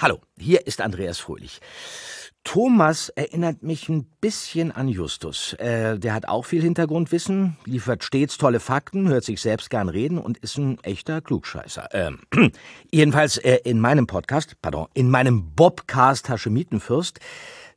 Hallo, 0.00 0.18
hier 0.38 0.66
ist 0.66 0.80
Andreas 0.80 1.18
Fröhlich. 1.18 1.60
Thomas 2.42 3.10
erinnert 3.10 3.62
mich 3.62 3.90
ein 3.90 4.06
bisschen 4.22 4.72
an 4.72 4.88
Justus. 4.88 5.52
Äh, 5.58 5.98
der 5.98 6.14
hat 6.14 6.26
auch 6.26 6.46
viel 6.46 6.62
Hintergrundwissen, 6.62 7.58
liefert 7.66 8.02
stets 8.02 8.38
tolle 8.38 8.60
Fakten, 8.60 9.08
hört 9.08 9.24
sich 9.24 9.42
selbst 9.42 9.68
gern 9.68 9.90
reden 9.90 10.16
und 10.16 10.38
ist 10.38 10.56
ein 10.56 10.82
echter 10.84 11.20
Klugscheißer. 11.20 11.88
Ähm, 11.92 12.20
jedenfalls 12.90 13.36
äh, 13.36 13.56
in 13.64 13.78
meinem 13.78 14.06
Podcast, 14.06 14.56
pardon, 14.62 14.86
in 14.94 15.10
meinem 15.10 15.54
Bobcast 15.54 16.30
Haschemitenfürst, 16.30 17.20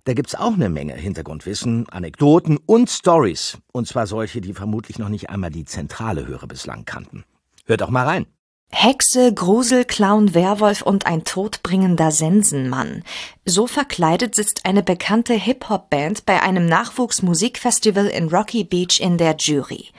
da 0.06 0.14
gibt's 0.14 0.34
auch 0.34 0.54
eine 0.54 0.70
Menge 0.70 0.94
Hintergrundwissen, 0.94 1.90
Anekdoten 1.90 2.56
und 2.56 2.90
Stories. 2.90 3.58
Und 3.74 3.90
zwar 3.90 4.08
solche, 4.08 4.40
die 4.40 4.54
vermutlich 4.54 4.98
noch 4.98 5.10
nicht 5.10 5.30
einmal 5.30 5.50
die 5.50 5.66
zentrale 5.66 6.26
Hörer 6.26 6.48
bislang 6.48 6.86
kannten. 6.86 7.26
Hört 7.66 7.84
auch 7.84 7.90
mal 7.90 8.06
rein. 8.06 8.28
Hexe, 8.76 9.34
Grusel, 9.34 9.86
Clown, 9.86 10.34
Werwolf 10.34 10.82
und 10.82 11.06
ein 11.06 11.24
todbringender 11.24 12.10
Sensenmann. 12.10 13.04
So 13.46 13.68
verkleidet 13.68 14.34
sitzt 14.34 14.66
eine 14.66 14.82
bekannte 14.82 15.36
Hip-Hop-Band 15.36 16.26
bei 16.26 16.42
einem 16.42 16.66
Nachwuchsmusikfestival 16.66 18.08
in 18.08 18.30
Rocky 18.30 18.64
Beach 18.64 19.00
in 19.00 19.18
der 19.18 19.36
Jury. 19.38 19.90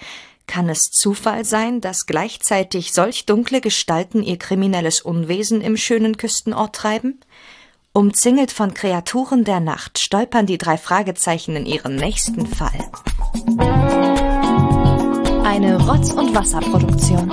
Kann 0.46 0.68
es 0.68 0.90
Zufall 0.90 1.44
sein, 1.44 1.80
dass 1.80 2.06
gleichzeitig 2.06 2.92
solch 2.92 3.26
dunkle 3.26 3.60
Gestalten 3.60 4.22
ihr 4.22 4.38
kriminelles 4.38 5.00
Unwesen 5.00 5.60
im 5.60 5.76
schönen 5.76 6.16
Küstenort 6.16 6.74
treiben? 6.74 7.20
Umzingelt 7.92 8.50
von 8.50 8.74
Kreaturen 8.74 9.44
der 9.44 9.60
Nacht 9.60 10.00
stolpern 10.00 10.46
die 10.46 10.58
drei 10.58 10.76
Fragezeichen 10.76 11.54
in 11.54 11.64
ihren 11.64 11.94
nächsten 11.94 12.44
Fall. 12.44 12.90
Eine 15.44 15.78
Rotz- 15.78 16.12
und 16.12 16.34
Wasserproduktion. 16.34 17.30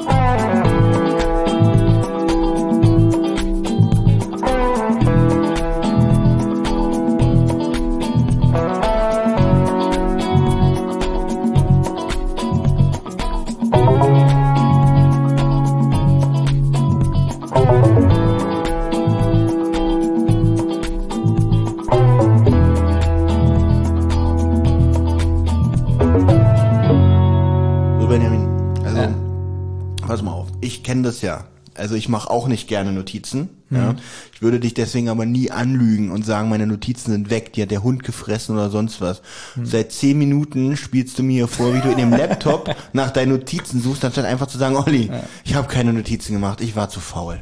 Kenne 30.91 31.03
das 31.03 31.21
ja. 31.21 31.45
Also 31.73 31.95
ich 31.95 32.09
mache 32.09 32.29
auch 32.29 32.49
nicht 32.49 32.67
gerne 32.67 32.91
Notizen. 32.91 33.47
Ja. 33.69 33.95
Ich 34.33 34.41
würde 34.41 34.59
dich 34.59 34.73
deswegen 34.73 35.07
aber 35.07 35.25
nie 35.25 35.49
anlügen 35.49 36.11
und 36.11 36.25
sagen, 36.25 36.49
meine 36.49 36.67
Notizen 36.67 37.11
sind 37.11 37.29
weg, 37.29 37.53
die 37.53 37.61
hat 37.61 37.71
der 37.71 37.81
Hund 37.81 38.03
gefressen 38.03 38.55
oder 38.55 38.69
sonst 38.69 38.99
was. 38.99 39.21
Seit 39.63 39.93
zehn 39.93 40.17
Minuten 40.17 40.75
spielst 40.75 41.17
du 41.17 41.23
mir 41.23 41.47
vor, 41.47 41.73
wie 41.73 41.79
du 41.79 41.89
in 41.89 41.97
dem 41.97 42.11
Laptop 42.11 42.75
nach 42.93 43.11
deinen 43.11 43.31
Notizen 43.31 43.81
suchst, 43.81 44.03
anstatt 44.03 44.25
einfach 44.25 44.47
zu 44.47 44.57
sagen, 44.57 44.75
Olli, 44.75 45.09
ich 45.45 45.55
habe 45.55 45.69
keine 45.69 45.93
Notizen 45.93 46.33
gemacht, 46.33 46.59
ich 46.59 46.75
war 46.75 46.89
zu 46.89 46.99
faul. 46.99 47.39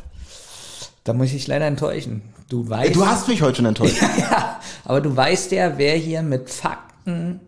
Da 1.06 1.14
muss 1.14 1.28
ich 1.28 1.34
dich 1.34 1.48
leider 1.48 1.66
enttäuschen. 1.66 2.22
Du 2.50 2.70
weißt. 2.70 2.96
Du 2.96 3.08
hast 3.08 3.28
mich 3.28 3.42
heute 3.42 3.56
schon 3.56 3.66
enttäuscht. 3.66 4.00
ja, 4.20 4.60
aber 4.86 5.02
du 5.02 5.16
weißt 5.16 5.52
ja, 5.54 5.80
wer 5.80 5.96
hier 5.96 6.22
mit 6.22 6.52
Fakten 6.52 7.40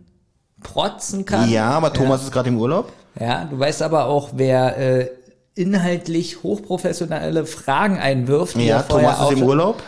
protzen 0.64 1.26
kann. 1.26 1.48
Ja, 1.52 1.70
aber 1.70 1.94
Thomas 1.94 2.24
ist 2.24 2.32
gerade 2.32 2.50
im 2.50 2.58
Urlaub. 2.58 2.92
Ja, 3.20 3.46
du 3.46 3.60
weißt 3.60 3.84
aber 3.84 4.06
auch, 4.06 4.30
wer 4.34 4.78
äh, 4.78 5.10
inhaltlich 5.56 6.44
hochprofessionelle 6.44 7.46
Fragen 7.46 7.98
einwirft. 7.98 8.56
Ja, 8.58 8.84
vorher 8.84 9.12
Thomas 9.12 9.32
ist 9.32 9.38
im 9.38 9.44
Urlaub. 9.44 9.84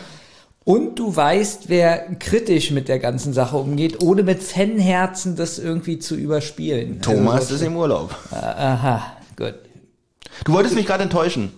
Und 0.65 0.97
du 0.97 1.13
weißt, 1.13 1.63
wer 1.67 2.15
kritisch 2.19 2.71
mit 2.71 2.87
der 2.87 2.99
ganzen 2.99 3.33
Sache 3.33 3.57
umgeht, 3.57 4.01
ohne 4.01 4.23
mit 4.23 4.41
Fanherzen 4.41 5.35
das 5.35 5.59
irgendwie 5.59 5.99
zu 5.99 6.15
überspielen. 6.15 7.01
Thomas 7.01 7.41
also, 7.41 7.55
ist 7.55 7.61
im 7.63 7.75
Urlaub. 7.75 8.15
Aha, 8.31 9.05
gut. 9.35 9.55
Du 10.45 10.53
wolltest 10.53 10.75
mich 10.75 10.85
gerade 10.85 11.03
enttäuschen. 11.03 11.51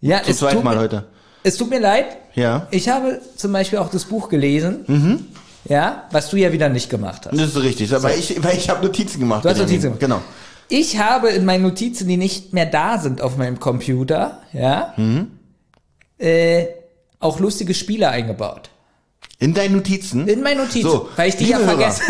Ja, 0.00 0.22
Zu 0.22 0.30
es 0.32 0.38
zweit 0.38 0.52
tut, 0.52 0.64
mal 0.64 0.74
mir, 0.74 0.82
heute. 0.82 1.04
es 1.42 1.56
tut 1.56 1.70
mir 1.70 1.80
leid. 1.80 2.04
Ja. 2.34 2.68
Ich 2.70 2.90
habe 2.90 3.20
zum 3.36 3.52
Beispiel 3.52 3.78
auch 3.78 3.88
das 3.90 4.04
Buch 4.04 4.28
gelesen. 4.28 4.84
Mhm. 4.86 5.26
Ja, 5.66 6.04
was 6.10 6.28
du 6.28 6.36
ja 6.36 6.52
wieder 6.52 6.68
nicht 6.68 6.90
gemacht 6.90 7.24
hast. 7.24 7.32
Das 7.32 7.48
ist 7.48 7.62
richtig. 7.62 7.94
Aber 7.94 8.14
ich, 8.14 8.42
weil 8.44 8.58
ich 8.58 8.68
habe 8.68 8.84
Notizen 8.84 9.18
gemacht. 9.20 9.46
Du 9.46 9.48
hast. 9.48 9.56
Notizen 9.56 9.84
gemacht. 9.84 10.00
Genau. 10.00 10.20
Ich 10.68 10.98
habe 10.98 11.28
in 11.28 11.44
meinen 11.44 11.62
Notizen, 11.62 12.08
die 12.08 12.16
nicht 12.16 12.52
mehr 12.52 12.66
da 12.66 12.98
sind 12.98 13.20
auf 13.20 13.36
meinem 13.36 13.60
Computer, 13.60 14.42
ja, 14.52 14.94
Mhm. 14.96 15.30
äh, 16.18 16.66
auch 17.20 17.38
lustige 17.40 17.74
Spiele 17.74 18.08
eingebaut. 18.08 18.70
In 19.38 19.52
deinen 19.52 19.76
Notizen? 19.76 20.26
In 20.28 20.42
meinen 20.42 20.58
Notizen, 20.58 20.82
So, 20.90 21.08
weil 21.16 21.28
ich 21.28 21.36
die 21.36 21.46
ja 21.48 21.58
Hörer, 21.58 21.76
vergesse. 21.76 22.02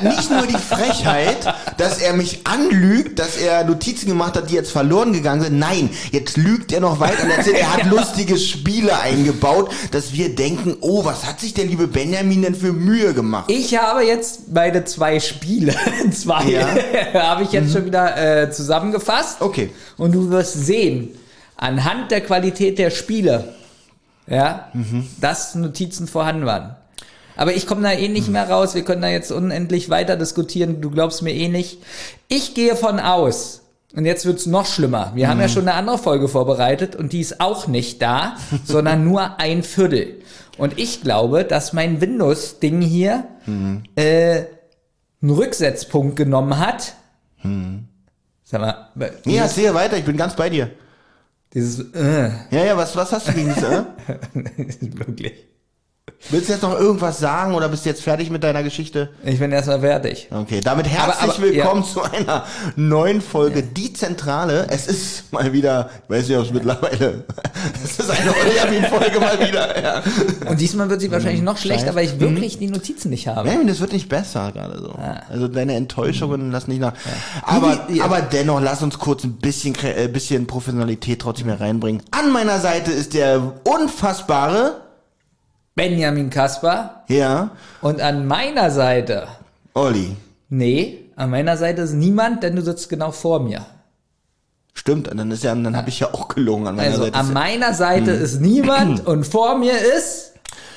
Die, 0.00 0.06
nicht 0.06 0.30
nur 0.30 0.46
die 0.46 0.54
Frechheit, 0.58 1.54
dass 1.78 1.98
er 1.98 2.12
mich 2.14 2.46
anlügt, 2.46 3.18
dass 3.18 3.36
er 3.36 3.64
Notizen 3.64 4.06
gemacht 4.08 4.36
hat, 4.36 4.50
die 4.50 4.54
jetzt 4.54 4.70
verloren 4.70 5.12
gegangen 5.12 5.42
sind. 5.42 5.58
Nein, 5.58 5.90
jetzt 6.12 6.36
lügt 6.36 6.72
er 6.72 6.80
noch 6.80 7.00
weiter 7.00 7.24
und 7.24 7.30
erzählt, 7.30 7.56
er 7.58 7.72
hat 7.74 7.84
lustige 7.90 8.38
Spiele 8.38 8.98
eingebaut, 9.00 9.70
dass 9.90 10.12
wir 10.12 10.34
denken, 10.34 10.76
oh, 10.80 11.04
was 11.04 11.26
hat 11.26 11.40
sich 11.40 11.54
der 11.54 11.64
liebe 11.66 11.86
Benjamin 11.86 12.42
denn 12.42 12.54
für 12.54 12.72
Mühe 12.72 13.14
gemacht? 13.14 13.50
Ich 13.50 13.76
habe 13.78 14.02
jetzt 14.04 14.52
meine 14.52 14.84
zwei 14.84 15.20
Spiele, 15.20 15.74
zwei, 16.12 16.44
Ja. 16.44 16.66
Mhm. 16.66 17.14
habe 17.18 17.42
ich 17.42 17.52
jetzt 17.52 17.72
schon 17.72 17.84
wieder 17.84 18.42
äh, 18.42 18.50
zusammengefasst. 18.50 19.40
Okay. 19.40 19.70
Und 19.96 20.12
du 20.12 20.30
wirst 20.30 20.54
sehen, 20.66 21.10
anhand 21.56 22.10
der 22.10 22.20
Qualität 22.20 22.78
der 22.78 22.90
Spiele, 22.90 23.54
ja, 24.26 24.68
Mhm. 24.74 25.06
dass 25.20 25.54
Notizen 25.54 26.06
vorhanden 26.08 26.46
waren. 26.46 26.76
Aber 27.36 27.54
ich 27.54 27.66
komme 27.66 27.82
da 27.82 27.92
eh 27.92 28.08
nicht 28.08 28.28
mehr 28.28 28.48
raus. 28.48 28.74
Wir 28.74 28.82
können 28.84 29.02
da 29.02 29.08
jetzt 29.08 29.30
unendlich 29.30 29.90
weiter 29.90 30.16
diskutieren. 30.16 30.80
Du 30.80 30.90
glaubst 30.90 31.22
mir 31.22 31.32
eh 31.34 31.48
nicht. 31.48 31.78
Ich 32.28 32.54
gehe 32.54 32.74
von 32.76 32.98
aus. 33.00 33.62
Und 33.94 34.04
jetzt 34.04 34.26
wird's 34.26 34.46
noch 34.46 34.66
schlimmer. 34.66 35.12
Wir 35.14 35.26
Mhm. 35.26 35.30
haben 35.30 35.40
ja 35.40 35.48
schon 35.48 35.62
eine 35.68 35.74
andere 35.74 35.98
Folge 35.98 36.28
vorbereitet 36.28 36.96
und 36.96 37.12
die 37.12 37.20
ist 37.20 37.40
auch 37.40 37.66
nicht 37.66 38.02
da, 38.02 38.36
sondern 38.64 39.04
nur 39.04 39.38
ein 39.40 39.62
Viertel. 39.62 40.22
Und 40.58 40.78
ich 40.78 41.02
glaube, 41.02 41.44
dass 41.44 41.72
mein 41.72 42.00
Windows-Ding 42.00 42.80
hier 42.80 43.24
Mhm. 43.46 43.84
äh, 43.96 44.42
einen 45.22 45.30
Rücksetzpunkt 45.30 46.16
genommen 46.16 46.58
hat. 46.58 46.94
Sag 48.44 48.60
mal, 48.60 48.88
Nee, 48.94 49.06
dieses, 49.24 49.40
erzähl 49.40 49.74
weiter, 49.74 49.96
ich 49.96 50.04
bin 50.04 50.16
ganz 50.16 50.34
bei 50.36 50.50
dir. 50.50 50.70
dieses 51.54 51.80
äh, 51.94 52.30
Ja, 52.50 52.64
ja, 52.64 52.76
was, 52.76 52.94
was 52.96 53.12
hast 53.12 53.28
du 53.28 53.32
gegen 53.32 53.54
diese? 53.54 53.86
wirklich. 54.98 55.32
Willst 56.30 56.48
du 56.48 56.54
jetzt 56.54 56.62
noch 56.62 56.76
irgendwas 56.76 57.20
sagen 57.20 57.54
oder 57.54 57.68
bist 57.68 57.84
du 57.84 57.88
jetzt 57.90 58.02
fertig 58.02 58.30
mit 58.30 58.42
deiner 58.42 58.64
Geschichte? 58.64 59.10
Ich 59.24 59.38
bin 59.38 59.52
erstmal 59.52 59.78
fertig. 59.80 60.28
Okay, 60.32 60.60
damit 60.60 60.88
herzlich 60.88 61.14
Aber- 61.22 61.32
aber- 61.34 61.42
willkommen 61.42 61.82
ja. 61.82 61.88
zu 61.88 62.02
einer 62.02 62.44
neuen 62.74 63.20
Folge 63.20 63.62
Die 63.62 63.92
Zentrale. 63.92 64.66
Es 64.68 64.88
ist 64.88 65.32
mal 65.32 65.52
wieder, 65.52 65.88
ich 66.04 66.10
weiß 66.10 66.28
nicht, 66.28 66.36
ob 66.38 66.44
es 66.46 66.52
mittlerweile, 66.52 67.24
es 67.84 67.98
ist 68.00 68.10
eine 68.10 68.32
Benjamin-Folge 68.32 69.20
mal 69.20 69.38
wieder. 69.38 69.80
Ja. 69.82 70.02
Und 70.50 70.60
diesmal 70.60 70.90
wird 70.90 71.00
sie 71.00 71.12
wahrscheinlich 71.12 71.42
noch 71.42 71.58
schlechter, 71.58 71.94
weil 71.94 72.06
ich 72.06 72.18
wirklich 72.18 72.58
die 72.58 72.68
Notizen 72.68 73.10
nicht 73.10 73.28
habe. 73.28 73.42
Benjamin, 73.44 73.68
das 73.68 73.78
wird 73.78 73.92
nicht 73.92 74.08
besser 74.08 74.50
gerade 74.52 74.80
so. 74.80 74.96
Also 75.30 75.46
deine 75.46 75.74
Enttäuschungen 75.76 76.50
lassen 76.50 76.70
nicht 76.70 76.80
nach. 76.80 76.94
Aber, 77.42 77.86
aber 78.02 78.20
dennoch, 78.22 78.60
lass 78.60 78.82
uns 78.82 78.98
kurz 78.98 79.22
ein 79.22 79.34
bisschen, 79.34 79.76
äh, 79.84 80.08
bisschen 80.08 80.48
Professionalität 80.48 81.20
trotzdem 81.20 81.46
hier 81.48 81.60
reinbringen. 81.60 82.02
An 82.10 82.32
meiner 82.32 82.58
Seite 82.58 82.90
ist 82.90 83.14
der 83.14 83.52
unfassbare, 83.64 84.80
Benjamin 85.76 86.30
Kasper. 86.30 87.04
ja, 87.08 87.50
Und 87.82 88.00
an 88.00 88.26
meiner 88.26 88.70
Seite, 88.72 89.28
Olli. 89.74 90.16
nee, 90.48 90.98
an 91.16 91.30
meiner 91.30 91.56
Seite 91.56 91.82
ist 91.82 91.92
niemand, 91.92 92.42
denn 92.42 92.56
du 92.56 92.62
sitzt 92.62 92.88
genau 92.88 93.12
vor 93.12 93.40
mir. 93.40 93.64
Stimmt, 94.74 95.08
und 95.08 95.16
dann 95.18 95.30
ist 95.30 95.44
ja, 95.44 95.54
dann 95.54 95.76
habe 95.76 95.88
ich 95.90 96.00
ja 96.00 96.08
auch 96.12 96.28
gelungen 96.28 96.66
an 96.66 96.76
meiner 96.76 96.88
Also 96.90 97.04
Seite. 97.04 97.16
an 97.18 97.32
meiner 97.32 97.72
Seite 97.74 98.16
Hm. 98.16 98.24
ist 98.24 98.40
niemand 98.40 99.06
und 99.06 99.24
vor 99.26 99.56
mir 99.58 99.72
ist, 99.96 100.32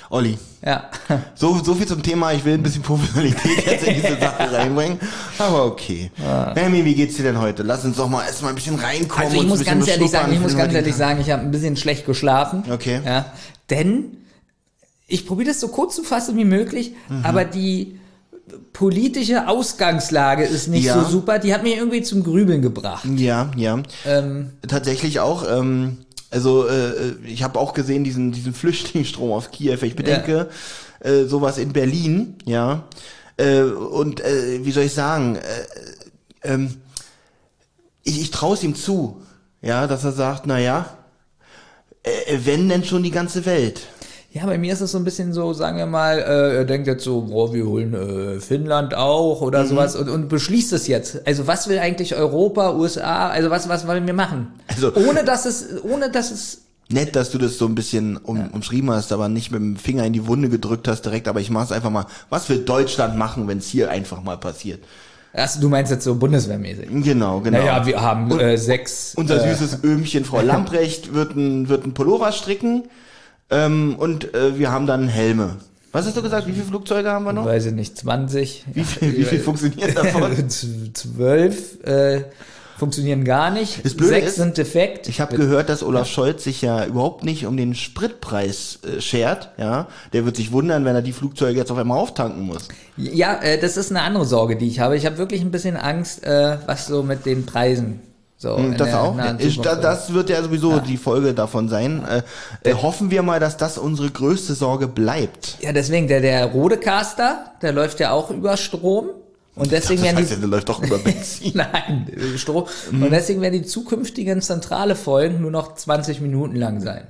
Olli. 0.09 0.37
ja, 0.65 0.89
So, 1.35 1.57
so 1.63 1.75
viel 1.75 1.85
zum 1.87 2.01
Thema, 2.03 2.33
ich 2.33 2.43
will 2.43 2.55
ein 2.55 2.63
bisschen 2.63 2.81
Professionalität 2.81 3.65
jetzt 3.65 3.83
in 3.85 3.93
diese 4.01 4.17
Sache 4.19 4.51
reinbringen. 4.51 4.99
Aber 5.37 5.65
okay. 5.65 6.11
Benjamin, 6.55 6.83
wie 6.83 6.95
geht's 6.95 7.15
dir 7.15 7.23
denn 7.23 7.39
heute? 7.39 7.63
Lass 7.63 7.85
uns 7.85 7.95
doch 7.97 8.09
mal 8.09 8.25
erstmal 8.25 8.51
ein 8.51 8.55
bisschen 8.55 8.75
reinkommen. 8.79 9.27
Also 9.27 9.41
ich 9.41 9.47
muss 9.47 9.63
ganz 9.63 9.87
ehrlich 9.87 10.11
sagen, 10.11 10.33
ich 10.33 10.39
muss 10.41 10.57
ganz 10.57 10.73
ehrlich 10.73 10.95
sagen, 10.95 11.21
ich 11.21 11.29
habe 11.31 11.43
ein 11.43 11.51
bisschen 11.51 11.77
schlecht 11.77 12.05
geschlafen. 12.05 12.63
Okay. 12.69 12.99
Ja, 13.05 13.25
denn 13.69 14.17
ich 15.09 15.25
probiere 15.27 15.49
das 15.49 15.59
so 15.59 15.67
kurz 15.67 15.95
zu 15.95 16.03
fassen 16.03 16.37
wie 16.37 16.45
möglich, 16.45 16.93
Mhm. 17.09 17.25
aber 17.25 17.43
die 17.45 17.99
politische 18.73 19.47
Ausgangslage 19.47 20.43
ist 20.45 20.67
nicht 20.67 20.85
Ja. 20.85 21.03
so 21.03 21.09
super. 21.09 21.39
Die 21.39 21.53
hat 21.53 21.63
mich 21.63 21.75
irgendwie 21.77 22.01
zum 22.01 22.23
Grübeln 22.23 22.61
gebracht. 22.61 23.05
Ja, 23.17 23.51
ja. 23.55 23.81
Ähm, 24.05 24.51
Tatsächlich 24.67 25.19
auch. 25.19 25.45
Ähm, 25.49 25.97
also 26.31 26.67
äh, 26.67 27.13
ich 27.25 27.43
habe 27.43 27.59
auch 27.59 27.73
gesehen 27.73 28.03
diesen 28.03 28.31
diesen 28.31 28.53
Flüchtlingsstrom 28.53 29.31
aus 29.31 29.51
Kiew. 29.51 29.79
Ich 29.81 29.95
bedenke 29.95 30.49
äh, 30.99 31.25
sowas 31.25 31.57
in 31.57 31.73
Berlin, 31.73 32.35
ja. 32.45 32.83
Äh, 33.37 33.61
und 33.63 34.21
äh, 34.21 34.63
wie 34.63 34.71
soll 34.71 34.83
ich 34.83 34.93
sagen? 34.93 35.35
Äh, 35.37 35.41
ähm, 36.53 36.75
ich 38.03 38.21
ich 38.21 38.31
traue 38.31 38.53
es 38.55 38.63
ihm 38.63 38.75
zu, 38.75 39.21
ja, 39.61 39.87
dass 39.87 40.03
er 40.03 40.11
sagt, 40.11 40.45
na 40.45 40.59
ja, 40.59 40.97
äh, 42.03 42.37
wenn 42.45 42.69
denn 42.69 42.83
schon 42.83 43.03
die 43.03 43.11
ganze 43.11 43.45
Welt. 43.45 43.81
Ja, 44.31 44.45
bei 44.45 44.59
mir 44.59 44.71
ist 44.73 44.81
es 44.81 44.91
so 44.91 44.99
ein 44.99 45.03
bisschen 45.03 45.33
so, 45.33 45.53
sagen 45.53 45.77
wir 45.77 45.87
mal, 45.87 46.19
äh, 46.19 46.57
er 46.57 46.65
denkt 46.65 46.85
jetzt 46.85 47.03
so, 47.03 47.21
boah, 47.21 47.51
wir 47.51 47.65
holen 47.65 47.93
äh, 47.95 48.39
Finnland 48.39 48.93
auch 48.93 49.41
oder 49.41 49.65
sowas 49.65 49.95
und, 49.95 50.07
und 50.07 50.29
beschließt 50.29 50.71
es 50.73 50.85
jetzt. 50.87 51.25
Also 51.25 51.47
was 51.47 51.67
will 51.67 51.79
eigentlich 51.79 52.13
Europa, 52.15 52.73
USA, 52.75 53.29
also 53.29 53.49
was, 53.49 53.67
was 53.69 53.87
wollen 53.87 54.05
wir 54.05 54.13
machen? 54.13 54.47
Also- 54.67 54.93
ohne 54.93 55.23
dass 55.23 55.45
es, 55.45 55.83
ohne 55.83 56.11
dass 56.11 56.29
es 56.31 56.61
Nett, 56.91 57.15
dass 57.15 57.29
du 57.29 57.37
das 57.37 57.59
so 57.59 57.65
ein 57.65 57.75
bisschen 57.75 58.17
um, 58.17 58.49
umschrieben 58.49 58.89
hast, 58.89 59.11
aber 59.11 59.29
nicht 59.29 59.51
mit 59.51 59.61
dem 59.61 59.77
Finger 59.77 60.05
in 60.05 60.13
die 60.13 60.25
Wunde 60.25 60.49
gedrückt 60.49 60.87
hast 60.87 61.03
direkt, 61.05 61.27
aber 61.27 61.39
ich 61.39 61.51
mach's 61.51 61.71
einfach 61.71 61.91
mal. 61.91 62.05
Was 62.31 62.49
will 62.49 62.65
Deutschland 62.65 63.15
machen, 63.15 63.47
wenn 63.47 63.59
es 63.59 63.67
hier 63.67 63.91
einfach 63.91 64.23
mal 64.23 64.37
passiert? 64.37 64.83
Ach, 65.35 65.55
du 65.59 65.69
meinst 65.69 65.91
jetzt 65.91 66.03
so 66.03 66.15
bundeswehrmäßig. 66.15 66.87
Genau, 67.03 67.41
genau. 67.41 67.59
Naja, 67.59 67.85
wir 67.85 68.01
haben 68.01 68.31
Und- 68.31 68.39
äh, 68.39 68.57
sechs. 68.57 69.13
Unser 69.15 69.43
äh, 69.45 69.55
süßes 69.55 69.83
Öhmchen 69.83 70.25
Frau 70.25 70.41
Lamprecht 70.43 71.13
wird 71.13 71.35
ein, 71.35 71.69
wird 71.69 71.85
ein 71.85 71.93
Pullover 71.93 72.31
stricken 72.31 72.85
ähm, 73.49 73.95
und 73.97 74.33
äh, 74.33 74.57
wir 74.57 74.71
haben 74.71 74.87
dann 74.87 75.07
Helme. 75.07 75.57
Was 75.91 76.05
hast 76.05 76.17
du 76.17 76.21
gesagt? 76.21 76.45
Wie 76.47 76.51
viele 76.51 76.65
Flugzeuge 76.65 77.09
haben 77.09 77.25
wir 77.25 77.33
noch? 77.33 77.45
weiß 77.45 77.67
ich 77.67 77.73
nicht, 77.73 77.97
20. 77.97 78.65
Wie 78.73 78.83
viel, 78.83 79.17
wie 79.17 79.23
viel 79.23 79.39
funktioniert 79.39 79.97
davon? 79.97 80.49
Zwölf 80.93 81.83
äh, 81.83 82.21
funktionieren 82.77 83.23
gar 83.23 83.49
nicht. 83.49 83.83
Das 83.83 83.95
Blöde 83.95 84.13
Sechs 84.13 84.27
ist, 84.27 84.35
sind 84.35 84.57
defekt. 84.57 85.09
Ich 85.09 85.19
habe 85.19 85.35
gehört, 85.35 85.67
dass 85.67 85.81
Olaf 85.81 86.07
Scholz 86.07 86.43
sich 86.43 86.61
ja 86.61 86.85
überhaupt 86.85 87.23
nicht 87.23 87.47
um 87.47 87.57
den 87.57 87.73
Spritpreis 87.73 88.79
äh, 88.83 89.01
schert. 89.01 89.49
Ja, 89.57 89.87
der 90.13 90.25
wird 90.25 90.35
sich 90.35 90.51
wundern, 90.51 90.85
wenn 90.85 90.95
er 90.95 91.01
die 91.01 91.11
Flugzeuge 91.11 91.57
jetzt 91.57 91.71
auf 91.71 91.77
einmal 91.77 91.97
auftanken 91.97 92.43
muss. 92.43 92.67
Ja, 92.95 93.41
äh, 93.41 93.59
das 93.59 93.75
ist 93.75 93.89
eine 93.89 94.01
andere 94.01 94.25
Sorge, 94.25 94.57
die 94.57 94.67
ich 94.67 94.79
habe. 94.79 94.95
Ich 94.95 95.07
habe 95.07 95.17
wirklich 95.17 95.41
ein 95.41 95.51
bisschen 95.51 95.75
Angst, 95.75 96.23
äh, 96.23 96.57
was 96.67 96.85
so 96.85 97.01
mit 97.01 97.25
den 97.25 97.47
Preisen 97.47 97.99
so 98.39 98.57
Hm, 98.57 98.77
Das 98.77 98.93
auch. 98.93 99.15
nahen 99.15 99.37
Ich, 99.39 99.57
da, 99.57 99.75
Zukunft 99.75 99.83
das 99.83 100.13
wird 100.13 100.29
ja 100.29 100.41
sowieso 100.41 100.79
die 100.79 100.95
Folge 100.95 101.33
davon 101.33 101.67
sein. 101.67 102.05
Äh, 102.05 102.23
äh, 102.69 102.73
hoffen 102.73 103.11
wir 103.11 103.21
mal, 103.21 103.39
dass 103.39 103.57
das 103.57 103.77
unsere 103.77 104.09
größte 104.09 104.53
Sorge 104.53 104.87
bleibt. 104.87 105.57
Ja, 105.59 105.73
deswegen, 105.73 106.07
der, 106.07 106.21
der 106.21 106.45
Rodecaster, 106.45 107.51
der 107.61 107.73
läuft 107.73 107.99
ja 107.99 108.11
auch 108.11 108.31
über 108.31 108.55
Strom. 108.55 109.09
Und 109.55 109.73
deswegen 109.73 110.01
das 110.01 110.05
werden 110.05 110.17
heißt 110.19 110.29
ja, 110.29 110.35
die. 110.37 110.41
der 110.41 110.49
läuft 110.49 110.69
doch 110.69 110.81
über 110.81 110.99
Benzin. 110.99 111.51
Nein, 111.55 112.07
Strom. 112.37 112.65
Mhm. 112.91 113.03
Und 113.03 113.11
deswegen 113.11 113.41
werden 113.41 113.61
die 113.61 113.67
zukünftigen 113.67 114.41
zentrale 114.41 114.95
Folgen 114.95 115.41
nur 115.41 115.51
noch 115.51 115.75
20 115.75 116.21
Minuten 116.21 116.55
lang 116.55 116.79
sein. 116.79 117.03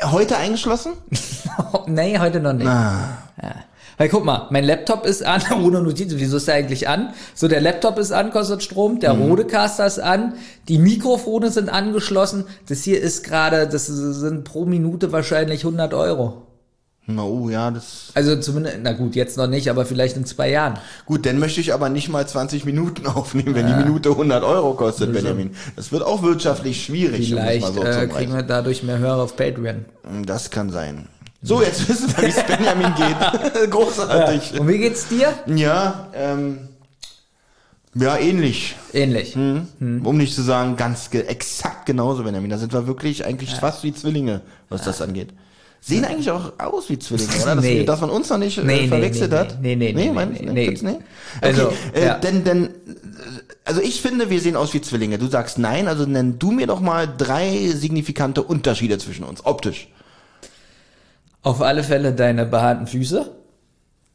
Heute 0.00 0.36
eingeschlossen? 0.36 0.92
nee, 1.86 2.20
heute 2.20 2.38
noch 2.38 2.52
nicht. 2.52 2.68
Ah. 2.68 3.18
Ja. 3.42 3.54
Weil 3.98 4.08
guck 4.08 4.24
mal, 4.24 4.46
mein 4.50 4.64
Laptop 4.64 5.06
ist 5.06 5.24
an, 5.24 5.42
ohne 5.62 5.82
Notizen, 5.82 6.18
wieso 6.18 6.36
ist 6.38 6.48
der 6.48 6.54
eigentlich 6.54 6.88
an? 6.88 7.10
So, 7.34 7.48
der 7.48 7.60
Laptop 7.60 7.98
ist 7.98 8.12
an, 8.12 8.30
kostet 8.30 8.62
Strom, 8.62 9.00
der 9.00 9.14
Mhm. 9.14 9.22
Rodecaster 9.22 9.86
ist 9.86 9.98
an, 10.00 10.34
die 10.68 10.78
Mikrofone 10.78 11.50
sind 11.50 11.68
angeschlossen. 11.68 12.44
Das 12.68 12.82
hier 12.82 13.00
ist 13.00 13.24
gerade, 13.24 13.68
das 13.68 13.86
sind 13.86 14.44
pro 14.44 14.64
Minute 14.64 15.12
wahrscheinlich 15.12 15.64
100 15.64 15.94
Euro. 15.94 16.42
Na, 17.06 17.24
oh, 17.24 17.50
ja, 17.50 17.70
das. 17.72 18.10
Also 18.14 18.36
zumindest, 18.36 18.76
na 18.82 18.92
gut, 18.92 19.16
jetzt 19.16 19.36
noch 19.36 19.48
nicht, 19.48 19.68
aber 19.68 19.84
vielleicht 19.84 20.16
in 20.16 20.24
zwei 20.24 20.50
Jahren. 20.50 20.78
Gut, 21.04 21.26
dann 21.26 21.40
möchte 21.40 21.60
ich 21.60 21.74
aber 21.74 21.88
nicht 21.88 22.08
mal 22.08 22.26
20 22.26 22.64
Minuten 22.64 23.06
aufnehmen, 23.08 23.56
wenn 23.56 23.66
die 23.66 23.74
Minute 23.74 24.10
100 24.10 24.44
Euro 24.44 24.74
kostet, 24.74 25.12
Benjamin. 25.12 25.50
Das 25.74 25.90
wird 25.90 26.04
auch 26.04 26.22
wirtschaftlich 26.22 26.84
schwierig, 26.84 27.32
um 27.32 27.38
Vielleicht 27.40 27.62
mal 27.62 27.72
so 27.72 27.82
äh, 27.82 28.06
kriegen 28.06 28.32
wir 28.32 28.44
dadurch 28.44 28.84
mehr 28.84 28.98
Hörer 28.98 29.22
auf 29.24 29.36
Patreon. 29.36 29.84
Das 30.24 30.50
kann 30.50 30.70
sein. 30.70 31.08
So, 31.42 31.60
jetzt 31.60 31.88
wissen 31.88 32.08
wir, 32.16 32.22
wie 32.24 32.30
es 32.30 32.42
Benjamin 32.46 32.94
geht. 32.94 33.70
Großartig. 33.70 34.60
Und 34.60 34.68
wie 34.68 34.78
geht's 34.78 35.08
dir? 35.08 35.32
Ja, 35.46 36.08
ähm, 36.14 36.68
ja, 37.94 38.16
ähnlich. 38.16 38.76
Ähnlich. 38.92 39.34
Hm. 39.34 39.66
Um 40.04 40.16
nicht 40.16 40.34
zu 40.34 40.42
sagen, 40.42 40.76
ganz 40.76 41.10
ge 41.10 41.22
exakt 41.22 41.84
genauso, 41.86 42.22
Benjamin. 42.22 42.48
Da 42.50 42.58
sind 42.58 42.72
wir 42.72 42.86
wirklich 42.86 43.24
eigentlich 43.26 43.50
fast 43.54 43.82
wie 43.82 43.92
Zwillinge, 43.92 44.40
was 44.68 44.82
das 44.82 45.02
angeht. 45.02 45.30
Sehen 45.84 46.04
eigentlich 46.04 46.30
auch 46.30 46.52
aus 46.58 46.88
wie 46.88 46.98
Zwillinge, 47.00 47.32
oder? 47.42 47.56
Dass, 47.56 47.64
Nee. 47.64 47.78
wir, 47.78 47.86
dass 47.86 48.00
man 48.00 48.10
uns 48.10 48.30
noch 48.30 48.38
nicht 48.38 48.56
äh, 48.56 48.62
Nee, 48.62 48.82
nee, 48.82 48.88
verwechselt 48.88 49.32
nee, 49.32 49.36
hat. 49.36 49.58
nee, 49.60 49.74
nee, 49.74 49.92
nee, 49.92 50.12
meinst 50.12 50.40
nee, 50.40 50.46
du? 50.46 50.52
nee. 50.52 50.66
Gibt's 50.66 50.82
nicht? 50.82 51.00
Okay, 51.38 51.48
Also, 51.48 51.72
äh, 51.92 52.06
ja. 52.06 52.14
denn, 52.18 52.44
denn, 52.44 52.64
äh, 52.66 52.68
also 53.64 53.80
ich 53.80 54.00
finde, 54.00 54.30
wir 54.30 54.40
sehen 54.40 54.54
aus 54.54 54.72
wie 54.74 54.80
Zwillinge. 54.80 55.18
Du 55.18 55.26
sagst 55.26 55.58
nein, 55.58 55.88
also 55.88 56.06
nenn 56.06 56.38
du 56.38 56.52
mir 56.52 56.68
doch 56.68 56.78
mal 56.78 57.08
drei 57.18 57.66
signifikante 57.74 58.44
Unterschiede 58.44 58.96
zwischen 58.98 59.24
uns, 59.24 59.44
optisch. 59.44 59.88
Auf 61.42 61.60
alle 61.60 61.82
Fälle 61.82 62.12
deine 62.12 62.46
behaarten 62.46 62.86
Füße. 62.86 63.30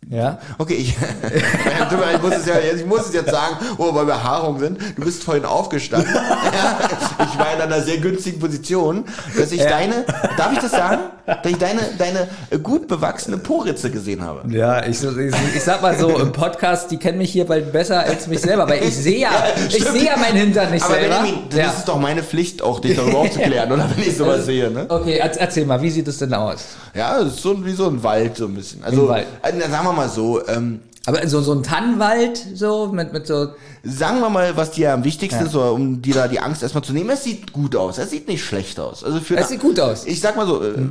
Ja. 0.10 0.40
Okay, 0.58 0.76
ich, 0.76 0.90
ich, 2.16 2.22
muss 2.22 2.36
es 2.36 2.46
ja, 2.46 2.56
ich 2.60 2.86
muss 2.86 3.08
es 3.08 3.14
jetzt 3.14 3.32
sagen, 3.32 3.58
wo 3.78 3.86
wir 3.86 3.94
bei 3.94 4.06
Behaarung 4.06 4.60
sind. 4.60 4.80
Du 4.96 5.04
bist 5.04 5.24
vorhin 5.24 5.46
aufgestanden. 5.46 6.14
Ja, 6.58 6.80
ich 7.20 7.38
war 7.40 7.54
in 7.56 7.62
einer 7.62 7.82
sehr 7.82 7.98
günstigen 7.98 8.40
Position, 8.40 9.06
dass 9.38 9.52
ich 9.52 9.62
Ja. 9.62 9.70
deine, 9.70 10.06
darf 10.38 10.52
ich 10.54 10.60
das 10.60 10.72
sagen? 10.72 11.00
Dass 11.26 11.38
ich 11.46 11.58
deine, 11.58 11.82
deine 11.98 12.28
gut 12.60 12.88
bewachsene 12.88 13.38
Poritze 13.38 13.92
gesehen 13.92 14.24
habe. 14.24 14.50
Ja, 14.54 14.86
ich, 14.86 15.04
ich, 15.04 15.34
ich 15.56 15.64
sag 15.64 15.82
mal 15.82 15.98
so, 15.98 16.18
im 16.18 16.32
Podcast, 16.32 16.90
die 16.92 16.98
kennen 16.98 17.18
mich 17.18 17.32
hier 17.32 17.46
bald 17.46 17.72
besser 17.74 18.00
als 18.00 18.28
mich 18.28 18.40
selber, 18.40 18.68
weil 18.70 18.84
ich 18.84 18.96
sehe 18.96 19.20
ja, 19.20 19.30
ich 19.68 19.76
Stimmt. 19.76 19.92
sehe 19.98 20.06
ja 20.06 20.18
meinen 20.18 20.38
Hintern 20.38 20.72
nicht 20.72 20.86
Aber 20.86 20.94
selber. 20.96 21.16
Benjamin, 21.20 21.44
das 21.50 21.60
ja. 21.60 21.66
ist 21.72 21.86
doch 21.86 22.00
meine 22.00 22.24
Pflicht, 22.24 22.62
auch 22.62 22.80
dich 22.80 22.96
darüber 22.96 23.20
aufzuklären, 23.20 23.72
oder? 23.74 23.90
Wenn 23.96 24.04
ich 24.08 24.16
sowas 24.16 24.46
sehe, 24.46 24.72
ne? 24.72 24.86
Okay, 24.88 25.20
erz- 25.22 25.38
erzähl 25.38 25.66
mal, 25.66 25.82
wie 25.82 25.90
sieht 25.90 26.08
es 26.08 26.18
denn 26.18 26.34
aus? 26.34 26.60
Ja, 26.94 27.20
das 27.20 27.34
ist 27.34 27.42
so 27.42 27.66
wie 27.66 27.74
so 27.74 27.88
ein 27.88 28.02
Wald, 28.04 28.38
so 28.38 28.46
ein 28.46 28.54
bisschen. 28.56 28.84
Also, 28.84 29.10
äh, 29.12 29.24
sagen 29.70 29.86
wir 29.86 29.94
mal 29.94 30.10
so, 30.10 30.48
ähm, 30.48 30.80
Aber 31.08 31.26
so, 31.28 31.40
so 31.42 31.54
ein 31.54 31.64
Tannenwald, 31.64 32.38
so, 32.54 32.88
mit, 32.92 33.14
mit 33.14 33.26
so, 33.26 33.48
Sagen 33.84 34.20
wir 34.20 34.30
mal, 34.30 34.58
was 34.58 34.72
dir 34.72 34.94
am 34.94 35.04
wichtigsten 35.06 35.40
Ja. 35.40 35.48
ist, 35.48 35.56
oder 35.56 35.72
um 35.72 36.02
dir 36.02 36.14
da 36.14 36.28
die 36.28 36.40
Angst 36.42 36.62
erstmal 36.62 36.84
zu 36.84 36.92
nehmen. 36.92 37.10
Es 37.10 37.24
sieht 37.24 37.54
gut 37.54 37.76
aus. 37.78 37.98
Es 37.98 38.10
sieht 38.10 38.28
nicht 38.28 38.44
schlecht 38.44 38.78
aus. 38.80 39.04
Also 39.06 39.22
für 39.22 39.38
Es 39.38 39.48
sieht 39.48 39.62
gut 39.62 39.80
aus. 39.80 40.06
Ich 40.06 40.20
sag 40.20 40.36
mal 40.36 40.46
so, 40.46 40.62
äh, 40.62 40.72
f- 40.72 40.82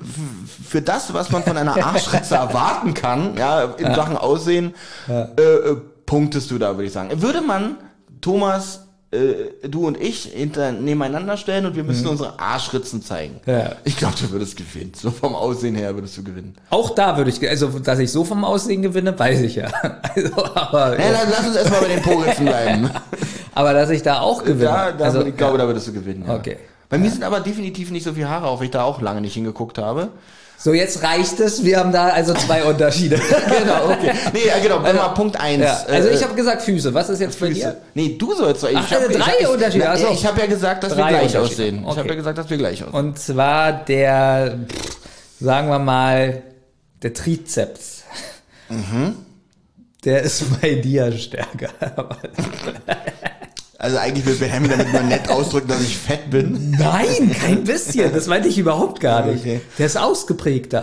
für 0.68 0.80
das, 0.80 1.12
was 1.12 1.30
man 1.30 1.42
von 1.44 1.56
einer 1.58 1.76
Arschritze 1.76 2.34
erwarten 2.36 2.94
kann, 2.94 3.36
ja, 3.36 3.64
in 3.76 3.94
Sachen 3.94 4.16
Aussehen, 4.16 4.74
äh, 5.08 5.20
äh, 5.42 5.76
punktest 6.06 6.50
du 6.50 6.58
da, 6.58 6.70
würde 6.76 6.84
ich 6.86 6.92
sagen. 6.92 7.20
Würde 7.20 7.42
man 7.42 7.76
Thomas, 8.22 8.85
äh, 9.16 9.68
du 9.68 9.86
und 9.86 10.00
ich 10.00 10.24
hinter, 10.24 10.72
nebeneinander 10.72 11.36
stellen 11.36 11.66
und 11.66 11.76
wir 11.76 11.84
müssen 11.84 12.06
unsere 12.06 12.38
Arschritzen 12.38 13.02
zeigen. 13.02 13.40
Mhm. 13.46 13.52
Ja. 13.52 13.72
Ich 13.84 13.96
glaube, 13.96 14.14
du 14.20 14.30
würdest 14.30 14.56
gewinnen. 14.56 14.92
So 14.94 15.10
vom 15.10 15.34
Aussehen 15.34 15.74
her 15.74 15.94
würdest 15.94 16.16
du 16.16 16.22
gewinnen. 16.22 16.54
auch 16.70 16.90
da 16.90 17.16
würde 17.16 17.30
ich, 17.30 17.48
also, 17.48 17.68
dass 17.78 17.98
ich 17.98 18.12
so 18.12 18.24
vom 18.24 18.44
Aussehen 18.44 18.82
gewinne, 18.82 19.18
weiß 19.18 19.40
ich 19.40 19.56
ja. 19.56 19.68
Also, 20.14 20.44
aber, 20.54 20.98
Ja, 20.98 21.12
dann 21.12 21.30
lass 21.30 21.46
uns 21.46 21.56
erstmal 21.56 21.80
bei 21.80 21.88
den 21.88 22.02
Poritzen 22.02 22.44
bleiben. 22.44 22.90
aber 23.54 23.72
dass 23.72 23.90
ich 23.90 24.02
da 24.02 24.20
auch 24.20 24.44
gewinne. 24.44 24.64
Da, 24.64 24.92
da 24.92 25.04
also, 25.04 25.24
ich 25.24 25.36
glaube, 25.36 25.58
da 25.58 25.66
würdest 25.66 25.88
du 25.88 25.92
gewinnen. 25.92 26.24
Ja. 26.26 26.36
Okay. 26.36 26.58
Bei 26.88 26.98
mir 26.98 27.10
sind 27.10 27.24
aber 27.24 27.40
definitiv 27.40 27.90
nicht 27.90 28.04
so 28.04 28.12
viele 28.12 28.28
Haare 28.28 28.46
auf, 28.46 28.60
weil 28.60 28.66
ich 28.66 28.70
da 28.70 28.84
auch 28.84 29.00
lange 29.00 29.20
nicht 29.20 29.34
hingeguckt 29.34 29.78
habe. 29.78 30.10
So, 30.58 30.72
jetzt 30.72 31.02
reicht 31.02 31.38
es, 31.40 31.64
wir 31.64 31.78
haben 31.78 31.92
da 31.92 32.08
also 32.08 32.32
zwei 32.34 32.64
Unterschiede. 32.70 33.16
genau, 33.16 33.90
okay. 33.90 34.12
Nee, 34.32 34.46
ja, 34.48 34.58
genau, 34.62 34.80
dann 34.80 34.96
mal 34.96 35.08
Punkt 35.08 35.38
eins. 35.38 35.62
Ja, 35.62 35.84
also 35.86 36.08
Äh, 36.08 36.14
ich 36.14 36.22
habe 36.24 36.34
gesagt 36.34 36.62
Füße, 36.62 36.92
was 36.94 37.08
ist 37.10 37.20
jetzt 37.20 37.38
bei 37.38 37.48
Füße. 37.48 37.60
dir? 37.60 37.76
Nee, 37.94 38.16
du 38.18 38.34
sollst 38.34 38.62
doch. 38.62 38.68
Ich 38.70 38.76
Ach, 38.76 38.90
hab- 38.90 38.98
also 39.00 39.10
ich 39.10 39.16
drei 39.18 39.32
ich, 39.40 39.48
Unterschiede, 39.48 39.84
Na, 39.84 39.92
ach 39.92 39.98
so. 39.98 40.08
Ich 40.12 40.26
habe 40.26 40.40
ja 40.40 40.46
gesagt, 40.46 40.82
dass 40.84 40.96
wir 40.96 41.06
gleich 41.06 41.36
aussehen. 41.38 41.80
Ich 41.80 41.86
habe 41.88 42.00
okay. 42.00 42.08
ja 42.08 42.14
gesagt, 42.14 42.38
dass 42.38 42.50
wir 42.50 42.56
gleich 42.56 42.82
aussehen. 42.82 42.94
Und 42.94 43.18
zwar 43.18 43.72
der, 43.84 44.58
sagen 45.40 45.68
wir 45.68 45.78
mal, 45.78 46.42
der 47.02 47.12
Trizeps. 47.12 48.02
Mhm. 48.68 49.14
Der 50.04 50.22
ist 50.22 50.60
bei 50.60 50.74
dir 50.76 51.12
stärker. 51.12 51.68
Also 53.78 53.98
eigentlich 53.98 54.24
will 54.24 54.34
Benjamin 54.36 54.70
damit 54.70 54.92
nur 54.92 55.02
nett 55.02 55.28
ausdrücken, 55.28 55.68
dass 55.68 55.82
ich 55.82 55.96
fett 55.98 56.30
bin. 56.30 56.70
Nein, 56.78 57.34
kein 57.38 57.64
bisschen. 57.64 58.12
Das 58.14 58.26
meinte 58.26 58.48
ich 58.48 58.56
überhaupt 58.58 59.00
gar 59.00 59.26
nicht. 59.26 59.40
Okay. 59.40 59.60
Der 59.78 59.86
ist 59.86 59.98
ausgeprägter. 59.98 60.82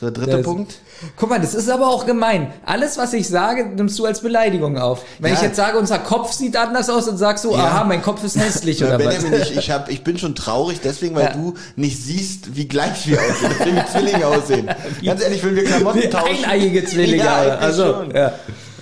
So, 0.00 0.10
dritter 0.10 0.26
Der 0.26 0.38
ist- 0.40 0.44
Punkt. 0.44 0.74
Guck 1.16 1.30
mal, 1.30 1.40
das 1.40 1.54
ist 1.54 1.70
aber 1.70 1.88
auch 1.88 2.06
gemein. 2.06 2.52
Alles, 2.66 2.98
was 2.98 3.12
ich 3.12 3.28
sage, 3.28 3.66
nimmst 3.66 3.96
du 4.00 4.04
als 4.04 4.20
Beleidigung 4.20 4.78
auf. 4.78 5.02
Wenn 5.20 5.30
Ja. 5.32 5.36
ich 5.38 5.42
jetzt 5.42 5.54
sage, 5.56 5.78
unser 5.78 5.98
Kopf 6.00 6.32
sieht 6.32 6.56
anders 6.56 6.90
aus, 6.90 7.06
dann 7.06 7.16
sagst 7.16 7.44
du, 7.44 7.54
aha, 7.54 7.84
mein 7.84 8.02
Kopf 8.02 8.22
ist 8.24 8.36
hässlich 8.36 8.82
oder 8.84 8.98
Benjamin, 8.98 9.32
was. 9.32 9.50
ich, 9.50 9.56
ich, 9.56 9.70
hab, 9.70 9.88
ich 9.90 10.02
bin 10.02 10.18
schon 10.18 10.34
traurig, 10.34 10.80
deswegen, 10.82 11.14
weil 11.14 11.24
Ja. 11.26 11.32
du 11.34 11.54
nicht 11.76 12.02
siehst, 12.02 12.56
wie 12.56 12.66
gleich 12.66 13.06
wir 13.06 13.18
aussehen, 13.20 13.76
wie 13.76 13.92
Zwillinge 13.92 14.26
aussehen. 14.26 14.68
Ganz 15.04 15.22
ehrlich, 15.22 15.42
wenn 15.44 15.54
wir 15.54 15.64
Klamotten 15.64 16.10
tauschen. 16.10 16.44
eineiige 16.44 16.84
Zwillinge. 16.84 17.22
Ja, 17.24 17.36
also, 17.58 17.84
schon. 17.94 18.10
ja. 18.14 18.32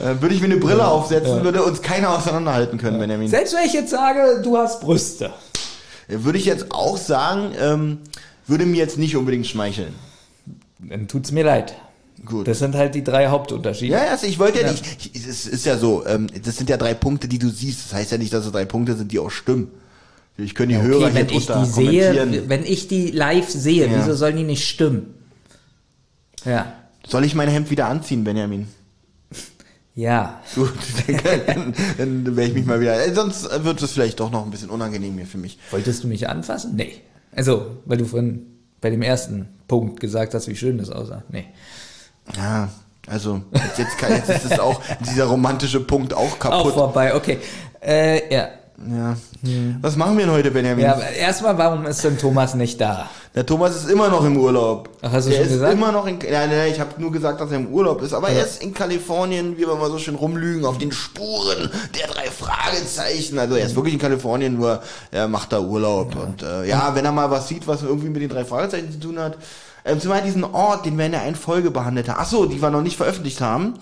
Äh, 0.01 0.21
würde 0.21 0.35
ich 0.35 0.41
mir 0.41 0.47
eine 0.47 0.59
Brille 0.59 0.87
aufsetzen, 0.87 1.43
würde 1.43 1.63
uns 1.63 1.81
keiner 1.83 2.11
auseinanderhalten 2.11 2.79
können, 2.79 2.99
Benjamin. 2.99 3.29
Selbst 3.29 3.55
wenn 3.55 3.65
ich 3.65 3.73
jetzt 3.73 3.91
sage, 3.91 4.41
du 4.43 4.57
hast 4.59 4.81
Brüste. 4.81 5.31
Würde 6.09 6.39
ich 6.39 6.45
jetzt 6.45 6.67
auch 6.71 6.97
sagen, 6.97 7.53
ähm, 7.59 7.99
würde 8.47 8.67
mir 8.67 8.77
jetzt 8.77 8.99
nicht 8.99 9.17
unbedingt 9.17 9.47
schmeicheln. 9.47 9.95
Dann 10.79 11.09
tut's 11.09 11.33
mir 11.33 11.45
leid. 11.45 11.75
Gut. 12.25 12.47
Das 12.49 12.59
sind 12.59 12.75
halt 12.75 12.95
die 12.95 13.05
drei 13.05 13.29
Hauptunterschiede. 13.29 13.93
ja, 13.93 14.05
ja, 14.05 14.11
also 14.13 14.27
ich 14.27 14.39
wollte 14.39 14.61
ja, 14.61 14.71
nicht, 14.71 14.85
ich, 15.15 15.27
es 15.27 15.47
ist 15.47 15.67
ja 15.67 15.77
so, 15.79 16.07
ähm, 16.07 16.29
das 16.45 16.57
sind 16.57 16.71
ja 16.71 16.77
drei 16.77 16.95
Punkte, 16.95 17.29
die 17.29 17.39
du 17.39 17.49
siehst. 17.49 17.87
Das 17.87 17.95
heißt 17.99 18.13
ja 18.13 18.19
nicht, 18.19 18.33
dass 18.33 18.47
es 18.47 18.53
drei 18.53 18.65
Punkte 18.65 18.97
sind, 18.97 19.13
die 19.13 19.19
auch 19.19 19.31
stimmen. 19.31 19.71
Ich 20.39 20.55
können 20.55 20.69
die 20.69 20.81
Hörer 20.81 21.07
Okay, 21.07 21.15
wenn 21.15 21.29
hier 21.29 21.39
ich 21.39 21.47
die 21.47 21.65
sehe, 21.65 22.49
wenn 22.49 22.65
ich 22.65 22.89
die 22.89 23.11
live 23.11 23.49
sehe, 23.49 23.87
Ja. 23.87 23.99
wieso 23.99 24.15
sollen 24.15 24.37
die 24.37 24.45
nicht 24.45 24.69
stimmen? 24.69 25.15
Ja. 26.45 26.73
Soll 27.07 27.25
ich 27.25 27.35
mein 27.35 27.49
Hemd 27.49 27.71
wieder 27.71 27.87
anziehen, 27.87 28.23
Benjamin? 28.25 28.69
Ja. 29.97 30.41
Gut, 30.55 30.73
dann, 31.47 31.75
dann 31.97 32.37
werde 32.37 32.51
ich 32.51 32.55
mich 32.55 32.67
mal 32.67 32.79
wieder. 32.81 33.05
Äh, 33.05 33.15
sonst 33.15 33.49
wird 33.65 33.83
es 33.83 33.93
vielleicht 33.93 34.21
doch 34.21 34.31
noch 34.31 34.45
ein 34.45 34.51
bisschen 34.51 34.69
unangenehm 34.71 35.15
hier 35.17 35.27
für 35.27 35.39
mich. 35.39 35.59
Wolltest 35.71 36.05
du 36.05 36.09
mich 36.09 36.29
anfassen? 36.29 36.77
Nee. 36.77 37.01
Also, 37.35 37.79
weil 37.87 37.97
du 37.99 38.05
von 38.05 38.43
bei 38.83 38.91
dem 38.91 39.01
ersten 39.01 39.49
Punkt 39.67 39.99
gesagt 40.01 40.35
hast, 40.35 40.49
wie 40.49 40.55
schön 40.55 40.77
das 40.79 40.91
aussah. 40.91 41.23
Nee. 41.31 41.47
Ja, 42.37 42.69
also 43.07 43.41
jetzt, 43.53 43.79
jetzt, 43.79 43.99
kann, 43.99 44.13
jetzt 44.13 44.29
ist 44.29 44.45
es 44.53 44.59
auch 44.59 44.81
dieser 45.01 45.25
romantische 45.25 45.81
Punkt 45.81 46.13
auch 46.13 46.33
Auch 46.33 46.39
kaputt. 46.39 46.75
vorbei, 46.75 47.15
okay. 47.15 47.39
Äh, 47.81 48.33
ja. 48.35 48.49
Ja. 48.79 49.17
Was 49.81 49.97
machen 49.97 50.19
wir 50.19 50.27
denn 50.27 50.35
heute, 50.35 50.51
Benjamin? 50.51 50.85
ja, 50.85 50.99
erstmal, 50.99 51.57
warum 51.57 51.87
ist 51.87 52.05
denn 52.05 52.19
Thomas 52.19 52.55
nicht 52.55 52.81
da? 52.81 53.09
Der 53.35 53.45
Thomas 53.45 53.77
ist 53.77 53.91
immer 53.91 54.09
noch 54.09 54.25
im 54.25 54.37
Urlaub. 54.39 54.89
Ach, 55.03 55.13
hast 55.13 55.27
du 55.27 55.31
der 55.31 55.39
schon 55.39 55.47
ist 55.47 55.53
gesagt? 55.55 55.73
immer 55.73 55.93
noch 55.93 56.07
in. 56.07 56.19
Nein, 56.19 56.51
nein, 56.51 56.73
ich 56.73 56.81
habe 56.81 56.91
nur 56.99 57.13
gesagt, 57.13 57.41
dass 57.41 57.51
er 57.51 57.59
im 57.59 57.69
Urlaub 57.69 58.01
ist. 58.03 58.13
Aber 58.15 58.29
er 58.29 58.45
ist 58.45 58.63
in 58.63 58.73
Kalifornien, 58.73 59.57
wie 59.57 59.67
wir 59.67 59.75
mal 59.75 59.91
so 59.91 59.99
schön 59.99 60.15
rumlügen, 60.15 60.65
auf 60.65 60.79
den 60.79 60.91
Spuren 60.91 61.71
der 61.99 62.07
drei 62.07 62.31
Fragezeichen. 62.31 63.39
Also 63.39 63.57
er 63.57 63.67
ist 63.67 63.77
wirklich 63.77 63.95
in 63.95 64.01
Kalifornien, 64.01 64.57
nur 64.57 64.83
er 65.11 65.29
macht 65.29 65.53
da 65.53 65.61
Urlaub. 65.61 66.17
Und 66.17 66.43
äh, 66.43 66.67
ja, 66.67 66.95
wenn 66.95 67.05
er 67.05 67.13
mal 67.13 67.31
was 67.31 67.49
sieht, 67.49 67.67
was 67.67 67.83
irgendwie 67.83 68.09
mit 68.09 68.23
den 68.23 68.31
drei 68.31 68.45
Fragezeichen 68.45 68.91
zu 68.91 69.01
tun 69.01 69.19
hat. 69.19 69.37
Ähm, 69.85 70.01
zum 70.01 70.11
Beispiel 70.11 70.33
diesen 70.33 70.45
Ort, 70.45 70.85
den 70.85 70.99
wir 70.99 71.07
in 71.07 71.13
der 71.13 71.23
einen 71.23 71.37
Folge 71.37 71.71
behandelt 71.71 72.09
haben. 72.09 72.19
Ach 72.21 72.27
so, 72.27 72.47
die 72.47 72.61
wir 72.61 72.71
noch 72.71 72.83
nicht 72.83 72.97
veröffentlicht 72.97 73.41
haben. 73.41 73.75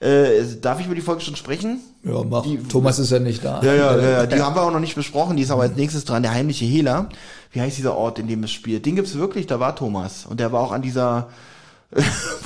Äh, 0.00 0.44
darf 0.60 0.78
ich 0.78 0.86
über 0.86 0.94
die 0.94 1.00
Folge 1.00 1.22
schon 1.22 1.34
sprechen? 1.34 1.80
Ja, 2.04 2.22
mach. 2.22 2.44
Thomas 2.68 3.00
ist 3.00 3.10
ja 3.10 3.18
nicht 3.18 3.44
da. 3.44 3.60
Ja, 3.62 3.74
ja, 3.74 3.96
ja, 3.96 4.10
ja, 4.10 4.26
die 4.26 4.40
haben 4.40 4.54
wir 4.54 4.62
auch 4.62 4.70
noch 4.70 4.78
nicht 4.78 4.94
besprochen, 4.94 5.36
die 5.36 5.42
ist 5.42 5.50
aber 5.50 5.62
als 5.62 5.74
nächstes 5.74 6.04
dran, 6.04 6.22
der 6.22 6.32
heimliche 6.32 6.64
Hehler. 6.64 7.08
Wie 7.50 7.60
heißt 7.60 7.76
dieser 7.76 7.96
Ort, 7.96 8.20
in 8.20 8.28
dem 8.28 8.44
es 8.44 8.52
spielt? 8.52 8.86
Den 8.86 8.94
gibt's 8.94 9.16
wirklich, 9.16 9.48
da 9.48 9.58
war 9.58 9.74
Thomas. 9.74 10.24
Und 10.26 10.38
der 10.38 10.52
war 10.52 10.60
auch 10.60 10.70
an 10.70 10.82
dieser, 10.82 11.28
wo 11.90 12.00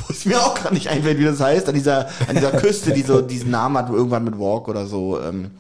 es 0.09 0.25
mir 0.25 0.41
auch 0.41 0.63
gar 0.63 0.73
nicht 0.73 0.89
einfällt, 0.89 1.19
wie 1.19 1.25
das 1.25 1.41
heißt, 1.41 1.69
an 1.69 1.75
dieser, 1.75 2.09
an 2.27 2.37
dieser 2.37 2.53
Küste, 2.53 2.93
die 2.93 3.03
so 3.03 3.21
diesen 3.21 3.51
Namen 3.51 3.77
hat, 3.77 3.91
irgendwann 3.91 4.25
mit 4.25 4.39
Walk 4.39 4.69
oder 4.69 4.87
so. 4.87 5.21
Ähm, 5.21 5.51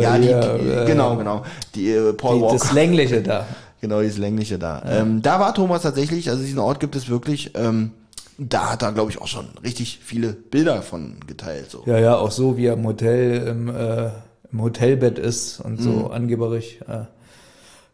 ja, 0.00 0.18
die, 0.18 0.28
ja, 0.28 0.56
die 0.56 0.68
äh, 0.68 0.86
genau, 0.86 1.16
genau. 1.16 1.42
Die 1.74 1.90
äh, 1.90 2.12
Paul 2.12 2.36
Die, 2.36 2.42
Walker. 2.42 2.58
das 2.58 2.72
Längliche 2.72 3.22
da. 3.22 3.46
Genau, 3.82 4.02
dieses 4.02 4.18
längliche 4.18 4.58
da. 4.58 4.82
Ähm, 4.86 5.22
da 5.22 5.40
war 5.40 5.54
Thomas 5.54 5.80
tatsächlich, 5.80 6.28
also 6.28 6.42
diesen 6.42 6.58
Ort 6.58 6.80
gibt 6.80 6.96
es 6.96 7.08
wirklich. 7.08 7.52
Ähm, 7.54 7.92
da 8.42 8.70
hat 8.72 8.82
er, 8.82 8.92
glaube 8.92 9.10
ich, 9.10 9.20
auch 9.20 9.26
schon 9.28 9.46
richtig 9.62 10.00
viele 10.02 10.32
Bilder 10.32 10.80
von 10.82 11.16
geteilt. 11.26 11.70
So. 11.70 11.82
Ja, 11.86 11.98
ja, 11.98 12.16
auch 12.16 12.30
so, 12.30 12.56
wie 12.56 12.66
er 12.66 12.72
im 12.74 12.86
Hotel, 12.86 13.46
im, 13.46 13.68
äh, 13.68 14.08
im 14.52 14.62
Hotelbett 14.62 15.18
ist 15.18 15.60
und 15.60 15.80
so 15.80 15.90
Mhm. 15.90 16.10
angeberig. 16.10 16.80
Äh. 16.88 17.04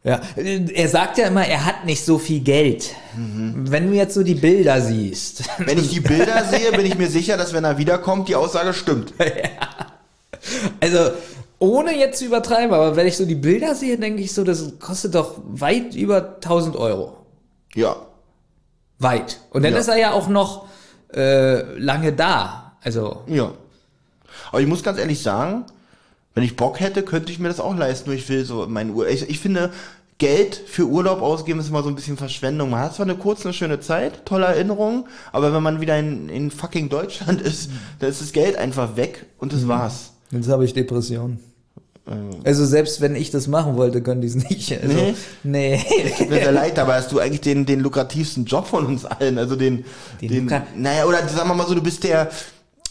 Ja, 0.08 0.20
er 0.36 0.88
sagt 0.88 1.18
ja 1.18 1.26
immer, 1.26 1.44
er 1.44 1.66
hat 1.66 1.84
nicht 1.84 2.04
so 2.04 2.18
viel 2.18 2.38
Geld. 2.40 2.94
Mhm. 3.16 3.64
Wenn 3.72 3.88
du 3.90 3.96
jetzt 3.96 4.14
so 4.14 4.22
die 4.22 4.36
Bilder 4.36 4.80
siehst. 4.80 5.42
Wenn 5.58 5.78
ich 5.78 5.90
die 5.90 6.00
Bilder 6.00 6.44
sehe, 6.50 6.70
bin 6.70 6.86
ich 6.86 6.96
mir 6.96 7.08
sicher, 7.08 7.36
dass 7.36 7.52
wenn 7.52 7.64
er 7.64 7.76
wiederkommt, 7.78 8.28
die 8.28 8.36
Aussage 8.36 8.72
stimmt. 8.72 9.12
Also, 10.80 11.10
ohne 11.58 11.98
jetzt 11.98 12.18
zu 12.20 12.26
übertreiben, 12.26 12.72
aber 12.72 12.94
wenn 12.94 13.06
ich 13.08 13.16
so 13.16 13.24
die 13.24 13.34
Bilder 13.34 13.74
sehe, 13.74 13.98
denke 13.98 14.22
ich 14.22 14.32
so, 14.32 14.44
das 14.44 14.78
kostet 14.78 15.14
doch 15.16 15.40
weit 15.44 15.94
über 15.96 16.36
1000 16.36 16.76
Euro. 16.76 17.16
Ja. 17.74 17.96
Weit. 18.98 19.40
Und 19.50 19.62
dann 19.64 19.72
Ja. 19.74 19.78
ist 19.78 19.88
er 19.88 19.96
ja 19.98 20.12
auch 20.12 20.28
noch 20.28 20.66
äh, 21.14 21.78
lange 21.78 22.12
da. 22.12 22.72
Also, 22.82 23.22
Ja. 23.26 23.52
Aber 24.50 24.60
ich 24.60 24.66
muss 24.66 24.82
ganz 24.82 24.98
ehrlich 24.98 25.22
sagen, 25.22 25.64
wenn 26.34 26.44
ich 26.44 26.56
Bock 26.56 26.80
hätte, 26.80 27.02
könnte 27.02 27.32
ich 27.32 27.38
mir 27.38 27.48
das 27.48 27.60
auch 27.60 27.74
leisten. 27.76 28.10
Nur 28.10 28.18
ich 28.18 28.28
will 28.28 28.44
so 28.44 28.66
mein 28.68 28.90
Urlaub. 28.90 29.12
Ich, 29.12 29.28
ich 29.28 29.40
finde, 29.40 29.72
Geld 30.18 30.54
für 30.54 30.84
Urlaub 30.84 31.20
ausgeben 31.20 31.60
ist 31.60 31.68
immer 31.68 31.82
so 31.82 31.88
ein 31.88 31.94
bisschen 31.94 32.16
Verschwendung. 32.16 32.70
Man 32.70 32.80
hat 32.80 32.94
zwar 32.94 33.06
eine 33.06 33.16
kurze, 33.16 33.44
eine 33.44 33.52
schöne 33.52 33.80
Zeit, 33.80 34.24
tolle 34.24 34.46
Erinnerungen, 34.46 35.04
aber 35.32 35.52
wenn 35.52 35.62
man 35.62 35.80
wieder 35.80 35.98
in, 35.98 36.28
in 36.28 36.50
fucking 36.50 36.88
Deutschland 36.88 37.40
ist, 37.42 37.70
dann 37.98 38.10
ist 38.10 38.20
das 38.22 38.32
Geld 38.32 38.56
einfach 38.56 38.96
weg 38.96 39.26
und 39.38 39.52
das 39.52 39.68
war's. 39.68 40.12
jetzt 40.30 40.48
habe 40.48 40.64
ich 40.64 40.72
Depressionen. 40.72 41.38
Also 42.44 42.64
selbst 42.64 43.00
wenn 43.00 43.16
ich 43.16 43.30
das 43.30 43.48
machen 43.48 43.76
wollte, 43.76 44.00
könnte 44.00 44.26
ich 44.26 44.36
es 44.36 44.48
nicht. 44.48 44.72
Also, 44.80 44.94
Nee? 44.94 45.14
nee. 45.42 45.84
Tut 46.16 46.30
mir 46.30 46.36
sehr 46.36 46.52
leid, 46.52 46.78
aber 46.78 46.94
hast 46.94 47.10
du 47.10 47.18
eigentlich 47.18 47.40
den, 47.40 47.66
den 47.66 47.80
lukrativsten 47.80 48.44
Job 48.44 48.66
von 48.68 48.86
uns 48.86 49.04
allen. 49.04 49.38
Also 49.38 49.56
den, 49.56 49.84
Den 50.20 50.46
den, 50.48 50.62
naja, 50.76 51.04
oder 51.06 51.26
sagen 51.28 51.48
wir 51.48 51.54
mal 51.54 51.66
so, 51.66 51.74
du 51.74 51.82
bist 51.82 52.04
der, 52.04 52.30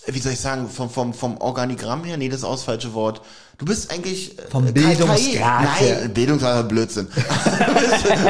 wie 0.08 0.20
soll 0.20 0.34
ich 0.34 0.40
sagen, 0.40 0.68
vom, 0.68 0.90
vom, 0.90 1.14
vom 1.14 1.38
Organigramm 1.38 2.04
her, 2.04 2.18
nee, 2.18 2.28
das 2.28 2.40
ist 2.40 2.44
auch 2.44 2.56
das 2.56 2.64
falsche 2.64 2.94
Wort. 2.94 3.22
Du 3.58 3.66
bist 3.66 3.90
eigentlich 3.92 4.38
äh, 4.38 4.42
Vom 4.50 4.66
Ka- 4.66 4.72
Bildungsgrad. 4.72 5.64
Nein, 5.80 6.14
Bildungsgrad 6.14 6.68
Blödsinn. 6.68 7.08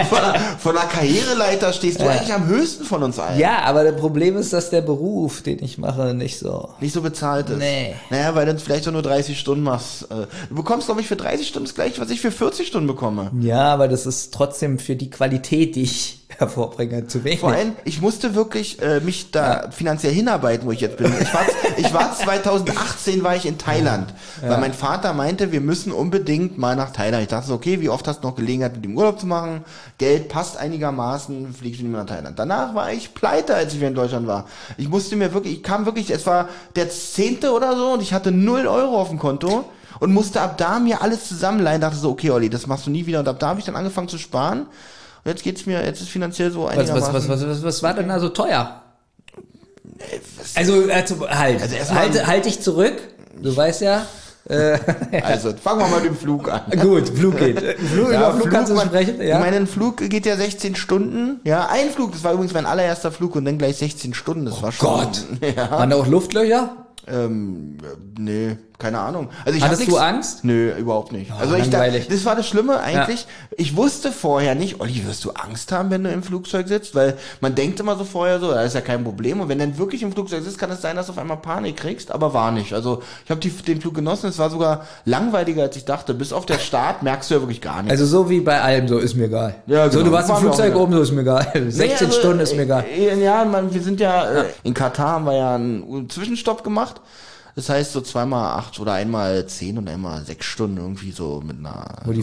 Von, 0.09 0.19
der, 0.21 0.39
von 0.59 0.75
der 0.75 0.83
Karriereleiter 0.83 1.73
stehst 1.73 1.99
du 1.99 2.07
eigentlich 2.07 2.31
am 2.33 2.45
höchsten 2.47 2.83
von 2.85 3.01
uns 3.03 3.17
allen. 3.17 3.39
Ja, 3.39 3.59
aber 3.63 3.83
das 3.83 3.99
Problem 3.99 4.37
ist, 4.37 4.53
dass 4.53 4.69
der 4.69 4.81
Beruf, 4.81 5.41
den 5.41 5.63
ich 5.63 5.77
mache, 5.77 6.13
nicht 6.13 6.37
so. 6.37 6.69
Nicht 6.79 6.93
so 6.93 7.01
bezahlt 7.01 7.49
ist. 7.49 7.57
Nee. 7.57 7.95
Naja, 8.09 8.35
weil 8.35 8.45
du 8.45 8.57
vielleicht 8.59 8.87
auch 8.87 8.91
nur 8.91 9.01
30 9.01 9.39
Stunden 9.39 9.63
machst. 9.63 10.03
Äh, 10.11 10.27
Du 10.49 10.55
bekommst, 10.55 10.87
glaube 10.87 11.01
ich, 11.01 11.07
für 11.07 11.15
30 11.15 11.47
Stunden 11.47 11.65
das 11.67 11.75
gleiche, 11.75 11.99
was 12.01 12.09
ich 12.11 12.21
für 12.21 12.31
40 12.31 12.67
Stunden 12.67 12.87
bekomme. 12.87 13.31
Ja, 13.41 13.73
aber 13.73 13.87
das 13.87 14.05
ist 14.05 14.33
trotzdem 14.33 14.77
für 14.79 14.95
die 14.95 15.09
Qualität, 15.09 15.75
die 15.75 15.83
ich 15.83 16.24
hervorbringe, 16.27 17.07
zu 17.07 17.23
wenig. 17.23 17.39
Vor 17.39 17.51
allem, 17.51 17.73
ich 17.85 18.01
musste 18.01 18.35
wirklich 18.35 18.81
äh, 18.81 18.99
mich 18.99 19.31
da 19.31 19.69
finanziell 19.71 20.13
hinarbeiten, 20.13 20.67
wo 20.67 20.71
ich 20.71 20.81
jetzt 20.81 20.97
bin. 20.97 21.13
Ich 21.21 21.33
war, 21.33 21.45
ich 21.77 21.93
war 21.93 22.15
2018 22.17 23.23
war 23.23 23.35
ich 23.35 23.45
in 23.45 23.57
Thailand, 23.57 24.13
weil 24.41 24.59
mein 24.59 24.73
Vater 24.73 25.13
meinte, 25.13 25.51
wir 25.51 25.61
müssen 25.61 25.91
unbedingt 25.91 26.57
mal 26.57 26.75
nach 26.75 26.91
Thailand. 26.91 27.23
Ich 27.23 27.29
dachte 27.29 27.47
so, 27.47 27.53
okay, 27.53 27.79
wie 27.79 27.89
oft 27.89 28.07
hast 28.07 28.23
du 28.23 28.27
noch 28.27 28.35
Gelegenheit, 28.35 28.73
mit 28.73 28.85
dem 28.85 28.97
Urlaub 28.97 29.19
zu 29.19 29.27
machen? 29.27 29.63
Geld 29.97 30.29
passt 30.29 30.57
einigermaßen, 30.57 31.53
fliegst 31.53 31.79
du 31.79 31.83
nicht 31.83 31.91
mehr 31.91 32.03
nach 32.03 32.09
Thailand. 32.09 32.37
Danach 32.37 32.75
war 32.75 32.91
ich 32.91 33.13
pleite, 33.13 33.55
als 33.55 33.73
ich 33.73 33.79
wieder 33.79 33.89
in 33.89 33.95
Deutschland 33.95 34.27
war. 34.27 34.45
Ich 34.77 34.89
musste 34.89 35.15
mir 35.15 35.33
wirklich, 35.33 35.53
ich 35.53 35.63
kam 35.63 35.85
wirklich, 35.85 36.09
es 36.09 36.25
war 36.25 36.49
der 36.75 36.89
zehnte 36.89 37.51
oder 37.51 37.75
so 37.77 37.93
und 37.93 38.01
ich 38.01 38.13
hatte 38.13 38.31
null 38.31 38.67
Euro 38.67 38.99
auf 38.99 39.09
dem 39.09 39.19
Konto 39.19 39.65
und 39.99 40.13
musste 40.13 40.41
ab 40.41 40.57
da 40.57 40.79
mir 40.79 41.01
alles 41.01 41.27
zusammenleihen. 41.27 41.81
Dachte 41.81 41.97
so, 41.97 42.09
okay, 42.09 42.31
Olli, 42.31 42.49
das 42.49 42.67
machst 42.67 42.85
du 42.85 42.91
nie 42.91 43.05
wieder. 43.05 43.19
Und 43.19 43.27
ab 43.27 43.39
da 43.39 43.49
habe 43.49 43.59
ich 43.59 43.65
dann 43.65 43.75
angefangen 43.75 44.09
zu 44.09 44.17
sparen. 44.17 44.65
Jetzt 45.25 45.43
geht's 45.43 45.65
mir, 45.65 45.83
jetzt 45.83 46.01
ist 46.01 46.09
finanziell 46.09 46.51
so 46.51 46.67
einigermaßen. 46.67 47.13
was, 47.13 47.27
was, 47.27 47.41
was, 47.41 47.47
was, 47.49 47.63
was 47.63 47.83
war 47.83 47.93
denn 47.95 48.07
da 48.09 48.19
so 48.19 48.29
teuer? 48.29 48.81
Also, 50.55 50.83
also 50.91 51.29
halt, 51.29 51.61
Also 51.61 51.95
halt, 51.95 52.27
halt 52.27 52.45
dich 52.45 52.61
zurück. 52.61 52.93
Du 53.41 53.55
weißt 53.55 53.81
ja. 53.81 54.05
Äh, 54.47 54.77
Also, 55.23 55.53
fangen 55.53 55.79
wir 55.79 55.87
mal 55.87 56.01
mit 56.01 56.09
dem 56.11 56.15
Flug 56.17 56.49
an. 56.51 56.61
gut, 56.79 57.09
Flug 57.09 57.37
geht. 57.39 57.59
Flug, 57.79 58.09
über 58.09 58.33
Flug 58.35 58.49
kannst 58.51 58.71
du 58.71 58.75
man- 58.75 58.87
sprechen, 58.87 59.19
ja. 59.21 59.37
Ich 59.37 59.43
meine, 59.43 59.57
ein 59.57 59.67
Flug 59.67 59.97
geht 59.97 60.25
ja 60.25 60.35
16 60.37 60.75
Stunden. 60.75 61.39
Ja, 61.43 61.67
ein 61.69 61.89
Flug, 61.89 62.11
das 62.11 62.23
war 62.23 62.33
übrigens 62.33 62.53
mein 62.53 62.65
allererster 62.67 63.11
Flug 63.11 63.35
und 63.35 63.45
dann 63.45 63.57
gleich 63.57 63.77
16 63.77 64.13
Stunden. 64.13 64.45
Das 64.45 64.61
war 64.61 64.71
schon. 64.71 64.87
Gott. 64.87 65.23
Ja. 65.55 65.71
Waren 65.71 65.89
da 65.89 65.95
auch 65.95 66.07
Luftlöcher? 66.07 66.75
Ähm, 67.07 67.77
nee, 68.17 68.57
keine 68.77 68.99
Ahnung. 68.99 69.29
Also 69.45 69.57
ich 69.57 69.63
Hattest 69.63 69.87
du 69.87 69.97
Angst? 69.97 70.43
Nö, 70.43 70.71
überhaupt 70.77 71.11
nicht. 71.11 71.31
also 71.31 71.55
ich 71.55 71.69
da, 71.69 71.79
langweilig. 71.79 72.07
das 72.07 72.25
war 72.25 72.35
das 72.35 72.47
Schlimme 72.47 72.79
eigentlich. 72.79 73.25
Ich 73.57 73.75
wusste 73.75 74.11
vorher 74.11 74.55
nicht, 74.55 74.79
Olli, 74.81 75.05
wirst 75.07 75.23
du 75.25 75.31
Angst 75.31 75.71
haben, 75.71 75.89
wenn 75.91 76.03
du 76.03 76.11
im 76.11 76.23
Flugzeug 76.23 76.67
sitzt? 76.67 76.93
Weil 76.95 77.17
man 77.41 77.55
denkt 77.55 77.79
immer 77.79 77.95
so 77.95 78.03
vorher 78.03 78.39
so, 78.39 78.51
das 78.51 78.67
ist 78.67 78.73
ja 78.73 78.81
kein 78.81 79.03
Problem. 79.03 79.39
Und 79.39 79.49
wenn 79.49 79.59
du 79.59 79.65
dann 79.67 79.77
wirklich 79.77 80.03
im 80.03 80.11
Flugzeug 80.11 80.43
sitzt, 80.43 80.57
kann 80.57 80.69
es 80.71 80.81
sein, 80.81 80.95
dass 80.95 81.07
du 81.07 81.13
auf 81.13 81.17
einmal 81.17 81.37
Panik 81.37 81.77
kriegst, 81.77 82.11
aber 82.11 82.33
war 82.33 82.51
nicht. 82.51 82.73
Also 82.73 83.01
ich 83.23 83.31
habe 83.31 83.39
den 83.39 83.81
Flug 83.81 83.93
genossen, 83.95 84.27
es 84.27 84.37
war 84.39 84.49
sogar 84.49 84.85
langweiliger, 85.05 85.63
als 85.63 85.75
ich 85.77 85.85
dachte. 85.85 86.13
Bis 86.13 86.33
auf 86.33 86.45
der 86.45 86.59
Start 86.59 87.03
merkst 87.03 87.29
du 87.29 87.35
ja 87.35 87.41
wirklich 87.41 87.61
gar 87.61 87.77
nichts. 87.83 87.91
Also 87.91 88.05
so 88.05 88.29
wie 88.29 88.41
bei 88.41 88.61
allem, 88.61 88.87
so 88.87 88.97
ist 88.97 89.15
mir 89.15 89.25
egal. 89.25 89.55
Ja, 89.67 89.85
So, 89.89 89.99
genau. 89.99 90.09
du 90.09 90.15
warst 90.15 90.29
im 90.29 90.35
War 90.35 90.41
Flugzeug 90.41 90.75
oben, 90.75 90.93
so 90.93 91.01
ist 91.01 91.11
mir 91.11 91.21
egal. 91.21 91.47
16 91.53 91.77
Nee, 91.77 91.93
also, 91.93 92.19
Stunden 92.19 92.39
ist 92.41 92.55
mir 92.55 92.63
egal. 92.63 92.85
äh, 92.93 93.23
Ja, 93.23 93.45
man, 93.45 93.73
wir 93.73 93.81
sind 93.81 93.99
ja, 93.99 94.25
äh, 94.25 94.45
in 94.63 94.73
Katar 94.73 95.09
haben 95.13 95.25
wir 95.25 95.35
ja 95.37 95.55
einen 95.55 96.09
Zwischenstopp 96.09 96.63
gemacht. 96.63 97.01
Das 97.55 97.69
heißt 97.69 97.93
so 97.93 98.01
zweimal 98.01 98.57
acht 98.59 98.79
oder 98.79 98.93
einmal 98.93 99.47
zehn 99.47 99.77
und 99.77 99.87
einmal 99.87 100.23
sechs 100.25 100.45
Stunden 100.45 100.77
irgendwie 100.77 101.11
so 101.11 101.41
mit 101.45 101.57
einer. 101.57 102.01
Wo 102.03 102.11
die 102.11 102.21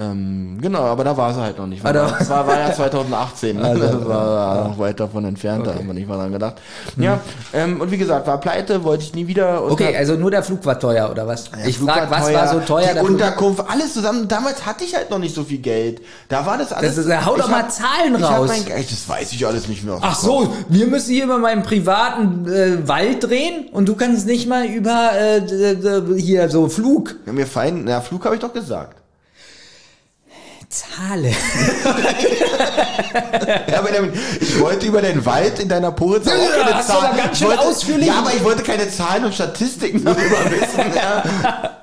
Ähm, 0.00 0.58
genau, 0.60 0.80
aber 0.82 1.04
da 1.04 1.16
war 1.16 1.32
sie 1.34 1.40
halt 1.40 1.58
noch 1.58 1.66
nicht. 1.66 1.84
Ah, 1.84 1.92
da- 1.92 2.10
das 2.18 2.28
war, 2.30 2.46
war 2.46 2.58
ja 2.58 2.72
2018. 2.72 3.56
Ne? 3.56 3.62
Also, 3.70 3.82
das 3.98 4.08
war 4.08 4.68
noch 4.68 4.78
weit 4.78 4.98
davon 5.00 5.24
entfernt, 5.24 5.66
da 5.66 5.70
Okay. 5.70 5.78
haben 5.80 5.86
wir 5.86 5.94
nicht 5.94 6.08
mal 6.08 6.16
dran 6.16 6.32
gedacht. 6.32 6.54
Ja, 6.96 7.20
ähm, 7.52 7.80
und 7.80 7.90
wie 7.90 7.98
gesagt, 7.98 8.26
war 8.26 8.38
pleite, 8.38 8.82
wollte 8.84 9.04
ich 9.04 9.14
nie 9.14 9.26
wieder. 9.26 9.62
Okay, 9.70 9.96
also 9.96 10.14
nur 10.14 10.30
der 10.30 10.42
Flug 10.42 10.64
war 10.66 10.78
teuer, 10.78 11.10
oder 11.10 11.26
was? 11.26 11.50
der 11.50 11.66
ich 11.66 11.78
Flug 11.78 11.90
frag, 11.90 12.10
was 12.10 12.32
war 12.32 12.48
so 12.48 12.60
teuer? 12.60 12.94
Die? 12.94 13.00
Unterkunft, 13.00 13.64
alles 13.68 13.94
zusammen. 13.94 14.28
Damals 14.28 14.66
hatte 14.66 14.84
ich 14.84 14.94
halt 14.94 15.10
noch 15.10 15.18
nicht 15.18 15.34
so 15.34 15.44
viel 15.44 15.58
Geld. 15.58 16.00
Da 16.28 16.44
war 16.46 16.58
das 16.58 16.72
alles. 16.72 16.96
Das 16.96 17.06
ist- 17.06 17.26
hau 17.26 17.36
doch 17.36 17.48
mal 17.48 17.68
Zahlen 17.68 18.20
hab 18.22 18.38
raus. 18.40 18.48
Mein, 18.48 18.64
das 18.66 19.08
weiß 19.08 19.32
ich 19.32 19.46
alles 19.46 19.68
nicht 19.68 19.84
mehr. 19.84 19.98
Ach 20.00 20.16
so, 20.18 20.52
wir 20.68 20.86
müssen 20.86 21.12
hier 21.12 21.24
über 21.24 21.38
meinen 21.38 21.62
privaten 21.62 22.46
äh, 22.48 22.86
Wald 22.88 23.22
drehen 23.24 23.68
und 23.72 23.88
du 23.88 23.94
kannst 23.94 24.26
nicht 24.26 24.48
mal 24.48 24.66
über 24.66 25.10
äh, 25.18 25.40
hier 26.18 26.48
so 26.48 26.68
Flug. 26.68 27.16
Ja, 27.26 27.32
mir 27.32 27.46
fein, 27.46 27.82
na, 27.84 28.00
Flug 28.00 28.24
habe 28.24 28.34
ich 28.34 28.40
doch 28.40 28.52
gesagt. 28.52 28.99
Zahle. 30.70 31.32
Ja, 33.70 33.80
Benjamin, 33.82 34.12
ich 34.40 34.60
wollte 34.60 34.86
über 34.86 35.02
den 35.02 35.24
Wald 35.26 35.58
in 35.58 35.68
deiner 35.68 35.90
Poritz 35.90 36.26
auch 36.28 36.32
Ja, 36.32 36.62
keine 36.62 36.74
hast 36.74 36.88
du 36.88 36.92
Zahlen. 36.92 37.06
aber 37.06 37.16
ganz 37.16 37.38
schön 37.38 37.48
wollte, 37.48 37.62
ausführlich- 37.62 38.06
Ja, 38.06 38.18
aber 38.18 38.30
ich 38.34 38.44
wollte 38.44 38.62
keine 38.62 38.88
Zahlen 38.88 39.24
und 39.24 39.34
Statistiken 39.34 40.04
darüber 40.04 40.20
wissen. 40.50 40.92
Ja. 40.94 41.24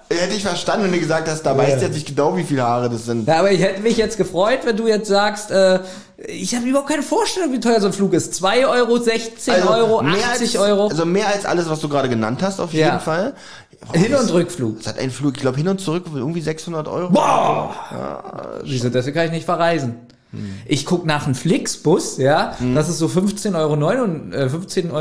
Hätte 0.09 0.33
ich 0.35 0.43
verstanden, 0.43 0.85
wenn 0.85 0.93
du 0.93 0.99
gesagt 0.99 1.27
hast, 1.27 1.43
da 1.43 1.57
weißt 1.57 1.81
du 1.81 1.85
jetzt 1.87 1.95
nicht 1.95 2.07
genau, 2.07 2.37
wie 2.37 2.43
viele 2.43 2.63
Haare 2.63 2.89
das 2.89 3.05
sind. 3.05 3.27
Ja, 3.27 3.39
aber 3.39 3.51
ich 3.51 3.61
hätte 3.61 3.81
mich 3.81 3.97
jetzt 3.97 4.17
gefreut, 4.17 4.59
wenn 4.63 4.77
du 4.77 4.87
jetzt 4.87 5.07
sagst, 5.09 5.51
äh, 5.51 5.79
ich 6.27 6.55
habe 6.55 6.65
überhaupt 6.65 6.89
keine 6.89 7.03
Vorstellung, 7.03 7.51
wie 7.51 7.59
teuer 7.59 7.81
so 7.81 7.87
ein 7.87 7.93
Flug 7.93 8.13
ist. 8.13 8.33
2 8.35 8.67
Euro, 8.67 8.97
16 8.97 9.53
Euro, 9.67 9.99
80 9.99 10.15
als, 10.41 10.55
Euro. 10.57 10.87
Also 10.87 11.05
mehr 11.05 11.27
als 11.27 11.45
alles, 11.45 11.69
was 11.69 11.81
du 11.81 11.89
gerade 11.89 12.07
genannt 12.07 12.41
hast, 12.41 12.59
auf 12.61 12.71
Ja. 12.73 12.85
jeden 12.87 12.99
Fall. 13.01 13.33
Hin- 13.93 14.13
und 14.15 14.33
Rückflug. 14.33 14.79
Es 14.81 14.87
hat 14.87 14.99
einen 14.99 15.11
Flug, 15.11 15.35
ich 15.37 15.41
glaube, 15.41 15.57
hin 15.57 15.67
und 15.67 15.79
zurück 15.79 16.05
irgendwie 16.13 16.41
600 16.41 16.87
Euro. 16.87 17.09
Boah! 17.11 18.59
Wieso, 18.63 18.89
deswegen 18.89 19.15
kann 19.15 19.25
ich 19.27 19.31
nicht 19.31 19.45
verreisen. 19.45 19.95
Ich 20.65 20.85
guck 20.85 21.05
nach 21.05 21.25
einem 21.25 21.35
Flixbus, 21.35 22.17
ja, 22.17 22.55
dass 22.75 22.89
es 22.89 22.99
so 22.99 23.07
15,99 23.07 23.55
Euro, 23.55 23.73
äh, 24.33 24.49
15,99 24.49 24.91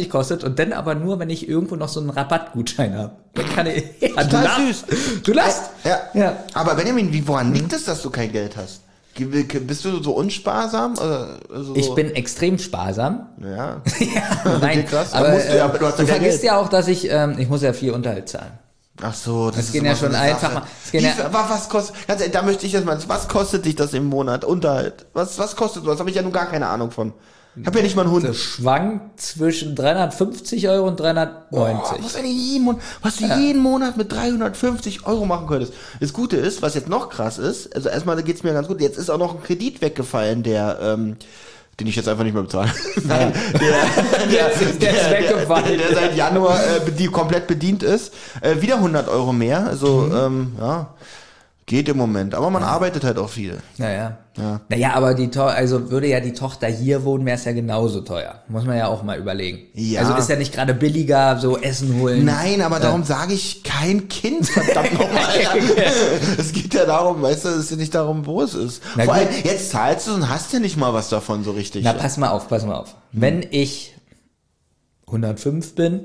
Euro 0.00 0.08
kostet 0.08 0.44
und 0.44 0.58
dann 0.58 0.72
aber 0.72 0.94
nur, 0.94 1.18
wenn 1.18 1.28
ich 1.28 1.46
irgendwo 1.46 1.76
noch 1.76 1.88
so 1.88 2.00
einen 2.00 2.08
Rabattgutschein 2.10 2.96
habe. 2.96 3.12
Dann 3.34 3.46
kann 3.54 3.66
ich. 3.66 3.84
Ja, 4.00 4.08
du 4.24 4.30
Total 4.30 4.44
lachst. 4.44 4.88
süß. 4.90 5.22
Du 5.22 5.32
lachst. 5.32 5.62
Ja. 5.84 6.00
Ja. 6.14 6.36
Aber 6.54 6.74
Benjamin, 6.74 7.12
wie, 7.12 7.26
woran 7.28 7.52
liegt 7.52 7.72
es, 7.72 7.84
dass 7.84 8.02
du 8.02 8.10
kein 8.10 8.32
Geld 8.32 8.56
hast? 8.56 8.80
Bist 9.14 9.84
du 9.84 10.02
so 10.02 10.12
unsparsam? 10.12 10.94
Oder 10.94 11.38
so? 11.50 11.74
Ich 11.76 11.94
bin 11.94 12.14
extrem 12.14 12.58
sparsam. 12.58 13.28
Ja. 13.42 13.80
Nein, 14.44 14.78
Okay, 14.80 14.82
krass. 14.84 15.12
aber 15.12 15.30
du 15.32 15.36
äh, 15.38 15.56
ja- 15.58 15.64
aber 15.64 15.78
du 15.78 15.84
du 15.84 15.90
ja 16.02 16.06
vergisst 16.06 16.40
Geld. 16.40 16.42
ja 16.44 16.56
auch, 16.58 16.68
dass 16.68 16.88
ich, 16.88 17.10
ähm, 17.10 17.36
ich 17.38 17.48
muss 17.48 17.62
ja 17.62 17.72
viel 17.72 17.90
Unterhalt 17.92 18.28
zahlen. 18.28 18.52
Ach 19.00 19.14
so, 19.14 19.50
das, 19.50 19.58
ist 19.66 19.72
gehen 19.72 19.84
ja 19.84 19.96
schon 19.96 20.14
einfach 20.14 20.54
mal- 20.54 20.62
Wie 20.92 20.98
ja- 20.98 21.12
was 21.30 21.68
kostet, 21.68 22.06
ganz 22.06 22.20
ehrlich, 22.20 22.32
da 22.34 22.42
möchte 22.42 22.66
ich 22.66 22.72
jetzt 22.72 22.84
mal, 22.84 22.98
was 23.08 23.26
kostet 23.28 23.64
dich 23.64 23.74
das 23.74 23.94
im 23.94 24.06
Monat? 24.06 24.44
Unterhalt? 24.44 25.06
Was, 25.12 25.38
was 25.38 25.56
kostet 25.56 25.86
das? 25.86 25.98
Habe 25.98 26.10
ich 26.10 26.16
ja 26.16 26.22
nun 26.22 26.32
gar 26.32 26.46
keine 26.46 26.68
Ahnung 26.68 26.90
von. 26.90 27.12
Ich 27.54 27.66
habe 27.66 27.78
ja 27.78 27.84
nicht 27.84 27.96
mal 27.96 28.02
einen 28.02 28.12
Hund. 28.12 28.24
Das 28.24 28.38
schwankt 28.38 29.20
zwischen 29.20 29.76
350 29.76 30.68
Euro 30.70 30.88
und 30.88 30.98
390. 30.98 31.50
Oh, 31.50 32.02
was, 32.02 32.14
du 32.14 32.24
jeden 32.24 32.64
Monat, 32.64 32.82
was 33.02 33.16
du 33.16 33.26
jeden 33.26 33.60
Monat 33.60 33.96
mit 33.98 34.10
350 34.10 35.06
Euro 35.06 35.26
machen 35.26 35.46
könntest. 35.46 35.74
Das 36.00 36.14
Gute 36.14 36.38
ist, 36.38 36.62
was 36.62 36.74
jetzt 36.74 36.88
noch 36.88 37.10
krass 37.10 37.36
ist, 37.36 37.74
also 37.76 37.90
erstmal 37.90 38.22
geht's 38.22 38.42
mir 38.42 38.54
ganz 38.54 38.68
gut, 38.68 38.80
jetzt 38.80 38.96
ist 38.96 39.10
auch 39.10 39.18
noch 39.18 39.34
ein 39.34 39.42
Kredit 39.42 39.82
weggefallen, 39.82 40.42
der, 40.42 40.78
ähm, 40.80 41.16
den 41.78 41.86
ich 41.88 41.96
jetzt 41.96 42.08
einfach 42.08 42.24
nicht 42.24 42.32
mehr 42.32 42.42
bezahle. 42.42 42.70
Nein, 43.04 43.34
der, 43.52 43.60
der, 43.60 44.30
Jetzt 44.30 44.62
ist 44.62 44.80
der 44.80 45.10
weggefallen. 45.10 45.78
Der, 45.78 45.88
der 45.88 45.94
seit 45.94 46.16
Januar 46.16 46.58
äh, 46.58 46.80
bedi 46.82 47.08
komplett 47.08 47.46
bedient 47.48 47.82
ist. 47.82 48.14
Äh, 48.40 48.62
wieder 48.62 48.76
100 48.76 49.08
Euro 49.08 49.34
mehr, 49.34 49.66
also 49.66 50.10
ähm, 50.10 50.52
ja, 50.58 50.94
geht 51.66 51.88
im 51.88 51.96
Moment. 51.96 52.34
Aber 52.34 52.50
man 52.50 52.62
arbeitet 52.62 53.04
halt 53.04 53.18
auch 53.18 53.28
viel. 53.28 53.58
Naja. 53.78 54.18
Ja. 54.36 54.60
Naja, 54.70 54.94
aber 54.94 55.12
die 55.12 55.28
to 55.28 55.42
also 55.42 55.90
würde 55.90 56.06
ja 56.06 56.20
die 56.20 56.32
Tochter 56.32 56.66
hier 56.66 57.04
wohnen, 57.04 57.26
wäre 57.26 57.36
es 57.36 57.44
ja 57.44 57.52
genauso 57.52 58.00
teuer. 58.00 58.42
Muss 58.48 58.64
man 58.64 58.78
ja 58.78 58.86
auch 58.86 59.02
mal 59.02 59.18
überlegen. 59.18 59.66
Ja. 59.74 60.00
Also 60.00 60.14
ist 60.14 60.30
ja 60.30 60.36
nicht 60.36 60.54
gerade 60.54 60.72
billiger, 60.72 61.38
so 61.38 61.58
Essen 61.58 62.00
holen. 62.00 62.24
Nein, 62.24 62.62
aber 62.62 62.80
darum 62.80 63.04
sage 63.04 63.34
ich 63.34 63.62
kein 63.62 64.08
Kind, 64.08 64.48
verdammt 64.48 64.94
nochmal. 64.94 65.28
es 66.38 66.52
geht 66.52 66.72
ja 66.72 66.86
darum, 66.86 67.20
weißt 67.20 67.44
du, 67.44 67.48
es 67.50 67.56
ist 67.56 67.70
ja 67.72 67.76
nicht 67.76 67.94
darum, 67.94 68.24
wo 68.24 68.40
es 68.40 68.54
ist. 68.54 68.82
Na 68.96 69.04
Vor 69.04 69.14
gut. 69.14 69.22
allem, 69.26 69.34
jetzt 69.44 69.70
zahlst 69.70 70.08
du 70.08 70.14
und 70.14 70.30
hast 70.30 70.52
ja 70.52 70.60
nicht 70.60 70.78
mal 70.78 70.94
was 70.94 71.10
davon 71.10 71.44
so 71.44 71.50
richtig. 71.50 71.84
Na, 71.84 71.92
pass 71.92 72.16
mal 72.16 72.30
auf, 72.30 72.48
pass 72.48 72.64
mal 72.64 72.76
auf. 72.76 72.96
Wenn 73.12 73.44
ich 73.50 73.94
105 75.06 75.74
bin, 75.74 76.00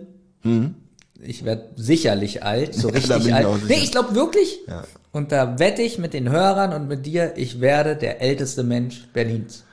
ich 1.22 1.46
werde 1.46 1.70
sicherlich 1.76 2.44
alt, 2.44 2.74
so 2.76 2.90
Ja, 2.90 2.96
richtig 2.96 3.28
ich 3.28 3.34
alt. 3.34 3.46
sicher. 3.48 3.66
Nee, 3.68 3.80
ich 3.84 3.92
glaube 3.92 4.16
wirklich. 4.16 4.60
Ja. 4.68 4.84
Und 5.12 5.32
da 5.32 5.58
wette 5.60 5.82
ich 5.82 5.98
mit 5.98 6.14
den 6.14 6.30
Hörern 6.30 6.74
und 6.74 6.88
mit 6.88 7.06
dir, 7.06 7.34
ich 7.38 7.60
werde 7.62 7.96
der 7.96 8.22
älteste 8.22 8.64
Mensch 8.64 9.08
Berlins. 9.14 9.64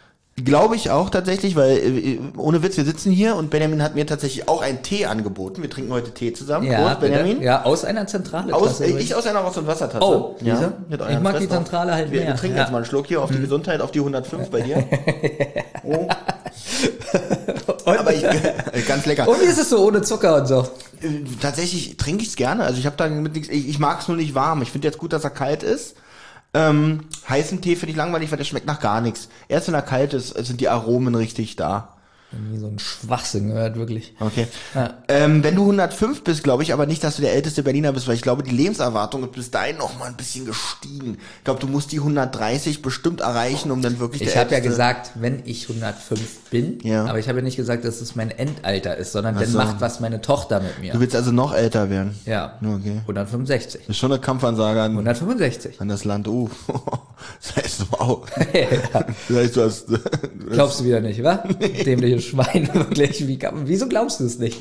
Glaube 0.43 0.75
ich 0.75 0.91
auch 0.91 1.11
tatsächlich, 1.11 1.55
weil, 1.55 1.77
äh, 1.77 2.19
ohne 2.37 2.61
Witz, 2.65 2.77
wir 2.77 2.85
sitzen 2.85 3.13
hier 3.13 3.37
und 3.37 3.51
Benjamin 3.51 3.81
hat 3.85 3.95
mir 3.95 4.05
tatsächlich 4.05 4.49
auch 4.49 4.63
einen 4.63 4.83
Tee 4.83 5.07
angeboten. 5.07 5.63
Wir 5.63 5.71
trinken 5.71 5.93
heute 5.93 6.11
Tee 6.11 6.33
zusammen. 6.33 6.67
Ja, 6.67 6.89
Prost, 6.89 7.01
Benjamin. 7.03 7.41
ja, 7.41 7.63
aus 7.63 7.85
einer 7.85 8.05
Zentrale. 8.09 8.53
Aus, 8.53 8.81
äh, 8.81 8.87
ich 8.99 9.15
aus 9.15 9.29
einer 9.29 9.39
Rost- 9.41 9.59
und 9.59 9.69
Wassertasse. 9.69 10.05
Oh, 10.05 10.35
ja, 10.41 10.73
mit 10.89 11.01
Ich 11.01 11.21
mag 11.21 11.39
die 11.39 11.45
Stress 11.45 11.51
noch. 11.51 11.57
Zentrale 11.65 11.93
halt 11.95 12.11
wir, 12.11 12.19
mehr. 12.23 12.29
Wir 12.31 12.37
trinken 12.37 12.57
Ja. 12.57 12.63
jetzt 12.65 12.73
mal 12.73 12.79
einen 12.79 12.87
Schluck 12.87 13.07
hier 13.07 13.23
auf 13.23 13.31
die 13.31 13.39
Gesundheit, 13.39 13.81
auf 13.81 13.93
die 13.93 14.01
105 14.01 14.51
bei 14.51 14.63
dir. 14.63 14.85
Oh. 15.87 16.09
Aber 17.85 18.15
ich, 18.15 18.23
ganz 18.89 19.07
lecker. 19.07 19.29
Und 19.29 19.41
wie 19.41 19.47
ist 19.47 19.59
es 19.59 19.71
so 19.71 19.87
ohne 19.87 20.03
Zucker 20.03 20.37
und 20.37 20.47
so? 20.47 20.69
Äh, 21.03 21.25
Tatsächlich 21.41 21.97
trinke 21.97 22.23
ich 22.23 22.31
es 22.31 22.37
gerne. 22.37 22.65
Also 22.65 22.79
ich 22.79 22.87
habe 22.87 22.97
da 22.97 23.09
mit 23.09 23.35
nichts. 23.35 23.49
Ich, 23.49 23.69
ich 23.69 23.79
mag 23.79 24.01
es 24.01 24.09
nur 24.09 24.17
nicht 24.17 24.35
warm. 24.35 24.63
Ich 24.63 24.71
finde 24.71 24.89
jetzt 24.89 24.99
gut, 24.99 25.13
dass 25.13 25.25
er 25.25 25.31
kalt 25.31 25.63
ist. 25.63 25.97
Ähm, 26.55 27.01
heißen 27.29 27.61
Tee 27.61 27.75
finde 27.75 27.91
ich 27.91 27.97
langweilig, 27.97 28.31
weil 28.31 28.39
der 28.39 28.45
schmeckt 28.45 28.67
nach 28.67 28.81
gar 28.81 29.01
nichts. 29.01 29.29
Erst 29.49 29.67
wenn 29.67 29.75
er 29.75 29.83
kalt 29.83 30.15
ist, 30.15 30.29
sind 30.47 30.61
die 30.61 30.69
Aromen 30.69 31.15
richtig 31.15 31.57
da. 31.57 31.94
Irgendwie 32.35 32.59
so 32.59 32.67
ein 32.67 32.79
Schwachsinn 32.79 33.49
gehört, 33.49 33.77
wirklich. 33.77 34.13
Okay. 34.19 34.47
Ja. 34.75 34.95
Ähm, 35.09 35.45
wenn 35.45 35.55
du 35.55 35.63
105 35.63 36.25
bist, 36.25 36.43
glaube 36.43 36.63
ich 36.65 36.73
aber 36.73 36.87
nicht, 36.87 37.05
dass 37.05 37.17
du 37.17 37.23
der 37.23 37.33
älteste 37.33 37.63
Berliner 37.63 37.93
bist, 37.93 38.09
weil 38.09 38.17
ich 38.17 38.23
glaube, 38.23 38.43
die 38.43 38.51
Lebenserwartung 38.51 39.23
ist 39.25 39.33
bis 39.33 39.51
dahin 39.51 39.77
noch 39.77 39.99
mal 39.99 40.07
ein 40.07 40.17
bisschen 40.17 40.45
gestiegen. 40.45 41.19
Ich 41.39 41.45
glaube, 41.45 41.61
du 41.61 41.67
musst 41.69 41.93
die 41.93 41.99
130 41.99 42.83
bestimmt 42.83 43.21
erreichen, 43.21 43.71
um 43.71 43.83
dann 43.83 44.01
wirklich 44.01 44.23
Ich 44.23 44.37
habe 44.37 44.53
ja 44.53 44.61
gesagt, 44.61 45.13
wenn 45.15 45.43
ich 45.45 45.69
105 45.69 46.21
bin, 46.51 46.79
Ja. 46.83 47.05
aber 47.07 47.19
ich 47.19 47.29
habe 47.29 47.39
ja 47.39 47.45
nicht 47.45 47.57
gesagt, 47.57 47.85
dass 47.85 48.01
es 48.01 48.17
mein 48.17 48.31
Endalter 48.31 48.97
ist, 48.97 49.13
sondern 49.13 49.37
dann 49.37 49.47
so. 49.47 49.59
macht 49.59 49.81
was 49.81 50.01
meine 50.01 50.21
Tochter 50.21 50.61
mit 50.61 50.81
mir. 50.81 50.93
Du 50.93 51.01
willst 51.01 51.15
also 51.15 51.31
noch 51.31 51.55
älter 51.55 51.89
werden. 51.91 52.19
Ja. 52.27 52.59
Okay. 52.63 52.99
165. 53.03 53.81
Das 53.83 53.91
ist 53.91 53.97
schon 53.99 54.13
eine 54.13 54.21
Kampfansage 54.21 54.83
an, 54.83 54.93
165. 54.93 55.81
an 55.81 55.89
das 55.89 56.05
Land. 56.05 56.27
Uh, 56.29 56.49
das 57.41 57.57
heißt 57.57 57.87
wow. 57.91 58.27
Das 59.29 59.37
heißt, 59.37 59.57
du 59.57 59.63
hast, 59.63 59.87
Glaubst 60.51 60.81
du 60.81 60.85
wieder 60.85 61.01
nicht, 61.01 61.23
wa? 61.23 61.37
Dämliches 61.85 62.24
Schwein, 62.25 62.69
wirklich. 62.75 63.27
Wie, 63.27 63.39
kann- 63.39 63.67
wieso 63.69 63.89
glaubst 63.89 64.21
du 64.21 64.25
es 64.25 64.39
nicht? 64.39 64.59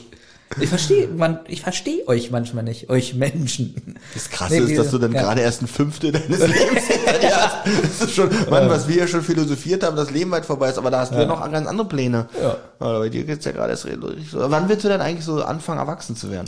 Ich 0.60 0.70
verstehe, 0.70 1.08
man, 1.08 1.40
ich 1.48 1.62
verstehe 1.62 2.08
euch 2.08 2.30
manchmal 2.30 2.64
nicht, 2.64 2.88
euch 2.92 3.16
Menschen. 3.16 3.96
Das 4.14 4.30
Krasse 4.30 4.54
Nee, 4.62 4.74
ist, 4.74 4.78
dass 4.78 4.92
du 4.92 5.00
dann 5.00 5.12
ja. 5.12 5.24
gerade 5.24 5.42
erst 5.42 5.64
ein 5.64 5.68
Fünftel 5.68 6.12
deines 6.12 6.40
Lebens 6.48 6.84
hast. 7.24 7.56
Das 8.00 8.02
ist 8.10 8.14
schon, 8.14 8.30
Mann, 8.52 8.70
was 8.70 8.88
wir 8.88 8.98
ja 8.98 9.08
schon 9.08 9.24
philosophiert 9.24 9.84
haben, 9.84 9.96
dass 9.96 10.12
Leben 10.12 10.30
weit 10.30 10.46
vorbei 10.46 10.70
ist, 10.70 10.78
aber 10.78 10.92
da 10.92 11.00
hast 11.00 11.12
du 11.12 11.16
ja 11.18 11.26
noch 11.26 11.42
ganz 11.52 11.68
andere 11.68 11.88
Pläne. 11.88 12.28
Ja. 12.40 12.58
Aber 12.78 13.00
bei 13.00 13.10
dir 13.10 13.24
geht's 13.24 13.46
ja 13.46 13.52
gerade 13.52 13.72
erst 13.72 13.86
richtig 13.86 14.30
so. 14.30 14.40
Wann 14.52 14.70
willst 14.70 14.84
du 14.84 14.90
denn 14.90 15.02
eigentlich 15.02 15.26
so 15.26 15.42
anfangen, 15.44 15.80
erwachsen 15.80 16.16
zu 16.16 16.30
werden? 16.30 16.46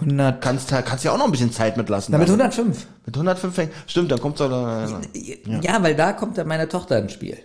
100, 0.00 0.40
Kannst, 0.42 0.68
kannst 0.68 1.04
ja 1.04 1.12
auch 1.12 1.18
noch 1.18 1.26
ein 1.26 1.30
bisschen 1.30 1.52
Zeit 1.52 1.76
mitlassen. 1.76 2.12
na, 2.12 2.18
mit 2.18 2.28
dann. 2.28 2.40
105. 2.40 2.86
Mit 3.06 3.14
105 3.14 3.54
fängt, 3.54 3.72
stimmt, 3.86 4.10
dann 4.10 4.20
kommt's 4.20 4.38
doch, 4.38 4.50
äh, 4.50 5.38
Ja. 5.62 5.80
weil 5.82 5.94
da 5.94 6.12
kommt 6.12 6.36
dann 6.36 6.48
meine 6.48 6.68
Tochter 6.68 6.98
ins 6.98 7.12
Spiel. 7.12 7.38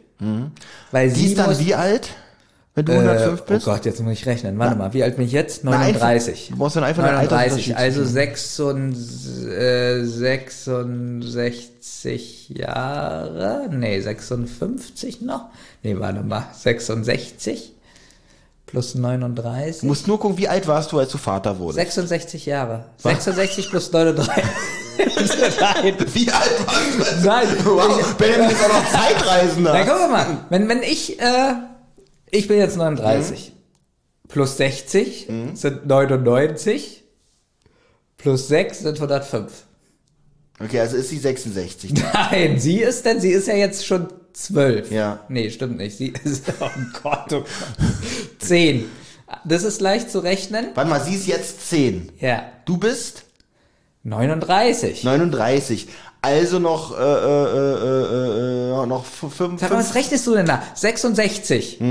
Weil 0.91 1.11
die 1.11 1.25
ist 1.27 1.37
dann 1.37 1.57
wie 1.59 1.75
alt, 1.75 2.09
wenn 2.75 2.85
du 2.85 2.93
äh, 2.93 2.99
105 2.99 3.41
Oh 3.41 3.43
bist? 3.53 3.65
Gott, 3.65 3.85
jetzt 3.85 3.99
muss 4.01 4.13
ich 4.13 4.25
rechnen. 4.25 4.57
Warte 4.57 4.75
mal, 4.75 4.93
wie 4.93 5.03
alt 5.03 5.17
bin 5.17 5.25
ich 5.25 5.31
jetzt? 5.33 5.63
Na, 5.63 5.71
einfach- 5.71 6.01
39. 6.01 6.47
du 6.51 6.57
brauchst 6.57 6.75
dann 6.77 6.83
einfach 6.85 7.03
einen 7.03 7.15
39, 7.27 7.75
Altersunterschied 7.75 7.75
also 7.75 8.05
66, 8.05 9.47
äh, 9.51 10.03
66 10.05 12.49
Jahre? 12.49 13.67
Nee, 13.71 13.99
56 13.99 15.21
noch? 15.21 15.49
Nee, 15.83 15.97
warte 15.99 16.21
mal, 16.21 16.45
66 16.53 17.73
plus 18.71 18.95
39. 18.95 19.81
Du 19.81 19.87
musst 19.87 20.07
nur 20.07 20.19
gucken, 20.19 20.37
wie 20.37 20.47
alt 20.47 20.65
warst 20.65 20.91
du, 20.93 20.99
als 20.99 21.11
du 21.11 21.17
Vater 21.17 21.59
wurdest. 21.59 21.77
66 21.77 22.45
Jahre. 22.45 22.85
66 22.97 23.69
plus 23.69 23.91
39. 23.91 24.43
Nein. 25.59 25.95
Wie 26.13 26.29
alt 26.29 26.67
warst 26.67 27.23
du? 27.23 27.27
Nein. 27.27 27.47
Wow, 27.63 28.13
Benjamin 28.15 28.49
ist 28.49 28.63
auch 28.63 28.69
noch 28.69 28.89
Zeitreisender. 28.91 29.73
Na, 29.73 29.83
guck 29.83 30.11
mal, 30.11 30.45
wenn, 30.49 30.69
wenn 30.69 30.83
ich, 30.83 31.19
äh, 31.19 31.53
ich 32.29 32.47
bin 32.47 32.57
jetzt 32.57 32.77
39, 32.77 33.51
plus 34.27 34.57
60 34.57 35.27
sind 35.53 35.87
99, 35.87 37.03
plus 38.17 38.47
6 38.47 38.79
sind 38.79 38.95
105. 38.95 39.51
Okay, 40.59 40.79
also 40.79 40.97
ist 40.97 41.09
sie 41.09 41.17
66. 41.17 41.93
Nein, 42.13 42.59
sie 42.59 42.81
ist 42.81 43.05
denn, 43.05 43.19
sie 43.19 43.31
ist 43.31 43.47
ja 43.47 43.55
jetzt 43.55 43.85
schon 43.85 44.07
12. 44.33 44.91
Ja. 44.91 45.19
Nee, 45.29 45.49
stimmt 45.49 45.77
nicht. 45.77 45.97
Sie 45.97 46.13
ist, 46.23 46.45
oh 46.59 46.69
Gott, 47.01 47.31
oh 47.33 47.39
Gott. 47.39 47.45
10. 48.39 48.85
Das 49.45 49.63
ist 49.63 49.81
leicht 49.81 50.11
zu 50.11 50.19
rechnen. 50.19 50.67
Warte 50.73 50.89
mal, 50.89 51.01
sie 51.01 51.15
ist 51.15 51.27
jetzt 51.27 51.69
10. 51.69 52.11
Ja. 52.19 52.43
Du 52.65 52.77
bist 52.77 53.23
39. 54.03 55.03
39. 55.03 55.87
Also 56.23 56.59
noch, 56.59 56.97
äh, 56.97 57.01
äh, 57.01 57.03
äh, 57.03 58.83
äh, 58.83 58.85
noch 58.85 59.05
5. 59.05 59.59
Sag 59.59 59.71
mal, 59.71 59.79
was 59.79 59.95
rechnest 59.95 60.27
du 60.27 60.35
denn 60.35 60.45
da? 60.45 60.61
66. 60.75 61.81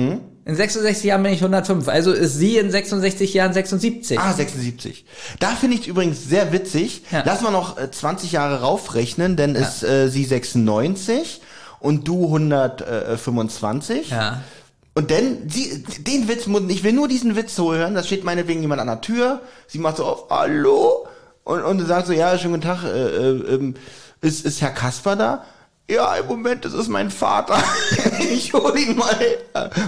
In 0.51 0.57
66 0.57 1.05
Jahren 1.05 1.23
bin 1.23 1.33
ich 1.33 1.41
105. 1.41 1.89
Also 1.89 2.13
ist 2.13 2.35
sie 2.35 2.57
in 2.57 2.71
66 2.71 3.35
Jahren 3.35 3.53
76. 3.53 4.19
Ah, 4.19 4.33
76. 4.33 5.05
Da 5.39 5.49
finde 5.49 5.77
ich 5.77 5.89
übrigens 5.89 6.29
sehr 6.29 6.53
witzig. 6.53 7.03
Ja. 7.11 7.23
Lass 7.27 7.41
mal 7.41 7.51
noch 7.51 7.79
äh, 7.79 7.91
20 7.91 8.33
Jahre 8.33 8.61
raufrechnen, 8.61 9.37
denn 9.37 9.55
ist 9.55 9.83
äh, 9.83 10.09
sie 10.09 10.25
96 10.25 11.41
und 11.81 12.07
du 12.07 12.25
125. 12.27 14.11
Ja. 14.11 14.43
Und 14.95 15.11
dann, 15.11 15.49
sie, 15.49 15.85
den 16.01 16.29
Witz, 16.29 16.47
muss- 16.47 16.63
ich 16.69 16.83
will 16.85 16.93
nur 16.93 17.09
diesen 17.09 17.37
Witz 17.37 17.55
so 17.55 17.73
hören, 17.75 17.95
da 17.95 18.03
steht 18.03 18.25
meinetwegen 18.25 18.61
jemand 18.61 18.81
an 18.81 18.89
der 18.89 19.01
Tür, 19.01 19.41
sie 19.67 19.79
macht 19.79 19.97
so 19.99 20.05
auf, 20.05 20.25
hallo, 20.31 21.07
und, 21.45 21.63
und 21.63 21.87
sagt 21.87 22.07
so, 22.07 22.13
ja, 22.13 22.37
schönen 22.37 22.55
guten 22.55 22.67
Tag, 22.67 22.85
äh, 22.85 22.89
äh, 23.07 23.55
ähm, 23.55 23.75
ist, 24.21 24.45
ist 24.45 24.61
Herr 24.61 24.71
Kasper 24.71 25.17
da? 25.17 25.45
Ja, 25.89 26.15
im 26.17 26.27
Moment, 26.27 26.65
das 26.65 26.73
ist 26.73 26.89
mein 26.89 27.11
Vater. 27.11 27.61
ich 28.21 28.53
hol 28.53 28.79
ihn 28.79 28.97
mal. 28.97 29.17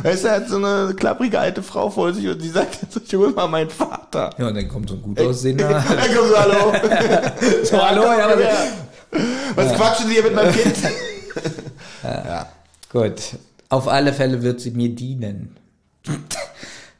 Weißt 0.02 0.24
du, 0.24 0.28
er 0.28 0.34
hat 0.36 0.48
so 0.48 0.56
eine 0.56 0.94
klapprige 0.96 1.38
alte 1.38 1.62
Frau 1.62 1.90
vor 1.90 2.12
sich 2.12 2.26
und 2.26 2.40
sie 2.42 2.48
sagt 2.48 2.78
jetzt, 2.82 2.98
ich 3.06 3.14
hol 3.14 3.30
mal 3.30 3.46
meinen 3.46 3.70
Vater. 3.70 4.30
Ja, 4.36 4.48
und 4.48 4.54
dann 4.56 4.68
kommt 4.68 4.88
so 4.88 4.96
ein 4.96 5.02
gut 5.02 5.20
aussehender. 5.20 5.68
Dann 5.88 6.16
kommt 6.16 6.28
so, 6.28 6.38
hallo. 6.38 6.72
so, 7.62 7.80
hallo, 7.80 8.02
ja, 8.02 8.36
Was 9.54 9.74
quatschen 9.74 10.08
Sie 10.08 10.14
hier 10.14 10.24
mit 10.24 10.34
meinem 10.34 10.52
Kind? 10.52 10.74
Gut. 12.90 13.14
Auf 13.68 13.88
alle 13.88 14.12
Fälle 14.12 14.42
wird 14.42 14.60
sie 14.60 14.70
mir 14.72 14.90
dienen. 14.90 15.56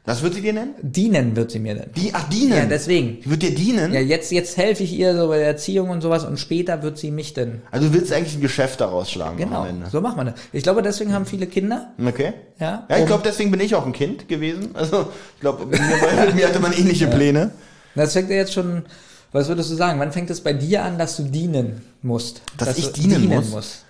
Was 0.05 0.21
wird 0.21 0.33
sie 0.33 0.41
dir 0.41 0.51
nennen? 0.51 0.73
Dienen 0.81 1.33
wird 1.35 1.51
sie 1.51 1.59
mir 1.59 1.75
nennen. 1.75 1.91
Die, 1.95 2.09
ach, 2.13 2.27
dienen. 2.27 2.57
Ja, 2.57 2.65
deswegen. 2.65 3.21
Die 3.21 3.29
wird 3.29 3.41
dir 3.41 3.55
dienen? 3.55 3.93
Ja, 3.93 4.01
jetzt, 4.01 4.33
jetzt 4.33 4.57
helfe 4.57 4.83
ich 4.83 4.91
ihr 4.91 5.15
so 5.15 5.29
bei 5.29 5.37
der 5.37 5.47
Erziehung 5.47 5.89
und 5.89 6.01
sowas 6.01 6.25
und 6.25 6.37
später 6.37 6.83
wird 6.83 6.97
sie 6.97 7.09
mich 7.09 7.33
dann. 7.33 7.61
Also 7.71 7.87
du 7.87 7.93
willst 7.93 8.11
eigentlich 8.11 8.35
ein 8.35 8.41
Geschäft 8.41 8.81
daraus 8.81 9.09
schlagen 9.09 9.37
Genau, 9.37 9.65
so 9.89 10.01
macht 10.01 10.17
man 10.17 10.25
das. 10.27 10.35
Ich 10.51 10.63
glaube, 10.63 10.81
deswegen 10.81 11.13
haben 11.13 11.25
viele 11.25 11.47
Kinder. 11.47 11.93
Okay. 12.05 12.33
Ja, 12.59 12.85
Ja, 12.89 12.97
ich 12.97 13.05
glaube, 13.05 13.23
deswegen 13.25 13.49
bin 13.51 13.61
ich 13.61 13.75
auch 13.75 13.85
ein 13.85 13.93
Kind 13.93 14.27
gewesen. 14.27 14.71
Also, 14.73 15.07
ich 15.35 15.39
glaube, 15.41 15.65
mit, 15.65 15.79
mir- 15.79 16.25
mit 16.25 16.35
mir 16.35 16.47
hatte 16.49 16.59
man 16.59 16.73
ähnliche 16.73 17.07
Pläne. 17.07 17.51
Das 17.95 18.11
fängt 18.11 18.29
ja 18.29 18.35
jetzt 18.37 18.51
schon. 18.53 18.83
Was 19.31 19.47
würdest 19.47 19.71
du 19.71 19.75
sagen? 19.75 19.99
Wann 19.99 20.11
fängt 20.11 20.29
es 20.29 20.41
bei 20.41 20.51
dir 20.53 20.83
an, 20.83 20.97
dass 20.97 21.15
du 21.17 21.23
dienen 21.23 21.81
musst? 22.01 22.41
Dass 22.57 22.77
ich 22.77 22.87
du 22.91 23.01
dienen 23.01 23.49
muss? 23.51 23.82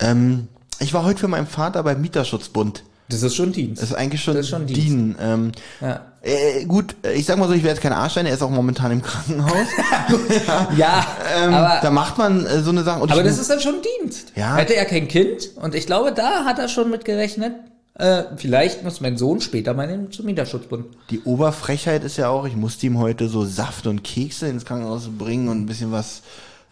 Ähm, 0.00 0.48
ich 0.80 0.92
war 0.94 1.04
heute 1.04 1.20
für 1.20 1.28
meinen 1.28 1.46
Vater 1.46 1.82
beim 1.82 2.00
Mieterschutzbund. 2.00 2.82
Das 3.08 3.22
ist 3.22 3.34
schon 3.34 3.52
Dienst. 3.52 3.82
Das 3.82 3.90
ist 3.90 3.96
eigentlich 3.96 4.22
schon, 4.22 4.34
Das 4.34 4.46
ist 4.46 4.50
schon 4.50 4.66
Dienst. 4.66 4.82
dienen. 4.82 5.16
Ähm, 5.20 5.52
Ja. 5.80 6.00
äh, 6.22 6.64
gut, 6.64 6.96
ich 7.14 7.26
sag 7.26 7.36
mal 7.38 7.46
so, 7.48 7.52
ich 7.54 7.62
werde 7.62 7.74
jetzt 7.76 7.82
kein 7.82 7.92
Arsch 7.92 8.14
sein, 8.14 8.24
er 8.26 8.32
ist 8.34 8.42
auch 8.42 8.50
momentan 8.50 8.90
im 8.92 9.02
Krankenhaus. 9.02 9.66
ja, 10.76 11.06
ähm, 11.42 11.52
aber, 11.54 11.80
da 11.82 11.90
macht 11.90 12.16
man 12.18 12.46
äh, 12.46 12.60
so 12.60 12.70
eine 12.70 12.82
Sache. 12.82 13.00
Und 13.02 13.12
aber 13.12 13.22
das 13.22 13.38
ist 13.38 13.50
dann 13.50 13.60
schon 13.60 13.74
Dienst. 14.00 14.32
Ja. 14.36 14.56
Hätte 14.56 14.74
er 14.74 14.86
kein 14.86 15.06
Kind 15.08 15.50
und 15.56 15.74
ich 15.74 15.86
glaube, 15.86 16.12
da 16.12 16.44
hat 16.44 16.58
er 16.58 16.68
schon 16.68 16.90
mit 16.90 17.04
gerechnet. 17.04 17.52
Äh, 17.96 18.24
vielleicht 18.36 18.82
muss 18.82 19.00
mein 19.00 19.16
Sohn 19.18 19.40
später 19.40 19.72
mal 19.74 19.88
in- 19.88 20.10
zum 20.10 20.24
Mieterschutzbund. 20.26 20.86
Die 21.10 21.20
Oberfrechheit 21.22 22.02
ist 22.02 22.16
ja 22.16 22.28
auch, 22.28 22.44
ich 22.46 22.56
musste 22.56 22.86
ihm 22.86 22.98
heute 22.98 23.28
so 23.28 23.44
Saft 23.44 23.86
und 23.86 24.02
Kekse 24.02 24.48
ins 24.48 24.64
Krankenhaus 24.64 25.08
bringen 25.16 25.48
und 25.48 25.60
ein 25.60 25.66
bisschen 25.66 25.92
was, 25.92 26.22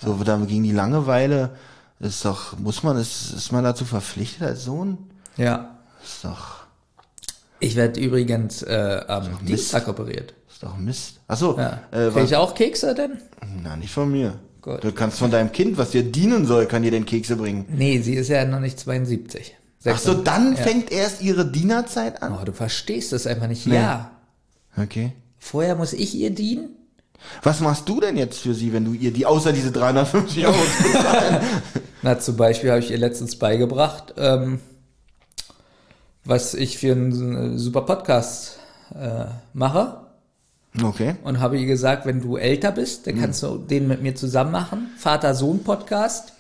so 0.03 0.15
da 0.25 0.37
gegen 0.39 0.65
die 0.65 0.73
Langeweile. 0.73 1.51
Das 2.03 2.17
ist 2.17 2.25
doch, 2.25 2.59
muss 2.59 2.83
man, 2.83 2.97
ist, 2.99 3.33
ist 3.33 3.53
man 3.53 3.63
dazu 3.65 3.85
verpflichtet 3.85 4.43
als 4.43 4.65
Sohn? 4.65 4.99
Ja. 5.37 5.79
ist 6.05 6.25
doch, 6.25 6.65
Ich 7.61 7.77
werde 7.77 8.01
übrigens 8.01 8.63
äh, 8.63 9.01
am 9.07 9.39
Dienstag 9.47 9.87
operiert. 9.87 10.35
ist 10.51 10.63
doch 10.65 10.77
Mist. 10.77 11.21
Achso, 11.29 11.57
Ja. 11.57 11.81
äh, 11.93 12.11
Krieg 12.11 12.25
ich 12.25 12.37
auch 12.37 12.55
Kekse 12.55 12.93
denn? 12.95 13.19
na, 13.63 13.77
nicht 13.77 13.93
von 13.93 14.11
mir. 14.11 14.35
Gut. 14.61 14.83
Du 14.83 14.91
kannst 14.93 15.19
von 15.21 15.31
deinem 15.31 15.53
Kind, 15.53 15.79
was 15.79 15.91
dir 15.91 16.03
dienen 16.03 16.45
soll, 16.45 16.67
kann 16.67 16.83
dir 16.83 16.91
den 16.91 17.07
Kekse 17.07 17.37
bringen. 17.37 17.67
Nee, 17.69 18.01
sie 18.01 18.15
ist 18.15 18.29
ja 18.29 18.45
noch 18.45 18.61
nicht 18.61 18.79
72. 18.81 19.57
Ach 19.85 19.99
so, 19.99 20.15
dann 20.15 20.57
Ja. 20.57 20.63
fängt 20.63 20.91
erst 20.93 21.23
ihre 21.23 21.47
Dienerzeit 21.51 22.23
an? 22.23 22.37
Oh, 22.41 22.45
du 22.45 22.53
verstehst 22.53 23.13
das 23.13 23.27
einfach 23.29 23.47
nicht. 23.49 23.65
Ja. 23.67 24.11
Okay. 24.77 25.13
Vorher 25.39 25.75
muss 25.77 25.93
ich 25.93 26.15
ihr 26.17 26.31
dienen? 26.31 26.71
Was 27.43 27.61
machst 27.61 27.89
du 27.89 28.01
denn 28.01 28.17
jetzt 28.17 28.41
für 28.41 28.55
sie, 28.55 28.73
wenn 28.73 28.85
du 28.85 28.93
ihr 28.93 29.13
die, 29.13 29.27
außer 29.27 29.53
diese 29.53 29.73
350 29.73 30.47
Euro 30.47 30.57
bezahlen? 30.83 31.41
Na, 32.03 32.19
zum 32.19 32.37
Beispiel 32.37 32.71
habe 32.71 32.81
ich 32.81 32.91
ihr 32.91 32.99
letztens 32.99 33.37
beigebracht, 33.37 34.15
ähm, 34.17 34.61
was 36.25 36.55
ich 36.55 36.79
für 36.79 36.93
einen 36.93 37.55
äh, 37.55 37.59
super 37.59 37.83
Podcast 37.83 38.59
äh, 38.95 39.27
mache. 39.53 39.99
Okay. 40.83 41.17
Und 41.23 41.41
habe 41.41 41.59
ihr 41.59 41.67
gesagt, 41.67 42.07
wenn 42.07 42.23
du 42.23 42.37
älter 42.37 42.73
bist, 42.73 43.07
dann 43.07 43.21
kannst 43.21 43.43
du 43.43 43.59
den 43.59 43.89
mit 43.89 44.03
mir 44.03 44.15
zusammen 44.15 44.53
machen. 44.53 44.91
Vater-Sohn-Podcast. 44.99 46.33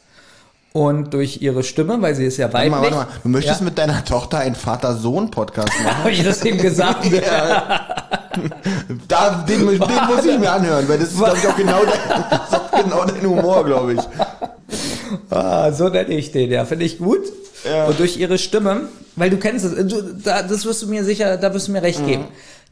Und 0.72 1.12
durch 1.12 1.42
ihre 1.42 1.62
Stimme, 1.64 2.00
weil 2.00 2.14
sie 2.14 2.24
ist 2.24 2.38
ja 2.38 2.50
Warte 2.50 2.70
weiblich. 2.70 2.90
mal, 2.90 2.96
warte 2.96 3.12
mal. 3.12 3.20
Du 3.22 3.28
möchtest 3.28 3.60
ja. 3.60 3.64
mit 3.66 3.76
deiner 3.76 4.04
Tochter 4.06 4.38
einen 4.38 4.54
Vater-Sohn-Podcast 4.54 5.68
machen? 5.84 5.98
Habe 5.98 6.10
ich 6.12 6.24
das 6.24 6.42
ihm 6.44 6.56
gesagt? 6.56 7.04
Da, 9.08 9.44
den, 9.48 9.66
den 9.66 9.78
muss 9.78 10.24
ich 10.24 10.38
mir 10.38 10.50
anhören, 10.52 10.88
weil 10.88 10.98
das 10.98 11.08
ist, 11.12 11.18
glaube 11.18 11.36
ich, 11.38 11.46
auch 11.46 11.56
genau 11.56 11.80
dein, 11.84 12.84
genau 12.84 13.04
dein 13.04 13.22
Humor, 13.26 13.64
glaube 13.64 13.94
ich. 13.94 14.00
Ah, 15.30 15.70
so 15.72 15.88
nenne 15.88 16.14
ich 16.14 16.32
den, 16.32 16.50
ja, 16.50 16.64
finde 16.64 16.84
ich 16.84 16.98
gut. 16.98 17.20
Ja. 17.64 17.86
Und 17.86 17.98
durch 17.98 18.16
ihre 18.16 18.38
Stimme, 18.38 18.88
weil 19.16 19.30
du 19.30 19.36
kennst 19.36 19.64
es, 19.64 19.74
du, 19.86 20.02
da, 20.14 20.42
das 20.42 20.64
wirst 20.64 20.82
du 20.82 20.88
mir 20.88 21.04
sicher, 21.04 21.36
da 21.36 21.52
wirst 21.54 21.68
du 21.68 21.72
mir 21.72 21.82
recht 21.82 22.00
Mhm. 22.00 22.06
geben, 22.06 22.24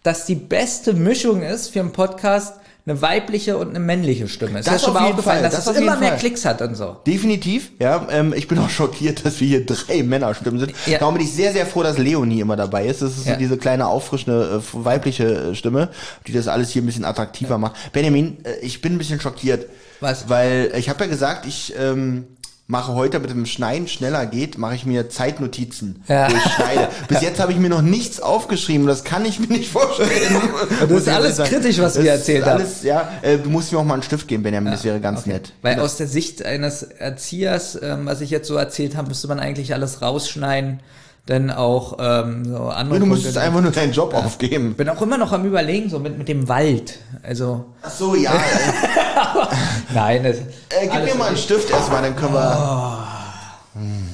dass 0.02 0.24
die 0.26 0.34
beste 0.34 0.94
Mischung 0.94 1.42
ist 1.42 1.68
für 1.68 1.80
einen 1.80 1.92
Podcast 1.92 2.54
eine 2.86 3.02
weibliche 3.02 3.56
und 3.58 3.70
eine 3.70 3.80
männliche 3.80 4.26
Stimme. 4.28 4.58
Ist 4.60 4.66
Das 4.68 4.74
das 4.74 4.84
schon 4.84 4.94
mal 4.94 5.10
aufgefallen, 5.10 5.40
Fall, 5.40 5.42
dass 5.42 5.54
das 5.54 5.64
es 5.64 5.68
auf 5.70 5.76
immer 5.76 5.96
mehr 5.96 6.10
Fall. 6.10 6.18
Klicks 6.18 6.44
hat 6.44 6.62
und 6.62 6.74
so. 6.74 6.96
Definitiv, 7.06 7.70
ja. 7.78 8.06
Ähm, 8.10 8.32
ich 8.36 8.48
bin 8.48 8.58
auch 8.58 8.70
schockiert, 8.70 9.24
dass 9.24 9.40
wir 9.40 9.48
hier 9.48 9.66
drei 9.66 10.02
Männerstimmen 10.02 10.58
sind. 10.60 10.72
Ja. 10.86 10.98
Darum 10.98 11.14
bin 11.14 11.24
ich 11.24 11.32
sehr, 11.32 11.52
sehr 11.52 11.66
froh, 11.66 11.82
dass 11.82 11.98
Leonie 11.98 12.40
immer 12.40 12.56
dabei 12.56 12.86
ist. 12.86 13.02
Das 13.02 13.16
ist 13.16 13.26
Ja. 13.26 13.34
so 13.34 13.38
diese 13.38 13.56
kleine, 13.58 13.86
auffrischende, 13.86 14.60
äh, 14.62 14.84
weibliche 14.84 15.24
äh, 15.50 15.54
Stimme, 15.54 15.90
die 16.26 16.32
das 16.32 16.48
alles 16.48 16.70
hier 16.70 16.82
ein 16.82 16.86
bisschen 16.86 17.04
attraktiver 17.04 17.58
macht. 17.58 17.92
Benjamin, 17.92 18.38
äh, 18.44 18.58
ich 18.62 18.80
bin 18.80 18.94
ein 18.94 18.98
bisschen 18.98 19.20
schockiert. 19.20 19.66
Was? 20.00 20.28
Weil 20.28 20.72
ich 20.78 20.88
habe 20.88 21.04
ja 21.04 21.10
gesagt, 21.10 21.46
ich 21.46 21.74
ähm, 21.78 22.26
mache 22.70 22.94
heute, 22.94 23.12
damit 23.14 23.30
dem 23.30 23.46
Schneiden 23.46 23.88
schneller 23.88 24.26
geht, 24.26 24.56
mache 24.56 24.76
ich 24.76 24.86
mir 24.86 25.08
Zeitnotizen, 25.10 26.02
Ja. 26.06 26.30
wo 26.30 26.36
ich 26.36 26.42
schneide. 26.52 26.88
Bis 27.08 27.20
jetzt 27.20 27.40
habe 27.40 27.50
ich 27.52 27.58
mir 27.58 27.68
noch 27.68 27.82
nichts 27.82 28.20
aufgeschrieben. 28.20 28.86
Das 28.86 29.02
kann 29.02 29.24
ich 29.24 29.40
mir 29.40 29.48
nicht 29.48 29.70
vorstellen. 29.70 30.08
das 30.80 30.90
ist 30.90 31.08
alles 31.08 31.36
sagen. 31.36 31.50
kritisch, 31.50 31.78
was 31.80 31.94
Das 31.94 32.04
wir 32.04 32.12
erzählt 32.12 32.44
haben. 32.46 32.60
alles, 32.60 32.82
Ja, 32.84 33.08
äh, 33.22 33.38
du 33.38 33.50
musst 33.50 33.72
mir 33.72 33.78
auch 33.78 33.84
mal 33.84 33.94
einen 33.94 34.04
Stift 34.04 34.28
geben, 34.28 34.44
Benjamin. 34.44 34.70
Das 34.72 34.84
wäre 34.84 35.00
ganz 35.00 35.26
nett. 35.26 35.52
Weil 35.62 35.80
aus 35.80 35.96
der 35.96 36.06
Sicht 36.06 36.44
eines 36.44 36.82
Erziehers, 36.84 37.76
ähm, 37.82 38.06
was 38.06 38.20
ich 38.20 38.30
jetzt 38.30 38.46
so 38.46 38.54
erzählt 38.54 38.96
habe, 38.96 39.08
müsste 39.08 39.26
man 39.26 39.40
eigentlich 39.40 39.74
alles 39.74 40.00
rausschneiden, 40.00 40.80
denn 41.28 41.50
auch 41.50 41.96
ähm, 42.00 42.44
so 42.44 42.56
andere 42.68 42.98
Du 43.00 43.06
musstest 43.06 43.34
Punkte- 43.36 43.46
einfach 43.46 43.60
nur 43.60 43.70
deinen 43.72 43.92
Job 43.92 44.14
aufgeben. 44.14 44.74
bin 44.74 44.88
auch 44.88 45.00
immer 45.02 45.16
noch 45.18 45.32
am 45.32 45.44
überlegen, 45.44 45.88
so 45.90 45.98
mit, 45.98 46.18
mit 46.18 46.28
dem 46.28 46.48
Wald. 46.48 46.98
Also, 47.22 47.66
Ach 47.82 47.90
so, 47.90 48.14
ja. 48.14 48.32
nein, 49.94 50.22
das, 50.24 50.36
äh, 50.38 50.88
gib 50.90 51.04
mir 51.04 51.14
mal 51.14 51.28
einen 51.28 51.36
Stift 51.36 51.70
erstmal, 51.70 52.02
dann 52.02 52.16
können 52.16 52.34
wir. 52.34 53.06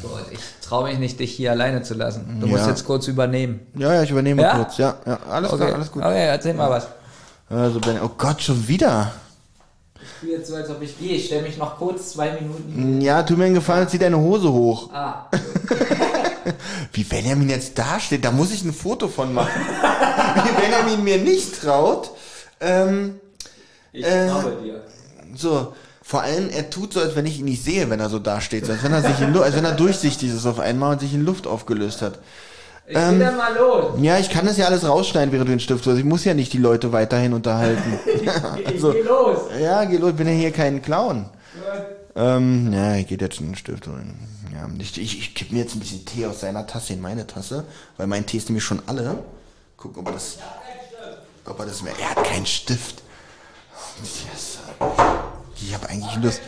Gott, 0.03 0.27
ich 0.31 0.39
traue 0.61 0.89
mich 0.91 0.99
nicht, 0.99 1.19
dich 1.21 1.33
hier 1.33 1.53
alleine 1.53 1.83
zu 1.83 1.95
lassen. 1.95 2.39
Du 2.41 2.47
musst 2.47 2.65
Ja. 2.65 2.71
jetzt 2.71 2.85
kurz 2.85 3.09
übernehmen. 3.09 3.61
Ja, 3.75 3.95
ja, 3.95 4.03
ich 4.03 4.11
übernehme 4.11 4.43
Ja? 4.43 4.57
kurz. 4.57 4.77
Ja, 4.77 4.97
ja, 5.07 5.19
alles 5.31 5.53
Okay, 5.53 5.65
klar, 5.65 5.75
alles 5.77 5.93
gut. 5.93 6.03
Okay, 6.03 6.27
erzähl 6.27 6.55
mal 6.55 6.69
was. 6.71 6.89
Also, 7.49 7.81
Ben, 7.81 7.99
oh 8.05 8.11
Gott, 8.19 8.43
schon 8.43 8.67
wieder. 8.69 9.13
Ich 10.03 10.09
tue 10.29 10.37
jetzt 10.37 10.49
so, 10.49 10.57
als 10.57 10.69
ob 10.69 10.83
ich 10.83 10.99
gehe. 10.99 11.13
Ich 11.17 11.27
stelle 11.27 11.43
mich 11.43 11.57
noch 11.57 11.79
kurz 11.79 12.11
zwei 12.13 12.33
Minuten. 12.33 13.01
Ja, 13.01 13.23
tu 13.23 13.35
mir 13.37 13.45
einen 13.47 13.55
Gefallen, 13.55 13.89
zieh 13.89 13.99
deine 13.99 14.19
Hose 14.19 14.53
hoch. 14.53 14.91
Ah, 14.93 15.27
Wie 16.93 17.05
Benjamin 17.05 17.49
jetzt 17.51 17.79
da 17.79 17.99
steht, 18.01 18.25
da 18.25 18.31
muss 18.31 18.51
ich 18.53 18.65
ein 18.65 18.73
Foto 18.73 19.09
von 19.09 19.33
machen. 19.35 19.51
Wie 20.45 20.61
Benjamin 20.61 21.05
mir 21.05 21.19
nicht 21.19 21.61
traut. 21.61 22.11
Ähm, 22.61 23.21
ich 23.93 24.05
Äh, 24.05 24.27
glaube 24.27 24.57
dir. 24.63 24.83
so, 25.35 25.75
vor 26.03 26.23
allem, 26.23 26.51
er 26.51 26.71
tut 26.71 26.93
so, 26.93 27.01
als 27.01 27.17
wenn 27.17 27.27
ich 27.27 27.39
ihn 27.41 27.45
nicht 27.47 27.63
sehe, 27.65 27.91
wenn 27.91 28.01
er 28.01 28.09
so 28.09 28.19
da 28.19 28.41
steht. 28.41 28.67
So, 28.67 28.73
als 28.73 28.83
wenn 28.85 28.93
er 28.93 29.03
sich 29.03 29.21
in 29.21 29.33
Lu 29.33 29.41
als 29.43 29.57
wenn 29.57 29.65
er 29.65 29.73
durchsichtig 29.73 30.31
ist 30.31 30.47
auf 30.47 30.61
einmal 30.61 30.93
und 30.93 31.01
sich 31.01 31.13
in 31.15 31.25
Luft 31.25 31.47
aufgelöst 31.47 32.03
hat. 32.03 32.19
Ich 32.89 32.97
ähm, 32.97 33.19
dann 33.19 33.37
mal 33.37 33.53
los. 33.57 33.95
Ja, 34.01 34.17
ich 34.19 34.31
kann 34.31 34.47
das 34.47 34.57
ja 34.59 34.67
alles 34.67 34.87
rausschneiden, 34.87 35.33
während 35.33 35.49
du 35.49 35.53
den 35.55 35.59
Stift 35.61 35.85
hast. 35.87 35.97
Ich 35.99 36.05
muss 36.05 36.25
ja 36.25 36.35
nicht 36.35 36.53
die 36.53 36.59
Leute 36.59 36.93
weiterhin 36.93 37.33
unterhalten. 37.33 37.99
Ich 38.07 38.67
also, 38.67 38.93
geh 38.93 39.03
los. 39.03 39.39
ja, 39.61 39.85
geh 39.85 39.97
los, 39.97 40.11
ich 40.11 40.17
bin 40.17 40.29
ja 40.29 40.35
hier 40.35 40.53
kein 40.53 40.83
Clown. 40.83 41.27
Ähm, 42.15 42.73
ja, 42.73 42.95
ich 42.95 43.07
geht 43.09 43.21
jetzt 43.21 43.41
in 43.41 43.49
den 43.49 43.57
Stift 43.57 43.87
holen. 43.89 44.15
Ja, 44.53 44.69
ich, 44.79 44.99
ich, 44.99 45.19
ich 45.19 45.35
kipp 45.35 45.53
mir 45.53 45.61
jetzt 45.61 45.75
ein 45.75 45.81
bisschen 45.81 46.05
Tee 46.05 46.27
aus 46.27 46.41
seiner 46.41 46.67
Tasse 46.67 46.93
in 46.93 47.01
meine 47.01 47.27
Tasse, 47.27 47.65
weil 47.97 48.07
mein 48.07 48.27
Tee 48.27 48.39
ist 48.39 48.49
nämlich 48.49 48.65
schon 48.65 48.83
alle. 48.87 49.19
Gucken, 49.77 50.01
ob 50.01 50.09
er 50.09 50.13
das, 50.13 50.39
ob 51.45 51.59
er 51.59 51.67
das 51.67 51.83
mehr, 51.83 51.93
er 52.01 52.11
hat 52.11 52.25
keinen 52.25 52.47
Stift. 52.47 53.03
Yes. 54.03 54.59
Ich 55.57 55.75
habe 55.75 55.89
eigentlich 55.89 56.17
Lust. 56.17 56.41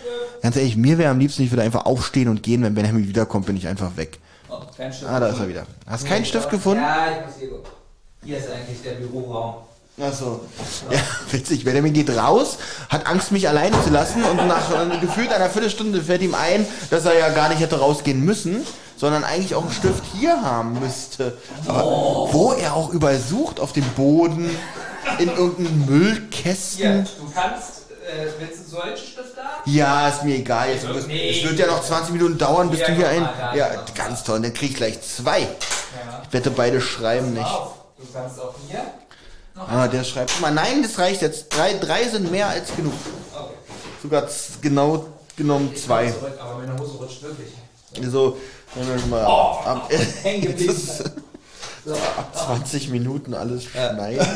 Ganz 0.42 0.56
ehrlich, 0.56 0.76
mir 0.76 0.98
wäre 0.98 1.10
am 1.10 1.18
liebsten, 1.18 1.42
ich 1.42 1.50
würde 1.50 1.62
einfach 1.62 1.86
aufstehen 1.86 2.28
und 2.28 2.42
gehen, 2.42 2.62
wenn 2.62 2.74
Benjamin 2.74 3.08
wiederkommt, 3.08 3.46
bin 3.46 3.56
ich 3.56 3.66
einfach 3.66 3.96
weg. 3.96 4.18
Oh, 4.48 4.60
kein 4.76 4.92
Stift. 4.92 5.10
Ah, 5.10 5.20
da 5.20 5.28
ist 5.28 5.40
er 5.40 5.48
wieder. 5.48 5.66
Hast 5.86 6.06
keinen 6.06 6.24
Stift 6.24 6.48
gefunden? 6.50 6.82
Ja, 6.82 7.10
ich 7.10 7.26
muss 7.26 7.36
hier. 7.38 7.48
Hier 8.24 8.38
ist 8.38 8.50
eigentlich 8.50 8.82
der 8.82 8.92
Büroraum. 8.92 9.67
Ach 10.00 10.12
so. 10.14 10.40
Ja, 10.90 10.98
witzig. 11.32 11.64
Benjamin 11.64 11.92
geht 11.92 12.10
raus, 12.10 12.58
hat 12.88 13.06
Angst, 13.06 13.32
mich 13.32 13.48
alleine 13.48 13.82
zu 13.82 13.90
lassen 13.90 14.22
und 14.22 14.46
nach 14.46 14.70
äh, 14.70 14.98
gefühlt 15.00 15.32
einer 15.32 15.50
Viertelstunde 15.50 16.00
fällt 16.02 16.22
ihm 16.22 16.34
ein, 16.34 16.66
dass 16.90 17.04
er 17.04 17.18
ja 17.18 17.30
gar 17.30 17.48
nicht 17.48 17.60
hätte 17.60 17.78
rausgehen 17.80 18.24
müssen, 18.24 18.64
sondern 18.96 19.24
eigentlich 19.24 19.54
auch 19.54 19.62
einen 19.62 19.72
Stift 19.72 20.02
hier 20.16 20.40
haben 20.42 20.78
müsste. 20.80 21.36
Aber 21.66 21.84
wo 22.32 22.52
er 22.52 22.74
auch 22.74 22.90
überall 22.90 23.18
sucht, 23.18 23.58
auf 23.60 23.72
dem 23.72 23.84
Boden, 23.96 24.50
in 25.18 25.28
irgendeinem 25.28 25.86
Müllkästen. 25.86 27.04
du 27.04 27.32
kannst, 27.34 27.90
äh, 28.06 28.26
willst 28.38 28.66
du 28.66 28.70
solchen 28.76 28.96
Stift 28.96 29.36
da? 29.36 29.42
Ja, 29.64 30.08
ist 30.08 30.22
mir 30.22 30.36
egal. 30.36 30.70
Jetzt, 30.70 30.84
es, 30.84 31.06
Nee. 31.06 31.30
es 31.30 31.48
wird 31.48 31.58
ja 31.58 31.66
noch 31.66 31.82
20 31.82 32.12
Minuten 32.12 32.38
dauern, 32.38 32.70
bis 32.70 32.80
Ja, 32.80 32.86
du 32.86 32.92
hier 32.92 33.04
guck 33.06 33.14
ein... 33.14 33.22
mal, 33.22 33.34
da 33.40 33.54
Ja, 33.56 33.68
ganz 33.94 34.22
toll. 34.22 34.40
Dann 34.40 34.52
krieg 34.54 34.70
ich 34.70 34.76
gleich 34.76 35.00
zwei. 35.02 35.40
Ich 35.40 36.32
wette, 36.32 36.50
beide 36.50 36.80
schreiben 36.80 37.32
nicht. 37.32 37.46
Du 37.46 38.06
kannst 38.12 38.38
auch 38.40 38.54
hier. 38.68 38.80
Ah, 39.66 39.88
der 39.88 40.04
schreibt. 40.04 40.30
Guck 40.32 40.40
mal, 40.40 40.52
nein, 40.52 40.82
das 40.82 40.98
reicht 40.98 41.22
jetzt. 41.22 41.48
Drei, 41.50 41.74
drei 41.74 42.08
sind 42.08 42.30
mehr 42.30 42.48
als 42.48 42.74
genug. 42.74 42.92
Okay. 43.34 43.54
Sogar 44.02 44.28
genau 44.60 45.06
genommen 45.36 45.74
zwei. 45.76 46.10
Zurück, 46.10 46.34
aber 46.40 46.58
meine 46.58 46.78
Hose 46.78 46.96
rutscht 46.98 47.22
wirklich. 47.22 47.48
So, 48.10 48.36
wenn 48.74 48.86
wir 48.86 49.06
mal 49.06 49.24
Oh, 49.26 49.66
ab, 49.66 49.90
das, 50.66 51.00
ab 52.16 52.36
20 52.36 52.90
Minuten 52.90 53.34
alles 53.34 53.64
schneiden. 53.64 54.18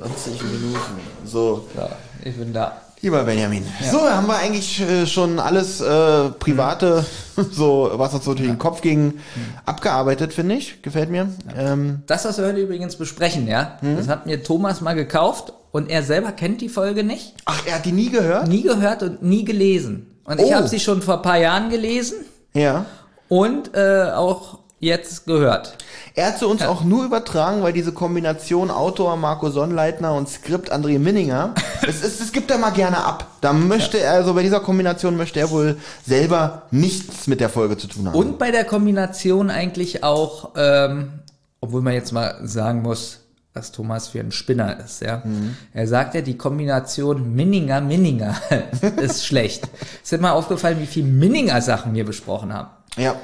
20 0.00 0.42
Minuten. 0.42 1.00
So. 1.24 1.68
Ja, 1.76 1.90
ich 2.24 2.36
bin 2.36 2.52
da. 2.52 2.80
Lieber 3.00 3.22
Benjamin. 3.22 3.64
So, 3.92 4.00
haben 4.00 4.26
wir 4.26 4.36
eigentlich 4.36 4.80
äh, 4.80 5.06
schon 5.06 5.38
alles 5.38 5.80
äh, 5.80 6.30
Private, 6.30 7.06
so 7.52 7.90
was 7.94 8.12
uns 8.12 8.24
so 8.24 8.34
durch 8.34 8.48
den 8.48 8.58
Kopf 8.58 8.80
ging, 8.80 9.20
abgearbeitet, 9.66 10.32
finde 10.32 10.56
ich. 10.56 10.82
Gefällt 10.82 11.08
mir. 11.08 11.28
Ähm, 11.56 12.02
Das, 12.06 12.24
was 12.24 12.38
wir 12.38 12.46
heute 12.46 12.58
übrigens 12.60 12.96
besprechen, 12.96 13.46
ja, 13.46 13.78
Hm? 13.80 13.96
das 13.96 14.08
hat 14.08 14.26
mir 14.26 14.42
Thomas 14.42 14.80
mal 14.80 14.94
gekauft 14.94 15.52
und 15.70 15.88
er 15.90 16.02
selber 16.02 16.32
kennt 16.32 16.60
die 16.60 16.68
Folge 16.68 17.04
nicht, 17.04 17.34
ach, 17.44 17.62
er 17.66 17.76
hat 17.76 17.84
die 17.84 17.92
nie 17.92 18.10
gehört? 18.10 18.48
nie 18.48 18.62
gehört 18.62 19.02
und 19.04 19.22
nie 19.22 19.44
gelesen. 19.44 20.06
Und 20.24 20.40
ich 20.40 20.46
Oh. 20.46 20.54
habe 20.54 20.66
sie 20.68 20.80
schon 20.80 21.00
vor 21.00 21.16
ein 21.18 21.22
paar 21.22 21.38
Jahren 21.38 21.70
gelesen 21.70 22.16
Ja. 22.52 22.84
und 23.28 23.76
äh, 23.76 24.10
auch 24.12 24.58
jetzt 24.80 25.24
gehört. 25.26 25.76
Er 26.18 26.26
hat 26.26 26.38
zu 26.40 26.48
uns 26.48 26.62
auch 26.62 26.82
nur 26.82 27.04
übertragen, 27.04 27.62
weil 27.62 27.72
diese 27.72 27.92
Kombination 27.92 28.72
Autor 28.72 29.16
Marco 29.16 29.50
Sonnleitner 29.50 30.14
und 30.14 30.28
Skript 30.28 30.72
André 30.72 30.98
Minninger, 30.98 31.54
es, 31.86 32.02
es, 32.02 32.18
es 32.18 32.32
gibt 32.32 32.50
er 32.50 32.58
mal 32.58 32.70
gerne 32.70 33.04
ab. 33.04 33.28
Da 33.40 33.52
möchte 33.52 34.00
er, 34.00 34.14
also 34.14 34.34
bei 34.34 34.42
dieser 34.42 34.58
Kombination 34.58 35.16
möchte 35.16 35.38
er 35.38 35.52
wohl 35.52 35.76
selber 36.04 36.62
nichts 36.72 37.28
mit 37.28 37.38
der 37.38 37.48
Folge 37.48 37.76
zu 37.76 37.86
tun 37.86 38.08
haben. 38.08 38.16
Und 38.16 38.36
bei 38.36 38.50
der 38.50 38.64
Kombination 38.64 39.48
eigentlich 39.48 40.02
auch, 40.02 40.54
ähm, 40.56 41.20
obwohl 41.60 41.82
man 41.82 41.94
jetzt 41.94 42.10
mal 42.10 42.40
sagen 42.42 42.82
muss, 42.82 43.20
was 43.54 43.70
Thomas 43.70 44.08
für 44.08 44.18
ein 44.18 44.32
Spinner 44.32 44.76
ist, 44.84 45.02
ja. 45.02 45.22
Mhm. 45.24 45.56
Er 45.72 45.86
sagt 45.86 46.16
ja, 46.16 46.20
die 46.20 46.36
Kombination 46.36 47.32
Minninger-Minninger 47.36 48.34
ist 48.96 49.24
schlecht. 49.24 49.68
Ist 50.02 50.10
dir 50.10 50.18
mal 50.18 50.32
aufgefallen, 50.32 50.80
wie 50.80 50.86
viel 50.86 51.04
Minninger-Sachen 51.04 51.94
wir 51.94 52.04
besprochen 52.04 52.52
haben? 52.52 52.70
Ja. 52.96 53.14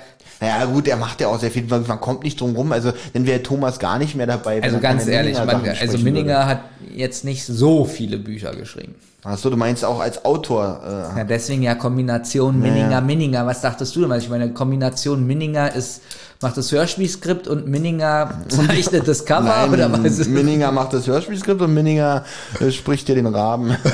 Naja, 0.44 0.64
gut, 0.66 0.88
er 0.88 0.96
macht 0.96 1.20
ja 1.20 1.28
auch 1.28 1.40
sehr 1.40 1.50
viel, 1.50 1.64
man 1.64 2.00
kommt 2.00 2.22
nicht 2.22 2.40
drum 2.40 2.54
rum, 2.54 2.72
also 2.72 2.92
dann 3.14 3.26
wäre 3.26 3.42
Thomas 3.42 3.78
gar 3.78 3.98
nicht 3.98 4.14
mehr 4.14 4.26
dabei. 4.26 4.62
Also 4.62 4.78
ganz 4.78 5.06
ehrlich, 5.06 5.38
man, 5.38 5.66
also 5.80 5.98
Minninger 5.98 6.46
hat 6.46 6.60
jetzt 6.94 7.24
nicht 7.24 7.44
so 7.46 7.84
viele 7.84 8.18
Bücher 8.18 8.54
geschrieben. 8.54 8.94
Würde. 9.22 9.34
Achso, 9.34 9.48
du 9.48 9.56
meinst 9.56 9.86
auch 9.86 10.00
als 10.00 10.22
Autor. 10.26 10.80
Äh, 11.14 11.18
Ja, 11.18 11.24
deswegen 11.24 11.62
ja 11.62 11.74
Kombination 11.74 12.60
Minninger, 12.60 13.00
Minninger. 13.00 13.46
Was 13.46 13.62
dachtest 13.62 13.96
du 13.96 14.02
denn? 14.02 14.12
Ich 14.18 14.28
meine, 14.28 14.52
Kombination 14.52 15.26
Minninger 15.26 15.74
ist, 15.74 16.02
macht 16.42 16.58
das 16.58 16.70
Hörspielskript 16.70 17.48
und 17.48 17.66
Minninger 17.66 18.42
zeichnet 18.48 19.08
das 19.08 19.24
Cover 19.24 19.44
Nein, 19.44 19.72
oder 19.72 19.90
was 19.92 20.18
ist 20.18 20.28
Minninger 20.28 20.70
macht 20.72 20.92
das 20.92 21.06
Hörspielskript 21.06 21.62
und 21.62 21.72
Minninger 21.72 22.26
äh, 22.60 22.70
spricht 22.70 23.08
dir 23.08 23.14
den 23.14 23.26
Raben. 23.26 23.76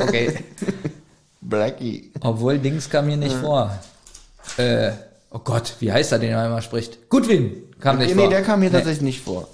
Okay. 0.00 0.44
Blackie. 1.40 2.10
Obwohl 2.20 2.58
Dings 2.58 2.88
kam 2.88 3.08
hier 3.08 3.16
nicht 3.16 3.34
vor. 3.34 3.70
Äh, 4.56 4.92
oh 5.30 5.38
Gott, 5.38 5.76
wie 5.80 5.92
heißt 5.92 6.12
er, 6.12 6.18
den 6.18 6.30
er 6.30 6.46
immer 6.46 6.62
spricht? 6.62 7.08
Gudwin 7.08 7.62
kam 7.80 7.98
nicht 7.98 8.08
nee, 8.08 8.14
vor. 8.14 8.24
nee, 8.24 8.30
der 8.30 8.42
kam 8.42 8.62
hier 8.62 8.72
tatsächlich 8.72 9.02
nicht 9.02 9.20
vor. 9.22 9.48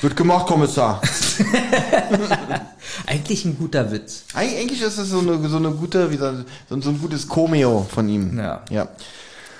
Wird 0.00 0.16
gemacht, 0.16 0.46
Kommissar. 0.46 1.00
Eigentlich 3.06 3.44
ein 3.44 3.56
guter 3.56 3.90
Witz. 3.90 4.24
Eig 4.34 4.50
eigentlich 4.58 4.82
ist 4.82 4.98
es 4.98 5.08
so 5.08 5.20
eine, 5.20 5.48
so 5.48 5.56
eine 5.56 5.70
gute, 5.70 6.10
wie 6.10 6.16
so, 6.16 6.30
so 6.68 6.80
so 6.80 6.90
ein 6.90 7.00
gutes 7.00 7.28
Cameo 7.28 7.86
von 7.88 8.08
ihm. 8.08 8.38
Ja. 8.38 8.62
ja. 8.70 8.88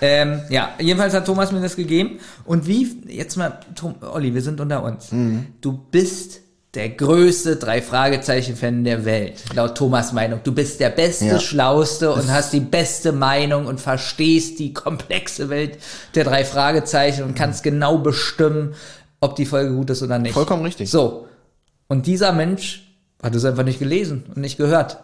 Ähm, 0.00 0.42
ja, 0.50 0.74
jedenfalls 0.78 1.14
hat 1.14 1.24
Thomas 1.24 1.50
mir 1.50 1.60
das 1.60 1.76
gegeben. 1.76 2.18
Und 2.44 2.66
wie, 2.66 3.02
jetzt 3.08 3.36
mal, 3.36 3.60
Tom, 3.74 3.94
Olli, 4.02 4.34
wir 4.34 4.42
sind 4.42 4.60
unter 4.60 4.82
uns. 4.82 5.12
Mhm. 5.12 5.46
Du 5.60 5.72
bist 5.72 6.40
der 6.74 6.88
größte 6.90 7.56
Drei-Fragezeichen-Fan 7.56 8.84
der 8.84 9.04
Welt, 9.04 9.34
laut 9.54 9.76
Thomas 9.76 10.12
Meinung. 10.12 10.40
Du 10.42 10.52
bist 10.52 10.80
der 10.80 10.90
beste, 10.90 11.26
Ja. 11.26 11.38
schlauste 11.40 12.12
und 12.12 12.30
hast 12.30 12.52
die 12.52 12.60
beste 12.60 13.12
Meinung 13.12 13.66
und 13.66 13.80
verstehst 13.80 14.58
die 14.58 14.72
komplexe 14.74 15.48
Welt 15.48 15.78
der 16.14 16.24
drei 16.24 16.44
Fragezeichen 16.44 17.22
und 17.24 17.34
kannst 17.34 17.62
genau 17.62 17.98
bestimmen, 17.98 18.74
ob 19.20 19.36
die 19.36 19.46
Folge 19.46 19.72
gut 19.74 19.90
ist 19.90 20.02
oder 20.02 20.18
nicht. 20.18 20.34
Vollkommen 20.34 20.62
richtig. 20.64 20.90
So. 20.90 21.28
Und 21.88 22.06
dieser 22.06 22.32
Mensch 22.32 22.92
hat 23.22 23.34
es 23.34 23.44
einfach 23.44 23.64
nicht 23.64 23.78
gelesen 23.78 24.24
und 24.28 24.38
nicht 24.38 24.56
gehört. 24.56 24.98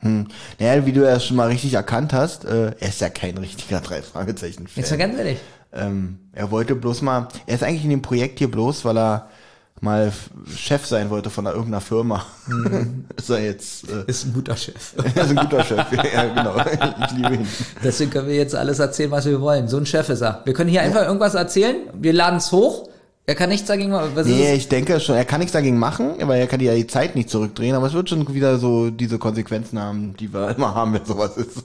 Naja, 0.00 0.86
wie 0.86 0.92
du 0.92 1.02
ja 1.02 1.18
schon 1.18 1.36
mal 1.36 1.48
richtig 1.48 1.74
erkannt 1.74 2.12
hast, 2.12 2.44
äh, 2.44 2.66
er 2.78 2.88
ist 2.88 3.00
ja 3.00 3.08
kein 3.08 3.36
richtiger 3.36 3.80
Drei-Fragezeichen-Fan. 3.80 4.80
Jetzt 4.80 4.90
mal 4.92 4.96
ganz 4.96 5.18
ehrlich. 5.18 5.38
Ähm, 5.72 6.20
er 6.32 6.50
wollte 6.52 6.76
bloß 6.76 7.02
mal, 7.02 7.26
er 7.46 7.56
ist 7.56 7.64
eigentlich 7.64 7.82
in 7.84 7.90
dem 7.90 8.00
Projekt 8.02 8.38
hier 8.38 8.50
bloß, 8.50 8.84
weil 8.84 8.96
er 8.96 9.28
mal 9.80 10.12
Chef 10.54 10.86
sein 10.86 11.10
wollte 11.10 11.30
von 11.30 11.46
einer, 11.46 11.54
irgendeiner 11.54 11.80
Firma. 11.80 12.24
ist 13.16 13.30
er 13.30 13.44
jetzt, 13.44 13.88
äh, 13.88 14.04
Ist 14.06 14.26
ein 14.26 14.32
guter 14.32 14.56
Chef. 14.56 14.94
er 15.14 15.24
ist 15.24 15.30
ein 15.30 15.36
guter 15.36 15.64
Chef. 15.64 15.86
ja, 16.14 16.24
genau. 16.24 16.56
Ich 17.04 17.12
liebe 17.16 17.34
ihn. 17.34 17.48
Deswegen 17.82 18.10
können 18.10 18.28
wir 18.28 18.36
jetzt 18.36 18.54
alles 18.54 18.78
erzählen, 18.78 19.10
was 19.10 19.26
wir 19.26 19.40
wollen. 19.40 19.68
So 19.68 19.76
ein 19.76 19.86
Chef 19.86 20.08
ist 20.08 20.22
er. 20.22 20.42
Wir 20.44 20.52
können 20.52 20.70
hier 20.70 20.82
einfach 20.82 21.02
irgendwas 21.02 21.34
erzählen, 21.34 21.76
wir 21.94 22.12
laden 22.12 22.38
es 22.38 22.52
hoch, 22.52 22.88
er 23.28 23.34
kann 23.34 23.50
nichts 23.50 23.68
dagegen 23.68 23.90
machen. 23.90 24.12
Was 24.14 24.26
Nee, 24.26 24.54
ich 24.54 24.68
denke 24.68 24.98
schon, 25.00 25.14
er 25.14 25.26
kann 25.26 25.40
nichts 25.40 25.52
dagegen 25.52 25.78
machen, 25.78 26.14
weil 26.22 26.40
er 26.40 26.46
kann 26.46 26.60
ja 26.60 26.74
die 26.74 26.86
Zeit 26.86 27.14
nicht 27.14 27.28
zurückdrehen, 27.28 27.76
aber 27.76 27.86
es 27.86 27.92
wird 27.92 28.08
schon 28.08 28.32
wieder 28.32 28.58
so 28.58 28.88
diese 28.88 29.18
Konsequenzen 29.18 29.78
haben, 29.78 30.16
die 30.18 30.32
wir 30.32 30.56
immer 30.56 30.74
haben, 30.74 30.94
wenn 30.94 31.04
sowas 31.04 31.36
ist. 31.36 31.64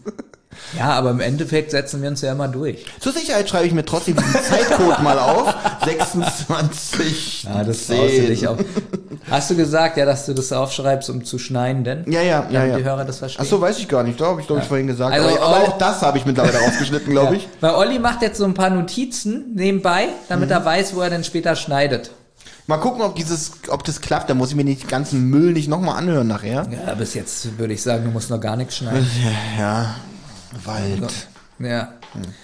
Ja, 0.78 0.92
aber 0.92 1.12
im 1.12 1.20
Endeffekt 1.20 1.72
setzen 1.72 2.02
wir 2.02 2.10
uns 2.10 2.22
ja 2.22 2.32
immer 2.32 2.48
durch. 2.48 2.86
Zur 3.00 3.12
Sicherheit 3.14 3.50
schreibe 3.50 3.68
ich 3.68 3.74
mir 3.74 3.86
trotzdem 3.86 4.16
diesen 4.16 4.42
Zeitcode 4.44 5.02
mal 5.02 5.20
auf. 5.20 5.54
26. 5.86 7.44
Ja, 7.44 7.64
das 7.64 7.86
brauchst 7.88 8.18
du 8.18 8.28
dich 8.28 8.48
auch. 8.48 8.58
Hast 9.30 9.50
du 9.52 9.56
gesagt, 9.56 9.98
ja, 9.98 10.06
dass 10.06 10.26
du 10.26 10.34
das 10.34 10.52
aufschreibst, 10.52 11.10
um 11.10 11.24
zu 11.24 11.40
schneiden, 11.40 11.84
denn? 11.84 12.04
Ja, 12.12 12.22
ja, 12.22 12.46
ja, 12.50 12.66
ja. 12.66 12.78
die 12.78 12.84
Hörer 12.84 13.06
das 13.06 13.20
verstehen. 13.20 13.44
Ach 13.46 13.50
so, 13.50 13.62
weiß 13.62 13.80
ich 13.80 13.88
gar 13.88 14.04
nicht. 14.04 14.20
Da 14.20 14.26
habe 14.28 14.42
ich, 14.42 14.48
glaube 14.48 14.62
ich, 14.62 14.68
vorhin 14.68 14.88
gesagt. 14.88 15.14
Also, 15.14 15.30
aber, 15.30 15.42
aber 15.42 15.58
auch 15.68 15.78
das 15.78 16.02
habe 16.02 16.18
ich 16.18 16.26
mittlerweile 16.26 16.58
rausgeschnitten, 16.60 17.12
glaube 17.12 17.38
ich. 17.38 17.48
Weil 17.62 17.76
Olli 17.76 18.00
macht 18.00 18.22
jetzt 18.22 18.38
so 18.38 18.46
ein 18.46 18.54
paar 18.54 18.70
Notizen 18.70 19.54
nebenbei, 19.56 20.08
damit 20.30 20.50
Mhm. 20.50 20.54
er 20.56 20.66
weiß, 20.66 20.96
wo 20.96 21.02
er 21.02 21.10
denn 21.10 21.24
später 21.24 21.56
schneidet. 21.56 22.12
Mal 22.68 22.78
gucken, 22.78 23.02
ob 23.02 23.16
dieses, 23.16 23.52
ob 23.70 23.84
das 23.84 24.00
klappt. 24.02 24.30
Da 24.30 24.34
muss 24.34 24.50
ich 24.50 24.56
mir 24.56 24.64
den 24.66 24.78
ganzen 24.88 25.30
Müll 25.30 25.52
nicht 25.54 25.68
nochmal 25.68 25.98
anhören 25.98 26.28
nachher. 26.28 26.66
Ja, 26.88 26.94
bis 26.96 27.14
jetzt 27.14 27.58
würde 27.58 27.74
ich 27.74 27.82
sagen, 27.82 28.06
du 28.06 28.12
musst 28.12 28.30
noch 28.30 28.40
gar 28.40 28.56
nichts 28.56 28.78
schneiden. 28.78 29.06
Ja, 29.60 29.96
Wald. 30.66 31.28
Ja. 31.60 31.94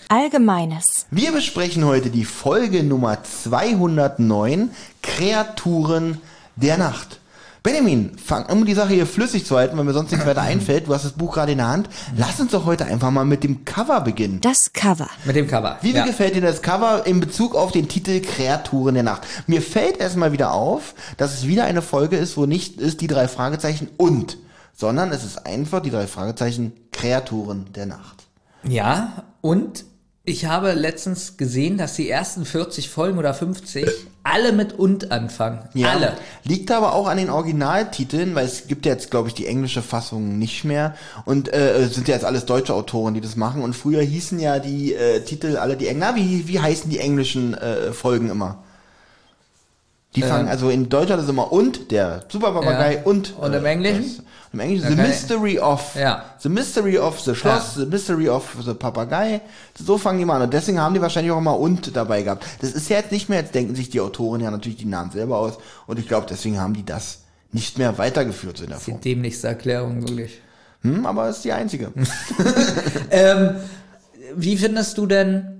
Allgemeines. 0.08 1.06
Wir 1.12 1.32
besprechen 1.32 1.86
heute 1.86 2.10
die 2.10 2.26
Folge 2.26 2.84
Nummer 2.84 3.24
209, 3.24 4.72
Kreaturen 5.02 6.19
der 6.56 6.78
Nacht. 6.78 7.19
Benjamin, 7.62 8.17
fang, 8.17 8.45
um 8.45 8.65
die 8.65 8.74
Sache 8.74 8.93
hier 8.93 9.06
flüssig 9.06 9.45
zu 9.45 9.58
halten, 9.58 9.78
weil 9.78 9.84
mir 9.84 9.93
sonst 9.93 10.12
nichts 10.12 10.26
weiter 10.26 10.41
einfällt, 10.43 10.88
du 10.88 10.93
hast 10.93 11.04
das 11.04 11.12
Buch 11.12 11.34
gerade 11.34 11.52
in 11.52 11.58
der 11.58 11.67
Hand, 11.67 11.89
lass 12.15 12.39
uns 12.39 12.52
doch 12.52 12.65
heute 12.65 12.86
einfach 12.86 13.12
mal 13.12 13.26
mit 13.26 13.43
dem 13.43 13.65
Cover 13.65 14.00
beginnen. 14.02 14.39
Das 14.41 14.72
Cover. 14.72 15.10
Mit 15.26 15.36
dem 15.36 15.48
Cover. 15.48 15.78
Wie 15.82 15.91
ja. 15.91 16.06
gefällt 16.06 16.36
dir 16.36 16.41
das 16.41 16.62
Cover 16.62 17.06
in 17.06 17.19
Bezug 17.19 17.56
auf 17.56 17.72
den 17.72 17.89
Titel 17.89 18.22
Kreaturen 18.22 18.93
der 18.95 19.04
Nacht? 19.04 19.24
Mir 19.48 19.62
fällt 19.62 19.98
erstmal 19.98 20.32
wieder 20.32 20.54
auf, 20.54 20.95
dass 21.17 21.34
es 21.34 21.48
wieder 21.48 21.65
eine 21.65 21.82
Folge 21.82 22.15
ist, 22.15 22.38
wo 22.38 22.45
nicht 22.45 22.80
ist 22.80 23.02
die 23.02 23.08
drei 23.08 23.28
Fragezeichen 23.28 23.89
und, 23.98 24.38
sondern 24.80 25.12
es 25.12 25.26
ist 25.26 25.46
einfach 25.46 25.82
die 25.82 25.89
drei 25.89 26.08
Fragezeichen 26.08 26.72
Kreaturen 26.94 27.65
der 27.76 27.86
Nacht. 27.86 28.28
Ja, 28.63 29.24
und 29.42 29.84
ich 30.24 30.46
habe 30.46 30.72
letztens 30.72 31.36
gesehen, 31.36 31.78
dass 31.78 31.96
die 31.96 32.10
ersten 32.10 32.46
40 32.46 32.89
Folgen 32.89 33.18
oder 33.18 33.34
50 33.34 33.89
alle 34.24 34.54
mit 34.54 34.72
und 34.80 35.12
anfangen. 35.12 35.68
Alle. 35.84 36.13
Liegt 36.46 36.72
aber 36.72 36.94
auch 36.94 37.08
an 37.08 37.18
den 37.18 37.30
Originaltiteln, 37.30 38.36
weil 38.36 38.46
es 38.46 38.68
gibt 38.68 38.86
ja 38.86 38.94
jetzt, 38.94 39.12
glaube 39.12 39.28
ich, 39.28 39.34
die 39.34 39.48
englische 39.48 39.82
Fassung 39.82 40.38
nicht 40.39 40.63
mehr. 40.63 40.96
Und 41.26 41.52
äh, 41.52 41.80
es 41.80 41.96
sind 41.96 42.08
ja 42.08 42.13
jetzt 42.13 42.26
alles 42.26 42.46
deutsche 42.46 42.74
Autoren, 42.74 43.13
die 43.13 43.22
das 43.22 43.36
machen. 43.36 43.63
Und 43.63 43.76
früher 43.76 44.02
hießen 44.02 44.39
ja 44.39 44.60
die 44.60 44.94
äh, 44.94 45.22
Titel 45.26 45.58
alle 45.58 45.76
die 45.76 45.88
Englischen. 45.88 46.15
Na, 46.15 46.15
wie, 46.15 46.48
wie 46.48 46.60
heißen 46.62 46.89
die 46.89 47.00
englischen 47.00 47.54
äh, 47.54 47.92
Folgen 47.92 48.30
immer? 48.30 48.63
Die 50.15 50.22
fangen, 50.24 50.48
also 50.48 50.70
in 50.70 50.89
Deutschland 50.89 51.22
ist 51.22 51.30
immer 51.30 51.52
und, 51.52 51.92
der 51.92 52.26
Superpapagei 52.30 52.96
Ja. 52.96 53.02
und. 53.04 53.38
Und 53.38 53.54
im 53.54 53.65
Englischen? 53.65 54.18
das. 54.18 54.26
Im 54.51 54.59
Englischen 54.62 54.88
Okay. 54.93 54.95
The 54.95 55.01
Mystery 55.07 55.59
of. 55.59 55.95
Ja. 55.95 56.25
The 56.39 56.49
Mystery 56.49 56.97
of 56.97 57.19
the 57.19 57.35
Schloss, 57.35 57.75
The 57.75 57.85
Mystery 57.85 58.29
of 58.29 58.55
the 58.65 58.73
Papagei. 58.73 59.41
So 59.77 59.97
fangen 59.97 60.17
die 60.19 60.25
mal 60.25 60.38
an. 60.38 60.41
Und 60.43 60.53
deswegen 60.53 60.79
haben 60.79 60.93
die 60.95 61.01
wahrscheinlich 61.01 61.31
auch 61.31 61.38
immer 61.38 61.59
und 61.59 61.95
dabei 61.95 62.23
gehabt. 62.23 62.45
Das 62.62 62.71
ist 62.71 62.89
ja 62.89 62.97
jetzt 62.97 63.12
nicht 63.12 63.29
mehr, 63.29 63.39
jetzt 63.41 63.53
denken 63.53 63.75
sich 63.75 63.89
die 63.89 64.01
Autoren 64.01 64.41
ja 64.41 64.49
natürlich 64.49 64.77
die 64.79 64.85
Namen 64.85 65.12
selber 65.12 65.38
aus. 65.38 65.53
Und 65.85 65.99
ich 65.99 66.07
glaube, 66.07 66.25
deswegen 66.29 66.59
haben 66.59 66.73
die 66.73 66.85
das 66.85 67.19
nicht 67.51 67.77
mehr 67.77 67.97
weitergeführt 67.97 68.57
so 68.57 68.63
in 68.63 68.69
der 68.69 68.79
Die 68.79 68.85
Form. 68.91 69.01
dämlichste 69.01 69.47
Erklärung, 69.47 70.01
wirklich. 70.01 70.39
Hm, 70.81 71.05
aber 71.05 71.29
ist 71.29 71.43
die 71.43 71.51
einzige. 71.53 71.91
Ähm, 73.12 73.55
wie 74.35 74.57
findest 74.57 74.97
du 74.97 75.05
denn, 75.07 75.59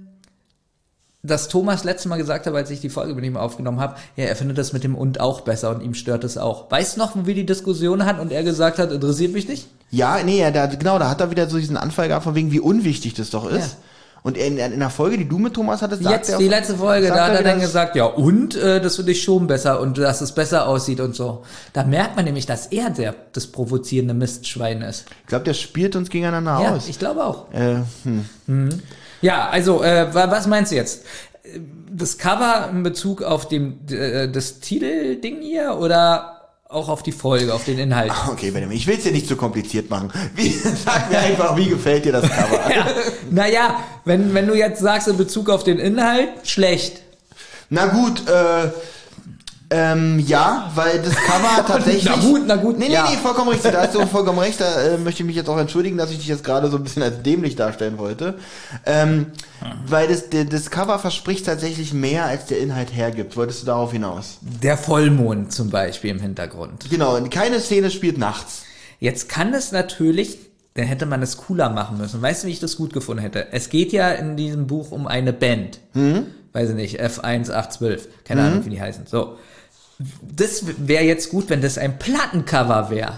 dass 1.22 1.50
Thomas 1.50 1.84
letztes 1.84 2.06
Mal 2.08 2.18
gesagt 2.18 2.46
hat, 2.48 2.54
als 2.56 2.70
ich 2.70 2.80
die 2.80 2.90
Folge 2.90 3.14
mit 3.14 3.26
ihm 3.26 3.36
aufgenommen 3.36 3.80
habe, 3.82 3.96
ja, 4.16 4.26
er 4.26 4.36
findet 4.36 4.58
das 4.58 4.72
mit 4.74 4.84
dem 4.86 4.96
und 4.96 5.20
auch 5.20 5.42
besser 5.42 5.70
und 5.72 5.82
ihm 5.82 5.94
stört 5.94 6.24
es 6.24 6.38
auch. 6.38 6.72
Weißt 6.72 6.96
du 6.96 7.00
noch, 7.02 7.16
wo 7.16 7.26
wir 7.26 7.36
die 7.36 7.46
Diskussion 7.46 8.06
hatten 8.06 8.20
und 8.22 8.32
er 8.32 8.44
gesagt 8.44 8.80
hat, 8.80 8.92
interessiert 8.92 9.34
mich 9.34 9.48
nicht? 9.48 9.68
Ja, 9.92 10.20
nee, 10.24 10.40
ja, 10.40 10.52
da, 10.52 10.68
genau, 10.68 10.98
da 11.00 11.10
hat 11.10 11.20
er 11.20 11.30
wieder 11.32 11.50
so 11.50 11.58
diesen 11.58 11.76
Anfall 11.78 12.08
gehabt, 12.08 12.24
von 12.24 12.36
wegen, 12.36 12.52
wie 12.52 12.60
unwichtig 12.62 13.16
das 13.16 13.32
doch 13.32 13.50
ist. 13.50 13.58
Ja. 13.60 13.78
Und 14.22 14.38
in, 14.38 14.58
in 14.58 14.80
der 14.80 14.90
Folge, 14.90 15.18
die 15.18 15.28
du 15.28 15.38
mit 15.40 15.54
Thomas 15.54 15.82
hattest, 15.82 16.04
sagt 16.04 16.14
Jetzt, 16.16 16.30
er 16.30 16.38
die 16.40 16.46
auch- 16.48 16.50
letzte 16.50 16.76
Folge, 16.76 17.08
da 17.08 17.26
hat 17.26 17.34
er 17.34 17.40
wieder, 17.40 17.50
dann 17.52 17.60
gesagt, 17.62 17.96
ja, 17.96 18.04
und 18.06 18.54
äh, 18.56 18.82
das 18.82 18.98
finde 18.98 19.14
ich 19.14 19.24
schon 19.24 19.48
besser 19.48 19.80
und 19.80 19.98
dass 19.98 20.20
es 20.22 20.34
besser 20.34 20.68
aussieht 20.68 21.00
und 21.00 21.16
so. 21.16 21.44
Da 21.72 21.86
merkt 21.86 22.18
man 22.18 22.26
nämlich, 22.26 22.46
dass 22.46 22.68
er 22.68 22.90
der, 22.90 23.16
das 23.32 23.48
provozierende 23.48 24.14
Mistschwein 24.14 24.82
ist. 24.82 25.06
Ich 25.22 25.28
glaube, 25.28 25.46
der 25.46 25.54
spielt 25.54 25.96
uns 25.96 26.10
gegeneinander 26.10 26.60
Ja, 26.62 26.76
aus. 26.76 26.90
ich 26.90 27.00
glaube 27.00 27.24
auch. 27.26 27.52
Äh, 27.54 27.78
hm. 28.48 28.70
Ja, 29.22 29.50
also, 29.50 29.84
äh, 29.84 30.14
wa- 30.14 30.30
was 30.32 30.48
meinst 30.48 30.72
du 30.72 30.76
jetzt? 30.76 31.04
Das 31.92 32.18
Cover 32.18 32.70
in 32.72 32.84
Bezug 32.84 33.24
auf 33.24 33.48
dem, 33.48 33.80
äh, 33.90 34.28
das 34.30 34.60
Titelding 34.60 35.42
hier 35.42 35.78
oder 35.80 36.36
auch 36.70 36.88
auf 36.88 37.02
die 37.02 37.12
Folge, 37.12 37.52
auf 37.54 37.66
den 37.66 37.80
Inhalt. 37.80 38.12
Okay, 38.30 38.52
Benjamin, 38.52 38.78
ich 38.78 38.86
will 38.86 38.96
es 38.98 39.04
dir 39.04 39.12
nicht 39.12 39.28
zu 39.28 39.36
kompliziert 39.36 39.90
machen. 39.90 40.12
Wie, 40.36 40.50
sag 40.86 41.10
mir 41.10 41.18
einfach, 41.18 41.58
wie 41.58 41.66
gefällt 41.68 42.06
dir 42.06 42.12
das 42.12 42.30
Cover? 42.30 42.60
Ja, 42.76 42.86
naja, 43.32 43.80
wenn, 44.06 44.34
wenn 44.36 44.46
du 44.48 44.54
jetzt 44.54 44.80
sagst 44.82 45.08
in 45.08 45.18
Bezug 45.18 45.50
auf 45.50 45.64
den 45.64 45.80
Inhalt, 45.80 46.30
schlecht. 46.44 47.02
Na 47.72 47.88
gut, 47.88 48.28
äh, 48.28 48.70
ähm, 49.72 50.20
ja, 50.20 50.72
weil 50.76 51.00
das 51.00 51.16
Cover 51.16 51.64
tatsächlich. 51.68 52.06
Na 52.06 52.16
gut, 52.16 52.42
na 52.48 52.56
gut, 52.56 52.80
Nee, 52.80 52.88
nee, 52.88 52.94
ja. 52.94 53.08
nee, 53.10 53.18
vollkommen 53.18 53.50
richtig. 53.50 53.72
Da 53.72 53.82
hast 53.84 53.94
du 53.96 54.06
vollkommen 54.08 54.40
recht. 54.40 54.60
Da 54.60 54.82
äh, 54.82 54.98
möchte 54.98 55.22
ich 55.22 55.28
mich 55.28 55.36
jetzt 55.36 55.48
auch 55.50 55.58
entschuldigen, 55.60 55.98
dass 55.98 56.10
ich 56.12 56.18
dich 56.18 56.28
jetzt 56.28 56.44
gerade 56.44 56.70
so 56.72 56.78
ein 56.78 56.84
bisschen 56.84 57.04
als 57.04 57.22
dämlich 57.22 57.56
darstellen 57.56 57.98
wollte. 58.00 58.36
Ähm, 58.86 59.28
weil 59.86 60.08
das, 60.08 60.30
der- 60.30 60.46
das 60.46 60.72
Cover 60.72 60.98
verspricht 60.98 61.46
tatsächlich 61.46 61.94
mehr, 61.94 62.26
als 62.26 62.46
der 62.48 62.60
Inhalt 62.60 62.96
hergibt. 62.96 63.38
Wolltest 63.38 63.62
du 63.62 63.66
darauf 63.68 63.92
hinaus? 63.92 64.38
Der 64.42 64.78
Vollmond 64.78 65.52
zum 65.52 65.70
Beispiel 65.70 66.10
im 66.12 66.20
Hintergrund. 66.20 66.90
Genau, 66.90 67.20
keine 67.30 67.60
Szene 67.60 67.92
spielt 67.92 68.18
nachts. 68.18 68.64
Jetzt 69.00 69.30
kann 69.30 69.54
es 69.54 69.72
natürlich, 69.72 70.38
dann 70.74 70.86
hätte 70.86 71.06
man 71.06 71.22
es 71.22 71.38
cooler 71.38 71.70
machen 71.70 71.98
müssen. 71.98 72.22
Weißt 72.22 72.44
du, 72.44 72.48
wie 72.48 72.52
ich 72.52 72.60
das 72.60 72.76
gut 72.76 72.92
gefunden 72.94 73.22
hätte? 73.22 73.48
Es 73.54 73.70
geht 73.70 73.92
ja 73.94 74.10
in 74.10 74.36
diesem 74.36 74.66
Buch 74.68 74.92
um 74.92 75.06
eine 75.08 75.32
Band. 75.32 75.80
Weiß 76.54 76.70
ich 76.70 76.76
nicht, 76.76 77.00
F1812. 77.02 78.00
Keine 78.26 78.42
Ahnung, 78.44 78.66
wie 78.66 78.72
die 78.72 78.82
heißen. 78.82 79.06
So. 79.06 79.38
Das 80.36 80.64
wäre 80.78 81.04
jetzt 81.04 81.30
gut, 81.30 81.50
wenn 81.50 81.62
das 81.62 81.78
ein 81.78 82.00
Plattencover 82.00 82.90
wäre. 82.90 83.14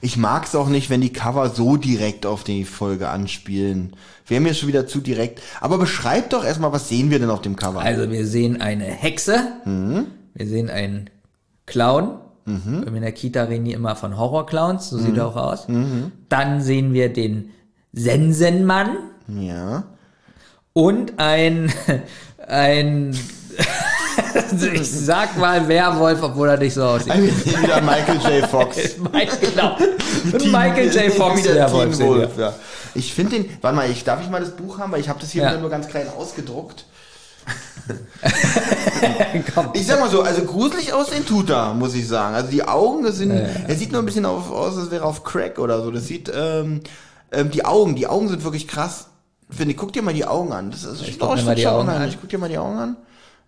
Ich 0.00 0.16
mag's 0.16 0.54
auch 0.54 0.68
nicht, 0.68 0.90
wenn 0.90 1.00
die 1.00 1.12
Cover 1.12 1.50
so 1.50 1.76
direkt 1.76 2.26
auf 2.26 2.44
die 2.44 2.64
Folge 2.64 3.08
anspielen. 3.08 3.94
Wäre 4.26 4.40
mir 4.40 4.54
schon 4.54 4.68
wieder 4.68 4.86
zu 4.86 5.00
direkt. 5.00 5.40
Aber 5.60 5.78
beschreib 5.78 6.30
doch 6.30 6.44
erstmal, 6.44 6.72
was 6.72 6.88
sehen 6.88 7.10
wir 7.10 7.18
denn 7.18 7.30
auf 7.30 7.42
dem 7.42 7.56
Cover? 7.56 7.80
Also 7.80 8.10
wir 8.10 8.26
sehen 8.26 8.60
eine 8.60 8.84
Hexe, 8.84 9.38
wir 10.34 10.46
sehen 10.46 10.70
einen 10.70 11.10
Clown. 11.66 12.18
Mir 12.44 12.96
in 12.96 13.02
der 13.02 13.12
Kita 13.12 13.44
reden 13.44 13.64
die 13.64 13.72
immer 13.72 13.94
von 13.94 14.16
Horrorclowns, 14.16 14.90
so 14.90 14.98
sieht 14.98 15.16
er 15.16 15.28
auch 15.28 15.36
aus. 15.36 15.66
Dann 16.28 16.60
sehen 16.60 16.92
wir 16.92 17.12
den 17.12 17.50
Sensenmann 17.92 18.96
ja. 19.28 19.84
und 20.72 21.18
ein, 21.18 21.72
ein 22.48 23.14
ich 24.74 24.90
sag 24.90 25.36
mal 25.38 25.66
Werwolf, 25.68 26.22
obwohl 26.22 26.48
er 26.48 26.56
nicht 26.58 26.74
so 26.74 26.82
aussieht. 26.84 27.12
Wir 27.14 27.32
sehen 27.32 27.62
wieder 27.62 27.80
Michael 27.80 28.40
J. 28.40 28.48
Fox. 28.48 28.76
Mike, 29.12 29.36
genau. 29.40 29.76
Und 30.24 30.52
Michael 30.52 30.92
J. 30.94 31.12
Fox 31.12 31.40
Wieder 31.44 31.54
Werwolf. 31.54 31.98
Wir. 31.98 32.06
Wolf, 32.06 32.38
ja. 32.38 32.54
Ich 32.94 33.14
finde 33.14 33.36
den, 33.36 33.58
warte 33.60 33.76
mal, 33.76 33.90
ich, 33.90 34.04
darf 34.04 34.20
ich 34.22 34.28
mal 34.28 34.40
das 34.40 34.50
Buch 34.50 34.78
haben, 34.78 34.92
weil 34.92 35.00
ich 35.00 35.08
habe 35.08 35.18
das 35.20 35.30
hier 35.30 35.42
Ja. 35.44 35.56
nur 35.58 35.70
ganz 35.70 35.88
klein 35.88 36.06
ausgedruckt. 36.16 36.84
Ich 39.72 39.86
sag 39.86 39.98
mal 39.98 40.10
so, 40.10 40.22
also 40.22 40.42
gruselig 40.42 40.92
aussehen 40.92 41.26
tut 41.26 41.50
er, 41.50 41.74
muss 41.74 41.94
ich 41.94 42.06
sagen. 42.06 42.34
Also 42.34 42.50
die 42.50 42.62
Augen, 42.62 43.02
das 43.02 43.16
sind, 43.16 43.30
er 43.32 43.74
sieht 43.74 43.90
nur 43.92 44.02
ein 44.02 44.06
bisschen 44.06 44.26
auf, 44.26 44.50
aus, 44.50 44.76
als 44.76 44.90
wäre 44.90 45.04
er 45.04 45.08
auf 45.08 45.24
Crack 45.24 45.58
oder 45.58 45.82
so. 45.82 45.90
Das 45.90 46.06
sieht, 46.06 46.30
ähm, 46.34 46.80
ähm, 47.32 47.50
die 47.50 47.64
Augen, 47.64 47.94
die 47.96 48.06
Augen 48.06 48.28
sind 48.28 48.44
wirklich 48.44 48.68
krass. 48.68 49.06
Finde 49.50 49.72
ich, 49.72 49.76
guck 49.76 49.92
dir 49.92 50.02
mal 50.02 50.14
die 50.14 50.24
Augen 50.24 50.52
an. 50.52 50.70
Das 50.70 50.84
ist 50.84 51.02
guck 51.18 51.34
mir 51.34 51.42
mal 51.42 51.54
die 51.54 51.66
Augen 51.66 51.88
unheimlich. 51.88 52.14
an. 52.14 52.18
Guck 52.20 52.30
dir 52.30 52.38
mal 52.38 52.48
die 52.48 52.58
Augen 52.58 52.78
an. 52.78 52.96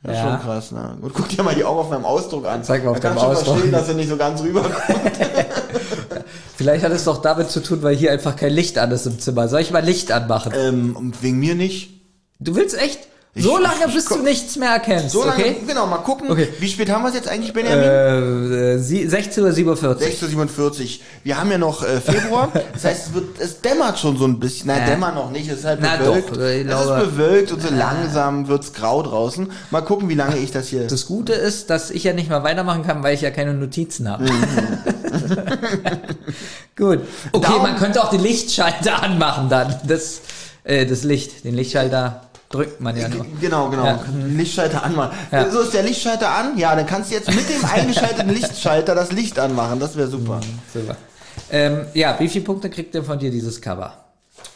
Ja, 0.07 0.13
Ja. 0.13 0.23
schon 0.23 0.41
krass, 0.43 0.71
ne? 0.73 0.97
Und 1.01 1.15
guck 1.15 1.29
dir 1.29 1.43
mal 1.43 1.55
die 1.55 1.65
Augen 1.65 1.81
auf 1.81 1.91
meinem 1.91 2.05
Ausdruck 2.05 2.47
an. 2.47 2.63
Zeig 2.63 2.85
mal 2.85 2.91
auf 2.91 3.01
da 3.01 3.09
deinem 3.09 3.19
kannst 3.19 3.25
schon 3.25 3.33
Ausdruck. 3.37 3.55
verstehen, 3.55 3.73
dass 3.73 3.89
er 3.89 3.95
nicht 3.95 4.09
so 4.11 4.17
ganz 4.17 4.43
rüberkommt. 4.43 4.75
Vielleicht 6.57 6.85
hat 6.85 6.93
es 6.93 7.05
doch 7.05 7.21
damit 7.23 7.51
zu 7.51 7.61
tun, 7.63 7.83
weil 7.83 7.97
hier 7.97 8.13
einfach 8.13 8.37
kein 8.37 8.53
Licht 8.53 8.79
an 8.79 8.91
ist 8.93 9.07
im 9.07 9.19
Zimmer. 9.19 9.49
Soll 9.49 9.61
ich 9.61 9.71
mal 9.71 9.85
Licht 9.85 10.13
anmachen? 10.13 10.53
ähm, 10.57 11.13
wegen 11.21 11.39
mir 11.39 11.55
nicht. 11.55 11.91
Du 12.39 12.55
willst 12.55 12.79
echt 12.81 13.01
so 13.37 13.57
Ich- 13.59 13.63
lange, 13.65 13.87
ich 13.89 13.95
bis 13.95 14.05
du 14.05 14.19
nichts 14.23 14.55
mehr 14.57 14.71
erkennst, 14.71 15.11
So 15.11 15.25
lange, 15.25 15.43
okay? 15.43 15.57
genau, 15.67 15.87
mal 15.87 15.99
gucken. 15.99 16.31
Okay. 16.31 16.49
Wie 16.61 16.69
spät 16.69 16.89
haben 16.89 17.03
wir 17.03 17.09
es 17.09 17.15
jetzt 17.17 17.27
eigentlich, 17.29 17.53
Benjamin? 17.53 17.83
Äh, 17.85 18.79
sie- 18.79 19.07
16.47 19.09 19.83
Uhr. 19.89 19.97
6.47 19.99 21.01
Wir 21.25 21.37
haben 21.39 21.51
ja 21.51 21.59
noch 21.59 21.83
äh, 21.83 22.01
Februar. 22.01 22.53
Das 22.73 22.85
heißt, 22.85 23.07
es, 23.09 23.15
wird, 23.15 23.41
es 23.41 23.61
dämmert 23.61 23.99
schon 23.99 24.17
so 24.17 24.25
ein 24.27 24.39
bisschen. 24.39 24.69
Nein, 24.69 24.83
Ja. 24.83 24.87
dämmert 24.95 25.15
noch 25.17 25.31
nicht. 25.33 25.49
Es 25.51 25.59
ist 25.61 25.65
halt 25.65 25.81
Na 25.83 25.97
bewölkt. 25.97 26.31
doch, 26.31 26.41
ich 26.43 26.61
es 26.61 26.67
glaube- 26.67 27.01
ist 27.03 27.11
bewölkt 27.11 27.53
und 27.53 27.63
so 27.63 27.75
langsam 27.75 28.47
wird's 28.49 28.73
grau 28.73 29.03
draußen. 29.03 29.51
Mal 29.71 29.81
gucken, 29.83 30.09
wie 30.09 30.15
lange 30.15 30.37
ich 30.39 30.53
das 30.53 30.69
hier... 30.69 30.87
Das 30.87 31.07
Gute 31.07 31.33
ist, 31.33 31.71
dass 31.71 31.91
ich 31.91 32.05
ja 32.05 32.13
nicht 32.13 32.31
mal 32.31 32.43
weitermachen 32.45 32.85
kann, 32.85 33.03
weil 33.03 33.15
ich 33.15 33.21
ja 33.23 33.31
keine 33.33 33.53
Notizen 33.55 34.09
habe. 34.09 34.25
Gut. 36.77 37.01
Okay, 37.33 37.47
Daumen- 37.47 37.63
man 37.63 37.77
könnte 37.77 38.03
auch 38.03 38.11
die 38.11 38.19
Lichtschalter 38.19 39.03
anmachen 39.03 39.49
dann. 39.49 39.75
Das, 39.87 40.21
äh, 40.65 40.87
das 40.87 41.03
Licht, 41.05 41.45
den 41.45 41.55
Lichtschalter 41.55 42.23
drückt 42.55 42.81
man 42.81 42.97
ja 42.97 43.09
nur. 43.09 43.27
Genau, 43.41 43.69
genau. 43.69 43.85
Ja. 43.85 44.05
Lichtschalter 44.29 44.85
anmachen. 44.85 45.17
Ja. 45.33 45.51
So 45.51 45.61
ist 45.61 45.75
der 45.75 45.83
Lichtschalter 45.83 46.31
an. 46.31 46.57
Ja, 46.57 46.77
dann 46.77 46.87
kannst 46.87 47.11
du 47.11 47.15
jetzt 47.15 47.29
mit 47.35 47.49
dem 47.49 47.65
eingeschalteten 47.73 48.29
Lichtschalter 48.31 48.95
das 48.95 49.13
Licht 49.13 49.39
anmachen. 49.39 49.81
Das 49.81 49.97
wäre 49.97 50.09
super. 50.09 50.41
Super. 50.73 50.97
Ähm, 51.51 51.87
ja, 51.95 52.17
wie 52.21 52.29
viele 52.29 52.45
Punkte 52.45 52.71
kriegt 52.71 52.95
denn 52.95 53.05
von 53.05 53.19
dir 53.19 53.31
dieses 53.31 53.61
Cover? 53.61 54.05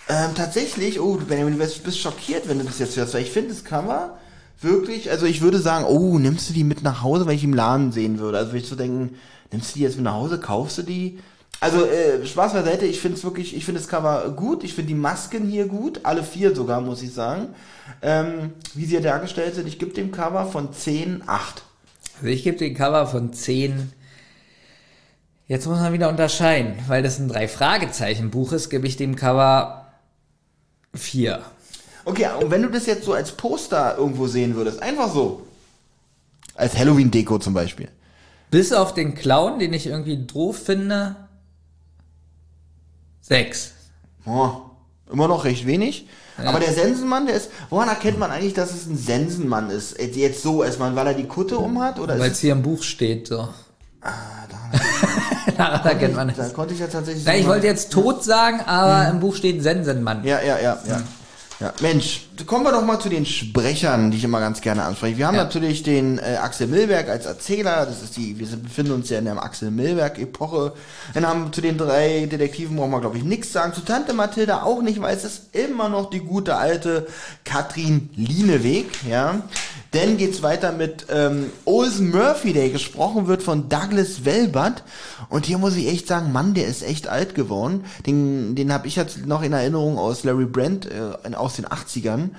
Ähm, 0.09 0.35
tatsächlich, 0.35 1.01
oh, 1.01 1.17
Benjamin, 1.17 1.59
du 1.59 1.67
bist 1.67 1.99
schockiert, 1.99 2.49
wenn 2.49 2.59
du 2.59 2.65
das 2.65 2.79
jetzt 2.79 2.97
hörst, 2.97 3.15
weil 3.15 3.23
ich 3.23 3.31
finde 3.31 3.51
das 3.51 3.65
Cover 3.65 4.17
wirklich, 4.61 5.11
also 5.11 5.27
ich 5.27 5.41
würde 5.41 5.59
sagen, 5.59 5.85
oh, 5.85 6.19
nimmst 6.19 6.49
du 6.49 6.55
die 6.55 6.65
mit 6.65 6.83
nach 6.83 7.03
Hause, 7.03 7.27
wenn 7.27 7.37
ich 7.37 7.45
im 7.45 7.55
Laden 7.55 7.93
sehen 7.93 8.19
würde. 8.19 8.39
Also 8.39 8.53
würde 8.53 8.63
ich 8.63 8.69
so 8.69 8.77
denken, 8.77 9.17
nimmst 9.53 9.75
du 9.75 9.79
die 9.79 9.85
jetzt 9.85 9.97
mit 9.97 10.05
nach 10.05 10.15
Hause, 10.15 10.39
kaufst 10.39 10.79
du 10.79 10.83
die? 10.83 11.19
Also 11.61 11.85
äh, 11.87 12.25
Spaß 12.25 12.53
beiseite, 12.53 12.87
ich 12.87 13.01
finde 13.01 13.19
es 13.19 13.25
wirklich, 13.25 13.57
ich 13.57 13.65
finde 13.65 13.81
das 13.81 13.89
Cover 13.89 14.31
gut, 14.37 14.63
ich 14.63 14.75
finde 14.75 14.89
die 14.89 14.95
Masken 14.95 15.49
hier 15.49 15.67
gut, 15.67 16.01
alle 16.05 16.23
vier 16.23 16.55
sogar, 16.55 16.81
muss 16.81 17.03
ich 17.03 17.13
sagen. 17.13 17.49
Ähm, 18.01 18.53
wie 18.75 18.85
sie 18.85 18.91
hier 18.91 19.01
dargestellt 19.01 19.57
sind, 19.57 19.67
ich 19.67 19.79
gebe 19.79 19.93
dem 19.93 20.13
Cover 20.13 20.47
von 20.47 20.73
10, 20.73 21.25
8. 21.27 21.63
Also 22.17 22.27
ich 22.29 22.45
gebe 22.45 22.57
den 22.57 22.75
Cover 22.75 23.07
von 23.07 23.33
10. 23.33 23.93
Jetzt 25.49 25.67
muss 25.67 25.79
man 25.79 25.93
wieder 25.93 26.09
unterscheiden, 26.09 26.75
weil 26.87 27.03
das 27.03 27.19
ein 27.19 27.29
drei 27.29 27.49
Fragezeichen 27.49 28.31
Buch 28.31 28.53
ist, 28.53 28.71
gebe 28.71 28.87
ich 28.87 28.97
dem 28.97 29.17
Cover 29.17 29.87
4. 30.95 31.41
Okay, 32.05 32.29
und 32.41 32.51
wenn 32.51 32.63
du 32.63 32.71
das 32.71 32.87
jetzt 32.87 33.05
so 33.05 33.15
als 33.15 33.33
Poster 33.33 33.97
irgendwo 33.99 34.29
sehen 34.29 34.55
würdest, 34.55 34.81
einfach 34.81 35.13
so. 35.13 35.47
Als 36.55 36.77
Halloween-Deko 36.77 37.39
zum 37.39 37.55
Beispiel. 37.55 37.89
Bis 38.51 38.73
auf 38.73 38.95
den 38.95 39.15
Clown, 39.15 39.59
den 39.59 39.73
ich 39.73 39.87
irgendwie 39.87 40.19
doof 40.19 40.59
finde. 40.65 41.17
6. 43.29 43.73
Oh, 44.27 44.51
immer 45.11 45.29
noch 45.29 45.45
recht 45.45 45.67
wenig. 45.67 46.07
Aber 46.45 46.61
der 46.61 46.73
Sensenmann, 46.73 47.27
der 47.27 47.35
ist, 47.35 47.51
woran 47.69 47.89
erkennt 47.89 48.19
man 48.19 48.31
eigentlich, 48.31 48.55
dass 48.55 48.73
es 48.73 48.87
ein 48.87 48.97
Sensenmann 48.97 49.71
ist? 49.71 49.99
Jetzt- 50.01 50.43
so 50.43 50.63
erstmal, 50.63 50.95
weil 50.95 51.09
er 51.09 51.15
die 51.15 51.27
Kutte 51.27 51.59
um 51.59 51.81
hat? 51.83 51.99
Oder 51.99 52.19
Weil 52.19 52.31
es 52.31 52.39
hier 52.39 52.53
im 52.53 52.63
Buch 52.63 52.83
steht, 52.83 53.27
so. 53.27 53.49
Ah, 54.01 54.13
da, 54.49 55.53
Daran 55.57 55.87
erkennt 55.87 56.15
man 56.15 56.33
da 56.37 56.47
es. 56.47 56.53
konnte 56.55 56.75
ich 56.75 56.81
ja 56.81 56.87
tatsächlich 56.87 57.25
Na, 57.25 57.35
ich 57.35 57.47
wollte 57.47 57.67
jetzt 57.67 57.91
tot 57.91 58.23
sagen, 58.23 58.61
aber 58.61 59.11
im 59.11 59.19
Buch 59.19 59.35
steht 59.35 59.63
Sensenmann. 59.63 60.23
Ja, 60.25 60.41
ja, 60.41 60.59
ja, 60.61 60.79
ja. 60.87 61.03
Ja, 61.61 61.73
Mensch, 61.81 62.27
kommen 62.47 62.63
wir 62.65 62.71
doch 62.71 62.85
mal 62.85 63.01
zu 63.01 63.09
den 63.09 63.27
Sprechern, 63.27 64.13
die 64.13 64.17
ich 64.19 64.23
immer 64.23 64.39
ganz 64.39 64.61
gerne 64.61 64.85
anspreche. 64.85 65.19
Wir 65.19 65.27
haben 65.27 65.35
Ja. 65.35 65.43
natürlich 65.43 65.83
den 65.83 66.19
äh, 66.19 66.37
Axel 66.41 66.69
Milberg 66.69 67.09
als 67.09 67.27
Erzähler, 67.27 67.85
das 67.85 68.01
ist 68.01 68.17
die, 68.17 68.39
wir 68.39 68.47
befinden 68.47 68.93
uns 68.93 69.11
ja 69.11 69.19
in 69.19 69.25
der 69.25 69.43
Axel 69.43 69.73
Milberg-Epoche. 69.73 70.73
Dann 71.15 71.27
haben 71.27 71.47
wir 71.47 71.53
zu 71.53 71.61
den 71.61 71.77
drei 71.77 72.27
Detektiven 72.31 72.77
brauchen 72.77 72.93
wir, 72.93 73.01
glaube 73.01 73.19
ich, 73.19 73.25
nichts 73.25 73.53
sagen. 73.53 73.73
Zu 73.75 73.81
Tante 73.81 74.13
Mathilda 74.15 74.63
auch 74.63 74.83
nicht, 74.83 75.01
weil 75.01 75.17
es 75.17 75.25
ist 75.25 75.53
immer 75.57 75.89
noch 75.89 76.11
die 76.11 76.21
gute 76.21 76.55
alte 76.55 77.09
Katrin 77.45 78.09
Lieneweg, 78.15 78.87
ja. 79.09 79.43
Dann 79.99 80.17
geht's 80.17 80.43
weiter 80.43 80.71
mit 80.71 81.07
ähm, 81.11 81.51
Olsen 81.65 82.11
Murphy, 82.11 82.53
der 82.53 82.69
gesprochen 82.71 83.27
wird 83.27 83.43
von 83.43 83.69
Douglas 83.69 84.25
Welbert. 84.25 84.85
Und 85.29 85.47
hier 85.47 85.59
muss 85.59 85.75
ich 85.75 85.89
echt 85.89 86.07
sagen, 86.07 86.31
Mann, 86.31 86.55
der 86.55 86.67
ist 86.67 86.83
echt 86.83 87.09
alt 87.09 87.35
geworden. 87.35 87.85
Den, 88.07 88.55
den 88.55 88.73
habe 88.73 88.87
ich 88.87 88.95
jetzt 88.95 89.27
noch 89.27 89.43
in 89.43 89.53
Erinnerung 89.53 89.99
aus 89.99 90.23
Larry 90.23 90.45
Brand 90.45 90.87
äh, 90.87 91.35
aus 91.35 91.57
den 91.57 91.67
80ern. 91.67 92.31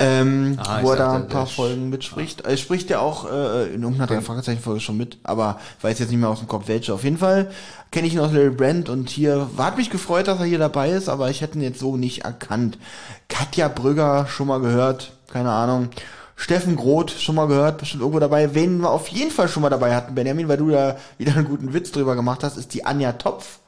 Ähm, 0.00 0.58
Ah, 0.58 0.78
ich 0.78 0.84
wo 0.84 0.90
er 0.90 0.96
da 0.96 1.12
ein 1.14 1.28
paar 1.28 1.44
der 1.44 1.54
Folgen 1.54 1.88
mitspricht. 1.90 2.40
Er 2.40 2.56
spricht 2.56 2.90
ja 2.90 2.98
auch 2.98 3.30
äh, 3.30 3.66
in 3.66 3.82
irgendeiner 3.82 4.06
drei 4.06 4.20
Fragezeichen 4.20 4.60
Folge 4.60 4.80
schon 4.80 4.96
mit, 4.96 5.18
aber 5.22 5.60
weiß 5.82 6.00
jetzt 6.00 6.10
nicht 6.10 6.18
mehr 6.20 6.28
aus 6.28 6.38
dem 6.40 6.48
Kopf 6.48 6.66
welche. 6.66 6.94
Auf 6.94 7.04
jeden 7.04 7.18
Fall 7.18 7.50
kenne 7.92 8.08
ich 8.08 8.14
ihn 8.14 8.20
aus 8.20 8.32
Larry 8.32 8.50
Brand 8.50 8.88
und 8.88 9.08
hier 9.08 9.48
hat 9.56 9.76
mich 9.76 9.90
gefreut, 9.90 10.26
dass 10.26 10.38
er 10.40 10.46
hier 10.46 10.58
dabei 10.58 10.90
ist, 10.90 11.08
aber 11.08 11.30
ich 11.30 11.42
hätte 11.42 11.58
ihn 11.58 11.64
jetzt 11.64 11.80
so 11.80 11.96
nicht 11.96 12.24
erkannt. 12.24 12.78
Katja 13.28 13.68
Brügger 13.68 14.26
schon 14.28 14.48
mal 14.48 14.60
gehört, 14.60 15.12
keine 15.32 15.50
Ahnung. 15.50 15.90
Steffen 16.40 16.76
Groth 16.76 17.10
schon 17.10 17.34
mal 17.34 17.48
gehört, 17.48 17.78
bestimmt 17.78 18.00
irgendwo 18.00 18.20
dabei. 18.20 18.54
Wen 18.54 18.78
wir 18.80 18.90
auf 18.90 19.08
jeden 19.08 19.32
Fall 19.32 19.48
schon 19.48 19.60
mal 19.60 19.70
dabei 19.70 19.94
hatten, 19.94 20.14
Benjamin, 20.14 20.46
weil 20.48 20.56
du 20.56 20.70
da 20.70 20.96
wieder 21.18 21.34
einen 21.34 21.44
guten 21.44 21.74
Witz 21.74 21.90
drüber 21.90 22.14
gemacht 22.14 22.44
hast, 22.44 22.56
ist 22.56 22.72
die 22.74 22.86
Anja 22.86 23.12
Topf. 23.12 23.58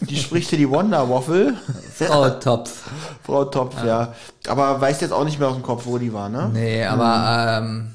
Die 0.00 0.16
spricht 0.16 0.50
hier 0.50 0.58
die 0.58 0.68
Wonder 0.68 1.08
Waffle. 1.08 1.54
Frau 1.94 2.28
Topf. 2.30 2.82
Frau 3.24 3.44
Topf, 3.44 3.76
ja. 3.84 4.12
Aber 4.48 4.80
weiß 4.80 5.00
jetzt 5.02 5.12
auch 5.12 5.24
nicht 5.24 5.38
mehr 5.38 5.48
aus 5.48 5.54
dem 5.54 5.62
Kopf, 5.62 5.86
wo 5.86 5.98
die 5.98 6.12
war, 6.12 6.28
ne? 6.28 6.50
Nee, 6.52 6.84
aber 6.84 7.58
ähm, 7.62 7.94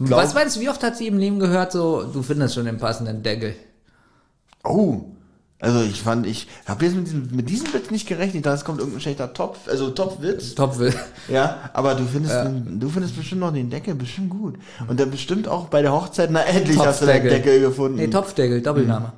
glaub- 0.00 0.22
was 0.22 0.34
meinst 0.34 0.56
du, 0.56 0.60
wie 0.60 0.68
oft 0.68 0.82
hat 0.82 0.96
sie 0.96 1.06
im 1.06 1.18
Leben 1.18 1.38
gehört, 1.38 1.70
so, 1.70 2.02
du 2.02 2.22
findest 2.22 2.54
schon 2.56 2.64
den 2.64 2.78
passenden 2.78 3.22
Deckel? 3.22 3.54
Oh, 4.64 5.04
Also 5.58 5.80
ich 5.82 6.02
fand, 6.02 6.26
ich 6.26 6.48
habe 6.66 6.84
jetzt 6.84 6.94
mit 6.94 7.06
diesem, 7.06 7.28
mit 7.34 7.48
diesem 7.48 7.72
Witz 7.72 7.90
nicht 7.90 8.06
gerechnet. 8.06 8.44
Es 8.46 8.64
kommt 8.64 8.78
irgendein 8.78 9.00
schlechter 9.00 9.32
Top, 9.32 9.58
also 9.66 9.90
Top-Witz. 9.90 10.54
Top 10.54 10.78
will. 10.78 10.94
Ja, 11.28 11.70
aber 11.72 11.94
du 11.94 12.04
findest, 12.04 12.36
du 12.78 12.88
findest 12.90 13.16
bestimmt 13.16 13.40
noch 13.40 13.52
den 13.52 13.70
Deckel 13.70 13.94
bestimmt 13.94 14.30
gut. 14.30 14.58
Und 14.86 15.00
dann 15.00 15.10
bestimmt 15.10 15.48
auch 15.48 15.68
bei 15.68 15.80
der 15.80 15.92
Hochzeit, 15.92 16.30
na 16.30 16.42
endlich 16.42 16.78
hast 16.78 17.00
du 17.00 17.06
den. 17.06 17.22
Deckel 17.22 17.60
gefunden. 17.60 17.96
Nee, 17.96 18.08
Topfdeckel, 18.08 18.60
Doppelname. 18.60 19.12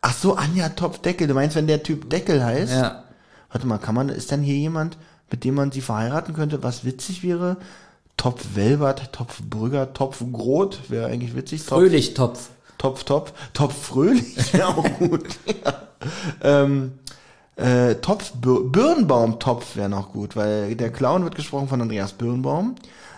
Ach 0.00 0.14
so, 0.14 0.36
Anja 0.36 0.68
Topfdeckel. 0.68 1.26
Du 1.26 1.34
meinst, 1.34 1.56
wenn 1.56 1.66
der 1.66 1.82
Typ 1.82 2.08
Deckel 2.08 2.44
heißt? 2.44 2.72
Ja. 2.72 3.04
Warte 3.50 3.66
mal, 3.66 3.78
kann 3.78 3.94
man, 3.94 4.08
ist 4.08 4.30
dann 4.30 4.42
hier 4.42 4.56
jemand, 4.56 4.96
mit 5.30 5.44
dem 5.44 5.54
man 5.54 5.72
sie 5.72 5.80
verheiraten 5.80 6.34
könnte, 6.34 6.62
was 6.62 6.84
witzig 6.84 7.22
wäre? 7.24 7.56
Topf 8.16 8.44
Welbert, 8.54 9.12
Topf 9.12 9.42
Brügger, 9.42 9.92
Topf 9.92 10.22
Groth, 10.32 10.90
wäre 10.90 11.06
eigentlich 11.06 11.34
witzig. 11.34 11.62
Topf, 11.62 11.78
Fröhlich 11.78 12.14
Topf. 12.14 12.50
Topf, 12.82 13.04
Topf, 13.04 13.32
Topf 13.52 13.86
Fröhlich, 13.86 14.52
wäre 14.54 14.66
auch 14.66 14.98
gut. 14.98 15.38
ja. 15.46 15.74
ähm, 16.42 16.98
äh, 17.54 17.94
Topf 17.94 18.32
Bir 18.32 18.58
Birnbaum 18.64 19.38
Topf 19.38 19.76
wäre 19.76 19.88
noch 19.88 20.12
gut, 20.12 20.34
weil 20.34 20.74
der 20.74 20.90
Clown 20.90 21.22
wird 21.22 21.36
gesprochen 21.36 21.68
von 21.68 21.80
Andreas 21.80 22.12
Birnbaum. 22.12 22.74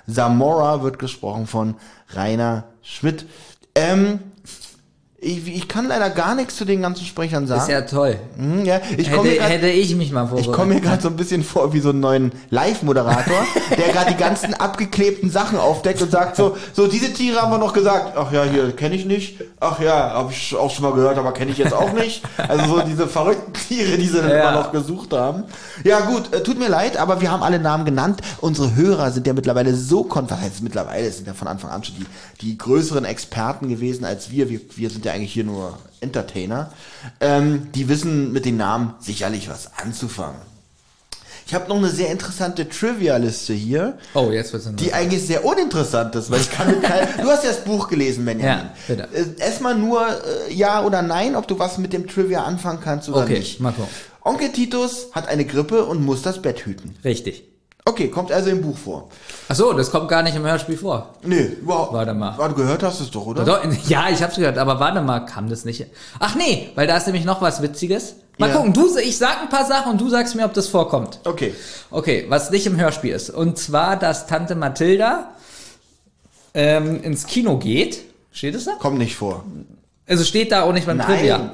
Zamora 0.07 0.83
wird 0.83 0.99
gesprochen 0.99 1.47
von 1.47 1.77
Rainer 2.11 2.65
Schmidt. 2.83 3.25
Ähm, 3.75 4.19
ich, 5.25 5.49
ich 5.49 5.69
kann 5.69 5.89
leider 5.89 6.11
gar 6.11 6.35
nichts 6.35 6.57
zu 6.57 6.65
den 6.65 6.83
ganzen 6.83 7.05
Sprechern 7.07 7.47
sagen. 7.47 7.63
Ist 7.63 7.69
ja 7.69 7.81
toll. 7.83 8.17
Hm, 8.37 8.65
ja, 8.65 8.81
ich 8.97 9.11
komme 9.11 9.29
Hätte, 9.29 9.35
mir 9.35 9.37
grad- 9.39 9.49
hätte 9.51 9.69
ich 9.69 9.97
mich 9.97 10.13
mal 10.13 10.25
ich 10.25 10.29
vorbereitet. 10.29 10.53
komme 10.55 10.75
mir 10.75 10.81
gerade 10.81 11.03
so 11.03 11.09
ein 11.09 11.17
bisschen 11.17 11.43
vor 11.43 11.73
wie 11.73 11.81
so 11.81 11.91
einen 11.91 12.01
neuen 12.01 12.33
Live-Moderator, 12.51 13.47
der 13.77 13.93
gerade 13.93 14.11
die 14.13 14.17
ganzen 14.17 14.55
abgeklebten 14.55 15.31
Sachen 15.31 15.59
aufdeckt 15.59 16.03
und 16.03 16.11
sagt 16.11 16.37
so, 16.37 16.57
so 16.73 16.87
diese 16.87 17.13
Tiere 17.13 17.41
haben 17.41 17.51
wir 17.53 17.59
noch 17.59 17.73
gesagt, 17.73 18.17
ach 18.17 18.33
ja, 18.33 18.45
hier 18.45 18.73
kenne 18.73 18.95
ich 18.95 19.05
nicht, 19.07 19.41
ach 19.61 19.81
ja, 19.81 20.11
habe 20.11 20.33
ich 20.33 20.55
auch 20.57 20.71
schon 20.71 20.85
mal 20.85 20.93
gehört, 20.93 21.17
aber 21.19 21.33
kenne 21.33 21.51
ich 21.53 21.59
jetzt 21.59 21.73
auch 21.75 21.93
nicht. 21.93 22.23
Also 22.37 22.67
so 22.77 22.81
diese 22.83 23.07
verrückten 23.09 23.53
Tiere, 23.55 23.97
die 23.97 24.07
sie 24.07 24.19
dann 24.21 24.31
Ja. 24.31 24.51
immer 24.51 24.63
noch 24.63 24.73
gesucht 24.73 25.13
haben. 25.13 25.45
Ja 25.85 26.01
gut, 26.01 26.33
äh, 26.35 26.43
tut 26.43 26.59
mir 26.59 26.69
leid, 26.69 26.97
aber 26.97 27.21
wir 27.21 27.31
haben 27.31 27.43
alle 27.43 27.59
Namen 27.59 27.85
genannt. 27.85 28.21
Unsere 28.41 28.75
Hörer 28.75 29.11
sind 29.11 29.27
ja 29.27 29.33
mittlerweile 29.33 29.75
so 29.75 30.05
kon 30.05 30.29
was 30.31 30.41
heißt 30.41 30.63
mittlerweile, 30.63 31.11
sind 31.11 31.27
ja 31.27 31.35
von 31.35 31.49
Anfang 31.49 31.71
an 31.71 31.83
schon 31.85 31.95
die, 31.97 32.07
die 32.41 32.59
größeren 32.59 33.05
Experten 33.05 33.69
gewesen 33.69 34.05
als 34.05 34.31
wir. 34.31 34.49
Wir, 34.49 34.61
wir 34.77 34.91
sind 34.91 35.05
ja 35.05 35.14
eigentlich 35.15 35.33
hier 35.33 35.45
nur 35.45 35.79
Entertainer. 36.01 36.73
Ähm, 37.21 37.69
die 37.75 37.89
wissen 37.89 38.33
mit 38.33 38.45
den 38.45 38.57
Namen 38.57 38.95
sicherlich 39.01 39.49
was 39.49 39.71
anzufangen. 39.79 40.41
Ich 41.47 41.53
habe 41.55 41.69
noch 41.69 41.77
eine 41.77 41.91
sehr 41.91 42.11
interessante 42.11 42.69
Trivia-Liste 42.71 43.53
hier, 43.53 43.99
Oh, 44.15 44.31
jetzt 44.31 44.55
wird's 44.55 44.67
die 44.77 44.95
eigentlich 44.95 45.27
sehr 45.27 45.45
uninteressant 45.45 46.15
ist, 46.15 46.31
weil 46.31 46.41
ich 46.41 46.51
kann 46.51 46.69
mit 46.69 46.83
kein, 46.83 47.07
Du 47.23 47.29
hast 47.29 47.45
ja 47.45 47.51
das 47.51 47.65
Buch 47.65 47.89
gelesen, 47.89 48.25
Benjamin. 48.25 48.65
Ja, 48.67 48.75
bitte. 48.89 49.09
Äh, 49.13 49.43
Erstmal 49.43 49.75
nur 49.75 50.07
äh, 50.09 50.55
ja 50.55 50.83
oder 50.85 51.03
nein, 51.03 51.37
ob 51.37 51.47
du 51.47 51.59
was 51.59 51.77
mit 51.77 51.93
dem 51.93 52.07
Trivia 52.09 52.45
anfangen 52.45 52.81
kannst 52.83 53.11
oder 53.11 53.25
Okay, 53.25 53.39
nicht. 53.41 53.61
mal 53.61 53.73
gucken. 53.73 53.91
Onkel 54.23 54.53
Titus 54.53 55.09
hat 55.13 55.29
eine 55.29 55.45
Grippe 55.45 55.85
und 55.85 56.03
muss 56.03 56.23
das 56.23 56.41
Bett 56.41 56.61
hüten. 56.65 56.97
Richtig. 57.05 57.45
Okay, 57.87 58.09
kommt 58.09 58.33
also 58.33 58.49
im 58.49 58.63
Buch 58.63 58.79
vor. 58.79 59.11
Ach 59.47 59.55
so, 59.55 59.75
das 59.75 59.91
kommt 59.91 60.09
gar 60.09 60.23
nicht 60.23 60.35
im 60.35 60.43
Hörspiel 60.47 60.79
vor. 60.79 61.11
Nee, 61.23 61.43
überhaupt. 61.61 61.93
Warte 61.93 62.15
mal. 62.15 62.35
Du 62.49 62.55
gehört 62.55 62.83
hast 62.83 63.01
es 63.01 63.11
doch, 63.11 63.27
oder? 63.27 63.45
Ja, 63.89 64.09
ich 64.09 64.23
hab's 64.23 64.37
gehört, 64.37 64.57
aber 64.57 64.81
warte 64.81 65.03
mal, 65.03 65.21
kam 65.27 65.51
das 65.51 65.67
nicht? 65.67 65.85
Ach 66.19 66.35
nee, 66.35 66.71
weil 66.77 66.87
da 66.87 66.97
ist 66.97 67.05
nämlich 67.07 67.27
noch 67.27 67.43
was 67.43 67.61
Witziges. 67.61 68.15
Mal 68.39 68.49
Ja. 68.49 68.57
gucken, 68.57 68.73
du, 68.73 68.97
ich 68.97 69.19
sag 69.19 69.43
ein 69.43 69.51
paar 69.51 69.67
Sachen 69.67 69.93
und 69.93 70.01
du 70.01 70.09
sagst 70.09 70.35
mir, 70.35 70.47
ob 70.47 70.55
das 70.55 70.67
vorkommt. 70.69 71.21
Okay. 71.25 71.55
Okay, 71.91 72.25
was 72.31 72.51
nicht 72.51 72.65
im 72.67 72.81
Hörspiel 72.81 73.13
ist. 73.15 73.29
Und 73.29 73.59
zwar, 73.59 73.97
dass 73.99 74.27
Tante 74.27 74.55
Mathilda 74.55 75.29
ähm, 76.55 77.03
ins 77.03 77.27
Kino 77.27 77.59
geht. 77.59 78.01
Steht 78.33 78.55
es 78.55 78.65
da? 78.65 78.73
Kommt 78.79 78.97
nicht 78.99 79.15
vor. 79.15 79.45
Also 80.09 80.25
steht 80.25 80.53
da 80.53 80.63
auch 80.63 80.73
nicht 80.73 80.87
beim 80.87 80.99
Trivia. 81.01 81.53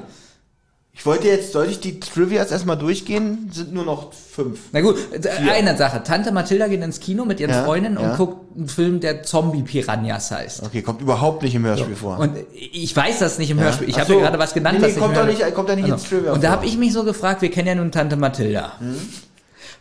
Ich 0.93 1.05
wollte 1.05 1.27
jetzt, 1.29 1.53
sollte 1.53 1.71
ich 1.71 1.79
die 1.79 1.99
Trivias 2.01 2.51
erstmal 2.51 2.77
durchgehen? 2.77 3.49
Sind 3.53 3.73
nur 3.73 3.85
noch 3.85 4.11
fünf. 4.13 4.59
Na 4.73 4.81
gut, 4.81 4.97
äh, 5.13 5.29
eine 5.49 5.77
Sache. 5.77 6.03
Tante 6.03 6.31
Mathilda 6.33 6.67
geht 6.67 6.83
ins 6.83 6.99
Kino 6.99 7.23
mit 7.25 7.39
ihren 7.39 7.49
Ja, 7.51 7.63
Freundinnen 7.63 7.97
und 7.97 8.03
ja. 8.03 8.15
guckt 8.17 8.55
einen 8.57 8.67
Film, 8.67 8.99
der 8.99 9.23
Zombie-Piranhas 9.23 10.31
heißt. 10.31 10.63
Okay, 10.63 10.81
kommt 10.81 11.01
überhaupt 11.01 11.43
nicht 11.43 11.55
im 11.55 11.63
Hörspiel 11.65 11.95
vor. 11.95 12.19
Und 12.19 12.35
ich 12.53 12.93
weiß 12.95 13.19
das 13.19 13.39
nicht 13.39 13.49
im 13.51 13.59
Hörspiel. 13.59 13.87
Ich 13.89 13.97
habe 13.97 14.11
so. 14.13 14.19
gerade 14.19 14.37
was 14.37 14.53
genannt. 14.53 14.79
Nee, 14.81 14.87
nee, 14.87 14.93
kommt 14.93 15.15
Hörspiel- 15.15 15.25
nicht- 15.45 15.55
kommt 15.55 15.69
doch 15.69 15.75
nicht 15.77 15.87
ins 15.87 16.03
Trivia 16.03 16.33
Und 16.33 16.43
da 16.43 16.51
habe 16.51 16.65
ich 16.65 16.77
mich 16.77 16.91
so 16.91 17.03
gefragt, 17.05 17.41
wir 17.41 17.49
kennen 17.51 17.67
ja 17.69 17.75
nun 17.75 17.91
Tante 17.91 18.17
Mathilda. 18.17 18.73
Hm? 18.79 18.95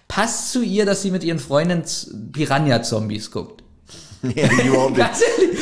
Passt 0.07 0.53
zu 0.53 0.63
ihr, 0.63 0.87
dass 0.87 1.03
sie 1.03 1.11
mit 1.11 1.25
ihren 1.25 1.39
Freundinnen 1.41 1.85
Piranha-Zombies 2.33 3.31
guckt? 3.31 3.60
nee, 4.35 4.49
überhaupt 4.67 4.97
nicht. 4.99 5.09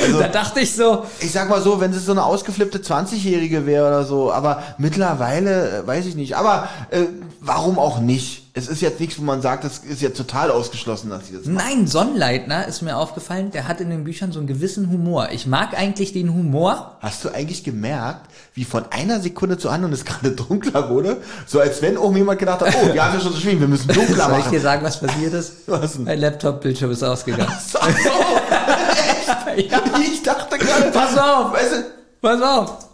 Also- 0.02 0.18
da 0.20 0.28
dachte 0.28 0.60
ich 0.60 0.74
so, 0.74 1.04
Ich 1.20 1.30
sag 1.30 1.48
mal 1.48 1.62
so, 1.62 1.80
wenn 1.80 1.92
es 1.92 2.04
so 2.04 2.12
eine 2.12 2.24
ausgeflippte 2.24 2.78
20-Jährige 2.78 3.66
wäre 3.66 3.86
oder 3.86 4.04
so, 4.04 4.32
aber 4.32 4.62
mittlerweile, 4.78 5.78
äh, 5.82 5.86
weiß 5.86 6.06
ich 6.06 6.16
nicht. 6.16 6.36
Aber 6.36 6.68
äh, 6.90 7.02
warum 7.40 7.78
auch 7.78 8.00
nicht? 8.00 8.47
Es 8.58 8.66
ist 8.68 8.80
jetzt 8.82 8.98
nichts, 8.98 9.18
wo 9.18 9.22
man 9.22 9.40
sagt, 9.40 9.62
das 9.62 9.78
ist 9.78 10.02
jetzt 10.02 10.16
total 10.16 10.50
ausgeschlossen, 10.50 11.10
dass 11.10 11.28
sie 11.28 11.34
das 11.36 11.46
macht. 11.46 11.64
nein, 11.64 11.86
Sonnleitner 11.86 12.66
ist 12.66 12.82
mir 12.82 12.96
aufgefallen, 12.96 13.52
der 13.52 13.68
hat 13.68 13.80
in 13.80 13.88
den 13.90 14.02
Büchern 14.02 14.32
so 14.32 14.40
einen 14.40 14.48
gewissen 14.48 14.90
Humor. 14.90 15.28
Ich 15.30 15.46
mag 15.46 15.78
eigentlich 15.78 16.12
den 16.12 16.34
Humor. 16.34 16.96
Hast 17.00 17.24
du 17.24 17.28
eigentlich 17.28 17.62
gemerkt, 17.62 18.22
wie 18.54 18.64
von 18.64 18.84
einer 18.90 19.20
Sekunde 19.20 19.58
zur 19.58 19.70
anderen 19.70 19.92
es 19.94 20.04
gerade 20.04 20.32
dunkler 20.32 20.90
wurde? 20.90 21.18
So 21.46 21.60
als 21.60 21.80
wenn 21.82 21.96
oben 21.96 22.16
jemand 22.16 22.40
gedacht 22.40 22.60
hat, 22.62 22.74
oh, 22.82 22.92
wir 22.92 23.04
haben 23.04 23.14
ja 23.14 23.20
schon 23.20 23.32
so 23.32 23.38
schwierig, 23.38 23.60
wir 23.60 23.68
müssen 23.68 23.86
dunkler 23.88 24.06
Soll 24.24 24.32
ich 24.32 24.38
machen. 24.38 24.50
dir 24.52 24.60
sagen, 24.60 24.84
was 24.84 24.98
passiert 25.00 25.32
ist? 25.34 25.52
Was 25.68 25.92
denn? 25.92 26.04
Mein 26.04 26.18
Laptop-Bildschirm 26.18 26.90
ist 26.90 27.02
ausgegangen. 27.04 27.52
So, 27.72 27.78
echt? 29.56 29.70
Ich 30.00 30.22
dachte 30.22 30.58
gerade, 30.58 30.90
Pass 30.90 31.16
auf! 31.16 31.52
weißt 31.52 31.72
du, 31.72 31.84
Pass 32.20 32.42
auf! 32.42 32.87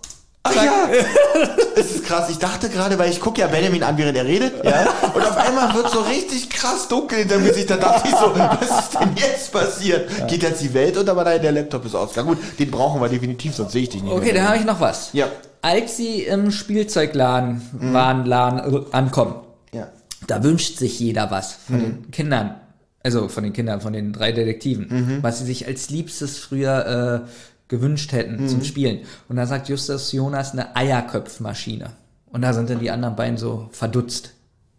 Ach 0.47 0.55
ja, 0.55 0.89
es 1.77 1.91
ist 1.97 2.05
krass. 2.05 2.29
Ich 2.29 2.39
dachte 2.39 2.69
gerade, 2.69 2.99
weil 2.99 3.11
ich 3.11 3.19
gucke 3.19 3.41
ja 3.41 3.47
Benjamin 3.47 3.83
an, 3.83 3.97
während 3.97 4.17
er 4.19 4.27
redet, 4.27 4.63
ja, 4.63 4.87
und 5.15 5.23
auf 5.25 5.37
einmal 5.39 5.75
wird 5.75 5.89
so 5.91 6.01
richtig 6.03 6.51
krass 6.51 6.87
dunkel 6.87 7.21
hinter 7.21 7.39
mir 7.39 7.49
Gesicht. 7.49 7.71
Da 7.71 7.77
dachte 7.79 8.07
ich 8.09 8.15
so, 8.15 8.31
was 8.37 8.81
ist 8.85 8.95
denn 9.01 9.11
jetzt 9.17 9.53
passiert? 9.53 10.29
Geht 10.29 10.43
jetzt 10.43 10.61
die 10.63 10.75
Welt 10.75 10.99
unter, 10.99 11.13
aber 11.13 11.25
nein, 11.25 11.41
der 11.41 11.53
Laptop 11.53 11.87
ist 11.87 11.95
aus. 11.95 12.15
Ja 12.15 12.23
gut, 12.23 12.37
den 12.59 12.71
brauchen 12.71 13.01
wir 13.01 13.09
definitiv, 13.09 13.55
sonst 13.55 13.73
sehe 13.73 13.85
ich 13.85 13.89
dich 13.89 14.03
nicht 14.03 14.13
Okay, 14.13 14.33
mehr. 14.33 14.43
da 14.43 14.49
habe 14.49 14.59
ich 14.59 14.65
noch 14.65 14.81
was. 14.81 15.11
Ja. 15.15 15.29
Als 15.63 15.97
sie 15.97 16.23
im 16.25 16.51
Spielzeugladen 16.51 17.63
Warenladen, 17.95 18.75
äh, 18.75 18.81
ankommen, 18.95 19.37
Ja. 19.73 19.89
da 20.27 20.43
wünscht 20.45 20.77
sich 20.79 21.01
jeder 21.01 21.31
was 21.31 21.57
von 21.67 21.81
den 21.81 22.11
Kindern. 22.11 22.57
Also 23.03 23.29
von 23.29 23.45
den 23.45 23.53
Kindern, 23.55 23.81
von 23.81 23.93
den 23.95 24.13
drei 24.13 24.33
Detektiven, 24.33 25.19
was 25.23 25.39
sie 25.39 25.45
sich 25.47 25.67
als 25.67 25.89
Liebstes 25.91 26.39
früher 26.39 27.23
äh, 27.27 27.29
gewünscht 27.69 28.13
hätten 28.13 28.49
zum 28.49 28.63
Spielen. 28.65 29.01
Und 29.29 29.37
da 29.37 29.47
sagt 29.47 29.69
Justus 29.69 30.13
Jonas 30.13 30.53
eine 30.53 30.75
Eierköpfmaschine. 30.77 31.91
Und 32.31 32.43
da 32.43 32.53
sind 32.53 32.69
dann 32.71 32.81
die 32.81 32.91
anderen 32.91 33.17
beiden 33.17 33.37
so 33.39 33.69
verdutzt, 33.73 34.33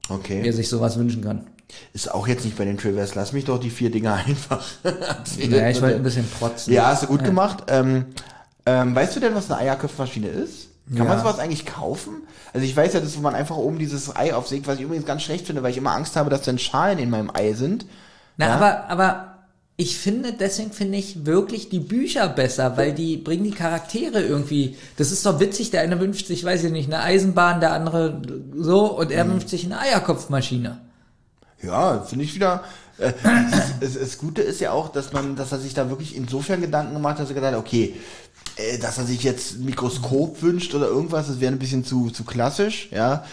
er 0.09 0.15
Okay. 0.15 0.51
sich 0.51 0.69
sowas 0.69 0.97
wünschen 0.97 1.23
kann. 1.23 1.47
Ist 1.93 2.13
auch 2.13 2.27
jetzt 2.27 2.45
nicht 2.45 2.57
bei 2.57 2.65
den 2.65 2.77
Trivias. 2.77 3.15
Lass 3.15 3.33
mich 3.33 3.45
doch 3.45 3.59
die 3.59 3.69
vier 3.71 3.89
Dinger 3.89 4.13
einfach 4.27 4.63
erzählen. 4.83 5.51
Naja, 5.51 5.69
ich 5.69 5.81
wollte 5.81 5.95
ein 5.95 6.03
bisschen 6.03 6.27
protzen. 6.29 6.73
Ja, 6.73 6.88
hast 6.88 7.03
du 7.03 7.07
gut 7.07 7.23
gemacht. 7.23 7.63
Ähm, 7.67 8.05
ähm, 8.65 8.95
weißt 8.95 9.15
du 9.15 9.19
denn, 9.19 9.33
was 9.36 9.49
eine 9.49 9.59
Eierköpfmaschine 9.61 10.27
ist? 10.27 10.67
Kann 10.95 11.07
man 11.07 11.17
Ja. 11.17 11.23
sowas 11.23 11.39
eigentlich 11.39 11.65
kaufen? 11.65 12.21
Also 12.53 12.65
ich 12.65 12.77
weiß 12.77 12.93
ja, 12.93 12.99
dass 12.99 13.17
man 13.17 13.33
einfach 13.33 13.57
oben 13.57 13.79
dieses 13.79 14.15
Ei 14.15 14.33
aufsägt, 14.33 14.67
was 14.67 14.75
ich 14.75 14.83
übrigens 14.83 15.05
ganz 15.07 15.23
schlecht 15.23 15.47
finde, 15.47 15.63
weil 15.63 15.71
ich 15.71 15.77
immer 15.77 15.91
Angst 15.95 16.15
habe, 16.15 16.29
dass 16.29 16.43
dann 16.43 16.59
Schalen 16.59 16.99
in 16.99 17.09
meinem 17.09 17.31
Ei 17.33 17.53
sind. 17.53 17.86
Na, 18.38 18.47
Ja? 18.47 18.55
aber, 18.55 18.89
aber 18.89 19.34
ich 19.78 19.97
finde, 19.97 20.32
deswegen 20.32 20.71
finde 20.71 20.97
ich 20.97 21.26
wirklich 21.26 21.67
die 21.67 21.80
Bücher 21.80 22.30
besser, 22.30 22.78
weil 22.78 22.93
die 22.93 23.17
bringen 23.17 23.43
die 23.43 23.51
Charaktere 23.51 24.21
irgendwie. 24.21 24.78
Das 24.95 25.11
ist 25.11 25.26
doch 25.26 25.39
witzig, 25.41 25.69
der 25.71 25.82
eine 25.82 25.99
wünscht 25.99 26.28
sich, 26.28 26.45
weiß 26.45 26.63
ich 26.63 26.71
nicht, 26.71 26.91
eine 26.91 27.03
Eisenbahn, 27.03 27.59
der 27.59 27.73
andere 27.73 28.21
so 28.55 28.97
und 28.97 29.07
Mhm. 29.09 29.15
er 29.15 29.30
wünscht 29.30 29.49
sich 29.49 29.65
eine 29.65 29.80
Eierkopfmaschine. 29.80 30.80
Ja, 31.61 32.01
finde 32.03 32.23
ich 32.23 32.36
wieder. 32.36 32.63
Äh, 32.97 33.11
das, 33.82 33.95
das 33.99 34.17
Gute 34.17 34.41
ist 34.41 34.61
ja 34.61 34.71
auch, 34.71 34.89
dass 34.89 35.11
man, 35.11 35.36
dass 35.36 35.51
er 35.51 35.59
sich 35.59 35.73
da 35.73 35.89
wirklich 35.89 36.15
insofern 36.15 36.61
Gedanken 36.61 36.93
gemacht 36.93 37.15
hat, 37.15 37.23
dass 37.23 37.30
er 37.32 37.36
gedacht 37.36 37.53
hat, 37.53 37.59
okay, 37.59 37.95
äh, 38.55 38.78
dass 38.78 38.97
er 38.97 39.03
sich 39.03 39.23
jetzt 39.23 39.55
ein 39.55 39.65
Mikroskop 39.65 40.41
wünscht 40.41 40.73
oder 40.73 40.88
irgendwas, 40.88 41.28
das 41.28 41.41
wäre 41.41 41.51
ein 41.51 41.59
bisschen 41.59 41.84
zu, 41.84 42.11
zu 42.11 42.23
klassisch, 42.23 42.88
ja. 42.91 43.26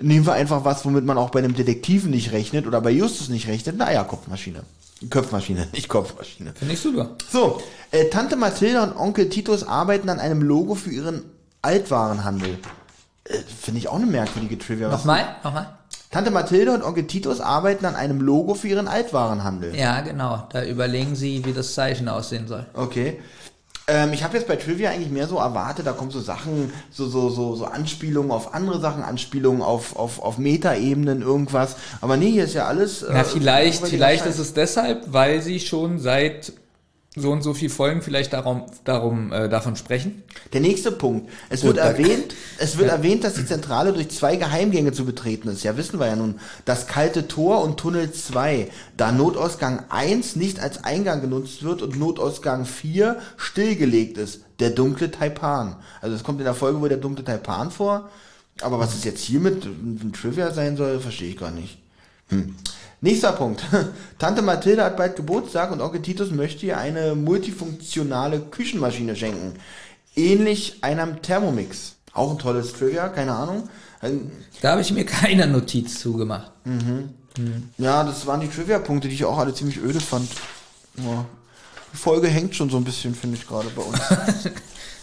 Nehmen 0.00 0.26
wir 0.26 0.32
einfach 0.32 0.64
was, 0.64 0.84
womit 0.84 1.04
man 1.04 1.18
auch 1.18 1.30
bei 1.30 1.40
einem 1.40 1.54
Detektiven 1.54 2.10
nicht 2.10 2.32
rechnet 2.32 2.66
oder 2.66 2.80
bei 2.80 2.90
Justus 2.90 3.28
nicht 3.28 3.46
rechnet, 3.46 3.74
eine 3.74 3.86
Eierkopfmaschine. 3.86 4.62
Köpfmaschine, 5.08 5.66
nicht 5.72 5.88
Kopfmaschine. 5.88 6.52
Finde 6.54 6.74
ich 6.74 6.80
super. 6.80 7.10
So, 7.32 7.60
äh, 7.90 8.06
Tante 8.10 8.36
Mathilda 8.36 8.82
und 8.84 8.96
Onkel 8.96 9.28
Titus 9.30 9.62
arbeiten 9.66 10.08
an 10.10 10.20
einem 10.20 10.42
Logo 10.42 10.74
für 10.74 10.90
ihren 10.90 11.24
Altwarenhandel. 11.62 12.58
Äh, 13.24 13.38
Finde 13.60 13.78
ich 13.78 13.88
auch 13.88 13.96
eine 13.96 14.06
merkwürdige 14.06 14.58
Trivia. 14.58 14.88
Was- 14.90 15.00
Nochmal, 15.00 15.36
nochmal. 15.44 15.74
Tante 16.10 16.30
Mathilde 16.32 16.72
und 16.72 16.82
Onkel 16.82 17.06
Titus 17.06 17.40
arbeiten 17.40 17.86
an 17.86 17.94
einem 17.94 18.20
Logo 18.20 18.54
für 18.54 18.66
ihren 18.66 18.88
Altwarenhandel. 18.88 19.76
Ja, 19.76 20.00
genau. 20.00 20.48
Da 20.52 20.64
überlegen 20.64 21.14
sie, 21.14 21.44
wie 21.44 21.52
das 21.52 21.74
Zeichen 21.74 22.08
aussehen 22.08 22.48
soll. 22.48 22.66
Okay. 22.74 23.20
Ähm, 23.90 24.12
ich 24.12 24.22
habe 24.22 24.36
jetzt 24.36 24.46
bei 24.46 24.56
Trivia 24.56 24.90
eigentlich 24.90 25.10
mehr 25.10 25.26
so 25.26 25.38
erwartet, 25.38 25.86
da 25.86 25.92
kommen 25.92 26.10
so 26.10 26.20
Sachen, 26.20 26.72
so, 26.90 27.06
so, 27.08 27.28
so, 27.28 27.56
so 27.56 27.64
Anspielungen 27.64 28.30
auf 28.30 28.54
andere 28.54 28.80
Sachen, 28.80 29.02
Anspielungen 29.02 29.62
auf, 29.62 29.96
auf, 29.96 30.22
auf 30.22 30.38
Metaebenen, 30.38 31.22
irgendwas. 31.22 31.76
Aber 32.00 32.16
nee, 32.16 32.30
hier 32.30 32.44
ist 32.44 32.54
ja 32.54 32.66
alles. 32.66 33.04
Na, 33.08 33.24
vielleicht, 33.24 33.86
vielleicht 33.86 34.26
ist 34.26 34.38
es 34.38 34.54
deshalb, 34.54 35.12
weil 35.12 35.42
sie 35.42 35.58
schon 35.58 35.98
seit 35.98 36.52
so 37.16 37.32
und 37.32 37.42
so 37.42 37.54
viel 37.54 37.70
Folgen 37.70 38.02
vielleicht 38.02 38.32
darum, 38.32 38.66
darum 38.84 39.32
äh, 39.32 39.48
davon 39.48 39.74
sprechen. 39.74 40.22
Der 40.52 40.60
nächste 40.60 40.92
Punkt. 40.92 41.28
Es 41.48 41.62
Gut, 41.62 41.74
wird 41.74 41.78
erwähnt, 41.78 42.34
es 42.58 42.78
wird 42.78 42.88
erwähnt, 42.88 43.24
dass 43.24 43.34
die 43.34 43.44
Zentrale 43.44 43.92
durch 43.92 44.10
zwei 44.10 44.36
Geheimgänge 44.36 44.92
zu 44.92 45.04
betreten 45.04 45.48
ist. 45.48 45.64
Ja, 45.64 45.76
wissen 45.76 45.98
wir 45.98 46.06
ja 46.06 46.14
nun. 46.14 46.38
Das 46.66 46.86
kalte 46.86 47.26
Tor 47.26 47.62
und 47.64 47.78
Tunnel 47.78 48.12
2, 48.12 48.70
da 48.96 49.10
Notausgang 49.10 49.84
1 49.88 50.36
nicht 50.36 50.60
als 50.60 50.84
Eingang 50.84 51.20
genutzt 51.20 51.64
wird 51.64 51.82
und 51.82 51.98
Notausgang 51.98 52.64
4 52.64 53.18
stillgelegt 53.36 54.16
ist. 54.16 54.42
Der 54.60 54.70
dunkle 54.70 55.10
Taipan. 55.10 55.76
Also 56.00 56.14
es 56.14 56.22
kommt 56.22 56.38
in 56.38 56.44
der 56.44 56.54
Folge, 56.54 56.80
wo 56.80 56.86
der 56.86 56.98
dunkle 56.98 57.24
Taipan 57.24 57.72
vor. 57.72 58.08
Aber 58.60 58.78
was 58.78 58.94
es 58.94 59.02
jetzt 59.02 59.22
hier 59.22 59.40
mit 59.40 59.64
ein 59.64 60.12
Trivia 60.12 60.52
sein 60.52 60.76
soll, 60.76 61.00
verstehe 61.00 61.30
ich 61.30 61.38
gar 61.38 61.50
nicht. 61.50 61.78
Hm. 62.28 62.54
Nächster 63.02 63.32
Punkt. 63.32 63.64
Tante 64.18 64.42
Mathilde 64.42 64.84
hat 64.84 64.96
bald 64.96 65.16
Geburtstag 65.16 65.70
und 65.72 65.80
Onkel 65.80 66.02
Titus 66.02 66.30
möchte 66.30 66.66
ihr 66.66 66.78
eine 66.78 67.14
multifunktionale 67.14 68.40
Küchenmaschine 68.40 69.16
schenken. 69.16 69.54
Ähnlich 70.16 70.78
einem 70.82 71.22
Thermomix. 71.22 71.94
Auch 72.12 72.32
ein 72.32 72.38
tolles 72.38 72.72
Trivia, 72.74 73.08
keine 73.08 73.34
Ahnung. 73.34 73.68
Ähm, 74.02 74.30
Da 74.60 74.72
habe 74.72 74.80
ich 74.82 74.92
mir 74.92 75.04
keine 75.06 75.46
Notiz 75.46 76.00
zugemacht. 76.00 76.50
Ja, 77.78 78.04
das 78.04 78.26
waren 78.26 78.40
die 78.40 78.48
Trivia-Punkte, 78.48 79.08
die 79.08 79.14
ich 79.14 79.24
auch 79.24 79.38
alle 79.38 79.54
ziemlich 79.54 79.78
öde 79.78 80.00
fand. 80.00 80.28
Ja. 80.96 81.24
Die 81.92 81.96
Folge 81.96 82.28
hängt 82.28 82.54
schon 82.54 82.68
so 82.68 82.76
ein 82.76 82.84
bisschen, 82.84 83.14
finde 83.14 83.36
ich 83.36 83.46
gerade 83.46 83.68
bei 83.70 83.82
uns. 83.82 83.98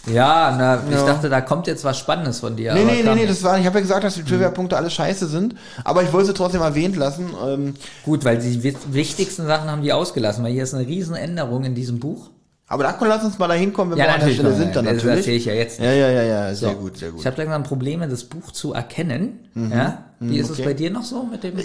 Ja, 0.06 0.54
na, 0.56 0.82
ich 0.88 0.94
Ja. 0.94 1.04
dachte, 1.06 1.28
da 1.28 1.40
kommt 1.40 1.66
jetzt 1.66 1.84
was 1.84 1.98
Spannendes 1.98 2.40
von 2.40 2.56
dir. 2.56 2.72
nee, 2.74 2.84
nee, 2.84 3.02
nee, 3.02 3.14
nee, 3.14 3.26
das 3.26 3.42
war, 3.42 3.58
ich 3.58 3.66
habe 3.66 3.76
ja 3.76 3.82
gesagt, 3.82 4.04
dass 4.04 4.14
die 4.14 4.22
Trivia-Punkte 4.24 4.76
alle 4.76 4.88
scheiße 4.90 5.26
sind, 5.26 5.54
aber 5.84 6.02
ich 6.02 6.12
wollte 6.12 6.28
sie 6.28 6.34
trotzdem 6.34 6.62
erwähnt 6.62 6.96
lassen. 6.96 7.30
Ähm, 7.46 7.74
Gut, 8.04 8.24
weil 8.24 8.38
die 8.38 8.62
wi- 8.62 8.76
wichtigsten 8.90 9.46
Sachen 9.46 9.70
haben 9.70 9.82
die 9.82 9.92
ausgelassen, 9.92 10.44
weil 10.44 10.52
hier 10.52 10.62
ist 10.62 10.72
eine 10.74 10.86
Riesenänderung 10.86 11.64
in 11.64 11.74
diesem 11.74 11.98
Buch. 12.00 12.30
Aber 12.70 12.82
da 12.82 12.94
lass 13.00 13.24
uns 13.24 13.38
mal 13.38 13.48
dahin 13.48 13.72
kommen, 13.72 13.92
wenn 13.92 13.98
Ja, 13.98 14.04
wir 14.04 14.08
an 14.14 14.20
der 14.20 14.28
natürlich, 14.28 14.40
Stelle 14.40 14.54
sind 14.56 14.76
dann 14.76 14.84
das 14.84 14.94
natürlich. 14.96 15.16
erzähle 15.16 15.36
ich 15.36 15.44
ja 15.46 15.54
jetzt 15.54 15.80
Ja, 15.80 15.90
ja, 15.92 16.10
ja, 16.10 16.22
ja, 16.22 16.54
sehr 16.54 16.70
So. 16.70 16.74
gut, 16.76 16.98
sehr 16.98 17.10
gut. 17.10 17.20
Ich 17.20 17.26
habe 17.26 17.36
langsam 17.38 17.62
Probleme, 17.62 18.06
das 18.08 18.24
Buch 18.24 18.52
zu 18.52 18.74
erkennen. 18.74 19.40
Ja? 19.54 20.04
Wie 20.20 20.38
ist 20.38 20.50
es 20.50 20.58
okay. 20.58 20.64
bei 20.64 20.74
dir 20.74 20.90
noch 20.90 21.04
so 21.04 21.22
mit 21.22 21.44
dem? 21.44 21.58
Äh, 21.58 21.64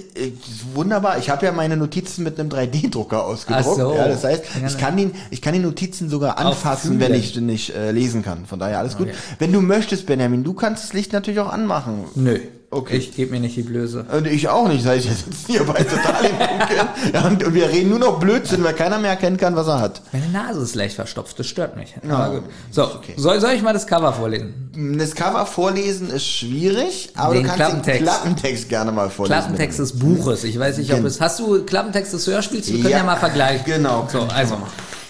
Wunderbar. 0.74 1.18
Ich 1.18 1.30
habe 1.30 1.46
ja 1.46 1.52
meine 1.52 1.76
Notizen 1.76 2.24
mit 2.24 2.40
einem 2.40 2.50
3D-Drucker 2.50 3.26
ausgedruckt. 3.26 3.68
Ach 3.68 3.76
so. 3.76 3.96
Ja, 3.96 4.08
das 4.08 4.24
heißt, 4.24 4.44
ich 4.56 4.62
ne. 4.62 4.80
kann, 4.80 4.96
die, 4.96 5.12
ich 5.32 5.42
kann 5.42 5.54
die 5.54 5.60
Notizen 5.60 6.08
sogar 6.10 6.38
anfassen, 6.38 7.00
wenn 7.00 7.14
ich 7.14 7.36
nicht 7.40 7.76
äh, 7.76 7.92
lesen 7.92 8.22
kann. 8.24 8.46
Von 8.46 8.60
daher 8.60 8.80
alles 8.80 8.96
gut. 8.96 9.08
Okay. 9.08 9.18
Wenn 9.40 9.52
du 9.52 9.62
möchtest, 9.62 10.06
Benjamin, 10.06 10.44
du 10.44 10.54
kannst 10.54 10.84
das 10.84 10.94
Licht 10.94 11.14
natürlich 11.14 11.40
auch 11.40 11.52
anmachen. 11.52 12.06
Nö. 12.16 12.40
Okay. 12.74 12.98
Ich 12.98 13.16
gebe 13.16 13.32
mir 13.32 13.40
nicht 13.40 13.56
die 13.56 13.62
Blöße. 13.64 14.06
Und 14.12 14.28
ich 14.28 14.50
auch 14.50 14.68
nicht. 14.68 14.86
Heißt, 14.86 15.06
wir 15.06 15.14
sitzen 15.16 15.46
hier 15.48 15.64
bei 15.64 15.84
total 15.84 16.26
im 16.26 16.40
Dunkeln. 16.40 16.88
Ja, 17.14 17.28
und, 17.28 17.44
und 17.44 17.54
wir 17.54 17.70
reden 17.70 17.90
nur 17.90 18.00
noch 18.00 18.20
Blödsinn, 18.20 18.64
weil 18.64 18.74
keiner 18.74 18.98
mehr 18.98 19.12
erkennen 19.12 19.38
kann, 19.38 19.56
was 19.56 19.68
er 19.68 19.80
hat. 19.80 20.02
Meine 20.12 20.28
Nase 20.30 20.62
ist 20.62 20.74
leicht 20.76 20.96
verstopft, 20.96 21.38
das 21.38 21.48
stört 21.48 21.76
mich. 21.76 21.94
Ja, 22.08 22.18
Aber 22.18 22.36
gut. 22.40 22.50
So, 22.72 22.84
okay. 22.86 23.14
soll, 23.18 23.40
soll 23.40 23.52
ich 23.52 23.62
mal 23.62 23.74
das 23.74 23.86
Cover 23.86 24.12
vorlesen? 24.14 24.96
Das 24.98 25.14
Cover 25.14 25.46
vorlesen 25.46 26.10
ist 26.10 26.26
schwierig, 26.26 27.10
aber 27.16 27.34
Den 27.36 27.44
du 27.44 27.50
kannst 27.50 27.60
den 27.60 27.68
Klappentext. 27.68 28.02
Klappentext 28.04 28.70
gerne 28.70 28.92
mal 28.92 29.10
vorlesen. 29.10 29.34
Klappentext 29.40 29.80
des 29.80 30.00
Buches. 30.00 30.44
Ich 30.44 30.58
weiß 30.58 30.78
nicht, 30.80 30.92
ob 30.94 31.04
es. 31.04 31.22
Hast 31.22 31.40
du 31.40 31.64
Klappentext 31.64 32.14
des 32.14 32.26
Hörspiels? 32.28 32.68
Wir 32.68 32.78
können 32.80 32.90
ja, 32.92 32.98
Ja, 33.00 33.04
mal 33.04 33.18
vergleichen. 33.18 33.66
genau, 33.66 34.08
So, 34.12 34.22
also. 34.22 34.58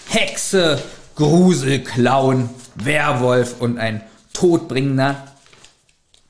Hexe, 0.08 0.78
Grusel, 1.16 1.80
Clown, 1.82 2.50
Werwolf 2.74 3.54
und 3.60 3.78
ein 3.78 4.02
todbringender, 4.32 5.16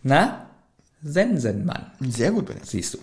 na, 0.03 0.44
Sensenmann. 1.05 1.87
Sehr 2.09 2.33
gut, 2.33 2.47
Benjamin. 2.47 2.67
Siehst 2.67 2.95
du. 2.95 2.99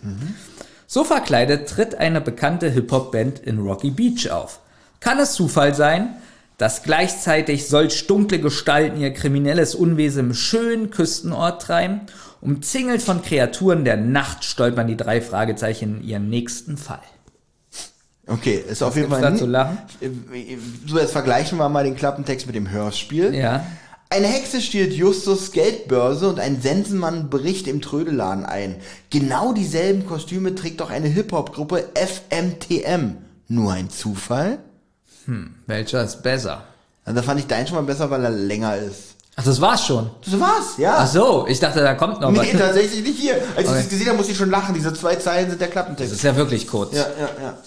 So 0.88 1.04
verkleidet 1.04 1.70
tritt 1.70 1.96
eine 1.96 2.20
bekannte 2.20 2.70
Hip-Hop-Band 2.70 3.40
in 3.40 3.60
Rocky 3.60 3.92
Beach 3.92 4.30
auf. 4.30 4.60
Kann 5.00 5.20
es 5.20 5.34
Zufall 5.34 5.74
sein, 5.74 6.16
dass 6.58 6.84
gleichzeitig 6.84 7.68
solch 7.68 8.08
dunkle 8.08 8.40
Gestalten 8.40 9.00
ihr 9.00 9.14
kriminelles 9.14 9.74
Unwesen 9.74 10.28
im 10.28 10.34
schönen 10.34 10.90
Küstenort 10.90 11.62
treiben? 11.62 12.02
Umzingelt 12.42 13.02
von 13.02 13.22
Kreaturen 13.22 13.86
der 13.86 13.98
Nacht 13.98 14.44
stolpern 14.44 14.88
die 14.88 14.98
drei 14.98 15.22
Fragezeichen 15.22 16.02
in 16.02 16.08
ihren 16.08 16.30
nächsten 16.30 16.78
Fall. 16.78 17.02
Okay, 18.28 18.64
ist 18.68 18.82
auf 18.82 18.96
jeden 18.96 19.10
Fall. 19.10 19.36
zu 19.38 19.46
lachen? 19.46 19.78
So, 20.88 21.00
jetzt 21.00 21.12
vergleichen 21.12 21.58
wir 21.58 21.70
mal 21.70 21.84
den 21.84 21.96
Klappentext 21.96 22.46
mit 22.46 22.56
dem 22.56 22.70
Hörspiel. 22.70 23.34
Ja. 23.34 23.66
Eine 24.14 24.28
Hexe 24.28 24.60
stiehlt 24.62 24.92
Justus 24.92 25.54
Geldbörse 25.54 26.28
und 26.28 26.38
ein 26.38 26.62
Sensenmann 26.62 27.30
bricht 27.30 27.66
im 27.68 27.82
Trödelladen 27.82 28.46
ein. 28.46 28.76
Genau 29.10 29.54
dieselben 29.54 30.06
Kostüme 30.06 30.54
trägt 30.54 30.82
auch 30.82 30.90
eine 30.90 31.08
Hip-Hop-Gruppe 31.08 31.86
FMTM. 31.96 33.16
Nur 33.48 33.72
ein 33.72 33.90
Zufall? 33.90 34.60
Welcher 35.66 36.04
ist 36.04 36.24
besser? 36.24 36.66
Also, 37.06 37.22
da 37.22 37.24
fand 37.24 37.40
ich 37.40 37.48
deinen 37.48 37.68
schon 37.68 37.78
mal 37.78 37.84
besser, 37.84 38.12
weil 38.12 38.24
er 38.26 38.32
länger 38.32 38.76
ist. 38.76 39.16
Ach, 39.38 39.46
das 39.46 39.62
war's 39.62 39.86
schon. 39.88 40.10
Das 40.26 40.38
war's, 40.38 40.78
ja. 40.78 40.96
Ach 40.98 41.08
so, 41.08 41.46
ich 41.48 41.62
dachte, 41.62 41.80
da 41.80 41.94
kommt 41.94 42.20
noch 42.20 42.32
Nee, 42.32 42.40
was. 42.40 42.52
tatsächlich 42.60 43.02
nicht 43.04 43.18
hier. 43.18 43.36
Als 43.56 43.64
ich 43.64 43.68
Okay. 43.70 43.78
das 43.78 43.90
gesehen 43.90 44.08
habe, 44.08 44.18
musste 44.18 44.34
ich 44.34 44.38
schon 44.38 44.50
lachen. 44.50 44.74
Diese 44.76 44.94
zwei 44.94 45.16
Zeilen 45.16 45.50
sind 45.50 45.62
der 45.62 45.68
Das 45.70 45.74
Klappentext. 45.74 46.12
ist 46.14 46.24
ja 46.24 46.36
wirklich 46.36 46.68
kurz. 46.68 46.94
Ja, 46.94 47.06
ja, 47.18 47.30
ja. 47.42 47.58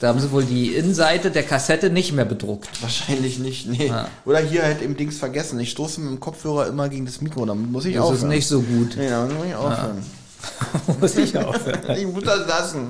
Da 0.00 0.08
haben 0.08 0.20
sie 0.20 0.30
wohl 0.30 0.44
die 0.44 0.74
Innenseite 0.74 1.30
der 1.30 1.42
Kassette 1.42 1.90
nicht 1.90 2.12
mehr 2.12 2.24
bedruckt. 2.24 2.68
Wahrscheinlich 2.82 3.38
nicht, 3.38 3.66
nee. 3.68 3.88
Ja. 3.88 4.08
Oder 4.24 4.38
hier 4.40 4.62
halt 4.62 4.82
im 4.82 4.96
Dings 4.96 5.18
vergessen. 5.18 5.58
Ich 5.60 5.70
stoße 5.70 6.00
mit 6.00 6.10
dem 6.10 6.20
Kopfhörer 6.20 6.66
immer 6.68 6.88
gegen 6.88 7.06
das 7.06 7.20
Mikro, 7.20 7.44
dann 7.46 7.72
muss 7.72 7.84
ich 7.84 7.94
Das 7.94 8.04
aufhören. 8.04 8.16
ist 8.18 8.28
nicht 8.28 8.46
so 8.46 8.60
gut. 8.62 8.94
Nee, 8.96 9.08
dann 9.08 9.34
muss 9.36 9.46
ich 9.46 9.54
aufhören. 9.54 10.02
Muss 11.00 11.16
ich 11.16 11.36
aufhören. 11.36 11.80
Ich 11.98 12.06
muss 12.06 12.22
das 12.22 12.46
lassen. 12.46 12.88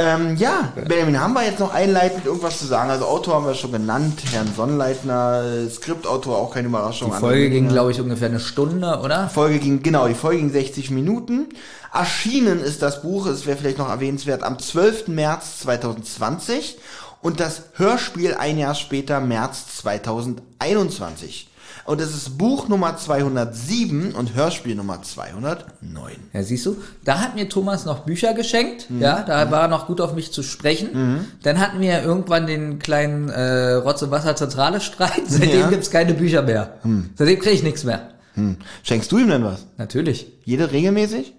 Ähm, 0.00 0.36
ja, 0.36 0.72
Benjamin, 0.86 1.20
haben 1.20 1.34
wir 1.34 1.42
jetzt 1.44 1.58
noch 1.58 1.74
einleitend 1.74 2.24
irgendwas 2.24 2.60
zu 2.60 2.66
sagen? 2.66 2.88
Also 2.88 3.04
Autor 3.06 3.34
haben 3.34 3.46
wir 3.46 3.54
schon 3.54 3.72
genannt, 3.72 4.22
Herrn 4.30 4.48
Sonnleitner, 4.54 5.68
Skriptautor 5.68 6.38
auch 6.38 6.54
keine 6.54 6.68
Überraschung. 6.68 7.10
Die 7.10 7.18
Folge 7.18 7.50
ging, 7.50 7.66
glaube 7.66 7.90
ich, 7.90 8.00
ungefähr 8.00 8.28
eine 8.28 8.38
Stunde, 8.38 9.00
oder? 9.02 9.28
Folge 9.28 9.58
ging, 9.58 9.82
genau, 9.82 10.06
die 10.06 10.14
Folge 10.14 10.38
ging 10.38 10.52
60 10.52 10.92
Minuten. 10.92 11.48
Erschienen 11.92 12.60
ist 12.60 12.80
das 12.80 13.02
Buch, 13.02 13.26
es 13.26 13.44
wäre 13.44 13.56
vielleicht 13.56 13.78
noch 13.78 13.88
erwähnenswert, 13.88 14.44
am 14.44 14.60
12. 14.60 15.08
März 15.08 15.60
2020 15.62 16.78
und 17.20 17.40
das 17.40 17.62
Hörspiel 17.74 18.34
ein 18.34 18.56
Jahr 18.56 18.76
später, 18.76 19.18
März 19.18 19.78
2021. 19.78 21.47
Und 21.88 22.02
es 22.02 22.14
ist 22.14 22.36
Buch 22.36 22.68
Nummer 22.68 22.98
207 22.98 24.12
und 24.14 24.34
Hörspiel 24.34 24.74
Nummer 24.74 25.00
209. 25.00 26.12
Ja, 26.34 26.42
siehst 26.42 26.66
du, 26.66 26.76
da 27.02 27.18
hat 27.20 27.34
mir 27.34 27.48
Thomas 27.48 27.86
noch 27.86 28.00
Bücher 28.00 28.34
geschenkt, 28.34 28.88
ja, 29.00 29.22
da 29.22 29.50
war 29.50 29.62
er 29.62 29.68
noch 29.68 29.86
gut 29.86 30.02
auf 30.02 30.12
mich 30.14 30.30
zu 30.30 30.42
sprechen. 30.42 31.26
Dann 31.42 31.58
hatten 31.58 31.80
wir 31.80 32.02
irgendwann 32.02 32.46
den 32.46 32.78
kleinen 32.78 33.30
äh, 33.30 33.72
Rotz- 33.76 34.02
und 34.02 34.10
Wasser-Zentrale-Streit, 34.10 35.22
seitdem 35.26 35.60
Ja. 35.60 35.68
gibt's 35.70 35.90
keine 35.90 36.12
Bücher 36.12 36.42
mehr. 36.42 36.74
Seitdem 37.16 37.38
kriege 37.38 37.54
ich 37.54 37.62
nichts 37.62 37.84
mehr. 37.84 38.10
Hm. 38.34 38.56
Schenkst 38.82 39.10
du 39.10 39.16
ihm 39.16 39.28
denn 39.28 39.44
was? 39.44 39.64
Natürlich. 39.78 40.26
Jede 40.44 40.70
regelmäßig? 40.70 41.32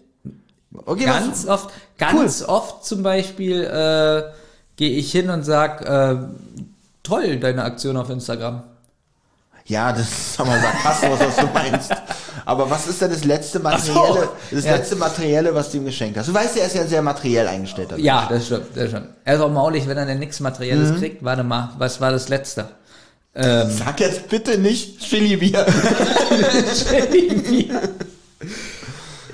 Okay, 0.74 1.06
Ganz 1.06 1.46
oft, 1.48 1.70
ganz 2.00 2.42
oft 2.42 2.86
zum 2.86 3.04
Beispiel 3.04 3.66
äh, 3.66 4.24
gehe 4.78 4.98
ich 4.98 5.12
hin 5.12 5.30
und 5.30 5.44
sag, 5.44 5.82
äh, 5.88 6.16
toll, 7.04 7.38
deine 7.38 7.64
Aktion 7.66 7.98
auf 7.98 8.10
Instagram. 8.10 8.64
Ja, 9.70 9.94
das 9.94 10.10
ist 10.10 10.40
aber 10.40 10.60
Sarkasmus, 10.60 11.20
was 11.20 11.36
du 11.36 11.46
meinst. 11.54 11.92
Aber 12.44 12.68
was 12.72 12.88
ist 12.88 13.00
denn 13.02 13.12
das 13.12 13.24
letzte 13.24 13.60
Materielle, 13.60 14.30
das 14.50 14.66
ja. 14.66 14.76
letzte 14.76 14.96
Materielle, 14.96 15.54
was 15.54 15.70
du 15.70 15.78
ihm 15.78 15.86
geschenkt 15.86 16.18
hast? 16.18 16.28
Du 16.28 16.34
weißt 16.34 16.56
ja, 16.56 16.64
er 16.64 16.68
ist 16.68 16.76
ja 16.76 16.86
sehr 16.86 17.04
materiell 17.04 17.48
eingestellt. 17.48 17.94
Ja, 17.98 18.28
das 18.28 18.48
stimmt, 18.48 18.66
das 18.74 18.90
stimmt. 18.90 19.10
Er 19.24 19.36
ist 19.36 19.42
auch 19.42 19.52
maulig, 19.52 19.88
wenn 19.88 19.96
er 19.96 20.08
denn 20.08 20.18
nichts 20.18 20.40
Materielles 20.40 20.98
kriegt. 20.98 21.24
Warte 21.24 21.44
mal, 21.44 21.70
was 21.78 22.02
war 22.02 22.10
das 22.12 22.30
letzte? 22.30 22.68
Ähm, 23.36 23.70
Sag 23.70 24.00
jetzt 24.00 24.28
bitte 24.28 24.58
nicht 24.58 25.02
Chili-Bier. 25.02 25.64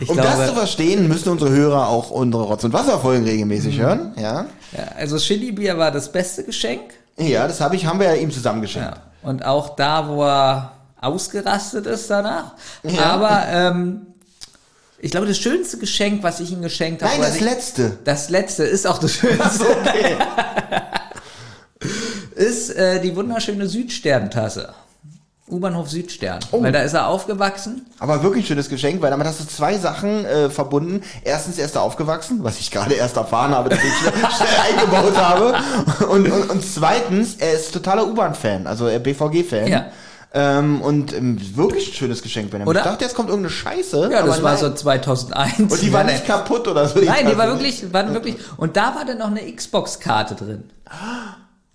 ich 0.02 0.10
Um 0.10 0.18
das 0.18 0.32
zu 0.32 0.36
glaube, 0.36 0.54
verstehen, 0.54 1.08
müssen 1.08 1.30
unsere 1.30 1.50
Hörer 1.52 1.88
auch 1.88 2.12
unsere 2.12 2.44
Rotz- 2.44 2.66
und 2.66 2.74
Wasserfolgen 2.74 3.24
regelmäßig 3.24 3.80
hören. 3.80 4.12
Ja, 4.18 4.48
ja, 4.74 4.84
also 4.98 5.18
Chili-Bier 5.18 5.78
war 5.78 5.92
das 5.92 6.12
beste 6.12 6.44
Geschenk. 6.44 6.94
ja 7.18 7.48
das 7.48 7.62
habe 7.62 7.78
ich, 7.78 7.86
haben 7.86 8.02
wir 8.02 8.08
ja 8.08 8.16
ihm 8.16 8.32
zusammen 8.32 8.62
geschenkt. 8.62 8.98
Ja. 8.98 9.02
Und 9.26 9.44
auch 9.44 9.76
da, 9.76 10.08
wo 10.08 10.24
er 10.24 10.72
ausgerastet 11.02 11.86
ist 11.86 12.10
danach. 12.10 12.54
Ja. 12.84 13.04
Aber 13.06 13.44
ähm, 13.50 14.08
ich 15.00 15.12
glaube, 15.12 15.28
das 15.28 15.38
schönste 15.38 15.78
Geschenk, 15.78 16.24
was 16.24 16.40
ich 16.40 16.52
ihm 16.52 16.62
geschenkt 16.62 17.02
habe, 17.04 17.14
Nein, 17.14 17.22
das 17.22 17.36
ich, 17.36 17.42
letzte. 17.42 17.98
das 18.04 18.30
letzte 18.30 18.64
ist 18.64 18.88
auch 18.88 18.98
das 18.98 19.14
schönste, 19.14 19.66
Okay. 19.68 20.18
ist 22.36 22.70
äh, 22.76 23.02
die 23.02 23.16
wunderschöne 23.16 23.68
Südstern-Tasse. 23.68 24.74
U-Bahnhof 25.48 25.90
Südstern. 25.90 26.40
Oh. 26.52 26.64
Weil 26.64 26.72
da 26.72 26.82
ist 26.82 26.94
er 26.94 27.08
aufgewachsen. 27.08 27.86
Aber 28.00 28.24
wirklich 28.24 28.48
schönes 28.48 28.68
Geschenk, 28.68 29.02
weil 29.04 29.12
damit 29.12 29.28
hast 29.28 29.40
du 29.40 29.46
zwei 29.46 29.78
Sachen 29.78 30.26
äh, 30.26 30.50
verbunden. 30.50 31.02
Erstens, 31.24 31.60
er 31.60 31.66
ist 31.66 31.76
da 31.76 31.82
aufgewachsen, 31.82 32.40
was 32.44 32.60
ich 32.60 32.72
gerade 32.72 32.96
erst 32.96 33.16
erfahren 33.16 33.54
habe, 33.54 33.70
dass 33.70 33.80
ich 33.84 33.94
schnell, 33.94 34.14
schnell 34.36 34.80
eingebaut 34.80 35.16
habe. 35.16 35.56
Und, 36.10 36.32
und, 36.32 36.50
und 36.50 36.64
zweitens, 36.66 37.36
er 37.36 37.54
ist 37.54 37.72
totaler 37.74 38.08
U-Bahn-Fan, 38.08 38.66
also 38.66 38.88
er 38.88 38.98
BVG-Fan. 38.98 39.68
Ja. 39.68 39.86
Ähm, 40.34 40.82
und 40.82 41.14
ähm, 41.14 41.40
wirklich 41.56 41.90
ein 41.90 41.94
schönes 41.94 42.24
Geschenk, 42.24 42.50
Benjamin. 42.50 42.68
Oder? 42.68 42.80
Ich 42.80 42.86
dachte, 42.86 43.06
jetzt 43.06 43.16
kommt 43.16 43.30
irgendeine 43.30 43.54
Scheiße. 43.54 44.10
Ja, 44.12 44.24
das 44.24 44.42
war 44.42 44.54
nein. 44.54 44.62
so 44.62 44.74
2001. 44.74 45.60
Und 45.60 45.82
die 45.82 45.94
war 45.94 46.04
nicht 46.04 46.26
kaputt 46.26 46.68
oder 46.68 46.88
so. 46.88 47.00
Nein, 47.00 47.28
die 47.30 47.38
war 47.38 47.48
wirklich, 47.48 47.94
waren 47.94 48.14
wirklich. 48.14 48.36
Und 48.58 48.76
da 48.76 48.96
war 48.96 49.06
dann 49.06 49.20
noch 49.20 49.28
eine 49.28 49.50
Xbox-Karte 49.50 50.36
drin. 50.36 50.64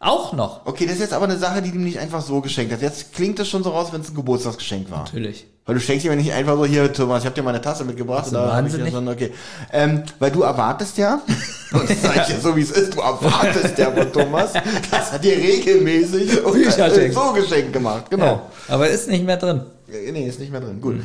Auch 0.02 0.32
noch. 0.32 0.64
Okay, 0.64 0.86
das 0.86 0.94
ist 0.94 1.00
jetzt 1.02 1.12
aber 1.12 1.26
eine 1.26 1.36
Sache, 1.36 1.60
die 1.60 1.70
du 1.70 1.76
ihm 1.76 1.84
nicht 1.84 1.98
einfach 1.98 2.22
so 2.22 2.40
geschenkt 2.40 2.72
hast. 2.72 2.80
Jetzt 2.80 3.12
klingt 3.12 3.38
das 3.38 3.48
schon 3.48 3.62
so 3.62 3.68
raus, 3.68 3.88
wenn 3.92 4.00
es 4.00 4.08
ein 4.08 4.14
Geburtstagsgeschenk 4.14 4.90
war. 4.90 5.04
Natürlich. 5.04 5.46
Weil 5.66 5.74
du 5.74 5.80
schenkst 5.82 6.06
ihm 6.06 6.12
ja 6.12 6.16
nicht 6.16 6.32
einfach 6.32 6.56
so, 6.56 6.64
hier, 6.64 6.90
Thomas, 6.90 7.22
ich 7.22 7.26
hab 7.26 7.34
dir 7.34 7.42
mal 7.42 7.50
eine 7.50 7.60
Tasse 7.60 7.84
mitgebracht. 7.84 8.24
Du 8.26 8.30
oder 8.30 8.56
hab 8.56 8.66
ich 8.66 8.72
ja 8.72 8.78
wahnsinnig? 8.80 8.92
so, 8.92 9.10
okay. 9.10 9.32
Ähm, 9.70 10.02
weil 10.18 10.30
du 10.30 10.40
erwartest 10.40 10.96
ja, 10.96 11.20
und 11.72 11.88
das 11.90 12.00
sag 12.00 12.16
ich 12.28 12.34
ja 12.34 12.40
so 12.40 12.56
wie 12.56 12.62
es 12.62 12.70
ist, 12.70 12.94
du 12.96 13.00
erwartest 13.00 13.76
ja 13.76 13.90
von 13.90 14.10
Thomas, 14.10 14.54
dass 14.90 15.12
er 15.12 15.18
dir 15.18 15.36
regelmäßig 15.36 16.44
und, 16.44 16.60
äh, 16.60 17.12
so 17.12 17.32
geschenkt 17.34 17.74
gemacht. 17.74 18.04
Genau. 18.08 18.24
Ja, 18.24 18.42
aber 18.68 18.88
ist 18.88 19.06
nicht 19.06 19.24
mehr 19.24 19.36
drin. 19.36 19.60
Äh, 19.92 20.10
Nee, 20.12 20.26
ist 20.28 20.40
nicht 20.40 20.50
mehr 20.52 20.60
drin. 20.60 20.80
Gut. 20.80 20.96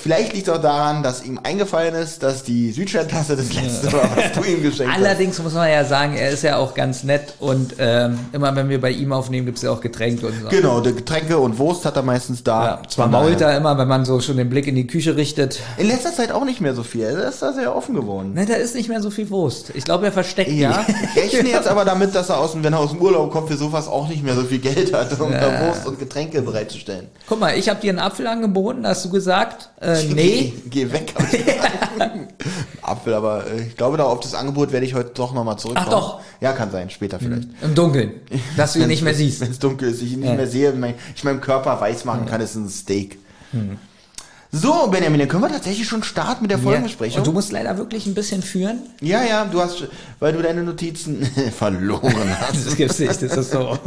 Vielleicht 0.00 0.32
liegt 0.34 0.48
es 0.48 0.54
auch 0.54 0.60
daran, 0.60 1.02
dass 1.02 1.24
ihm 1.24 1.40
eingefallen 1.42 1.94
ist, 1.94 2.22
dass 2.22 2.42
die 2.44 2.70
Südstern-Tasse 2.72 3.36
das 3.36 3.52
letzte 3.52 3.92
war, 3.92 4.08
was 4.16 4.32
du 4.32 4.42
ihm 4.48 4.62
geschenkt 4.62 4.92
hast. 4.92 4.98
Allerdings 5.04 5.38
muss 5.42 5.54
man 5.54 5.68
ja 5.68 5.84
sagen, 5.84 6.14
er 6.16 6.30
ist 6.30 6.42
ja 6.42 6.56
auch 6.56 6.74
ganz 6.74 7.02
nett 7.02 7.34
und 7.40 7.74
ähm, 7.78 8.18
immer 8.32 8.54
wenn 8.54 8.68
wir 8.68 8.80
bei 8.80 8.90
ihm 8.90 9.12
aufnehmen, 9.12 9.46
gibt's 9.46 9.62
ja 9.62 9.70
auch 9.70 9.80
Getränke 9.80 10.26
und 10.26 10.34
so. 10.42 10.48
Genau, 10.48 10.80
Getränke 10.80 11.38
und 11.38 11.58
Wurst 11.58 11.84
hat 11.84 11.96
er 11.96 12.02
meistens 12.02 12.42
da. 12.44 12.64
Ja, 12.64 12.82
zwar 12.88 13.08
mault 13.08 13.40
er 13.40 13.56
immer, 13.56 13.76
wenn 13.78 13.88
man 13.88 14.04
so 14.04 14.20
schon 14.20 14.36
den 14.36 14.48
Blick 14.50 14.66
in 14.66 14.74
die 14.74 14.86
Küche 14.86 15.16
richtet. 15.16 15.60
In 15.78 15.86
letzter 15.88 16.12
Zeit 16.12 16.30
auch 16.32 16.44
nicht 16.44 16.60
mehr 16.60 16.74
so 16.74 16.82
viel. 16.82 17.02
Er 17.04 17.28
ist 17.28 17.42
da 17.42 17.52
sehr 17.52 17.74
offen 17.74 17.94
geworden. 17.94 18.34
Ne, 18.34 18.46
da 18.46 18.54
ist 18.54 18.74
nicht 18.74 18.88
mehr 18.88 19.02
so 19.02 19.10
viel 19.10 19.30
Wurst. 19.30 19.70
Ich 19.74 19.84
glaube, 19.84 20.06
er 20.06 20.12
versteckt 20.12 20.50
Ja, 20.52 20.84
die. 20.86 20.92
ich 21.26 21.34
rechne 21.34 21.50
jetzt 21.50 21.68
aber 21.68 21.84
damit, 21.84 22.14
dass 22.14 22.28
er 22.28 22.38
aus 22.38 22.52
dem, 22.52 22.62
wenn 22.64 22.72
er 22.72 22.78
aus 22.80 22.90
dem 22.90 23.00
Urlaub 23.00 23.30
kommt, 23.32 23.48
für 23.48 23.56
sowas 23.56 23.88
auch 23.88 24.08
nicht 24.08 24.22
mehr 24.22 24.34
so 24.34 24.42
viel 24.44 24.58
Geld 24.58 24.92
hat, 24.92 25.18
um 25.20 25.32
Ja. 25.32 25.40
da 25.40 25.66
Wurst 25.66 25.86
und 25.86 25.98
Getränke 25.98 26.42
bereitzustellen. 26.42 27.08
Guck 27.28 27.40
mal, 27.40 27.56
ich 27.58 27.68
habe 27.68 27.80
dir 27.80 27.90
einen 27.90 27.98
Apfel 27.98 28.26
angeboten, 28.32 28.86
hast 28.86 29.04
du 29.04 29.10
gesagt? 29.10 29.70
Äh, 29.80 30.02
nee. 30.04 30.52
Geh, 30.64 30.84
geh 30.84 30.92
weg. 30.92 31.14
Apfel, 32.82 33.14
aber 33.14 33.46
äh, 33.46 33.62
ich 33.68 33.76
glaube, 33.76 33.96
da 33.96 34.04
auf 34.04 34.20
das 34.20 34.34
Angebot 34.34 34.72
werde 34.72 34.86
ich 34.86 34.94
heute 34.94 35.10
doch 35.14 35.32
nochmal 35.34 35.58
zurückkommen. 35.58 35.86
Ach 35.88 35.92
doch. 35.92 36.20
Ja, 36.40 36.52
kann 36.52 36.70
sein, 36.70 36.90
später 36.90 37.18
vielleicht. 37.18 37.48
Im 37.62 37.74
Dunkeln. 37.74 38.12
Dass 38.56 38.72
du 38.72 38.80
ihn 38.80 38.88
nicht 38.88 39.02
mehr 39.02 39.14
siehst. 39.14 39.40
Wenn 39.40 39.50
es 39.52 39.58
dunkel 39.58 39.90
ist, 39.90 40.02
ich 40.02 40.12
ihn 40.14 40.20
nicht 40.20 40.28
Ja. 40.30 40.34
mehr 40.34 40.46
sehe, 40.48 40.72
mein, 40.72 40.94
ich 41.14 41.22
meinem 41.24 41.40
Körper 41.40 41.80
weiß 41.80 42.04
machen 42.04 42.26
kann, 42.26 42.40
ist 42.40 42.56
ein 42.56 42.68
Steak. 42.68 43.18
So, 44.54 44.86
Benjamin, 44.88 45.18
dann 45.18 45.28
können 45.28 45.42
wir 45.44 45.48
tatsächlich 45.48 45.88
schon 45.88 46.02
starten 46.02 46.42
mit 46.42 46.50
der 46.50 46.58
Ja. 46.58 46.64
Folgenbesprechung. 46.64 47.18
Und 47.20 47.26
du 47.26 47.32
musst 47.32 47.52
leider 47.52 47.78
wirklich 47.78 48.04
ein 48.06 48.12
bisschen 48.12 48.42
führen. 48.42 48.80
ja, 49.00 49.24
ja, 49.24 49.46
du 49.46 49.60
hast, 49.62 49.84
weil 50.20 50.34
du 50.34 50.42
deine 50.42 50.62
Notizen 50.62 51.24
verloren 51.56 52.36
hast. 52.38 52.66
Das 52.66 52.76
gibt's 52.76 52.98
nicht, 52.98 53.10
das 53.10 53.22
ist 53.22 53.50
so 53.50 53.78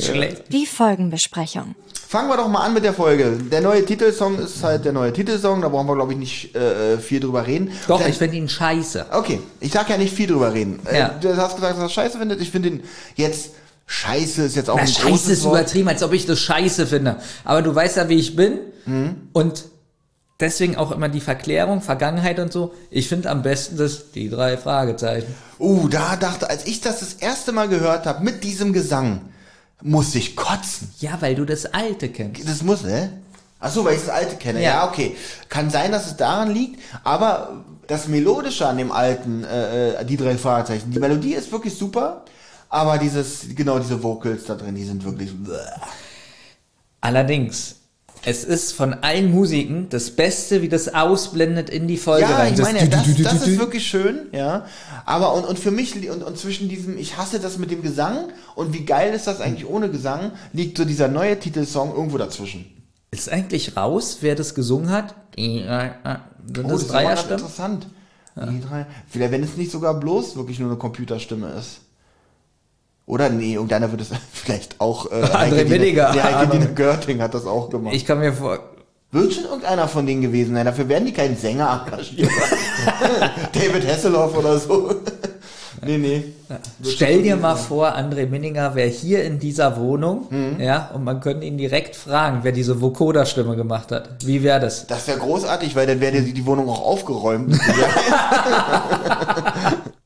schlecht. 0.00 0.44
Die 0.52 0.66
Folgenbesprechung. 0.66 1.74
Fangen 2.08 2.28
wir 2.28 2.36
doch 2.36 2.46
mal 2.48 2.60
an 2.64 2.74
mit 2.74 2.84
der 2.84 2.94
Folge. 2.94 3.32
Der 3.50 3.60
neue 3.60 3.84
Titelsong 3.84 4.38
ist 4.38 4.62
halt 4.62 4.84
der 4.84 4.92
neue 4.92 5.12
Titelsong, 5.12 5.60
da 5.60 5.68
brauchen 5.68 5.88
wir, 5.88 5.96
glaube 5.96 6.12
ich, 6.12 6.18
nicht 6.20 6.54
äh, 6.54 6.98
viel 6.98 7.18
drüber 7.18 7.44
reden. 7.44 7.72
Doch, 7.88 7.98
Der- 7.98 8.08
ich 8.08 8.16
finde 8.18 8.36
ihn 8.36 8.48
scheiße. 8.48 9.06
Okay, 9.10 9.40
ich 9.58 9.72
sag 9.72 9.90
ja 9.90 9.98
nicht 9.98 10.14
viel 10.14 10.28
drüber 10.28 10.54
reden. 10.54 10.78
Ja. 10.86 11.08
Äh, 11.08 11.10
du 11.20 11.36
hast 11.36 11.56
gesagt, 11.56 11.74
dass 11.74 11.82
er 11.82 11.88
scheiße 11.88 12.18
findet. 12.18 12.40
Ich 12.40 12.52
finde 12.52 12.68
ihn 12.68 12.82
jetzt 13.16 13.50
scheiße 13.86 14.42
ist 14.42 14.56
jetzt 14.56 14.68
auch 14.68 14.76
Na, 14.76 14.82
ein 14.82 14.88
scheiße 14.88 15.08
großes 15.08 15.28
ist 15.28 15.44
Wort. 15.44 15.60
übertrieben, 15.60 15.88
als 15.88 16.02
ob 16.02 16.12
ich 16.12 16.26
das 16.26 16.40
scheiße 16.40 16.86
finde. 16.86 17.16
Aber 17.44 17.62
du 17.62 17.74
weißt 17.74 17.96
ja, 17.96 18.08
wie 18.08 18.16
ich 18.16 18.36
bin. 18.36 18.58
Mhm. 18.84 19.28
Und 19.32 19.64
deswegen 20.40 20.76
auch 20.76 20.90
immer 20.90 21.08
die 21.08 21.20
Verklärung, 21.20 21.80
Vergangenheit 21.80 22.38
und 22.38 22.52
so. 22.52 22.74
Ich 22.90 23.08
finde 23.08 23.30
am 23.30 23.42
besten 23.42 23.76
das, 23.76 24.12
die 24.12 24.28
drei 24.28 24.56
Fragezeichen. 24.56 25.34
Uh, 25.58 25.88
da 25.88 26.16
dachte, 26.16 26.50
als 26.50 26.66
ich 26.66 26.80
das 26.80 27.00
das 27.00 27.14
erste 27.14 27.52
Mal 27.52 27.68
gehört 27.68 28.06
habe 28.06 28.22
mit 28.24 28.44
diesem 28.44 28.72
Gesang, 28.72 29.22
musste 29.82 30.18
ich 30.18 30.36
kotzen. 30.36 30.92
Ja, 30.98 31.18
weil 31.20 31.34
du 31.34 31.44
das 31.44 31.66
Alte 31.66 32.08
kennst. 32.08 32.48
Das 32.48 32.62
muss, 32.62 32.82
ne? 32.82 33.10
Ach 33.58 33.70
so, 33.70 33.84
weil 33.84 33.94
ich 33.94 34.00
das 34.00 34.10
alte 34.10 34.36
kenne. 34.36 34.62
Ja. 34.62 34.70
Ja. 34.70 34.88
okay. 34.88 35.16
Kann 35.48 35.70
sein, 35.70 35.90
dass 35.90 36.06
es 36.06 36.16
daran 36.16 36.52
liegt, 36.52 36.80
aber 37.04 37.64
das 37.86 38.06
Melodische 38.08 38.66
an 38.66 38.76
dem 38.76 38.92
alten, 38.92 39.44
äh, 39.44 39.92
äh, 39.92 40.04
die 40.04 40.16
drei 40.16 40.36
Fragezeichen, 40.36 40.90
die 40.90 40.98
Melodie 40.98 41.34
ist 41.34 41.52
wirklich 41.52 41.76
super, 41.76 42.24
aber 42.68 42.98
dieses, 42.98 43.46
genau 43.54 43.78
diese 43.78 44.02
Vocals 44.02 44.44
da 44.44 44.54
drin, 44.54 44.74
die 44.74 44.84
sind 44.84 45.04
wirklich. 45.04 45.30
Allerdings, 47.00 47.76
es 48.24 48.42
ist 48.42 48.72
von 48.72 48.94
allen 48.94 49.30
Musiken 49.30 49.88
das 49.90 50.10
Beste, 50.10 50.62
wie 50.62 50.68
das 50.68 50.92
ausblendet 50.92 51.70
in 51.70 51.86
die 51.86 51.96
Folge 51.96 52.22
Ja, 52.28 52.36
rein. 52.36 52.54
ich 52.54 52.60
meine, 52.60 52.88
Das- 52.88 53.06
das, 53.06 53.22
das 53.22 53.46
ist 53.46 53.58
wirklich 53.58 53.86
schön, 53.86 54.26
ja. 54.32 54.66
Aber 55.04 55.34
und, 55.34 55.44
und 55.44 55.58
für 55.58 55.70
mich 55.70 55.94
und, 56.10 56.22
und 56.24 56.36
zwischen 56.38 56.68
diesem, 56.68 56.98
ich 56.98 57.16
hasse 57.16 57.38
das 57.38 57.58
mit 57.58 57.70
dem 57.70 57.82
Gesang 57.82 58.28
und 58.56 58.72
wie 58.72 58.84
geil 58.84 59.14
ist 59.14 59.26
das 59.26 59.40
eigentlich 59.40 59.68
ohne 59.68 59.90
Gesang, 59.90 60.32
liegt 60.52 60.76
so 60.78 60.84
dieser 60.84 61.08
neue 61.08 61.38
Titelsong 61.38 61.94
irgendwo 61.94 62.18
dazwischen. 62.18 62.66
Ist 63.12 63.30
eigentlich 63.30 63.76
raus, 63.76 64.18
wer 64.22 64.34
das 64.34 64.54
gesungen 64.54 64.90
hat? 64.90 65.14
Die, 65.38 65.60
äh, 65.60 65.86
äh, 65.86 66.16
Sind 66.52 66.66
Oh, 66.66 66.68
das 66.70 66.82
ist 66.82 66.88
ganz 66.88 67.04
Dreierstimmen? 67.04 67.38
interessant. 67.38 67.86
Drei, 68.34 68.86
vielleicht, 69.08 69.32
wenn 69.32 69.42
es 69.42 69.56
nicht 69.56 69.70
sogar 69.70 69.98
bloß 69.98 70.36
wirklich 70.36 70.58
nur 70.58 70.68
eine 70.68 70.78
Computerstimme 70.78 71.48
ist. 71.58 71.78
Oder 73.06 73.28
nee, 73.28 73.54
irgendeiner 73.54 73.90
wird 73.90 74.02
es 74.02 74.08
vielleicht 74.32 74.80
auch. 74.80 75.10
Äh, 75.10 75.22
André 75.24 75.68
Winiger. 75.70 76.12
Nee, 76.12 76.20
Heike 76.20 76.74
Görting 76.74 77.22
hat 77.22 77.34
das 77.34 77.46
auch 77.46 77.70
gemacht. 77.70 77.94
Ich 77.94 78.04
kann 78.04 78.18
mir 78.18 78.32
vor. 78.32 78.58
Wird 79.12 79.32
schon 79.32 79.44
irgendeiner 79.44 79.86
von 79.86 80.04
denen 80.04 80.20
gewesen 80.20 80.54
sein. 80.54 80.66
Dafür 80.66 80.88
werden 80.88 81.06
die 81.06 81.12
keinen 81.12 81.36
Sänger 81.36 81.84
engagieren. 81.86 82.28
David 83.52 83.86
Hasselhoff 83.88 84.36
oder 84.36 84.58
so. 84.58 84.92
nee, 85.86 85.96
nee. 85.96 86.24
Stell 86.82 87.22
dir 87.22 87.36
mal 87.36 87.54
sein. 87.56 87.64
vor, 87.66 87.96
André 87.96 88.26
Minninger 88.28 88.74
wäre 88.74 88.88
hier 88.88 89.22
in 89.24 89.38
dieser 89.38 89.80
Wohnung, 89.80 90.26
Mhm. 90.30 90.60
ja, 90.60 90.90
und 90.92 91.04
man 91.04 91.20
könnte 91.20 91.46
ihn 91.46 91.56
direkt 91.56 91.94
fragen, 91.94 92.40
wer 92.42 92.50
diese 92.52 92.80
Vokoda-Stimme 92.80 93.54
gemacht 93.54 93.92
hat. 93.92 94.26
Wie 94.26 94.42
wäre 94.42 94.58
das? 94.60 94.86
Das 94.88 95.06
wäre 95.06 95.18
großartig, 95.20 95.76
weil 95.76 95.86
dann 95.86 96.00
wäre 96.00 96.20
die 96.20 96.44
Wohnung 96.46 96.68
auch 96.68 96.82
aufgeräumt. 96.84 97.56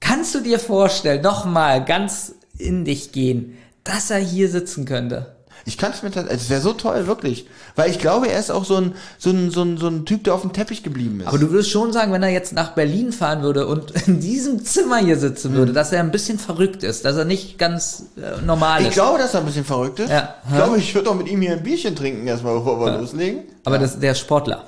Kannst 0.00 0.34
du 0.34 0.40
dir 0.40 0.58
vorstellen, 0.58 1.22
nochmal 1.22 1.84
ganz 1.84 2.34
in 2.60 2.84
dich 2.84 3.12
gehen, 3.12 3.56
dass 3.84 4.10
er 4.10 4.18
hier 4.18 4.48
sitzen 4.48 4.84
könnte? 4.84 5.34
Ich 5.66 5.76
kann 5.76 5.92
es 5.92 6.02
mir 6.02 6.10
tatsächlich, 6.10 6.40
es 6.44 6.48
wäre 6.48 6.62
so 6.62 6.72
toll, 6.72 7.06
wirklich. 7.06 7.46
Weil 7.76 7.90
ich 7.90 7.98
glaube, 7.98 8.28
er 8.30 8.40
ist 8.40 8.50
auch 8.50 8.64
so 8.64 8.76
ein, 8.76 8.94
so 9.18 9.28
ein, 9.28 9.50
so 9.50 9.60
ein, 9.62 9.76
so 9.76 9.88
ein 9.88 10.06
Typ, 10.06 10.24
der 10.24 10.32
auf 10.34 10.40
dem 10.40 10.54
Teppich 10.54 10.82
geblieben 10.82 11.20
ist. 11.20 11.26
Aber 11.26 11.38
du 11.38 11.50
würdest 11.50 11.70
schon 11.70 11.92
sagen, 11.92 12.12
wenn 12.12 12.22
er 12.22 12.30
jetzt 12.30 12.54
nach 12.54 12.70
Berlin 12.74 13.12
fahren 13.12 13.42
würde 13.42 13.66
und 13.66 13.90
in 14.08 14.20
diesem 14.20 14.64
Zimmer 14.64 14.96
hier 14.98 15.18
sitzen 15.18 15.52
Mhm. 15.52 15.56
würde, 15.56 15.72
dass 15.74 15.92
er 15.92 16.00
ein 16.00 16.10
bisschen 16.12 16.38
verrückt 16.38 16.82
ist, 16.82 17.04
dass 17.04 17.14
er 17.16 17.26
nicht 17.26 17.58
ganz 17.58 18.04
äh, 18.16 18.40
normal 18.42 18.80
ich 18.80 18.88
ist. 18.88 18.94
glaube, 18.94 19.18
dass 19.18 19.34
er 19.34 19.40
ein 19.40 19.46
bisschen 19.46 19.66
verrückt 19.66 20.00
ist. 20.00 20.08
Ja. 20.08 20.36
Ich 20.48 20.56
glaube, 20.56 20.78
ich 20.78 20.94
würde 20.94 21.10
auch 21.10 21.14
mit 21.14 21.28
ihm 21.28 21.42
hier 21.42 21.52
ein 21.52 21.62
Bierchen 21.62 21.94
trinken, 21.94 22.26
erstmal, 22.26 22.54
bevor 22.58 22.80
wir 22.80 22.98
loslegen. 22.98 23.42
Aber 23.66 23.78
das, 23.78 23.98
der 24.00 24.14
Sportler, 24.14 24.64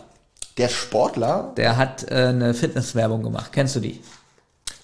Der 0.59 0.69
Sportler, 0.69 1.55
der 1.57 1.79
hat 1.79 2.05
äh, 2.11 2.15
eine 2.27 2.53
Fitnesswerbung 2.53 3.23
gemacht. 3.23 3.51
Kennst 3.53 3.75
du 3.77 3.81
die? 3.81 4.01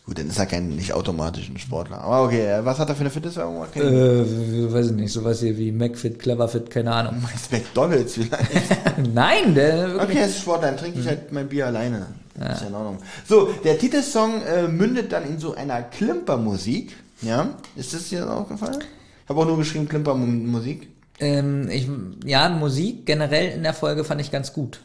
Gut, 0.08 0.18
dann 0.18 0.28
ist 0.28 0.38
er 0.38 0.46
kein 0.46 0.70
nicht 0.70 0.92
automatisch 0.94 1.48
ein 1.48 1.58
Sportler. 1.58 2.00
Aber 2.00 2.24
okay, 2.24 2.58
was 2.62 2.78
hat 2.78 2.88
er 2.88 2.94
für 2.94 3.02
eine 3.02 3.10
Fitnesswerbung 3.10 3.64
ich 3.72 3.80
Äh, 3.80 4.72
weiß 4.72 4.86
ich 4.86 4.92
nicht, 4.92 5.12
sowas 5.12 5.40
hier 5.40 5.56
wie 5.56 5.70
McFit, 5.70 6.18
Cleverfit, 6.18 6.70
keine 6.70 6.92
Ahnung. 6.92 7.16
nicht. 7.32 7.52
McDonalds 7.52 8.14
vielleicht. 8.14 8.50
Nein, 9.14 9.54
der 9.54 9.92
wirklich. 9.92 10.02
Okay, 10.02 10.18
es 10.24 10.30
ist 10.30 10.40
Sport, 10.40 10.64
dann 10.64 10.76
trinke 10.76 10.98
ich 10.98 11.06
halt 11.06 11.30
mein 11.30 11.48
Bier 11.48 11.66
alleine. 11.66 12.06
Ist 12.34 12.62
ja 12.62 12.68
in 12.68 12.74
Ordnung. 12.74 12.98
So, 13.28 13.50
der 13.64 13.78
Titelsong 13.78 14.42
äh, 14.42 14.68
mündet 14.68 15.12
dann 15.12 15.24
in 15.24 15.38
so 15.38 15.54
einer 15.54 15.82
Klimpermusik. 15.82 16.96
Ja, 17.20 17.50
ist 17.76 17.92
das 17.92 18.08
dir 18.08 18.30
aufgefallen? 18.30 18.78
Ich 19.24 19.28
habe 19.28 19.40
auch 19.40 19.46
nur 19.46 19.58
geschrieben 19.58 19.88
Klimpermusik. 19.88 20.88
Ähm, 21.20 21.68
ich, 21.68 21.88
ja, 22.24 22.48
Musik 22.48 23.06
generell 23.06 23.56
in 23.56 23.64
der 23.64 23.74
Folge 23.74 24.04
fand 24.04 24.20
ich 24.20 24.30
ganz 24.30 24.52
gut. 24.52 24.80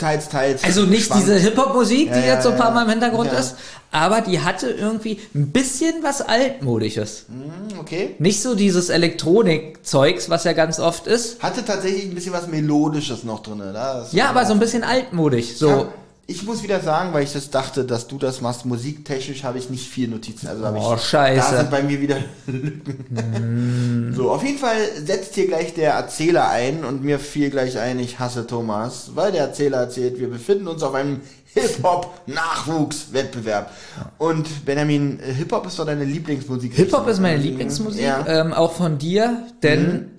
Teils, 0.00 0.28
teils. 0.28 0.64
Also 0.64 0.82
nicht 0.82 1.06
schwankt. 1.06 1.22
diese 1.22 1.36
Hip-Hop-Musik, 1.38 2.12
die 2.12 2.18
Ja, 2.18 2.34
jetzt 2.34 2.42
so 2.42 2.50
ein 2.50 2.56
paar. 2.56 2.72
Mal 2.72 2.82
im 2.84 2.90
Hintergrund 2.90 3.30
Ja. 3.32 3.38
ist, 3.38 3.54
aber 3.92 4.20
die 4.20 4.40
hatte 4.40 4.68
irgendwie 4.68 5.20
ein 5.34 5.52
bisschen 5.52 6.02
was 6.02 6.20
Altmodisches. 6.22 7.26
Hm, 7.28 7.78
Okay. 7.78 8.16
Nicht 8.18 8.42
so 8.42 8.54
dieses 8.54 8.88
Elektronik-Zeugs, 8.88 10.30
was 10.30 10.44
ja 10.44 10.52
ganz 10.54 10.80
oft 10.80 11.06
ist. 11.06 11.42
Hatte 11.42 11.64
tatsächlich 11.64 12.04
ein 12.04 12.14
bisschen 12.14 12.32
was 12.32 12.46
Melodisches 12.48 13.22
noch 13.24 13.42
drin. 13.42 13.62
Das 13.72 14.12
Ja, 14.12 14.30
aber 14.30 14.44
so 14.46 14.54
ein 14.54 14.58
bisschen 14.58 14.82
altmodisch. 14.82 15.56
So, 15.56 15.68
Ja, 15.68 15.88
ich 16.26 16.42
muss 16.44 16.62
wieder 16.62 16.80
sagen, 16.80 17.12
weil 17.12 17.24
ich 17.24 17.32
das 17.32 17.50
dachte, 17.50 17.84
dass 17.84 18.06
du 18.06 18.18
das 18.18 18.40
machst, 18.40 18.64
musiktechnisch 18.64 19.44
habe 19.44 19.58
ich 19.58 19.68
nicht 19.70 19.88
viel 19.88 20.08
Notizen. 20.08 20.48
Also 20.48 20.64
habe 20.64 20.78
Oh, 20.80 20.94
ich, 20.96 21.02
scheiße. 21.02 21.50
Da 21.52 21.58
sind 21.58 21.70
bei 21.70 21.82
mir 21.82 22.00
wieder 22.00 22.16
Lücken. 22.46 24.12
So, 24.16 24.30
auf 24.30 24.42
jeden 24.44 24.58
Fall 24.58 24.76
setzt 25.04 25.34
hier 25.34 25.46
gleich 25.46 25.74
der 25.74 25.92
Erzähler 25.92 26.48
ein 26.48 26.84
und 26.84 27.02
mir 27.04 27.18
fiel 27.18 27.50
gleich 27.50 27.78
ein, 27.78 27.98
ich 27.98 28.18
hasse 28.18 28.46
Thomas, 28.46 29.10
weil 29.14 29.32
der 29.32 29.42
Erzähler 29.42 29.78
erzählt, 29.78 30.18
wir 30.18 30.30
befinden 30.30 30.68
uns 30.68 30.82
auf 30.82 30.94
einem 30.94 31.20
Hip-Hop-Nachwuchswettbewerb. 31.54 33.70
Und 34.18 34.64
Benjamin, 34.64 35.20
äh, 35.20 35.32
Hip-Hop 35.32 35.66
ist 35.66 35.78
doch 35.78 35.86
deine 35.86 36.04
Lieblingsmusik. 36.04 36.74
Hip-Hop 36.74 37.06
ist 37.08 37.20
meine 37.20 37.38
Lieblingsmusik, 37.38 38.02
Ja. 38.02 38.24
ähm, 38.26 38.52
auch 38.52 38.72
von 38.72 38.98
dir, 38.98 39.44
denn 39.62 40.10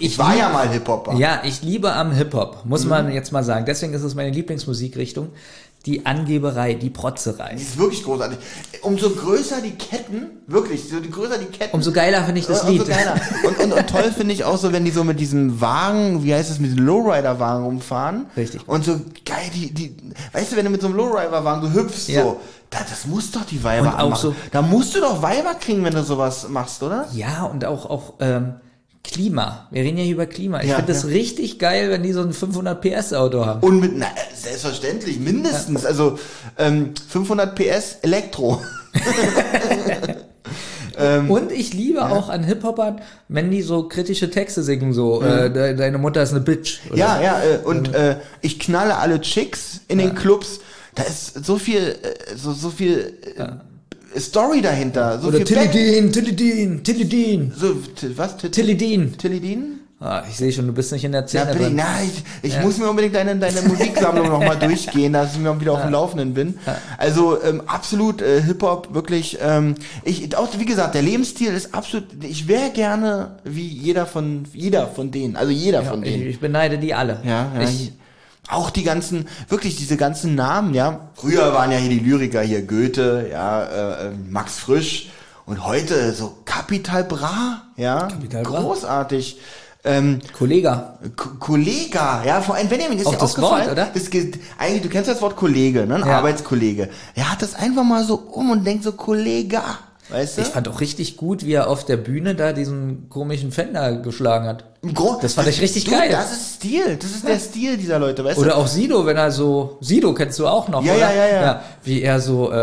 Ich 0.00 0.18
war 0.18 0.34
ja 0.36 0.48
mal 0.48 0.68
Hip-Hopper. 0.68 1.14
Ja, 1.14 1.42
ich 1.44 1.62
liebe 1.62 1.92
am 1.92 2.10
Hip-Hop, 2.12 2.64
Mhm. 2.64 2.70
muss 2.70 2.84
man 2.84 3.12
jetzt 3.12 3.30
mal 3.30 3.44
sagen. 3.44 3.64
Deswegen 3.64 3.94
ist 3.94 4.02
es 4.02 4.14
meine 4.16 4.30
Lieblingsmusikrichtung. 4.30 5.28
Die 5.86 6.06
Angeberei, 6.06 6.72
die 6.74 6.88
Protzerei. 6.88 7.54
Die 7.56 7.62
ist 7.62 7.76
wirklich 7.78 8.02
großartig. 8.04 8.38
Umso 8.80 9.10
größer 9.10 9.60
die 9.60 9.72
Ketten, 9.72 10.30
wirklich, 10.46 10.88
so 10.88 10.96
größer 10.98 11.36
die 11.36 11.44
Ketten, 11.44 11.74
Umso 11.76 11.92
geiler 11.92 12.24
finde 12.24 12.40
ich 12.40 12.46
das 12.46 12.62
Und- 12.62 12.68
und 12.70 12.74
Lied. 12.78 12.88
Geiler. 12.88 13.14
und, 13.46 13.58
und, 13.60 13.72
und 13.74 13.86
toll 13.90 14.10
finde 14.16 14.32
ich 14.32 14.44
auch 14.44 14.56
so, 14.56 14.72
wenn 14.72 14.86
die 14.86 14.90
so 14.90 15.04
mit 15.04 15.20
diesem 15.20 15.60
Wagen, 15.60 16.24
wie 16.24 16.34
heißt 16.34 16.50
es, 16.50 16.58
mit 16.58 16.70
diesem 16.70 16.86
Lowrider-Wagen 16.86 17.64
rumfahren. 17.64 18.26
Richtig. 18.34 18.66
Und 18.66 18.84
so 18.86 18.92
geil 19.26 19.50
die, 19.54 19.74
die, 19.74 19.94
weißt 20.32 20.52
du, 20.52 20.56
wenn 20.56 20.64
du 20.64 20.70
mit 20.70 20.80
so 20.80 20.86
einem 20.88 20.96
Lowrider-Wagen 20.96 21.68
so 21.68 21.72
hüpfst, 21.80 22.08
Ja. 22.08 22.22
so, 22.22 22.40
da, 22.70 22.78
das 22.88 23.06
muss 23.06 23.30
doch 23.30 23.44
die 23.44 23.62
Weiber 23.62 23.88
Und 23.88 23.94
auch 23.94 23.98
anmachen. 23.98 24.22
so- 24.22 24.34
Da 24.52 24.62
musst 24.62 24.96
du 24.96 25.00
doch 25.00 25.20
Weiber 25.22 25.52
kriegen, 25.54 25.84
wenn 25.84 25.94
du 25.94 26.02
sowas 26.02 26.48
machst, 26.48 26.82
oder? 26.82 27.06
Ja, 27.12 27.44
und 27.44 27.64
auch, 27.66 27.84
auch 27.90 28.14
ähm, 28.20 28.54
Klima. 29.04 29.68
Wir 29.70 29.82
reden 29.84 29.98
ja 29.98 30.04
hier 30.04 30.14
über 30.14 30.26
Klima. 30.26 30.60
Ich 30.62 30.70
Ja, 30.70 30.76
finde 30.76 30.92
das 30.92 31.02
ja. 31.04 31.10
richtig 31.10 31.58
geil, 31.60 31.90
wenn 31.90 32.02
die 32.02 32.12
so 32.12 32.22
ein 32.22 32.32
500 32.32 32.80
PS 32.80 33.12
Auto 33.12 33.44
haben. 33.46 33.60
Und 33.60 33.78
mit, 33.80 33.92
na, 33.96 34.06
selbstverständlich, 34.34 35.20
mindestens, 35.20 35.84
also 35.84 36.18
ähm, 36.58 36.94
500 37.08 37.54
PS 37.54 37.98
Elektro. 38.02 38.60
Ähm, 40.96 41.28
Und 41.28 41.50
ich 41.50 41.74
liebe 41.74 42.08
auch 42.08 42.28
an 42.28 42.44
Hip-Hopern, 42.44 43.00
wenn 43.26 43.50
die 43.50 43.62
so 43.62 43.88
kritische 43.88 44.30
Texte 44.30 44.62
singen, 44.62 44.92
so, 44.92 45.22
äh, 45.22 45.50
de 45.52 45.74
deine 45.74 45.98
Mutter 45.98 46.22
ist 46.22 46.30
eine 46.30 46.40
Bitch. 46.40 46.78
oder 46.88 46.96
Ja, 46.96 47.20
ja, 47.20 47.42
äh, 47.42 47.58
und 47.64 47.92
äh, 47.92 48.18
ich 48.42 48.60
knalle 48.60 48.96
alle 48.98 49.20
Chicks 49.20 49.80
in 49.88 49.98
den 49.98 50.14
Clubs. 50.14 50.60
Da 50.94 51.02
ist 51.02 51.44
so 51.44 51.56
viel, 51.58 51.96
äh, 52.00 52.36
so, 52.36 52.52
so 52.52 52.70
viel 52.70 53.12
äh, 53.36 53.46
Story 54.18 54.60
dahinter. 54.62 55.18
So 55.20 55.28
Oder 55.28 55.44
Tillidin, 55.44 56.12
Tillidin, 56.12 56.82
Tillidin, 56.84 57.52
So, 57.56 57.76
was? 58.16 58.36
T- 58.36 58.48
Tillidin. 58.48 59.16
Tilidin? 59.18 59.80
Ah, 60.00 60.22
ich 60.28 60.36
sehe 60.36 60.52
schon, 60.52 60.66
du 60.66 60.72
bist 60.74 60.92
nicht 60.92 61.04
in 61.04 61.12
der 61.12 61.22
Ja, 61.22 61.28
Szene 61.28 61.46
bitte, 61.52 61.58
drin. 61.64 61.76
na, 61.76 61.84
ich, 62.04 62.22
ich 62.50 62.60
muss 62.60 62.76
mir 62.76 62.90
unbedingt 62.90 63.14
deine, 63.14 63.36
deine 63.36 63.62
Musiksammlung 63.62 64.28
nochmal 64.28 64.58
durchgehen, 64.60 65.14
dass 65.14 65.32
ich 65.34 65.38
mir 65.40 65.58
wieder 65.58 65.72
auf 65.72 65.80
dem 65.82 65.92
Laufenden 65.92 66.34
bin. 66.34 66.58
Also 66.98 67.42
ähm, 67.42 67.62
absolut 67.66 68.20
äh, 68.20 68.42
Hip-Hop, 68.42 68.92
wirklich. 68.92 69.38
Ähm, 69.40 69.76
ich, 70.04 70.36
auch 70.36 70.48
wie 70.58 70.66
gesagt, 70.66 70.94
der 70.94 71.00
Lebensstil 71.02 71.54
ist 71.54 71.72
absolut. 71.74 72.04
Ich 72.22 72.48
wäre 72.48 72.70
gerne 72.70 73.36
wie 73.44 73.66
jeder 73.66 74.04
von 74.04 74.44
jeder 74.52 74.88
von 74.88 75.10
denen, 75.10 75.36
also 75.36 75.50
jeder 75.52 75.82
von 75.82 76.02
Ich, 76.02 76.12
denen. 76.12 76.26
ich 76.28 76.38
beneide 76.40 76.76
die 76.76 76.92
alle. 76.92 77.20
Ja, 77.24 77.50
ja. 77.54 77.62
Ich, 77.62 77.70
Ich, 77.84 77.92
auch 78.50 78.70
die 78.70 78.82
ganzen, 78.84 79.26
wirklich 79.48 79.76
diese 79.76 79.96
ganzen 79.96 80.34
Namen, 80.34 80.74
ja. 80.74 81.08
Früher 81.14 81.52
waren 81.54 81.70
ja 81.72 81.78
hier 81.78 81.90
die 81.90 81.98
Lyriker 82.00 82.42
hier 82.42 82.62
Goethe, 82.62 83.28
ja, 83.30 83.64
äh, 83.64 84.06
äh, 84.08 84.10
Max 84.28 84.58
Frisch 84.58 85.10
und 85.46 85.64
heute 85.64 86.12
so 86.12 86.38
Capital 86.44 87.04
Bra, 87.04 87.62
ja, 87.76 88.00
Capital 88.08 88.42
Bra. 88.42 88.60
großartig. 88.60 89.38
Ähm, 89.86 90.20
Kollega. 90.32 90.98
K 91.14 91.28
Kollega, 91.38 92.22
ja, 92.24 92.40
vor 92.40 92.54
allem 92.54 92.68
Benjamin 92.70 92.98
ist 92.98 93.06
Auch 93.06 93.10
dir 93.12 93.18
das 93.18 93.30
aufgefallen, 93.36 93.64
Wort, 93.66 93.72
oder? 93.72 93.88
Das, 93.92 94.08
ge- 94.08 94.32
eigentlich, 94.56 94.80
du 94.82 94.88
kennst 94.88 95.10
das 95.10 95.20
Wort 95.20 95.36
Kollege, 95.36 95.86
ne? 95.86 95.96
Ein 95.96 96.06
Ja. 96.08 96.16
Arbeitskollege. 96.18 96.88
Er 97.14 97.30
hat 97.30 97.42
das 97.42 97.54
einfach 97.54 97.84
mal 97.84 98.02
so 98.04 98.14
um 98.14 98.50
und 98.50 98.64
denkt 98.66 98.82
so 98.82 98.92
Kollega, 98.92 99.62
weißt 100.08 100.38
du? 100.38 100.40
Ich 100.42 100.48
fand 100.48 100.68
auch 100.68 100.80
richtig 100.80 101.18
gut, 101.18 101.44
wie 101.44 101.52
er 101.52 101.68
auf 101.68 101.84
der 101.84 101.98
Bühne 101.98 102.34
da 102.34 102.54
diesen 102.54 103.10
komischen 103.10 103.52
Fender 103.52 103.96
geschlagen 103.98 104.46
hat. 104.48 104.64
Gro- 104.92 105.18
das 105.22 105.34
fand 105.34 105.48
ich 105.48 105.60
richtig 105.60 105.84
du, 105.84 105.92
geil. 105.92 106.08
Das 106.10 106.32
ist 106.32 106.54
Stil, 106.56 106.96
das 107.00 107.10
ist 107.10 107.26
der 107.26 107.38
Stil 107.38 107.76
dieser 107.76 107.98
Leute, 107.98 108.24
weißt 108.24 108.38
Oder 108.38 108.50
du? 108.50 108.56
auch 108.56 108.66
Sido, 108.66 109.06
wenn 109.06 109.16
er 109.16 109.30
so, 109.30 109.78
Sido 109.80 110.12
kennst 110.14 110.38
du 110.38 110.46
auch 110.46 110.68
noch, 110.68 110.84
Ja, 110.84 110.94
oder? 110.94 111.14
ja, 111.14 111.26
ja, 111.26 111.42
ja. 111.42 111.62
Wie 111.82 112.02
er 112.02 112.20
so, 112.20 112.50
äh, 112.52 112.56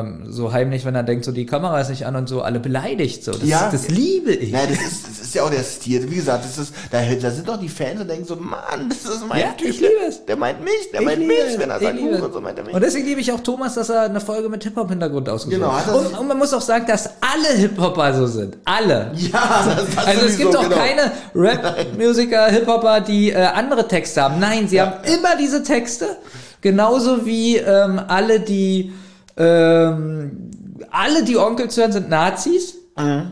äh, 0.00 0.04
so 0.28 0.52
heimlich, 0.52 0.84
wenn 0.84 0.94
er 0.94 1.02
denkt, 1.02 1.24
so 1.24 1.32
die 1.32 1.46
Kamera 1.46 1.80
ist 1.80 1.90
nicht 1.90 2.06
an 2.06 2.16
und 2.16 2.28
so 2.28 2.42
alle 2.42 2.60
beleidigt, 2.60 3.24
so. 3.24 3.32
Das, 3.32 3.42
Ja. 3.48 3.68
das 3.70 3.88
liebe 3.88 4.32
ich. 4.32 4.50
Nein, 4.52 4.68
das 4.70 4.78
ist, 4.80 5.06
das 5.08 5.20
ist 5.26 5.34
ja 5.34 5.42
auch 5.44 5.50
der 5.50 5.62
Stil. 5.62 6.10
Wie 6.10 6.16
gesagt, 6.16 6.44
das 6.44 6.58
ist, 6.58 6.74
da, 6.90 6.98
da 7.02 7.30
sind 7.30 7.48
doch 7.48 7.58
die 7.58 7.68
Fans 7.68 8.00
und 8.00 8.08
denken 8.08 8.24
so, 8.26 8.36
Mann, 8.36 8.88
das 8.88 8.98
ist 9.14 9.26
mein 9.28 9.40
Ja, 9.40 9.52
Typ. 9.56 9.68
ich 9.68 9.80
liebe 9.80 9.92
es. 10.08 10.24
Der 10.26 10.36
meint 10.36 10.62
mich, 10.64 10.72
der 10.92 11.00
Ich 11.00 11.06
meint 11.06 11.26
mich, 11.26 11.38
es, 11.46 11.58
wenn 11.58 11.70
er 11.70 11.78
sagt, 11.80 11.98
und 11.98 12.32
so 12.32 12.40
meint 12.40 12.58
er 12.58 12.64
mich. 12.64 12.74
Und 12.74 12.80
deswegen 12.82 13.06
liebe 13.06 13.20
ich 13.20 13.30
auch 13.32 13.40
Thomas, 13.40 13.74
dass 13.74 13.88
er 13.90 14.02
eine 14.02 14.20
Folge 14.20 14.48
mit 14.48 14.62
Hip-Hop-Hintergrund 14.64 15.28
ausgesucht 15.28 15.60
Genau, 15.60 15.72
hat. 15.72 15.88
Und, 15.94 16.18
und 16.18 16.28
man 16.28 16.38
muss 16.38 16.52
auch 16.54 16.60
sagen, 16.60 16.86
dass 16.86 17.06
alle 17.20 17.56
Hip-Hopper 17.58 18.14
so 18.14 18.26
sind. 18.26 18.56
Alle. 18.64 19.12
ja, 19.16 19.74
das, 19.76 19.94
das 19.94 20.06
Also 20.06 20.26
es 20.26 20.36
gibt 20.38 20.54
doch 20.54 20.62
genau. 20.64 20.76
keine 20.76 21.12
Rap-Musiker, 21.34 22.46
Hip-Hopper, 22.46 23.00
die 23.00 23.30
äh, 23.30 23.36
andere 23.44 23.86
Texte 23.88 24.22
haben. 24.22 24.38
Nein, 24.38 24.68
sie 24.68 24.80
haben 24.80 24.92
immer 25.04 25.36
diese 25.38 25.62
Texte. 25.62 26.16
Genauso 26.60 27.24
wie 27.26 27.56
ähm, 27.56 28.00
alle, 28.08 28.40
die 28.40 28.92
ähm, 29.36 30.50
alle, 30.90 31.24
die 31.24 31.36
Onkels 31.36 31.76
hören, 31.76 31.92
sind 31.92 32.08
Nazis. 32.10 32.74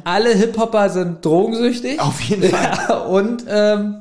Alle 0.05 0.31
Hip-Hopper 0.31 0.89
sind 0.89 1.23
drogensüchtig. 1.23 1.95
Mhm. 1.95 2.01
Auf 2.01 2.21
jeden 2.23 2.45
Fall. 2.45 2.71
Ja, 2.89 2.97
und 3.01 3.45
ähm, 3.49 3.97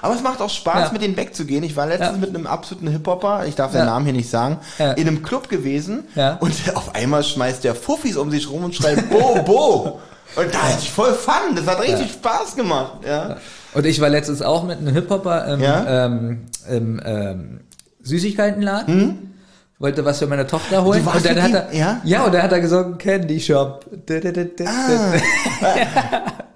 Aber 0.00 0.14
es 0.14 0.22
macht 0.22 0.40
auch 0.40 0.50
Spaß, 0.50 0.86
Ja. 0.88 0.92
mit 0.92 1.02
denen 1.02 1.16
wegzugehen. 1.16 1.64
Ich 1.64 1.74
war 1.76 1.86
letztens 1.86 2.12
Ja. 2.12 2.18
mit 2.18 2.28
einem 2.34 2.46
absoluten 2.46 2.86
Hip-Hopper, 2.88 3.46
ich 3.48 3.56
darf 3.56 3.72
Ja. 3.74 3.80
den 3.80 3.86
Namen 3.86 4.04
hier 4.04 4.14
nicht 4.14 4.30
sagen, 4.30 4.58
Ja. 4.78 4.92
in 4.92 5.08
einem 5.08 5.22
Club 5.24 5.48
gewesen 5.48 6.04
Ja. 6.14 6.36
und 6.40 6.52
auf 6.76 6.94
einmal 6.94 7.24
schmeißt 7.24 7.64
der 7.64 7.74
Fuffis 7.74 8.16
um 8.16 8.30
sich 8.30 8.48
rum 8.48 8.62
und 8.64 8.74
schreit 8.76 9.10
Bo, 9.10 9.42
Bo. 9.44 10.00
Und 10.36 10.54
da 10.54 10.62
hatte 10.62 10.78
ich 10.80 10.90
voll 10.90 11.12
Fun, 11.12 11.54
das 11.54 11.66
hat 11.66 11.80
richtig 11.82 12.12
Spaß 12.12 12.56
gemacht. 12.56 12.98
Ja. 13.06 13.36
Und 13.74 13.86
ich 13.86 14.00
war 14.00 14.08
letztens 14.08 14.42
auch 14.42 14.64
mit 14.64 14.78
einem 14.78 14.94
Hip-Hopper 14.94 15.46
im, 15.54 15.60
Ja? 15.60 16.06
ähm, 16.06 16.46
im 16.68 17.00
ähm, 17.04 17.60
Süßigkeitenladen. 18.02 19.28
Wollte 19.78 20.04
was 20.04 20.20
für 20.20 20.26
meine 20.28 20.46
Tochter 20.46 20.84
holen. 20.84 21.00
Hm? 21.04 21.08
Und 21.16 21.24
dann 21.26 21.42
hat 21.42 21.52
er, 21.52 21.74
Ja? 21.74 22.00
ja, 22.04 22.22
und 22.24 22.32
dann 22.32 22.42
hat 22.42 22.52
er 22.52 22.60
gesungen, 22.60 22.98
Candy 22.98 23.40
Shop. 23.40 23.84
Ah. 24.64 25.12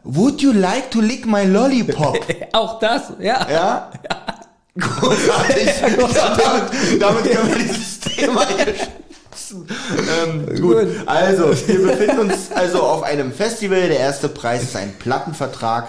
Would 0.04 0.40
you 0.40 0.52
like 0.52 0.90
to 0.92 1.00
lick 1.00 1.26
my 1.26 1.44
lollipop? 1.44 2.18
Auch 2.52 2.78
das, 2.78 3.12
ja. 3.18 3.46
Ja? 3.50 3.90
Großartig. 4.78 5.68
damit, 5.80 7.02
damit 7.02 7.24
können 7.32 7.48
wir 7.48 7.58
dieses 7.58 7.98
Thema 8.00 8.46
hier 8.46 8.74
schließen. 9.46 9.66
ähm, 10.24 10.46
gut. 10.60 10.80
Gut. 10.80 10.88
Also, 11.06 11.44
wir 11.66 11.82
befinden 11.82 12.18
uns 12.20 12.50
also 12.54 12.82
auf 12.82 13.02
einem 13.02 13.32
Festival. 13.32 13.88
Der 13.88 13.98
erste 13.98 14.28
Preis 14.28 14.62
ist 14.62 14.76
ein 14.76 14.94
Plattenvertrag. 14.98 15.88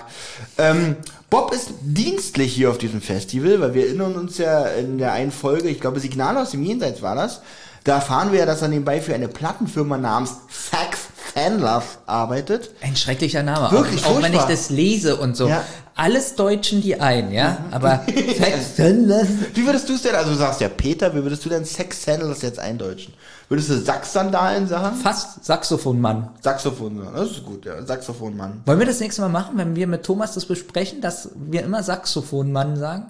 Ähm, 0.57 0.95
Bob 1.29 1.53
ist 1.53 1.71
dienstlich 1.81 2.53
hier 2.53 2.69
auf 2.69 2.77
diesem 2.77 3.01
Festival, 3.01 3.59
weil 3.59 3.73
wir 3.73 3.87
erinnern 3.87 4.15
uns 4.15 4.37
ja 4.37 4.65
in 4.65 4.97
der 4.97 5.11
einen 5.11 5.31
Folge, 5.31 5.67
ich 5.67 5.81
glaube 5.81 5.99
Signal 5.99 6.37
aus 6.37 6.51
dem 6.51 6.63
Jenseits 6.63 7.01
war 7.01 7.15
das, 7.15 7.41
da 7.83 7.95
erfahren 7.95 8.31
wir 8.31 8.39
ja, 8.39 8.45
dass 8.45 8.61
er 8.61 8.69
nebenbei 8.69 9.01
für 9.01 9.13
eine 9.13 9.27
Plattenfirma 9.27 9.97
namens 9.97 10.35
Sax 10.49 10.99
Fanlove 11.33 11.83
arbeitet. 12.05 12.71
Ein 12.81 12.95
schrecklicher 12.95 13.43
Name. 13.43 13.71
Wirklich 13.71 14.05
auch, 14.05 14.17
auch 14.17 14.21
wenn 14.21 14.33
ich 14.33 14.41
das 14.41 14.69
lese 14.69 15.17
und 15.17 15.35
so. 15.35 15.47
Ja. 15.47 15.63
Alles 15.95 16.35
deutschen 16.35 16.81
die 16.81 16.99
ein, 16.99 17.31
ja. 17.31 17.57
Aber 17.71 18.01
Wie 18.07 19.65
würdest 19.65 19.89
du 19.89 19.93
es 19.93 20.01
denn, 20.03 20.15
also 20.15 20.31
du 20.31 20.37
sagst 20.37 20.61
ja 20.61 20.69
Peter, 20.69 21.13
wie 21.13 21.23
würdest 21.23 21.43
du 21.43 21.49
denn 21.49 21.65
Sex 21.65 22.03
Sandals 22.03 22.41
jetzt 22.41 22.59
eindeutschen? 22.59 23.13
Würdest 23.49 23.69
du 23.69 23.77
Saxsandalen 23.79 24.67
sagen? 24.67 24.97
fast 24.97 25.45
Saxophonmann. 25.45 26.29
Saxophon 26.41 26.97
sagen, 26.97 27.15
das 27.15 27.31
ist 27.31 27.45
gut, 27.45 27.65
ja, 27.65 27.81
Saxophonmann. 27.85 28.61
Wollen 28.65 28.79
wir 28.79 28.85
das 28.85 28.99
nächste 28.99 29.21
Mal 29.21 29.29
machen, 29.29 29.57
wenn 29.57 29.75
wir 29.75 29.87
mit 29.87 30.03
Thomas 30.03 30.33
das 30.33 30.45
besprechen, 30.45 30.99
dass 30.99 31.29
wir 31.35 31.63
immer 31.63 31.81
Saxophonmann 31.81 32.75
sagen? 32.75 33.05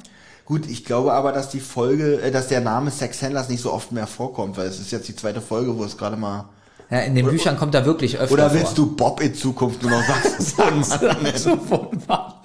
Gut, 0.45 0.69
ich 0.69 0.85
glaube 0.85 1.13
aber, 1.13 1.31
dass 1.31 1.49
die 1.49 1.59
Folge, 1.59 2.21
äh, 2.21 2.31
dass 2.31 2.47
der 2.49 2.61
Name 2.61 2.91
Sex 2.91 3.21
Handlers 3.23 3.49
nicht 3.49 3.61
so 3.61 3.73
oft 3.73 3.91
mehr 3.91 4.05
vorkommt, 4.07 4.57
weil 4.57 4.67
es 4.67 4.79
ist 4.79 4.91
jetzt 4.91 5.07
die 5.07 5.15
zweite 5.15 5.41
Folge, 5.41 5.75
wo 5.77 5.83
es 5.83 5.97
gerade 5.97 6.17
mal. 6.17 6.45
Ja, 6.89 6.99
in 6.99 7.15
den 7.15 7.25
Büchern 7.27 7.57
kommt 7.57 7.75
er 7.75 7.85
wirklich 7.85 8.17
öfter 8.17 8.33
Oder 8.33 8.49
vor. 8.49 8.59
willst 8.59 8.77
du 8.77 8.95
Bob 8.95 9.19
in 9.21 9.33
Zukunft 9.33 9.81
nur 9.81 9.91
noch 9.91 10.03
Saxophonmann? 10.37 10.83
Saxophonmann. 11.25 12.33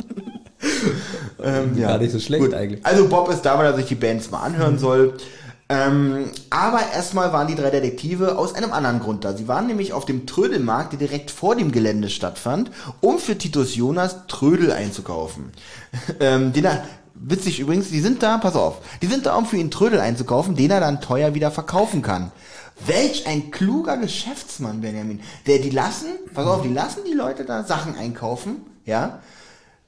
Ähm, 1.45 1.77
ja. 1.77 1.89
Gar 1.89 1.99
nicht 1.99 2.13
so 2.13 2.21
schlecht 2.21 2.45
Gut. 2.45 2.55
eigentlich. 2.55 2.87
Also 2.87 3.09
Bob 3.09 3.29
ist 3.29 3.43
da, 3.43 3.59
weil 3.59 3.67
er 3.67 3.75
sich 3.75 3.87
die 3.87 3.97
Bands 3.97 4.31
mal 4.31 4.43
anhören 4.43 4.79
soll. 4.79 5.15
Ähm, 5.73 6.31
aber 6.51 6.81
erstmal 6.93 7.33
waren 7.33 7.47
die 7.47 7.55
drei 7.55 7.71
Detektive 7.71 8.37
aus 8.37 8.55
einem 8.55 8.75
anderen 8.75 9.01
Grund 9.01 9.25
da. 9.25 9.35
Sie 9.35 9.49
waren 9.49 9.67
nämlich 9.67 9.95
auf 9.95 10.05
dem 10.05 10.27
Trödelmarkt, 10.27 10.93
der 10.93 10.99
direkt 10.99 11.31
vor 11.31 11.57
dem 11.57 11.73
Gelände 11.73 12.11
stattfand, 12.11 12.71
um 13.01 13.19
für 13.19 13.39
Titus 13.39 13.75
Jonas 13.75 14.27
Trödel 14.29 14.71
einzukaufen. 14.71 15.51
ähm, 16.21 16.53
den 16.53 16.67
er, 16.67 16.85
witzig 17.15 17.59
übrigens, 17.59 17.89
die 17.89 18.01
sind 18.01 18.23
da, 18.23 18.37
pass 18.37 18.55
auf, 18.55 18.83
die 19.01 19.07
sind 19.07 19.25
da, 19.25 19.35
um 19.35 19.47
für 19.47 19.57
ihn 19.57 19.71
Trödel 19.71 19.99
einzukaufen, 19.99 20.57
den 20.57 20.71
er 20.71 20.81
dann 20.81 21.01
teuer 21.01 21.33
wieder 21.33 21.51
verkaufen 21.51 22.03
kann. 22.03 22.33
Welch 22.85 23.27
ein 23.27 23.51
kluger 23.51 23.97
Geschäftsmann, 23.97 24.83
Benjamin. 24.83 25.21
Der, 25.47 25.59
die 25.59 25.71
lassen, 25.71 26.09
pass 26.35 26.47
auf, 26.47 26.63
die 26.63 26.73
lassen 26.73 27.01
die 27.07 27.15
Leute 27.15 27.47
da 27.47 27.65
Sachen 27.65 27.97
einkaufen, 27.97 28.57
ja, 28.85 29.21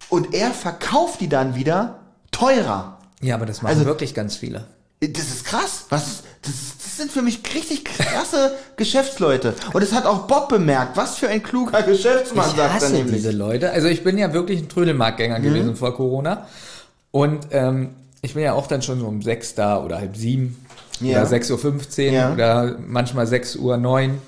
und 0.08 0.32
er 0.32 0.50
verkauft 0.52 1.20
die 1.20 1.28
dann 1.28 1.56
wieder 1.56 1.98
teurer. 2.30 2.98
Ja, 3.20 3.34
aber 3.34 3.44
das 3.44 3.60
machen 3.60 3.74
Also- 3.74 3.84
wirklich 3.84 4.14
ganz 4.14 4.36
viele. 4.36 4.64
Das 5.12 5.24
ist 5.28 5.44
krass. 5.44 5.84
Was? 5.90 6.22
Das, 6.42 6.52
ist- 6.52 6.74
das 6.84 6.96
sind 6.98 7.10
für 7.10 7.22
mich 7.22 7.40
richtig 7.54 7.84
krasse 7.84 8.54
Geschäftsleute. 8.76 9.54
Und 9.72 9.82
das 9.82 9.92
hat 9.92 10.06
auch 10.06 10.26
Bob 10.26 10.48
bemerkt. 10.48 10.96
Was 10.96 11.16
für 11.18 11.28
ein 11.28 11.42
kluger 11.42 11.82
Geschäftsmann, 11.82 12.46
Ich 12.50 12.56
sagt 12.56 12.58
er 12.70 12.72
hasse 12.74 12.92
nämlich. 12.92 13.16
diese 13.16 13.30
Leute. 13.32 13.70
Also 13.72 13.88
ich 13.88 14.04
bin 14.04 14.16
ja 14.18 14.32
wirklich 14.32 14.60
ein 14.60 14.68
Trödelmarktgänger 14.68 15.38
Mhm. 15.40 15.42
gewesen 15.42 15.76
vor 15.76 15.94
Corona. 15.96 16.46
Und 17.10 17.48
ähm, 17.50 17.90
ich 18.22 18.34
bin 18.34 18.42
ja 18.44 18.52
auch 18.52 18.66
dann 18.68 18.82
schon 18.82 19.00
so 19.00 19.06
um 19.06 19.22
sechs 19.22 19.54
da 19.54 19.82
oder 19.82 19.98
halb 19.98 20.16
sieben 20.16 20.56
Ja. 21.00 21.22
oder 21.22 21.30
6.15 21.30 22.06
Uhr 22.08 22.12
Ja. 22.12 22.26
Hm? 22.28 22.34
oder 22.34 22.76
manchmal 22.86 23.26
6 23.26 23.56
Uhr 23.56 23.76
9. 23.76 24.20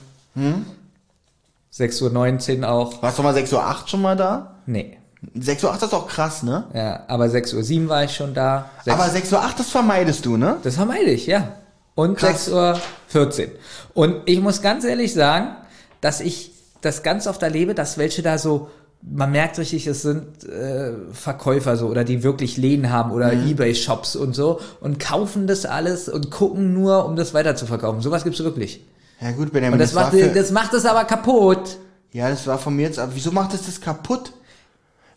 6 1.71 2.03
Uhr 2.03 2.11
19 2.11 2.65
auch. 2.65 3.03
Warst 3.03 3.19
du 3.19 3.23
mal 3.23 3.35
6.08 3.35 3.55
Uhr 3.83 3.89
schon 3.89 4.03
mal 4.03 4.17
da? 4.17 4.57
Nee. 4.67 4.99
6.08 5.35 5.65
Uhr 5.65 5.83
ist 5.83 5.93
doch 5.93 6.09
krass, 6.09 6.43
ne? 6.43 6.65
Ja, 6.75 7.05
aber 7.09 7.29
6 7.29 7.55
Uhr 7.55 7.63
7 7.63 7.89
war 7.89 8.05
ich 8.05 8.15
schon 8.15 8.35
da. 8.35 8.71
Sechs- 8.85 8.95
Aber 8.99 9.05
6.08 9.11 9.33
Uhr, 9.35 9.55
das 9.59 9.71
vermeidest 9.71 10.25
du, 10.27 10.37
ne? 10.37 10.57
Das 10.63 10.75
vermeide 10.77 11.11
ich, 11.11 11.27
ja. 11.27 11.55
Und 11.95 12.19
Krass. 12.19 12.45
6 12.47 12.49
Uhr 12.55 12.81
14. 13.09 13.51
Und 13.95 14.17
ich 14.27 14.41
muss 14.41 14.63
ganz 14.63 14.85
ehrlich 14.85 15.15
sagen, 15.15 15.49
dass 16.01 16.21
ich 16.21 16.53
das 16.83 17.03
ganz 17.03 17.27
oft 17.27 17.43
erlebe, 17.43 17.75
dass 17.75 17.97
welche 17.99 18.23
da 18.23 18.39
so 18.39 18.69
man 19.09 19.31
merkt 19.31 19.59
richtig, 19.59 19.87
es 19.87 20.03
sind 20.03 20.45
äh, 20.45 20.93
Verkäufer 21.13 21.77
so 21.77 21.87
oder 21.87 22.03
die 22.03 22.23
wirklich 22.25 22.57
Läden 22.57 22.91
haben 22.91 23.13
oder 23.13 23.33
Mhm. 23.33 23.47
Ebay-Shops 23.49 24.17
und 24.17 24.35
so 24.35 24.59
und 24.81 24.99
kaufen 24.99 25.47
das 25.47 25.65
alles 25.65 26.09
und 26.09 26.31
gucken 26.31 26.73
nur, 26.73 27.05
um 27.07 27.15
das 27.15 27.33
weiter 27.33 27.55
zu 27.57 27.67
verkaufen. 27.67 28.01
Sowas 28.01 28.25
gibt's 28.25 28.41
wirklich. 28.43 28.85
Ja 29.21 29.31
gut, 29.33 29.53
Benjamin, 29.53 29.75
Und 29.75 29.79
das, 29.81 29.95
war 29.95 30.13
macht, 30.13 30.37
das 30.37 30.51
macht 30.51 30.75
es 30.75 30.85
aber 30.87 31.05
kaputt. 31.05 31.77
Ja, 32.13 32.29
das 32.31 32.47
war 32.47 32.59
von 32.59 32.75
mir 32.75 32.83
jetzt, 32.87 32.99
aber 32.99 33.15
wieso 33.15 33.31
macht 33.31 33.55
es 33.55 33.67
das 33.67 33.81
kaputt? 33.81 34.33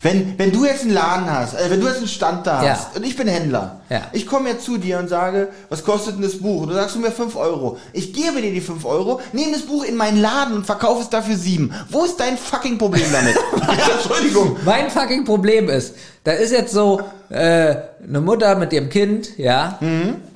Wenn, 0.02 0.38
wenn 0.38 0.50
du 0.50 0.64
jetzt 0.64 0.82
einen 0.84 0.94
Laden 0.94 1.30
hast, 1.30 1.52
äh, 1.54 1.68
wenn 1.68 1.78
du 1.78 1.86
jetzt 1.86 1.98
einen 1.98 2.08
Stand 2.08 2.46
da 2.46 2.64
Ja. 2.64 2.70
hast 2.70 2.96
und 2.96 3.04
ich 3.04 3.16
bin 3.16 3.28
Händler, 3.28 3.80
Ja. 3.90 4.02
ich 4.12 4.26
komme 4.26 4.48
jetzt 4.48 4.64
zu 4.64 4.78
dir 4.78 4.98
und 4.98 5.08
sage, 5.08 5.48
was 5.68 5.84
kostet 5.84 6.14
denn 6.14 6.22
das 6.22 6.38
Buch? 6.38 6.62
Und 6.62 6.68
du 6.70 6.74
sagst 6.74 6.94
du 6.94 7.00
mir 7.00 7.10
5 7.10 7.36
Euro. 7.36 7.76
Ich 7.92 8.14
gebe 8.14 8.40
dir 8.40 8.50
die 8.50 8.62
5 8.62 8.86
Euro, 8.86 9.20
nehme 9.32 9.52
das 9.52 9.62
Buch 9.62 9.84
in 9.84 9.96
meinen 9.96 10.18
Laden 10.22 10.54
und 10.56 10.64
verkaufe 10.64 11.02
es 11.02 11.10
dafür 11.10 11.36
7. 11.36 11.74
Wo 11.90 12.04
ist 12.04 12.18
dein 12.18 12.38
fucking 12.38 12.78
Problem 12.78 13.04
damit? 13.12 13.34
ja, 13.60 13.92
Entschuldigung. 13.94 14.56
Mein 14.64 14.90
fucking 14.90 15.26
Problem 15.26 15.68
ist, 15.68 15.94
da 16.24 16.32
ist 16.32 16.52
jetzt 16.52 16.72
so 16.72 17.02
äh, 17.28 17.76
eine 18.02 18.20
Mutter 18.22 18.54
mit 18.56 18.72
ihrem 18.72 18.88
Kind, 18.88 19.36
ja, 19.38 19.78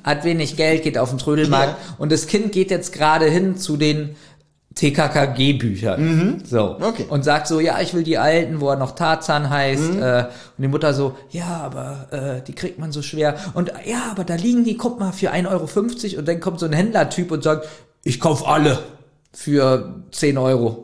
hat 0.03 0.23
wenig 0.25 0.57
Geld, 0.57 0.83
geht 0.83 0.99
auf 0.99 1.09
den 1.09 1.17
Trödelmarkt 1.17 1.75
Mhm. 1.89 1.93
Und 1.97 2.11
das 2.11 2.27
Kind 2.27 2.51
geht 2.51 2.69
jetzt 2.69 2.93
gerade 2.93 3.25
hin 3.25 3.57
zu 3.57 3.77
den 3.77 4.15
TKKG-Büchern. 4.75 6.41
So. 6.45 6.75
Mhm. 6.77 6.83
Okay. 6.83 7.05
Und 7.09 7.23
sagt 7.23 7.47
so, 7.47 7.59
ja, 7.59 7.79
ich 7.81 7.93
will 7.93 8.03
die 8.03 8.17
alten, 8.17 8.59
wo 8.61 8.69
er 8.69 8.75
noch 8.75 8.91
Tarzan 8.91 9.49
heißt. 9.49 9.93
Mhm. 9.93 10.03
Äh, 10.03 10.19
und 10.57 10.61
die 10.61 10.67
Mutter 10.67 10.93
so, 10.93 11.15
ja, 11.29 11.61
aber 11.63 12.07
äh, 12.11 12.41
die 12.45 12.53
kriegt 12.53 12.77
man 12.77 12.91
so 12.91 13.01
schwer. 13.01 13.35
Und 13.53 13.71
ja, 13.85 14.03
aber 14.11 14.23
da 14.23 14.35
liegen 14.35 14.63
die, 14.63 14.77
guck 14.77 14.99
mal, 14.99 15.11
für 15.11 15.31
1,50 15.31 15.47
Euro. 15.49 16.19
Und 16.19 16.27
dann 16.27 16.39
kommt 16.39 16.59
so 16.59 16.65
ein 16.65 16.73
Händlertyp 16.73 17.31
und 17.31 17.43
sagt, 17.43 17.67
ich 18.03 18.19
kauf 18.19 18.47
alle 18.47 18.79
für 19.33 20.03
10 20.11 20.37
Euro. 20.37 20.81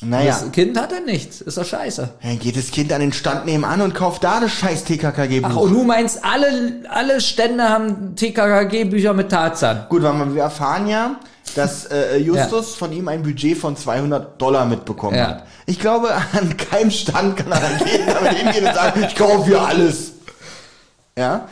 Naja, 0.00 0.38
Das 0.40 0.52
Kind 0.52 0.78
hat 0.78 0.92
dann 0.92 1.06
nichts. 1.06 1.40
Ist 1.40 1.58
doch 1.58 1.64
scheiße. 1.64 2.08
dann 2.22 2.38
geht 2.38 2.56
das 2.56 2.70
Kind 2.70 2.92
an 2.92 3.00
den 3.00 3.12
Stand 3.12 3.46
nebenan 3.46 3.80
und 3.80 3.94
kauft 3.94 4.22
da 4.22 4.38
das 4.38 4.52
scheiß 4.52 4.84
TKKG-Buch. 4.84 5.48
Ach, 5.50 5.56
und 5.56 5.72
du 5.72 5.82
meinst, 5.82 6.24
alle, 6.24 6.84
alle 6.88 7.20
Stände 7.20 7.64
haben 7.68 8.14
TKKG-Bücher 8.14 9.12
mit 9.12 9.30
Tarzan. 9.30 9.86
Gut, 9.88 10.02
weil 10.04 10.34
wir 10.36 10.42
erfahren 10.42 10.86
ja, 10.86 11.16
dass 11.54 11.86
äh, 11.86 12.16
Justus 12.18 12.74
von 12.74 12.92
ihm 12.92 13.08
ein 13.08 13.22
Budget 13.22 13.56
von 13.58 13.76
200 13.76 14.40
Dollar 14.40 14.64
mitbekommen 14.66 15.16
Ja. 15.16 15.28
hat. 15.28 15.44
Ich 15.66 15.78
glaube, 15.80 16.10
an 16.32 16.56
keinem 16.56 16.90
Stand 16.90 17.36
kann 17.36 17.50
er 17.52 17.60
dann 17.60 17.78
gehen, 17.78 18.06
damit 18.06 18.32
hingehen 18.38 18.66
und 18.66 18.74
sagen, 18.74 19.04
ich 19.08 19.14
kaufe 19.16 19.44
hier 19.46 19.60
alles. 19.62 20.12
Ja. 21.16 21.48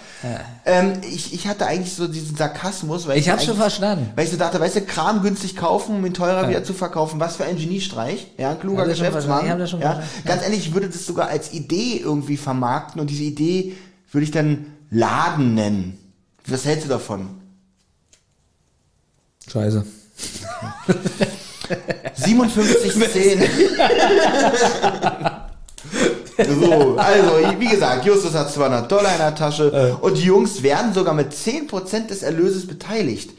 Ähm, 0.65 0.93
ich, 1.03 1.35
ich 1.35 1.49
hatte 1.49 1.67
eigentlich 1.67 1.93
so 1.95 2.07
diesen 2.07 2.37
Sarkasmus, 2.37 3.09
weil 3.09 3.19
Ich 3.19 3.29
hab's 3.29 3.39
eigentlich- 3.41 3.49
schon 3.49 3.57
verstanden. 3.57 4.11
Weil 4.15 4.25
ich 4.25 4.31
so 4.31 4.37
dachte, 4.37 4.61
weißt 4.61 4.77
du, 4.77 4.81
Kram 4.83 5.23
günstig 5.23 5.57
kaufen, 5.57 5.97
um 5.97 6.07
ihn 6.07 6.15
teurer 6.15 6.49
wieder 6.49 6.63
zu 6.63 6.73
verkaufen. 6.73 7.19
Was 7.19 7.35
für 7.37 7.45
ein 7.45 7.57
Geniestreich. 7.57 8.29
Ja, 8.39 8.51
ein 8.51 8.61
kluger 8.61 8.85
ich 8.85 8.91
Geschäftsmann. 8.91 9.43
Ich 9.45 9.51
ja. 9.51 9.57
verstanden. 9.57 10.03
Ganz 10.25 10.43
ehrlich, 10.45 10.69
ich 10.69 10.75
würde 10.75 10.89
das 10.89 11.05
sogar 11.05 11.29
als 11.29 11.53
Idee 11.53 11.97
irgendwie 12.03 12.37
vermarkten 12.37 13.01
und 13.01 13.11
diese 13.11 13.25
Idee 13.25 13.77
würde 14.13 14.25
ich 14.25 14.31
dann 14.31 14.67
Laden 14.91 15.55
nennen. 15.55 15.99
Was 16.47 16.65
hältst 16.65 16.85
du 16.85 16.89
davon? 16.89 17.29
Scheiße. 19.51 19.85
57,10. 22.19 23.49
so, 26.61 26.97
also, 26.97 27.31
wie 27.59 27.69
gesagt, 27.69 28.05
Justus 28.05 28.35
hat 28.35 28.53
200 28.53 28.91
Dollar 28.91 29.13
in 29.13 29.19
der 29.19 29.35
Tasche 29.35 29.99
und 30.01 30.17
die 30.17 30.25
Jungs 30.25 30.63
werden 30.63 30.93
sogar 30.95 31.15
mit 31.15 31.33
10% 31.33 32.07
des 32.09 32.23
Erlöses 32.23 32.67
beteiligt. 32.67 33.31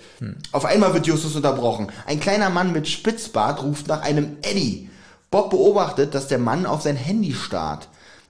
Auf 0.51 0.65
einmal 0.65 0.93
wird 0.93 1.07
Justus 1.07 1.35
unterbrochen. 1.35 1.87
Ein 2.05 2.19
kleiner 2.19 2.49
Mann 2.49 2.71
mit 2.71 2.87
Spitzbart 2.87 3.63
ruft 3.63 3.87
nach 3.87 4.01
einem 4.01 4.37
Eddie. 4.41 4.89
Bob 5.29 5.49
beobachtet, 5.49 6.15
dass 6.15 6.27
der 6.27 6.39
Mann 6.39 6.65
auf 6.65 6.81
sein 6.81 6.95
Handy 6.95 7.33
starrt. 7.33 7.89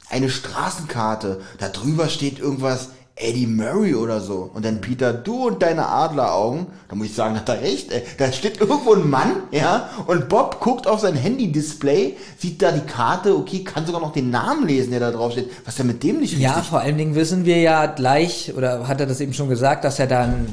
Eine 0.09 0.29
Straßenkarte, 0.29 1.41
da 1.59 1.69
drüber 1.69 2.09
steht 2.09 2.39
irgendwas 2.39 2.89
Eddie 3.19 3.47
Murray 3.47 3.95
oder 3.95 4.21
so. 4.21 4.49
Und 4.53 4.63
dann 4.63 4.79
Peter, 4.79 5.11
du 5.11 5.47
und 5.47 5.61
deine 5.63 5.87
Adleraugen. 5.87 6.67
Da 6.87 6.95
muss 6.95 7.07
ich 7.07 7.15
sagen, 7.15 7.35
hat 7.35 7.49
er 7.49 7.61
recht. 7.61 7.91
Ey. 7.91 8.03
Da 8.17 8.31
steht 8.31 8.61
irgendwo 8.61 8.93
ein 8.93 9.09
Mann, 9.09 9.31
ja, 9.51 9.89
und 10.05 10.29
Bob 10.29 10.59
guckt 10.59 10.87
auf 10.87 10.99
sein 10.99 11.15
Handy-Display, 11.15 12.15
sieht 12.37 12.61
da 12.61 12.71
die 12.71 12.81
Karte, 12.85 13.35
okay, 13.35 13.63
kann 13.63 13.85
sogar 13.85 14.01
noch 14.01 14.13
den 14.13 14.29
Namen 14.29 14.67
lesen, 14.67 14.91
der 14.91 14.99
da 14.99 15.11
drauf 15.11 15.31
steht. 15.31 15.49
Was 15.65 15.73
ist 15.73 15.79
denn 15.79 15.87
mit 15.87 16.03
dem 16.03 16.19
nicht 16.19 16.37
Ja, 16.37 16.51
richtig? 16.51 16.69
vor 16.69 16.79
allen 16.81 16.97
Dingen 16.97 17.15
wissen 17.15 17.43
wir 17.45 17.59
ja 17.59 17.87
gleich, 17.87 18.53
oder 18.55 18.87
hat 18.87 18.99
er 19.01 19.07
das 19.07 19.19
eben 19.19 19.33
schon 19.33 19.49
gesagt, 19.49 19.83
dass 19.83 19.97
ja 19.97 20.05
da 20.05 20.21
ein 20.25 20.47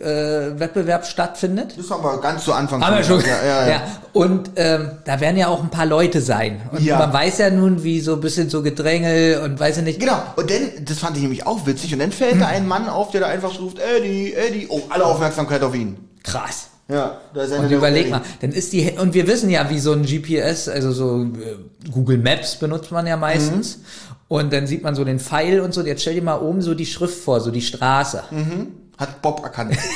Musikwettbewerb 0.00 0.56
äh, 0.56 0.60
Wettbewerb 0.60 1.06
stattfindet. 1.06 1.74
Das 1.76 1.90
haben 1.90 2.02
wir 2.02 2.18
ganz 2.20 2.44
zu 2.44 2.52
Anfang 2.52 2.84
Haben 2.84 2.96
wir 2.96 3.04
schon. 3.04 3.18
gesagt. 3.18 3.42
Ja, 3.44 3.66
ja, 3.66 3.70
ja. 3.70 3.82
Und 4.12 4.50
ähm, 4.56 4.90
da 5.04 5.20
werden 5.20 5.36
ja 5.36 5.48
auch 5.48 5.62
ein 5.62 5.70
paar 5.70 5.86
Leute 5.86 6.20
sein. 6.20 6.62
Und 6.72 6.82
Ja. 6.82 6.98
man 6.98 7.12
weiß 7.12 7.38
ja 7.38 7.50
nun, 7.50 7.82
wie 7.84 8.00
so 8.00 8.14
ein 8.14 8.20
bisschen 8.20 8.48
so 8.48 8.62
Gedrängel 8.62 9.40
und 9.42 9.60
weiß 9.60 9.76
ja 9.76 9.82
nicht. 9.82 10.00
Genau, 10.00 10.22
und 10.36 10.50
dann, 10.50 10.84
das 10.84 10.98
fand 10.98 11.16
ich 11.16 11.22
nämlich 11.22 11.46
auch 11.46 11.66
witzig, 11.66 11.92
und 11.92 11.98
dann 12.00 12.12
fällt 12.12 12.40
da 12.40 12.46
ein 12.46 12.66
Mann 12.66 12.88
auf, 12.88 13.10
der 13.10 13.20
da 13.22 13.26
einfach 13.28 13.58
ruft, 13.60 13.78
Eddie, 13.78 14.34
Eddie, 14.34 14.66
oh, 14.68 14.80
alle 14.88 15.04
Aufmerksamkeit 15.04 15.62
auf 15.62 15.74
ihn. 15.74 15.96
Krass. 16.22 16.68
Ja, 16.88 17.18
da 17.34 17.42
ist 17.42 17.52
Und 17.52 17.70
überleg 17.70 18.10
mal, 18.10 18.20
dann 18.40 18.50
ist 18.50 18.72
die, 18.72 18.90
und 18.98 19.14
wir 19.14 19.28
wissen 19.28 19.48
ja, 19.48 19.70
wie 19.70 19.78
so 19.78 19.92
ein 19.92 20.02
GPS, 20.02 20.68
also 20.68 20.90
so 20.90 21.22
äh, 21.22 21.88
Google 21.92 22.18
Maps 22.18 22.56
benutzt 22.56 22.90
man 22.90 23.06
ja 23.06 23.16
meistens. 23.16 23.76
Mhm. 23.78 23.82
Und 24.26 24.52
dann 24.52 24.66
sieht 24.66 24.82
man 24.82 24.94
so 24.96 25.04
den 25.04 25.18
Pfeil 25.20 25.60
und 25.60 25.72
so. 25.74 25.82
Jetzt 25.82 26.02
stell 26.02 26.14
dir 26.14 26.22
mal 26.22 26.38
oben 26.40 26.62
so 26.62 26.74
die 26.74 26.86
Schrift 26.86 27.18
vor, 27.18 27.40
so 27.40 27.50
die 27.50 27.62
Straße. 27.62 28.22
Hat 29.00 29.22
Bob 29.22 29.42
erkannt. 29.42 29.76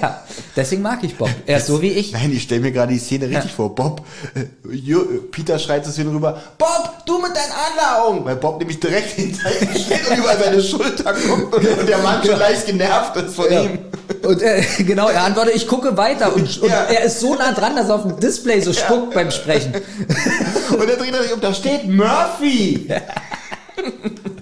Ja, 0.00 0.22
deswegen 0.56 0.80
mag 0.80 1.04
ich 1.04 1.14
Bob. 1.16 1.28
Er 1.44 1.58
ist 1.58 1.66
so 1.66 1.82
wie 1.82 1.90
ich. 1.90 2.12
Nein, 2.12 2.32
ich 2.32 2.44
stelle 2.44 2.62
mir 2.62 2.72
gerade 2.72 2.92
die 2.94 2.98
Szene 2.98 3.28
richtig 3.28 3.52
vor. 3.52 3.74
Bob, 3.74 4.00
äh, 4.34 4.40
äh, 4.70 4.94
Peter 5.30 5.58
schreit 5.58 5.84
zu 5.84 6.00
ihm 6.00 6.08
rüber, 6.08 6.40
Bob, 6.56 7.02
du 7.04 7.18
mit 7.18 7.32
deinen 7.36 7.52
Adleraugen! 7.52 8.24
Weil 8.24 8.36
Bob 8.36 8.58
nämlich 8.58 8.80
direkt 8.80 9.10
hinter 9.10 9.50
ihm 9.60 9.68
steht 9.78 10.08
und 10.10 10.16
über 10.16 10.36
seine 10.36 10.62
Schulter 10.62 11.12
guckt 11.12 11.54
und, 11.54 11.66
und 11.80 11.86
der 11.86 11.98
Mann 11.98 12.24
schon 12.24 12.38
leicht 12.38 12.64
genervt 12.66 13.16
ist 13.16 13.34
von 13.36 13.50
ihm. 13.52 13.78
Und 14.22 14.40
äh, 14.42 14.62
genau, 14.78 15.08
er 15.08 15.24
antwortet, 15.24 15.54
ich 15.56 15.66
gucke 15.66 15.96
weiter. 15.98 16.34
Und, 16.34 16.58
und 16.62 16.70
Ja. 16.70 16.84
er 16.84 17.04
ist 17.04 17.20
so 17.20 17.34
nah 17.34 17.52
dran, 17.52 17.76
dass 17.76 17.88
er 17.90 17.96
auf 17.96 18.02
dem 18.02 18.18
Display 18.20 18.60
so 18.60 18.72
spuckt 18.72 19.12
beim 19.12 19.30
Sprechen. 19.30 19.74
Und 19.74 20.88
dann 20.88 20.98
dreht 20.98 21.14
er 21.14 21.22
sich 21.24 21.32
um, 21.34 21.40
da 21.42 21.52
steht 21.52 21.86
Murphy! 21.88 22.88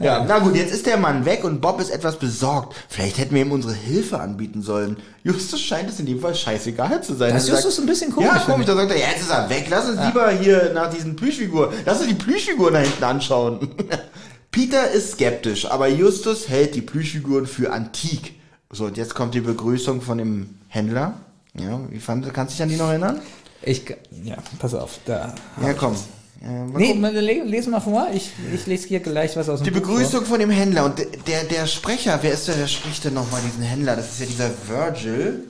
Ja, 0.00 0.24
na 0.26 0.38
gut, 0.38 0.54
jetzt 0.54 0.72
ist 0.72 0.86
der 0.86 0.96
Mann 0.96 1.24
weg 1.24 1.44
und 1.44 1.60
Bob 1.60 1.80
ist 1.80 1.90
etwas 1.90 2.18
besorgt. 2.18 2.74
Vielleicht 2.88 3.18
hätten 3.18 3.34
wir 3.34 3.42
ihm 3.42 3.52
unsere 3.52 3.74
Hilfe 3.74 4.20
anbieten 4.20 4.62
sollen. 4.62 4.96
Justus 5.24 5.60
scheint 5.60 5.88
es 5.88 5.98
in 5.98 6.06
dem 6.06 6.20
Fall 6.20 6.34
scheißegal 6.34 7.02
zu 7.02 7.14
sein. 7.14 7.34
Das 7.34 7.44
ist 7.44 7.48
Er 7.48 7.54
Justus 7.56 7.78
ein 7.80 7.86
bisschen 7.86 8.12
komisch, 8.12 8.30
Ja, 8.32 8.38
komisch. 8.38 8.66
Da 8.66 8.76
sagt 8.76 8.90
er, 8.90 8.98
ja, 8.98 9.08
jetzt 9.08 9.22
ist 9.22 9.30
er 9.30 9.48
weg. 9.50 9.66
Lass 9.70 9.88
uns 9.88 10.00
lieber 10.04 10.30
hier 10.30 10.72
nach 10.74 10.92
diesen 10.92 11.16
Plüschfiguren, 11.16 11.74
lass 11.84 11.98
uns 11.98 12.08
die 12.08 12.14
Plüschfiguren 12.14 12.74
da 12.74 12.80
hinten 12.80 13.04
anschauen. 13.04 13.68
Peter 14.50 14.90
ist 14.90 15.12
skeptisch, 15.12 15.70
aber 15.70 15.88
Justus 15.88 16.48
hält 16.48 16.74
die 16.74 16.80
Plüschfiguren 16.82 17.46
für 17.46 17.72
antik. 17.72 18.34
So, 18.70 18.86
und 18.86 18.96
jetzt 18.96 19.14
kommt 19.14 19.34
die 19.34 19.40
Begrüßung 19.40 20.00
von 20.00 20.18
dem 20.18 20.58
Händler. 20.68 21.14
Ja, 21.54 21.80
wie 21.90 21.98
fand, 21.98 22.32
kannst 22.34 22.52
du 22.52 22.56
dich 22.56 22.62
an 22.62 22.68
die 22.68 22.76
noch 22.76 22.88
erinnern? 22.88 23.20
Ich, 23.62 23.82
ja, 24.24 24.36
pass 24.58 24.74
auf, 24.74 24.98
da. 25.04 25.34
Ja, 25.62 25.72
komm. 25.74 25.94
Ja, 25.94 25.98
mal 26.40 26.66
Nee, 26.78 26.94
mal 26.94 27.12
le- 27.14 27.42
lese 27.44 27.70
mal 27.70 27.80
vor. 27.80 28.08
Ich, 28.12 28.32
ich 28.54 28.66
lese 28.66 28.88
hier 28.88 29.00
gleich 29.00 29.36
was 29.36 29.48
aus 29.48 29.60
dem 29.60 29.64
Die 29.64 29.70
Buch 29.70 29.80
Begrüßung 29.88 30.24
von 30.24 30.38
dem 30.38 30.50
Händler 30.50 30.84
und 30.84 30.98
der, 30.98 31.06
der, 31.26 31.44
der 31.44 31.66
Sprecher, 31.66 32.18
wer 32.22 32.32
ist 32.32 32.48
der, 32.48 32.54
der 32.56 32.66
spricht 32.68 33.04
denn 33.04 33.14
nochmal 33.14 33.40
diesen 33.44 33.62
Händler? 33.62 33.96
Das 33.96 34.12
ist 34.12 34.20
ja 34.20 34.26
dieser 34.26 34.50
Virgil, 34.68 35.44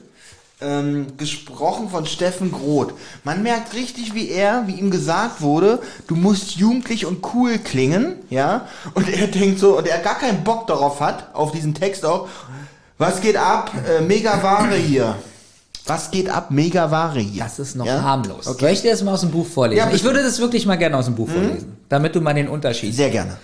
ähm, 0.61 1.07
gesprochen 1.17 1.89
von 1.89 2.05
Steffen 2.05 2.51
Groth. 2.51 2.93
Man 3.23 3.43
merkt 3.43 3.73
richtig, 3.75 4.13
wie 4.13 4.29
er, 4.29 4.63
wie 4.67 4.73
ihm 4.73 4.91
gesagt 4.91 5.41
wurde, 5.41 5.79
du 6.07 6.15
musst 6.15 6.51
jugendlich 6.57 7.05
und 7.05 7.25
cool 7.33 7.59
klingen, 7.59 8.15
ja? 8.29 8.67
Und 8.93 9.07
er 9.09 9.27
denkt 9.27 9.59
so, 9.59 9.77
und 9.77 9.87
er 9.87 9.99
gar 9.99 10.17
keinen 10.19 10.43
Bock 10.43 10.67
darauf 10.67 10.99
hat, 10.99 11.33
auf 11.33 11.51
diesen 11.53 11.73
Text 11.75 12.03
auch, 12.05 12.27
was 12.97 13.21
geht 13.21 13.37
ab? 13.37 13.71
Äh, 13.87 14.01
mega 14.01 14.43
Ware 14.43 14.75
hier. 14.75 15.15
Was 15.89 16.11
geht 16.11 16.29
ab? 16.29 16.51
Mega 16.51 16.91
Ware 16.91 17.19
hier. 17.19 17.43
Das 17.43 17.57
ist 17.59 17.75
noch 17.75 17.85
Ja? 17.85 18.01
harmlos. 18.03 18.47
Okay. 18.47 18.59
Soll 18.59 18.69
ich 18.69 18.81
dir 18.81 18.91
das 18.91 19.03
mal 19.03 19.13
aus 19.13 19.21
dem 19.21 19.31
Buch 19.31 19.47
vorlesen? 19.47 19.79
Ja, 19.79 19.91
ich 19.93 20.03
würde 20.03 20.21
das 20.21 20.39
wirklich 20.39 20.65
mal 20.65 20.75
gerne 20.77 20.95
aus 20.97 21.05
dem 21.05 21.15
Buch 21.15 21.27
vorlesen, 21.27 21.77
damit 21.89 22.15
du 22.15 22.21
mal 22.21 22.33
den 22.33 22.47
Unterschied 22.47 22.93
Sehr 22.93 23.09
gerne. 23.09 23.37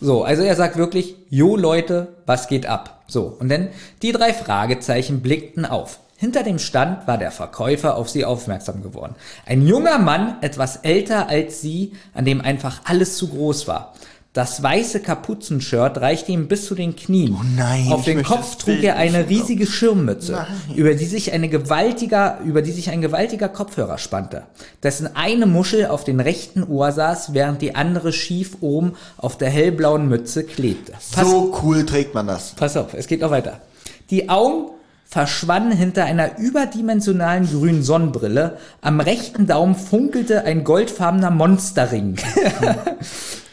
So, 0.00 0.24
also 0.24 0.42
er 0.42 0.56
sagt 0.56 0.76
wirklich, 0.76 1.16
Jo 1.28 1.56
Leute, 1.56 2.08
was 2.26 2.48
geht 2.48 2.66
ab? 2.66 3.02
So, 3.06 3.36
und 3.38 3.50
dann 3.50 3.68
die 4.00 4.10
drei 4.12 4.32
Fragezeichen 4.32 5.20
blickten 5.20 5.66
auf. 5.66 5.98
Hinter 6.16 6.44
dem 6.44 6.58
Stand 6.58 7.06
war 7.06 7.18
der 7.18 7.30
Verkäufer 7.32 7.96
auf 7.96 8.08
sie 8.08 8.24
aufmerksam 8.24 8.82
geworden. 8.82 9.16
Ein 9.44 9.66
junger 9.66 9.98
Mann, 9.98 10.36
etwas 10.40 10.76
älter 10.76 11.28
als 11.28 11.60
sie, 11.60 11.92
an 12.14 12.24
dem 12.24 12.40
einfach 12.40 12.80
alles 12.84 13.16
zu 13.16 13.28
groß 13.28 13.66
war. 13.68 13.92
Das 14.34 14.62
weiße 14.62 15.00
Kapuzenshirt 15.00 16.00
reichte 16.00 16.32
ihm 16.32 16.48
bis 16.48 16.64
zu 16.64 16.74
den 16.74 16.96
Knien. 16.96 17.36
Oh 17.38 17.44
nein, 17.54 17.88
Auf 17.92 18.04
den 18.06 18.22
Kopf 18.22 18.56
trug 18.56 18.82
er 18.82 18.96
eine 18.96 19.28
riesige 19.28 19.66
Schirmmütze, 19.66 20.32
Nein. 20.32 20.76
über 20.76 20.94
die 20.94 21.04
sich 21.04 21.32
eine 21.34 21.50
gewaltiger, 21.50 22.38
über 22.42 22.62
die 22.62 22.72
sich 22.72 22.88
ein 22.88 23.02
gewaltiger 23.02 23.50
Kopfhörer 23.50 23.98
spannte, 23.98 24.44
dessen 24.82 25.16
eine 25.16 25.44
Muschel 25.44 25.84
auf 25.86 26.04
den 26.04 26.18
rechten 26.18 26.62
Ohr 26.62 26.92
saß, 26.92 27.34
während 27.34 27.60
die 27.60 27.74
andere 27.74 28.10
schief 28.14 28.56
oben 28.62 28.92
auf 29.18 29.36
der 29.36 29.50
hellblauen 29.50 30.08
Mütze 30.08 30.44
klebte. 30.44 30.92
Pass, 30.92 31.10
So 31.28 31.54
cool 31.62 31.84
trägt 31.84 32.14
man 32.14 32.26
das. 32.26 32.52
pass 32.56 32.78
auf, 32.78 32.94
es 32.94 33.08
geht 33.08 33.20
noch 33.20 33.30
weiter. 33.30 33.60
Die 34.08 34.30
Augen 34.30 34.70
verschwanden 35.04 35.72
hinter 35.72 36.04
einer 36.06 36.38
überdimensionalen 36.38 37.46
grünen 37.50 37.82
Sonnenbrille. 37.82 38.56
Am 38.80 38.98
rechten 39.00 39.46
Daumen 39.46 39.74
funkelte 39.74 40.44
ein 40.44 40.64
goldfarbener 40.64 41.30
Monsterring. 41.30 42.16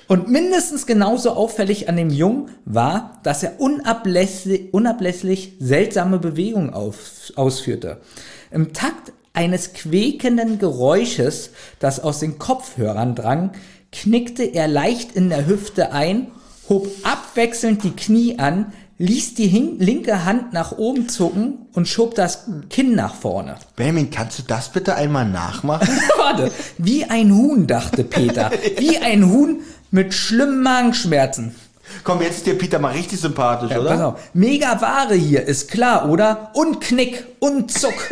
Und 0.09 0.27
mindestens 0.27 0.87
genauso 0.87 1.33
auffällig 1.33 1.87
an 1.87 1.95
dem 1.95 2.09
Jungen 2.09 2.49
war, 2.65 3.19
dass 3.21 3.43
er 3.43 3.61
unablässlich, 3.61 4.73
unablässig 4.73 5.53
seltsame 5.59 6.17
Bewegungen 6.17 6.73
auf, 6.73 7.31
ausführte. 7.35 8.01
Im 8.49 8.73
Takt 8.73 9.13
eines 9.33 9.73
quäkenden 9.73 10.57
Geräusches, 10.57 11.51
das 11.77 11.99
aus 11.99 12.21
den 12.21 12.39
Kopfhörern 12.39 13.13
drang, 13.13 13.51
knickte 13.91 14.43
er 14.43 14.67
leicht 14.67 15.11
in 15.11 15.29
der 15.29 15.45
Hüfte 15.45 15.91
ein, 15.91 16.31
hob 16.69 16.87
abwechselnd 17.03 17.83
die 17.83 17.95
Knie 17.95 18.39
an, 18.39 18.73
ließ 18.97 19.35
die 19.35 19.47
linke 19.77 20.25
Hand 20.25 20.53
nach 20.53 20.77
oben 20.77 21.07
zucken 21.07 21.67
und 21.73 21.87
schob 21.87 22.15
das 22.15 22.47
Kinn 22.69 22.95
nach 22.95 23.13
vorne. 23.15 23.55
Benjamin, 23.75 24.09
kannst 24.09 24.39
du 24.39 24.43
das 24.43 24.69
bitte 24.69 24.95
einmal 24.95 25.27
nachmachen? 25.27 25.87
Warte, 26.17 26.51
wie 26.79 27.05
ein 27.05 27.33
Huhn, 27.33 27.65
dachte 27.65 28.03
Peter. 28.03 28.51
Wie 28.77 28.97
ein 28.97 29.31
Huhn 29.31 29.61
mit 29.91 30.13
schlimmen 30.13 30.61
Magenschmerzen. 30.61 31.55
Komm, 32.03 32.21
jetzt 32.21 32.37
ist 32.37 32.45
dir 32.45 32.57
Peter 32.57 32.77
mal 32.79 32.91
richtig 32.93 33.19
sympathisch, 33.19 33.71
Ja, 33.71 33.79
oder? 33.79 33.89
pass 33.89 34.01
auf. 34.01 34.19
Mega 34.33 34.79
Ware 34.79 35.15
hier, 35.15 35.43
ist 35.45 35.71
klar, 35.71 36.07
oder? 36.09 36.51
Und 36.53 36.81
Knick 36.81 37.25
und 37.39 37.71
Zuck. 37.71 37.93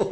Oh 0.00 0.10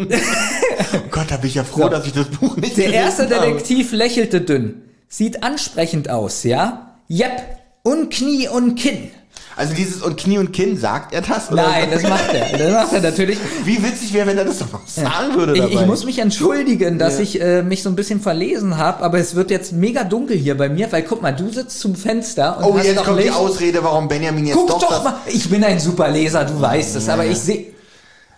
Gott, 1.12 1.26
da 1.30 1.37
bin 1.37 1.49
ich 1.49 1.55
ja 1.55 1.62
froh, 1.62 1.82
So. 1.82 1.89
dass 1.89 2.07
ich 2.07 2.12
das 2.12 2.26
Buch 2.28 2.57
nicht 2.57 2.76
Der 2.76 2.93
erste 2.93 3.22
gelesen 3.26 3.41
habe. 3.41 3.53
Detektiv 3.53 3.93
lächelte 3.93 4.41
dünn. 4.41 4.82
Sieht 5.09 5.45
ansprechend 5.45 6.11
aus, 6.11 6.43
ja? 6.43 6.97
Jep. 7.07 7.41
Und 7.84 8.11
Knie 8.12 8.49
und 8.49 8.74
Kinn. 8.74 9.11
Also 9.59 9.72
dieses 9.72 10.02
und 10.02 10.18
Knie 10.18 10.36
und 10.36 10.52
Kinn, 10.52 10.76
sagt 10.78 11.14
er 11.14 11.22
das? 11.22 11.50
oder? 11.50 11.62
Nein, 11.66 11.88
das 11.90 12.02
macht 12.02 12.30
er. 12.34 12.59
Das 12.59 12.72
macht 12.72 12.92
er 12.92 13.00
natürlich. 13.00 13.38
Wie 13.64 13.82
witzig 13.82 14.12
wäre, 14.12 14.26
wenn 14.26 14.36
er 14.36 14.44
das 14.44 14.59
doch 14.59 14.70
noch 14.70 14.86
sagen 14.86 15.34
würde 15.34 15.54
Ich, 15.54 15.61
dabei. 15.61 15.72
ich 15.72 15.86
muss 15.86 16.04
mich 16.04 16.18
entschuldigen, 16.18 16.98
dass 16.98 17.14
Ja. 17.14 17.20
ich 17.20 17.40
äh, 17.40 17.62
mich 17.62 17.82
so 17.82 17.88
ein 17.88 17.96
bisschen 17.96 18.20
verlesen 18.20 18.76
habe, 18.76 19.02
aber 19.02 19.18
es 19.18 19.34
wird 19.34 19.50
jetzt 19.50 19.72
mega 19.72 20.04
dunkel 20.04 20.36
hier 20.36 20.59
bei 20.59 20.68
mir, 20.68 20.92
weil 20.92 21.04
guck 21.04 21.22
mal, 21.22 21.32
du 21.32 21.50
sitzt 21.50 21.80
zum 21.80 21.96
Fenster 21.96 22.59
und 22.59 22.64
Oh, 22.64 22.76
hast 22.78 22.84
jetzt 22.86 23.02
kommt 23.02 23.18
die 23.18 23.22
Licht. 23.24 23.34
Ausrede, 23.34 23.82
warum 23.82 24.09
Benjamin 24.09 24.44
jetzt 24.46 24.57
Guck 24.57 24.68
doch, 24.68 24.78
doch, 24.78 25.04
mal, 25.04 25.14
ich 25.26 25.48
bin 25.48 25.64
ein 25.64 25.80
super 25.80 26.09
Leser, 26.11 26.44
du 26.44 26.61
weißt 26.61 26.96
es, 26.96 27.09
aber 27.09 27.24
ja. 27.24 27.32
ich 27.32 27.38
sehe 27.38 27.66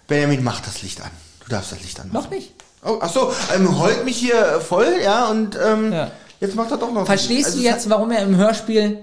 Benjamin, 0.06 0.44
mach 0.44 0.60
das 0.60 0.82
Licht 0.82 1.00
an. 1.00 1.10
Du 1.44 1.50
darfst 1.50 1.72
das 1.72 1.80
Licht 1.82 1.98
an. 2.00 2.10
noch 2.12 2.30
nicht. 2.30 2.52
Oh, 2.84 2.98
ach 3.00 3.12
so, 3.12 3.32
ähm, 3.56 3.76
heult 3.80 4.04
mich 4.04 4.16
hier 4.18 4.60
voll, 4.66 4.86
ja, 5.04 5.26
und 5.26 5.58
ähm, 5.60 5.92
Ja. 5.92 6.12
jetzt 6.40 6.54
macht 6.54 6.70
er 6.70 6.76
doch 6.76 6.92
noch... 6.92 7.06
Verstehst 7.06 7.46
Also 7.46 7.58
du 7.58 7.64
jetzt, 7.64 7.90
warum 7.90 8.12
er 8.12 8.22
im 8.22 8.36
Hörspiel? 8.36 8.98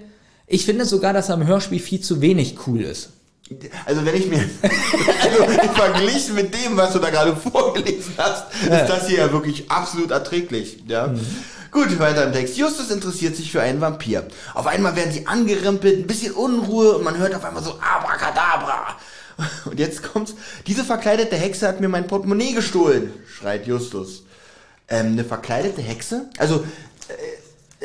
Ich 0.47 0.65
finde 0.65 0.85
sogar, 0.85 1.13
dass 1.13 1.29
er 1.29 1.35
im 1.35 1.47
Hörspiel 1.47 1.79
viel 1.79 2.01
zu 2.01 2.21
wenig 2.21 2.57
cool 2.67 2.81
ist. 2.81 3.09
Also 3.85 4.05
wenn 4.05 4.15
ich 4.15 4.27
mir... 4.27 4.39
also 4.61 5.71
verglichen 5.73 6.35
mit 6.35 6.53
dem, 6.53 6.75
was 6.77 6.93
du 6.93 6.99
da 6.99 7.09
gerade 7.09 7.35
vorgelesen 7.35 8.13
hast, 8.17 8.45
ist 8.61 8.89
das 8.89 9.07
hier 9.07 9.19
ja 9.19 9.31
wirklich 9.31 9.69
absolut 9.69 10.11
erträglich, 10.11 10.83
ja. 10.87 11.07
Mhm. 11.07 11.21
Gut, 11.71 11.99
weiter 11.99 12.23
im 12.23 12.31
Text. 12.31 12.57
Justus 12.57 12.89
interessiert 12.89 13.35
sich 13.35 13.51
für 13.51 13.61
einen 13.61 13.81
Vampir. 13.81 14.25
Auf 14.53 14.65
einmal 14.65 14.95
werden 14.95 15.11
sie 15.11 15.27
angerempelt, 15.27 15.99
ein 15.99 16.07
bisschen 16.07 16.33
Unruhe 16.33 16.95
und 16.95 17.03
man 17.03 17.17
hört 17.17 17.35
auf 17.35 17.43
einmal 17.43 17.63
so 17.63 17.77
Abracadabra. 17.81 18.95
Und 19.65 19.79
jetzt 19.79 20.01
kommt's. 20.01 20.35
Diese 20.67 20.85
verkleidete 20.85 21.35
Hexe 21.35 21.67
hat 21.67 21.81
mir 21.81 21.89
mein 21.89 22.07
Portemonnaie 22.07 22.53
gestohlen, 22.53 23.11
schreit 23.27 23.67
Justus. 23.67 24.23
Ähm, 24.87 25.07
eine 25.07 25.25
verkleidete 25.25 25.81
Hexe? 25.81 26.29
Also, 26.37 26.63
äh, 27.09 27.13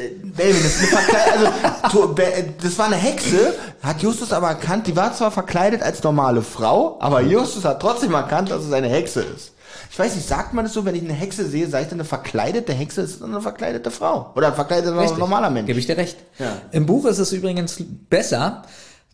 äh, 0.01 0.11
Benjamin, 0.23 0.63
das 0.63 1.83
also, 1.83 2.15
äh, 2.17 2.45
das 2.63 2.79
war 2.79 2.87
eine 2.87 2.97
Hexe, 2.97 3.55
hat 3.83 4.03
Justus 4.03 4.33
aber 4.33 4.49
erkannt, 4.49 4.87
die 4.87 4.97
war 4.97 5.13
zwar 5.15 5.31
verkleidet 5.31 5.83
als 5.83 6.03
normale 6.03 6.43
Frau, 6.43 6.97
aber 7.01 7.21
Justus 7.21 7.65
hat 7.65 7.81
trotzdem 7.81 8.15
erkannt, 8.15 8.51
dass 8.51 8.65
es 8.65 8.73
eine 8.73 8.89
Hexe 8.89 9.23
ist. 9.23 9.53
Ich 9.91 9.99
weiß 9.99 10.15
nicht, 10.15 10.29
sagt 10.29 10.55
man 10.55 10.65
das 10.65 10.73
so, 10.73 10.85
wenn 10.85 10.95
ich 10.95 11.03
eine 11.03 11.13
Hexe 11.13 11.47
sehe, 11.47 11.69
sage 11.69 11.85
ich 11.85 11.91
dann 11.91 11.99
eine 11.99 12.09
verkleidete 12.09 12.73
Hexe, 12.73 13.03
ist 13.03 13.17
es 13.17 13.23
eine 13.23 13.41
verkleidete 13.41 13.91
Frau? 13.91 14.31
Oder 14.37 14.49
ein 14.49 14.55
verkleideter 14.55 14.97
Richtig. 14.97 15.19
normaler 15.19 15.51
Mensch? 15.51 15.67
Gebe 15.67 15.81
ich 15.81 15.87
dir 15.87 15.97
recht. 15.97 16.17
Ja. 16.39 16.53
Im 16.71 16.87
Buch 16.87 17.07
ist 17.07 17.19
es 17.19 17.33
übrigens 17.33 17.83
besser. 18.09 18.63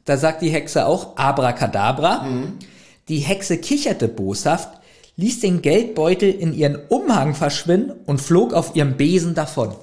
Da 0.05 0.19
sagt 0.19 0.43
die 0.43 0.51
Hexe 0.51 0.87
auch 0.87 1.17
Abracadabra. 1.17 2.23
Mhm. 2.25 2.59
Die 3.09 3.19
Hexe 3.19 3.57
kicherte 3.57 4.07
boshaft, 4.07 4.69
ließ 5.17 5.41
den 5.41 5.63
Geldbeutel 5.63 6.31
in 6.31 6.53
ihren 6.53 6.77
Umhang 6.89 7.35
verschwinden 7.35 7.93
und 8.05 8.21
flog 8.21 8.53
auf 8.53 8.77
ihrem 8.77 8.97
Besen 8.97 9.35
davon. 9.35 9.75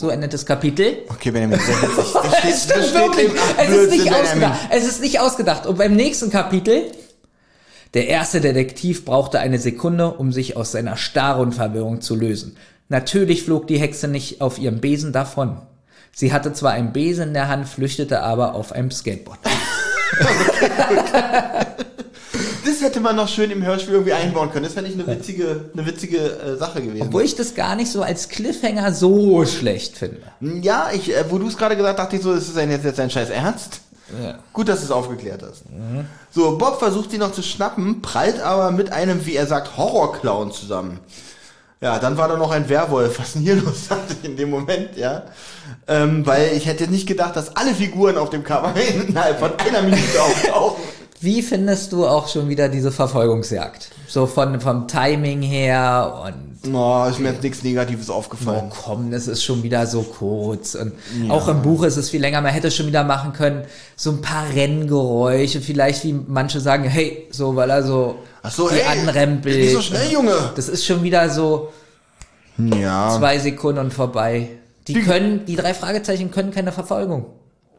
So 0.00 0.10
endet 0.10 0.32
das 0.32 0.46
Kapitel. 0.46 0.98
Okay, 1.08 1.32
Benjamin, 1.32 1.58
sehr 1.58 1.74
witzig. 1.82 2.14
Das 2.22 2.38
steht, 2.38 2.54
stimmt 2.54 2.76
das 2.76 2.90
steht 2.90 2.94
wirklich. 2.94 3.32
Es 3.56 3.68
ist 3.68 3.90
nicht 3.90 4.04
Benjamin. 4.04 4.22
ausgedacht. 4.22 4.60
Es 4.70 4.86
ist 4.86 5.00
nicht 5.00 5.18
ausgedacht. 5.18 5.66
Und 5.66 5.76
beim 5.76 5.96
nächsten 5.96 6.30
Kapitel, 6.30 6.92
der 7.94 8.06
erste 8.06 8.40
Detektiv 8.40 9.04
brauchte 9.04 9.40
eine 9.40 9.58
Sekunde, 9.58 10.12
um 10.12 10.30
sich 10.30 10.56
aus 10.56 10.70
seiner 10.70 10.96
Starre 10.96 11.42
und 11.42 11.52
Verwirrung 11.52 12.00
zu 12.00 12.14
lösen. 12.14 12.56
Natürlich 12.88 13.42
flog 13.42 13.66
die 13.66 13.80
Hexe 13.80 14.06
nicht 14.06 14.40
auf 14.40 14.60
ihrem 14.60 14.80
Besen 14.80 15.12
davon. 15.12 15.62
Sie 16.12 16.32
hatte 16.32 16.52
zwar 16.52 16.70
einen 16.70 16.92
Besen 16.92 17.28
in 17.28 17.34
der 17.34 17.48
Hand, 17.48 17.68
flüchtete 17.68 18.22
aber 18.22 18.54
auf 18.54 18.70
einem 18.70 18.92
Skateboard. 18.92 19.40
Das 22.68 22.82
hätte 22.82 23.00
man 23.00 23.16
noch 23.16 23.28
schön 23.28 23.50
im 23.50 23.64
Hörspiel 23.64 23.94
irgendwie 23.94 24.12
einbauen 24.12 24.50
können. 24.50 24.64
Das 24.64 24.74
fände 24.74 24.90
ich 24.90 24.96
eine 24.96 25.06
witzige, 25.06 25.70
eine 25.72 25.86
witzige 25.86 26.18
äh, 26.18 26.56
Sache 26.56 26.82
gewesen. 26.82 27.06
Obwohl 27.06 27.22
ich 27.22 27.34
das 27.34 27.54
gar 27.54 27.74
nicht 27.76 27.90
so 27.90 28.02
als 28.02 28.28
Cliffhanger 28.28 28.92
so 28.92 29.46
schlecht 29.46 29.96
finde. 29.96 30.20
Ja, 30.40 30.90
ich, 30.92 31.16
äh, 31.16 31.24
wo 31.30 31.38
du 31.38 31.48
es 31.48 31.56
gerade 31.56 31.76
gesagt 31.76 31.98
hast, 31.98 32.04
dachte 32.04 32.16
ich 32.16 32.22
so, 32.22 32.32
ist 32.32 32.54
das 32.54 32.62
jetzt, 32.62 32.84
jetzt 32.84 33.00
ein 33.00 33.10
Scheiß 33.10 33.30
Ernst? 33.30 33.80
Ja. 34.22 34.38
Gut, 34.52 34.68
dass 34.68 34.80
du 34.80 34.84
es 34.86 34.90
aufgeklärt 34.90 35.42
hast. 35.42 35.64
So, 36.30 36.56
Bob 36.56 36.78
versucht 36.78 37.10
sie 37.10 37.18
noch 37.18 37.32
zu 37.32 37.42
schnappen, 37.42 38.00
prallt 38.02 38.40
aber 38.40 38.70
mit 38.70 38.92
einem, 38.92 39.24
wie 39.26 39.36
er 39.36 39.46
sagt, 39.46 39.76
Horrorclown 39.76 40.52
zusammen. 40.52 41.00
Ja, 41.80 41.98
dann 41.98 42.16
war 42.16 42.26
da 42.26 42.36
noch 42.36 42.50
ein 42.50 42.68
Werwolf. 42.68 43.18
Was 43.18 43.34
denn 43.34 43.42
hier 43.42 43.56
los 43.62 43.88
dachte 43.88 44.14
ich 44.20 44.28
in 44.28 44.36
dem 44.36 44.50
Moment, 44.50 44.96
ja? 44.96 45.22
Ähm, 45.86 46.26
weil 46.26 46.52
ich 46.54 46.66
hätte 46.66 46.88
nicht 46.88 47.06
gedacht, 47.06 47.36
dass 47.36 47.56
alle 47.56 47.74
Figuren 47.74 48.18
auf 48.18 48.30
dem 48.30 48.44
Cover 48.44 48.74
innerhalb 49.08 49.38
von 49.38 49.52
einer 49.58 49.82
Minute 49.82 50.22
auftauchen. 50.22 50.82
Wie 51.20 51.42
findest 51.42 51.92
du 51.92 52.06
auch 52.06 52.28
schon 52.28 52.48
wieder 52.48 52.68
diese 52.68 52.92
Verfolgungsjagd? 52.92 53.90
So 54.06 54.26
von, 54.26 54.60
vom 54.60 54.86
Timing 54.88 55.42
her 55.42 56.22
und 56.24 56.48
Oh, 56.74 57.06
ist 57.08 57.20
mir 57.20 57.30
jetzt 57.32 57.42
nichts 57.44 57.62
Negatives 57.62 58.10
Oh 58.10 58.14
aufgefallen. 58.14 58.70
komm, 58.70 59.10
das 59.12 59.28
ist 59.28 59.44
schon 59.44 59.62
wieder 59.62 59.86
so 59.86 60.02
kurz. 60.02 60.74
Und 60.74 60.92
auch 61.30 61.46
im 61.48 61.62
Buch 61.62 61.84
ist 61.84 61.96
es 61.96 62.10
viel 62.10 62.20
länger. 62.20 62.40
Man 62.40 62.52
hätte 62.52 62.70
schon 62.70 62.86
wieder 62.88 63.04
machen 63.04 63.32
können, 63.32 63.62
so 63.96 64.10
ein 64.10 64.20
paar 64.20 64.44
Renngeräusche, 64.52 65.60
vielleicht 65.60 66.04
wie 66.04 66.12
manche 66.12 66.60
sagen, 66.60 66.84
hey, 66.84 67.28
so, 67.30 67.54
weil 67.54 67.70
er 67.70 67.82
so 67.84 68.16
Ach 68.42 68.50
so, 68.50 68.68
die 68.68 68.76
ey, 68.80 68.86
anrempelt. 68.86 69.56
nicht 69.56 69.72
so 69.72 69.80
schnell, 69.80 70.10
Junge. 70.10 70.34
Das 70.56 70.68
ist 70.68 70.84
schon 70.84 71.02
wieder 71.04 71.30
so 71.30 71.68
Ja. 72.58 73.14
zwei 73.16 73.38
Sekunden 73.38 73.78
und 73.80 73.94
vorbei. 73.94 74.48
Die 74.88 74.94
können, 74.94 75.44
die 75.46 75.54
drei 75.56 75.74
Fragezeichen 75.74 76.30
können 76.30 76.50
keine 76.50 76.72
Verfolgung. 76.72 77.26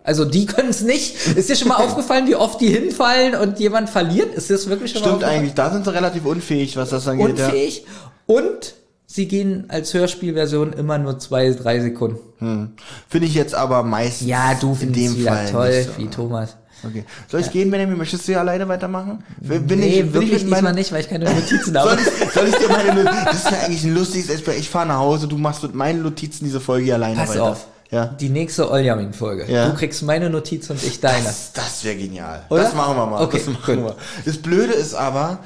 Also 0.10 0.26
die 0.26 0.47
können 0.47 0.70
es 0.70 0.82
nicht. 0.82 1.16
Ist 1.38 1.49
dir 1.49 1.55
schon 1.55 1.68
mal 1.68 1.76
aufgefallen, 1.86 2.26
wie 2.28 2.36
oft 2.36 2.60
die 2.60 2.68
hinfallen 2.70 3.36
und 3.36 3.60
jemand 3.60 3.91
verliert? 3.91 4.34
Ist 4.34 4.49
das 4.49 4.68
wirklich 4.68 4.91
schon 4.91 5.01
mal 5.01 5.05
Stimmt 5.07 5.14
aufgefallen? 5.18 5.39
eigentlich, 5.41 5.53
da 5.53 5.70
sind 5.72 5.86
sie 5.86 5.93
relativ 5.93 6.26
unfähig, 6.26 6.76
was 6.78 6.89
das 6.89 7.07
angeht. 7.07 7.38
Ja. 7.38 7.45
Unfähig. 7.45 7.86
Und 8.26 8.74
sie 9.05 9.28
gehen 9.28 9.66
als 9.68 9.93
Hörspielversion 9.93 10.74
immer 10.74 10.97
nur 10.97 11.20
zwei, 11.20 11.51
drei 11.51 11.80
Sekunden. 11.80 12.74
Finde 13.07 13.28
ich 13.28 13.36
jetzt 13.36 13.53
aber 13.53 13.84
meistens 13.84 14.28
Ja, 14.28 14.55
du 14.60 14.70
in 14.72 14.76
findest 14.93 15.18
dem 15.18 15.26
Fall 15.28 15.51
toll, 15.51 15.70
nicht 15.78 15.89
so. 15.95 15.97
wie 15.99 16.07
Thomas. 16.07 16.55
Okay. 16.84 17.03
Soll 17.28 17.41
ich 17.41 17.51
gehen, 17.51 17.70
Benjamin? 17.70 17.97
Möchtest 17.97 18.26
du 18.28 18.32
ja 18.32 18.39
alleine 18.39 18.68
weitermachen? 18.68 19.22
Bin 19.41 19.66
nee, 19.80 20.01
bin 20.01 20.14
wirklich 20.14 20.43
mit 20.45 20.51
diesmal 20.53 20.74
nicht, 20.74 20.91
weil 20.91 21.01
ich 21.01 21.10
keine 21.10 21.26
Notizen 21.26 21.78
habe. 21.78 21.89
Soll 21.89 21.99
ich, 21.99 22.32
soll 22.34 22.47
ich 22.47 22.55
dir 22.55 22.70
meine 22.70 23.03
Notizen? 23.03 23.26
Das 23.26 23.36
ist 23.36 23.51
ja 23.51 23.57
eigentlich 23.66 23.84
ein 23.84 23.93
lustiges 23.93 24.30
Experiment. 24.30 24.64
Ich 24.64 24.70
fahre 24.72 24.88
nach 24.88 24.97
Hause, 24.99 25.28
du 25.28 25.38
machst 25.38 25.62
mit 25.62 25.76
meinen 25.76 26.01
Notizen 26.01 26.45
diese 26.45 26.60
Folge 26.62 26.86
hier 26.86 26.93
alleine 26.95 27.18
Pass 27.18 27.30
weiter. 27.32 27.43
auf. 27.43 27.68
Ja. 27.91 28.05
Die 28.05 28.29
nächste 28.29 28.69
Oljamin-Folge. 28.69 29.51
Ja. 29.51 29.69
Du 29.69 29.75
kriegst 29.75 30.03
meine 30.03 30.29
Notiz 30.29 30.69
und 30.69 30.83
ich 30.83 30.99
deine. 30.99 31.23
Das, 31.25 31.53
das 31.53 31.83
wäre 31.83 31.95
genial. 31.97 32.45
Oder? 32.49 32.63
Das 32.63 32.75
machen 32.75 32.95
wir 32.95 33.05
mal. 33.07 33.23
Okay, 33.23 33.41
das 33.43 33.47
machen 33.53 33.83
wir. 33.83 33.95
Das 34.25 34.37
Blöde 34.37 34.73
ist 34.73 34.93
aber, 34.93 35.39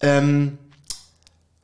ähm, 0.00 0.56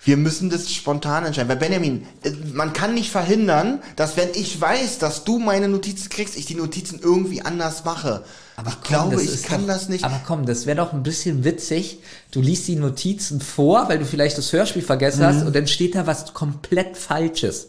wir 0.00 0.16
müssen 0.16 0.50
das 0.50 0.70
spontan 0.72 1.24
entscheiden. 1.26 1.48
Weil 1.48 1.56
Benjamin, 1.56 2.06
äh, 2.22 2.30
man 2.52 2.72
kann 2.72 2.94
nicht 2.94 3.10
verhindern, 3.10 3.80
dass 3.96 4.16
wenn 4.16 4.28
ich 4.34 4.60
weiß, 4.60 4.98
dass 4.98 5.24
du 5.24 5.38
meine 5.38 5.68
Notizen 5.68 6.08
kriegst, 6.08 6.36
ich 6.36 6.46
die 6.46 6.54
Notizen 6.56 7.00
irgendwie 7.02 7.42
anders 7.42 7.84
mache. 7.84 8.24
Aber 8.56 8.70
ich 8.70 8.82
glaube, 8.82 9.16
das 9.16 9.24
ich 9.24 9.42
kann 9.44 9.62
doch, 9.62 9.74
das 9.74 9.88
nicht. 9.88 10.04
Aber 10.04 10.20
komm, 10.26 10.44
das 10.46 10.66
wäre 10.66 10.76
doch 10.76 10.92
ein 10.92 11.02
bisschen 11.02 11.44
witzig. 11.44 12.00
Du 12.30 12.40
liest 12.40 12.66
die 12.68 12.76
Notizen 12.76 13.40
vor, 13.40 13.88
weil 13.88 13.98
du 13.98 14.04
vielleicht 14.04 14.38
das 14.38 14.52
Hörspiel 14.52 14.82
vergessen 14.82 15.24
hast 15.24 15.40
Mhm. 15.40 15.46
und 15.48 15.56
dann 15.56 15.66
steht 15.66 15.94
da 15.94 16.06
was 16.06 16.32
komplett 16.34 16.96
Falsches. 16.96 17.68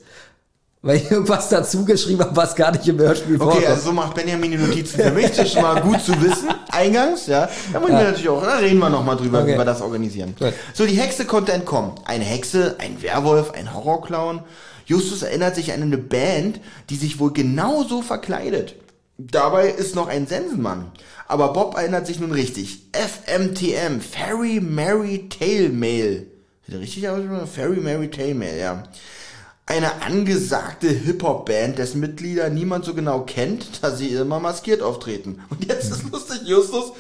Weil 0.88 0.98
ich 0.98 1.12
irgendwas 1.12 1.50
dazu 1.50 1.84
geschrieben 1.84 2.22
habe, 2.22 2.36
was 2.36 2.56
gar 2.56 2.72
nicht 2.72 2.88
im 2.88 2.98
Hörspiel 2.98 3.36
Okay, 3.36 3.44
vorkommt. 3.44 3.66
also 3.68 3.82
so 3.82 3.92
macht 3.92 4.16
Benjamin 4.16 4.52
die 4.52 4.58
Notizen 4.58 5.02
für 5.02 5.12
mich. 5.12 5.28
Das 5.28 5.40
ist 5.40 5.52
schon 5.54 5.62
mal 5.62 5.82
gut 5.82 6.02
zu 6.02 6.14
wissen, 6.22 6.48
eingangs, 6.70 7.28
ja. 7.28 7.50
Da 7.74 7.80
müssen 7.82 7.92
wir 7.98 8.04
natürlich 8.04 8.30
auch, 8.30 8.42
da 8.42 8.58
reden 8.58 8.80
wir 8.80 8.90
nochmal 8.90 9.18
drüber, 9.18 9.42
Okay. 9.42 9.54
wie 9.54 9.58
wir 9.58 9.66
das 9.66 9.82
organisieren. 9.82 10.34
Gut. 10.40 10.54
So, 10.74 10.86
die 10.86 10.94
Hexe 10.96 11.26
konnte 11.26 11.52
entkommen. 11.52 11.92
Eine 12.06 12.24
Hexe, 12.24 12.78
ein 12.80 13.02
Werwolf, 13.02 13.52
ein 13.52 13.74
Horrorclown. 13.74 14.42
Justus 14.86 15.24
erinnert 15.24 15.56
sich 15.56 15.74
an 15.74 15.82
eine 15.82 15.98
Band, 15.98 16.62
die 16.90 16.96
sich 16.96 17.20
wohl 17.20 17.34
genauso 17.34 18.02
verkleidet. 18.02 18.76
Dabei 19.18 19.70
ist 19.70 19.94
noch 19.94 20.08
ein 20.08 20.26
Sensenmann. 20.26 20.92
Aber 21.28 21.52
Bob 21.52 21.76
erinnert 21.76 22.08
sich 22.08 22.22
nun 22.22 22.32
richtig. 22.32 22.84
FMTM, 22.94 24.00
Fairy 24.00 24.62
Mary 24.62 25.28
Tail 25.28 25.68
Mail. 25.70 26.28
Ist 26.66 26.72
der 26.74 26.80
richtig 26.80 27.10
ausgesprochen? 27.10 27.48
Fairy 27.54 27.78
Mary 27.82 28.10
Tail 28.10 28.34
Mail, 28.36 28.58
ja. 28.58 28.84
Eine 29.70 30.02
angesagte 30.02 30.88
Hip-Hop-Band, 30.88 31.78
dessen 31.78 32.00
Mitglieder 32.00 32.50
niemand 32.50 32.86
so 32.86 32.94
genau 32.94 33.26
kennt, 33.26 33.84
da 33.84 33.94
sie 33.94 34.08
immer 34.08 34.40
maskiert 34.40 34.82
auftreten. 34.82 35.42
Und 35.50 35.68
jetzt 35.68 35.92
ist 35.92 36.10
lustig, 36.10 36.44
Justus, 36.46 36.94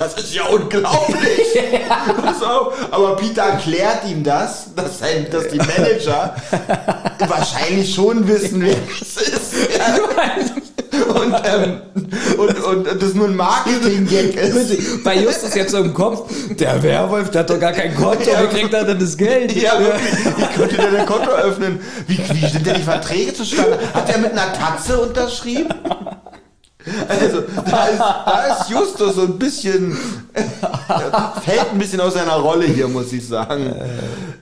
das 0.00 0.14
ist 0.14 0.34
ja 0.34 0.44
unglaublich. 0.46 1.60
Auf. 2.42 2.72
Aber 2.90 3.16
Peter 3.16 3.42
erklärt 3.42 4.04
ihm 4.08 4.24
das, 4.24 4.74
dass, 4.74 4.98
sein, 4.98 5.26
dass 5.30 5.48
die 5.48 5.58
Manager 5.58 6.34
wahrscheinlich 7.28 7.94
schon 7.94 8.26
wissen, 8.26 8.62
wer 8.62 8.76
es 9.00 9.16
ist. 9.28 9.54
Ja. 9.76 9.96
Und, 11.14 11.34
ähm, 11.44 11.80
und, 12.38 12.64
und 12.64 13.02
das 13.02 13.14
nur 13.14 13.28
ein 13.28 13.36
Marketing-Gag 13.36 14.34
ist. 14.36 15.04
Bei 15.04 15.16
Justus 15.16 15.54
jetzt 15.54 15.70
so 15.72 15.78
im 15.78 15.92
Kopf, 15.92 16.30
der 16.50 16.82
Werwolf, 16.82 17.30
der 17.30 17.40
hat 17.42 17.50
doch 17.50 17.60
gar 17.60 17.72
kein 17.72 17.94
Konto, 17.94 18.30
Ja. 18.30 18.42
wie 18.42 18.46
kriegt 18.58 18.72
er 18.72 18.84
denn 18.84 18.98
das 18.98 19.16
Geld? 19.16 19.52
Ja, 19.54 19.78
wirklich. 19.78 20.36
Wie 20.36 20.58
könnte 20.58 20.76
der 20.76 21.00
ein 21.00 21.06
Konto 21.06 21.30
öffnen? 21.30 21.80
Wie, 22.06 22.18
wie 22.18 22.46
sind 22.46 22.66
denn 22.66 22.74
die 22.74 22.82
Verträge 22.82 23.34
zustande? 23.34 23.78
Hat 23.92 24.08
er 24.10 24.18
mit 24.18 24.32
einer 24.32 24.52
Tatze 24.52 24.98
unterschrieben? 25.00 25.68
Also, 27.08 27.42
da 27.70 27.86
ist, 27.86 27.98
da 28.00 28.46
ist 28.58 28.70
Justus 28.70 29.14
so 29.14 29.22
ein 29.22 29.38
bisschen, 29.38 29.92
fällt 31.42 31.72
ein 31.72 31.78
bisschen 31.78 32.00
aus 32.00 32.14
seiner 32.14 32.34
Rolle 32.36 32.64
hier, 32.66 32.88
muss 32.88 33.12
ich 33.12 33.26
sagen. 33.26 33.74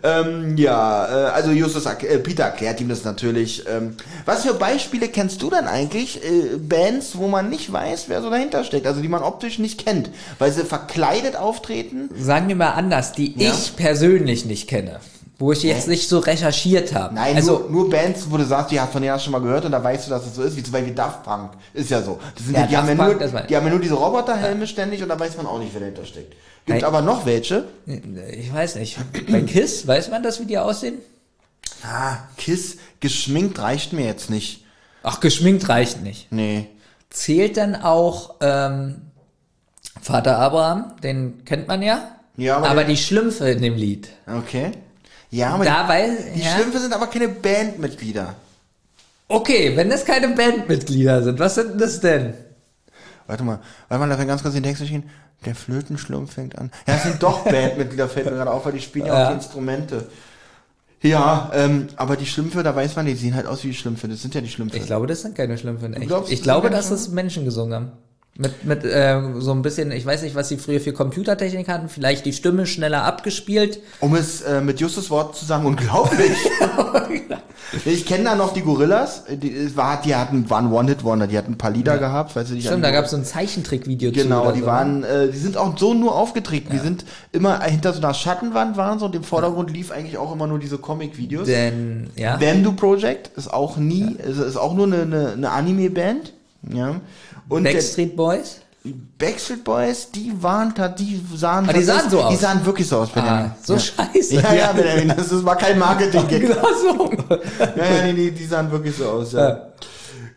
Ähm, 0.03 0.57
ja, 0.57 1.07
äh, 1.07 1.31
also 1.31 1.51
Justus, 1.51 1.87
äh, 1.87 2.19
Peter 2.19 2.45
erklärt 2.45 2.81
ihm 2.81 2.89
das 2.89 3.05
natürlich. 3.05 3.65
Ähm, 3.69 3.97
was 4.25 4.45
für 4.45 4.55
Beispiele 4.55 5.09
kennst 5.09 5.43
du 5.43 5.51
denn 5.51 5.67
eigentlich? 5.67 6.23
Äh, 6.25 6.57
Bands, 6.59 7.17
wo 7.19 7.27
man 7.29 7.51
nicht 7.51 7.73
weiß, 7.73 8.05
wer 8.09 8.23
so 8.23 8.31
dahinter 8.31 8.63
steckt, 8.65 8.87
also 8.87 9.01
die 9.01 9.09
man 9.09 9.23
optisch 9.23 9.59
nicht 9.59 9.85
kennt, 9.85 10.11
weil 10.39 10.53
sie 10.53 10.65
verkleidet 10.65 11.37
auftreten? 11.37 12.09
Sagen 12.19 12.49
wir 12.49 12.57
mal 12.57 12.71
anders, 12.71 13.13
die 13.13 13.35
Ja. 13.37 13.51
ich 13.53 13.75
persönlich 13.77 14.45
nicht 14.45 14.69
kenne. 14.69 15.01
Wo 15.41 15.53
ich 15.53 15.63
jetzt 15.63 15.87
nicht 15.87 16.09
so 16.09 16.19
recherchiert 16.19 16.93
habe. 16.95 17.15
Nein, 17.15 17.37
also 17.37 17.61
nur, 17.61 17.71
nur 17.71 17.91
Bands, 17.91 18.27
wo 18.29 18.37
du 18.37 18.45
sagst, 18.45 18.73
die 18.73 18.81
hast 18.81 18.93
von 18.93 19.01
denen 19.01 19.15
hast 19.15 19.23
du 19.23 19.31
schon 19.31 19.33
mal 19.33 19.47
gehört 19.47 19.65
und 19.65 19.71
da 19.71 19.83
weißt 19.83 20.07
du, 20.07 20.11
dass 20.11 20.27
es 20.27 20.35
so 20.35 20.43
ist, 20.43 20.57
wie 20.57 20.65
zum 20.65 20.73
Beispiel 20.73 20.95
Daft 20.95 21.23
Punk. 21.23 21.53
Ist 21.75 21.91
ja 21.91 22.03
so. 22.03 22.19
Das 22.35 22.45
sind 22.45 22.55
Ja, 22.55 22.63
ja, 22.63 22.67
die, 22.67 22.77
haben 22.77 22.89
ja 22.89 22.95
nur, 22.95 23.15
das 23.15 23.31
die 23.47 23.57
haben 23.57 23.65
ja 23.65 23.71
nur 23.71 23.81
diese 23.81 23.95
Roboterhelme 23.95 24.67
ständig 24.67 25.01
und 25.01 25.09
da 25.09 25.19
weiß 25.19 25.37
man 25.37 25.47
auch 25.47 25.61
nicht, 25.61 25.73
wer 25.73 25.81
dahinter 25.81 26.05
steckt. 26.05 26.35
Gibt 26.67 26.81
Nein. 26.81 26.85
aber 26.85 27.03
noch 27.03 27.25
welche. 27.25 27.65
ich 27.87 28.53
weiß 28.53 28.75
nicht. 28.75 28.99
Bei 29.31 29.41
Kiss, 29.43 29.87
weiß 29.87 30.11
man 30.11 30.25
das, 30.25 30.41
wie 30.41 30.45
die 30.47 30.59
aussehen? 30.59 30.97
Ah, 31.85 32.17
Kiss, 32.37 32.79
geschminkt 32.99 33.61
reicht 33.61 33.93
mir 33.93 34.07
jetzt 34.07 34.31
nicht. 34.31 34.65
Ach, 35.05 35.21
geschminkt 35.21 35.69
reicht 35.69 36.03
nicht. 36.03 36.33
Nee. 36.33 36.67
Zählt 37.11 37.57
dann 37.57 37.77
auch 37.77 38.35
ähm, 38.41 39.03
Vater 40.03 40.39
Abraham, 40.39 40.95
den 41.03 41.45
kennt 41.45 41.69
man 41.69 41.81
ja. 41.83 42.17
Ja, 42.37 42.57
aber 42.57 42.69
aber 42.69 42.85
die 42.85 42.97
Schlümpfe 42.97 43.49
in 43.51 43.63
dem 43.63 43.77
Lied. 43.77 44.09
Okay. 44.27 44.73
Ja, 45.31 45.51
aber 45.51 45.65
Da 45.65 45.87
die, 45.87 46.35
die 46.39 46.45
ja. 46.45 46.51
Schlümpfe 46.55 46.79
sind 46.79 46.93
aber 46.93 47.07
keine 47.09 47.29
Bandmitglieder. 47.29 48.35
Okay, 49.29 49.77
wenn 49.77 49.91
das 49.91 50.05
keine 50.05 50.29
Bandmitglieder 50.29 51.23
sind, 51.23 51.39
was 51.39 51.55
sind 51.55 51.79
das 51.81 52.01
denn? 52.01 52.33
Warte 53.27 53.45
mal, 53.45 53.61
warte 53.89 54.01
mal, 54.01 54.09
darf 54.09 54.21
ich 54.21 54.27
ganz 54.27 54.43
kurz 54.43 54.55
den 54.55 54.63
Text 54.63 54.81
durchgehen? 54.81 55.05
Der 55.45 55.55
Flötenschlumpf 55.55 56.33
fängt 56.35 56.59
an. 56.59 56.71
Ja, 56.87 56.95
das 56.95 57.03
sind 57.05 57.23
doch 57.23 57.45
Bandmitglieder, 57.51 58.09
fällt 58.09 58.27
mir 58.27 58.33
gerade 58.33 58.51
auf, 58.51 58.65
weil 58.65 58.73
die 58.73 58.81
spielen 58.81 59.07
ja 59.07 59.15
Ja. 59.15 59.25
auch 59.25 59.29
die 59.29 59.35
Instrumente. 59.35 60.07
Ja, 61.03 61.51
ähm, 61.55 61.89
aber 61.97 62.17
die 62.17 62.27
Schlümpfe, 62.27 62.63
da 62.63 62.75
weiß 62.75 62.97
man, 62.97 63.07
die 63.07 63.15
sehen 63.15 63.35
halt 63.37 63.47
aus 63.47 63.63
wie 63.63 63.69
die 63.69 63.75
Schlümpfe. 63.75 64.09
Das 64.09 64.21
sind 64.21 64.35
ja 64.35 64.41
die 64.41 64.49
Schlümpfe. 64.49 64.79
Ich 64.79 64.87
glaube, 64.87 65.07
das 65.07 65.23
sind 65.23 65.37
keine 65.37 65.57
Schlümpfe 65.57 65.87
in 65.87 65.95
echt. 65.95 66.09
glaubst, 66.09 66.33
ich 66.33 66.41
das 66.41 66.45
glaube, 66.45 66.71
dass 66.71 66.91
es 66.91 67.09
Menschen 67.11 67.45
gesungen 67.45 67.75
haben. 67.75 67.93
Mit, 68.41 68.65
mit 68.65 68.85
äh, 68.85 69.21
so 69.39 69.51
ein 69.51 69.63
bisschen, 69.63 69.91
ich 69.91 70.07
weiß 70.07 70.23
nicht, 70.23 70.37
was 70.37 70.49
sie 70.49 70.59
früher 70.59 70.79
für 70.79 70.93
Computertechnik 70.93 71.67
hatten, 71.67 71.89
vielleicht 71.89 72.25
die 72.25 72.33
Stimme 72.33 72.67
schneller 72.67 73.03
abgespielt. 73.03 73.81
Um 73.99 74.15
es 74.15 74.43
äh, 74.43 74.61
mit 74.61 74.79
Justus 74.79 75.11
Wort 75.11 75.35
zu 75.35 75.45
sagen, 75.45 75.67
unglaublich. 75.67 76.37
ich 77.85 78.07
kenne 78.07 78.23
da 78.23 78.37
noch 78.37 78.53
die 78.53 78.61
Gorillas. 78.61 79.25
Die, 79.29 79.77
war, 79.77 80.01
die 80.03 80.15
hatten, 80.15 80.49
waren 80.49 80.73
One-Hit-Wonder, 80.73 81.27
die 81.27 81.37
hatten 81.37 81.55
ein 81.55 81.59
paar 81.59 81.73
Lieder 81.73 81.99
gehabt. 81.99 82.37
Weißt 82.37 82.51
du, 82.51 82.55
die 82.55 82.63
Stimmt, 82.63 82.85
da 82.85 82.93
gab 82.93 83.07
es 83.07 83.11
so 83.11 83.17
ein 83.17 83.25
Zeichentrickvideo 83.25 84.13
zu. 84.13 84.21
Genau, 84.21 84.43
oder 84.43 84.53
die 84.53 84.61
so. 84.61 84.67
waren, 84.67 85.03
äh, 85.03 85.33
die 85.33 85.39
sind 85.39 85.57
auch 85.57 85.77
so 85.77 85.93
nur 85.93 86.15
aufgetreten. 86.15 86.69
Die 86.71 86.79
sind 86.79 87.05
immer 87.33 87.61
hinter 87.65 87.93
so 87.93 87.99
einer 88.01 88.15
Schattenwand 88.15 88.77
waren 88.77 89.01
so 89.01 89.07
und 89.07 89.17
im 89.17 89.25
Vordergrund 89.25 89.73
lief 89.73 89.91
eigentlich 89.91 90.17
auch 90.17 90.33
immer 90.33 90.47
nur 90.47 90.61
diese 90.61 90.79
Comic-Videos. 90.79 91.49
Denn, 91.49 92.11
ja. 92.15 92.37
Bamboo 92.37 92.71
Project 92.71 93.37
ist 93.37 93.53
auch 93.53 93.79
nie, 93.79 94.15
ist, 94.15 94.39
ist 94.39 94.57
auch 94.57 94.75
nur 94.75 94.87
eine, 94.87 95.03
eine, 95.03 95.33
eine 95.33 95.51
Anime-Band. 95.51 96.35
Ja. 96.73 97.01
Und 97.49 97.65
Backstreet 97.65 98.17
Boys? 98.17 98.61
Backstreet 99.19 99.65
Boys, 99.65 100.11
die 100.11 100.33
waren 100.41 100.73
da, 100.75 100.89
die 100.89 101.21
sahen, 101.35 101.69
Ah, 101.69 101.73
die 101.73 101.83
sahen 101.83 102.05
ist- 102.07 102.11
so 102.11 102.23
aus. 102.23 102.31
Die 102.31 102.37
sahen 102.37 102.65
wirklich 102.65 102.87
so 102.89 102.99
aus, 102.99 103.11
Benjamin. 103.11 103.47
Ah, 103.47 103.57
so 103.63 103.75
ja. 103.75 103.79
scheiße. 103.81 104.35
Ja, 104.37 104.53
ja, 104.55 104.73
Benjamin, 104.73 105.09
das 105.17 105.33
ist, 105.33 105.45
war 105.45 105.57
kein 105.57 105.79
Marketing-Gag. 105.79 106.41
Genau 106.43 106.69
so. 106.81 107.11
Ja, 107.77 107.85
ja, 107.97 108.03
nee, 108.07 108.13
nee, 108.13 108.31
die 108.31 108.45
sahen 108.47 108.71
wirklich 108.71 108.97
so 108.97 109.07
aus, 109.09 109.33
ja. 109.33 109.49
Ja. 109.49 109.69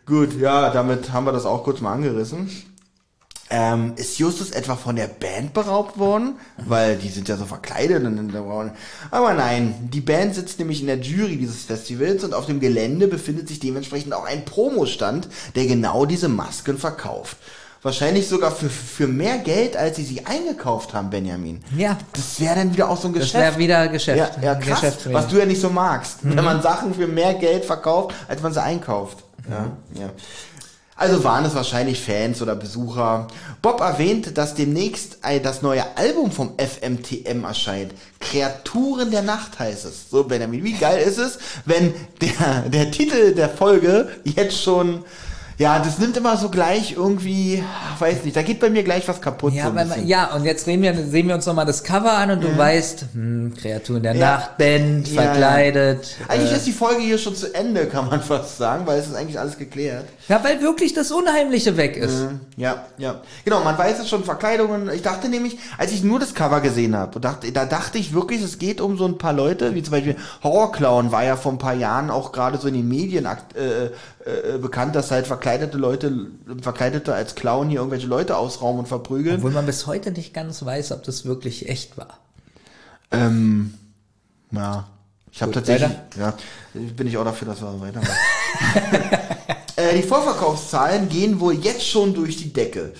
Gut, 0.04 0.38
ja, 0.38 0.70
damit 0.70 1.12
haben 1.12 1.24
wir 1.24 1.32
das 1.32 1.46
auch 1.46 1.62
kurz 1.62 1.80
mal 1.80 1.92
angerissen. 1.92 2.50
Ähm, 3.54 3.92
ist 3.96 4.18
Justus 4.18 4.50
etwa 4.50 4.76
von 4.76 4.96
der 4.96 5.08
Band 5.08 5.52
beraubt 5.52 5.98
worden? 5.98 6.36
Weil 6.56 6.96
die 6.96 7.10
sind 7.10 7.28
ja 7.28 7.36
so 7.36 7.44
verkleidet. 7.44 8.02
Und, 8.02 8.18
und, 8.18 8.34
aber 9.10 9.34
nein, 9.34 9.90
die 9.92 10.00
Band 10.00 10.34
sitzt 10.34 10.58
nämlich 10.58 10.80
in 10.80 10.86
der 10.86 10.98
Jury 10.98 11.36
dieses 11.36 11.64
Festivals 11.64 12.24
und 12.24 12.32
auf 12.32 12.46
dem 12.46 12.60
Gelände 12.60 13.08
befindet 13.08 13.48
sich 13.48 13.60
dementsprechend 13.60 14.14
auch 14.14 14.24
ein 14.24 14.46
Promostand, 14.46 15.28
der 15.54 15.66
genau 15.66 16.06
diese 16.06 16.28
Masken 16.28 16.78
verkauft. 16.78 17.36
Wahrscheinlich 17.82 18.26
sogar 18.28 18.52
für, 18.52 18.70
für 18.70 19.06
mehr 19.08 19.38
Geld, 19.38 19.76
als 19.76 19.96
sie 19.96 20.04
sie 20.04 20.24
eingekauft 20.24 20.94
haben, 20.94 21.10
Benjamin. 21.10 21.60
Ja. 21.76 21.98
Das 22.14 22.40
wäre 22.40 22.54
dann 22.54 22.72
wieder 22.72 22.88
auch 22.88 22.96
so 22.96 23.08
ein 23.08 23.12
Das 23.14 23.24
Geschäft. 23.24 23.42
wäre 23.44 23.58
wieder 23.58 23.88
Geschäft. 23.88 24.18
Ja, 24.18 24.30
ja 24.42 24.54
krass, 24.54 24.80
Geschäft 24.80 25.06
Mhm. 25.06 25.12
was 25.12 25.28
du 25.28 25.36
ja 25.38 25.44
nicht 25.44 25.60
so 25.60 25.68
magst. 25.68 26.18
Wenn 26.22 26.44
man 26.44 26.62
Sachen 26.62 26.94
für 26.94 27.06
mehr 27.08 27.34
Geld 27.34 27.64
verkauft, 27.66 28.14
als 28.28 28.40
man 28.40 28.52
sie 28.54 28.62
einkauft. 28.62 29.18
Ja, 29.50 30.00
ja. 30.00 30.10
Also 30.94 31.24
waren 31.24 31.44
es 31.44 31.54
wahrscheinlich 31.54 32.00
Fans 32.00 32.42
oder 32.42 32.54
Besucher. 32.54 33.26
Bob 33.62 33.80
erwähnt, 33.80 34.36
dass 34.36 34.54
demnächst 34.54 35.18
das 35.42 35.62
neue 35.62 35.84
Album 35.96 36.30
vom 36.30 36.54
FMTM 36.58 37.44
erscheint. 37.44 37.92
Kreaturen 38.20 39.10
der 39.10 39.22
Nacht 39.22 39.58
heißt 39.58 39.86
es. 39.86 40.10
So, 40.10 40.24
Benjamin, 40.24 40.62
wie 40.62 40.74
geil 40.74 41.02
ist 41.02 41.18
es, 41.18 41.38
wenn 41.64 41.94
der, 42.20 42.68
der 42.68 42.90
Titel 42.90 43.34
der 43.34 43.48
Folge 43.48 44.08
jetzt 44.24 44.62
schon, 44.62 45.04
ja, 45.62 45.78
das 45.78 45.98
nimmt 45.98 46.16
immer 46.16 46.36
so 46.36 46.48
gleich 46.48 46.92
irgendwie, 46.96 47.62
weiß 48.00 48.24
nicht, 48.24 48.36
da 48.36 48.42
geht 48.42 48.58
bei 48.58 48.68
mir 48.68 48.82
gleich 48.82 49.06
was 49.06 49.20
kaputt. 49.20 49.52
Ja, 49.54 49.66
so 49.66 49.72
man, 49.72 50.06
ja, 50.06 50.34
und 50.34 50.44
jetzt 50.44 50.66
wir, 50.66 50.94
sehen 50.94 51.28
wir 51.28 51.34
uns 51.36 51.46
nochmal 51.46 51.66
das 51.66 51.84
Cover 51.84 52.12
an 52.12 52.32
und 52.32 52.42
du 52.42 52.58
weißt, 52.58 53.04
hm, 53.12 53.54
Kreaturen 53.56 54.02
der 54.02 54.16
Ja. 54.16 54.36
Nacht, 54.36 54.58
Band, 54.58 55.08
Ja, 55.08 55.22
verkleidet. 55.22 56.16
Eigentlich 56.26 56.50
äh, 56.50 56.56
ist 56.56 56.66
die 56.66 56.72
Folge 56.72 57.00
hier 57.02 57.16
schon 57.16 57.36
zu 57.36 57.54
Ende, 57.54 57.86
kann 57.86 58.08
man 58.08 58.20
fast 58.32 58.58
sagen, 58.58 58.86
weil 58.86 58.98
es 58.98 59.06
ist 59.06 59.14
eigentlich 59.14 59.38
alles 59.38 59.56
geklärt. 59.56 60.04
ja, 60.28 60.42
weil 60.42 60.60
wirklich 60.60 60.94
das 60.94 61.12
Unheimliche 61.12 61.76
weg 61.76 61.96
ist. 61.96 62.26
Ja, 62.56 62.84
ja. 62.98 63.20
Genau, 63.44 63.62
man 63.62 63.78
weiß 63.78 64.00
es 64.00 64.08
schon, 64.08 64.24
Verkleidungen. 64.24 64.90
Ich 64.92 65.02
dachte 65.02 65.28
nämlich, 65.28 65.58
als 65.78 65.92
ich 65.92 66.02
nur 66.02 66.18
das 66.18 66.34
Cover 66.34 66.60
gesehen 66.60 66.96
habe, 66.96 67.20
dachte, 67.20 67.52
da 67.52 67.66
dachte 67.66 67.98
ich 67.98 68.12
wirklich, 68.12 68.42
es 68.42 68.58
geht 68.58 68.80
um 68.80 68.98
so 68.98 69.06
ein 69.06 69.18
paar 69.18 69.32
Leute, 69.32 69.74
wie 69.74 69.82
zum 69.82 69.92
Beispiel 69.92 70.16
Horrorclown 70.42 71.12
war 71.12 71.22
ja 71.24 71.36
vor 71.36 71.52
ein 71.52 71.58
paar 71.58 71.74
Jahren 71.74 72.10
auch 72.10 72.32
gerade 72.32 72.58
so 72.58 72.66
in 72.68 72.74
den 72.74 72.88
Medien 72.88 73.26
äh, 73.26 73.90
äh, 74.24 74.58
bekannt, 74.58 74.94
dass 74.94 75.10
halt 75.10 75.26
verkleidete 75.26 75.76
Leute, 75.78 76.28
Verkleidete 76.60 77.14
als 77.14 77.34
Clown 77.34 77.68
hier 77.68 77.80
irgendwelche 77.80 78.06
Leute 78.06 78.36
ausrauben 78.36 78.80
und 78.80 78.86
verprügeln. 78.86 79.36
Obwohl 79.36 79.50
man 79.50 79.66
bis 79.66 79.86
heute 79.86 80.12
nicht 80.12 80.32
ganz 80.32 80.64
weiß, 80.64 80.92
ob 80.92 81.02
das 81.02 81.24
wirklich 81.24 81.68
echt 81.68 81.96
war. 81.96 82.18
Ähm, 83.10 83.74
ja. 84.52 84.86
Ich 85.32 85.40
habe 85.40 85.52
tatsächlich, 85.52 85.90
ja, 86.18 86.34
bin 86.74 87.06
ich 87.06 87.16
auch 87.16 87.24
dafür, 87.24 87.48
dass 87.48 87.62
wir 87.62 87.80
weitermachen. 87.80 88.14
äh, 89.76 89.96
die 89.96 90.02
Vorverkaufszahlen 90.02 91.08
gehen 91.08 91.40
wohl 91.40 91.54
jetzt 91.54 91.86
schon 91.86 92.12
durch 92.12 92.36
die 92.36 92.52
Decke. 92.52 92.92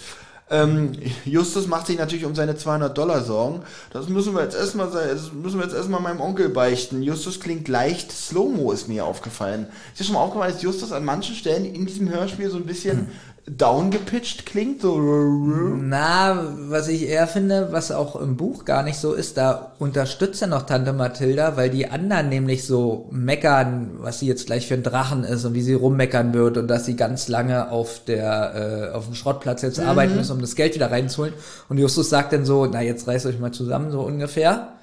Ähm, 0.53 0.93
Justus 1.25 1.67
macht 1.67 1.87
sich 1.87 1.97
natürlich 1.97 2.27
um 2.27 2.35
seine 2.35 2.55
200 2.55 2.97
Dollar 2.97 3.25
Sorgen. 3.25 3.63
Das 3.91 4.11
müssen 4.11 4.35
wir 4.35 4.43
jetzt 4.43 4.55
erstmal, 4.55 4.91
das 4.91 5.33
müssen 5.33 5.59
wir 5.59 5.65
jetzt 5.65 5.75
erstmal 5.75 6.01
meinem 6.01 6.21
Onkel 6.21 6.51
beichten. 6.51 7.03
Justus 7.03 7.41
klingt 7.41 7.69
leicht 7.69 8.13
Slow-Mo, 8.13 8.71
ist 8.71 8.87
mir 8.87 9.07
aufgefallen. 9.07 9.67
Ist 9.93 10.01
dir 10.01 10.05
schon 10.05 10.15
mal 10.15 10.21
aufgefallen, 10.21 10.53
dass 10.53 10.63
Justus 10.63 10.93
an 10.93 11.07
manchen 11.07 11.35
Stellen 11.35 11.65
in 11.65 11.87
diesem 11.87 12.11
Hörspiel 12.11 12.51
so 12.51 12.59
ein 12.59 12.67
bisschen 12.67 13.09
downgepitcht 13.47 14.47
klingt? 14.47 14.83
So, 14.83 14.99
Na, 15.01 16.55
was 16.69 16.89
ich 16.89 17.09
eher 17.09 17.27
finde, 17.27 17.69
was 17.73 17.91
auch 17.91 18.17
im 18.17 18.37
Buch 18.37 18.65
gar 18.65 18.83
nicht 18.83 18.99
so 18.99 19.15
ist, 19.15 19.37
da 19.37 19.73
unterstützt 19.79 20.43
er 20.43 20.49
noch 20.49 20.63
Tante 20.63 20.93
Mathilda, 20.93 21.57
weil 21.57 21.69
die 21.69 21.89
anderen 21.89 22.29
nämlich 22.29 22.65
so 22.67 23.09
meckern, 23.11 23.91
was 23.99 24.21
sie 24.21 24.29
jetzt 24.29 24.47
gleich 24.47 24.69
für 24.69 24.75
ein 24.75 24.85
Drachen 24.85 25.25
ist 25.25 25.45
und 25.45 25.55
wie 25.55 25.63
sie 25.63 25.75
rummeckern 25.75 26.33
wird 26.35 26.57
und 26.57 26.69
dass 26.69 26.87
sie 26.87 26.95
ganz 26.95 27.29
lange 27.29 27.71
auf 27.71 28.01
der 28.07 28.91
äh, 28.93 28.95
auf 28.95 29.07
dem 29.07 29.15
Schrottplatz 29.15 29.63
jetzt 29.63 29.81
arbeiten 29.81 30.15
müssen, 30.15 30.33
um 30.33 30.41
das 30.41 30.55
Geld 30.55 30.75
wieder 30.75 30.91
reinzuholen. 30.91 31.35
Und 31.69 31.79
Justus 31.79 32.11
sagt 32.11 32.33
dann 32.33 32.45
so, 32.45 32.67
na 32.67 32.81
jetzt 32.81 33.09
reißt 33.09 33.27
euch 33.27 33.41
mal 33.41 33.53
zusammen, 33.53 33.91
so 33.91 34.03
ungefähr. 34.03 34.75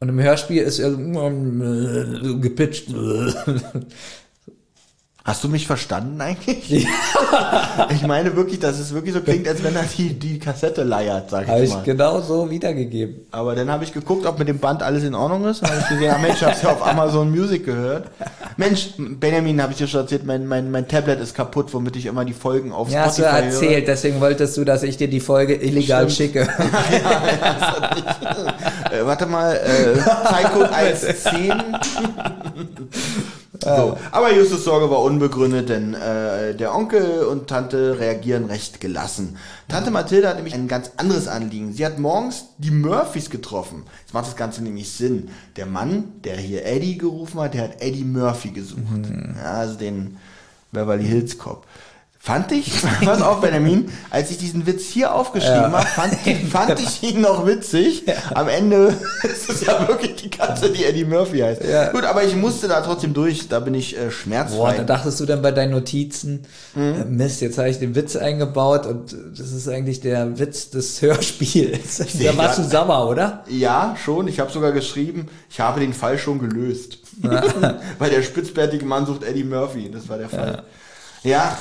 Und 0.00 0.08
im 0.08 0.18
Hörspiel 0.18 0.62
ist 0.62 0.78
er 0.78 0.92
so, 0.92 2.38
gepitcht. 2.40 2.88
Hast 5.24 5.44
du 5.44 5.48
mich 5.48 5.66
verstanden 5.66 6.20
eigentlich? 6.20 6.68
Ja. 6.70 6.88
Ich 7.94 8.06
meine 8.06 8.34
wirklich, 8.36 8.58
dass 8.60 8.78
es 8.78 8.92
wirklich 8.94 9.14
so 9.14 9.20
klingt, 9.20 9.46
als 9.46 9.62
wenn 9.62 9.74
er 9.76 9.84
die, 9.96 10.18
die 10.18 10.38
Kassette 10.38 10.82
leiert, 10.82 11.30
sag 11.30 11.46
Habe 11.46 11.58
ich 11.60 11.70
ich 11.70 11.74
mal. 11.74 11.82
genau 11.82 12.20
so 12.20 12.50
wiedergegeben. 12.50 13.26
Aber 13.30 13.54
dann 13.54 13.70
habe 13.70 13.84
ich 13.84 13.92
geguckt, 13.92 14.26
ob 14.26 14.38
mit 14.38 14.48
dem 14.48 14.58
Band 14.58 14.82
alles 14.82 15.04
in 15.04 15.14
Ordnung 15.14 15.44
ist. 15.46 15.62
Dann 15.62 15.70
habe 15.70 15.80
ich 15.80 15.88
gesehen, 15.88 16.04
ja 16.04 16.18
Mensch, 16.18 16.36
ich 16.36 16.42
habe 16.42 16.56
ja 16.62 16.70
auf 16.70 16.86
Amazon 16.86 17.30
Music 17.30 17.64
gehört. 17.64 18.08
Mensch, 18.56 18.90
Benjamin, 18.96 19.60
habe 19.62 19.72
ich 19.72 19.78
dir 19.78 19.86
schon 19.88 20.00
erzählt, 20.00 20.24
mein, 20.24 20.46
mein, 20.46 20.70
mein 20.70 20.88
Tablet 20.88 21.20
ist 21.20 21.34
kaputt, 21.34 21.72
womit 21.72 21.96
ich 21.96 22.06
immer 22.06 22.24
die 22.24 22.32
Folgen 22.32 22.72
auf 22.72 22.90
Ja, 22.90 23.04
hast 23.06 23.18
du 23.18 23.22
Spotify 23.22 23.44
erzählt, 23.44 23.88
deswegen 23.88 24.20
wolltest 24.20 24.56
du, 24.56 24.64
dass 24.64 24.82
ich 24.82 24.96
dir 24.96 25.08
die 25.08 25.20
Folge 25.20 25.54
illegal 25.54 26.08
Stimmt. 26.10 26.32
schicke. 26.32 26.48
höre. 28.40 29.00
Äh, 29.00 29.06
warte 29.06 29.26
mal, 29.26 29.56
äh, 29.56 29.98
Zeitcode 30.28 30.72
110. 30.72 31.52
So. 33.62 33.98
Aber 34.10 34.32
Justus 34.32 34.64
Sorge 34.64 34.90
war 34.90 35.00
unbegründet, 35.02 35.68
denn 35.68 35.94
äh, 35.94 36.54
der 36.54 36.74
Onkel 36.74 37.24
und 37.24 37.48
Tante 37.48 37.98
reagieren 37.98 38.46
recht 38.46 38.80
gelassen. 38.80 39.36
Tante 39.68 39.90
Mathilde 39.90 40.28
hat 40.28 40.36
nämlich 40.36 40.54
ein 40.54 40.68
ganz 40.68 40.92
anderes 40.96 41.28
Anliegen. 41.28 41.72
Sie 41.72 41.84
hat 41.84 41.98
morgens 41.98 42.46
die 42.58 42.70
Murphys 42.70 43.28
getroffen. 43.28 43.84
Jetzt 44.00 44.14
macht 44.14 44.26
das 44.26 44.36
Ganze 44.36 44.62
nämlich 44.62 44.90
Sinn. 44.90 45.28
Der 45.56 45.66
Mann, 45.66 46.04
der 46.24 46.36
hier 46.36 46.64
Eddie 46.64 46.96
gerufen 46.96 47.40
hat, 47.40 47.54
der 47.54 47.64
hat 47.64 47.82
Eddie 47.82 48.04
Murphy 48.04 48.50
gesucht. 48.50 48.80
Ja, 49.36 49.52
also 49.52 49.74
den 49.74 50.16
Beverly 50.72 51.04
Hills 51.04 51.36
Cop. 51.36 51.66
Fand 52.22 52.52
ich, 52.52 52.70
pass 53.04 53.22
auf 53.22 53.40
Benjamin, 53.40 53.90
als 54.10 54.30
ich 54.30 54.36
diesen 54.36 54.66
Witz 54.66 54.84
hier 54.84 55.14
aufgeschrieben 55.14 55.72
habe, 55.72 55.86
fand, 55.86 56.14
fand 56.52 56.78
ich 56.78 57.02
ihn 57.02 57.22
noch 57.22 57.46
witzig. 57.46 58.04
Am 58.34 58.46
Ende 58.46 58.94
ist 59.22 59.48
es 59.48 59.64
ja 59.64 59.88
wirklich 59.88 60.16
die 60.16 60.28
Katze, 60.28 60.70
die 60.70 60.84
Eddie 60.84 61.06
Murphy 61.06 61.38
heißt. 61.38 61.64
Ja. 61.64 61.90
Gut, 61.92 62.04
aber 62.04 62.22
ich 62.22 62.36
musste 62.36 62.68
da 62.68 62.82
trotzdem 62.82 63.14
durch, 63.14 63.48
da 63.48 63.58
bin 63.60 63.72
ich 63.72 63.96
äh, 63.96 64.00
Boah, 64.04 64.10
schmerzfrei. 64.10 64.76
da 64.76 64.84
dachtest 64.84 65.18
du 65.18 65.24
dann 65.24 65.40
bei 65.40 65.50
deinen 65.50 65.70
Notizen, 65.70 66.44
Mhm. 66.74 66.82
äh, 66.82 67.04
Mist, 67.06 67.40
jetzt 67.40 67.56
habe 67.56 67.70
ich 67.70 67.78
den 67.78 67.94
Witz 67.94 68.16
eingebaut 68.16 68.84
und 68.84 69.16
das 69.38 69.50
ist 69.52 69.66
eigentlich 69.66 70.00
der 70.02 70.38
Witz 70.38 70.68
des 70.68 71.00
Hörspiels. 71.02 72.02
Da 72.22 72.36
warst 72.36 72.58
du 72.58 72.64
sauer, 72.64 73.08
oder? 73.08 73.44
ja, 73.48 73.96
schon. 74.04 74.28
Ich 74.28 74.40
habe 74.40 74.52
sogar 74.52 74.72
geschrieben, 74.72 75.28
ich 75.48 75.58
habe 75.60 75.80
den 75.80 75.94
Fall 75.94 76.18
schon 76.18 76.38
gelöst. 76.38 76.98
Weil 77.98 78.10
der 78.10 78.22
spitzbärtige 78.22 78.84
Mann 78.84 79.06
sucht 79.06 79.22
Eddie 79.24 79.44
Murphy. 79.44 79.90
Das 79.90 80.06
war 80.08 80.18
der 80.18 80.28
Fall. 80.28 80.64
Ja. 81.22 81.56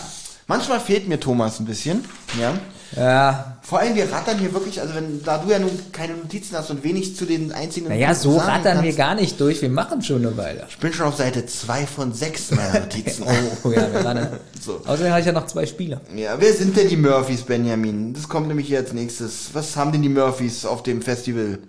Manchmal 0.49 0.81
fehlt 0.81 1.07
mir 1.07 1.21
Thomas 1.21 1.61
ein 1.61 1.65
bisschen. 1.65 2.03
Ja. 2.37 2.53
Ja, 2.95 3.57
Vor 3.61 3.77
allem, 3.77 3.93
wir 3.95 4.11
rattern 4.11 4.39
hier 4.39 4.51
wirklich, 4.51 4.81
also 4.81 4.95
wenn, 4.95 5.23
da 5.23 5.37
du 5.37 5.51
ja 5.51 5.59
nun 5.59 5.69
keine 5.91 6.15
Notizen 6.15 6.57
hast 6.57 6.71
und 6.71 6.83
wenig 6.83 7.15
zu 7.15 7.25
den 7.25 7.51
einzigen 7.51 7.87
naja, 7.87 8.15
so 8.15 8.31
sagen 8.31 8.49
rattern 8.49 8.77
wir 8.77 8.89
kannst, 8.89 8.97
gar 8.97 9.13
nicht 9.13 9.39
durch, 9.39 9.61
wir 9.61 9.69
machen 9.69 10.01
schon 10.01 10.25
eine 10.25 10.35
Weile. 10.37 10.65
Ich 10.67 10.79
bin 10.79 10.91
schon 10.91 11.05
auf 11.05 11.15
Seite 11.15 11.45
2 11.45 11.85
von 11.85 12.13
6 12.13 12.51
meiner 12.51 12.79
Notizen. 12.79 13.25
Oh 13.63 13.69
ja, 13.71 13.93
wir 13.93 14.03
rattern. 14.03 14.39
So. 14.61 14.81
Außerdem 14.85 15.11
habe 15.11 15.19
ich 15.19 15.25
ja 15.27 15.31
noch 15.31 15.45
zwei 15.45 15.65
Spieler. 15.67 16.01
Ja, 16.15 16.35
wer 16.39 16.51
sind 16.51 16.75
denn 16.75 16.89
die 16.89 16.97
Murphys, 16.97 17.43
Benjamin? 17.43 18.13
Das 18.13 18.27
kommt 18.27 18.47
nämlich 18.47 18.67
hier 18.67 18.79
als 18.79 18.91
nächstes. 18.91 19.49
Was 19.53 19.77
haben 19.77 19.91
denn 19.91 20.01
die 20.01 20.09
Murphys 20.09 20.65
auf 20.65 20.83
dem 20.83 21.01
Festival? 21.01 21.59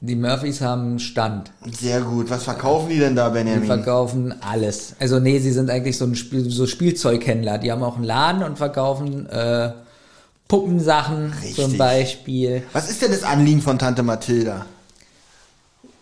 Die 0.00 0.16
Murphys 0.16 0.60
haben 0.60 0.82
einen 0.82 0.98
Stand. 0.98 1.50
Sehr 1.80 2.00
gut. 2.02 2.28
Was 2.28 2.44
verkaufen 2.44 2.90
die 2.90 2.98
denn 2.98 3.16
da, 3.16 3.28
Die 3.28 3.34
Benjamin? 3.34 3.64
verkaufen 3.64 4.34
alles. 4.42 4.94
Also 4.98 5.18
nee, 5.18 5.38
sie 5.38 5.52
sind 5.52 5.70
eigentlich 5.70 5.96
so 5.96 6.04
ein 6.04 6.14
Spiel, 6.14 6.50
so 6.50 6.66
Spielzeughändler. 6.66 7.56
Die 7.58 7.72
haben 7.72 7.82
auch 7.82 7.96
einen 7.96 8.04
Laden 8.04 8.42
und 8.42 8.58
verkaufen 8.58 9.26
äh, 9.30 9.70
Puppensachen 10.46 11.32
Richtig. 11.42 11.54
zum 11.56 11.78
Beispiel, 11.78 12.62
Was 12.74 12.90
ist 12.90 13.00
denn 13.00 13.12
das 13.12 13.22
Anliegen 13.22 13.62
von 13.62 13.78
Tante 13.78 14.02
Mathilda? 14.02 14.66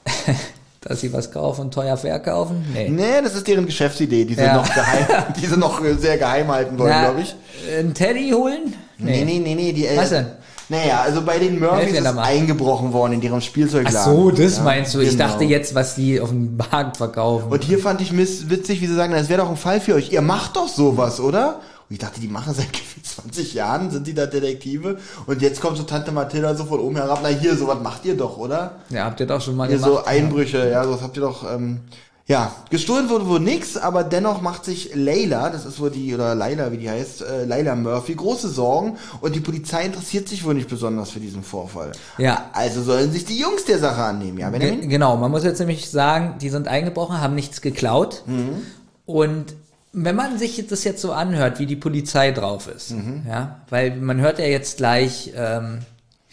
dass 0.80 1.00
sie 1.00 1.12
was 1.12 1.30
kaufen 1.30 1.60
und 1.62 1.74
teuer 1.74 1.96
verkaufen. 1.96 2.66
Nee. 2.74 2.88
Nee, 2.88 3.22
das 3.22 3.36
ist 3.36 3.46
deren 3.46 3.66
Geschäftsidee, 3.66 4.24
die 4.24 4.34
sie 4.34 4.40
Ja. 4.42 4.56
noch 4.56 4.74
geheim, 4.74 5.06
die 5.40 5.46
sie 5.46 5.56
noch 5.56 5.82
äh, 5.84 5.94
sehr 5.94 6.18
geheim 6.18 6.48
halten 6.48 6.76
wollen, 6.76 6.90
glaube 7.00 7.20
ich. 7.20 7.36
Ein 7.78 7.94
Teddy 7.94 8.30
holen? 8.30 8.74
Nee, 8.98 9.24
nee, 9.24 9.38
nee, 9.38 9.54
nee. 9.54 9.72
Die, 9.72 9.86
äh, 9.86 9.96
Was 9.96 10.10
denn? 10.10 10.26
Naja, 10.72 11.02
also 11.02 11.20
bei 11.20 11.38
den 11.38 11.60
Murphys 11.60 11.92
ist 11.92 12.06
eingebrochen 12.06 12.94
worden 12.94 13.12
in 13.12 13.20
ihrem 13.22 13.42
Spielzeugladen. 13.42 13.98
Ach 14.00 14.06
so, 14.06 14.30
das 14.30 14.56
Ja, 14.56 14.62
meinst 14.62 14.94
du. 14.94 15.00
Ich 15.00 15.10
genau. 15.10 15.26
dachte 15.26 15.44
jetzt, 15.44 15.74
was 15.74 15.96
die 15.96 16.18
auf 16.18 16.30
dem 16.30 16.56
Markt 16.56 16.96
verkaufen. 16.96 17.52
Und 17.52 17.62
hier 17.62 17.78
fand 17.78 18.00
ich 18.00 18.10
miss 18.10 18.48
witzig, 18.48 18.80
wie 18.80 18.86
sie 18.86 18.94
sagen, 18.94 19.12
das 19.12 19.28
wäre 19.28 19.42
doch 19.42 19.50
ein 19.50 19.58
Fall 19.58 19.82
für 19.82 19.94
euch. 19.94 20.10
Ihr 20.12 20.22
macht 20.22 20.56
doch 20.56 20.68
sowas, 20.68 21.20
oder? 21.20 21.56
Und 21.90 21.94
ich 21.94 21.98
dachte, 21.98 22.20
die 22.20 22.28
machen 22.28 22.54
seit 22.54 22.72
gefühlt 22.72 23.04
20 23.06 23.52
Jahren, 23.52 23.90
sind 23.90 24.06
die 24.06 24.14
da 24.14 24.24
Detektive. 24.24 24.96
Und 25.26 25.42
jetzt 25.42 25.60
kommt 25.60 25.76
so 25.76 25.82
Tante 25.82 26.10
Mathilda 26.10 26.54
so 26.54 26.64
von 26.64 26.80
oben 26.80 26.96
herab, 26.96 27.20
na 27.22 27.28
hier, 27.28 27.54
sowas 27.54 27.76
macht 27.82 28.06
ihr 28.06 28.16
doch, 28.16 28.38
oder? 28.38 28.76
ja, 28.88 29.04
habt 29.04 29.20
ihr 29.20 29.26
doch 29.26 29.42
schon 29.42 29.56
mal 29.56 29.68
Hier 29.68 29.76
gemacht. 29.76 29.92
so 29.92 30.04
Einbrüche, 30.06 30.70
ja, 30.70 30.84
sowas 30.84 31.02
habt 31.02 31.18
ihr 31.18 31.22
doch, 31.22 31.44
ähm, 31.54 31.80
ja, 32.26 32.52
gestohlen 32.70 33.08
wurde 33.08 33.26
wohl 33.26 33.40
nix, 33.40 33.76
aber 33.76 34.04
dennoch 34.04 34.40
macht 34.40 34.64
sich 34.64 34.94
Layla, 34.94 35.50
das 35.50 35.66
ist 35.66 35.80
wohl 35.80 35.90
die, 35.90 36.14
oder 36.14 36.34
Layla, 36.34 36.70
wie 36.72 36.76
die 36.78 36.88
heißt, 36.88 37.22
äh, 37.22 37.44
Layla 37.44 37.74
Murphy, 37.74 38.14
große 38.14 38.48
Sorgen 38.48 38.96
und 39.20 39.34
die 39.34 39.40
Polizei 39.40 39.84
interessiert 39.84 40.28
sich 40.28 40.44
wohl 40.44 40.54
nicht 40.54 40.68
besonders 40.68 41.10
für 41.10 41.20
diesen 41.20 41.42
Vorfall. 41.42 41.92
Ja. 42.18 42.50
Also 42.52 42.82
sollen 42.82 43.10
sich 43.10 43.24
die 43.24 43.38
Jungs 43.38 43.64
der 43.64 43.78
Sache 43.78 44.02
annehmen, 44.02 44.38
ja, 44.38 44.50
Ge 44.50 44.58
Benjamin? 44.60 44.88
genau, 44.88 45.16
man 45.16 45.30
muss 45.32 45.42
jetzt 45.44 45.58
nämlich 45.58 45.90
sagen, 45.90 46.36
die 46.40 46.48
sind 46.48 46.68
eingebrochen, 46.68 47.20
haben 47.20 47.34
nichts 47.34 47.60
geklaut. 47.60 48.22
Mhm. 48.26 48.62
Und 49.04 49.54
wenn 49.92 50.16
man 50.16 50.38
sich 50.38 50.64
das 50.68 50.84
jetzt 50.84 51.02
so 51.02 51.12
anhört, 51.12 51.58
wie 51.58 51.66
die 51.66 51.76
Polizei 51.76 52.30
drauf 52.30 52.68
ist, 52.68 52.92
Mhm. 52.92 53.26
ja, 53.28 53.56
weil 53.68 53.96
man 53.96 54.20
hört 54.20 54.38
ja 54.38 54.46
jetzt 54.46 54.76
gleich, 54.78 55.32
ähm, 55.36 55.80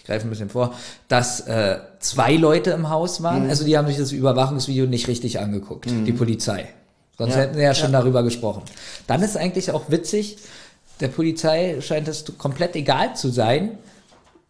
greife 0.09 0.27
ein 0.27 0.29
bisschen 0.29 0.49
vor, 0.49 0.73
dass 1.07 1.41
äh, 1.41 1.77
zwei 1.99 2.35
Leute 2.35 2.71
im 2.71 2.89
Haus 2.89 3.21
waren. 3.23 3.43
Mhm. 3.45 3.49
Also 3.49 3.63
die 3.63 3.77
haben 3.77 3.87
sich 3.87 3.97
das 3.97 4.11
Überwachungsvideo 4.11 4.85
nicht 4.85 5.07
richtig 5.07 5.39
angeguckt, 5.39 5.85
die 5.89 6.11
Polizei. 6.11 6.67
Sonst 7.17 7.35
Ja. 7.35 7.41
hätten 7.41 7.55
sie 7.55 7.61
ja 7.63 7.73
schon 7.73 7.91
darüber 7.91 8.23
gesprochen. 8.23 8.63
Dann 9.07 9.21
ist 9.21 9.37
eigentlich 9.37 9.71
auch 9.71 9.89
witzig, 9.89 10.37
der 10.99 11.07
Polizei 11.09 11.79
scheint 11.81 12.07
es 12.07 12.25
komplett 12.37 12.75
egal 12.75 13.15
zu 13.15 13.29
sein, 13.29 13.77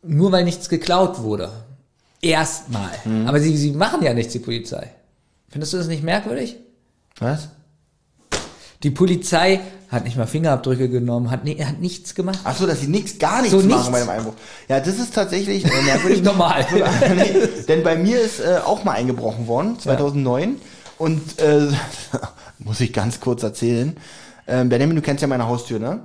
nur 0.02 0.32
weil 0.32 0.44
nichts 0.46 0.70
geklaut 0.70 1.22
wurde. 1.22 1.52
Erstmal. 2.22 2.92
Mhm. 3.06 3.28
Aber 3.28 3.40
sie, 3.40 3.56
sie 3.58 3.72
machen 3.72 4.02
ja 4.04 4.14
nichts, 4.14 4.34
die 4.34 4.40
Polizei. 4.40 4.92
Findest 5.50 5.74
du 5.74 5.78
das 5.78 5.88
nicht 5.88 6.04
merkwürdig? 6.04 6.58
Was? 7.20 7.50
Die 8.84 8.92
Polizei 8.92 9.60
hat 9.90 10.04
nicht 10.04 10.18
mal 10.18 10.28
Fingerabdrücke 10.28 10.88
genommen, 10.88 11.32
hat, 11.32 11.44
ni 11.44 11.56
hat 11.58 11.80
nichts 11.80 12.14
gemacht. 12.14 12.40
Ach 12.44 12.56
so, 12.56 12.68
dass 12.68 12.82
sie 12.82 12.88
nichts, 12.88 13.18
gar 13.18 13.42
nichts 13.42 13.60
So 13.60 13.68
machen 13.68 13.68
nichts. 13.68 13.90
bei 13.92 14.00
dem 14.00 14.10
Einbruch. 14.10 14.34
Ja, 14.68 14.80
das 14.80 15.00
ist 15.00 15.14
tatsächlich 15.16 15.66
äh, 15.66 15.82
merkwürdig. 15.84 16.22
Normal. 16.24 16.66
nee, 17.16 17.48
denn 17.68 17.84
bei 17.84 17.96
mir 17.96 18.22
ist 18.22 18.40
äh, 18.40 18.60
auch 18.64 18.84
mal 18.84 18.94
eingebrochen 18.94 19.48
worden, 19.48 19.80
2009. 19.80 20.58
Und 21.00 21.40
äh, 21.40 21.68
muss 22.60 22.80
ich 22.82 22.94
ganz 22.94 23.20
kurz 23.20 23.42
erzählen. 23.42 23.98
Ähm, 24.48 24.70
Benjamin, 24.70 24.96
du 24.96 25.02
kennst 25.02 25.22
ja 25.22 25.28
meine 25.28 25.48
Haustür, 25.48 25.80
ne? 25.80 26.00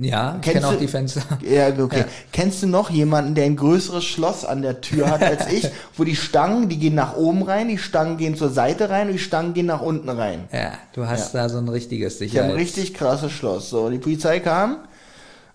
Ja, 0.00 0.36
ich 0.36 0.42
Kennst 0.42 0.62
kenne 0.62 0.68
auch 0.74 0.78
die 0.78 0.86
Fenster. 0.86 1.22
Ja, 1.42 1.68
okay. 1.82 2.04
Kennst 2.32 2.62
du 2.62 2.66
noch 2.68 2.88
jemanden, 2.90 3.34
der 3.34 3.44
ein 3.46 3.56
größeres 3.56 4.04
Schloss 4.04 4.44
an 4.44 4.62
der 4.62 4.80
Tür 4.80 5.10
hat 5.10 5.22
als 5.22 5.46
ich, 5.52 5.68
wo 5.96 6.04
die 6.04 6.14
Stangen, 6.14 6.68
die 6.68 6.78
gehen 6.78 6.94
nach 6.94 7.16
oben 7.16 7.42
rein, 7.42 7.68
die 7.68 7.78
Stangen 7.78 8.16
gehen 8.16 8.36
zur 8.36 8.50
Seite 8.50 8.90
rein 8.90 9.08
und 9.08 9.14
die 9.14 9.18
Stangen 9.18 9.54
gehen 9.54 9.66
nach 9.66 9.80
unten 9.80 10.08
rein. 10.08 10.44
Ja, 10.52 10.72
du 10.92 11.06
hast 11.06 11.34
da 11.34 11.48
so 11.48 11.58
ein 11.58 11.68
richtiges 11.68 12.20
Ich 12.20 12.20
habe 12.20 12.30
Sicherheit. 12.30 12.50
ein 12.50 12.56
richtig 12.56 12.94
krasses 12.94 13.32
Schloss. 13.32 13.70
So, 13.70 13.90
die 13.90 13.98
Polizei 13.98 14.38
kam 14.40 14.76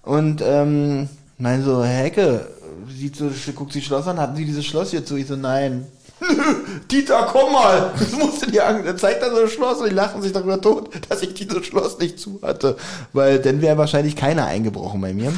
und 0.02 0.41
ähm, 0.45 1.07
meinte 1.38 1.65
so, 1.65 1.84
Herr 1.84 2.03
Hecke, 2.03 2.48
sieht 2.90 3.15
so, 3.15 3.30
guckt 3.56 3.72
sich 3.72 3.86
Schloss 3.86 4.07
an, 4.07 4.20
hatten 4.20 4.36
Sie 4.36 4.45
dieses 4.45 4.65
Schloss 4.65 4.91
hier 4.91 5.06
zu? 5.06 5.15
Ich 5.15 5.28
so, 5.28 5.36
nein. 5.38 5.86
Dieter, 6.91 7.27
komm 7.31 7.53
mal! 7.53 7.91
Das 7.97 8.11
musste 8.11 8.49
dir 8.49 8.65
an. 8.65 8.97
Zeigt 8.97 9.21
dann 9.21 9.35
so 9.35 9.41
ein 9.41 9.49
Schloss 9.49 9.79
und 9.79 9.89
die 9.89 9.95
lachen 9.95 10.21
sich 10.21 10.31
darüber 10.31 10.59
tot, 10.59 10.89
dass 11.09 11.21
ich 11.21 11.33
dieses 11.33 11.65
Schloss 11.65 11.99
nicht 11.99 12.19
zu 12.19 12.39
hatte. 12.41 12.77
Weil 13.13 13.39
dann 13.39 13.61
wäre 13.61 13.77
wahrscheinlich 13.77 14.15
keiner 14.15 14.45
eingebrochen 14.45 15.01
bei 15.01 15.13
mir. 15.13 15.33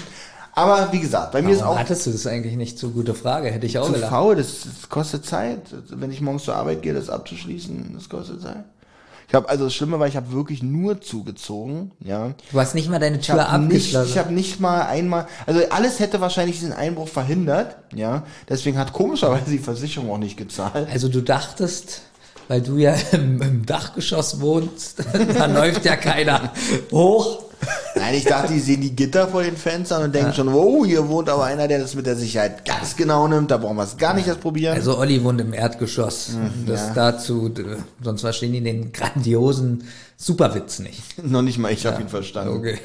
Aber 0.53 0.87
wie 0.91 1.01
gesagt, 1.01 1.33
bei 1.33 1.41
mir 1.41 1.51
ist 1.51 1.61
Warum 1.61 1.75
auch 1.75 1.79
hattest 1.79 2.07
du 2.07 2.11
das 2.11 2.25
eigentlich 2.27 2.55
nicht 2.55 2.79
so 2.79 2.89
gute 2.89 3.13
Frage? 3.13 3.51
Hätte 3.51 3.65
ich 3.65 3.77
auch 3.77 3.87
zu 3.87 3.93
gelacht. 3.93 4.09
faul, 4.09 4.35
das, 4.37 4.61
das 4.63 4.89
kostet 4.89 5.25
Zeit. 5.25 5.59
Wenn 5.89 6.11
ich 6.11 6.21
morgens 6.21 6.45
zur 6.45 6.55
Arbeit 6.55 6.81
gehe, 6.81 6.93
das 6.93 7.09
abzuschließen, 7.09 7.91
das 7.93 8.07
kostet 8.07 8.41
Zeit. 8.41 8.63
Ich 9.35 9.37
habe 9.37 9.49
also 9.49 9.65
das 9.65 9.73
Schlimme 9.73 9.99
war, 9.99 10.07
ich 10.07 10.15
habe 10.15 10.31
wirklich 10.31 10.63
nur 10.63 11.01
zugezogen, 11.01 11.91
ja. 11.99 12.35
Du 12.53 12.57
hast 12.57 12.73
nicht 12.73 12.87
mal 12.89 12.99
deine 12.99 13.17
Ich 13.19 13.25
Tür 13.25 13.35
nicht, 13.35 13.49
abgeschlossen. 13.49 14.09
ich 14.09 14.17
habe 14.17 14.33
nicht 14.33 14.61
mal 14.61 14.83
einmal, 14.83 15.27
also 15.45 15.59
alles 15.71 15.99
hätte 15.99 16.21
wahrscheinlich 16.21 16.57
diesen 16.59 16.71
Einbruch 16.71 17.09
verhindert, 17.09 17.75
ja. 17.93 18.23
Deswegen 18.47 18.77
hat 18.77 18.93
komischerweise 18.93 19.51
die 19.51 19.57
Versicherung 19.57 20.09
auch 20.09 20.19
nicht 20.19 20.37
gezahlt. 20.37 20.87
also 20.89 21.09
du 21.09 21.19
dachtest, 21.19 22.03
weil 22.47 22.61
du 22.61 22.77
ja 22.77 22.95
im, 23.11 23.41
im 23.41 23.65
Dachgeschoss 23.65 24.39
wohnst, 24.39 25.03
da 25.37 25.47
läuft 25.47 25.83
ja 25.83 25.97
keiner 25.97 26.53
hoch. 26.93 27.43
Nein, 27.95 28.13
ich 28.15 28.25
dachte, 28.25 28.53
die 28.53 28.59
sehen 28.59 28.81
die 28.81 28.95
Gitter 28.95 29.27
vor 29.27 29.41
den 29.43 29.55
Fenstern 29.57 30.03
und 30.03 30.13
denken 30.13 30.33
schon, 30.33 30.51
wow, 30.53 30.85
hier 30.85 31.07
wohnt 31.07 31.29
aber 31.29 31.45
einer, 31.45 31.67
der 31.67 31.79
das 31.79 31.95
mit 31.95 32.05
der 32.05 32.15
Sicherheit 32.15 32.65
ganz 32.65 32.95
genau 32.95 33.27
nimmt, 33.27 33.49
da 33.51 33.57
brauchen 33.57 33.77
wir 33.77 33.83
es 33.83 33.97
gar 33.97 34.13
nicht 34.13 34.27
erst 34.27 34.41
probieren. 34.41 34.75
Also 34.75 34.97
Olli 34.97 35.23
wohnt 35.23 35.39
im 35.41 35.53
Erdgeschoss. 35.53 36.31
das 36.65 36.93
dazu, 36.93 37.49
d- 37.49 37.63
sonst 38.03 38.21
verstehen 38.21 38.53
die 38.53 38.61
den 38.61 38.91
grandiosen 38.91 39.85
Superwitz 40.17 40.79
nicht. 40.79 41.01
Noch 41.23 41.41
nicht 41.41 41.57
mal 41.57 41.71
ich 41.71 41.85
habe 41.85 42.01
ihn 42.01 42.09
verstanden. 42.09 42.53
Okay. 42.57 42.77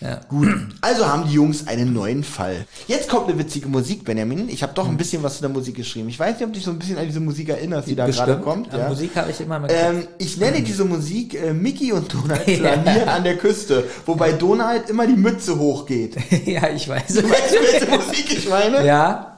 Ja. 0.00 0.20
Gut, 0.28 0.48
also 0.80 1.06
haben 1.06 1.26
die 1.26 1.34
Jungs 1.34 1.66
einen 1.66 1.92
neuen 1.92 2.22
Fall. 2.22 2.66
Jetzt 2.86 3.08
kommt 3.08 3.28
eine 3.28 3.36
witzige 3.38 3.68
Musik, 3.68 4.04
Benjamin. 4.04 4.48
Ich 4.48 4.62
habe 4.62 4.72
doch 4.74 4.88
ein 4.88 4.96
bisschen 4.96 5.22
was 5.24 5.36
zu 5.36 5.40
der 5.40 5.50
Musik 5.50 5.74
geschrieben. 5.74 6.08
Ich 6.08 6.18
weiß 6.18 6.34
nicht, 6.36 6.44
ob 6.44 6.50
du 6.52 6.54
dich 6.54 6.64
so 6.64 6.70
ein 6.70 6.78
bisschen 6.78 6.98
an 6.98 7.06
diese 7.06 7.18
Musik 7.20 7.48
erinnerst, 7.48 7.88
die 7.88 7.96
da 7.96 8.06
gerade 8.06 8.38
kommt. 8.38 8.72
Ja. 8.72 8.88
Musik 8.88 9.16
habe 9.16 9.30
ich 9.32 9.40
immer 9.40 9.58
mal 9.58 9.68
Ähm, 9.72 10.06
ich 10.18 10.36
nenne 10.36 10.62
diese 10.62 10.84
Musik 10.84 11.34
äh, 11.34 11.52
Mickey 11.52 11.92
und 11.92 12.12
Donald 12.14 12.46
Ja. 12.46 12.54
flanieren 12.54 13.08
an 13.08 13.24
der 13.24 13.36
Küste, 13.38 13.84
wobei 14.06 14.32
Donald 14.32 14.88
immer 14.88 15.06
die 15.06 15.16
Mütze 15.16 15.58
hochgeht. 15.58 16.16
ja, 16.46 16.68
ich 16.68 16.88
weiß. 16.88 17.16
Weißt 17.16 17.16
du, 17.16 17.28
welche 17.28 17.90
Musik 17.90 18.38
ich 18.38 18.48
meine? 18.48 18.86
ja, 18.86 19.36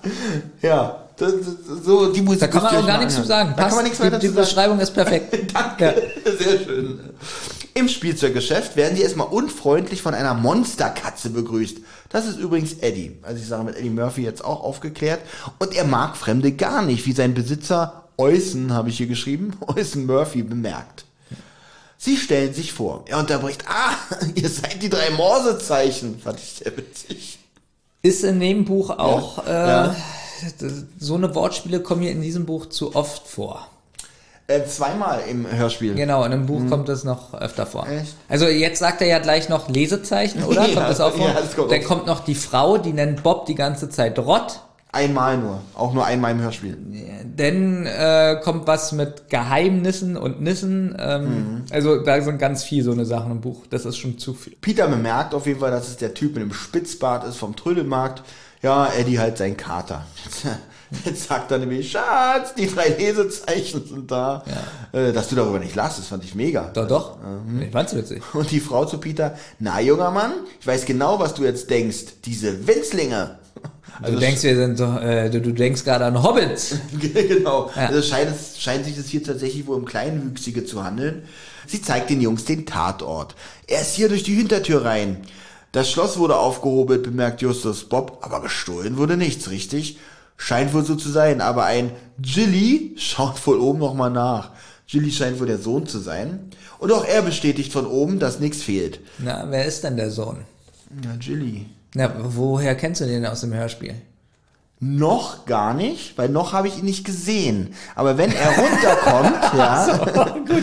Ja. 0.62 0.96
Das, 1.16 1.32
das, 1.32 1.84
so 1.84 2.10
die 2.12 2.22
Musik. 2.22 2.40
da 2.40 2.46
kann 2.46 2.62
man 2.62 2.76
auch 2.76 2.86
gar 2.86 2.98
nichts 2.98 3.14
zu 3.14 3.24
sagen. 3.24 3.52
Da 3.54 3.64
kann 3.64 3.74
man 3.74 3.84
nichts 3.84 3.98
die, 3.98 4.04
weiter 4.04 4.18
die 4.18 4.28
zu 4.28 4.32
sagen. 4.32 4.46
Beschreibung 4.46 4.80
ist 4.80 4.90
perfekt. 4.92 5.52
Danke. 5.54 6.02
Sehr 6.24 6.58
schön. 6.64 6.98
Im 7.74 7.88
Spielzeuggeschäft 7.88 8.76
werden 8.76 8.96
sie 8.96 9.02
erstmal 9.02 9.28
unfreundlich 9.28 10.02
von 10.02 10.14
einer 10.14 10.34
Monsterkatze 10.34 11.30
begrüßt. 11.30 11.78
Das 12.08 12.26
ist 12.26 12.38
übrigens 12.38 12.74
Eddie. 12.74 13.16
Also 13.22 13.40
ich 13.40 13.46
sage 13.48 13.64
mit 13.64 13.76
Eddie 13.76 13.90
Murphy 13.90 14.22
jetzt 14.22 14.44
auch 14.44 14.62
aufgeklärt. 14.62 15.20
Und 15.58 15.74
er 15.74 15.84
mag 15.84 16.16
Fremde 16.16 16.52
gar 16.52 16.82
nicht, 16.82 17.06
wie 17.06 17.12
sein 17.12 17.34
Besitzer 17.34 18.04
Eusen, 18.18 18.72
habe 18.74 18.90
ich 18.90 18.96
hier 18.98 19.06
geschrieben, 19.06 19.56
Eusen 19.66 20.06
Murphy 20.06 20.42
bemerkt. 20.42 21.04
Sie 21.96 22.16
stellen 22.16 22.54
sich 22.54 22.72
vor. 22.72 23.04
Er 23.08 23.18
unterbricht, 23.18 23.64
ah, 23.68 23.94
ihr 24.34 24.48
seid 24.48 24.82
die 24.82 24.88
drei 24.90 25.10
Morsezeichen. 25.10 26.18
Fand 26.18 26.38
ich 26.38 26.60
sehr 26.64 26.76
witzig. 26.76 27.38
Ist 28.02 28.24
in 28.24 28.40
dem 28.40 28.64
Buch 28.64 28.90
auch, 28.90 29.46
äh, 29.46 29.50
Ja. 29.52 29.96
so 30.98 31.14
eine 31.16 31.34
Wortspiele 31.34 31.80
kommen 31.80 32.00
hier 32.02 32.12
in 32.12 32.22
diesem 32.22 32.46
Buch 32.46 32.66
zu 32.66 32.96
oft 32.96 33.28
vor. 33.28 33.68
Äh, 34.50 34.66
zweimal 34.66 35.20
im 35.30 35.46
Hörspiel. 35.50 35.94
Genau, 35.94 36.24
in 36.24 36.32
einem 36.32 36.46
Buch 36.46 36.68
kommt 36.68 36.88
das 36.88 37.04
noch 37.04 37.34
öfter 37.34 37.66
vor. 37.66 37.86
Mhm. 37.86 37.98
Echt? 37.98 38.14
Also 38.28 38.46
jetzt 38.48 38.80
sagt 38.80 39.00
er 39.00 39.06
ja 39.06 39.18
gleich 39.20 39.48
noch 39.48 39.68
Lesezeichen, 39.68 40.42
oder? 40.44 40.62
Ja, 40.68 40.74
kommt 40.74 40.88
das 40.88 41.00
auch 41.00 41.12
vor? 41.12 41.28
ja, 41.28 41.34
das 41.40 41.54
kommt 41.54 41.70
Dann 41.70 41.84
kommt 41.84 42.06
noch 42.06 42.24
die 42.24 42.34
Frau, 42.34 42.76
die 42.78 42.92
nennt 42.92 43.22
Bob 43.22 43.46
die 43.46 43.54
ganze 43.54 43.88
Zeit 43.88 44.18
Rott. 44.18 44.60
Einmal 44.92 45.38
nur. 45.38 45.60
Auch 45.74 45.92
nur 45.94 46.04
einmal 46.04 46.32
im 46.32 46.40
Hörspiel. 46.40 46.76
Dann 47.36 47.86
äh, 47.86 48.40
kommt 48.42 48.66
was 48.66 48.90
mit 48.90 49.30
Geheimnissen 49.30 50.16
und 50.16 50.40
Nissen. 50.40 50.96
Ähm, 50.98 51.24
Mhm. 51.24 51.64
Also 51.70 52.02
da 52.02 52.20
sind 52.20 52.38
ganz 52.38 52.64
viel 52.64 52.82
so 52.82 52.90
eine 52.90 53.06
Sachen 53.06 53.30
im 53.30 53.40
Buch. 53.40 53.66
Das 53.70 53.84
ist 53.84 53.98
schon 53.98 54.18
zu 54.18 54.34
viel. 54.34 54.56
Peter 54.60 54.88
bemerkt 54.88 55.32
auf 55.32 55.46
jeden 55.46 55.60
Fall, 55.60 55.70
dass 55.70 55.86
es 55.88 55.96
der 55.96 56.12
Typ 56.12 56.34
mit 56.34 56.42
dem 56.42 56.52
Spitzbart 56.52 57.22
ist 57.24 57.36
vom 57.36 57.54
Trödelmarkt. 57.54 58.22
Ja, 58.62 58.88
Eddie 58.98 59.20
halt 59.20 59.38
sein 59.38 59.56
Kater. 59.56 60.04
Jetzt 61.04 61.28
sagt 61.28 61.50
er 61.50 61.58
nämlich, 61.58 61.90
Schatz, 61.90 62.54
die 62.54 62.66
drei 62.66 62.88
Lesezeichen 62.88 63.86
sind 63.86 64.10
da. 64.10 64.42
Äh, 64.92 65.12
dass 65.12 65.28
du 65.28 65.36
darüber 65.36 65.58
nicht 65.58 65.74
lachst, 65.74 65.98
das 65.98 66.08
fand 66.08 66.24
ich 66.24 66.34
mega. 66.34 66.70
Doch, 66.74 66.88
doch. 66.88 67.18
Mhm. 67.22 67.62
Ich 67.62 67.70
fand's 67.70 67.94
witzig. 67.94 68.22
Und 68.34 68.50
die 68.50 68.60
Frau 68.60 68.84
zu 68.84 68.98
Peter, 68.98 69.36
na 69.58 69.80
junger 69.80 70.10
Mann, 70.10 70.32
ich 70.60 70.66
weiß 70.66 70.84
genau, 70.86 71.18
was 71.18 71.34
du 71.34 71.44
jetzt 71.44 71.70
denkst. 71.70 72.04
Diese 72.24 72.66
Winzlinge. 72.66 73.38
Du 74.04 74.16
denkst, 74.16 74.42
wir 74.42 74.56
sind 74.56 74.78
so, 74.78 74.84
äh, 74.98 75.28
du, 75.28 75.40
du 75.40 75.52
denkst 75.52 75.84
gerade 75.84 76.06
an 76.06 76.22
Hobbits. 76.22 76.76
genau. 77.00 77.70
Ja. 77.76 77.86
Also 77.86 78.02
scheint, 78.02 78.30
es, 78.30 78.60
scheint 78.60 78.84
sich 78.84 78.96
das 78.96 79.06
hier 79.06 79.22
tatsächlich 79.22 79.66
wohl 79.66 79.76
um 79.76 79.84
Kleinwüchsige 79.84 80.64
zu 80.64 80.82
handeln. 80.82 81.24
Sie 81.66 81.82
zeigt 81.82 82.10
den 82.10 82.20
Jungs 82.20 82.44
den 82.44 82.66
Tatort. 82.66 83.34
Er 83.66 83.82
ist 83.82 83.94
hier 83.94 84.08
durch 84.08 84.22
die 84.22 84.34
Hintertür 84.34 84.84
rein. 84.84 85.18
Das 85.72 85.90
Schloss 85.90 86.18
wurde 86.18 86.36
aufgehobelt, 86.36 87.04
bemerkt 87.04 87.42
Justus 87.42 87.84
Bob, 87.84 88.18
aber 88.22 88.40
gestohlen 88.40 88.96
wurde 88.96 89.16
nichts, 89.16 89.50
richtig? 89.50 89.98
Scheint 90.42 90.72
wohl 90.72 90.86
so 90.86 90.94
zu 90.96 91.10
sein, 91.10 91.42
aber 91.42 91.66
ein 91.66 91.90
Jilly 92.18 92.94
schaut 92.96 93.46
wohl 93.46 93.58
oben 93.58 93.78
nochmal 93.78 94.10
nach. 94.10 94.52
Jilly 94.86 95.12
scheint 95.12 95.38
wohl 95.38 95.46
der 95.46 95.58
Sohn 95.58 95.86
zu 95.86 95.98
sein. 95.98 96.50
Und 96.78 96.90
auch 96.92 97.04
er 97.04 97.20
bestätigt 97.20 97.70
von 97.70 97.86
oben, 97.86 98.18
dass 98.18 98.40
nichts 98.40 98.62
fehlt. 98.62 99.00
Na, 99.18 99.46
wer 99.50 99.66
ist 99.66 99.84
denn 99.84 99.98
der 99.98 100.10
Sohn? 100.10 100.38
Ja, 101.04 101.10
Jilly. 101.20 101.66
Na, 101.94 102.10
woher 102.22 102.74
kennst 102.74 103.02
du 103.02 103.04
den 103.04 103.26
aus 103.26 103.42
dem 103.42 103.52
Hörspiel? 103.52 103.96
Noch 104.82 105.44
gar 105.44 105.74
nicht, 105.74 106.16
weil 106.16 106.30
noch 106.30 106.54
habe 106.54 106.66
ich 106.66 106.78
ihn 106.78 106.86
nicht 106.86 107.04
gesehen. 107.04 107.74
Aber 107.94 108.16
wenn 108.16 108.32
er 108.32 108.48
runterkommt, 108.48 109.54
ja, 109.58 110.00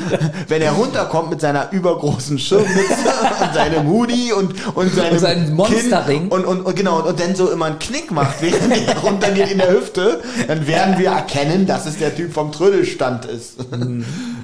wenn 0.47 0.61
er 0.63 0.71
runterkommt 0.71 1.29
mit 1.29 1.39
seiner 1.39 1.71
übergroßen 1.71 2.39
Schirmmütze 2.39 2.73
und 3.43 3.53
seinem 3.53 3.87
Hoodie 3.87 4.33
und, 4.33 4.75
und 4.75 4.91
seinem 4.91 5.13
Und 5.13 5.19
seinem 5.19 5.53
Monsterring. 5.53 6.29
Und, 6.29 6.45
und, 6.45 6.61
und 6.61 6.75
genau, 6.75 6.97
und, 6.97 7.05
und 7.09 7.19
dann 7.19 7.35
so 7.35 7.51
immer 7.51 7.65
einen 7.65 7.77
Knick 7.77 8.09
macht, 8.09 8.41
während 8.41 8.75
er 8.87 8.97
runtergeht 8.97 9.51
in 9.51 9.59
der 9.59 9.69
Hüfte, 9.71 10.21
dann 10.47 10.65
werden 10.65 10.97
wir 10.97 11.09
erkennen, 11.11 11.67
dass 11.67 11.85
es 11.85 11.99
der 11.99 12.15
Typ 12.15 12.33
vom 12.33 12.51
Trödelstand 12.51 13.25
ist. 13.25 13.57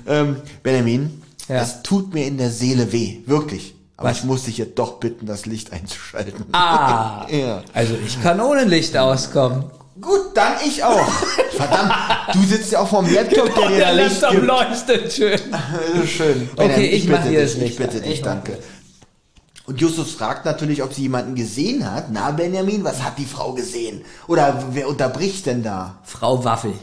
ähm, 0.07 0.35
Benjamin, 0.61 1.19
Ja. 1.49 1.63
es 1.63 1.81
tut 1.81 2.13
mir 2.13 2.27
in 2.27 2.37
der 2.37 2.51
Seele 2.51 2.91
weh, 2.91 3.21
wirklich. 3.25 3.73
Aber 4.03 4.11
Was? 4.11 4.17
ich 4.19 4.23
muss 4.25 4.43
dich 4.43 4.57
jetzt 4.57 4.77
doch 4.77 4.99
bitten, 4.99 5.25
das 5.25 5.45
Licht 5.45 5.71
einzuschalten. 5.71 6.45
Ah, 6.51 7.25
Ja. 7.29 7.63
also 7.73 7.95
ich 8.05 8.21
kann 8.21 8.41
ohne 8.41 8.65
Licht 8.65 8.97
auskommen. 8.97 9.63
Gut, 10.01 10.31
dann 10.35 10.53
ich 10.65 10.83
auch. 10.83 11.07
Verdammt, 11.55 11.93
du 12.33 12.43
sitzt 12.43 12.71
ja 12.71 12.79
auch 12.81 12.87
vorm 12.87 13.07
Laptop, 13.13 13.53
der 13.55 13.67
dir 13.69 13.79
da 13.79 13.91
Licht 13.91 14.21
gibt. 14.29 14.43
leuchtet 14.43 15.13
schön. 15.13 15.39
Schön. 16.07 16.49
Okay, 16.55 16.67
Benjamin, 16.67 16.93
ich 16.93 17.07
mach 17.07 17.17
bitte 17.19 17.29
hier 17.29 17.41
dich, 17.41 17.51
das 17.53 17.61
Licht 17.61 17.71
Ich 17.71 17.77
bitte 17.77 17.97
an. 17.97 18.03
dich, 18.03 18.13
Ich 18.13 18.21
danke. 18.21 18.57
Und 19.65 19.79
Justus 19.79 20.11
fragt 20.11 20.43
natürlich, 20.45 20.83
ob 20.83 20.93
sie 20.93 21.03
jemanden 21.03 21.35
gesehen 21.35 21.89
hat. 21.89 22.07
Na, 22.11 22.31
Benjamin, 22.31 22.83
was 22.83 23.01
hat 23.01 23.17
die 23.17 23.25
Frau 23.25 23.53
gesehen? 23.53 24.03
Oder 24.27 24.61
wer 24.71 24.89
unterbricht 24.89 25.45
denn 25.45 25.63
da? 25.63 25.99
Frau 26.03 26.43
Waffel. 26.43 26.73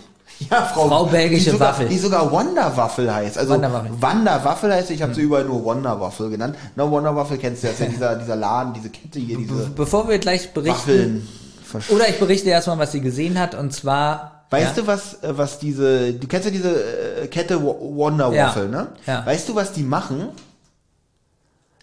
Ja, 0.51 0.63
Frau, 0.65 0.89
Frau 0.89 1.05
belgische 1.05 1.45
die 1.45 1.51
sogar, 1.51 1.69
Waffel. 1.69 1.89
Die 1.89 1.99
sogar 1.99 2.31
Wonderwaffel 2.33 3.13
heißt. 3.13 3.37
Also 3.37 3.53
Wanderwaffel. 3.53 3.91
Wanderwaffel 4.01 4.73
heißt, 4.73 4.91
ich 4.91 5.03
habe 5.03 5.15
sie 5.15 5.21
überall 5.21 5.45
nur 5.45 5.63
Wonderwaffel 5.65 6.31
genannt. 6.31 6.57
Na, 6.77 6.91
Wonderwaffel 6.91 7.37
kennst 7.39 7.63
du 7.63 7.67
ja, 7.67 7.73
ist 7.75 7.81
ja 7.81 7.87
dieser, 7.91 8.17
dieser 8.17 8.37
Laden, 8.37 8.73
diese 8.73 8.89
Kette 8.91 9.19
hier, 9.19 9.37
diese 9.37 9.69
Bevor 9.71 10.09
wir 10.09 10.19
gleich 10.19 10.53
berichten, 10.53 11.27
Waffeln. 11.71 11.89
oder 11.91 12.09
ich 12.09 12.19
berichte 12.19 12.49
erstmal, 12.49 12.79
was 12.79 12.93
sie 12.93 13.01
gesehen 13.03 13.39
hat, 13.39 13.55
und 13.55 13.73
zwar. 13.73 14.47
Weißt 14.51 14.77
ja, 14.77 14.83
du, 14.83 14.87
was, 14.89 15.23
äh, 15.23 15.37
was 15.37 15.59
diese, 15.59 16.15
du 16.15 16.27
kennst 16.27 16.47
ja 16.47 16.51
diese 16.51 17.23
äh, 17.23 17.27
Kette 17.29 17.63
Wo- 17.63 17.95
Wonder 17.97 18.33
Ja. 18.33 18.47
Waffel, 18.47 18.69
ne? 18.69 18.89
Ja. 19.07 19.25
Weißt 19.27 19.49
du, 19.49 19.55
was 19.55 19.73
die 19.73 19.83
machen? 19.85 20.31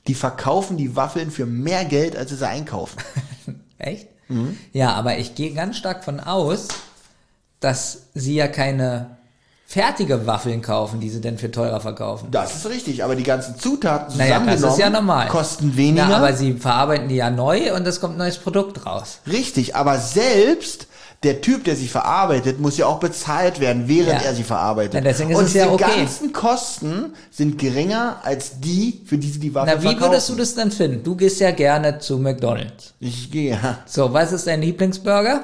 Die 0.08 0.16
verkaufen 0.16 0.78
die 0.78 0.96
Waffeln 0.96 1.32
für 1.32 1.46
mehr 1.46 1.86
Geld, 1.86 2.16
als 2.18 2.32
sie 2.32 2.36
sie 2.38 2.48
einkaufen. 2.48 2.98
Echt? 3.78 4.08
Mhm. 4.30 4.58
Ja, 4.74 4.94
aber 4.94 5.18
ich 5.18 5.36
gehe 5.36 5.54
ganz 5.54 5.78
stark 5.78 6.04
von 6.04 6.20
aus, 6.20 6.68
dass 7.60 8.04
sie 8.14 8.36
ja 8.36 8.48
keine 8.48 9.18
fertige 9.66 10.26
Waffeln 10.26 10.62
kaufen, 10.62 11.02
die 11.02 11.10
sie 11.10 11.20
denn 11.20 11.38
für 11.38 11.52
teurer 11.52 11.82
verkaufen. 11.82 12.30
Das 12.32 12.56
ist 12.56 12.70
richtig, 12.70 13.04
aber 13.04 13.16
die 13.18 13.24
ganzen 13.24 13.60
Zutaten 13.60 14.18
Naja, 14.18 14.36
das 14.40 14.56
zusammengenommen 14.56 14.74
ist 14.74 14.80
ja 14.80 14.90
normal. 14.90 15.28
kosten 15.28 15.76
weniger. 15.76 16.08
Na, 16.08 16.18
aber 16.18 16.34
sie 16.34 16.54
verarbeiten 16.54 17.10
die 17.10 17.16
ja 17.16 17.30
neu 17.30 17.74
und 17.76 17.86
es 17.86 18.00
kommt 18.00 18.16
ein 18.16 18.20
neues 18.20 18.38
Produkt 18.38 18.86
raus. 18.86 19.20
richtig, 19.30 19.76
aber 19.76 19.98
selbst 19.98 20.88
der 21.24 21.42
Typ, 21.42 21.64
der 21.66 21.76
sie 21.76 21.88
verarbeitet, 21.88 22.62
muss 22.62 22.78
ja 22.78 22.86
auch 22.86 23.00
bezahlt 23.00 23.60
werden, 23.60 23.88
während 23.88 24.22
Ja. 24.22 24.28
er 24.30 24.36
sie 24.36 24.44
verarbeitet. 24.44 24.94
Na, 24.94 25.02
deswegen 25.02 25.32
ist 25.32 25.38
Und 25.38 25.46
es 25.46 25.54
ja 25.56 25.66
die 25.66 25.72
okay. 25.72 25.98
ganzen 25.98 26.32
Kosten 26.32 27.14
sind 27.32 27.58
geringer 27.58 28.18
als 28.24 28.60
die, 28.62 29.02
für 29.06 29.18
die 29.18 29.28
sie 29.30 29.40
die 29.40 29.54
Waffe 29.56 29.72
Na, 29.76 29.82
wie 29.82 29.88
verkaufen. 29.88 30.12
würdest 30.12 30.30
du 30.30 30.36
das 30.36 30.54
denn 30.56 30.72
finden? 30.72 31.04
Du 31.04 31.16
gehst 31.16 31.40
ja 31.42 31.52
gerne 31.52 31.98
zu 32.00 32.20
McDonalds. 32.20 32.94
Ich 33.00 33.32
gehe, 33.32 33.52
ja. 33.62 33.80
So, 33.88 34.14
was 34.14 34.32
ist 34.32 34.46
dein 34.48 34.62
Lieblingsburger? 34.62 35.44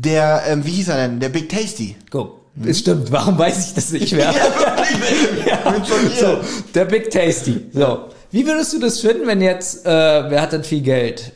Der, 0.00 0.42
ähm, 0.46 0.64
wie 0.64 0.70
hieß 0.70 0.88
er 0.88 0.96
denn? 1.08 1.18
Der 1.18 1.28
Big 1.28 1.48
Tasty. 1.48 1.96
Guck. 2.10 2.38
Es 2.64 2.80
stimmt, 2.80 3.10
warum 3.10 3.36
weiß 3.38 3.68
ich 3.68 3.74
das 3.74 3.90
nicht 3.90 4.12
mehr? 4.12 4.32
Bin 5.72 5.84
schon 5.84 6.08
hier. 6.10 6.20
So, 6.20 6.38
der 6.74 6.84
Big 6.84 7.10
Tasty. 7.10 7.66
So. 7.72 8.04
Wie 8.30 8.46
würdest 8.46 8.72
du 8.72 8.78
das 8.80 9.00
finden, 9.00 9.26
wenn 9.26 9.40
jetzt, 9.40 9.84
äh, 9.86 9.90
wer 10.30 10.40
hat 10.40 10.52
denn 10.52 10.62
viel 10.64 10.80
Geld? 10.82 11.32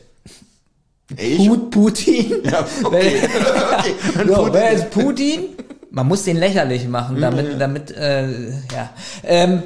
Ich? 1.17 1.45
Put 1.47 1.71
Putin? 1.71 2.35
Ja, 2.43 2.65
okay. 2.83 3.21
okay. 3.77 3.93
So, 4.27 4.33
Putin- 4.33 4.53
wer 4.53 4.71
ist 4.71 4.89
Putin? 4.91 5.39
Man 5.91 6.07
muss 6.07 6.23
den 6.23 6.37
lächerlich 6.37 6.87
machen, 6.87 7.19
damit, 7.21 7.59
damit, 7.59 7.91
äh, 7.91 8.49
ja. 8.49 8.89
Ähm, 9.23 9.63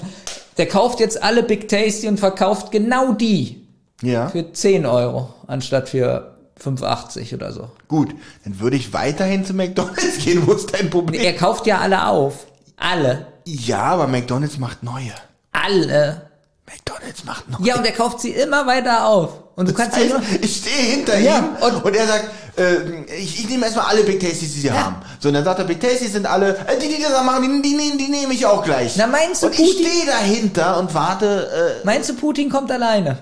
der 0.58 0.66
kauft 0.68 1.00
jetzt 1.00 1.22
alle 1.22 1.44
Big 1.44 1.68
Tasty 1.68 2.08
und 2.08 2.20
verkauft 2.20 2.72
genau 2.72 3.14
die 3.14 3.68
Ja, 4.02 4.28
für 4.30 4.52
10 4.52 4.86
Euro, 4.88 5.34
anstatt 5.46 5.90
für 5.90 6.37
5,80 6.64 7.34
oder 7.36 7.52
so. 7.54 7.70
gut. 7.88 8.10
Dann 8.44 8.60
würde 8.60 8.76
ich 8.78 8.94
weiterhin 8.94 9.46
zu 9.46 9.54
McDonalds 9.54 10.18
gehen. 10.24 10.46
Wo 10.48 10.54
ist 10.54 10.74
dein 10.74 10.90
Problem? 10.90 11.22
Er 11.22 11.34
kauft 11.36 11.66
ja 11.68 11.80
alle 11.80 12.08
auf. 12.08 12.48
Alle. 12.78 13.28
Ja, 13.46 13.84
aber 13.84 14.08
McDonalds 14.08 14.58
macht 14.58 14.84
neue. 14.84 15.14
Alle. 15.52 16.30
McDonalds 16.66 17.24
macht 17.24 17.50
neue. 17.50 17.66
Ja, 17.68 17.76
und 17.78 17.86
er 17.86 17.92
kauft 17.94 18.20
sie 18.22 18.32
immer 18.32 18.66
weiter 18.68 19.06
auf. 19.08 19.32
Und 19.56 19.70
du 19.70 19.74
kannst 19.74 19.96
Das 19.98 20.04
ja 20.08 20.18
heißt, 20.20 20.32
nur, 20.32 20.42
ich 20.44 20.56
stehe 20.58 20.76
hinter 20.96 21.18
Ja, 21.18 21.40
ihm 21.40 21.46
und- 21.62 21.84
und, 21.86 21.96
er 21.96 22.06
sagt, 22.08 22.26
äh, 22.58 23.16
ich, 23.18 23.40
ich 23.40 23.50
nehme 23.50 23.66
erstmal 23.66 23.86
alle 23.86 24.04
Big 24.04 24.20
Tasties, 24.20 24.54
die 24.54 24.60
sie 24.60 24.72
haben. 24.72 24.98
So, 25.20 25.30
und 25.30 25.34
dann 25.34 25.44
sagt 25.46 25.60
er, 25.60 25.66
Big 25.66 25.80
Tasties 25.80 26.12
sind 26.14 26.26
alle, 26.28 26.56
äh, 26.68 26.78
die, 26.80 26.88
die 26.88 27.02
das 27.02 27.24
machen, 27.24 27.62
die, 27.64 27.70
die, 27.70 27.76
nehmen- 27.76 27.98
die 27.98 28.10
nehme 28.10 28.34
ich 28.34 28.46
auch 28.46 28.64
gleich. 28.64 28.96
Na, 28.98 29.08
meinst 29.08 29.42
du, 29.42 29.48
Und 29.48 29.54
ich 29.58 29.78
Putin- 29.78 29.88
stehe 29.88 30.06
dahinter 30.06 30.78
und 30.78 30.94
warte, 30.94 31.80
äh, 31.82 31.86
meinst 31.86 32.10
du, 32.10 32.16
Putin 32.16 32.50
kommt 32.50 32.72
alleine? 32.72 33.18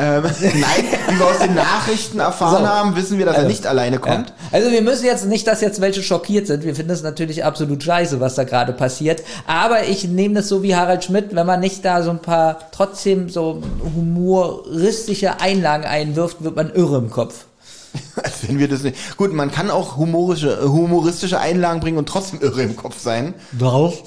Ähm, 0.00 0.22
nein, 0.40 0.84
wie 1.08 1.18
wir 1.18 1.26
aus 1.26 1.38
den 1.40 1.54
Nachrichten 1.54 2.20
erfahren 2.20 2.62
So. 2.62 2.68
haben, 2.68 2.96
wissen 2.96 3.18
wir, 3.18 3.26
dass 3.26 3.36
er 3.36 3.48
nicht 3.48 3.66
alleine 3.66 3.98
kommt. 3.98 4.28
Ja. 4.28 4.34
Also 4.52 4.70
wir 4.70 4.80
müssen 4.80 5.04
jetzt 5.04 5.26
nicht, 5.26 5.44
dass 5.48 5.60
jetzt 5.60 5.80
welche 5.80 6.04
schockiert 6.04 6.46
sind. 6.46 6.64
Wir 6.64 6.76
finden 6.76 6.92
es 6.92 7.02
natürlich 7.02 7.44
absolut 7.44 7.82
scheiße, 7.82 8.20
was 8.20 8.36
da 8.36 8.44
gerade 8.44 8.72
passiert. 8.72 9.24
Aber 9.48 9.84
ich 9.88 10.06
nehme 10.06 10.34
das 10.36 10.48
so 10.48 10.62
wie 10.62 10.76
Harald 10.76 11.02
Schmidt, 11.02 11.34
wenn 11.34 11.46
man 11.46 11.58
nicht 11.58 11.84
da 11.84 12.04
so 12.04 12.10
ein 12.10 12.20
paar 12.20 12.70
trotzdem 12.70 13.28
so 13.28 13.60
humoristische 13.96 15.40
Einlagen 15.40 15.84
einwirft, 15.84 16.44
wird 16.44 16.54
man 16.54 16.70
irre 16.70 16.98
im 16.98 17.10
Kopf. 17.10 17.46
Als 18.22 18.46
wenn 18.46 18.60
wir 18.60 18.68
das 18.68 18.84
nicht. 18.84 19.16
Gut, 19.16 19.32
man 19.32 19.50
kann 19.50 19.68
auch 19.68 19.96
humorische, 19.96 20.62
humoristische 20.70 21.40
Einlagen 21.40 21.80
bringen 21.80 21.98
und 21.98 22.08
trotzdem 22.08 22.40
irre 22.40 22.62
im 22.62 22.76
Kopf 22.76 23.00
sein. 23.00 23.34
Drauf? 23.58 24.00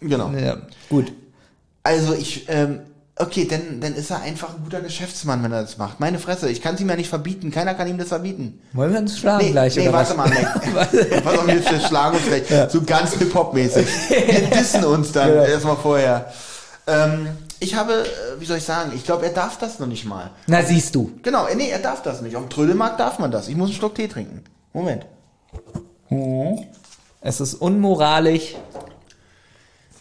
Genau. 0.00 0.30
Ja, 0.32 0.58
gut. 0.90 1.12
Also 1.84 2.12
ich, 2.12 2.46
ähm, 2.48 2.80
okay, 3.16 3.46
dann, 3.48 3.80
dann 3.80 3.94
ist 3.94 4.10
er 4.10 4.22
einfach 4.22 4.50
ein 4.54 4.62
guter 4.64 4.80
Geschäftsmann, 4.80 5.42
wenn 5.42 5.52
er 5.52 5.62
das 5.62 5.78
macht. 5.78 6.00
Meine 6.00 6.18
Fresse, 6.18 6.48
ich 6.50 6.60
kann 6.62 6.74
es 6.74 6.80
ihm 6.80 6.88
ja 6.88 6.96
nicht 6.96 7.08
verbieten. 7.08 7.50
Keiner 7.50 7.74
kann 7.74 7.86
ihm 7.88 7.98
das 7.98 8.08
verbieten. 8.08 8.60
Wollen 8.72 8.92
wir 8.92 8.98
uns 9.00 9.18
schlagen 9.18 9.50
gleich? 9.52 9.76
nee, 9.76 9.82
oder 9.88 9.92
warte 9.98 10.10
was? 10.10 10.16
mal, 10.16 10.30
nee. 10.30 11.20
Pass 11.20 11.38
auf, 11.38 11.46
wir 11.46 11.80
schlagen 11.80 12.16
uns 12.16 12.26
gleich. 12.26 12.70
So 12.70 12.82
ganz 12.82 13.12
Hip-Hop-mäßig. 13.14 13.86
Wir 14.08 14.42
dissen 14.58 14.84
uns 14.84 15.12
dann 15.12 15.28
Ja. 15.28 15.44
erstmal 15.44 15.76
vorher. 15.76 16.32
Ähm, 16.86 17.28
ich 17.60 17.74
habe, 17.76 17.92
äh, 17.92 18.40
wie 18.40 18.44
soll 18.44 18.56
ich 18.58 18.64
sagen, 18.64 18.90
ich 18.94 19.04
glaube, 19.04 19.26
er 19.26 19.32
darf 19.32 19.56
das 19.58 19.78
noch 19.78 19.86
nicht 19.86 20.04
mal. 20.04 20.30
Na, 20.48 20.62
siehst 20.64 20.94
du. 20.96 21.12
Genau, 21.22 21.46
äh, 21.46 21.54
nee, 21.54 21.68
er 21.68 21.78
darf 21.78 22.02
das 22.02 22.22
nicht. 22.22 22.34
Auf 22.34 22.42
dem 22.42 22.50
Trödelmarkt 22.50 22.98
darf 22.98 23.18
man 23.20 23.30
das. 23.30 23.46
Ich 23.48 23.54
muss 23.56 23.68
einen 23.68 23.76
Schluck 23.78 23.94
Tee 23.94 24.08
trinken. 24.08 24.42
Moment. 24.72 25.06
Es 27.20 27.40
ist 27.40 27.54
unmoralisch. 27.54 28.56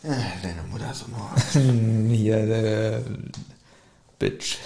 Äh, 0.04 0.10
Deine 0.42 0.64
Mutter 0.64 0.92
ist 0.92 1.06
nur 1.08 2.10
Hier, 2.16 2.38
äh, 2.38 3.02
Bitch. 4.18 4.58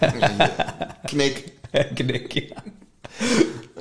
Knick. 1.06 1.52
Knick. 1.96 2.54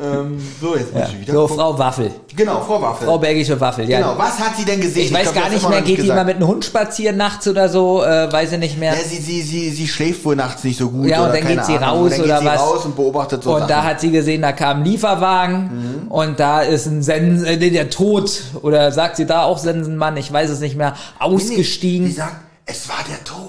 Ähm, 0.02 0.40
so, 0.62 0.78
jetzt 0.78 0.94
muss 0.94 1.10
ich 1.10 1.20
wieder 1.22 1.34
So, 1.34 1.42
gucken. 1.42 1.58
Frau 1.58 1.78
Waffel. 1.78 2.12
Genau, 2.34 2.62
Frau 2.62 2.82
Waffel. 2.82 3.06
Frau 3.06 3.18
belgische 3.18 3.60
Waffel, 3.60 3.90
ja. 3.90 3.98
Genau, 4.00 4.18
was 4.18 4.40
hat 4.40 4.56
sie 4.56 4.64
denn 4.64 4.80
gesehen? 4.80 5.08
Ich 5.08 5.14
weiß 5.14 5.34
glaub, 5.34 5.36
gar 5.44 5.50
nicht 5.50 5.68
mehr, 5.70 5.82
geht 5.82 6.02
die 6.02 6.08
mal 6.08 6.24
mit 6.24 6.38
einem 6.38 6.48
Hund 6.48 6.64
spazieren 6.64 7.18
nachts 7.18 7.46
oder 7.50 7.68
so, 7.68 8.02
äh, 8.02 8.32
weiß 8.32 8.54
ich 8.54 8.60
nicht 8.60 8.80
mehr. 8.80 8.94
Ja, 8.94 9.00
sie, 9.04 9.18
sie, 9.18 9.42
sie, 9.42 9.70
sie 9.72 9.88
schläft 9.90 10.24
wohl 10.24 10.38
nachts 10.38 10.64
nicht 10.64 10.78
so 10.80 10.90
gut. 10.90 11.08
Ja, 11.08 11.26
und 11.26 11.36
dann 11.36 11.46
geht 11.46 11.66
sie 11.66 11.78
Ahnung. 11.78 12.04
raus 12.04 12.12
dann 12.12 12.22
oder 12.22 12.34
geht 12.36 12.40
sie 12.44 12.46
was. 12.46 12.60
raus 12.62 12.86
und 12.86 12.96
beobachtet 12.96 13.44
so 13.44 13.52
und 13.52 13.58
Sachen. 13.60 13.68
da 13.70 13.84
hat 13.84 14.00
sie 14.00 14.12
gesehen, 14.12 14.42
da 14.42 14.54
kam 14.54 14.78
ein 14.80 14.86
Lieferwagen 14.86 16.06
und 16.08 16.40
da 16.40 16.62
ist 16.62 16.86
ein 16.86 17.02
Sen 17.02 17.44
äh, 17.44 17.58
nee, 17.58 17.70
der 17.70 17.90
Tod 17.90 18.32
oder 18.62 18.94
sagt 18.94 19.18
sie 19.18 19.26
da 19.26 19.44
auch 19.44 19.58
Sensenmann, 19.58 20.16
ich 20.16 20.32
weiß 20.32 20.50
es 20.50 20.62
nicht 20.62 20.78
mehr, 20.78 20.92
Nee, 20.92 21.28
nee, 21.28 21.36
ausgestiegen. 21.36 22.08
Sie 22.08 22.14
sagt, 22.14 22.38
es 22.66 22.88
war 22.88 23.04
der 23.10 23.22
Tod. 23.26 23.49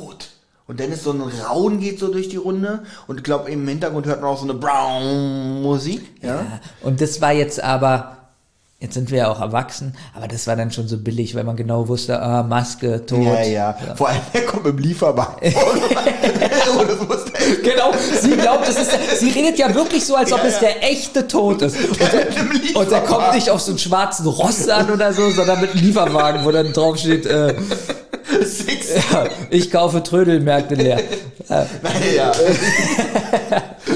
Und 0.70 0.78
dann 0.78 0.92
ist 0.92 1.02
so 1.02 1.10
ein 1.10 1.20
Rauen 1.20 1.80
geht 1.80 1.98
so 1.98 2.12
durch 2.12 2.28
die 2.28 2.36
Runde 2.36 2.84
und 3.08 3.16
ich 3.16 3.24
glaube 3.24 3.50
im 3.50 3.66
Hintergrund 3.66 4.06
hört 4.06 4.20
man 4.20 4.30
auch 4.30 4.38
so 4.38 4.44
eine 4.44 4.54
Brown 4.54 5.62
Musik. 5.62 6.00
Ja. 6.22 6.28
Ja, 6.28 6.60
und 6.82 7.00
das 7.00 7.20
war 7.20 7.32
jetzt 7.32 7.60
aber, 7.60 8.18
jetzt 8.78 8.94
sind 8.94 9.10
wir 9.10 9.18
ja 9.18 9.32
auch 9.32 9.40
erwachsen, 9.40 9.96
aber 10.14 10.28
das 10.28 10.46
war 10.46 10.54
dann 10.54 10.70
schon 10.70 10.86
so 10.86 10.98
billig, 10.98 11.34
weil 11.34 11.42
man 11.42 11.56
genau 11.56 11.88
wusste, 11.88 12.22
ah, 12.22 12.44
Maske, 12.44 13.04
Tod. 13.04 13.24
Ja, 13.24 13.42
ja, 13.42 13.76
Vor 13.96 14.10
allem, 14.10 14.20
der 14.32 14.46
kommt 14.46 14.64
im 14.64 14.78
Lieferwagen. 14.78 15.52
oh, 15.56 17.16
Genau, 17.64 17.92
sie 18.20 18.36
glaubt, 18.36 18.68
das 18.68 18.80
ist 18.80 18.92
der, 18.92 19.16
sie 19.16 19.30
redet 19.30 19.58
ja 19.58 19.74
wirklich 19.74 20.06
so, 20.06 20.14
als 20.14 20.32
ob 20.32 20.44
es 20.44 20.60
der 20.60 20.88
echte 20.88 21.26
Tod 21.26 21.62
ist. 21.62 21.76
Und 21.88 22.00
der, 22.12 22.76
und 22.76 22.90
der 22.92 23.00
kommt 23.00 23.34
nicht 23.34 23.50
auf 23.50 23.60
so 23.60 23.72
einen 23.72 23.78
schwarzen 23.80 24.24
Ross 24.24 24.68
an 24.68 24.88
oder 24.92 25.12
so, 25.12 25.30
sondern 25.30 25.62
mit 25.62 25.72
einem 25.72 25.82
Lieferwagen, 25.82 26.44
wo 26.44 26.52
dann 26.52 26.72
drauf 26.72 26.96
steht, 26.96 27.26
äh, 27.26 27.56
Six. 28.44 28.88
ja, 29.12 29.26
ich 29.50 29.70
kaufe 29.70 30.02
Trödelmärkte 30.02 30.74
leer. 30.74 31.00
Ja. 32.16 32.32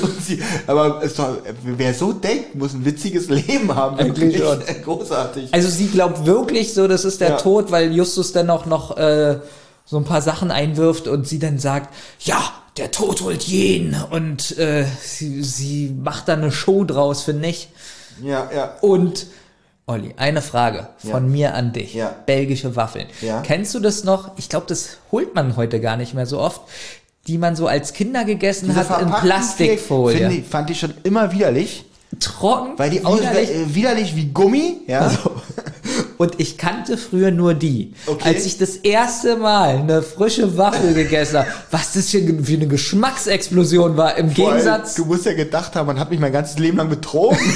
Und 0.03 0.25
sie, 0.25 0.43
aber 0.67 1.01
doch, 1.17 1.37
wer 1.63 1.95
so 1.95 2.13
denkt, 2.13 2.57
muss 2.57 2.75
ein 2.75 2.85
witziges 2.85 3.29
Leben 3.29 3.73
haben. 3.75 3.97
Wirklich 3.99 4.39
schon. 4.39 4.61
Großartig. 4.85 5.53
Also 5.55 5.69
sie 5.69 5.87
glaubt 5.87 6.27
wirklich 6.27 6.75
so, 6.75 6.89
das 6.89 7.05
ist 7.05 7.21
der 7.21 7.31
Ja. 7.31 7.37
Tod, 7.37 7.71
weil 7.71 7.93
Justus 7.93 8.33
dann 8.33 8.51
auch 8.51 8.67
noch 8.67 8.97
äh, 8.97 9.39
so 9.85 9.99
ein 9.99 10.05
paar 10.05 10.23
Sachen 10.23 10.51
einwirft 10.51 11.07
und 11.07 11.29
sie 11.29 11.39
dann 11.39 11.59
sagt, 11.61 11.95
ja, 12.21 12.43
der 12.77 12.91
Tod 12.91 13.21
holt 13.21 13.45
jeden. 13.45 13.95
Und 14.11 14.59
äh, 14.59 14.85
sie, 15.01 15.43
sie 15.45 15.95
macht 16.03 16.27
da 16.29 16.33
eine 16.33 16.51
Show 16.51 16.83
draus, 16.85 17.23
finde 17.23 17.49
ich. 17.51 17.69
Ja, 18.23 18.51
ja. 18.55 18.77
Und 18.81 19.27
Olli, 19.87 20.15
eine 20.17 20.41
Frage 20.41 20.89
von 20.97 21.11
Ja. 21.11 21.21
mir 21.21 21.55
an 21.55 21.73
dich. 21.75 21.93
Ja. 21.95 22.15
Belgische 22.25 22.75
Waffeln. 22.75 23.07
Ja. 23.21 23.43
Kennst 23.43 23.75
du 23.75 23.81
das 23.81 24.03
noch? 24.05 24.31
Ich 24.39 24.49
glaube, 24.49 24.65
das 24.67 24.97
holt 25.13 25.35
man 25.35 25.57
heute 25.57 25.79
gar 25.81 25.97
nicht 25.99 26.15
mehr 26.15 26.25
so 26.27 26.41
oft. 26.41 26.63
Die 27.27 27.37
man 27.39 27.55
so 27.57 27.67
als 27.67 27.93
Kinder 27.93 28.25
gegessen 28.25 28.67
Diese 28.69 28.89
hat 28.89 29.03
in 29.03 29.11
Plastikfolie. 29.11 30.31
Ich, 30.31 30.45
fand 30.47 30.71
ich 30.71 30.79
schon 30.81 30.95
immer 31.05 31.33
widerlich. 31.33 31.85
Trocken. 32.21 32.79
Weil 32.79 32.91
die 32.91 33.05
aus, 33.05 33.21
widerlich. 33.21 33.51
widerlich 33.75 34.17
wie 34.17 34.27
Gummi, 34.27 34.81
ja. 34.87 35.11
Und 36.17 36.39
ich 36.39 36.57
kannte 36.59 36.97
früher 36.97 37.31
nur 37.31 37.55
die. 37.55 37.93
Okay. 38.07 38.29
Als 38.29 38.47
ich 38.47 38.57
das 38.57 38.77
erste 38.77 39.37
Mal 39.37 39.79
eine 39.79 40.01
frische 40.03 40.57
Waffel 40.57 40.95
gegessen 40.95 41.39
habe, 41.41 41.49
was 41.71 41.93
das 41.93 42.11
für, 42.11 42.21
für 42.43 42.55
eine 42.55 42.69
Geschmacksexplosion 42.69 43.97
war, 43.97 44.17
im 44.17 44.31
Vor 44.31 44.47
allem, 44.49 44.57
Gegensatz. 44.59 44.95
Du 44.95 45.05
musst 45.05 45.27
ja 45.27 45.35
gedacht 45.35 45.75
haben, 45.77 45.87
man 45.87 45.99
hat 45.99 46.11
mich 46.11 46.21
mein 46.21 46.33
ganzes 46.33 46.59
Leben 46.59 46.77
lang 46.79 46.89
betrogen. 46.89 47.39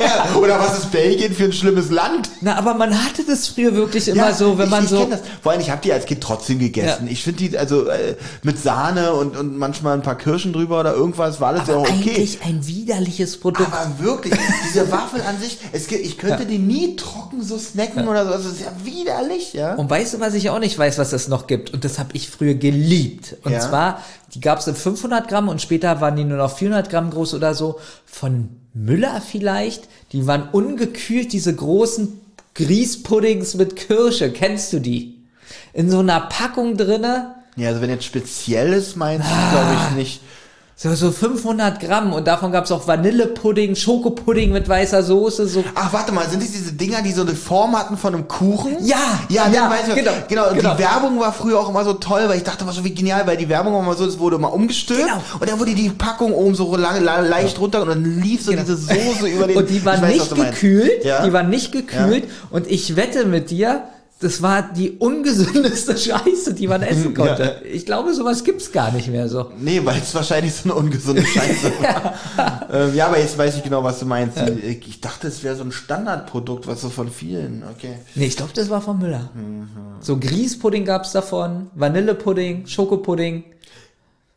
Oder 0.40 0.58
was 0.58 0.78
ist 0.78 0.90
Belgien 0.92 1.32
für 1.32 1.44
ein 1.44 1.52
schlimmes 1.52 1.90
Land? 1.90 2.30
Na, 2.40 2.56
aber 2.56 2.74
man 2.74 2.92
hatte 3.04 3.24
das 3.24 3.48
früher 3.48 3.74
wirklich 3.74 4.08
immer 4.08 4.28
Ja, 4.28 4.34
so, 4.34 4.56
wenn 4.58 4.64
ich, 4.66 4.70
man 4.70 4.84
ich 4.84 4.90
so. 4.90 4.98
kenn 4.98 5.10
das. 5.10 5.20
Vor 5.42 5.52
allem, 5.52 5.60
ich 5.60 5.70
habe 5.70 5.80
die 5.82 5.92
als 5.92 6.06
Kind 6.06 6.22
trotzdem 6.22 6.58
gegessen. 6.58 7.06
Ja. 7.06 7.12
Ich 7.12 7.22
finde 7.22 7.48
die, 7.48 7.58
also 7.58 7.86
äh, 7.88 8.16
mit 8.42 8.58
Sahne 8.62 9.12
und, 9.14 9.36
und 9.36 9.56
manchmal 9.56 9.94
ein 9.94 10.02
paar 10.02 10.16
Kirschen 10.16 10.52
drüber 10.52 10.80
oder 10.80 10.94
irgendwas, 10.94 11.40
war 11.40 11.48
alles 11.48 11.68
ja 11.68 11.76
auch 11.76 11.80
okay. 11.82 11.92
eigentlich 11.92 12.38
ein 12.44 12.66
widerliches 12.66 13.38
Produkt. 13.40 13.72
Aber 13.72 13.98
wirklich, 14.04 14.34
diese 14.68 14.90
Waffel 14.92 15.20
an 15.22 15.38
sich, 15.40 15.58
es, 15.72 15.90
ich 15.90 16.18
könnte 16.18 16.46
die 16.46 16.58
nie 16.58 16.96
trocken 16.96 17.42
so 17.42 17.58
snacken 17.58 18.08
oder 18.08 18.24
so. 18.26 18.32
Also, 18.32 18.48
das 18.48 18.58
ist 18.58 18.64
ja 18.64 18.72
widerlich, 18.84 19.52
ja. 19.52 19.74
Und 19.74 19.88
weißt 19.90 20.14
du, 20.14 20.20
was 20.20 20.34
ich 20.34 20.50
auch 20.50 20.58
nicht 20.58 20.78
weiß, 20.78 20.98
was 20.98 21.12
es 21.12 21.28
noch 21.28 21.46
gibt? 21.46 21.72
Und 21.72 21.84
das 21.84 21.98
habe 21.98 22.10
ich 22.12 22.28
früher 22.30 22.54
geliebt. 22.54 23.36
Und 23.44 23.52
Ja. 23.52 23.60
zwar, 23.60 24.02
die 24.36 24.42
gab 24.42 24.58
es 24.58 24.66
in 24.66 24.74
500 24.74 25.28
Gramm 25.28 25.48
und 25.48 25.62
später 25.62 26.02
waren 26.02 26.14
die 26.14 26.24
nur 26.24 26.36
noch 26.36 26.54
400 26.54 26.90
Gramm 26.90 27.10
groß 27.10 27.32
oder 27.32 27.54
so. 27.54 27.80
Von 28.04 28.50
Müller 28.74 29.22
vielleicht. 29.22 29.88
Die 30.12 30.26
waren 30.26 30.50
ungekühlt, 30.52 31.32
diese 31.32 31.54
großen 31.54 32.20
Grießpuddings 32.54 33.54
mit 33.54 33.76
Kirsche. 33.76 34.30
Kennst 34.30 34.74
du 34.74 34.78
die? 34.78 35.22
In 35.72 35.90
so 35.90 36.00
einer 36.00 36.20
Packung 36.20 36.76
drinne. 36.76 37.34
Ja, 37.56 37.68
also 37.70 37.80
wenn 37.80 37.88
jetzt 37.88 38.04
spezielles 38.04 38.94
meinst, 38.94 39.26
glaube 39.26 39.74
ich 39.74 39.96
nicht. 39.96 40.20
So, 40.78 40.94
so 40.94 41.10
500 41.10 41.80
Gramm. 41.80 42.12
Und 42.12 42.26
davon 42.26 42.52
gab 42.52 42.66
es 42.66 42.70
auch 42.70 42.86
Vanillepudding, 42.86 43.74
Schokopudding 43.74 44.52
mit 44.52 44.68
weißer 44.68 45.02
Soße. 45.02 45.46
So 45.48 45.64
Ach, 45.74 45.90
warte 45.94 46.12
mal, 46.12 46.28
sind 46.28 46.42
das 46.42 46.52
diese 46.52 46.74
Dinger, 46.74 47.00
die 47.00 47.12
so 47.12 47.22
eine 47.22 47.34
Form 47.34 47.74
hatten 47.78 47.96
von 47.96 48.14
einem 48.14 48.28
Kuchen? 48.28 48.76
Ja, 48.84 48.96
ja, 49.30 49.48
ja, 49.48 49.72
ich, 49.88 49.94
genau, 49.94 50.10
genau. 50.28 50.48
Und 50.50 50.58
genau. 50.58 50.74
die 50.74 50.82
Werbung 50.82 51.18
war 51.18 51.32
früher 51.32 51.58
auch 51.58 51.70
immer 51.70 51.82
so 51.82 51.94
toll, 51.94 52.24
weil 52.26 52.36
ich 52.36 52.42
dachte 52.44 52.64
immer 52.64 52.74
so, 52.74 52.84
wie 52.84 52.92
genial, 52.94 53.26
weil 53.26 53.38
die 53.38 53.48
Werbung 53.48 53.72
war 53.72 53.80
immer 53.80 53.94
so, 53.94 54.04
es 54.04 54.18
wurde 54.18 54.36
mal 54.36 54.48
umgestülpt 54.48 55.02
Genau. 55.06 55.22
und 55.40 55.48
dann 55.50 55.58
wurde 55.58 55.74
die 55.74 55.88
Packung 55.88 56.34
oben 56.34 56.54
so 56.54 56.76
lange, 56.76 57.00
le- 57.00 57.26
leicht 57.26 57.58
runter 57.58 57.80
und 57.80 57.88
dann 57.88 58.04
lief 58.20 58.42
so 58.42 58.52
diese 58.52 58.76
Soße 58.76 59.28
über 59.28 59.46
den. 59.48 59.56
Und 59.56 59.70
die 59.70 59.82
waren 59.82 60.02
weiß, 60.02 60.12
nicht 60.12 60.34
gekühlt. 60.34 61.04
Ja? 61.06 61.24
Die 61.24 61.32
waren 61.32 61.48
nicht 61.48 61.72
gekühlt. 61.72 62.24
Und 62.50 62.66
ich 62.66 62.96
wette 62.96 63.24
mit 63.24 63.48
dir, 63.48 63.84
das 64.18 64.40
war 64.40 64.62
die 64.72 64.92
ungesündeste 64.92 65.96
Scheiße, 65.98 66.54
die 66.54 66.66
man 66.68 66.82
essen 66.82 67.12
konnte. 67.12 67.60
Ich 67.70 67.84
glaube, 67.84 68.14
sowas 68.14 68.44
gibt's 68.44 68.72
gar 68.72 68.90
nicht 68.92 69.08
mehr 69.08 69.28
so. 69.28 69.50
Nee, 69.58 69.80
weil 69.84 69.98
es 70.00 70.14
wahrscheinlich 70.14 70.54
so 70.54 70.64
eine 70.64 70.74
ungesunde 70.74 71.24
Scheiße 71.24 71.72
war. 71.80 72.66
ähm, 72.72 72.94
ja, 72.94 73.08
aber 73.08 73.18
jetzt 73.18 73.36
weiß 73.36 73.56
ich 73.56 73.62
genau, 73.62 73.84
was 73.84 73.98
du 73.98 74.06
meinst. 74.06 74.38
Die- 74.38 74.80
Ich 74.88 75.00
dachte, 75.02 75.28
es 75.28 75.42
wäre 75.44 75.54
so 75.56 75.64
ein 75.64 75.72
Standardprodukt, 75.72 76.66
was 76.66 76.80
so 76.80 76.88
von 76.88 77.10
vielen, 77.10 77.62
okay. 77.70 77.98
Nee, 78.14 78.26
ich 78.26 78.36
glaube, 78.36 78.52
das 78.54 78.70
war 78.70 78.80
von 78.80 78.98
Müller. 78.98 79.28
Mhm. 79.34 79.68
So 80.00 80.16
Grießpudding 80.18 80.84
gab's 80.86 81.12
davon, 81.12 81.70
Vanillepudding, 81.74 82.66
Schokopudding. 82.66 83.44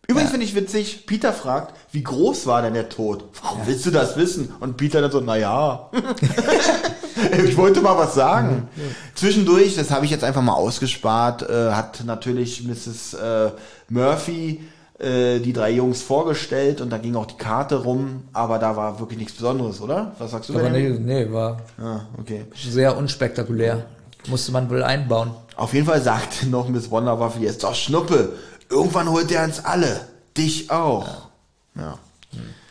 Übrigens 0.09 0.31
finde 0.31 0.45
ich 0.45 0.55
witzig, 0.55 1.05
Peter 1.05 1.31
fragt, 1.31 1.75
wie 1.91 2.01
groß 2.03 2.47
war 2.47 2.63
denn 2.63 2.73
der 2.73 2.89
Tod? 2.89 3.25
Warum 3.43 3.59
willst 3.67 3.85
du 3.85 3.91
das 3.91 4.17
wissen? 4.17 4.51
Und 4.59 4.75
Peter 4.75 5.01
dann 5.01 5.11
so, 5.11 5.21
na 5.21 5.37
ja. 5.37 5.89
ich 7.45 7.57
wollte 7.57 7.81
mal 7.81 7.97
was 7.97 8.15
sagen. 8.15 8.67
Zwischendurch, 9.15 9.75
das 9.75 9.91
habe 9.91 10.05
ich 10.05 10.11
jetzt 10.11 10.23
einfach 10.23 10.41
mal 10.41 10.53
ausgespart, 10.53 11.49
äh, 11.49 11.71
hat 11.71 12.03
natürlich 12.05 12.63
Mrs. 12.63 13.13
Äh, 13.15 13.51
Murphy 13.89 14.61
äh, 14.99 15.39
die 15.39 15.53
drei 15.53 15.71
Jungs 15.71 16.01
vorgestellt 16.01 16.81
und 16.81 16.89
da 16.89 16.97
ging 16.97 17.15
auch 17.15 17.25
die 17.25 17.37
Karte 17.37 17.83
rum, 17.83 18.23
aber 18.33 18.59
da 18.59 18.75
war 18.75 18.99
wirklich 18.99 19.17
nichts 19.19 19.33
Besonderes, 19.33 19.79
oder? 19.81 20.13
Was 20.19 20.31
sagst 20.31 20.49
du? 20.49 20.59
Aber 20.59 20.69
nee, 20.69 20.89
nee, 20.89 21.31
war 21.31 21.57
Ah, 21.81 22.01
okay. 22.19 22.45
sehr 22.55 22.97
unspektakulär. 22.97 23.85
Musste 24.27 24.51
man 24.51 24.69
wohl 24.69 24.83
einbauen. 24.83 25.31
Auf 25.55 25.73
jeden 25.73 25.85
Fall 25.85 26.01
sagte 26.01 26.47
noch 26.49 26.67
Miss 26.67 26.91
Wonderwaffel, 26.91 27.43
jetzt 27.43 27.63
doch 27.63 27.73
Schnuppe. 27.75 28.33
Irgendwann 28.69 29.09
holt 29.09 29.31
er 29.31 29.45
uns 29.45 29.63
alle. 29.63 30.01
Dich 30.37 30.69
auch. 30.69 31.27
ja. 31.75 31.97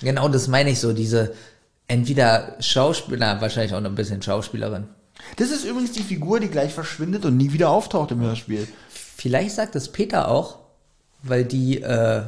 Genau, 0.01 0.29
das 0.29 0.47
meine 0.47 0.71
ich 0.71 0.79
so, 0.79 0.93
diese 0.93 1.33
entweder 1.89 2.57
Schauspieler, 2.61 3.41
wahrscheinlich 3.41 3.75
auch 3.75 3.81
noch 3.81 3.91
ein 3.91 3.97
bisschen 3.97 4.23
Schauspielerin. 4.23 4.85
Das 5.37 5.51
ist 5.51 5.65
übrigens 5.65 5.93
die 5.93 6.03
Figur, 6.03 6.39
die 6.39 6.49
gleich 6.49 6.73
verschwindet 6.73 7.25
und 7.25 7.37
nie 7.37 7.53
wieder 7.53 7.71
auftaucht 7.71 8.13
im 8.13 8.21
Hörspiel. 8.21 8.69
Vielleicht 9.17 9.55
sagt 9.55 9.75
es 9.75 9.89
Peter 9.89 10.29
auch, 10.29 10.59
weil 11.23 11.45
die, 11.45 11.83
äh, 11.83 12.23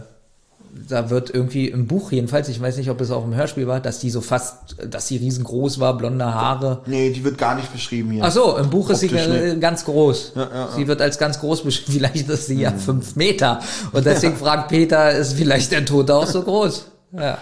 da 0.88 1.10
wird 1.10 1.30
irgendwie 1.30 1.68
im 1.68 1.86
Buch 1.86 2.10
jedenfalls, 2.10 2.48
ich 2.48 2.60
weiß 2.60 2.76
nicht, 2.76 2.90
ob 2.90 3.00
es 3.00 3.10
auch 3.10 3.24
im 3.24 3.34
Hörspiel 3.34 3.66
war, 3.66 3.80
dass 3.80 4.00
die 4.00 4.10
so 4.10 4.20
fast, 4.20 4.76
dass 4.88 5.06
sie 5.06 5.16
riesengroß 5.16 5.78
war, 5.78 5.96
blonde 5.96 6.34
Haare. 6.34 6.82
Nee, 6.86 7.10
die 7.10 7.22
wird 7.22 7.38
gar 7.38 7.54
nicht 7.54 7.72
beschrieben 7.72 8.10
hier. 8.10 8.24
Ach 8.24 8.32
so, 8.32 8.56
im 8.56 8.70
Buch 8.70 8.90
ist 8.90 9.00
sie 9.00 9.06
Optisch 9.06 9.26
äh, 9.26 9.56
ganz 9.56 9.84
groß. 9.84 10.32
Ja, 10.34 10.42
ja, 10.42 10.50
ja. 10.52 10.68
Sie 10.74 10.86
wird 10.88 11.00
als 11.00 11.18
ganz 11.18 11.38
groß 11.38 11.62
beschrieben. 11.62 11.92
Vielleicht 11.98 12.28
ist 12.28 12.46
sie 12.46 12.60
ja 12.60 12.72
fünf 12.72 13.14
Meter. 13.14 13.60
Und 13.92 14.04
deswegen 14.04 14.36
fragt 14.36 14.68
Peter, 14.68 15.12
ist 15.12 15.34
vielleicht 15.34 15.70
der 15.72 15.84
Tote 15.84 16.14
auch 16.14 16.26
so 16.26 16.42
groß? 16.42 16.86
Ja. 17.12 17.38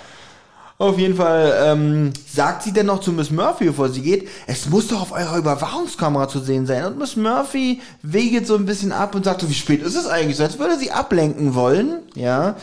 Auf 0.81 0.97
jeden 0.97 1.17
Fall 1.17 1.53
ähm, 1.61 2.13
sagt 2.33 2.63
sie 2.63 2.73
denn 2.73 2.87
noch 2.87 3.01
zu 3.01 3.11
Miss 3.11 3.33
Murphy, 3.33 3.65
bevor 3.65 3.89
sie 3.89 4.01
geht, 4.01 4.29
es 4.47 4.69
muss 4.69 4.87
doch 4.87 5.03
auf 5.03 5.11
eurer 5.11 5.37
Überwachungskamera 5.37 6.29
zu 6.29 6.39
sehen 6.39 6.67
sein. 6.67 6.85
Und 6.85 6.99
Miss 6.99 7.17
Murphy 7.17 7.81
wegelt 8.03 8.47
so 8.47 8.55
ein 8.55 8.65
bisschen 8.65 8.93
ab 8.93 9.17
und 9.17 9.25
sagt 9.25 9.41
so, 9.41 9.51
wie 9.51 9.55
spät 9.55 9.83
ist 9.83 9.97
es 9.97 10.07
eigentlich? 10.07 10.37
So 10.37 10.45
als 10.45 10.57
würde 10.61 10.79
sie 10.79 10.93
ablenken 10.93 11.57
wollen, 11.57 12.03
ja. 12.15 12.55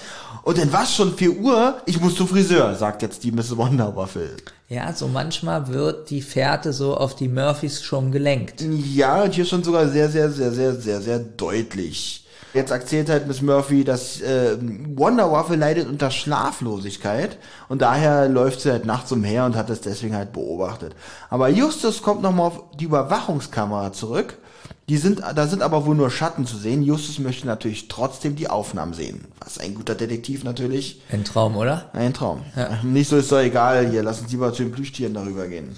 Und 0.43 0.57
dann 0.57 0.71
was 0.71 0.95
schon 0.95 1.13
4 1.13 1.39
Uhr? 1.39 1.81
Ich 1.87 1.99
muss 1.99 2.15
zum 2.15 2.29
Friseur, 2.29 2.73
sagt 2.75 3.01
jetzt 3.01 3.21
die 3.25 3.33
Miss 3.33 3.57
Wonderwaffel. 3.57 4.37
Ja, 4.69 4.93
so 4.93 5.09
manchmal 5.09 5.67
wird 5.67 6.09
die 6.09 6.21
Fährte 6.21 6.71
so 6.71 6.95
auf 6.95 7.15
die 7.15 7.27
Murphys 7.27 7.83
schon 7.83 8.13
gelenkt. 8.13 8.61
Ja, 8.61 9.23
und 9.23 9.33
hier 9.33 9.45
schon 9.45 9.63
sogar 9.63 9.89
sehr, 9.89 10.09
sehr, 10.09 10.31
sehr, 10.31 10.51
sehr, 10.51 10.73
sehr, 10.75 11.01
sehr 11.01 11.19
deutlich. 11.19 12.24
Jetzt 12.55 12.71
erzählt 12.71 13.09
halt 13.09 13.27
Miss 13.27 13.41
Murphy, 13.41 13.83
dass 13.83 14.21
äh, 14.21 14.55
Wonder 14.95 15.29
Waffle 15.29 15.57
leidet 15.57 15.89
unter 15.89 16.09
Schlaflosigkeit 16.09 17.37
und 17.67 17.81
daher 17.81 18.29
läuft 18.29 18.61
sie 18.61 18.71
halt 18.71 18.85
nachts 18.85 19.11
umher 19.11 19.43
und 19.43 19.57
hat 19.57 19.69
das 19.69 19.81
deswegen 19.81 20.15
halt 20.15 20.31
beobachtet. 20.31 20.95
Aber 21.29 21.49
Justus 21.49 22.01
kommt 22.01 22.21
nochmal 22.21 22.47
auf 22.47 22.63
die 22.79 22.85
Überwachungskamera 22.85 23.91
zurück. 23.91 24.37
Die 24.87 24.95
sind, 24.95 25.21
da 25.35 25.47
sind 25.47 25.63
aber 25.63 25.85
wohl 25.85 25.95
nur 25.95 26.09
Schatten 26.09 26.45
zu 26.45 26.55
sehen. 26.55 26.81
Justus 26.81 27.19
möchte 27.19 27.45
natürlich 27.45 27.89
trotzdem 27.89 28.37
die 28.37 28.47
Aufnahmen 28.47 28.93
sehen. 28.93 29.25
Was 29.43 29.57
ein 29.57 29.75
guter 29.75 29.95
Detektiv 29.95 30.45
natürlich. 30.45 31.01
Ein 31.11 31.25
Traum, 31.25 31.57
oder? 31.57 31.89
Ein 31.91 32.13
Traum. 32.13 32.43
Nicht 32.83 33.09
so 33.09 33.17
ist 33.17 33.33
doch 33.33 33.39
egal, 33.39 33.89
hier, 33.89 34.01
lass 34.01 34.21
uns 34.21 34.31
lieber 34.31 34.53
zu 34.53 34.63
den 34.63 34.71
Plüschtieren 34.71 35.13
darüber 35.13 35.47
gehen. 35.47 35.75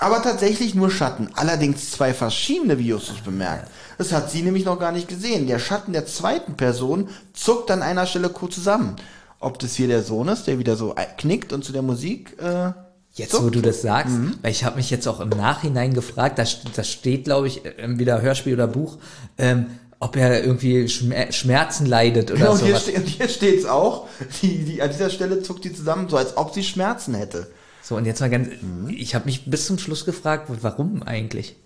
Aber 0.00 0.22
tatsächlich 0.22 0.74
nur 0.74 0.90
Schatten. 0.90 1.28
Allerdings 1.34 1.90
zwei 1.90 2.14
verschiedene, 2.14 2.78
wie 2.78 2.86
Justus 2.88 3.20
bemerkt. 3.20 3.68
Das 3.98 4.12
hat 4.12 4.30
sie 4.30 4.42
nämlich 4.42 4.64
noch 4.64 4.78
gar 4.78 4.92
nicht 4.92 5.08
gesehen. 5.08 5.46
Der 5.48 5.58
Schatten 5.58 5.92
der 5.92 6.06
zweiten 6.06 6.54
Person 6.54 7.08
zuckt 7.32 7.70
an 7.70 7.82
einer 7.82 8.06
Stelle 8.06 8.28
kurz 8.28 8.54
zusammen. 8.54 8.94
Ob 9.40 9.58
das 9.58 9.74
hier 9.74 9.88
der 9.88 10.02
Sohn 10.02 10.28
ist, 10.28 10.46
der 10.46 10.58
wieder 10.58 10.76
so 10.76 10.94
knickt 11.16 11.52
und 11.52 11.64
zu 11.64 11.72
der 11.72 11.82
Musik. 11.82 12.36
Äh, 12.40 12.72
Jetzt, 13.14 13.42
wo 13.42 13.50
du 13.50 13.60
das 13.60 13.82
sagst, 13.82 14.14
weil 14.42 14.52
ich 14.52 14.62
habe 14.64 14.76
mich 14.76 14.90
jetzt 14.90 15.08
auch 15.08 15.18
im 15.18 15.30
Nachhinein 15.30 15.92
gefragt, 15.94 16.38
da, 16.38 16.44
st- 16.44 16.66
da 16.76 16.84
steht, 16.84 17.24
glaube 17.24 17.48
ich, 17.48 17.62
entweder 17.64 18.22
Hörspiel 18.22 18.54
oder 18.54 18.68
Buch, 18.68 18.98
ähm, 19.38 19.66
ob 19.98 20.14
er 20.14 20.44
irgendwie 20.44 20.88
Schmer 20.88 21.32
Schmerzen 21.32 21.86
leidet 21.86 22.30
oder 22.30 22.38
Genau, 22.40 22.52
und 22.52 22.62
hier, 22.62 22.76
ste 22.78 22.92
hier 23.00 23.28
steht's 23.28 23.64
auch. 23.66 24.06
Die, 24.42 24.64
die, 24.64 24.82
an 24.82 24.90
dieser 24.90 25.10
Stelle 25.10 25.42
zuckt 25.42 25.64
die 25.64 25.72
zusammen, 25.72 26.08
so 26.08 26.16
als 26.16 26.36
ob 26.36 26.54
sie 26.54 26.62
Schmerzen 26.62 27.14
hätte. 27.14 27.48
So, 27.88 27.96
und 27.96 28.04
jetzt 28.04 28.20
mal 28.20 28.28
ganz, 28.28 28.48
Mhm. 28.60 28.90
ich 28.90 29.14
habe 29.14 29.24
mich 29.24 29.46
bis 29.46 29.64
zum 29.66 29.78
Schluss 29.78 30.04
gefragt, 30.04 30.50
warum 30.60 31.02
eigentlich? 31.02 31.56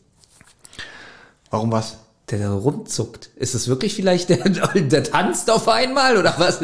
Warum 1.50 1.72
was? 1.72 1.96
Der 2.30 2.38
da 2.38 2.52
rumzuckt. 2.52 3.30
Ist 3.34 3.54
es 3.56 3.66
wirklich 3.66 3.94
vielleicht 3.94 4.28
der, 4.28 4.48
der 4.48 5.02
tanzt 5.02 5.50
auf 5.50 5.66
einmal 5.68 6.16
oder 6.16 6.32
was? 6.38 6.58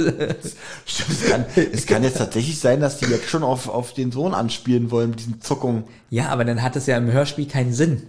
Stimmt, 0.86 1.10
es 1.10 1.28
kann, 1.28 1.44
es 1.72 1.86
kann 1.86 2.04
jetzt 2.04 2.18
tatsächlich 2.18 2.60
sein, 2.60 2.78
dass 2.78 2.98
die 2.98 3.06
jetzt 3.06 3.28
schon 3.28 3.42
auf, 3.42 3.68
auf 3.68 3.94
den 3.94 4.12
Sohn 4.12 4.32
anspielen 4.32 4.92
wollen 4.92 5.10
mit 5.10 5.18
diesen 5.18 5.40
Zuckungen. 5.42 5.82
Ja, 6.08 6.28
aber 6.28 6.44
dann 6.44 6.62
hat 6.62 6.76
es 6.76 6.86
ja 6.86 6.96
im 6.96 7.10
Hörspiel 7.10 7.48
keinen 7.48 7.72
Sinn. 7.74 8.04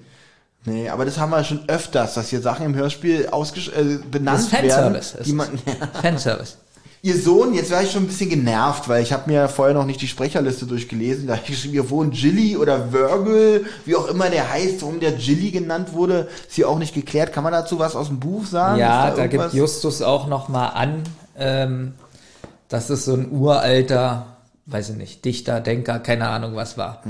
Nee, 0.66 0.88
aber 0.90 1.04
das 1.04 1.18
haben 1.18 1.32
wir 1.32 1.44
schon 1.44 1.68
öfters, 1.68 2.14
dass 2.14 2.30
hier 2.30 2.42
Sachen 2.42 2.66
im 2.68 2.76
Hörspiel 2.76 3.28
ausgesch 3.32 3.70
äh, 3.70 3.98
benannt 4.12 4.38
Das 4.38 4.44
ist 4.44 4.50
Fanservice, 4.56 5.14
werden. 5.16 5.26
Die 5.26 5.34
man, 5.34 5.48
Fanservice. 6.02 6.58
Ihr 7.02 7.18
Sohn, 7.18 7.54
jetzt 7.54 7.72
war 7.72 7.82
ich 7.82 7.92
schon 7.92 8.04
ein 8.04 8.08
bisschen 8.08 8.30
genervt, 8.30 8.90
weil 8.90 9.02
ich 9.02 9.14
habe 9.14 9.32
mir 9.32 9.48
vorher 9.48 9.74
noch 9.74 9.86
nicht 9.86 10.02
die 10.02 10.08
Sprecherliste 10.08 10.66
durchgelesen. 10.66 11.28
Da 11.28 11.36
ich 11.36 11.46
geschrieben, 11.46 11.74
ihr 11.76 11.90
wohnt 11.90 12.14
Gilly 12.14 12.58
oder 12.58 12.92
Virgil, 12.92 13.66
wie 13.86 13.96
auch 13.96 14.08
immer 14.10 14.30
der 14.30 14.52
heißt, 14.52 14.82
warum 14.82 15.00
der 15.00 15.14
Gilly 15.14 15.52
genannt 15.52 15.94
wurde, 15.94 16.28
ist 16.46 16.56
hier 16.56 16.68
auch 16.68 16.78
nicht 16.78 16.94
geklärt. 16.94 17.32
Kann 17.32 17.46
man 17.46 17.54
dazu 17.54 17.80
was 17.80 17.96
aus 17.96 18.08
dem 18.08 18.20
Buch 18.20 18.46
sagen? 18.46 18.80
Ja, 18.80 19.10
Ist 19.10 19.18
da 19.18 19.28
gibt? 19.28 19.54
Justus 19.54 20.02
auch 20.02 20.28
noch 20.28 20.50
mal 20.50 20.68
an, 20.68 21.04
ähm, 21.38 21.94
dass 22.68 22.90
es 22.90 23.06
so 23.06 23.14
ein 23.14 23.32
uralter, 23.32 24.36
weiß 24.66 24.90
ich 24.90 24.98
nicht, 24.98 25.24
Dichter, 25.24 25.62
Denker, 25.62 26.00
keine 26.00 26.28
Ahnung 26.28 26.58
was 26.58 26.78
war. 26.78 27.02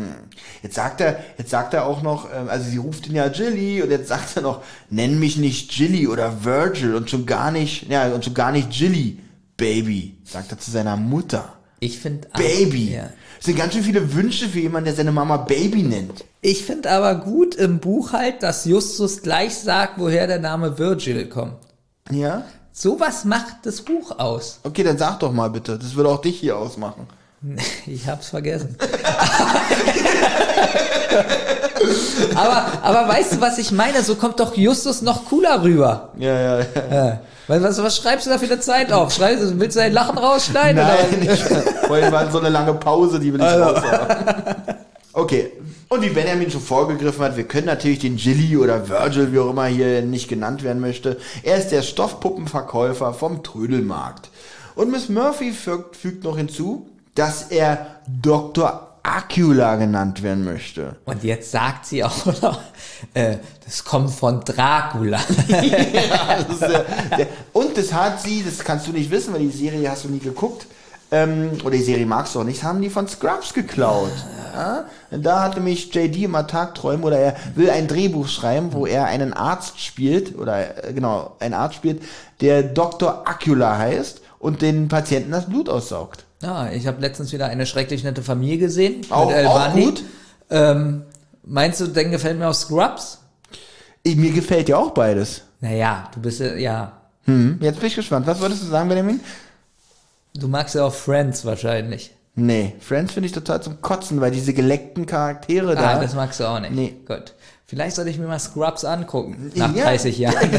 Jetzt 0.62 0.76
sagt 0.76 1.02
er, 1.02 1.18
jetzt 1.40 1.50
sagt 1.50 1.74
er 1.74 1.88
auch 1.88 2.04
noch, 2.04 2.28
ähm, 2.32 2.48
also 2.48 2.70
sie 2.70 2.78
ruft 2.78 3.08
ihn 3.08 3.16
ja 3.16 3.28
Gilly 3.30 3.82
und 3.82 3.90
jetzt 3.90 4.10
sagt 4.10 4.36
er 4.36 4.44
noch, 4.44 4.62
nenn 4.92 5.18
mich 5.20 5.38
nicht 5.38 5.72
Gilly 5.72 6.08
oder 6.08 6.44
Virgil 6.46 6.94
und 6.94 7.10
schon 7.10 7.26
gar 7.26 7.50
nicht, 7.50 7.90
ja, 7.90 8.06
und 8.14 8.24
schon 8.24 8.36
gar 8.36 8.52
nicht 8.52 8.70
Gilly, 8.70 9.18
Baby, 9.60 10.18
sagt 10.24 10.52
er 10.52 10.58
zu 10.58 10.72
seiner 10.72 10.96
Mutter. 10.96 11.54
Ich 11.80 12.00
finde 12.00 12.28
Baby. 12.36 12.94
Ja. 12.94 13.10
Das 13.38 13.46
sind 13.46 13.58
ganz 13.58 13.74
schön 13.74 13.84
viele 13.84 14.14
Wünsche 14.14 14.50
für 14.50 14.60
jemanden, 14.60 14.86
der 14.86 14.96
seine 14.96 15.12
Mama 15.12 15.38
Baby 15.38 15.84
nennt. 15.84 16.26
Ich 16.42 16.66
finde 16.66 16.90
aber 16.90 17.16
gut 17.16 17.56
im 17.56 17.80
Buch 17.80 18.14
halt, 18.14 18.42
dass 18.42 18.66
Justus 18.66 19.22
gleich 19.22 19.56
sagt, 19.56 19.94
woher 19.98 20.26
der 20.28 20.40
Name 20.40 20.80
Virgil 20.80 21.28
kommt. 21.28 21.56
Ja? 22.10 22.46
Sowas 22.72 23.26
macht 23.26 23.58
das 23.64 23.82
Buch 23.82 24.18
aus. 24.18 24.62
Okay, 24.64 24.84
dann 24.84 24.98
sag 24.98 25.20
doch 25.20 25.34
mal 25.34 25.50
bitte. 25.50 25.78
Das 25.78 25.96
würde 25.96 26.10
auch 26.10 26.22
dich 26.22 26.40
hier 26.40 26.58
ausmachen. 26.58 27.06
Ich 27.86 28.08
hab's 28.08 28.30
vergessen. 28.30 28.78
aber, 32.36 32.84
aber 32.84 33.08
weißt 33.08 33.34
du, 33.34 33.42
was 33.42 33.58
ich 33.58 33.72
meine? 33.72 34.04
So 34.04 34.14
kommt 34.16 34.40
doch 34.40 34.56
Justus 34.58 35.02
noch 35.02 35.26
cooler 35.26 35.64
rüber. 35.64 36.14
Ja, 36.18 36.40
ja, 36.40 36.60
ja. 36.60 36.66
Ja. 36.92 37.22
Was, 37.50 37.64
was, 37.64 37.84
was 37.84 37.98
schreibst 37.98 38.26
du 38.28 38.30
da 38.30 38.38
für 38.38 38.46
eine 38.46 38.60
Zeit 38.60 38.92
auf? 38.92 39.12
Schreibst, 39.12 39.44
du- 39.44 39.60
willst 39.60 39.76
du 39.76 39.80
dein 39.82 39.92
Lachen 39.94 40.18
rausschneiden? 40.18 40.82
Nein, 40.84 40.96
oder? 41.12 41.32
nicht. 41.32 41.44
Vorhin 41.88 42.12
war 42.12 42.32
so 42.32 42.40
eine 42.40 42.50
lange 42.50 42.74
Pause, 42.76 43.20
die 43.20 43.34
will 43.34 43.40
ich 43.42 43.46
raus 43.48 43.82
haben. 43.82 44.56
Okay. 45.14 45.52
Und 45.90 46.04
wie 46.04 46.10
Benjamin 46.10 46.52
schon 46.52 46.62
vorgegriffen 46.62 47.24
hat, 47.26 47.36
wir 47.36 47.46
können 47.46 47.66
natürlich 47.66 47.98
den 48.00 48.16
Gilly 48.18 48.56
oder 48.58 48.88
Virgil, 48.88 49.32
wie 49.34 49.40
auch 49.40 49.50
immer 49.50 49.66
hier 49.66 50.04
nicht 50.04 50.28
genannt 50.30 50.64
werden 50.64 50.80
möchte. 50.80 51.18
Er 51.42 51.58
ist 51.58 51.70
der 51.70 51.82
Stoffpuppenverkäufer 51.82 53.14
vom 53.14 53.42
Trödelmarkt. 53.42 54.30
Und 54.76 54.92
Miss 54.92 55.10
Murphy 55.10 55.52
fügt, 55.52 55.96
fügt 55.96 56.24
noch 56.24 56.38
hinzu, 56.38 56.88
dass 57.16 57.48
er 57.50 57.88
Dr. 58.22 58.89
Acula 59.18 59.76
genannt 59.76 60.24
werden 60.24 60.44
möchte. 60.44 60.96
Und 61.06 61.24
jetzt 61.24 61.52
sagt 61.52 61.86
sie 61.86 62.04
auch 62.04 62.26
noch, 62.42 62.60
äh, 63.14 63.38
das 63.66 63.84
kommt 63.84 64.12
von 64.12 64.42
Dracula. 64.42 65.20
ja, 65.48 66.38
das 66.48 66.56
ist, 66.56 66.62
äh, 66.62 66.84
der, 67.18 67.28
und 67.54 67.78
das 67.78 67.94
hat 67.94 68.22
sie, 68.22 68.44
das 68.44 68.60
kannst 68.60 68.88
du 68.88 68.92
nicht 68.92 69.12
wissen, 69.12 69.34
weil 69.34 69.42
die 69.42 69.50
Serie 69.50 69.90
hast 69.90 70.06
du 70.06 70.10
nie 70.10 70.20
geguckt. 70.20 70.68
Ähm, 71.12 71.54
oder 71.64 71.72
die 71.72 71.84
Serie 71.84 72.06
magst 72.06 72.36
du 72.36 72.42
auch 72.42 72.44
nicht, 72.44 72.64
haben 72.64 72.82
die 72.82 72.90
von 72.90 73.08
Scrubs 73.08 73.54
geklaut. 73.54 74.12
Ja? 74.54 74.86
Da 75.10 75.42
hat 75.42 75.56
nämlich 75.56 75.94
JD 75.94 76.18
immer 76.18 76.46
Tagträume 76.46 77.04
oder 77.04 77.18
er 77.18 77.36
will 77.56 77.70
ein 77.72 77.88
Drehbuch 77.88 78.28
schreiben, 78.28 78.74
wo 78.74 78.86
er 78.86 79.06
einen 79.06 79.34
Arzt 79.34 79.80
spielt, 79.80 80.38
oder 80.38 80.86
äh, 80.86 80.94
genau, 80.94 81.36
einen 81.40 81.56
Arzt 81.56 81.76
spielt, 81.76 82.04
der 82.42 82.62
Dr. 82.62 83.28
Acula 83.28 83.78
heißt 83.78 84.22
und 84.38 84.62
den 84.62 84.88
Patienten 84.88 85.32
das 85.32 85.48
Blut 85.48 85.68
aussaugt. 85.68 86.26
Ja, 86.42 86.72
ich 86.72 86.88
habe 86.88 87.02
letztens 87.02 87.32
wieder 87.34 87.48
eine 87.48 87.66
schrecklich 87.66 88.04
nette 88.04 88.24
Familie 88.24 88.58
gesehen. 88.58 89.02
Auch- 89.10 89.32
auch 89.34 89.74
gut. 89.74 90.04
Ähm, 90.50 91.04
meinst 91.44 91.80
du, 91.82 91.88
denn 91.88 92.12
gefällt 92.12 92.40
mir 92.40 92.48
auch 92.48 92.54
Scrubs? 92.54 93.20
Ich, 94.04 94.16
mir 94.16 94.32
gefällt 94.32 94.70
ja 94.70 94.78
auch 94.78 94.92
beides. 94.92 95.42
Naja, 95.60 96.10
du 96.14 96.22
bist 96.22 96.40
ja, 96.40 96.56
ja, 96.56 96.92
Hm, 97.26 97.60
jetzt 97.62 97.80
bin 97.80 97.88
ich 97.88 97.96
gespannt. 97.96 98.26
Was 98.26 98.40
würdest 98.40 98.64
du 98.64 98.68
sagen, 98.68 98.88
Benjamin? 98.90 99.20
du 100.36 100.48
magst 100.48 100.74
ja 100.76 100.86
auch 100.86 100.94
Friends 100.94 101.44
wahrscheinlich. 101.44 102.12
Nee, 102.36 102.76
Friends 102.80 103.12
finde 103.14 103.28
ich 103.28 103.34
total 103.34 103.62
zum 103.62 103.82
Kotzen, 103.82 104.22
weil 104.22 104.32
diese 104.32 104.54
geleckten 104.54 105.06
Charaktere 105.06 105.76
da. 105.76 105.96
Ah, 105.98 106.00
das 106.00 106.16
magst 106.16 106.40
du 106.40 106.46
auch 106.46 106.60
nicht. 106.62 106.72
Nee. 106.72 106.96
Gut. 107.06 107.34
Vielleicht 107.70 107.96
sollte 107.96 108.10
ich 108.10 108.18
mir 108.18 108.26
mal 108.26 108.40
Scrubs 108.40 108.84
angucken. 108.84 109.52
Nach 109.54 109.76
Ja. 109.76 109.84
30 109.86 110.18
Jahren. 110.18 110.36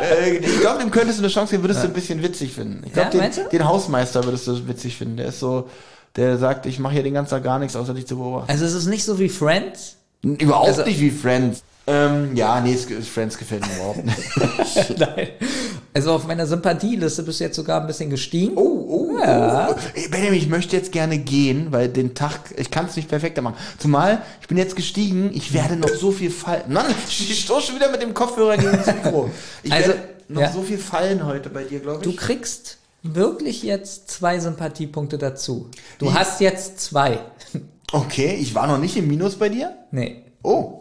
Äh, 0.00 0.36
ich 0.38 0.60
glaube, 0.60 0.80
dem 0.80 0.90
könntest 0.90 1.18
du 1.18 1.22
eine 1.24 1.32
Chance 1.32 1.52
geben, 1.52 1.62
würdest 1.64 1.82
du 1.82 1.88
ein 1.88 1.92
bisschen 1.94 2.22
witzig 2.22 2.52
finden. 2.52 2.82
Ich 2.86 2.92
glaube, 2.92 3.16
Ja, 3.16 3.28
den, 3.28 3.48
den 3.50 3.64
Hausmeister 3.68 4.24
würdest 4.24 4.46
du 4.46 4.66
witzig 4.68 4.96
finden. 4.96 5.16
Der 5.18 5.26
ist 5.26 5.40
so, 5.40 5.68
der 6.16 6.36
sagt, 6.38 6.66
ich 6.66 6.78
mache 6.78 6.94
hier 6.94 7.02
den 7.02 7.14
ganzen 7.14 7.30
Tag 7.30 7.44
gar 7.44 7.58
nichts, 7.58 7.76
außer 7.76 7.94
dich 7.94 8.06
zu 8.06 8.16
beobachten. 8.16 8.50
Also 8.50 8.64
es 8.64 8.74
ist 8.74 8.86
nicht 8.86 9.04
so 9.04 9.18
wie 9.18 9.28
Friends. 9.28 9.96
Überhaupt 10.22 10.68
also- 10.68 10.84
nicht 10.84 11.00
wie 11.00 11.10
Friends. 11.10 11.62
Ähm, 11.86 12.36
ja, 12.36 12.60
nee, 12.60 12.76
Friends 12.76 13.36
gefällt 13.36 13.66
mir 13.66 13.74
überhaupt 13.74 14.04
nicht. 14.04 14.98
Nein. 14.98 15.28
Also 15.92 16.12
auf 16.12 16.26
meiner 16.26 16.46
Sympathieliste 16.46 17.22
bist 17.24 17.40
du 17.40 17.44
jetzt 17.44 17.56
sogar 17.56 17.80
ein 17.80 17.86
bisschen 17.88 18.10
gestiegen. 18.10 18.52
Oh, 18.56 18.60
oh, 19.10 19.18
Ja. 19.18 19.70
oh. 19.70 19.74
Benjamin, 20.10 20.38
ich 20.38 20.48
möchte 20.48 20.76
jetzt 20.76 20.92
gerne 20.92 21.18
gehen, 21.18 21.68
weil 21.72 21.88
den 21.88 22.14
Tag, 22.14 22.54
ich 22.56 22.70
kann 22.70 22.86
es 22.86 22.94
nicht 22.96 23.08
perfekter 23.08 23.42
machen. 23.42 23.56
Zumal, 23.78 24.22
ich 24.40 24.46
bin 24.46 24.56
jetzt 24.56 24.76
gestiegen, 24.76 25.30
ich 25.34 25.52
werde 25.52 25.76
noch 25.76 25.88
so 25.88 26.12
viel 26.12 26.30
fallen. 26.30 26.72
Mann, 26.72 26.86
ich 27.08 27.40
stoße 27.40 27.68
schon 27.68 27.76
wieder 27.76 27.90
mit 27.90 28.02
dem 28.02 28.14
Kopfhörer 28.14 28.56
gegen 28.56 28.72
das 28.72 28.86
Mikro. 28.86 29.30
Ich 29.64 29.72
Also, 29.72 29.88
werde 29.88 30.02
noch 30.28 30.42
ja. 30.42 30.52
so 30.52 30.62
viel 30.62 30.78
fallen 30.78 31.24
heute 31.26 31.50
bei 31.50 31.64
dir, 31.64 31.80
glaube 31.80 32.02
Du 32.04 32.10
ich. 32.10 32.16
kriegst 32.18 32.76
wirklich 33.02 33.62
jetzt 33.64 34.10
zwei 34.10 34.38
Sympathiepunkte 34.38 35.18
dazu. 35.18 35.70
Du 35.98 36.06
Wie? 36.06 36.14
hast 36.14 36.40
jetzt 36.40 36.78
zwei. 36.80 37.18
Okay, 37.90 38.36
ich 38.40 38.54
war 38.54 38.68
noch 38.68 38.78
nicht 38.78 38.96
im 38.96 39.08
Minus 39.08 39.34
bei 39.34 39.48
dir. 39.48 39.74
Nee. 39.90 40.22
Oh, 40.44 40.79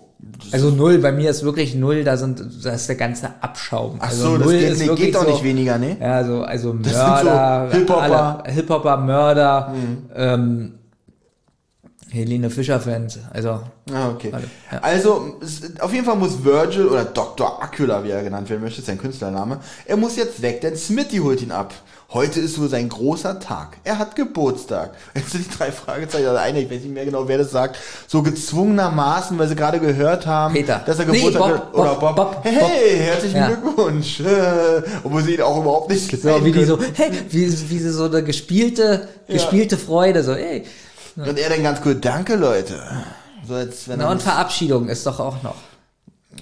Also 0.51 0.69
null, 0.69 0.97
bei 0.99 1.11
mir 1.11 1.29
ist 1.29 1.43
wirklich 1.43 1.75
null, 1.75 2.03
da 2.03 2.17
sind, 2.17 2.41
da 2.63 2.71
ist 2.71 2.87
der 2.89 2.95
ganze 2.95 3.29
Abschaum. 3.41 3.95
Ach 3.99 4.09
also 4.09 4.23
so, 4.23 4.37
das 4.37 4.45
null 4.47 4.57
geht, 4.57 4.69
ist 4.71 4.79
nee, 4.79 4.95
geht 4.95 5.15
doch 5.15 5.23
so, 5.23 5.31
nicht 5.31 5.43
weniger, 5.43 5.77
ne? 5.77 5.97
Ja, 5.99 6.13
also, 6.13 6.41
also 6.43 6.69
so 6.71 6.73
Mörder, 6.73 7.69
Hip-Hopper. 7.71 8.01
alle- 8.43 8.51
Hip-Hopper, 8.53 8.97
Mörder, 8.97 9.73
ähm, 10.15 10.78
Helene 12.11 12.49
Fischer-Fans, 12.49 13.19
also, 13.31 13.61
Ah, 13.91 14.09
okay. 14.09 14.29
Alle, 14.31 14.43
ja. 14.71 14.79
Also, 14.79 15.35
auf 15.79 15.91
jeden 15.93 16.05
Fall 16.05 16.15
muss 16.15 16.43
Virgil 16.43 16.87
oder 16.87 17.05
Dr. 17.05 17.61
Acula, 17.63 18.03
wie 18.03 18.09
er 18.11 18.23
genannt 18.23 18.49
werden 18.49 18.61
möchte, 18.61 18.79
ist 18.81 18.85
sein 18.87 18.97
Künstlername, 18.99 19.59
er 19.85 19.97
muss 19.97 20.15
jetzt 20.15 20.41
weg, 20.41 20.61
denn 20.61 20.75
Smitty 20.75 21.17
holt 21.17 21.41
ihn 21.41 21.51
ab. 21.51 21.73
Heute 22.11 22.39
ist 22.39 22.59
wohl 22.59 22.69
sein 22.69 22.89
großer 22.89 23.39
Tag. 23.39 23.77
Er 23.83 23.99
hat 23.99 24.15
Geburtstag. 24.15 24.95
Jetzt 25.15 25.29
sind 25.29 25.45
die 25.45 25.55
drei 25.55 25.71
Fragezeichen, 25.71 26.25
also 26.25 26.39
eine, 26.39 26.61
ich 26.61 26.65
weiß 26.71 26.81
nicht 26.81 26.91
mehr 26.91 27.05
genau, 27.05 27.27
wer 27.27 27.37
das 27.37 27.51
sagt, 27.51 27.77
so 28.07 28.23
gezwungenermaßen, 28.23 29.37
weil 29.37 29.47
sie 29.47 29.55
gerade 29.55 29.79
gehört 29.79 30.25
haben, 30.25 30.55
Peter. 30.55 30.81
dass 30.83 30.97
er 30.97 31.05
Nee, 31.05 31.17
Geburtstag 31.17 31.41
Bob, 31.43 31.51
hat. 31.51 31.73
Oder 31.75 31.95
Bob, 31.95 32.15
Bob. 32.15 32.15
Bob, 32.15 32.39
hey, 32.43 32.59
Bob. 32.59 32.71
herzlichen 32.71 33.37
Ja. 33.37 33.47
Glückwunsch. 33.49 34.19
Äh, 34.21 34.81
Obwohl 35.03 35.21
sie 35.21 35.35
ihn 35.35 35.41
auch 35.41 35.61
überhaupt 35.61 35.91
nicht 35.91 36.09
so, 36.19 36.43
wie 36.45 36.51
die 36.51 36.63
so, 36.65 36.77
können. 36.77 36.93
hey, 36.95 37.11
wie, 37.29 37.45
wie 37.69 37.77
sie 37.77 37.91
so 37.91 38.05
eine 38.05 38.23
gespielte, 38.23 39.07
gespielte 39.27 39.77
Freude, 39.77 40.23
so, 40.23 40.33
ey. 41.23 41.29
Und 41.29 41.39
er 41.39 41.49
dann 41.49 41.63
ganz 41.63 41.81
cool, 41.85 41.95
danke 41.95 42.35
Leute. 42.35 42.81
So 43.47 43.55
als 43.55 43.87
wenn 43.87 43.99
Na, 43.99 44.11
und 44.11 44.21
Verabschiedung 44.21 44.89
ist 44.89 45.05
doch 45.05 45.19
auch 45.19 45.41
noch. 45.43 45.55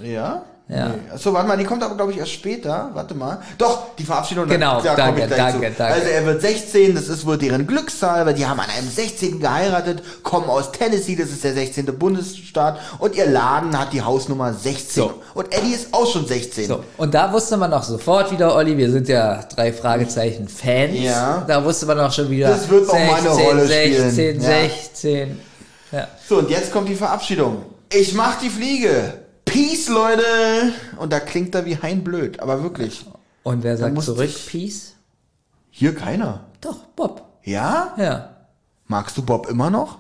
Ja? 0.02 0.44
Ja. 0.70 0.90
Nee. 0.90 0.96
Achso, 1.14 1.32
warte 1.32 1.48
mal, 1.48 1.56
die 1.58 1.64
kommt 1.64 1.82
aber, 1.82 1.96
glaube 1.96 2.12
ich, 2.12 2.18
erst 2.18 2.34
später. 2.34 2.90
Warte 2.94 3.16
mal. 3.16 3.40
Doch, 3.58 3.96
die 3.96 4.04
Verabschiedung. 4.04 4.50
Genau, 4.50 4.82
da 4.82 4.96
danke, 4.96 5.22
komme 5.22 5.32
ich 5.32 5.38
danke, 5.38 5.70
zu. 5.70 5.78
danke. 5.78 5.94
Also 5.94 6.08
er 6.10 6.26
wird 6.26 6.42
16, 6.42 6.94
das 6.94 7.08
ist 7.08 7.26
wohl 7.26 7.38
deren 7.38 7.66
Glückszahl, 7.66 8.26
weil 8.26 8.34
die 8.34 8.46
haben 8.46 8.60
an 8.60 8.70
einem 8.70 8.90
16. 8.90 9.40
geheiratet, 9.40 10.04
kommen 10.24 10.50
aus 10.50 10.74
Tennessee, 10.74 11.16
das 11.16 11.30
ist 11.30 11.46
der 11.46 11.54
16. 11.54 11.86
Bundesstaat 11.98 12.80
und 13.00 13.16
ihr 13.16 13.28
Laden 13.28 13.80
hat 13.80 13.94
die 13.94 14.02
Hausnummer 14.02 14.54
16. 14.54 15.04
So. 15.04 15.14
Und 15.34 15.54
Eddie 15.56 15.72
ist 15.74 15.94
auch 15.94 16.12
schon 16.12 16.28
16. 16.28 16.68
So, 16.68 16.84
und 16.98 17.14
da 17.14 17.32
wusste 17.32 17.56
man 17.56 17.72
auch 17.74 17.84
sofort 17.84 18.30
wieder, 18.32 18.54
Olli, 18.54 18.78
wir 18.78 18.92
sind 18.92 19.08
ja 19.08 19.44
drei 19.56 19.72
Fragezeichen 19.72 20.50
Fans. 20.50 21.00
Ja. 21.00 21.46
Da 21.48 21.64
wusste 21.64 21.86
man 21.86 21.98
auch 22.02 22.12
schon 22.12 22.30
wieder. 22.30 22.50
Das 22.50 22.68
wird 22.68 22.88
noch 22.88 22.94
mal 22.94 23.16
eine 23.16 23.30
Rolle 23.30 23.66
16, 23.66 24.12
spielen. 24.12 24.42
16, 24.42 24.42
Ja. 24.42 24.50
16. 24.50 25.40
Ja. 25.94 26.08
So, 26.28 26.40
und 26.40 26.50
jetzt 26.50 26.74
kommt 26.74 26.90
die 26.90 26.96
Verabschiedung. 26.96 27.64
Ich 27.90 28.14
mach 28.14 28.38
die 28.40 28.50
Fliege. 28.50 29.14
Peace, 29.48 29.88
Leute. 29.90 30.24
Und 30.98 31.12
da 31.12 31.20
klingt 31.20 31.56
er 31.56 31.66
wie 31.66 31.78
Hein 31.82 32.04
blöd, 32.04 32.40
aber 32.40 32.62
wirklich. 32.64 33.06
Und 33.44 33.64
wer 33.64 33.78
sagt 33.78 34.02
zurück, 34.04 34.30
Peace? 34.48 34.94
Hier 35.72 35.96
keiner. 35.96 36.42
Doch, 36.62 36.78
Bob. 36.96 37.24
Ja? 37.44 37.94
Ja. 37.98 38.30
Magst 38.88 39.18
du 39.18 39.22
Bob 39.22 39.48
immer 39.50 39.70
noch? 39.70 40.00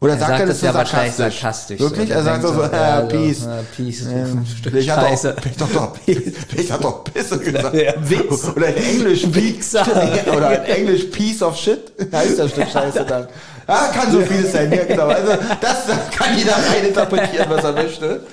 Oder 0.00 0.14
Er 0.14 0.18
sagt, 0.18 0.30
sagt 0.30 0.40
er 0.40 0.46
das 0.48 0.60
so 0.60 0.66
ja 0.66 0.72
sarkastisch? 0.72 1.16
sarkastisch. 1.40 1.80
Wirklich? 1.80 2.08
So, 2.08 2.14
er 2.14 2.22
sagt 2.24 2.42
so, 2.42 2.52
so, 2.54 2.62
ja, 2.62 3.00
äh, 3.00 3.06
Peace. 3.08 3.44
Ja, 3.44 3.60
Peace. 3.76 4.02
Ähm, 4.10 4.44
Ich 4.74 4.90
hatte 4.90 5.06
Scheiße. 5.06 5.36
ich 5.44 5.56
doch 5.56 5.68
doch, 5.70 5.96
ich 6.06 6.72
hatte 6.72 6.82
doch 6.82 7.04
Pisse 7.12 7.38
gesagt. 7.38 7.74
Ja. 7.74 7.92
Oder 8.56 8.74
in 8.76 8.82
Englisch 8.82 9.32
Wichser. 9.32 9.86
Oder 10.36 10.64
in 10.66 10.76
Englisch 10.76 11.04
Piece 11.04 11.40
of 11.42 11.56
Shit. 11.56 11.92
Heißt 12.12 12.36
das 12.38 12.50
Stück 12.50 12.68
Scheiße 12.68 13.04
dann. 13.04 13.28
Ja, 13.68 13.86
kann 13.94 14.10
so 14.10 14.20
vieles 14.22 14.50
sein, 14.50 14.72
ja 14.72 14.84
genau. 14.84 15.06
Also 15.06 15.32
das, 15.60 15.86
das 15.86 16.10
kann 16.10 16.36
jeder 16.36 16.54
rein 16.54 16.84
interpretieren, 16.88 17.46
was 17.48 17.62
er 17.62 17.72
möchte. 17.72 18.26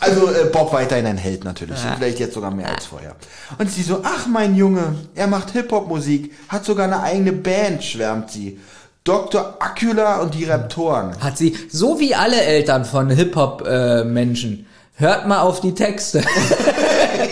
Also 0.00 0.28
äh, 0.28 0.44
Bob 0.52 0.72
weiterhin 0.72 1.06
ein 1.06 1.16
Held 1.16 1.44
natürlich. 1.44 1.78
Vielleicht 1.96 2.18
jetzt 2.18 2.34
sogar 2.34 2.50
mehr 2.50 2.68
als 2.68 2.86
vorher. 2.86 3.16
Und 3.58 3.70
sie 3.70 3.82
so, 3.82 4.00
ach 4.02 4.26
mein 4.26 4.54
Junge, 4.54 4.94
er 5.14 5.26
macht 5.26 5.52
Hip-Hop-Musik, 5.52 6.32
hat 6.48 6.64
sogar 6.64 6.84
eine 6.84 7.02
eigene 7.02 7.32
Band, 7.32 7.82
schwärmt 7.82 8.30
sie. 8.30 8.60
Dr. 9.04 9.56
Acula 9.60 10.20
und 10.20 10.34
die 10.34 10.44
Raptoren. 10.44 11.18
Hat 11.20 11.38
sie, 11.38 11.56
so 11.70 12.00
wie 12.00 12.14
alle 12.14 12.40
Eltern 12.42 12.84
von 12.84 13.08
Hip-Hop-Menschen, 13.08 14.66
hört 14.96 15.28
mal 15.28 15.40
auf 15.40 15.60
die 15.60 15.74
Texte. 15.74 16.22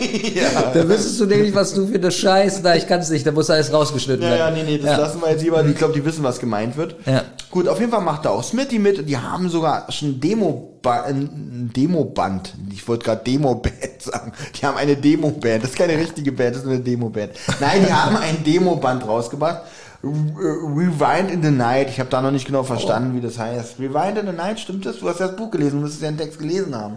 ja. 0.35 0.70
Da 0.72 0.89
wüsstest 0.89 1.20
du 1.20 1.26
nämlich, 1.26 1.55
was 1.55 1.74
du 1.74 1.86
für 1.86 1.94
eine 1.97 2.10
Scheiße, 2.10 2.62
da 2.62 2.74
ich 2.74 2.86
kann 2.86 3.01
es 3.01 3.10
nicht, 3.10 3.26
da 3.26 3.32
muss 3.32 3.51
alles 3.51 3.72
rausgeschnitten 3.72 4.22
Ja, 4.22 4.31
ja, 4.31 4.36
werden. 4.47 4.55
nee, 4.56 4.62
nee, 4.72 4.78
das 4.78 4.90
Ja. 4.93 4.97
lassen 4.98 5.20
wir 5.20 5.31
jetzt 5.31 5.43
lieber. 5.43 5.64
Ich 5.64 5.76
glaube, 5.76 5.94
die 5.94 6.05
wissen, 6.05 6.22
was 6.22 6.39
gemeint 6.40 6.76
wird. 6.76 6.97
Ja. 7.06 7.22
Gut, 7.51 7.68
auf 7.68 7.78
jeden 7.81 7.90
Fall 7.93 8.01
macht 8.02 8.24
da 8.24 8.31
auch 8.31 8.43
Smitty 8.43 8.78
mit. 8.78 8.98
und 8.98 9.06
Die 9.06 9.16
haben 9.18 9.48
sogar 9.48 9.90
schon 9.93 10.20
Demo 10.20 10.70
ein 10.85 11.70
Demoband. 11.74 12.55
Ich 12.72 12.86
wollte 12.86 13.05
gerade 13.06 13.22
Demo-Band 13.24 13.74
sagen. 14.02 14.32
Die 14.60 14.66
haben 14.66 14.76
eine 14.76 14.97
Demo-Band. 14.97 15.62
Das 15.62 15.70
ist 15.70 15.76
keine 15.78 15.97
richtige 15.97 16.31
Band, 16.32 16.51
das 16.51 16.59
ist 16.59 16.64
nur 16.66 16.74
eine 16.74 16.82
Demo-Band. 16.85 17.32
Nein, 17.60 17.86
die 17.86 17.93
haben 17.93 18.16
ein 18.18 18.44
Demoband 18.44 19.06
rausgebracht. 19.06 19.62
Re- 20.02 20.10
Rewind 20.10 21.31
in 21.31 21.43
the 21.43 21.51
Night. 21.51 21.89
Ich 21.89 21.98
habe 22.01 22.10
da 22.10 22.20
noch 22.20 22.31
nicht 22.31 22.44
genau 22.47 22.62
verstanden, 22.64 23.16
wie 23.16 23.22
das 23.22 23.39
heißt. 23.39 23.76
Rewind 23.81 24.18
in 24.18 24.26
the 24.26 24.32
Night, 24.36 24.60
stimmt 24.60 24.85
das? 24.85 24.98
Du 24.98 25.09
hast 25.09 25.20
ja 25.20 25.28
das 25.28 25.36
Buch 25.36 25.51
gelesen, 25.51 25.76
du 25.76 25.82
müsstest 25.85 26.02
ja 26.02 26.10
den 26.10 26.18
Text 26.18 26.39
gelesen 26.39 26.74
haben. 26.76 26.97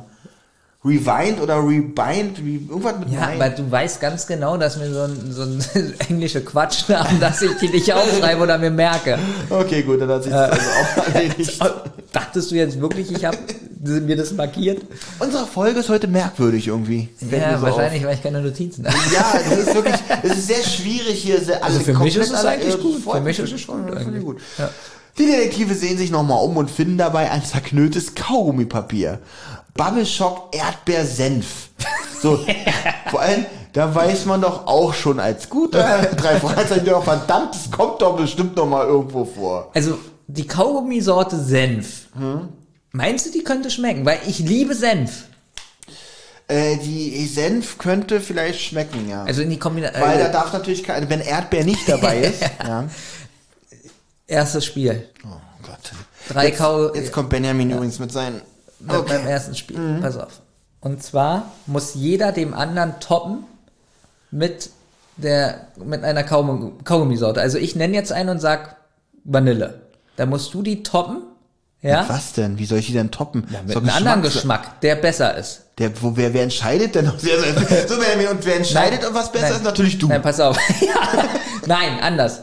Rewind 0.88 1.42
oder 1.42 1.58
Rebind, 1.58 2.44
wie, 2.46 2.56
irgendwas 2.70 2.98
mit 3.00 3.10
Ja, 3.12 3.20
Night. 3.22 3.36
aber 3.42 3.50
du 3.50 3.70
weißt 3.70 4.00
ganz 4.00 4.26
genau, 4.26 4.58
dass 4.58 4.78
mir 4.78 4.92
so 4.94 5.02
ein, 5.02 5.32
so 5.32 5.42
ein 5.44 5.94
englische 6.10 6.42
Quatschnamen, 6.42 7.20
dass 7.20 7.42
ich 7.42 7.52
die 7.58 7.70
nicht 7.70 7.92
aufschreibe 7.94 8.42
oder 8.42 8.58
mir 8.58 8.72
merke. 8.72 9.20
Okay, 9.50 9.84
gut, 9.84 10.02
dann 10.02 10.10
hat 10.10 10.24
sich 10.24 10.32
das 10.32 10.52
also 10.52 10.70
auch 10.70 11.08
erledigt. 11.16 11.60
Dachtest 12.14 12.52
du 12.52 12.56
jetzt 12.56 12.80
wirklich, 12.80 13.12
ich 13.12 13.26
habe 13.26 13.38
mir 13.84 14.16
das 14.16 14.32
markiert? 14.32 14.82
Unsere 15.20 15.46
Folge 15.46 15.80
ist 15.82 15.90
heute 15.90 16.08
merkwürdig 16.08 16.68
irgendwie. 16.68 17.10
Ja, 17.30 17.58
so 17.58 17.66
wahrscheinlich, 17.66 18.04
weil 18.06 18.16
ich 18.16 18.24
keine 18.24 18.42
Notizen 18.42 18.86
habe. 18.88 18.96
Auf. 18.98 19.14
Ja, 19.14 19.40
das 19.50 19.60
ist 19.60 19.76
wirklich, 19.76 19.96
es 20.24 20.38
ist 20.38 20.48
sehr 20.48 20.64
schwierig 20.64 21.22
hier. 21.22 21.42
Sehr, 21.42 21.64
Also 21.64 21.78
alle 21.78 21.86
für 21.86 21.94
mich 22.04 22.16
ist 22.16 22.32
es 22.32 22.46
eigentlich 22.46 22.76
äh, 22.76 22.78
gut. 22.78 23.04
Für 23.04 23.22
mich 23.22 23.38
ist 23.40 23.52
es 23.52 23.62
schon 23.62 23.86
gut. 24.24 24.38
Ja. 24.58 24.70
Die 25.18 25.26
Detektive 25.26 25.74
sehen 25.74 25.98
sich 25.98 26.12
nochmal 26.12 26.44
um 26.44 26.58
und 26.58 26.70
finden 26.70 26.98
dabei 27.00 27.32
ein 27.32 27.44
zerknülltes 27.44 28.14
Kaugummipapier. 28.14 29.18
Bubble 29.78 30.06
Shock 30.06 30.54
Erdbeersenf. 30.56 31.70
So, 32.22 32.40
vor 33.12 33.22
allem, 33.22 33.46
da 33.74 33.94
weiß 33.94 34.26
man 34.26 34.42
doch 34.42 34.66
auch 34.68 34.94
schon 34.94 35.20
als 35.20 35.48
guter 35.50 36.02
drei 36.18 36.40
Fragezeichen, 36.40 36.86
doch 36.86 37.04
verdammt, 37.04 37.54
das 37.54 37.70
kommt 37.72 38.02
doch 38.02 38.18
bestimmt 38.18 38.56
noch 38.56 38.66
mal 38.66 38.86
irgendwo 38.88 39.24
vor. 39.24 39.70
Also, 39.76 39.98
die 40.28 40.48
Kaugummisorte 40.48 41.38
Senf. 41.40 42.08
Hm? 42.18 42.50
Meinst 42.92 43.28
du, 43.28 43.32
die 43.32 43.44
könnte 43.44 43.70
schmecken? 43.70 44.04
Weil 44.06 44.20
ich 44.28 44.40
liebe 44.40 44.74
Senf. 44.74 45.26
Äh, 46.48 46.78
die 46.78 47.28
Senf 47.28 47.78
könnte 47.78 48.20
vielleicht 48.22 48.62
schmecken, 48.62 49.08
ja. 49.10 49.24
Also 49.24 49.42
in 49.42 49.50
die 49.50 49.60
Kombination. 49.60 50.02
Weil 50.02 50.18
da 50.18 50.30
darf 50.30 50.54
natürlich 50.54 50.84
kein, 50.84 51.10
wenn 51.10 51.20
Erdbeer 51.22 51.64
nicht 51.66 51.88
dabei 51.88 52.18
ist. 52.22 52.42
ja. 52.66 52.86
erstes 54.28 54.66
Spiel. 54.66 55.10
Oh 55.26 55.30
Gott. 55.62 55.92
Drei 56.30 56.48
jetzt, 56.48 56.58
Kau- 56.58 56.94
jetzt 56.96 57.12
kommt 57.12 57.30
Benjamin 57.30 57.70
übrigens 57.72 58.00
mit 58.00 58.12
seinen. 58.12 58.42
Mit 58.80 59.08
meinem 59.08 59.28
ersten 59.28 59.56
Spiel. 59.56 60.00
Pass 60.02 60.18
auf. 60.18 60.42
Und 60.80 61.02
zwar 61.04 61.52
muss 61.66 61.94
jeder 61.96 62.32
dem 62.32 62.54
anderen 62.54 63.00
toppen 63.00 63.44
mit 64.32 64.70
der 65.18 65.68
mit 65.84 66.04
einer 66.04 66.22
Kaugummi- 66.22 66.84
Kaugummisorte. 66.84 67.42
Also 67.42 67.58
ich 67.58 67.76
nenne 67.76 67.96
jetzt 67.96 68.12
einen 68.12 68.30
und 68.30 68.40
sag 68.40 68.76
Vanille. 69.24 69.82
Da 70.16 70.26
musst 70.26 70.54
du 70.54 70.62
die 70.62 70.84
toppen, 70.84 71.24
ja? 71.82 72.06
Was 72.08 72.34
denn? 72.34 72.58
Wie 72.58 72.66
soll 72.66 72.80
ich 72.80 72.88
die 72.88 72.94
denn 72.94 73.12
toppen? 73.12 73.48
Mit 73.66 73.74
So 73.74 73.80
einem 73.80 73.90
anderen 73.90 74.22
Geschmack, 74.22 74.82
der 74.82 74.96
besser 74.96 75.36
ist. 75.38 75.64
Der, 75.78 75.92
wo, 76.02 76.16
wer, 76.16 76.34
wer 76.34 76.44
entscheidet 76.44 76.96
denn? 76.96 77.06
so, 77.06 77.98
Benjamin, 78.00 78.28
und 78.30 78.46
wer 78.46 78.58
entscheidet, 78.58 79.02
Nein. 79.02 79.10
ob 79.10 79.16
was 79.16 79.32
besser 79.32 79.48
Nein. 79.50 79.56
ist? 79.58 79.64
Natürlich 79.64 79.98
du. 80.00 80.08
Nein, 80.08 80.22
pass 80.22 80.40
auf. 80.40 80.58
ja. 80.82 81.24
Nein, 81.68 82.00
anders. 82.02 82.42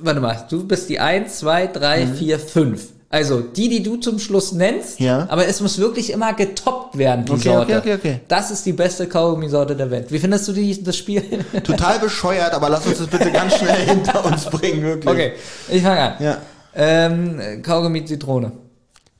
Warte 0.00 0.20
mal, 0.20 0.44
du 0.50 0.66
bist 0.66 0.88
die 0.88 0.98
1, 0.98 1.38
2, 1.38 1.68
3, 1.68 2.06
4, 2.08 2.38
5. 2.40 2.88
Also 3.08 3.40
die, 3.40 3.68
die 3.68 3.82
du 3.84 3.96
zum 3.98 4.18
Schluss 4.18 4.52
nennst. 4.52 4.98
Ja. 4.98 5.26
aber 5.30 5.46
es 5.46 5.60
muss 5.60 5.78
wirklich 5.78 6.10
immer 6.10 6.34
getoppt 6.34 6.98
werden, 6.98 7.24
die 7.24 7.32
Okay, 7.32 7.42
Sorte. 7.50 7.78
okay, 7.78 7.92
okay, 7.92 7.94
okay. 7.94 8.20
Das 8.26 8.50
ist 8.50 8.66
die 8.66 8.72
beste 8.72 9.06
Kaugummisorte 9.06 9.76
der 9.76 9.90
Welt. 9.90 10.10
Wie 10.10 10.18
findest 10.18 10.48
du 10.48 10.52
die, 10.52 10.82
das 10.82 10.96
Spiel? 10.96 11.22
Total 11.64 11.98
bescheuert, 12.00 12.52
aber 12.52 12.68
lass 12.68 12.84
uns 12.86 12.98
das 12.98 13.06
bitte 13.06 13.30
ganz 13.30 13.54
schnell 13.56 13.76
hinter 13.86 14.24
uns 14.24 14.44
bringen, 14.46 14.82
wirklich. 14.82 15.08
okay, 15.08 15.32
ich 15.70 15.82
fange 15.82 16.00
an. 16.00 16.14
Ja. 16.18 16.38
Ähm, 16.74 17.62
Kaugummi 17.62 18.04
Zitrone. 18.04 18.52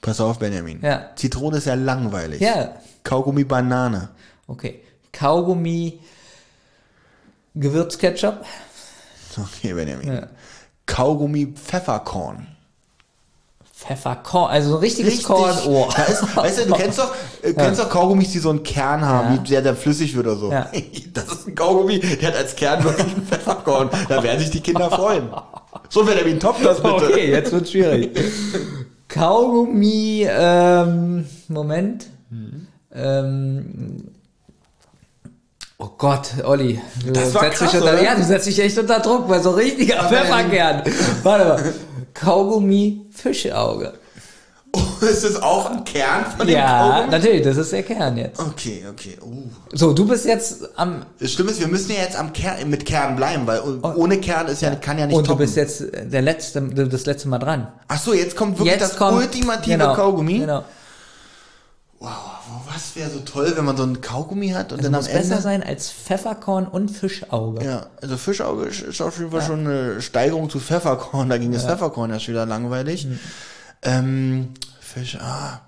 Pass 0.03 0.21
auf, 0.21 0.39
Benjamin. 0.41 0.81
Ja. 0.83 1.11
Zitrone 1.15 1.59
ist 1.59 1.67
ja 1.67 1.75
langweilig. 1.75 2.41
Ja, 2.41 2.75
Kaugummi 3.05 3.45
Banane. 3.45 4.09
okay. 4.49 4.83
Kaugummi 5.13 6.01
Gewürzketchup. 7.55 8.45
Okay, 9.39 9.73
Benjamin. 9.73 10.09
Ja. 10.13 10.27
Kaugummi 10.87 11.55
Pfefferkorn. 11.55 12.47
Pfefferkorn, 13.78 14.51
also 14.51 14.70
so 14.70 14.77
ein 14.77 14.81
richtiges 14.81 15.23
Korn. 15.23 15.55
Oh. 15.66 15.86
Da 15.94 16.05
ist, 16.05 16.35
weißt 16.35 16.61
du, 16.61 16.66
du 16.69 16.74
kennst 16.74 16.98
doch, 16.98 17.12
äh, 17.43 17.53
kennst 17.53 17.78
doch 17.78 17.90
Kaugummis, 17.90 18.32
die 18.32 18.39
so 18.39 18.48
einen 18.48 18.62
Kern 18.62 19.05
haben, 19.05 19.35
Ja. 19.36 19.43
wie 19.44 19.48
der, 19.48 19.61
der 19.61 19.77
flüssig 19.77 20.16
wird 20.16 20.27
oder 20.27 20.36
so. 20.36 20.51
Ja. 20.51 20.70
Das 21.12 21.24
ist 21.27 21.47
ein 21.48 21.55
Kaugummi, 21.55 21.98
der 22.01 22.28
hat 22.28 22.36
als 22.36 22.57
Kern 22.57 22.82
wirklich 22.85 23.07
ein 23.15 23.27
Pfefferkorn. 23.27 23.90
Da 24.09 24.23
werden 24.23 24.39
sich 24.39 24.51
die 24.51 24.61
Kinder 24.61 24.90
freuen. 24.90 25.28
So, 25.90 26.07
wenn 26.07 26.16
er 26.16 26.24
wie 26.24 26.31
ein 26.31 26.40
Topf 26.40 26.62
das 26.62 26.78
bitte. 26.82 26.94
Okay, 26.94 27.31
jetzt 27.31 27.53
wird 27.53 27.69
schwierig. 27.69 28.19
Kaugummi, 29.09 30.27
ähm, 30.28 31.27
Moment. 31.48 32.07
Ähm, 32.94 34.05
oh 35.78 35.89
Gott, 35.98 36.28
Olli, 36.44 36.81
du 37.05 37.12
Das 37.12 37.32
setzt 37.32 37.59
krass, 37.59 37.70
dich 37.73 37.81
unter, 37.81 37.93
oder? 37.93 38.03
ja, 38.03 38.15
du 38.15 38.24
setzt 38.24 38.47
dich 38.47 38.59
echt 38.59 38.78
unter 38.78 39.01
Druck, 39.01 39.28
weil 39.28 39.43
so 39.43 39.51
richtiger 39.51 40.03
Pfefferkern. 40.05 40.82
Warte 41.23 41.44
mal. 41.44 41.74
Kaugummi 42.21 43.07
Fischauge. 43.11 43.93
ist 45.01 45.25
das 45.25 45.41
auch 45.43 45.71
ein 45.71 45.85
Kern 45.85 46.25
von 46.37 46.47
dem 46.47 46.57
Ja, 46.57 46.91
Kaugummi? 46.91 47.11
natürlich, 47.13 47.43
das 47.43 47.57
ist 47.57 47.73
der 47.73 47.83
Kern 47.83 48.17
jetzt. 48.17 48.41
Okay, 48.41 48.85
okay. 48.91 49.17
Uh. 49.23 49.45
So, 49.73 49.93
du 49.93 50.07
bist 50.07 50.25
jetzt 50.27 50.69
am 50.79 51.05
Das 51.19 51.33
Schlimme 51.33 51.51
ist, 51.51 51.61
wir 51.61 51.69
müssen 51.69 51.93
ja 51.93 51.99
jetzt 52.03 52.17
am 52.17 52.33
Kern, 52.33 52.69
mit 52.69 52.85
Kern 52.85 53.17
bleiben, 53.17 53.47
weil 53.47 53.61
ohne 53.83 54.19
Kern 54.21 54.49
ist 54.49 54.63
ja, 54.63 54.75
kann 54.77 54.99
ja 54.99 55.07
nicht 55.07 55.17
und 55.17 55.25
du 55.27 55.29
toppen. 55.31 55.45
bist 55.45 55.57
jetzt 55.57 55.85
der 55.93 56.23
letzte, 56.23 56.61
das 56.63 57.07
letzte 57.07 57.29
Mal 57.29 57.39
dran. 57.39 57.69
Ach 57.89 57.99
so, 58.01 58.13
jetzt 58.13 58.37
kommt 58.37 58.59
wirklich 58.59 58.73
Jetzt 58.75 58.91
das 58.93 58.97
kommt 58.97 59.19
ultimative 59.19 59.79
genau, 59.79 59.95
Kaugummi. 59.95 60.41
Genau. 60.41 60.65
Wow, 61.99 62.11
was 62.66 62.97
wäre 62.97 63.10
so 63.10 63.20
toll, 63.20 63.52
wenn 63.56 63.64
man 63.64 63.77
so 63.77 63.82
ein 63.82 64.01
Kaugummi 64.01 64.51
hat 64.51 64.73
und 64.73 64.78
Das 64.78 64.85
dann 64.85 64.94
am 64.94 65.01
muss 65.01 65.09
besser 65.09 65.32
Ende... 65.32 65.43
sein 65.43 65.62
als 65.62 65.90
Pfefferkorn 65.90 66.66
und 66.66 66.90
Fischauge. 66.90 67.64
Ja, 67.64 67.86
also 68.01 68.16
Fischauge 68.16 68.66
ist 68.66 69.01
auf 69.01 69.18
jeden 69.18 69.31
Fall 69.31 69.43
schon 69.43 69.60
eine 69.60 70.02
Steigerung 70.02 70.51
zu 70.51 70.60
Pfefferkorn. 70.60 71.28
Dagegen 71.28 71.52
ist 71.52 71.66
Pfefferkorn 71.66 72.10
ja 72.10 72.20
schon 72.20 72.35
wieder 72.35 72.47
langweilig. 72.47 73.06
Mhm. 73.06 73.18
Ähm, 73.82 74.48
Fisch, 74.81 75.16
ah. 75.20 75.60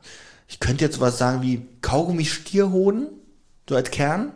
Ich 0.46 0.60
könnte 0.60 0.84
jetzt 0.84 1.00
was 1.00 1.18
sagen 1.18 1.42
wie 1.42 1.66
Kaugummi-Stierhoden, 1.82 3.08
so 3.68 3.76
als 3.76 3.90
Kern. 3.90 4.32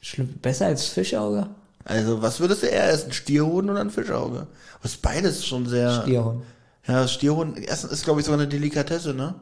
Schlimm, 0.00 0.34
besser 0.42 0.66
als 0.66 0.86
Fischauge? 0.86 1.48
Also, 1.84 2.20
was 2.20 2.40
würdest 2.40 2.62
du 2.62 2.66
eher 2.66 2.90
essen? 2.90 3.12
Stierhoden 3.12 3.70
oder 3.70 3.80
ein 3.80 3.90
Fischauge? 3.90 4.48
Aber 4.74 4.84
ist 4.84 5.02
beides 5.02 5.46
schon 5.46 5.66
sehr. 5.66 6.02
Stierhund. 6.02 6.42
Ja, 6.86 7.02
das 7.02 7.12
Stierhoden 7.12 7.56
Essen 7.56 7.90
ist, 7.90 8.04
glaube 8.04 8.20
ich, 8.20 8.26
sogar 8.26 8.40
eine 8.40 8.48
Delikatesse, 8.48 9.14
ne? 9.14 9.34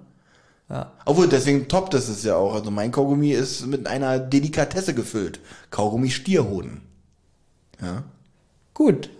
Ja. 0.70 0.92
Obwohl, 1.04 1.28
deswegen 1.28 1.68
toppt 1.68 1.94
es 1.94 2.08
es 2.08 2.24
ja 2.24 2.36
auch. 2.36 2.54
Also 2.54 2.70
mein 2.70 2.90
Kaugummi 2.90 3.30
ist 3.32 3.66
mit 3.66 3.86
einer 3.86 4.18
Delikatesse 4.18 4.94
gefüllt. 4.94 5.40
Kaugummi 5.70 6.10
Stierhoden. 6.10 6.80
Ja. 7.82 8.02
Gut. 8.72 9.10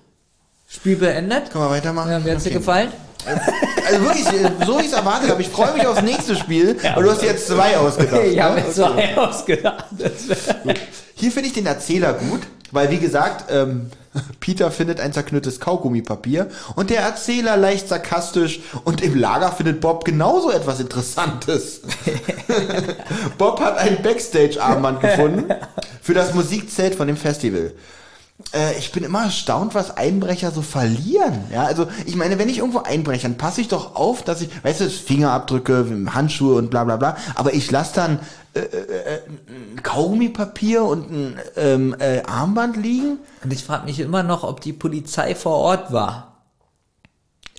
Spiel 0.69 0.97
beendet. 0.97 1.51
Können 1.51 1.65
wir 1.65 1.71
weitermachen? 1.71 2.11
Ja, 2.11 2.19
mir 2.19 2.33
hat's 2.33 2.45
dir 2.45 2.51
Okay. 2.51 2.59
gefallen? 2.59 2.93
Also 3.27 4.03
wirklich, 4.05 4.27
äh, 4.27 4.51
so 4.67 4.77
wie 4.79 4.83
ich 4.83 4.89
es 4.89 4.93
erwartet 4.93 5.31
habe. 5.31 5.41
Ich 5.41 5.49
freue 5.49 5.73
mich 5.75 5.87
aufs 5.87 6.03
nächste 6.03 6.37
Spiel, 6.37 6.77
weil 6.83 7.03
du 7.03 7.11
hast 7.11 7.23
dir 7.23 7.27
jetzt 7.27 7.47
zwei 7.47 7.77
ausgedacht. 7.77 8.21
Ich 8.25 8.39
habe 8.41 8.57
ne? 8.61 8.67
mir 8.67 8.73
zwei 8.73 9.17
ausgedacht. 9.17 9.87
Das 9.99 10.29
wär- 10.29 10.75
Hier 11.15 11.31
finde 11.31 11.49
ich 11.49 11.55
den 11.55 11.67
Erzähler 11.67 12.13
gut, 12.13 12.41
weil 12.73 12.91
wie 12.91 12.99
gesagt, 12.99 13.51
ähm, 13.51 13.91
Peter 14.41 14.71
findet 14.71 15.01
ein 15.01 15.13
zerknülltes 15.13 15.61
Kaugummipapier 15.61 16.49
und 16.75 16.91
der 16.91 17.01
Erzähler 17.01 17.57
leicht 17.57 17.89
sarkastisch 17.89 18.61
und 18.85 19.01
im 19.01 19.17
Lager 19.17 19.53
findet 19.53 19.81
Bob 19.81 20.05
genauso 20.05 20.51
etwas 20.51 20.81
Interessantes. 20.81 21.83
Bob 23.39 23.61
hat 23.61 23.79
ein 23.79 24.03
Backstage-Armband 24.03 25.01
gefunden 25.01 25.45
für 26.03 26.15
das 26.15 26.35
Musikzelt 26.35 26.95
von 26.95 27.07
dem 27.07 27.17
Festival. 27.17 27.73
Äh, 28.53 28.77
ich 28.79 28.91
bin 28.91 29.05
immer 29.05 29.25
erstaunt, 29.25 29.75
was 29.75 29.97
Einbrecher 29.97 30.51
so 30.51 30.63
verlieren. 30.63 31.45
Ja, 31.53 31.65
also 31.65 31.87
ich 32.07 32.17
meine, 32.17 32.39
wenn 32.39 32.49
ich 32.49 32.59
irgendwo 32.59 32.81
einbreche, 32.81 33.23
dann 33.23 33.37
passe 33.37 33.61
ich 33.61 33.69
doch 33.69 33.95
auf, 33.95 34.23
dass 34.23 34.43
ich, 34.43 34.51
weißt 34.65 34.81
du, 34.81 34.91
Fingerabdrücke, 34.91 35.87
Handschuhe 36.13 36.57
und 36.57 36.71
bla 36.71 36.85
bla 36.85 36.97
bla, 36.97 37.17
aber 37.37 37.55
ich 37.55 37.71
lasse 37.71 37.95
dann 37.95 38.19
äh, 38.55 38.61
äh, 38.61 39.15
äh, 39.15 39.21
ein 39.49 39.83
Kaugummipapier 39.83 40.85
und 40.85 41.11
ein 41.11 41.39
ähm, 41.57 41.97
äh, 41.99 42.23
Armband 42.23 42.77
liegen. 42.77 43.19
Und 43.43 43.53
ich 43.53 43.65
frage 43.65 43.85
mich 43.87 43.99
immer 44.01 44.23
noch, 44.23 44.45
ob 44.45 44.61
die 44.61 44.73
Polizei 44.73 45.35
vor 45.35 45.57
Ort 45.57 45.93
war. 45.93 46.43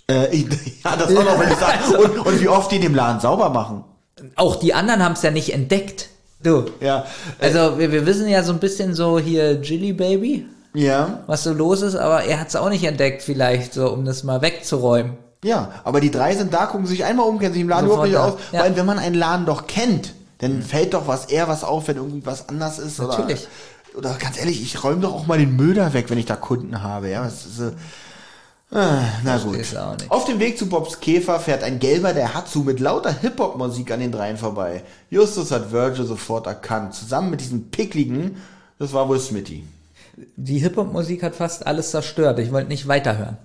Äh, 0.07 0.37
ja, 0.83 0.95
das 0.95 1.13
war 1.15 1.23
noch, 1.23 1.39
wenn 1.39 1.51
ich 1.51 1.57
sage. 1.57 1.97
Und, 1.97 2.25
und 2.25 2.41
wie 2.41 2.47
oft 2.47 2.71
die 2.71 2.79
den 2.79 2.93
Laden 2.93 3.19
sauber 3.19 3.49
machen. 3.49 3.83
Auch 4.35 4.55
die 4.55 4.73
anderen 4.73 5.03
haben 5.03 5.13
es 5.13 5.21
ja 5.21 5.31
nicht 5.31 5.53
entdeckt. 5.53 6.09
Du. 6.41 6.65
Ja, 6.79 7.05
Also 7.39 7.79
wir, 7.79 7.91
wir 7.91 8.05
wissen 8.05 8.27
ja 8.27 8.43
so 8.43 8.53
ein 8.53 8.59
bisschen 8.59 8.93
so 8.93 9.17
hier 9.17 9.61
Jilly 9.61 9.93
Baby, 9.93 10.45
ja, 10.73 11.23
was 11.27 11.43
so 11.43 11.53
los 11.53 11.81
ist, 11.81 11.95
aber 11.95 12.23
er 12.23 12.39
hat 12.39 12.49
es 12.49 12.55
auch 12.55 12.69
nicht 12.69 12.83
entdeckt 12.83 13.23
vielleicht, 13.23 13.73
so 13.73 13.91
um 13.91 14.05
das 14.05 14.23
mal 14.23 14.41
wegzuräumen. 14.41 15.17
ja. 15.43 15.71
Aber 15.83 16.01
die 16.01 16.11
drei 16.11 16.35
sind 16.35 16.53
da, 16.53 16.67
gucken 16.67 16.85
sich 16.85 17.03
einmal 17.03 17.27
um, 17.27 17.39
kennen 17.39 17.53
sich 17.53 17.63
im 17.63 17.69
Laden 17.69 17.89
Sofort 17.89 18.09
überhaupt 18.09 18.37
nicht 18.37 18.47
aus. 18.47 18.53
Ja. 18.53 18.59
Weil 18.61 18.75
wenn 18.75 18.85
man 18.85 18.99
einen 18.99 19.15
Laden 19.15 19.45
doch 19.45 19.65
kennt, 19.65 20.13
dann 20.39 20.61
fällt 20.61 20.93
doch 20.93 21.07
was 21.07 21.25
eher 21.25 21.47
was 21.47 21.63
auf, 21.63 21.87
wenn 21.87 21.97
irgendwie 21.97 22.25
was 22.25 22.49
anders 22.49 22.79
ist. 22.79 22.99
Natürlich. 22.99 23.47
Oder, 23.93 24.09
oder 24.09 24.17
ganz 24.17 24.37
ehrlich, 24.37 24.61
ich 24.61 24.83
räume 24.83 25.01
doch 25.01 25.13
auch 25.13 25.27
mal 25.27 25.37
den 25.37 25.55
Müll 25.55 25.73
da 25.73 25.93
weg, 25.93 26.09
wenn 26.09 26.17
ich 26.17 26.25
da 26.25 26.35
Kunden 26.35 26.81
habe. 26.81 27.09
Ja, 27.09 27.23
das 27.23 27.45
ist, 27.45 27.59
äh, 27.59 27.71
ah, 28.75 29.01
na 29.23 29.37
gut. 29.37 29.57
Auf 30.09 30.25
dem 30.25 30.39
Weg 30.39 30.57
zu 30.57 30.67
Bobs 30.67 30.99
Käfer 30.99 31.39
fährt 31.39 31.63
ein 31.63 31.79
gelber 31.79 32.13
der 32.13 32.33
Hatsu 32.33 32.63
mit 32.63 32.79
lauter 32.79 33.13
Hip-Hop-Musik 33.13 33.91
an 33.91 34.01
den 34.01 34.11
dreien 34.11 34.37
vorbei. 34.37 34.83
Justus 35.09 35.51
hat 35.51 35.71
Virgil 35.71 36.05
sofort 36.05 36.47
erkannt. 36.47 36.93
Zusammen 36.93 37.29
mit 37.29 37.41
diesem 37.41 37.69
pickligen, 37.71 38.37
das 38.77 38.91
war 38.91 39.07
wohl 39.07 39.19
Smitty. 39.19 39.63
Die 40.35 40.59
Hip-Hop-Musik 40.59 41.23
hat 41.23 41.35
fast 41.35 41.65
alles 41.65 41.91
zerstört. 41.91 42.39
Ich 42.39 42.51
wollte 42.51 42.69
nicht 42.69 42.87
weiterhören. 42.87 43.37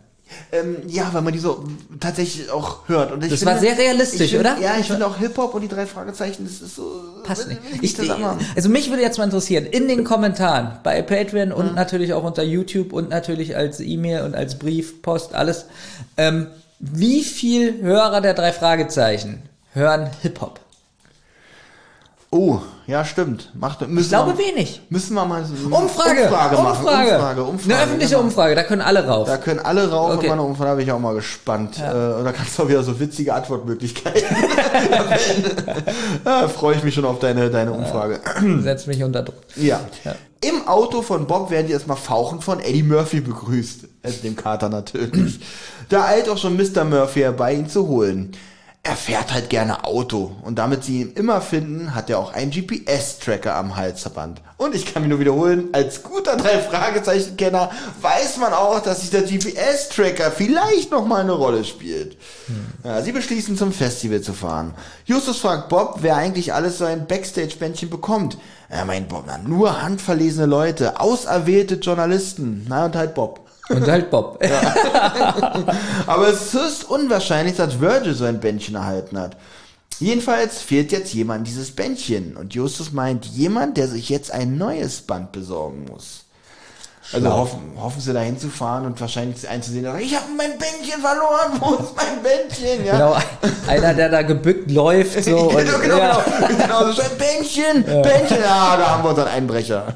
Ähm, 0.53 0.77
ja, 0.87 1.09
weil 1.13 1.23
man 1.23 1.33
die 1.33 1.39
so 1.39 1.65
tatsächlich 2.01 2.51
auch 2.51 2.89
hört. 2.89 3.13
Und 3.13 3.25
ich 3.25 3.31
Das 3.31 3.45
war 3.45 3.59
sehr 3.59 3.77
realistisch, 3.77 4.21
ich 4.21 4.31
finde- 4.33 4.51
oder? 4.51 4.61
Ja, 4.61 4.77
ich 4.79 4.87
finde 4.87 5.07
auch 5.07 5.17
Hip-Hop 5.19 5.55
und 5.55 5.63
die 5.63 5.69
drei 5.69 5.87
Fragezeichen, 5.87 6.45
das 6.45 6.61
ist 6.61 6.77
so... 6.77 7.23
Passt 7.25 7.49
nicht. 7.49 7.61
Ich, 7.81 7.99
also 8.57 8.69
mich 8.69 8.91
würde 8.91 9.03
jetzt 9.03 9.19
mal 9.19 9.25
interessieren, 9.25 9.67
in 9.67 9.89
den 9.89 10.05
Kommentaren, 10.05 10.79
bei 10.83 11.03
Patreon 11.03 11.53
und 11.53 11.75
natürlich 11.75 12.13
auch 12.15 12.25
unter 12.25 12.43
YouTube 12.43 12.93
und 12.93 13.11
natürlich 13.11 13.57
als 13.57 13.81
E-Mail 13.81 14.23
und 14.23 14.35
als 14.35 14.59
Brief, 14.59 15.03
Post, 15.03 15.35
alles, 15.35 15.67
ähm, 16.17 16.47
wie 16.79 17.23
viel 17.23 17.83
Hörer 17.83 18.21
der 18.21 18.35
drei 18.35 18.53
Fragezeichen 18.53 19.43
hören 19.75 20.11
Hip-Hop? 20.23 20.61
Oh, 22.33 22.61
ja, 22.87 23.05
stimmt. 23.05 23.51
Macht, 23.59 23.81
müssen 23.81 23.99
Ich 24.05 24.09
glaube 24.09 24.39
wir, 24.39 24.47
wenig. 24.47 24.81
Müssen 24.89 25.15
wir 25.15 25.25
mal 25.25 25.45
so 25.45 25.53
eine 25.67 25.75
Umfrage, 25.75 26.23
Umfrage 26.23 26.57
machen. 26.57 26.79
Umfrage, 26.79 27.15
Umfrage, 27.17 27.43
Umfrage. 27.43 27.75
eine 27.75 27.83
öffentliche 27.83 28.15
genau. 28.15 28.25
Umfrage, 28.25 28.55
da 28.55 28.63
können 28.63 28.83
alle 28.83 29.05
rauf. 29.05 29.27
Da 29.27 29.37
können 29.37 29.59
alle 29.59 29.91
rauf 29.91 30.13
Okay. 30.13 30.27
und 30.27 30.29
meine 30.29 30.43
Umfrage, 30.43 30.71
da 30.71 30.75
bin 30.77 30.87
ich 30.87 30.93
auch 30.93 31.01
mal 31.01 31.15
gespannt. 31.15 31.81
Äh, 31.81 31.91
und 31.91 32.25
da 32.25 32.31
kannst 32.31 32.57
du 32.57 32.63
auch 32.63 32.69
wieder 32.69 32.85
so 32.85 33.01
witzige 33.01 33.35
Antwortmöglichkeiten. 33.35 34.23
da 36.25 36.49
freue 36.49 36.77
ich 36.77 36.85
mich 36.85 36.95
schon 36.95 37.05
auf 37.05 37.19
deine, 37.19 37.51
deine 37.51 37.73
Umfrage. 37.73 38.21
Setz 38.61 38.87
mich 38.87 39.03
unter 39.03 39.23
Druck. 39.23 39.37
Ja. 39.57 39.81
Im 40.41 40.69
Auto 40.69 41.03
von 41.03 41.27
Bob 41.27 41.51
werden 41.51 41.67
die 41.67 41.73
erstmal 41.73 41.97
fauchend 41.97 42.45
von 42.45 42.61
Eddie 42.61 42.83
Murphy 42.85 43.21
begrüßt. 43.21 43.81
Also 44.03 44.23
dem 44.23 44.37
Kater 44.37 44.69
natürlich. 44.69 45.41
Da 45.89 46.05
eilt 46.05 46.29
auch 46.29 46.39
schon 46.39 46.57
Mr. 46.57 46.85
Murphy 46.85 47.21
herbei, 47.21 47.55
ihn 47.55 47.69
zu 47.69 47.89
holen. 47.89 48.33
Er 48.83 48.97
fährt 48.97 49.35
halt 49.35 49.51
gerne 49.51 49.85
Auto 49.85 50.35
und 50.41 50.59
damit 50.59 50.85
sie 50.85 51.03
ihn 51.03 51.13
immer 51.13 51.43
finden, 51.43 51.95
hat 51.95 52.09
er 52.09 52.19
auch 52.19 52.33
einen 52.33 52.51
GPS-Tracker 52.51 53.55
am 53.55 53.77
Halsband. 53.77 54.41
Und 54.57 54.75
ich 54.75 54.87
kann 54.87 55.03
mich 55.03 55.11
nur 55.11 55.21
wiederholen, 55.21 55.69
als 55.73 56.03
guter 56.03 56.39
Drei-Fragezeichen-Kenner 56.39 57.71
weiß 58.01 58.39
man 58.39 58.55
auch, 58.55 58.81
dass 58.81 59.03
sich 59.03 59.11
der 59.11 59.23
GPS-Tracker 59.23 60.31
vielleicht 60.31 60.93
noch 60.93 61.05
mal 61.05 61.21
eine 61.21 61.33
Rolle 61.33 61.65
spielt. 61.65 62.17
Ja, 62.83 63.03
sie 63.03 63.13
beschließen 63.13 63.59
zum 63.59 63.73
Festival 63.73 64.23
zu 64.23 64.33
fahren. 64.33 64.73
Justus 65.05 65.37
fragt 65.37 65.69
Bob, 65.69 65.99
wer 66.01 66.17
eigentlich 66.17 66.55
alles 66.55 66.79
so 66.79 66.87
ein 66.87 67.07
Backstage-Bändchen 67.07 67.91
bekommt. 67.91 68.39
Er 68.71 68.87
meint 68.87 69.11
Bob, 69.11 69.25
na, 69.27 69.37
nur 69.37 69.83
handverlesene 69.83 70.47
Leute, 70.47 71.01
auserwählte 71.01 71.75
Journalisten. 71.75 72.65
Na 72.67 72.87
und 72.87 72.97
halt 72.97 73.15
Bob. 73.15 73.50
Und 73.71 73.89
halt 73.89 74.11
Bob. 74.11 74.43
Aber 76.07 76.29
es 76.29 76.55
ist 76.55 76.85
unwahrscheinlich, 76.85 77.57
dass 77.57 77.81
Virgil 77.81 78.15
so 78.15 78.25
ein 78.25 78.41
Bändchen 78.41 78.75
erhalten 78.75 79.19
hat. 79.19 79.37
Jedenfalls 79.99 80.61
fehlt 80.61 80.93
jetzt 80.93 81.13
jemand 81.13 81.47
dieses 81.47 81.71
Bändchen. 81.73 82.37
Und 82.37 82.55
Justus 82.55 82.93
meint, 82.93 83.27
jemand, 83.27 83.77
der 83.77 83.89
sich 83.89 84.09
jetzt 84.09 84.31
ein 84.33 84.57
neues 84.57 85.03
Band 85.03 85.33
besorgen 85.33 85.85
muss. 85.91 86.25
Also 87.13 87.29
hoffen, 87.33 87.73
hoffen 87.77 88.01
sie 88.01 88.13
da 88.13 88.21
hinzufahren 88.21 88.87
und 88.87 89.01
wahrscheinlich 89.01 89.49
einzusehen, 89.49 89.85
ich 89.99 90.15
habe 90.15 90.27
mein 90.37 90.53
Bändchen 90.59 91.01
verloren, 91.01 91.59
wo 91.59 91.75
ist 91.75 91.97
mein 91.97 92.23
Bändchen? 92.23 92.85
Ja. 92.87 92.93
Genau, 92.93 93.17
einer, 93.67 93.95
der 93.95 94.09
da 94.11 94.23
gebückt 94.23 94.71
läuft, 94.71 95.25
so. 95.25 95.37
und, 95.49 95.57
genau, 95.57 95.79
genau, 95.81 95.99
ja. 95.99 96.25
genau. 96.47 96.63
genau 96.63 96.93
so 96.93 97.03
ein 97.03 97.19
Bändchen, 97.19 97.85
Bändchen, 98.03 98.41
ja, 98.41 98.77
da 98.77 98.91
haben 98.91 99.03
wir 99.03 99.11
unseren 99.11 99.29
Einbrecher. 99.29 99.93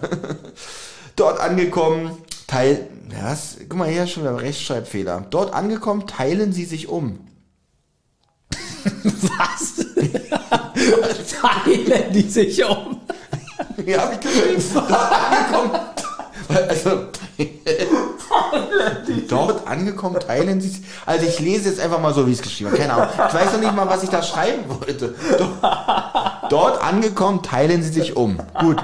Dort 1.16 1.38
angekommen, 1.38 2.18
teil, 2.46 2.88
was? 3.22 3.56
Guck 3.68 3.78
mal, 3.78 3.88
hier 3.88 4.06
schon 4.06 4.22
wieder 4.22 4.40
Rechtschreibfehler. 4.40 5.26
Dort 5.30 5.54
angekommen, 5.54 6.06
teilen 6.06 6.52
sie 6.52 6.64
sich 6.64 6.88
um. 6.88 7.20
Was? 9.04 9.84
Teilen 11.40 12.12
die 12.12 12.28
sich 12.28 12.64
um? 12.64 13.00
Ja, 13.86 14.02
hab 14.02 14.12
ich 14.12 14.20
geschrieben. 14.20 14.62
Dort 14.72 14.92
angekommen, 14.92 15.70
also, 16.48 17.08
dort 19.28 19.66
angekommen, 19.66 20.20
teilen 20.20 20.60
sie 20.60 20.68
sich, 20.68 20.82
also 21.06 21.26
ich 21.26 21.38
lese 21.40 21.68
jetzt 21.68 21.80
einfach 21.80 22.00
mal 22.00 22.14
so, 22.14 22.26
wie 22.26 22.32
es 22.32 22.42
geschrieben 22.42 22.70
habe, 22.70 22.78
keine 22.78 22.92
Ahnung. 22.94 23.08
Ich 23.28 23.34
weiß 23.34 23.52
noch 23.52 23.60
nicht 23.60 23.74
mal, 23.74 23.88
was 23.88 24.02
ich 24.02 24.10
da 24.10 24.22
schreiben 24.22 24.62
wollte. 24.68 25.14
Dort, 25.38 26.52
dort 26.52 26.82
angekommen, 26.82 27.42
teilen 27.42 27.82
sie 27.82 27.92
sich 27.92 28.16
um. 28.16 28.38
Gut. 28.58 28.82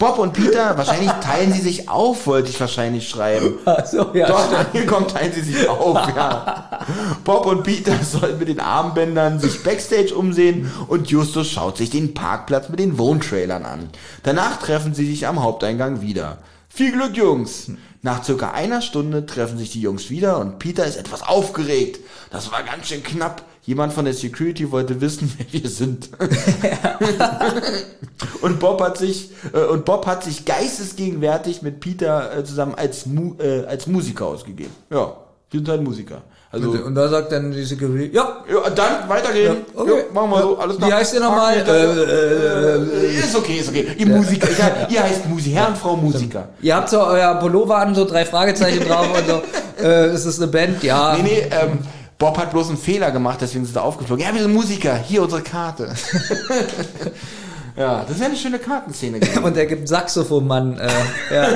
Bob 0.00 0.18
und 0.18 0.32
Peter, 0.32 0.78
wahrscheinlich 0.78 1.10
teilen 1.20 1.52
sie 1.52 1.60
sich 1.60 1.90
auf, 1.90 2.26
wollte 2.26 2.48
ich 2.48 2.58
wahrscheinlich 2.58 3.06
schreiben. 3.06 3.58
Achso, 3.66 4.06
ja. 4.14 4.28
Dort 4.28 4.54
angekommen, 4.54 5.06
teilen 5.06 5.30
sie 5.30 5.42
sich 5.42 5.68
auf, 5.68 5.94
ja. 6.16 6.86
Bob 7.22 7.44
und 7.44 7.64
Peter 7.64 7.92
sollen 8.02 8.38
mit 8.38 8.48
den 8.48 8.60
Armbändern 8.60 9.38
sich 9.38 9.62
Backstage 9.62 10.14
umsehen 10.14 10.72
und 10.88 11.10
Justus 11.10 11.50
schaut 11.50 11.76
sich 11.76 11.90
den 11.90 12.14
Parkplatz 12.14 12.70
mit 12.70 12.80
den 12.80 12.96
Wohntrailern 12.96 13.66
an. 13.66 13.90
Danach 14.22 14.56
treffen 14.56 14.94
sie 14.94 15.04
sich 15.04 15.26
am 15.26 15.42
Haupteingang 15.42 16.00
wieder. 16.00 16.38
Viel 16.70 16.92
Glück, 16.92 17.14
Jungs! 17.14 17.70
Nach 18.00 18.24
circa 18.24 18.52
einer 18.52 18.80
Stunde 18.80 19.26
treffen 19.26 19.58
sich 19.58 19.70
die 19.70 19.82
Jungs 19.82 20.08
wieder 20.08 20.38
und 20.38 20.58
Peter 20.58 20.86
ist 20.86 20.96
etwas 20.96 21.20
aufgeregt. 21.20 22.00
Das 22.30 22.50
war 22.50 22.62
ganz 22.62 22.88
schön 22.88 23.02
knapp. 23.02 23.42
Jemand 23.70 23.92
von 23.92 24.04
der 24.04 24.14
Security 24.14 24.72
wollte 24.72 25.00
wissen, 25.00 25.32
wer 25.38 25.62
wir 25.62 25.70
sind. 25.70 26.10
und 28.42 28.58
Bob 28.58 28.82
hat 28.82 28.98
sich 28.98 29.30
äh, 29.52 29.60
und 29.60 29.84
Bob 29.84 30.06
hat 30.06 30.24
sich 30.24 30.44
geistesgegenwärtig 30.44 31.62
mit 31.62 31.78
Peter 31.78 32.36
äh, 32.36 32.42
zusammen 32.42 32.74
als 32.74 33.06
Mu 33.06 33.36
äh, 33.38 33.64
als 33.66 33.86
Musiker 33.86 34.26
ausgegeben. 34.26 34.72
Ja, 34.90 35.14
wir 35.50 35.60
sind 35.60 35.68
halt 35.68 35.84
Musiker. 35.84 36.22
Also 36.50 36.70
Und 36.70 36.96
da 36.96 37.06
sagt 37.06 37.30
dann 37.30 37.52
die 37.52 37.62
Security, 37.62 38.10
ja, 38.12 38.38
ja, 38.52 38.70
dann 38.70 39.08
weitergehen. 39.08 39.58
Ja, 39.72 39.80
okay. 39.80 39.98
Ja, 39.98 40.14
machen 40.14 40.30
wir 40.30 40.42
so. 40.42 40.58
Alles 40.58 40.80
Wie 40.80 40.92
heißt 40.92 41.14
ihr 41.14 41.20
nochmal? 41.20 41.60
Haken 41.60 41.76
hinter. 41.76 42.92
Äh, 42.92 43.18
ist 43.20 43.36
okay, 43.36 43.58
ist 43.58 43.68
okay. 43.68 43.86
Ihr 43.96 44.06
Musiker. 44.08 44.48
Ich, 44.88 44.94
ihr 44.96 45.00
heißt 45.00 45.28
Musiker. 45.28 45.60
Herr 45.60 45.68
und 45.68 45.78
Frau 45.78 45.94
Musiker. 45.94 46.48
ihr 46.60 46.74
habt 46.74 46.88
so 46.88 47.00
euer 47.00 47.36
Pullover 47.36 47.76
an, 47.76 47.94
so 47.94 48.04
drei 48.04 48.24
Fragezeichen 48.24 48.84
drauf 48.84 49.06
und 49.16 49.28
so, 49.28 49.42
äh, 49.84 50.12
ist 50.12 50.26
das 50.26 50.38
eine 50.38 50.48
Band? 50.48 50.82
Ja. 50.82 51.16
Nee, 51.16 51.22
nee, 51.22 51.50
ähm, 51.52 51.78
Bob 52.20 52.36
hat 52.38 52.50
bloß 52.52 52.68
einen 52.68 52.76
Fehler 52.78 53.10
gemacht, 53.10 53.38
deswegen 53.40 53.64
sind 53.64 53.72
sie 53.74 53.82
aufgeflogen. 53.82 54.22
Ja, 54.24 54.32
wir 54.34 54.42
sind 54.42 54.52
Musiker. 54.52 54.94
Hier 54.96 55.22
unsere 55.22 55.40
Karte. 55.42 55.88
ja, 57.76 58.04
das 58.06 58.18
wäre 58.18 58.28
eine 58.30 58.38
schöne 58.38 58.58
Kartenszene 58.58 59.18
gewesen. 59.20 59.38
Und 59.42 59.56
er 59.56 59.64
gibt 59.66 59.88
Saxophonmann, 59.88 60.78
äh, 60.78 60.88
ja. 61.34 61.48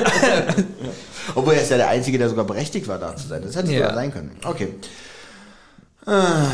Obwohl 1.35 1.53
er 1.53 1.61
ist 1.61 1.69
ja 1.71 1.77
der 1.77 1.89
Einzige, 1.89 2.17
der 2.17 2.29
sogar 2.29 2.45
berechtigt 2.45 2.87
war, 2.87 2.97
da 2.97 3.15
zu 3.15 3.27
sein. 3.27 3.43
Das 3.45 3.55
hätte 3.55 3.71
Ja. 3.71 3.79
sogar 3.81 3.93
sein 3.93 4.11
können. 4.11 4.31
Okay. 4.43 4.73
Ah, 6.05 6.47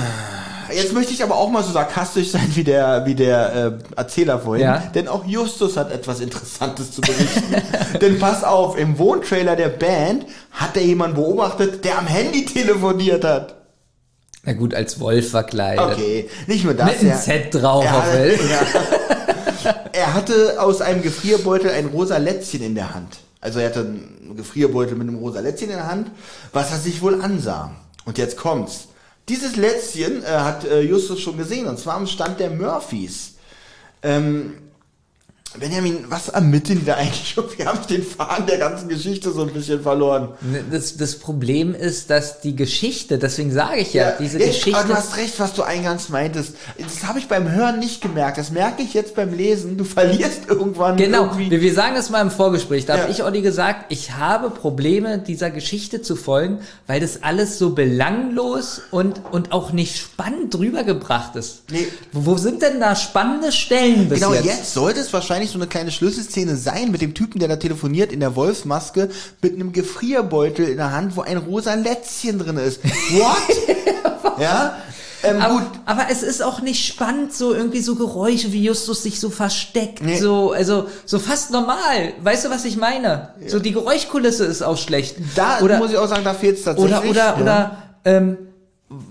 Jetzt 0.74 0.94
möchte 0.94 1.12
ich 1.14 1.22
aber 1.24 1.36
auch 1.36 1.50
mal 1.50 1.64
so 1.64 1.72
sarkastisch 1.72 2.32
sein 2.32 2.48
wie 2.56 2.64
der, 2.64 3.06
wie 3.06 3.16
der 3.16 3.54
äh, 3.56 3.72
Erzähler 3.98 4.40
vorhin. 4.40 4.66
Ja. 4.66 4.78
Denn 4.94 5.08
auch 5.10 5.26
Justus 5.26 5.76
hat 5.76 5.92
etwas 5.92 6.22
Interessantes 6.22 6.92
zu 6.92 7.02
berichten. 7.02 7.56
denn 8.02 8.20
pass 8.20 8.44
auf, 8.46 8.78
im 8.78 8.98
Wohntrailer 8.98 9.56
der 9.58 9.68
Band 9.70 10.26
hat 10.52 10.76
er 10.78 10.84
jemanden 10.84 11.16
beobachtet, 11.16 11.84
der 11.86 11.98
am 11.98 12.08
Handy 12.08 12.46
telefoniert 12.46 13.24
hat. 13.26 13.56
Na 14.44 14.54
gut, 14.54 14.74
als 14.74 15.00
Wolf 15.00 15.30
verkleidet. 15.32 15.86
Okay, 15.98 16.30
nicht 16.48 16.64
nur 16.64 16.74
das. 16.74 16.88
Mit 17.02 17.12
einem 17.12 17.20
Z 17.20 17.54
drauf 17.54 17.84
er, 17.86 17.92
hatte- 17.92 18.40
ja. 18.50 19.76
er 19.94 20.14
hatte 20.14 20.62
aus 20.62 20.82
einem 20.82 21.02
Gefrierbeutel 21.04 21.70
ein 21.72 21.86
rosa 21.88 22.18
Lätzchen 22.18 22.64
in 22.64 22.74
der 22.76 22.94
Hand. 22.96 23.20
Also 23.40 23.60
er 23.60 23.68
hatte 23.70 23.82
einen 23.82 24.34
Gefrierbeutel 24.36 24.96
mit 24.98 25.08
einem 25.08 25.18
rosa 25.20 25.40
Lätzchen 25.42 25.70
in 25.70 25.76
der 25.76 25.88
Hand, 25.88 26.10
was 26.54 26.72
er 26.72 26.78
sich 26.78 27.02
wohl 27.02 27.22
ansah. 27.22 27.76
Und 28.06 28.18
jetzt 28.18 28.38
kommt's. 28.38 28.88
Dieses 29.30 29.56
Lätzchen 29.56 30.24
äh, 30.24 30.28
hat 30.28 30.66
äh, 30.66 30.82
Justus 30.82 31.20
schon 31.20 31.38
gesehen, 31.38 31.68
und 31.68 31.78
zwar 31.80 31.96
am 31.96 32.08
Stand 32.08 32.40
der 32.40 32.50
Murphys. 32.50 33.36
Ähm, 34.04 34.54
Benjamin, 35.60 36.06
was 36.08 36.30
ermitteln 36.30 36.80
die 36.80 36.86
da 36.86 36.96
eigentlich? 36.96 37.36
Wir 37.58 37.66
haben 37.66 37.80
den 37.90 38.04
Faden 38.04 38.46
der 38.46 38.58
ganzen 38.58 38.88
Geschichte 38.88 39.32
so 39.32 39.42
ein 39.42 39.50
bisschen 39.52 39.82
verloren. 39.82 40.30
Ne, 40.42 40.64
Das, 40.72 40.96
das 40.96 41.16
Problem 41.18 41.76
ist, 41.76 42.10
dass 42.10 42.40
die 42.40 42.56
Geschichte, 42.56 43.18
deswegen 43.18 43.52
sage 43.52 43.80
ich 43.82 43.94
ja, 43.94 44.12
diese 44.12 44.38
Geschichte. 44.40 44.78
Aber 44.80 44.88
du 44.90 44.94
hast 44.96 45.18
recht, 45.18 45.40
was 45.40 45.54
du 45.54 45.64
eingangs 45.64 46.08
meintest. 46.10 46.56
Das 46.78 47.04
habe 47.08 47.20
ich 47.20 47.28
beim 47.28 47.52
Hören 47.52 47.80
nicht 47.80 48.02
gemerkt. 48.02 48.38
Das 48.38 48.52
merke 48.52 48.82
ich 48.82 48.94
jetzt 48.94 49.16
beim 49.16 49.34
Lesen. 49.34 49.78
Du 49.78 49.84
verlierst 49.84 50.44
irgendwann 50.48 50.96
Genau, 50.96 51.26
irgendwie. 51.26 51.52
wir, 51.52 51.62
wir 51.62 51.74
sagen 51.74 51.96
das 51.96 52.10
mal 52.10 52.22
im 52.22 52.32
Vorgespräch. 52.32 52.86
Da 52.86 52.96
Ja. 52.96 53.02
habe 53.04 53.12
ich 53.12 53.24
Olli 53.24 53.42
gesagt, 53.42 53.86
ich 53.92 54.14
habe 54.14 54.50
Probleme, 54.52 55.20
dieser 55.20 55.50
Geschichte 55.50 56.02
zu 56.02 56.16
folgen, 56.16 56.60
weil 56.88 57.00
das 57.02 57.24
alles 57.24 57.58
so 57.60 57.72
belanglos 57.72 58.82
und, 58.92 59.22
und 59.32 59.52
auch 59.52 59.72
nicht 59.72 59.98
spannend 59.98 60.56
rübergebracht 60.58 61.36
ist. 61.36 61.64
Nee. 61.72 61.88
Wo, 62.14 62.26
wo 62.32 62.38
sind 62.38 62.62
denn 62.62 62.80
da 62.80 62.96
spannende 62.96 63.52
Stellen 63.52 64.08
bis 64.08 64.20
Genau, 64.20 64.34
jetzt? 64.34 64.46
jetzt. 64.46 64.74
sollte 64.74 65.00
es 65.02 65.12
wahrscheinlich 65.12 65.41
so 65.50 65.58
eine 65.58 65.66
kleine 65.66 65.92
Schlüsselszene 65.92 66.56
sein 66.56 66.92
mit 66.92 67.02
dem 67.02 67.16
Typen, 67.16 67.40
der 67.40 67.48
da 67.48 67.56
telefoniert 67.56 68.12
in 68.12 68.20
der 68.20 68.36
Wolfsmaske 68.36 69.10
mit 69.42 69.56
einem 69.56 69.72
Gefrierbeutel 69.72 70.68
in 70.68 70.78
der 70.78 70.92
Hand, 70.92 71.16
wo 71.16 71.22
ein 71.22 71.38
rosa 71.38 71.74
Lätzchen 71.74 72.38
drin 72.38 72.58
ist. 72.58 72.84
What? 72.84 74.40
ja? 74.40 74.78
Ähm. 75.24 75.42
Aber, 75.42 75.72
aber 75.86 76.06
es 76.10 76.24
ist 76.24 76.42
auch 76.42 76.62
nicht 76.62 76.86
spannend, 76.86 77.34
so 77.34 77.54
irgendwie 77.54 77.82
so 77.82 77.96
Geräusche, 77.96 78.52
wie 78.54 78.64
Justus 78.64 79.04
sich 79.04 79.20
so 79.20 79.30
versteckt, 79.30 80.02
Nee. 80.02 80.18
so, 80.18 80.52
also, 80.52 80.88
so 81.06 81.20
fast 81.20 81.52
normal. 81.52 82.14
Weißt 82.22 82.46
du, 82.46 82.50
was 82.50 82.66
ich 82.66 82.78
meine? 82.78 83.34
So, 83.48 83.60
die 83.60 83.72
Geräuschkulisse 83.72 84.46
ist 84.46 84.62
auch 84.62 84.78
schlecht. 84.78 85.18
Da 85.36 85.60
oder, 85.62 85.78
muss 85.78 85.92
ich 85.92 85.98
auch 85.98 86.08
sagen, 86.08 86.24
da 86.24 86.34
fehlt 86.34 86.58
es 86.58 86.64
tatsächlich. 86.64 86.98
oder, 86.98 87.10
oder, 87.10 87.26
ja. 87.26 87.38
oder, 87.42 87.78
ähm, 88.06 88.38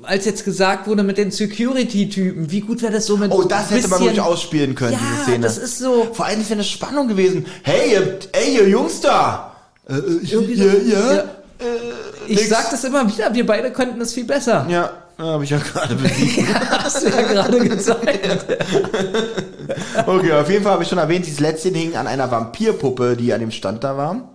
als 0.02 0.24
jetzt 0.26 0.44
gesagt 0.44 0.86
wurde 0.86 1.02
mit 1.02 1.16
den 1.18 1.30
Security-Typen, 1.30 2.50
wie 2.50 2.60
gut 2.60 2.82
wäre 2.82 2.92
das 2.92 3.06
so 3.06 3.16
mit 3.16 3.30
Oh, 3.32 3.42
das 3.44 3.70
hätte 3.70 3.88
man 3.88 4.02
ruhig 4.02 4.20
ausspielen 4.20 4.74
können, 4.74 4.98
diese 5.00 5.18
Ja, 5.18 5.22
Szene. 5.24 5.38
das 5.40 5.58
ist 5.58 5.78
so, 5.78 6.08
Vor 6.12 6.26
allem 6.26 6.40
wäre 6.40 6.52
eine 6.52 6.64
Spannung 6.64 7.08
gewesen. 7.08 7.46
Hey, 7.62 7.92
ihr, 7.92 8.18
ey, 8.32 8.56
ihr 8.56 8.68
Jungs 8.68 9.00
da! 9.00 9.56
Äh, 9.88 9.94
äh, 9.94 9.98
Irgendwie 10.30 10.54
ja, 10.54 10.70
so- 10.70 10.78
ja, 10.78 11.12
ja. 11.14 11.24
ich 12.26 12.36
nix. 12.36 12.48
sag 12.50 12.70
das 12.70 12.84
immer 12.84 13.06
wieder, 13.10 13.32
wir 13.34 13.46
beide 13.46 13.70
könnten 13.72 14.00
es 14.00 14.12
viel 14.12 14.24
besser. 14.24 14.66
Ja, 14.68 14.90
habe 15.18 15.44
ich 15.44 15.50
ja 15.50 15.58
gerade 15.58 15.94
besiegt. 15.94 16.44
Hast 16.70 17.02
du 17.04 17.08
ja 17.08 17.22
gerade 17.22 17.58
gezeigt. 17.68 18.46
Okay, 20.06 20.32
auf 20.32 20.50
jeden 20.50 20.64
Fall 20.64 20.72
habe 20.72 20.82
ich 20.82 20.88
schon 20.88 20.98
erwähnt, 20.98 21.26
dieses 21.26 21.38
Lätzchen 21.40 21.74
hing 21.74 21.94
an 21.94 22.06
einer 22.08 22.30
Vampirpuppe, 22.30 23.16
die 23.16 23.32
an 23.32 23.40
dem 23.40 23.50
Stand 23.52 23.84
da 23.84 23.96
war. 23.96 24.30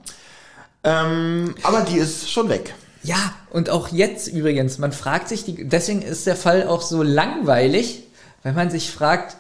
Ähm, 0.84 1.56
aber 1.64 1.82
die 1.82 1.98
ist 1.98 2.32
schon 2.32 2.48
weg. 2.48 2.74
Ja, 3.06 3.34
und 3.52 3.70
auch 3.70 3.90
jetzt 3.90 4.28
übrigens, 4.28 4.78
man 4.80 4.92
fragt 4.92 5.30
sich, 5.30 5.46
die, 5.46 5.68
deswegen 5.68 6.02
ist 6.02 6.26
der 6.26 6.36
Fall 6.36 6.68
auch 6.68 6.82
so 6.82 7.04
langweilig, 7.04 8.04
weil 8.44 8.54
man 8.54 8.70
sich 8.72 8.92
fragt, 8.92 9.38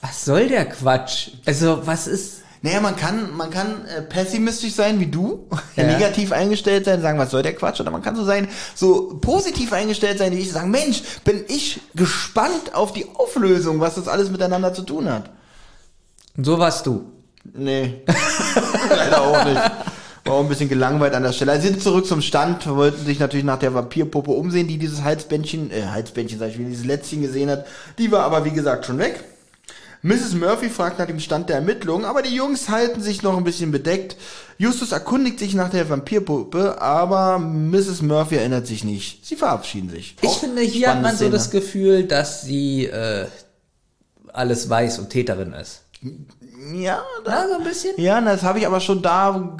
was 0.00 0.24
soll 0.24 0.48
der 0.48 0.66
Quatsch? 0.66 1.30
Also, 1.46 1.86
was 1.86 2.06
ist, 2.06 2.42
Naja, 2.62 2.80
man 2.80 2.96
kann, 2.96 3.34
man 3.36 3.50
kann 3.50 3.84
äh, 3.86 4.02
pessimistisch 4.02 4.74
sein 4.74 5.00
wie 5.00 5.06
du, 5.06 5.46
Ja. 5.76 5.84
negativ 5.84 6.32
eingestellt 6.32 6.84
sein, 6.84 7.00
sagen, 7.00 7.18
was 7.18 7.30
soll 7.30 7.42
der 7.42 7.54
Quatsch? 7.54 7.80
Oder 7.80 7.90
man 7.90 8.02
kann 8.02 8.14
so 8.16 8.24
sein, 8.24 8.48
so 8.74 9.18
positiv 9.20 9.72
eingestellt 9.72 10.18
sein, 10.18 10.32
wie 10.32 10.40
ich 10.40 10.52
sagen, 10.52 10.70
Mensch, 10.70 11.02
bin 11.24 11.44
ich 11.48 11.80
gespannt 11.94 12.74
auf 12.74 12.92
die 12.92 13.06
Auflösung, 13.14 13.80
was 13.80 13.94
das 13.94 14.06
alles 14.08 14.28
miteinander 14.30 14.74
zu 14.74 14.82
tun 14.82 15.08
hat. 15.10 15.30
so 16.36 16.58
warst 16.58 16.86
du. 16.86 17.04
Nee, 17.54 18.02
leider 18.90 19.22
auch 19.22 19.44
nicht. 19.44 19.60
War 20.28 20.36
auch 20.36 20.42
ein 20.42 20.48
bisschen 20.48 20.68
gelangweilt 20.68 21.14
an 21.14 21.22
der 21.22 21.32
Stelle. 21.32 21.52
Also 21.52 21.66
sind 21.66 21.82
zurück 21.82 22.06
zum 22.06 22.20
Stand, 22.20 22.66
wollten 22.66 23.04
sich 23.04 23.18
natürlich 23.18 23.44
nach 23.44 23.58
der 23.58 23.74
Vampirpuppe 23.74 24.30
umsehen, 24.30 24.68
die 24.68 24.78
dieses 24.78 25.02
Halsbändchen, 25.02 25.70
äh, 25.70 25.86
Halsbändchen, 25.86 26.38
sag 26.38 26.50
ich, 26.50 26.58
wie 26.58 26.64
dieses 26.64 26.84
Lätzchen 26.84 27.22
gesehen 27.22 27.50
hat. 27.50 27.66
Die 27.98 28.10
war 28.12 28.24
aber, 28.24 28.44
wie 28.44 28.50
gesagt, 28.52 28.86
schon 28.86 28.98
weg. 28.98 29.24
Mrs. 30.02 30.34
Murphy 30.34 30.68
fragt 30.68 31.00
nach 31.00 31.06
dem 31.06 31.18
Stand 31.18 31.48
der 31.48 31.56
Ermittlungen, 31.56 32.04
aber 32.04 32.22
die 32.22 32.34
Jungs 32.34 32.68
halten 32.68 33.02
sich 33.02 33.22
noch 33.22 33.36
ein 33.36 33.42
bisschen 33.42 33.72
bedeckt. 33.72 34.16
Justus 34.56 34.92
erkundigt 34.92 35.40
sich 35.40 35.54
nach 35.54 35.70
der 35.70 35.90
Vampirpuppe, 35.90 36.80
aber 36.80 37.38
Mrs. 37.38 38.02
Murphy 38.02 38.36
erinnert 38.36 38.66
sich 38.66 38.84
nicht. 38.84 39.26
Sie 39.26 39.34
verabschieden 39.34 39.90
sich. 39.90 40.16
Ich 40.20 40.28
Auch 40.28 40.38
finde, 40.38 40.62
hier 40.62 40.90
hat 40.90 41.02
man 41.02 41.12
so 41.12 41.24
Szene. 41.24 41.30
das 41.30 41.50
Gefühl, 41.50 42.04
dass 42.04 42.42
sie 42.42 42.86
äh, 42.86 43.26
alles 44.32 44.70
weiß 44.70 45.00
und 45.00 45.10
Täterin 45.10 45.52
ist. 45.52 45.82
Ja, 46.72 47.02
da, 47.24 47.42
Ja, 47.42 47.48
so 47.48 47.54
ein 47.54 47.64
bisschen. 47.64 47.92
Ja, 47.98 48.20
das 48.20 48.42
habe 48.42 48.58
ich 48.58 48.66
aber 48.66 48.80
schon 48.80 49.00
da 49.00 49.54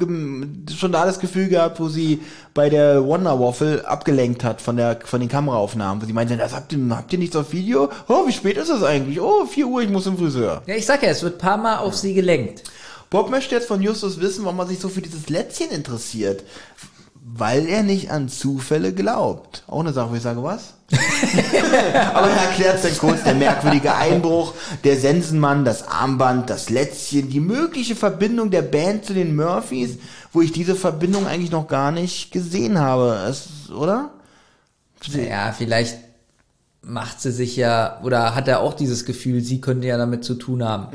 schon 0.75 0.91
da 0.91 1.05
das 1.05 1.19
Gefühl 1.19 1.47
gehabt, 1.47 1.79
wo 1.79 1.87
sie 1.87 2.21
bei 2.53 2.69
der 2.69 3.05
Wonder 3.05 3.39
Waffle 3.39 3.87
abgelenkt 3.87 4.43
hat 4.43 4.61
von 4.61 4.75
der 4.75 4.99
von 5.05 5.19
den 5.19 5.29
Kameraaufnahmen, 5.29 6.01
wo 6.01 6.05
sie 6.05 6.13
meinte, 6.13 6.35
das 6.35 6.53
habt 6.53 6.73
ihr, 6.73 6.79
habt 6.89 7.13
ihr 7.13 7.19
nichts 7.19 7.35
auf 7.35 7.53
Video? 7.53 7.89
Oh, 8.07 8.27
wie 8.27 8.33
spät 8.33 8.57
ist 8.57 8.69
es 8.69 8.83
eigentlich? 8.83 9.21
Oh, 9.21 9.45
4 9.45 9.67
Uhr, 9.67 9.81
ich 9.81 9.89
muss 9.89 10.03
zum 10.03 10.17
Friseur. 10.17 10.61
Ja, 10.65 10.75
ich 10.75 10.85
sag 10.85 11.01
ja, 11.03 11.09
es 11.09 11.23
wird 11.23 11.35
ein 11.35 11.39
paar 11.39 11.57
Mal 11.57 11.77
auf 11.77 11.95
sie 11.95 12.13
gelenkt. 12.13 12.63
Bob 13.09 13.29
möchte 13.29 13.55
jetzt 13.55 13.67
von 13.67 13.81
Justus 13.81 14.19
wissen, 14.19 14.43
warum 14.43 14.59
er 14.59 14.67
sich 14.67 14.79
so 14.79 14.89
für 14.89 15.01
dieses 15.01 15.29
Lätzchen 15.29 15.71
interessiert. 15.71 16.43
Weil 17.31 17.67
er 17.67 17.83
nicht 17.83 18.11
an 18.11 18.27
Zufälle 18.29 18.93
glaubt. 18.93 19.63
Auch 19.67 19.79
eine 19.79 19.93
Sache, 19.93 20.11
wo 20.11 20.15
ich 20.15 20.21
sage, 20.21 20.43
was? 20.43 20.73
Aber 22.13 22.29
er 22.29 22.49
erklärt 22.49 22.75
es 22.75 22.81
dann 22.81 22.97
kurz, 22.97 23.23
der 23.23 23.35
merkwürdige 23.35 23.95
Einbruch, 23.95 24.53
der 24.83 24.97
Sensenmann, 24.97 25.65
das 25.65 25.87
Armband, 25.87 26.49
das 26.49 26.69
Lätzchen, 26.69 27.29
die 27.29 27.39
mögliche 27.39 27.95
Verbindung 27.95 28.49
der 28.49 28.63
Band 28.63 29.05
zu 29.05 29.13
den 29.13 29.35
Murphys, 29.35 29.97
wo 30.33 30.41
ich 30.41 30.51
diese 30.51 30.75
Verbindung 30.75 31.27
eigentlich 31.27 31.51
noch 31.51 31.67
gar 31.67 31.91
nicht 31.91 32.31
gesehen 32.31 32.79
habe. 32.79 33.25
Es, 33.29 33.69
oder? 33.71 34.11
Ja, 35.29 35.51
vielleicht 35.51 35.97
macht 36.81 37.21
sie 37.21 37.31
sich 37.31 37.55
ja, 37.55 37.99
oder 38.03 38.35
hat 38.35 38.47
er 38.47 38.61
auch 38.61 38.73
dieses 38.73 39.05
Gefühl, 39.05 39.41
sie 39.41 39.61
könnte 39.61 39.87
ja 39.87 39.97
damit 39.97 40.23
zu 40.23 40.35
tun 40.35 40.63
haben. 40.63 40.87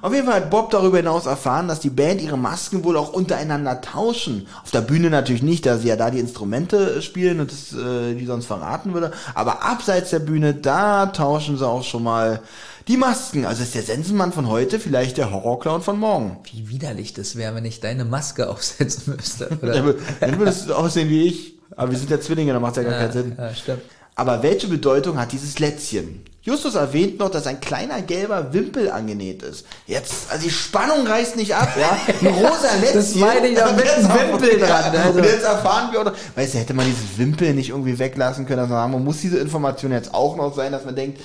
Auf 0.00 0.14
jeden 0.14 0.26
Fall 0.26 0.36
hat 0.36 0.50
Bob 0.50 0.70
darüber 0.70 0.96
hinaus 0.96 1.26
erfahren, 1.26 1.68
dass 1.68 1.80
die 1.80 1.90
Band 1.90 2.22
ihre 2.22 2.38
Masken 2.38 2.84
wohl 2.84 2.96
auch 2.96 3.12
untereinander 3.12 3.80
tauschen. 3.80 4.46
Auf 4.62 4.70
der 4.70 4.80
Bühne 4.80 5.10
natürlich 5.10 5.42
nicht, 5.42 5.66
da 5.66 5.76
sie 5.76 5.88
ja 5.88 5.96
da 5.96 6.10
die 6.10 6.20
Instrumente 6.20 7.02
spielen 7.02 7.40
und 7.40 7.50
das, 7.52 7.72
äh, 7.72 8.14
die 8.14 8.26
sonst 8.26 8.46
verraten 8.46 8.94
würde. 8.94 9.12
Aber 9.34 9.62
abseits 9.62 10.10
der 10.10 10.20
Bühne, 10.20 10.54
da 10.54 11.06
tauschen 11.06 11.58
sie 11.58 11.66
auch 11.66 11.82
schon 11.82 12.02
mal 12.04 12.40
die 12.88 12.96
Masken. 12.96 13.44
Also 13.44 13.62
ist 13.62 13.74
der 13.74 13.82
Sensenmann 13.82 14.32
von 14.32 14.48
heute 14.48 14.80
vielleicht 14.80 15.18
der 15.18 15.30
Horrorclown 15.30 15.82
von 15.82 15.98
morgen. 15.98 16.38
Wie 16.50 16.70
widerlich 16.70 17.12
das 17.12 17.36
wäre, 17.36 17.54
wenn 17.54 17.64
ich 17.64 17.80
deine 17.80 18.04
Maske 18.04 18.48
aufsetzen 18.50 19.16
müsste. 19.16 19.58
Der 19.62 19.84
Oder? 19.84 19.94
Dann 20.20 20.38
würde 20.38 20.50
es 20.50 20.70
aussehen 20.70 21.08
wie 21.08 21.24
ich. 21.24 21.58
Aber 21.76 21.90
wir 21.90 21.98
sind 21.98 22.10
ja 22.10 22.20
Zwillinge, 22.20 22.52
da 22.52 22.60
macht 22.60 22.76
ja 22.76 22.82
gar 22.82 22.92
keinen 22.92 23.12
Sinn. 23.12 23.34
ja, 23.36 23.54
stimmt. 23.54 23.82
Aber 24.14 24.42
welche 24.42 24.68
Bedeutung 24.68 25.18
hat 25.18 25.32
dieses 25.32 25.58
Lätzchen? 25.58 26.24
Justus 26.42 26.74
erwähnt 26.74 27.18
noch, 27.18 27.30
dass 27.30 27.46
ein 27.46 27.60
kleiner 27.60 28.00
gelber 28.00 28.54
Wimpel 28.54 28.90
angenäht 28.90 29.42
ist. 29.42 29.66
Jetzt, 29.86 30.30
also 30.30 30.42
die 30.42 30.50
Spannung 30.50 31.06
reißt 31.06 31.36
nicht 31.36 31.54
ab, 31.54 31.76
ja. 31.78 31.98
Ein 32.20 32.26
rosa 32.34 32.74
Lätzchen. 32.80 32.94
Das 32.94 33.14
meine 33.14 33.48
ich 33.48 33.58
doch 33.58 33.76
mit 33.76 33.84
Jetzt 33.84 34.10
einem 34.10 34.32
Wimpel 34.32 34.58
dran, 34.58 34.96
also. 34.96 35.18
Und 35.18 35.24
jetzt 35.24 35.44
erfahren 35.44 35.92
wir 35.92 36.00
auch 36.00 36.04
noch, 36.04 36.16
weißt 36.34 36.54
du, 36.54 36.58
hätte 36.58 36.72
man 36.72 36.86
dieses 36.86 37.18
Wimpel 37.18 37.52
nicht 37.52 37.68
irgendwie 37.68 37.98
weglassen 37.98 38.46
können, 38.46 38.60
dass 38.60 38.70
man 38.70 38.78
sagen, 38.78 38.92
man 38.92 39.04
muss 39.04 39.18
diese 39.18 39.38
Information 39.38 39.92
jetzt 39.92 40.14
auch 40.14 40.34
noch 40.36 40.56
sein, 40.56 40.72
dass 40.72 40.86
man 40.86 40.96
denkt, 40.96 41.20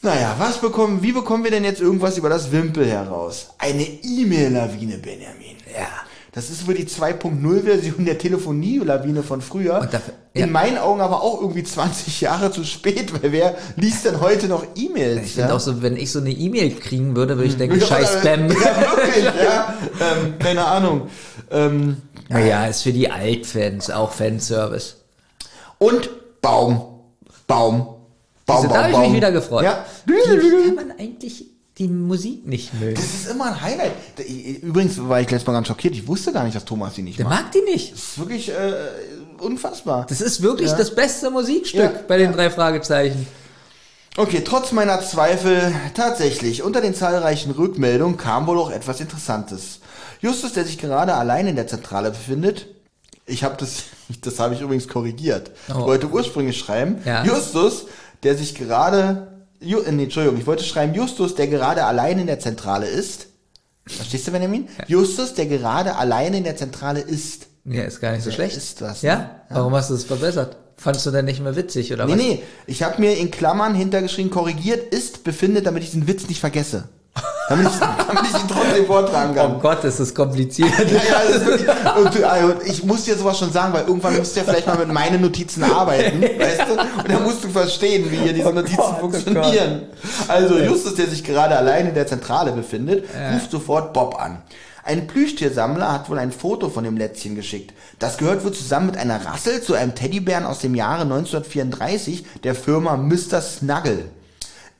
naja, 0.00 0.34
was 0.36 0.58
bekommen, 0.58 1.00
wie 1.02 1.12
bekommen 1.12 1.44
wir 1.44 1.52
denn 1.52 1.62
jetzt 1.62 1.80
irgendwas 1.80 2.18
über 2.18 2.28
das 2.28 2.50
Wimpel 2.50 2.84
heraus? 2.84 3.50
Eine 3.58 3.84
E-Mail-Lawine, 3.84 4.98
Benjamin. 4.98 5.58
Ja. 5.72 5.86
Das 6.34 6.48
ist 6.48 6.66
wohl 6.66 6.72
die 6.74 6.86
2.0-Version 6.86 8.06
der 8.06 8.16
Telefonie-Lawine 8.16 9.22
von 9.22 9.42
früher. 9.42 9.80
Und 9.80 9.92
dafür- 9.92 10.14
ja. 10.34 10.46
In 10.46 10.52
meinen 10.52 10.78
Augen 10.78 11.02
aber 11.02 11.22
auch 11.22 11.42
irgendwie 11.42 11.62
20 11.62 12.22
Jahre 12.22 12.50
zu 12.50 12.64
spät, 12.64 13.12
weil 13.22 13.32
wer 13.32 13.54
liest 13.76 14.06
denn 14.06 14.18
heute 14.18 14.48
noch 14.48 14.64
E-Mails? 14.74 15.26
Ich 15.26 15.32
finde 15.34 15.52
auch 15.54 15.60
so, 15.60 15.82
wenn 15.82 15.94
ich 15.94 16.10
so 16.10 16.20
eine 16.20 16.30
E-Mail 16.30 16.74
kriegen 16.76 17.14
würde, 17.16 17.36
würde 17.36 17.48
ich 17.48 17.58
denken, 17.58 17.78
Ja, 17.78 17.86
scheiß 17.86 18.12
Spam. 18.20 18.48
Ja, 18.48 18.96
wirklich, 18.96 19.24
ja. 19.24 19.74
Ähm, 20.00 20.38
keine 20.38 20.64
Ahnung. 20.64 21.08
Ähm, 21.50 21.98
Naja, 22.30 22.64
ist 22.64 22.80
für 22.82 22.92
die 22.94 23.10
Altfans 23.10 23.90
auch 23.90 24.12
Fanservice. 24.12 24.96
und 25.78 26.08
Baum. 26.40 27.00
Baum. 27.46 27.88
Baum, 28.46 28.62
da 28.62 28.68
Baum, 28.68 28.76
habe 28.78 28.90
ich 28.92 28.98
mich 28.98 29.12
wieder 29.16 29.32
gefreut. 29.32 29.64
Ja. 29.64 29.84
Wie, 30.06 30.12
wie 30.12 30.66
kann 30.66 30.74
man 30.76 30.92
eigentlich 30.98 31.44
die 31.78 31.88
Musik 31.88 32.46
nicht 32.46 32.74
mögen? 32.78 32.94
Das 32.94 33.04
ist 33.04 33.28
immer 33.30 33.46
ein 33.46 33.60
Highlight. 33.60 33.92
Übrigens 34.62 34.98
war 34.98 35.20
ich 35.20 35.30
letztes 35.30 35.46
Mal 35.46 35.54
ganz 35.54 35.68
schockiert. 35.68 35.94
Ich 35.94 36.06
wusste 36.06 36.32
gar 36.32 36.44
nicht, 36.44 36.54
dass 36.54 36.64
Thomas 36.64 36.94
die 36.94 37.02
nicht 37.02 37.18
Der 37.18 37.24
mag. 37.26 37.44
mag 37.44 37.52
die 37.52 37.62
nicht. 37.62 37.92
Das 37.92 38.00
ist 38.00 38.18
wirklich 38.18 38.50
äh, 38.50 38.72
unfassbar. 39.38 40.06
Das 40.08 40.20
ist 40.20 40.42
wirklich 40.42 40.70
Ja. 40.70 40.76
das 40.76 40.94
beste 40.94 41.30
Musikstück 41.30 41.80
Ja. 41.80 41.92
bei 42.06 42.18
den 42.18 42.32
drei 42.32 42.50
Fragezeichen. 42.50 43.26
Okay, 44.18 44.42
trotz 44.44 44.72
meiner 44.72 45.00
Zweifel, 45.00 45.72
tatsächlich, 45.94 46.62
unter 46.62 46.82
den 46.82 46.94
zahlreichen 46.94 47.50
Rückmeldungen 47.52 48.18
kam 48.18 48.46
wohl 48.46 48.58
auch 48.58 48.70
etwas 48.70 49.00
Interessantes. 49.00 49.80
Justus, 50.20 50.52
der 50.52 50.64
sich 50.66 50.76
gerade 50.78 51.14
allein 51.14 51.46
in 51.46 51.56
der 51.56 51.66
Zentrale 51.66 52.10
befindet, 52.10 52.66
ich 53.24 53.42
habe 53.44 53.56
das, 53.58 53.84
das 54.20 54.38
habe 54.38 54.52
ich 54.54 54.60
übrigens 54.60 54.86
korrigiert. 54.86 55.50
Ich 55.68 55.74
Oh. 55.74 55.86
wollte 55.86 56.08
ursprünglich 56.08 56.58
schreiben, 56.58 56.98
Ja. 57.06 57.24
Justus, 57.24 57.86
der 58.22 58.36
sich 58.36 58.54
gerade, 58.54 59.31
Ju, 59.62 59.80
äh, 59.80 59.92
nee, 59.92 60.04
Entschuldigung, 60.04 60.38
ich 60.38 60.46
wollte 60.46 60.64
schreiben, 60.64 60.94
Justus, 60.94 61.34
der 61.34 61.46
gerade 61.46 61.84
allein 61.84 62.18
in 62.18 62.26
der 62.26 62.38
Zentrale 62.40 62.86
ist. 62.86 63.26
Verstehst 63.86 64.26
du, 64.28 64.32
Benjamin? 64.32 64.68
Justus, 64.86 65.34
der 65.34 65.46
gerade 65.46 65.96
allein 65.96 66.34
in 66.34 66.44
der 66.44 66.56
Zentrale 66.56 67.00
ist. 67.00 67.46
Ja, 67.64 67.82
ist 67.82 68.00
gar 68.00 68.12
nicht 68.12 68.22
so 68.24 68.30
Der 68.30 68.34
schlecht. 68.36 68.56
ist 68.56 68.80
das, 68.80 69.02
ja? 69.02 69.16
ne? 69.16 69.30
Warum 69.50 69.74
hast 69.74 69.90
du 69.90 69.94
es 69.94 70.04
verbessert? 70.04 70.56
Fandst 70.76 71.06
du 71.06 71.10
denn 71.12 71.24
nicht 71.26 71.40
mehr 71.40 71.54
witzig 71.54 71.92
oder 71.92 72.06
Nee, 72.06 72.12
was? 72.12 72.18
nee, 72.18 72.42
ich 72.66 72.82
habe 72.82 73.00
mir 73.00 73.16
in 73.16 73.30
Klammern 73.30 73.74
hintergeschrieben, 73.74 74.30
korrigiert 74.32 74.92
ist, 74.92 75.22
befindet, 75.24 75.66
damit 75.66 75.82
ich 75.84 75.90
diesen 75.90 76.08
Witz 76.08 76.28
nicht 76.28 76.40
vergesse. 76.40 76.88
Damit 77.52 77.68
ich, 77.68 77.78
damit 78.06 78.22
ich 78.24 78.40
ihn 78.40 78.48
trotzdem 78.48 78.86
vortragen 78.86 79.34
kann. 79.34 79.56
Oh 79.56 79.58
Gott, 79.58 79.84
ist 79.84 80.00
das 80.00 80.14
kompliziert. 80.14 80.70
Ja, 80.78 80.84
ja, 80.84 81.36
ist 81.36 81.44
wirklich, 81.44 81.68
und, 81.68 82.24
also, 82.24 82.54
ich 82.64 82.82
muss 82.84 83.04
dir 83.04 83.14
sowas 83.14 83.38
schon 83.38 83.52
sagen, 83.52 83.74
weil 83.74 83.84
irgendwann 83.86 84.16
musst 84.16 84.34
du 84.34 84.40
ja 84.40 84.46
vielleicht 84.46 84.66
mal 84.66 84.78
mit 84.78 84.88
meinen 84.88 85.20
Notizen 85.20 85.62
arbeiten, 85.62 86.22
weißt 86.38 86.62
du? 86.68 86.72
Und 86.72 87.10
dann 87.10 87.22
musst 87.22 87.44
du 87.44 87.48
verstehen, 87.48 88.10
wie 88.10 88.16
hier 88.16 88.32
diese 88.32 88.52
Notizen 88.52 88.76
Gott, 88.76 88.94
oh 88.96 89.00
funktionieren. 89.00 89.82
Also 90.28 90.58
Justus, 90.58 90.94
der 90.94 91.08
sich 91.08 91.22
gerade 91.22 91.56
allein 91.56 91.88
in 91.88 91.94
der 91.94 92.06
Zentrale 92.06 92.52
befindet, 92.52 93.04
ruft 93.34 93.50
sofort 93.50 93.92
Bob 93.92 94.18
an. 94.18 94.38
Ein 94.84 95.06
Plüschtiersammler 95.06 95.92
hat 95.92 96.10
wohl 96.10 96.18
ein 96.18 96.32
Foto 96.32 96.68
von 96.68 96.82
dem 96.82 96.96
Lätzchen 96.96 97.36
geschickt. 97.36 97.72
Das 98.00 98.16
gehört 98.16 98.44
wohl 98.44 98.52
zusammen 98.52 98.86
mit 98.86 98.96
einer 98.96 99.24
Rassel 99.24 99.60
zu 99.62 99.74
einem 99.74 99.94
Teddybären 99.94 100.44
aus 100.44 100.58
dem 100.58 100.74
Jahre 100.74 101.02
1934 101.02 102.24
der 102.42 102.56
Firma 102.56 102.96
Mr. 102.96 103.40
Snuggle. 103.40 104.06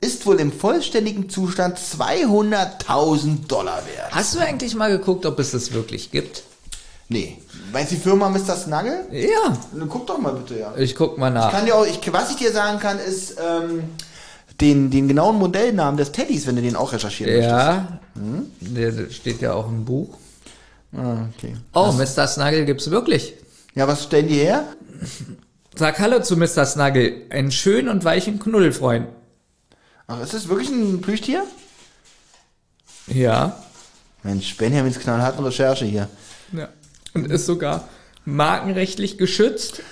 Ist 0.03 0.25
wohl 0.25 0.39
im 0.41 0.51
vollständigen 0.51 1.29
Zustand 1.29 1.77
200.000 1.77 3.47
Dollar 3.47 3.77
wert. 3.95 4.11
Hast 4.11 4.35
du 4.35 4.39
eigentlich 4.39 4.75
mal 4.75 4.89
geguckt, 4.91 5.25
ob 5.25 5.39
es 5.39 5.51
das 5.51 5.71
wirklich 5.71 6.11
gibt? 6.11 6.43
Nee. 7.07 7.37
Meinst 7.71 7.91
du 7.91 7.95
die 7.95 8.01
Firma 8.01 8.27
Mr. 8.27 8.57
Snuggle? 8.57 9.05
Ja. 9.11 9.57
Dann 9.71 9.87
guck 9.87 10.05
doch 10.05 10.17
mal 10.17 10.33
bitte, 10.33 10.59
ja. 10.59 10.73
Ich 10.77 10.93
guck 10.95 11.17
mal 11.17 11.29
nach. 11.29 11.51
Kann 11.51 11.65
dir 11.65 11.75
auch, 11.75 11.85
ich, 11.85 11.99
was 12.11 12.31
ich 12.31 12.35
dir 12.35 12.51
sagen 12.51 12.79
kann, 12.79 12.99
ist 12.99 13.37
ähm, 13.39 13.83
den, 14.59 14.91
den 14.91 15.07
genauen 15.07 15.37
Modellnamen 15.37 15.95
des 15.95 16.11
Teddys, 16.11 16.47
wenn 16.47 16.57
du 16.57 16.61
den 16.61 16.75
auch 16.75 16.91
recherchieren 16.91 17.41
Ja. 17.41 17.99
Der 18.59 18.91
der 18.91 19.09
steht 19.09 19.41
ja 19.41 19.53
auch 19.53 19.69
im 19.69 19.85
Buch. 19.85 20.17
möchtest. 20.91 21.17
Ah, 21.17 21.27
okay. 21.37 21.53
Oh, 21.73 21.91
Mr. 21.93 22.27
Snuggle 22.27 22.65
gibt's 22.65 22.91
wirklich. 22.91 23.35
Ja, 23.73 23.87
was 23.87 24.03
stellen 24.03 24.27
die 24.27 24.35
her? 24.35 24.65
Sag 25.75 25.97
Hallo 25.99 26.21
zu 26.21 26.35
Mr. 26.35 26.65
Snuggle. 26.65 27.21
Einen 27.29 27.51
schönen 27.51 27.87
und 27.87 28.03
weichen 28.03 28.37
Knuddelfreund. 28.39 29.07
Ach, 30.07 30.21
ist 30.21 30.33
das 30.33 30.47
wirklich 30.47 30.69
ein 30.69 31.01
Plüschtier? 31.01 31.43
Ja. 33.07 33.57
Mensch, 34.23 34.55
Benjamins 34.57 34.99
knallharten 34.99 35.43
Recherche 35.43 35.85
hier. 35.85 36.07
ja. 36.51 36.69
Und 37.13 37.29
ist 37.31 37.45
sogar 37.45 37.87
markenrechtlich 38.25 39.17
geschützt. 39.19 39.83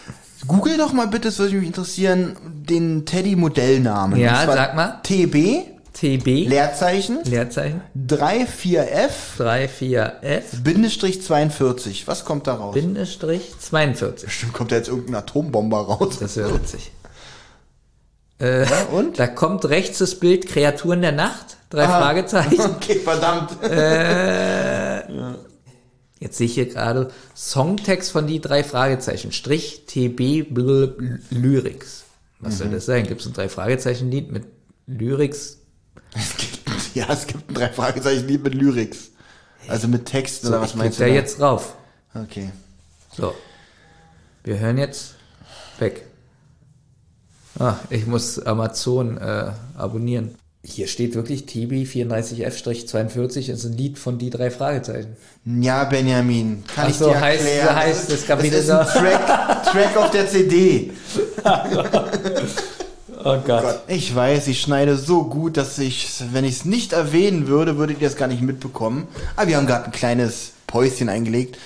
Google 0.48 0.78
doch 0.78 0.92
mal 0.92 1.06
bitte, 1.08 1.28
das 1.28 1.38
würde 1.38 1.56
mich 1.58 1.68
interessieren, 1.68 2.36
den 2.68 3.06
Teddy-Modellnamen. 3.06 4.20
Ja, 4.20 4.44
sag 4.48 4.76
mal. 4.76 5.00
TB, 5.04 5.66
TB. 5.94 6.48
Leerzeichen, 6.48 7.20
Leerzeichen. 7.26 7.82
34F, 7.96 9.12
34F. 9.38 10.64
Bindestrich 10.64 11.22
42. 11.22 12.08
Was 12.08 12.26
kommt 12.26 12.48
da 12.48 12.56
raus? 12.56 12.74
Bindestrich 12.74 13.54
42. 13.60 14.26
Bestimmt 14.26 14.54
kommt 14.54 14.72
da 14.72 14.78
jetzt 14.78 14.88
irgendein 14.88 15.16
Atombomber 15.16 15.82
raus. 15.82 16.18
Das 16.20 16.38
wäre 16.38 16.56
witzig. 16.56 16.92
Äh, 18.42 18.64
Ja, 18.70 18.84
und? 18.92 19.20
Da 19.20 19.28
kommt 19.28 19.66
rechts 19.66 20.00
das 20.00 20.16
Bild 20.20 20.48
Kreaturen 20.48 21.02
der 21.02 21.12
Nacht. 21.12 21.58
Drei 21.70 21.86
Aha. 21.86 22.00
Fragezeichen. 22.02 22.60
Okay, 22.76 22.96
verdammt. 23.00 23.52
Jetzt 26.20 26.38
sehe 26.38 26.46
ich 26.48 26.54
hier 26.54 26.68
gerade 26.68 27.12
Songtext 27.36 28.12
von 28.12 28.28
die 28.28 28.42
drei 28.42 28.64
Fragezeichen. 28.64 29.32
Strich 29.32 29.86
TB 29.88 30.48
Lyrics. 31.32 32.04
Was 32.40 32.58
soll 32.58 32.70
das 32.70 32.86
sein? 32.86 33.08
Gibt 33.08 33.22
es 33.22 33.28
ein 33.28 33.34
drei 33.34 33.50
Fragezeichen 33.50 34.12
Lied 34.12 34.32
mit 34.32 34.46
Lyrics? 34.88 35.58
Es 36.14 36.36
gibt, 36.38 36.60
ja, 36.96 37.06
es 37.10 37.28
gibt 37.28 37.50
ein 37.50 37.54
drei 37.54 37.70
Fragezeichen 37.70 38.28
Lied 38.28 38.44
mit 38.44 38.54
Lyrics. 38.56 39.12
Also 39.68 39.88
mit 39.88 40.06
Texten 40.06 40.48
oder 40.48 40.62
was 40.62 40.72
ich 40.72 40.76
meinst 40.76 41.00
du? 41.00 41.04
da? 41.04 41.10
jetzt 41.10 41.40
drauf. 41.40 41.76
Okay. 42.14 42.52
So. 43.16 43.34
Wir 44.44 44.60
hören 44.60 44.78
jetzt 44.78 45.16
weg. 45.80 46.06
Ah, 47.60 47.76
ich 47.90 48.08
muss 48.08 48.40
Amazon 48.40 49.18
äh, 49.18 49.52
abonnieren. 49.78 50.36
Hier 50.64 50.88
steht 50.88 51.16
wirklich 51.16 51.44
TB34F-42 51.46 53.50
ist 53.52 53.66
ein 53.66 53.76
Lied 53.78 53.98
von 53.98 54.20
die 54.20 54.30
drei 54.30 54.52
Fragezeichen. 54.52 55.16
Ja, 55.46 55.84
Benjamin, 55.86 56.64
kann 56.74 56.86
Ach 56.86 56.90
ich 56.92 56.98
so, 56.98 57.10
dir 57.10 57.16
heißt- 57.20 57.24
erklären. 57.38 57.68
so 57.68 57.76
heißt 57.76 58.12
das 58.12 58.28
Kapitel 58.28 58.64
Das 58.64 58.66
ist 58.66 58.72
ein. 58.96 59.04
Track, 59.04 59.64
Track 59.66 59.98
auf 59.98 60.12
der 60.12 60.28
CD. 60.28 60.92
Oh 63.24 63.38
Gott. 63.46 63.82
Ich 63.88 64.16
weiß, 64.16 64.48
ich 64.48 64.62
schneide 64.62 64.98
so 64.98 65.26
gut, 65.26 65.56
dass 65.56 65.78
ich, 65.78 66.10
wenn 66.32 66.44
ich 66.44 66.56
es 66.56 66.66
nicht 66.66 66.92
erwähnen 66.94 67.46
würde, 67.48 67.78
würdet 67.78 68.02
ihr 68.02 68.08
es 68.08 68.16
gar 68.16 68.28
nicht 68.28 68.42
mitbekommen. 68.42 69.08
Aber 69.36 69.48
wir 69.48 69.58
haben 69.58 69.68
gerade 69.68 69.86
ein 69.86 69.92
kleines 69.92 70.54
Päuschen 70.66 71.08
eingelegt. 71.08 71.60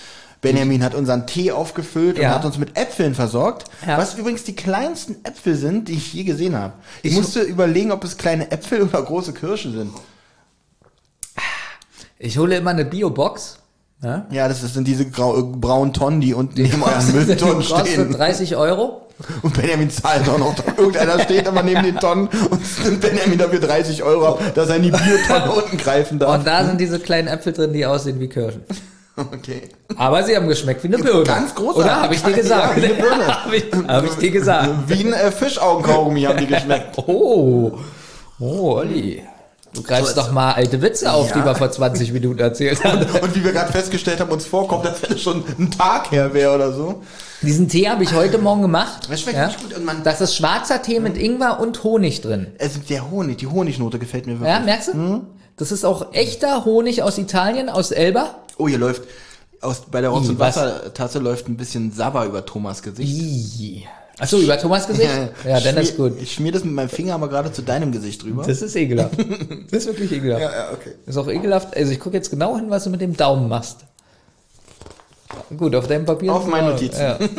Benjamin 0.45 0.83
hat 0.83 0.95
unseren 0.95 1.27
Tee 1.27 1.51
aufgefüllt 1.51 2.15
und 2.17 2.21
Ja. 2.23 2.35
hat 2.35 2.45
uns 2.45 2.57
mit 2.57 2.77
Äpfeln 2.77 3.13
versorgt. 3.15 3.65
Ja. 3.85 3.97
Was 3.97 4.13
übrigens 4.15 4.43
die 4.43 4.55
kleinsten 4.55 5.17
Äpfel 5.25 5.55
sind, 5.55 5.87
die 5.89 5.93
ich 5.93 6.13
je 6.13 6.23
gesehen 6.23 6.55
habe. 6.57 6.73
Ich, 7.03 7.11
Ich- 7.11 7.17
musste 7.17 7.41
überlegen, 7.41 7.91
ob 7.91 8.03
es 8.03 8.17
kleine 8.17 8.51
Äpfel 8.51 8.81
oder 8.87 9.01
große 9.01 9.33
Kirschen 9.33 9.73
sind. 9.73 9.91
Ich 12.17 12.37
hole 12.37 12.55
immer 12.57 12.71
eine 12.71 12.85
Bio-Box. 12.85 13.57
Ja? 14.03 14.25
Ja, 14.29 14.47
das 14.47 14.61
sind 14.61 14.87
diese 14.87 15.09
grau, 15.09 15.37
äh, 15.37 15.41
braunen 15.43 15.93
Tonnen, 15.93 16.21
die 16.21 16.33
unten 16.33 16.61
neben 16.61 16.83
euren 16.83 17.11
Mülltonnen 17.13 17.63
stehen. 17.63 18.11
30 18.11 18.55
Euro. 18.55 19.01
Und 19.41 19.53
Benjamin 19.55 19.89
zahlt 19.89 20.27
auch 20.27 20.37
noch. 20.37 20.53
Irgendeiner 20.77 21.19
steht 21.21 21.47
immer 21.47 21.63
neben 21.63 21.83
den 21.83 21.95
Tonnen 21.97 22.27
und 22.27 22.61
nimmt 22.85 22.99
Benjamin 23.01 23.37
dafür 23.37 23.59
30 23.61 24.03
Euro 24.03 24.27
ab, 24.27 24.41
dass 24.55 24.67
er 24.69 24.75
in 24.75 24.83
die 24.83 24.91
Biotonne 24.91 25.51
unten 25.55 25.77
greifen 25.77 26.19
darf. 26.19 26.39
Und 26.39 26.45
da 26.47 26.65
sind 26.65 26.79
diese 26.81 26.99
kleinen 26.99 27.29
Äpfel 27.29 27.53
drin, 27.53 27.71
die 27.71 27.85
aussehen 27.85 28.19
wie 28.19 28.27
Kirschen. 28.27 28.63
Okay. 29.17 29.61
Aber 29.97 30.23
sie 30.23 30.35
haben 30.35 30.47
geschmeckt 30.47 30.83
wie 30.83 30.87
eine 30.87 30.97
Birne. 30.97 31.23
Ganz 31.23 31.55
großartig. 31.55 31.83
Oder 31.85 32.01
habe 32.01 32.13
ich 32.15 32.21
dir 32.23 32.33
gesagt? 32.33 32.77
Ja, 32.77 32.81
wie 32.81 32.85
eine 32.85 32.95
Birne. 32.95 33.27
habe 33.45 33.55
ich, 33.55 33.65
hab 33.87 34.03
ich 34.05 34.11
dir 34.15 34.31
gesagt. 34.31 34.69
Wie 34.87 35.05
ein 35.05 35.13
äh, 35.13 35.31
Fischaugenkaugummi 35.31 36.21
haben 36.23 36.39
die 36.39 36.47
geschmeckt. 36.47 36.97
Oh. 37.07 37.77
Oh, 38.39 38.73
Olli. 38.75 39.23
Du 39.73 39.81
greifst 39.83 40.17
doch 40.17 40.31
mal 40.31 40.53
alte 40.53 40.81
Witze 40.81 41.11
auf, 41.11 41.29
Ja. 41.29 41.37
die 41.39 41.45
wir 41.45 41.55
vor 41.55 41.69
20 41.71 42.11
Minuten 42.13 42.39
erzählt 42.39 42.83
haben. 42.83 42.99
Und 43.21 43.35
wie 43.35 43.43
wir 43.43 43.51
gerade 43.51 43.71
festgestellt 43.71 44.19
haben, 44.21 44.31
uns 44.31 44.45
vorkommt, 44.45 44.85
als 44.85 45.01
wenn 45.03 45.11
es 45.13 45.21
schon 45.21 45.43
ein 45.59 45.71
Tag 45.71 46.11
her 46.11 46.33
wäre 46.33 46.53
oder 46.55 46.71
so. 46.73 47.01
Diesen 47.41 47.67
Tee 47.67 47.89
habe 47.89 48.03
ich 48.03 48.13
heute 48.13 48.37
Morgen 48.37 48.61
gemacht. 48.61 49.07
Das 49.09 49.21
schmeckt 49.21 49.37
wirklich 49.37 49.61
gut 49.63 49.77
und 49.77 49.85
man- 49.85 50.03
das 50.03 50.21
ist 50.21 50.35
schwarzer 50.35 50.81
Tee 50.81 50.99
mit 50.99 51.17
Ingwer 51.17 51.59
und 51.59 51.83
Honig 51.83 52.21
drin. 52.21 52.47
Also 52.59 52.79
der 52.89 53.09
Honig, 53.11 53.37
die 53.37 53.47
Honignote 53.47 53.99
gefällt 53.99 54.27
mir 54.27 54.33
wirklich. 54.39 54.49
Ja, 54.49 54.59
merkst 54.59 54.87
du? 54.89 54.93
Hm? 54.93 55.21
Das 55.57 55.71
ist 55.71 55.85
auch 55.85 56.13
echter 56.13 56.63
Honig 56.65 57.01
aus 57.03 57.17
Italien, 57.17 57.69
aus 57.69 57.91
Elba. 57.91 58.35
Oh, 58.57 58.67
hier 58.67 58.77
läuft 58.77 59.03
aus, 59.61 59.81
bei 59.91 60.01
der 60.01 60.11
Rotz- 60.11 60.29
und 60.29 60.39
was? 60.39 60.55
Wassertasse 60.55 61.19
läuft 61.19 61.47
ein 61.47 61.57
bisschen 61.57 61.91
Sabber 61.91 62.25
über 62.25 62.45
Thomas 62.45 62.81
Gesicht. 62.81 63.09
Ih, 63.09 63.83
Achso, 64.17 64.37
über 64.37 64.57
Thomas 64.57 64.87
Gesicht? 64.87 65.09
Ja, 65.45 65.59
dann 65.59 65.73
schmier, 65.73 65.81
ist 65.81 65.97
gut. 65.97 66.13
Ich 66.21 66.33
schmier 66.33 66.51
das 66.51 66.63
mit 66.63 66.73
meinem 66.73 66.89
Finger 66.89 67.15
aber 67.15 67.27
gerade 67.27 67.51
zu 67.51 67.61
deinem 67.61 67.91
Gesicht 67.91 68.23
drüber. 68.23 68.43
Das 68.45 68.61
ist 68.61 68.75
ekelhaft. 68.75 69.15
Das 69.71 69.79
ist 69.81 69.87
wirklich 69.87 70.11
ekelhaft. 70.11 70.41
ja, 70.41 70.51
ja, 70.51 70.71
okay. 70.71 70.91
Ist 71.05 71.17
auch 71.17 71.27
ekelhaft. 71.27 71.75
Also 71.75 71.91
ich 71.91 71.99
gucke 71.99 72.15
jetzt 72.15 72.29
genau 72.29 72.55
hin, 72.55 72.69
was 72.69 72.85
du 72.85 72.89
mit 72.89 73.01
dem 73.01 73.17
Daumen 73.17 73.49
machst. 73.49 73.79
Gut, 75.57 75.75
auf 75.75 75.87
deinem 75.87 76.05
Papier. 76.05 76.33
Auf 76.33 76.47
meinen 76.47 76.69
Notizen. 76.69 77.01
Ja. 77.01 77.19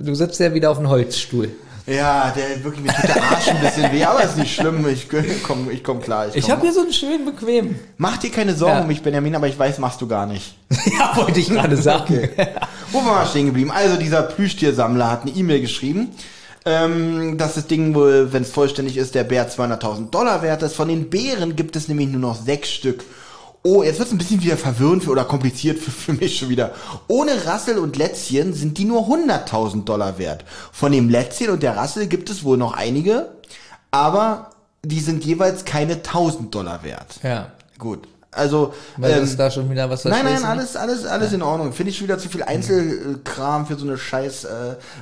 Du 0.00 0.16
sitzt 0.16 0.40
ja 0.40 0.52
wieder 0.52 0.72
auf 0.72 0.78
einem 0.78 0.88
Holzstuhl. 0.88 1.50
Ja, 1.86 2.32
der 2.36 2.64
wirklich, 2.64 2.84
mir 2.84 2.92
tut 2.92 3.08
der 3.14 3.22
Arsch 3.22 3.48
ein 3.48 3.60
bisschen 3.60 3.92
weh, 3.92 4.02
aber 4.04 4.22
ist 4.24 4.36
nicht 4.36 4.54
schlimm. 4.54 4.84
Ich 4.88 5.08
komm, 5.44 5.70
ich 5.70 5.84
komm 5.84 6.00
klar. 6.00 6.26
Ich 6.34 6.42
komm. 6.44 6.50
habe 6.52 6.62
hier 6.62 6.72
so 6.72 6.80
einen 6.80 6.92
schönen 6.92 7.24
bequem. 7.24 7.78
Mach 7.96 8.16
dir 8.16 8.30
keine 8.30 8.54
Sorgen 8.54 8.74
Ja. 8.76 8.80
um 8.82 8.88
mich, 8.88 9.02
Benjamin, 9.02 9.36
aber 9.36 9.46
ich 9.46 9.56
weiß, 9.58 9.78
machst 9.78 10.00
du 10.00 10.08
gar 10.08 10.26
nicht. 10.26 10.56
ja, 10.98 11.16
wollte 11.16 11.38
ich 11.38 11.48
gerade 11.48 11.76
sagen. 11.76 12.28
Wo 12.90 12.98
waren 13.04 13.22
wir 13.22 13.26
stehen 13.26 13.46
geblieben? 13.46 13.70
Also 13.70 13.96
dieser 13.96 14.22
Plüschtiersammler 14.22 15.10
hat 15.10 15.22
eine 15.22 15.30
E-Mail 15.30 15.60
geschrieben, 15.60 16.08
ähm, 16.64 17.38
dass 17.38 17.54
das 17.54 17.68
Ding 17.68 17.94
wohl, 17.94 18.32
wenn 18.32 18.42
es 18.42 18.50
vollständig 18.50 18.96
ist, 18.96 19.14
der 19.14 19.22
Bär 19.22 19.48
200.000 19.48 20.10
Dollar 20.10 20.42
wert 20.42 20.62
ist. 20.64 20.74
Von 20.74 20.88
den 20.88 21.08
Bären 21.08 21.54
gibt 21.54 21.76
es 21.76 21.86
nämlich 21.86 22.08
nur 22.08 22.20
noch 22.20 22.34
sechs 22.42 22.70
Stück. 22.70 23.04
Oh, 23.66 23.82
jetzt 23.82 23.98
wird 23.98 24.06
es 24.06 24.14
ein 24.14 24.18
bisschen 24.18 24.44
wieder 24.44 24.56
verwirrend 24.56 25.02
für, 25.02 25.10
oder 25.10 25.24
kompliziert 25.24 25.80
für, 25.80 25.90
für 25.90 26.12
mich 26.12 26.38
schon 26.38 26.50
wieder. 26.50 26.72
Ohne 27.08 27.46
Rassel 27.46 27.78
und 27.78 27.96
Lätzchen 27.96 28.54
sind 28.54 28.78
die 28.78 28.84
nur 28.84 29.08
100.000 29.08 29.82
Dollar 29.82 30.18
wert. 30.18 30.44
Von 30.70 30.92
dem 30.92 31.08
Lätzchen 31.08 31.50
und 31.50 31.64
der 31.64 31.76
Rassel 31.76 32.06
gibt 32.06 32.30
es 32.30 32.44
wohl 32.44 32.58
noch 32.58 32.74
einige, 32.74 33.28
aber 33.90 34.50
die 34.84 35.00
sind 35.00 35.24
jeweils 35.24 35.64
keine 35.64 35.94
1000 35.94 36.54
Dollar 36.54 36.84
wert. 36.84 37.18
Ja. 37.24 37.50
Gut. 37.76 38.06
Also, 38.36 38.74
Weil 38.98 39.12
ähm, 39.12 39.24
ist 39.24 39.38
da 39.38 39.50
schon 39.50 39.70
wieder 39.70 39.88
was 39.88 40.04
Nein, 40.04 40.24
nein, 40.24 40.44
alles, 40.44 40.76
alles, 40.76 41.06
alles 41.06 41.32
in 41.32 41.42
Ordnung. 41.42 41.72
Finde 41.72 41.90
ich 41.90 41.96
schon 41.96 42.06
wieder 42.06 42.18
zu 42.18 42.28
viel 42.28 42.42
Einzelkram 42.42 43.66
für 43.66 43.76
so 43.76 43.86
eine 43.86 43.96
scheiß 43.96 44.44
äh, 44.44 44.48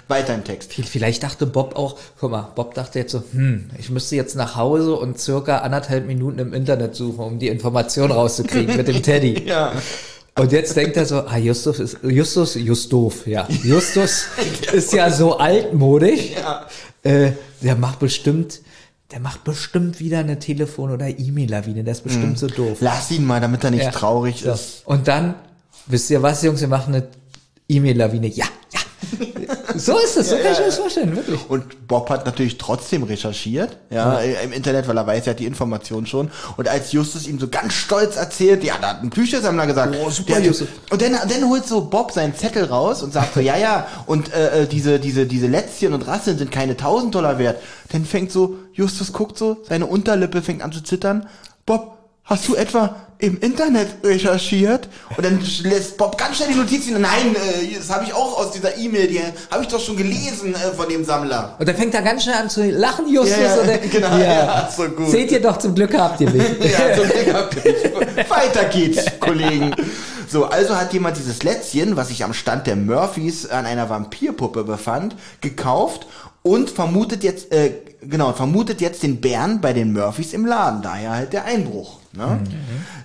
weiter 0.08 0.34
im 0.34 0.44
Text. 0.44 0.72
Vielleicht 0.72 1.22
dachte 1.22 1.46
Bob 1.46 1.76
auch, 1.76 1.98
guck 2.20 2.30
mal, 2.30 2.52
Bob 2.54 2.74
dachte 2.74 2.98
jetzt 3.00 3.12
so, 3.12 3.22
hm, 3.32 3.70
ich 3.78 3.90
müsste 3.90 4.16
jetzt 4.16 4.36
nach 4.36 4.56
Hause 4.56 4.94
und 4.94 5.18
circa 5.18 5.58
anderthalb 5.58 6.06
Minuten 6.06 6.38
im 6.38 6.54
Internet 6.54 6.94
suchen, 6.94 7.24
um 7.24 7.38
die 7.38 7.48
Information 7.48 8.12
rauszukriegen 8.12 8.76
mit 8.76 8.86
dem 8.86 9.02
Teddy. 9.02 9.46
Ja. 9.46 9.72
Und 10.36 10.50
jetzt 10.52 10.76
denkt 10.76 10.96
er 10.96 11.06
so, 11.06 11.20
ah, 11.20 11.36
Justus 11.36 11.78
ist, 11.78 11.98
Justus, 12.02 12.54
Justov, 12.54 13.26
ja. 13.26 13.46
Justus 13.62 14.26
ist 14.72 14.92
ja 14.92 15.10
so 15.10 15.38
altmodisch. 15.38 16.32
Ja. 16.32 16.66
Äh, 17.02 17.32
der 17.62 17.76
macht 17.76 17.98
bestimmt, 17.98 18.60
der 19.14 19.20
macht 19.20 19.44
bestimmt 19.44 20.00
wieder 20.00 20.18
eine 20.18 20.40
Telefon- 20.40 20.90
oder 20.90 21.06
E-Mail-Lawine. 21.08 21.84
Der 21.84 21.92
ist 21.92 22.02
bestimmt 22.02 22.36
so 22.36 22.48
doof. 22.48 22.78
Lass 22.80 23.12
ihn 23.12 23.24
mal, 23.24 23.40
damit 23.40 23.62
er 23.62 23.70
nicht 23.70 23.84
Ja. 23.84 23.92
traurig 23.92 24.40
So. 24.40 24.50
ist. 24.50 24.82
Und 24.86 25.06
dann, 25.06 25.36
wisst 25.86 26.10
ihr 26.10 26.20
was, 26.20 26.42
Jungs, 26.42 26.60
wir 26.60 26.66
machen 26.66 26.96
eine 26.96 27.06
E-Mail-Lawine. 27.68 28.26
Ja. 28.26 28.46
So 29.76 29.98
ist 29.98 30.16
es, 30.16 30.30
so 30.30 30.36
kann 30.36 30.52
ich 30.52 30.58
mir 30.58 30.66
das 30.66 30.76
vorstellen, 30.78 31.16
wirklich. 31.16 31.40
Und 31.48 31.86
Bob 31.88 32.10
hat 32.10 32.26
natürlich 32.26 32.58
trotzdem 32.58 33.02
recherchiert, 33.02 33.76
ja, 33.90 34.18
äh, 34.20 34.44
im 34.44 34.52
Internet, 34.52 34.86
weil 34.88 34.96
er 34.96 35.06
weiß, 35.06 35.26
er 35.26 35.30
hat 35.32 35.40
die 35.40 35.46
Information 35.46 36.06
schon. 36.06 36.30
Und 36.56 36.68
als 36.68 36.92
Justus 36.92 37.26
ihm 37.26 37.38
so 37.38 37.48
ganz 37.48 37.72
stolz 37.74 38.16
erzählt, 38.16 38.62
ja, 38.64 38.74
da 38.80 38.90
hat 38.90 39.02
ein 39.02 39.10
Plüschsammler 39.10 39.66
gesagt, 39.66 39.96
Oh, 40.04 40.10
super, 40.10 40.34
der 40.34 40.42
Justus. 40.46 40.68
und 40.90 41.02
dann, 41.02 41.12
dann 41.12 41.48
holt 41.48 41.66
so 41.66 41.82
Bob 41.82 42.12
seinen 42.12 42.34
Zettel 42.36 42.64
raus 42.64 43.02
und 43.02 43.12
sagt 43.12 43.34
so, 43.34 43.40
ja, 43.40 43.56
ja, 43.56 43.86
und 44.06 44.32
äh, 44.32 44.62
äh, 44.62 44.66
diese, 44.66 44.98
diese, 45.00 45.26
diese 45.26 45.46
Lätzchen 45.46 45.92
und 45.92 46.06
Rasseln 46.06 46.38
sind 46.38 46.50
keine 46.52 46.72
1000 46.72 47.14
Dollar 47.14 47.38
wert. 47.38 47.60
Dann 47.92 48.04
fängt 48.04 48.32
so, 48.32 48.56
Justus 48.72 49.12
guckt 49.12 49.36
so, 49.38 49.58
seine 49.68 49.86
Unterlippe 49.86 50.42
fängt 50.42 50.62
an 50.62 50.72
zu 50.72 50.82
zittern. 50.82 51.26
Bob, 51.66 51.93
hast 52.24 52.48
du 52.48 52.54
etwa 52.54 52.96
im 53.18 53.38
Internet 53.40 53.88
recherchiert? 54.02 54.88
Und 55.16 55.24
dann 55.24 55.40
lässt 55.62 55.96
Bob 55.96 56.18
ganz 56.18 56.36
schnell 56.36 56.48
die 56.48 56.54
Notizen, 56.54 57.00
nein, 57.00 57.34
äh, 57.34 57.76
das 57.76 57.90
habe 57.90 58.04
ich 58.04 58.12
auch 58.12 58.38
aus 58.38 58.52
dieser 58.52 58.76
E-Mail, 58.76 59.06
die 59.08 59.20
habe 59.50 59.62
ich 59.62 59.68
doch 59.68 59.80
schon 59.80 59.96
gelesen 59.96 60.54
äh, 60.54 60.74
von 60.74 60.88
dem 60.88 61.04
Sammler. 61.04 61.56
Und 61.58 61.68
dann 61.68 61.76
fängt 61.76 61.94
er 61.94 62.02
ganz 62.02 62.24
schnell 62.24 62.36
an 62.36 62.50
zu 62.50 62.68
lachen, 62.70 63.08
Justus. 63.08 63.36
Ja, 63.36 63.56
ja, 63.56 63.60
und 63.60 63.68
er, 63.68 63.78
genau, 63.78 64.16
ja, 64.18 64.68
so 64.74 64.84
gut. 64.84 65.10
Seht 65.10 65.30
ihr 65.32 65.40
doch, 65.40 65.58
zum 65.58 65.74
Glück 65.74 65.94
habt 65.96 66.20
ihr 66.20 66.30
mich. 66.30 66.42
Ja, 66.64 66.94
zum 66.96 67.08
Glück 67.08 67.34
habt 67.34 67.56
ihr 67.64 67.72
mich. 67.72 68.30
Weiter 68.30 68.64
geht's, 68.64 69.04
Kollegen. 69.20 69.74
So, 70.26 70.46
also 70.46 70.76
hat 70.76 70.92
jemand 70.92 71.16
dieses 71.16 71.42
Lätzchen, 71.42 71.96
was 71.96 72.08
sich 72.08 72.24
am 72.24 72.32
Stand 72.32 72.66
der 72.66 72.76
Murphys 72.76 73.46
an 73.46 73.66
einer 73.66 73.88
Vampirpuppe 73.88 74.64
befand, 74.64 75.14
gekauft 75.40 76.06
und 76.46 76.68
vermutet 76.68 77.24
jetzt, 77.24 77.50
äh, 77.52 77.72
genau, 78.02 78.34
vermutet 78.34 78.82
jetzt 78.82 79.02
den 79.02 79.20
Bären 79.20 79.62
bei 79.62 79.72
den 79.72 79.94
Murphys 79.94 80.34
im 80.34 80.44
Laden. 80.44 80.82
Daher 80.82 81.12
halt 81.12 81.32
der 81.32 81.46
Einbruch. 81.46 81.98
Ne? 82.12 82.38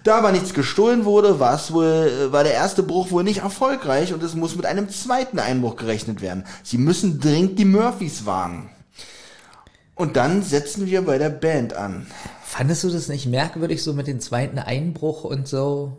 Da 0.03 0.17
aber 0.17 0.33
nichts 0.33 0.53
gestohlen 0.53 1.05
wurde, 1.05 1.39
war 1.39 1.55
es 1.55 1.71
wohl, 1.71 2.11
äh, 2.27 2.31
war 2.33 2.43
der 2.43 2.53
erste 2.53 2.83
Bruch 2.83 3.11
wohl 3.11 3.23
nicht 3.23 3.39
erfolgreich 3.39 4.13
und 4.13 4.21
es 4.23 4.35
muss 4.35 4.57
mit 4.57 4.65
einem 4.65 4.89
zweiten 4.89 5.39
Einbruch 5.39 5.77
gerechnet 5.77 6.21
werden. 6.21 6.43
Sie 6.63 6.77
müssen 6.77 7.21
dringend 7.21 7.57
die 7.57 7.65
Murphys 7.65 8.25
warnen. 8.25 8.69
Und 9.95 10.17
dann 10.17 10.43
setzen 10.43 10.85
wir 10.85 11.01
bei 11.03 11.17
der 11.17 11.29
Band 11.29 11.73
an. 11.73 12.07
Fandest 12.43 12.83
du 12.83 12.89
das 12.89 13.07
nicht 13.07 13.25
merkwürdig, 13.25 13.81
so 13.81 13.93
mit 13.93 14.07
dem 14.07 14.19
zweiten 14.19 14.59
Einbruch 14.59 15.23
und 15.23 15.47
so? 15.47 15.93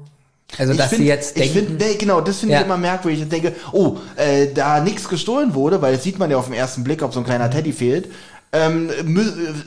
Also, 0.59 0.73
Ich 0.73 0.79
dass 0.79 0.89
find- 0.89 1.01
sie 1.03 1.07
jetzt 1.07 1.37
ich 1.39 1.53
denken. 1.53 1.69
Find, 1.79 1.81
nee, 1.81 1.95
genau, 1.95 2.21
das 2.21 2.39
finde 2.39 2.55
Ja. 2.55 2.61
ich 2.61 2.67
immer 2.67 2.77
merkwürdig. 2.77 3.23
Ich 3.23 3.29
denke, 3.29 3.55
oh, 3.73 3.97
äh, 4.17 4.49
da 4.53 4.81
nichts 4.81 5.09
gestohlen 5.09 5.55
wurde, 5.55 5.81
weil 5.81 5.95
das 5.95 6.03
sieht 6.03 6.19
man 6.19 6.31
ja 6.31 6.37
auf 6.37 6.47
den 6.47 6.55
ersten 6.55 6.83
Blick, 6.85 7.03
ob 7.03 7.13
so 7.15 7.21
ein 7.21 7.25
kleiner 7.25 7.47
Mhm. 7.47 7.51
Teddy 7.53 7.73
fehlt, 7.73 8.09
ähm, 8.53 8.91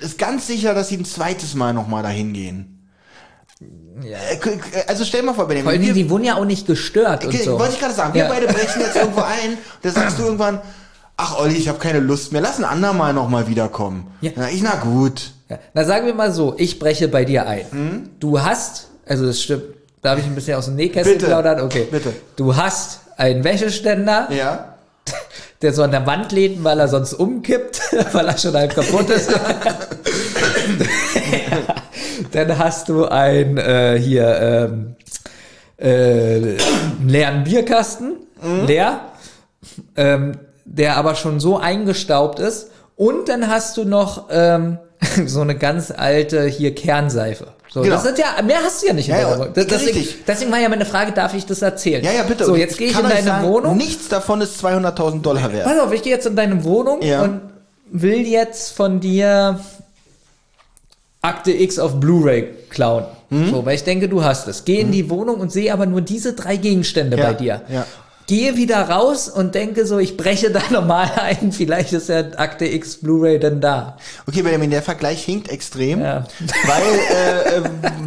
ist 0.01 0.18
ganz 0.18 0.45
sicher, 0.47 0.73
dass 0.73 0.89
sie 0.89 0.97
ein 0.97 1.05
zweites 1.05 1.55
Mal 1.55 1.73
nochmal 1.73 2.03
dahin 2.03 2.34
gehen. 2.34 2.89
ja. 4.03 4.18
Äh, 4.18 4.49
Also 4.88 5.05
stell 5.05 5.23
mal 5.23 5.34
vor, 5.34 5.47
Benjamin, 5.47 5.64
Vor 5.64 5.72
allem, 5.72 5.81
wir- 5.81 5.93
die 5.93 6.10
wurden 6.10 6.26
ja 6.26 6.35
auch 6.35 6.45
nicht 6.45 6.68
gestört 6.68 7.23
und 7.26 7.31
Ge- 7.31 7.43
so. 7.43 7.57
Wollte 7.60 7.73
ich 7.76 7.80
gerade 7.80 7.93
sagen, 7.93 8.14
wir 8.14 8.23
Ja. 8.23 8.30
beide 8.30 8.47
brechen 8.47 8.81
jetzt 8.81 8.95
irgendwo 8.95 9.22
ein. 9.41 9.57
Da 9.81 9.89
sagst 9.91 10.19
du 10.19 10.23
irgendwann, 10.23 10.60
ach 11.15 11.39
Olli, 11.39 11.55
ich 11.55 11.69
habe 11.69 11.80
keine 11.80 11.99
Lust 11.99 12.34
mehr, 12.34 12.41
lass 12.41 12.57
ein 12.57 12.65
andermal 12.65 13.14
nochmal 13.14 13.47
wiederkommen. 13.47 14.07
Ja. 14.22 14.31
Na, 14.35 14.49
ich, 14.49 14.61
na 14.61 14.76
gut. 14.76 15.31
Ja. 15.49 15.60
Na, 15.73 15.85
sagen 15.85 16.05
wir 16.07 16.14
mal 16.14 16.34
so, 16.34 16.55
ich 16.57 16.80
breche 16.80 17.07
bei 17.07 17.23
dir 17.23 17.47
ein. 17.47 17.65
Hm? 17.72 18.10
Du 18.19 18.41
hast, 18.41 18.88
also 19.05 19.26
das 19.27 19.41
stimmt, 19.41 19.64
darf 20.03 20.19
ich 20.19 20.25
ein 20.25 20.35
bisschen 20.35 20.55
aus 20.57 20.65
dem 20.65 20.75
Nähkästchen 20.75 21.17
Bitte. 21.17 21.25
plaudern? 21.31 21.61
Okay. 21.61 21.88
Bitte. 21.89 22.13
Du 22.35 22.55
hast 22.55 22.99
einen 23.17 23.43
Wäscheständer, 23.43 24.27
Ja. 24.31 24.75
der 25.61 25.73
so 25.73 25.81
an 25.84 25.91
der 25.91 26.05
Wand 26.05 26.31
lädt, 26.31 26.63
weil 26.63 26.80
er 26.80 26.88
sonst 26.88 27.13
umkippt, 27.13 27.81
weil 28.13 28.27
er 28.27 28.38
schon 28.38 28.53
halb 28.53 28.75
kaputt 28.75 29.09
ist. 29.09 29.31
Dann 32.31 32.57
hast 32.57 32.89
du 32.89 33.05
ein 33.05 33.57
äh, 33.57 33.99
hier 33.99 34.38
ähm, 34.71 34.95
äh, 35.77 35.88
einen 35.89 37.09
leeren 37.09 37.43
Bierkasten, 37.43 38.13
Mhm. 38.41 38.65
leer, 38.65 38.99
ähm, 39.95 40.34
der 40.65 40.97
aber 40.97 41.15
schon 41.15 41.39
so 41.39 41.57
eingestaubt 41.57 42.39
ist. 42.39 42.71
Und 42.97 43.30
dann 43.30 43.47
hast 43.47 43.77
du 43.77 43.85
noch 43.85 44.27
ähm, 44.30 44.80
so 45.27 45.41
eine 45.41 45.56
ganz 45.57 45.91
alte 45.91 46.45
hier 46.45 46.73
Kernseife. 46.76 47.48
So, 47.72 47.81
Genau. 47.81 47.95
das 47.95 48.03
sind 48.03 48.19
ja, 48.19 48.40
mehr 48.44 48.60
hast 48.64 48.84
du 48.84 48.88
ja 48.88 48.94
nicht 48.94 49.10
in 49.10 49.15
Ja, 49.15 49.35
der 49.35 49.38
ja. 49.40 49.45
Das- 49.52 49.65
Deswegen, 49.68 49.98
richtig. 49.98 50.26
deswegen 50.27 50.52
war 50.52 50.60
ja 50.60 50.69
meine 50.69 50.85
Frage, 50.85 51.11
darf 51.11 51.34
ich 51.34 51.45
das 51.48 51.61
erzählen? 51.64 52.03
Ja, 52.03 52.11
ja, 52.11 52.23
bitte. 52.23 52.45
So, 52.45 52.56
jetzt 52.56 52.77
gehe 52.77 52.90
ich 52.90 52.98
in 52.99 53.10
deine 53.10 53.23
sagen, 53.23 53.48
Wohnung. 53.48 53.77
Nichts 53.77 54.10
davon 54.10 54.41
ist 54.41 54.64
200.000 54.64 55.22
Dollar 55.23 55.52
wert. 55.52 55.65
Pass 55.65 55.80
auf, 55.80 55.91
ich 55.91 56.03
gehe 56.03 56.14
jetzt 56.14 56.27
in 56.27 56.35
deine 56.35 56.64
Wohnung 56.64 57.02
Ja. 57.02 57.23
und 57.23 57.41
will 57.91 58.27
jetzt 58.27 58.73
von 58.76 58.99
dir 58.99 59.60
Akte 61.22 61.52
X 61.52 61.80
auf 61.80 61.99
Blu-ray 61.99 62.49
klauen. 62.69 63.06
Mhm. 63.30 63.49
So, 63.49 63.65
weil 63.65 63.76
ich 63.76 63.84
denke, 63.84 64.10
du 64.10 64.23
hast 64.23 64.48
es. 64.48 64.65
Gehe 64.65 64.81
in 64.81 64.91
die 64.91 65.10
Wohnung 65.10 65.40
und 65.40 65.52
sehe 65.52 65.72
aber 65.73 65.85
nur 65.85 66.02
diese 66.02 66.34
drei 66.34 66.57
Gegenstände 66.57 67.18
Ja, 67.18 67.23
bei 67.27 67.34
dir. 67.34 67.61
ja. 67.69 67.85
Gehe 68.28 68.56
wieder 68.56 68.90
raus 68.90 69.28
und 69.30 69.54
denke 69.54 69.86
so, 69.86 70.00
ich 70.00 70.16
breche 70.18 70.50
da 70.52 70.62
normal 70.72 71.12
ein, 71.18 71.52
vielleicht 71.52 71.91
ist 71.94 72.10
ja 72.10 72.24
Akte 72.38 72.66
X 72.66 72.98
Blu-ray 72.98 73.40
denn 73.40 73.60
da. 73.60 73.98
Okay, 74.28 74.41
Benjamin, 74.41 74.70
der 74.72 74.82
Vergleich 74.82 75.24
hinkt 75.24 75.50
extrem, 75.50 76.02
Ja. 76.02 76.24
weil 76.66 76.84
äh, 76.84 77.58
äh, 77.58 77.62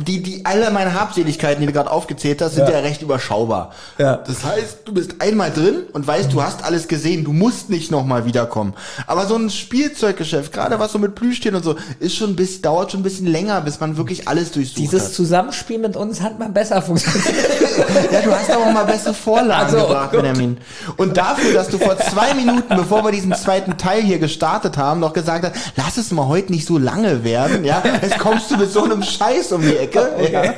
die, 0.06 0.22
die 0.22 0.44
alle 0.44 0.70
meine 0.70 0.94
Habseligkeiten, 0.94 1.60
die 1.60 1.66
du 1.66 1.72
gerade 1.72 1.90
aufgezählt 1.90 2.40
hast, 2.40 2.54
sind 2.54 2.66
ja. 2.68 2.74
Ja. 2.74 2.80
recht 2.80 3.02
überschaubar. 3.02 3.72
Ja. 3.98 4.16
Das 4.16 4.44
heißt, 4.44 4.78
du 4.86 4.94
bist 4.94 5.16
einmal 5.20 5.50
drin 5.50 5.82
und 5.92 6.06
weißt, 6.06 6.32
du 6.32 6.42
hast 6.42 6.64
alles 6.64 6.88
gesehen, 6.88 7.24
du 7.24 7.32
musst 7.32 7.68
nicht 7.70 7.90
nochmal 7.90 8.24
wiederkommen. 8.24 8.74
Aber 9.06 9.26
so 9.26 9.36
ein 9.36 9.50
Spielzeuggeschäft, 9.50 10.52
gerade 10.52 10.78
was 10.78 10.92
so 10.92 10.98
mit 10.98 11.14
Plüschtieren 11.14 11.56
und 11.56 11.62
so, 11.64 11.76
ist 12.00 12.14
schon 12.16 12.30
ein 12.30 12.36
bisschen, 12.36 12.62
dauert 12.62 12.90
schon 12.92 13.00
ein 13.00 13.04
bisschen 13.04 13.26
länger, 13.26 13.60
bis 13.60 13.80
man 13.80 13.96
wirklich 13.96 14.28
alles 14.28 14.52
durchsucht 14.52 14.78
Dieses 14.78 15.04
hat. 15.06 15.12
Zusammenspiel 15.12 15.78
mit 15.78 15.96
uns 15.96 16.20
hat 16.22 16.38
mal 16.38 16.48
besser 16.48 16.80
funktioniert. 16.86 17.34
Ja, 18.12 18.20
du 18.20 18.32
hast 18.32 18.50
aber 18.50 18.70
mal 18.72 18.84
bessere 18.84 19.14
Vorlagen 19.14 19.64
Also, 19.66 19.78
oh 19.78 19.88
gebracht, 19.88 20.12
Gott. 20.12 20.22
Benjamin. 20.22 20.58
Und 20.96 21.16
dafür, 21.16 21.54
dass 21.54 21.68
du 21.68 21.78
vor 21.78 21.96
zwei 21.98 22.34
Minuten, 22.34 22.76
bevor 22.76 23.04
wir 23.04 23.12
diesen 23.12 23.34
zweiten 23.34 23.76
Teil 23.76 24.02
hier 24.02 24.18
gestartet 24.18 24.76
haben, 24.76 25.00
noch 25.00 25.12
gesagt 25.12 25.44
hast, 25.44 25.54
lass 25.76 25.96
es 25.96 26.10
mal 26.10 26.26
heute 26.28 26.52
nicht 26.52 26.66
so 26.66 26.78
lange 26.78 27.24
werden, 27.24 27.64
ja, 27.64 27.82
jetzt 28.02 28.18
kommst 28.18 28.50
du 28.50 28.56
mit 28.56 28.70
so 28.70 28.84
einem 28.84 29.02
Scheiß 29.02 29.52
um 29.52 29.62
die 29.62 29.76
Ecke. 29.76 30.10
Ja. 30.32 30.54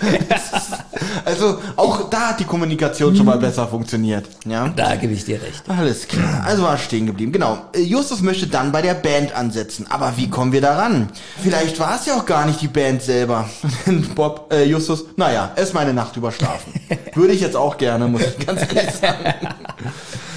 Also 1.24 1.58
auch 1.76 2.08
da 2.10 2.30
hat 2.30 2.40
die 2.40 2.44
Kommunikation 2.44 3.14
schon 3.16 3.26
mal 3.26 3.38
besser 3.38 3.66
funktioniert, 3.66 4.26
ja. 4.44 4.68
da 4.68 4.96
gebe 4.96 5.12
ich 5.12 5.24
dir 5.24 5.40
recht. 5.40 5.62
Alles 5.68 6.08
klar, 6.08 6.44
also 6.44 6.62
war 6.62 6.78
stehen 6.78 7.06
geblieben. 7.06 7.32
Genau. 7.32 7.58
Äh, 7.74 7.80
Justus 7.80 8.22
möchte 8.22 8.46
dann 8.46 8.72
bei 8.72 8.82
der 8.82 8.94
Band 8.94 9.34
ansetzen. 9.34 9.86
Aber 9.88 10.14
wie 10.16 10.28
kommen 10.28 10.52
wir 10.52 10.60
daran? 10.60 11.08
Vielleicht 11.42 11.78
war 11.78 11.96
es 11.96 12.06
ja 12.06 12.16
auch 12.16 12.26
gar 12.26 12.46
nicht 12.46 12.60
die 12.60 12.68
Band 12.68 13.02
selber. 13.02 13.48
Bob, 14.14 14.52
äh, 14.52 14.64
Justus, 14.64 15.04
naja, 15.16 15.52
erst 15.56 15.74
mal 15.74 15.80
eine 15.80 15.94
Nacht 15.94 16.16
überschlafen. 16.16 16.72
Würde 17.14 17.32
ich 17.32 17.40
jetzt 17.40 17.56
auch 17.56 17.76
gerne, 17.76 18.08
muss 18.08 18.22
ich 18.22 18.46
ganz 18.46 18.62
ehrlich 18.62 18.94
sagen. 18.94 19.48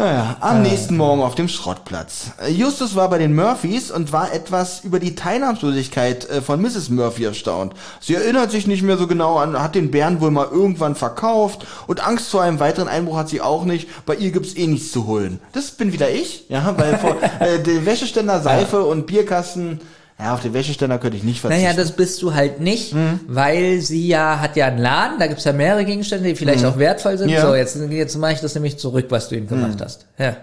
Naja, 0.00 0.36
am 0.40 0.62
nächsten 0.62 0.96
Morgen 0.96 1.20
auf 1.20 1.34
dem 1.34 1.46
Schrottplatz. 1.46 2.30
Äh, 2.42 2.50
Justus 2.52 2.96
war 2.96 3.10
bei 3.10 3.18
den 3.18 3.34
Murphys 3.34 3.90
und 3.90 4.14
war 4.14 4.32
etwas 4.32 4.80
über 4.82 4.98
die 4.98 5.14
Teilnahmslosigkeit 5.14 6.26
äh, 6.30 6.40
von 6.40 6.62
Mrs. 6.62 6.88
Murphy 6.88 7.24
erstaunt. 7.24 7.74
Sie 8.00 8.14
erinnert 8.14 8.50
sich 8.50 8.66
nicht 8.66 8.82
mehr 8.82 8.96
so 8.96 9.06
genau 9.06 9.36
an, 9.36 9.62
hat 9.62 9.74
den 9.74 9.90
Bären 9.90 10.22
wohl 10.22 10.30
mal 10.30 10.48
irgendwann 10.50 10.94
verkauft 10.94 11.66
und 11.86 12.02
Angst 12.02 12.30
vor 12.30 12.40
einem 12.40 12.60
weiteren 12.60 12.88
Einbruch 12.88 13.18
hat 13.18 13.28
sie 13.28 13.42
auch 13.42 13.66
nicht. 13.66 13.90
Bei 14.06 14.14
ihr 14.14 14.30
gibt's 14.30 14.56
eh 14.56 14.68
nichts 14.68 14.90
zu 14.90 15.06
holen. 15.06 15.38
Das 15.52 15.72
bin 15.72 15.92
wieder 15.92 16.08
ich, 16.08 16.46
ja, 16.48 16.74
weil 16.78 16.96
vor, 16.96 17.16
äh, 17.40 17.62
der 17.62 17.84
Wäscheständer, 17.84 18.40
Seife 18.40 18.82
und 18.82 19.06
Bierkasten, 19.06 19.82
ja, 20.22 20.34
auf 20.34 20.40
den 20.40 20.52
Wäscheständer 20.52 20.98
könnte 20.98 21.16
ich 21.16 21.22
nicht 21.22 21.40
verzichten. 21.40 21.64
Naja, 21.64 21.76
das 21.76 21.92
bist 21.92 22.20
du 22.22 22.34
halt 22.34 22.60
nicht, 22.60 22.94
weil 23.26 23.80
sie 23.80 24.06
ja, 24.06 24.40
hat 24.40 24.56
ja 24.56 24.66
einen 24.66 24.78
Laden, 24.78 25.18
da 25.18 25.26
gibt's 25.26 25.44
ja 25.44 25.52
mehrere 25.52 25.84
Gegenstände, 25.84 26.28
die 26.28 26.34
vielleicht 26.34 26.64
auch 26.64 26.78
wertvoll 26.78 27.16
sind. 27.18 27.30
Ja. 27.30 27.46
So, 27.46 27.54
jetzt, 27.54 27.76
jetzt 27.90 28.16
mache 28.16 28.32
ich 28.32 28.40
das 28.40 28.54
nämlich 28.54 28.78
zurück, 28.78 29.06
was 29.08 29.28
du 29.28 29.36
ihm 29.36 29.46
gemacht 29.46 29.80
hast. 29.80 30.06
Ja. 30.18 30.36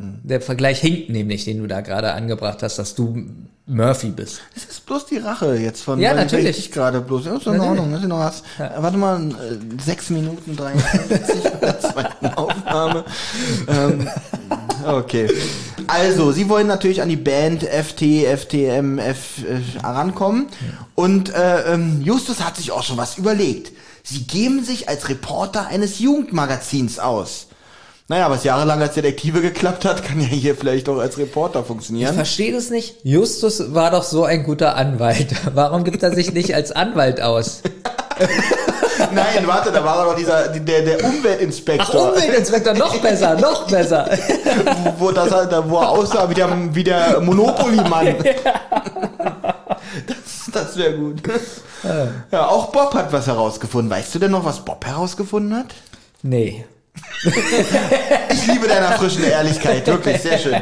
Der 0.00 0.40
Vergleich 0.40 0.78
hinkt 0.78 1.10
nämlich, 1.10 1.44
den 1.44 1.58
du 1.58 1.66
da 1.66 1.80
gerade 1.80 2.12
angebracht 2.12 2.62
hast, 2.62 2.78
dass 2.78 2.94
du 2.94 3.20
Murphy 3.66 4.10
bist. 4.10 4.40
Das 4.54 4.64
ist 4.64 4.86
bloß 4.86 5.06
die 5.06 5.16
Rache 5.18 5.56
jetzt 5.56 5.82
von 5.82 5.98
Ja, 5.98 6.14
natürlich. 6.14 6.56
Ich 6.56 6.70
gerade 6.70 7.00
bloß. 7.00 7.24
Ja, 7.26 7.36
ist 7.36 7.46
in. 7.46 7.58
Ordnung. 7.58 7.92
Ist 7.92 8.04
in 8.04 8.12
Ordnung. 8.12 8.42
Äh, 8.58 8.70
Warte 8.80 8.96
mal, 8.96 9.20
äh, 9.28 9.82
sechs 9.84 10.08
Minuten 10.10 10.56
53 10.56 11.42
bei 11.42 11.66
der 11.66 11.80
zweiten 11.80 12.26
Aufnahme. 12.36 13.04
ähm, 13.66 14.08
okay. 14.86 15.28
Also, 15.88 16.30
sie 16.30 16.48
wollen 16.48 16.68
natürlich 16.68 17.02
an 17.02 17.08
die 17.08 17.16
Band 17.16 17.64
FT, 17.64 18.02
FTM, 18.24 18.98
F 18.98 19.42
äh, 19.42 19.84
rankommen. 19.84 20.46
Und 20.94 21.34
äh, 21.34 21.74
ähm, 21.74 22.02
Justus 22.02 22.44
hat 22.44 22.56
sich 22.56 22.70
auch 22.70 22.84
schon 22.84 22.96
was 22.96 23.18
überlegt. 23.18 23.72
Sie 24.04 24.22
geben 24.28 24.62
sich 24.64 24.88
als 24.88 25.08
Reporter 25.08 25.66
eines 25.66 25.98
Jugendmagazins 25.98 27.00
aus. 27.00 27.47
Naja, 28.10 28.30
was 28.30 28.42
jahrelang 28.42 28.80
als 28.80 28.94
Detektive 28.94 29.42
geklappt 29.42 29.84
hat, 29.84 30.02
kann 30.02 30.18
ja 30.18 30.26
hier 30.26 30.54
vielleicht 30.56 30.88
auch 30.88 30.96
als 30.98 31.18
Reporter 31.18 31.60
Ich 31.60 31.66
funktionieren. 31.66 32.14
verstehe 32.14 32.52
das 32.54 32.70
nicht. 32.70 32.96
Justus 33.04 33.74
war 33.74 33.90
doch 33.90 34.02
so 34.02 34.24
ein 34.24 34.44
guter 34.44 34.76
Anwalt. 34.76 35.28
Warum 35.54 35.84
gibt 35.84 36.02
er 36.02 36.14
sich 36.14 36.32
nicht 36.32 36.54
als 36.54 36.72
Anwalt 36.72 37.20
aus? 37.20 37.60
Nein, 39.14 39.46
warte, 39.46 39.70
da 39.70 39.84
war 39.84 40.04
doch 40.06 40.16
dieser, 40.16 40.48
der, 40.48 40.82
der 40.82 40.98
Ach, 41.02 41.08
Umweltinspektor. 41.08 42.12
Umweltinspektor, 42.14 42.74
noch 42.74 42.96
besser, 42.98 43.34
noch 43.36 43.66
besser. 43.70 44.08
wo, 44.98 45.10
das, 45.12 45.30
halt- 45.30 45.52
wo 45.68 45.76
er 45.78 45.90
aussah 45.90 46.28
wie 46.30 46.34
der, 46.34 46.48
wie 46.74 46.84
der 46.84 47.20
Monopoly-Mann. 47.20 48.16
Das, 50.06 50.50
das 50.52 50.76
wäre 50.78 50.94
gut. 50.96 51.20
Ja, 52.32 52.46
auch 52.48 52.66
Bob 52.72 52.94
hat 52.94 53.12
was 53.12 53.26
herausgefunden. 53.26 53.90
Weißt 53.90 54.14
du 54.14 54.18
denn 54.18 54.30
noch, 54.30 54.44
was 54.44 54.64
Bob 54.64 54.84
herausgefunden 54.84 55.56
hat? 55.56 55.66
Nee. 56.22 56.64
Ich 58.30 58.46
liebe 58.46 58.68
deiner 58.68 58.92
frischen 58.92 59.24
Ehrlichkeit, 59.24 59.86
wirklich, 59.86 60.20
sehr 60.20 60.38
schön. 60.38 60.52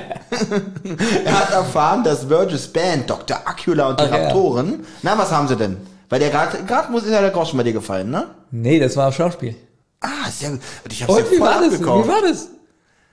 er 1.25 1.39
hat 1.41 1.51
erfahren, 1.53 2.03
dass 2.05 2.29
Virgis 2.29 2.67
Band, 2.73 3.09
Dr. 3.11 3.39
Acula 3.45 3.89
und 3.89 4.01
die 4.01 4.05
ja. 4.05 4.11
Raptoren, 4.11 4.85
na, 5.03 5.17
was 5.19 5.31
haben 5.31 5.49
sie 5.49 5.57
denn? 5.57 5.77
Weil 6.09 6.21
der 6.21 6.31
gerade, 6.31 6.63
gerade 6.65 6.91
muss 6.93 7.03
ist 7.05 7.11
ja 7.13 7.21
der 7.21 7.31
Groschen 7.31 7.57
bei 7.57 7.63
dir 7.65 7.73
gefallen, 7.73 8.11
ne? 8.11 8.29
Nee, 8.51 8.79
das 8.79 8.97
war 8.97 9.13
Schauspiel. 9.13 9.55
Ah, 10.01 10.31
sehr 10.31 10.51
gut. 10.51 10.61
Und 10.85 10.93
ich 10.93 11.03
hab's 11.03 11.13
Und 11.13 11.19
ja 11.25 11.31
wie 11.31 11.37
voll 11.37 11.47
war 11.49 11.61
das? 11.61 11.73
abgekauft. 11.75 12.05
Wie 12.05 12.09
war 12.13 12.23
das? 12.23 12.49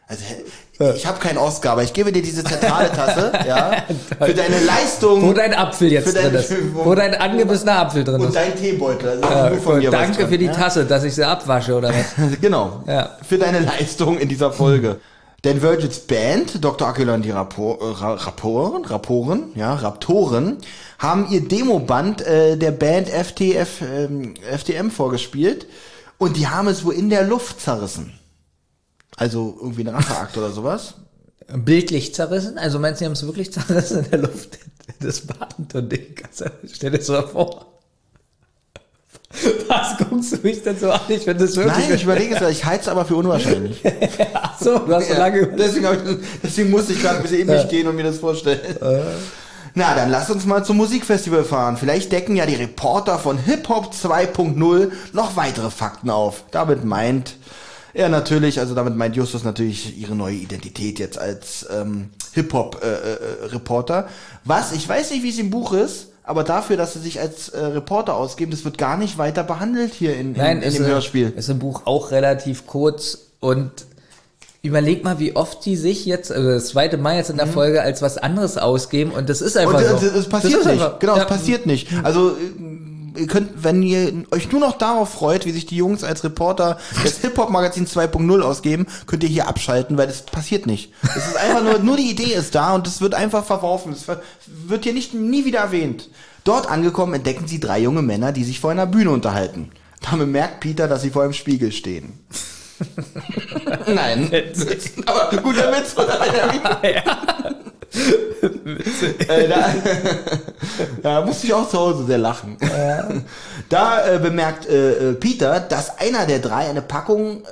Also, 0.07 0.23
ich 0.95 1.05
habe 1.05 1.19
keinen 1.19 1.37
Oscar, 1.37 1.73
aber 1.73 1.83
ich 1.83 1.93
gebe 1.93 2.11
dir 2.11 2.21
diese 2.21 2.43
zentrale 2.43 2.91
Tasse, 2.91 3.31
ja, 3.47 3.83
für 4.19 4.33
deine 4.33 4.59
Leistung 4.65 5.21
Wo 5.21 5.33
dein 5.33 5.53
Apfel 5.53 5.91
jetzt 5.91 6.15
dein- 6.15 6.31
drin 6.31 6.35
ist. 6.35 6.53
Wo 6.73 6.95
dein 6.95 7.13
angebissener 7.15 7.79
Apfel 7.79 8.03
drin 8.03 8.21
und 8.21 8.27
ist. 8.27 8.35
dein 8.35 8.55
Teebeutel. 8.55 9.09
Also 9.09 9.23
Ja, 9.23 9.51
cool. 9.65 9.81
Danke 9.91 10.17
dran, 10.21 10.29
für 10.29 10.37
die 10.37 10.45
ja? 10.45 10.51
Tasse, 10.53 10.85
dass 10.85 11.03
ich 11.03 11.13
sie 11.15 11.23
abwasche, 11.25 11.75
oder 11.75 11.89
was? 11.89 12.05
Genau. 12.41 12.83
Ja. 12.87 13.17
Für 13.27 13.37
deine 13.37 13.59
Leistung 13.59 14.17
in 14.17 14.27
dieser 14.29 14.51
Folge. 14.51 14.97
Denn 15.43 15.61
Virgils 15.61 15.99
Band, 15.99 16.63
Dr. 16.63 16.87
Acula 16.87 17.15
und 17.15 17.23
die 17.23 17.31
Rapo 17.31 17.77
äh, 17.81 17.99
Ra 18.01 18.13
Raporen, 18.13 18.85
Raporen, 18.85 19.51
ja, 19.55 19.73
Raptoren, 19.75 20.57
haben 20.99 21.27
ihr 21.29 21.41
Demoband 21.47 22.25
äh, 22.25 22.55
der 22.57 22.71
Band 22.71 23.09
FTF, 23.09 23.81
ähm, 23.81 24.35
FTM 24.57 24.89
vorgespielt 24.89 25.67
und 26.17 26.37
die 26.37 26.47
haben 26.47 26.69
es 26.69 26.85
wohl 26.85 26.93
in 26.93 27.09
der 27.09 27.23
Luft 27.23 27.59
zerrissen. 27.59 28.17
Also 29.17 29.57
irgendwie 29.61 29.81
ein 29.83 29.89
Racheakt 29.95 30.37
oder 30.37 30.51
sowas. 30.51 30.95
Bildlich 31.53 32.13
zerrissen? 32.15 32.57
Also 32.57 32.79
meinst 32.79 32.99
du, 33.01 33.03
die 33.03 33.05
haben 33.07 33.13
es 33.13 33.25
wirklich 33.25 33.51
zerrissen 33.53 34.05
in 34.05 34.11
der 34.11 34.19
Luft? 34.19 34.59
Das 34.99 35.21
Band 35.21 35.73
und 35.75 35.91
Ding. 35.91 36.15
Also, 36.27 36.45
Stell 36.71 36.91
dir 36.91 36.97
das 36.99 37.07
mal 37.09 37.27
vor. 37.27 37.65
Was 39.67 39.97
guckst 39.97 40.31
du 40.33 40.37
mich 40.43 40.61
denn 40.61 40.77
so 40.77 40.91
an? 40.91 41.01
Ich 41.07 41.23
finde 41.23 41.45
das 41.45 41.55
wirklich. 41.55 41.87
Nein, 41.87 41.95
ich 41.95 42.03
überlege 42.03 42.35
es, 42.35 42.51
ich 42.51 42.65
halte 42.65 42.81
es 42.83 42.87
aber 42.87 43.03
für 43.03 43.15
unwahrscheinlich. 43.15 43.81
Ach 44.33 44.59
so, 44.61 44.77
du 44.79 44.93
hast 44.93 45.07
so 45.07 45.13
Ja, 45.13 45.19
lange. 45.19 45.47
deswegen, 45.57 45.87
hab 45.87 45.95
ich, 45.95 46.17
deswegen 46.43 46.69
musste 46.69 46.93
ich 46.93 47.01
gerade 47.01 47.17
ein 47.17 47.23
bisschen 47.23 47.39
in 47.39 47.47
mich 47.47 47.67
gehen 47.67 47.87
und 47.87 47.95
mir 47.95 48.03
das 48.03 48.19
vorstellen. 48.19 48.59
Na, 49.73 49.95
dann 49.95 50.11
lass 50.11 50.29
uns 50.29 50.45
mal 50.45 50.63
zum 50.63 50.77
Musikfestival 50.77 51.43
fahren. 51.43 51.77
Vielleicht 51.77 52.11
decken 52.11 52.35
ja 52.35 52.45
die 52.45 52.53
Reporter 52.55 53.17
von 53.17 53.39
Hip 53.39 53.67
Hop 53.69 53.91
2.0 53.91 54.91
noch 55.13 55.35
weitere 55.35 55.71
Fakten 55.71 56.11
auf. 56.11 56.43
Damit 56.51 56.83
meint 56.85 57.35
er 57.93 58.09
natürlich, 58.09 58.59
also 58.59 58.73
damit 58.75 58.95
meint 58.95 59.15
Justus 59.15 59.43
natürlich 59.43 59.97
ihre 59.97 60.15
neue 60.15 60.35
Identität 60.35 60.99
jetzt 60.99 61.17
als 61.19 61.65
ähm, 61.71 62.09
Hip 62.33 62.51
Hop 62.53 62.81
äh, 62.83 62.87
äh, 62.87 63.45
Reporter. 63.47 64.07
Was, 64.45 64.71
ich 64.71 64.87
weiß 64.87 65.11
nicht, 65.11 65.23
wie 65.23 65.29
es 65.29 65.39
im 65.39 65.49
Buch 65.49 65.73
ist, 65.73 66.07
aber 66.23 66.43
dafür, 66.43 66.77
dass 66.77 66.93
sie 66.93 66.99
sich 66.99 67.19
als 67.19 67.49
äh, 67.49 67.63
Reporter 67.63 68.15
ausgeben, 68.15 68.51
das 68.51 68.63
wird 68.65 68.77
gar 68.77 68.97
nicht 68.97 69.17
weiter 69.17 69.43
behandelt 69.43 69.93
hier 69.93 70.13
in, 70.15 70.33
in, 70.33 70.41
Nein, 70.41 70.61
in 70.61 70.73
dem 70.73 70.85
Hörspiel. 70.85 71.33
ist 71.35 71.49
im 71.49 71.59
Buch 71.59 71.81
auch 71.85 72.11
relativ 72.11 72.65
kurz 72.65 73.19
und 73.39 73.71
überleg 74.63 75.03
mal, 75.03 75.19
wie 75.19 75.35
oft 75.35 75.65
die 75.65 75.75
sich 75.75 76.05
jetzt, 76.05 76.31
also 76.31 76.49
das 76.49 76.67
zweite 76.67 76.97
Mal 76.97 77.17
jetzt 77.17 77.29
in 77.29 77.35
der 77.35 77.47
Folge, 77.47 77.81
als 77.81 78.01
was 78.01 78.17
anderes 78.17 78.57
ausgeben 78.57 79.11
und 79.11 79.27
das 79.27 79.41
ist 79.41 79.57
einfach 79.57 79.79
Und 79.79 79.99
so. 79.99 80.07
es, 80.07 80.29
passiert 80.29 80.59
nicht. 80.65 80.67
Einfach, 80.81 80.99
genau, 80.99 81.17
ja, 81.17 81.23
es 81.23 81.27
passiert 81.27 81.65
nicht. 81.65 81.89
Also 82.01 82.29
äh, 82.31 82.72
ihr 83.17 83.27
könnt, 83.27 83.63
wenn 83.63 83.83
ihr 83.83 84.25
euch 84.31 84.51
nur 84.51 84.61
noch 84.61 84.77
darauf 84.77 85.09
freut, 85.09 85.45
wie 85.45 85.51
sich 85.51 85.65
die 85.65 85.77
Jungs 85.77 86.03
als 86.03 86.23
Reporter 86.23 86.77
des 87.03 87.19
Hip-Hop-Magazin 87.19 87.87
2.0 87.87 88.41
ausgeben, 88.41 88.87
könnt 89.07 89.23
ihr 89.23 89.29
hier 89.29 89.47
abschalten, 89.47 89.97
weil 89.97 90.07
das 90.07 90.23
passiert 90.25 90.65
nicht. 90.65 90.91
Es 91.03 91.27
ist 91.27 91.37
einfach 91.37 91.63
nur, 91.63 91.79
nur 91.79 91.97
die 91.97 92.09
Idee 92.09 92.33
ist 92.33 92.55
da 92.55 92.75
und 92.75 92.87
es 92.87 93.01
wird 93.01 93.13
einfach 93.13 93.45
verworfen. 93.45 93.93
Es 93.93 94.07
wird 94.07 94.83
hier 94.83 94.93
nicht, 94.93 95.13
nie 95.13 95.45
wieder 95.45 95.59
erwähnt. 95.59 96.09
Dort 96.43 96.69
angekommen 96.69 97.13
entdecken 97.13 97.47
sie 97.47 97.59
drei 97.59 97.79
junge 97.79 98.01
Männer, 98.01 98.31
die 98.31 98.43
sich 98.43 98.59
vor 98.59 98.71
einer 98.71 98.87
Bühne 98.87 99.11
unterhalten. 99.11 99.71
Da 100.01 100.17
bemerkt 100.17 100.59
Peter, 100.59 100.87
dass 100.87 101.01
sie 101.01 101.11
vor 101.11 101.23
einem 101.23 101.33
Spiegel 101.33 101.71
stehen. 101.71 102.19
Nein. 103.87 104.29
Aber 105.05 105.37
guter 105.41 105.71
Witz, 105.71 105.95
oder? 105.95 106.19
äh, 109.27 109.47
da, 109.47 109.73
da 111.01 111.25
musste 111.25 111.47
ich 111.47 111.53
auch 111.53 111.69
zu 111.69 111.79
Hause 111.79 112.05
sehr 112.05 112.17
lachen. 112.17 112.57
Da 113.69 114.15
äh, 114.15 114.19
bemerkt 114.19 114.67
äh, 114.67 115.11
äh, 115.11 115.13
Peter, 115.13 115.59
dass 115.59 115.97
einer 115.99 116.25
der 116.25 116.39
drei 116.39 116.69
eine 116.69 116.81
Packung 116.81 117.41
äh, 117.41 117.43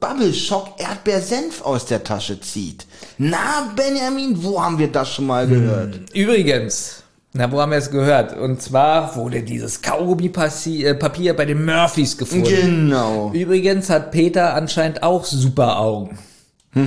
Bubble 0.00 0.32
Shock 0.32 0.74
Erdbeersenf 0.78 1.62
aus 1.62 1.86
der 1.86 2.04
Tasche 2.04 2.40
zieht. 2.40 2.86
Na, 3.18 3.72
Benjamin, 3.74 4.42
wo 4.42 4.62
haben 4.62 4.78
wir 4.78 4.88
das 4.88 5.12
schon 5.12 5.26
mal 5.26 5.46
gehört? 5.46 6.00
Übrigens, 6.14 7.02
na, 7.32 7.50
wo 7.52 7.60
haben 7.60 7.72
wir 7.72 7.78
es 7.78 7.90
gehört? 7.90 8.36
Und 8.36 8.62
zwar 8.62 9.14
wurde 9.16 9.42
dieses 9.42 9.82
Kaugummi-Papier 9.82 11.36
bei 11.36 11.44
den 11.44 11.64
Murphys 11.64 12.16
gefunden. 12.16 12.46
Genau. 12.46 13.30
Übrigens 13.34 13.90
hat 13.90 14.12
Peter 14.12 14.54
anscheinend 14.54 15.02
auch 15.02 15.24
super 15.24 15.78
Augen. 15.78 16.18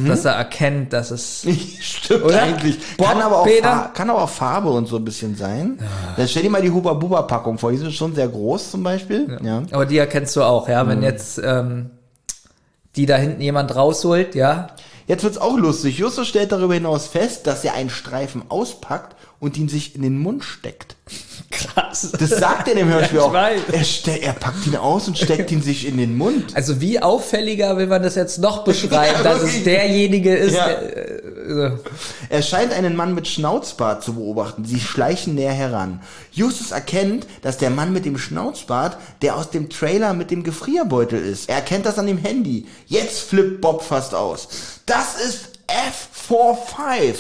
Dass 0.07 0.25
er 0.25 0.33
erkennt, 0.33 0.93
dass 0.93 1.11
es. 1.11 1.45
Stimmt 1.81 2.23
Oder? 2.25 2.41
eigentlich. 2.43 2.77
Bob, 2.97 3.07
kann, 3.07 3.21
aber 3.21 3.39
auch 3.39 3.45
Peter? 3.45 3.63
Fa- 3.63 3.91
kann 3.93 4.09
aber 4.09 4.23
auch 4.23 4.29
Farbe 4.29 4.69
und 4.69 4.87
so 4.87 4.97
ein 4.97 5.05
bisschen 5.05 5.35
sein. 5.35 5.79
Dann 6.17 6.27
stell 6.27 6.43
dir 6.43 6.49
mal 6.49 6.61
die 6.61 6.71
Huba 6.71 6.93
Buba 6.93 7.23
Packung 7.23 7.57
vor. 7.57 7.71
Die 7.71 7.77
sind 7.77 7.93
schon 7.93 8.13
sehr 8.15 8.27
groß 8.27 8.71
zum 8.71 8.83
Beispiel. 8.83 9.37
Ja. 9.43 9.63
Aber 9.71 9.85
die 9.85 9.97
erkennst 9.97 10.35
du 10.35 10.43
auch, 10.43 10.67
ja. 10.69 10.83
Mhm. 10.83 10.89
Wenn 10.89 11.03
jetzt 11.03 11.39
ähm, 11.43 11.89
die 12.95 13.05
da 13.05 13.15
hinten 13.15 13.41
jemand 13.41 13.75
rausholt, 13.75 14.35
ja. 14.35 14.67
Jetzt 15.07 15.23
wird's 15.23 15.37
auch 15.37 15.57
lustig. 15.57 15.97
Justus 15.97 16.27
stellt 16.27 16.51
darüber 16.51 16.73
hinaus 16.73 17.07
fest, 17.07 17.47
dass 17.47 17.63
er 17.65 17.73
einen 17.73 17.89
Streifen 17.89 18.43
auspackt 18.49 19.15
und 19.39 19.57
ihn 19.57 19.67
sich 19.67 19.95
in 19.95 20.03
den 20.03 20.19
Mund 20.19 20.43
steckt. 20.43 20.95
Krass. 21.51 22.11
Das 22.17 22.29
sagt 22.29 22.67
er 22.67 22.73
in 22.73 22.79
dem 22.79 22.89
Hörspiel 22.89 23.17
Ja, 23.19 23.23
ich 23.23 23.29
auch. 23.29 23.33
weiß. 23.33 23.61
Er, 24.07 24.23
er 24.23 24.33
packt 24.33 24.65
ihn 24.65 24.75
aus 24.75 25.07
und 25.07 25.17
steckt 25.17 25.51
ihn 25.51 25.61
sich 25.61 25.85
in 25.87 25.97
den 25.97 26.17
Mund. 26.17 26.55
Also 26.55 26.81
wie 26.81 26.99
auffälliger 27.01 27.77
will 27.77 27.87
man 27.87 28.01
das 28.01 28.15
jetzt 28.15 28.39
noch 28.39 28.63
beschreiben, 28.63 29.17
Ja, 29.17 29.23
dass 29.23 29.43
es 29.43 29.63
derjenige 29.63 30.35
ist. 30.35 30.55
Ja. 30.55 30.67
Der, 30.67 31.23
äh, 31.67 31.71
Er 32.29 32.41
scheint 32.41 32.73
einen 32.73 32.95
Mann 32.95 33.13
mit 33.13 33.27
Schnauzbart 33.27 34.03
zu 34.03 34.13
beobachten. 34.15 34.65
Sie 34.65 34.79
schleichen 34.79 35.35
näher 35.35 35.51
heran. 35.53 36.01
Justus 36.31 36.71
erkennt, 36.71 37.27
dass 37.41 37.57
der 37.57 37.69
Mann 37.69 37.93
mit 37.93 38.05
dem 38.05 38.17
Schnauzbart 38.17 38.97
der 39.21 39.35
aus 39.35 39.49
dem 39.49 39.69
Trailer 39.69 40.13
mit 40.13 40.31
dem 40.31 40.43
Gefrierbeutel 40.43 41.23
ist. 41.23 41.49
Er 41.49 41.57
erkennt 41.57 41.85
das 41.85 41.99
an 41.99 42.07
dem 42.07 42.17
Handy. 42.17 42.65
Jetzt 42.87 43.19
flippt 43.19 43.61
Bob 43.61 43.83
fast 43.83 44.15
aus. 44.15 44.47
Das 44.85 45.15
ist 45.21 45.49
F45. 46.29 47.15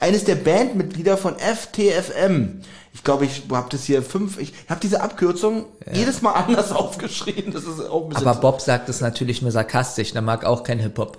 Eines 0.00 0.24
der 0.24 0.36
Bandmitglieder 0.36 1.16
von 1.16 1.34
FTFM. 1.38 2.60
Ich 2.98 3.04
glaube, 3.04 3.26
ich 3.26 3.44
habe 3.52 3.68
das 3.70 3.84
hier 3.84 4.02
fünf. 4.02 4.38
Ich 4.40 4.52
habe 4.68 4.80
diese 4.80 5.00
Abkürzung 5.00 5.66
jedes 5.92 6.20
Mal 6.20 6.32
anders 6.32 6.72
aufgeschrieben. 6.72 7.52
Das 7.52 7.62
ist 7.62 7.80
auch 7.80 8.02
ein 8.02 8.08
bisschen. 8.08 8.26
aber 8.26 8.40
Bob 8.40 8.60
sagt 8.60 8.88
es 8.88 9.00
natürlich 9.00 9.40
nur 9.40 9.52
sarkastisch, 9.52 10.12
der 10.12 10.20
mag 10.20 10.44
auch 10.44 10.64
kein 10.64 10.80
Hip-Hop. 10.80 11.16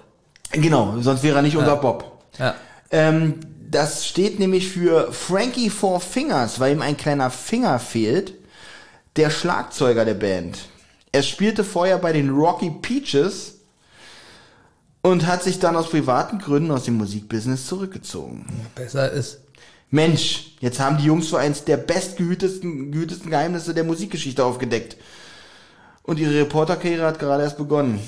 Genau, 0.51 0.95
sonst 0.99 1.23
wäre 1.23 1.37
er 1.37 1.41
nicht 1.41 1.55
unser 1.55 1.77
Bob. 1.77 2.21
Ja. 2.37 2.53
Ähm, 2.91 3.35
das 3.71 4.05
steht 4.05 4.39
nämlich 4.39 4.67
für 4.67 5.13
Frankie 5.13 5.69
Four 5.69 6.01
Fingers, 6.01 6.59
weil 6.59 6.73
ihm 6.73 6.81
ein 6.81 6.97
kleiner 6.97 7.31
Finger 7.31 7.79
fehlt. 7.79 8.33
Der 9.15 9.29
Schlagzeuger 9.29 10.03
der 10.03 10.15
Band. 10.15 10.59
Er 11.13 11.23
spielte 11.23 11.63
vorher 11.63 11.97
bei 11.97 12.11
den 12.11 12.29
Rocky 12.29 12.71
Peaches 12.71 13.53
und 15.01 15.25
hat 15.25 15.43
sich 15.43 15.59
dann 15.59 15.77
aus 15.77 15.89
privaten 15.89 16.39
Gründen 16.39 16.71
aus 16.71 16.83
dem 16.83 16.97
Musikbusiness 16.97 17.67
zurückgezogen. 17.67 18.45
Besser 18.75 19.09
ist. 19.11 19.39
Mensch, 19.91 20.55
jetzt 20.59 20.79
haben 20.79 20.97
die 20.97 21.05
Jungs 21.05 21.29
so 21.29 21.37
eins 21.37 21.63
der 21.63 21.77
bestgehütesten 21.77 22.91
gehütesten 22.91 23.29
Geheimnisse 23.29 23.73
der 23.73 23.83
Musikgeschichte 23.83 24.43
aufgedeckt. 24.43 24.97
Und 26.03 26.19
ihre 26.19 26.33
Reporterkarriere 26.39 27.05
hat 27.05 27.19
gerade 27.19 27.43
erst 27.43 27.57
begonnen. 27.57 27.99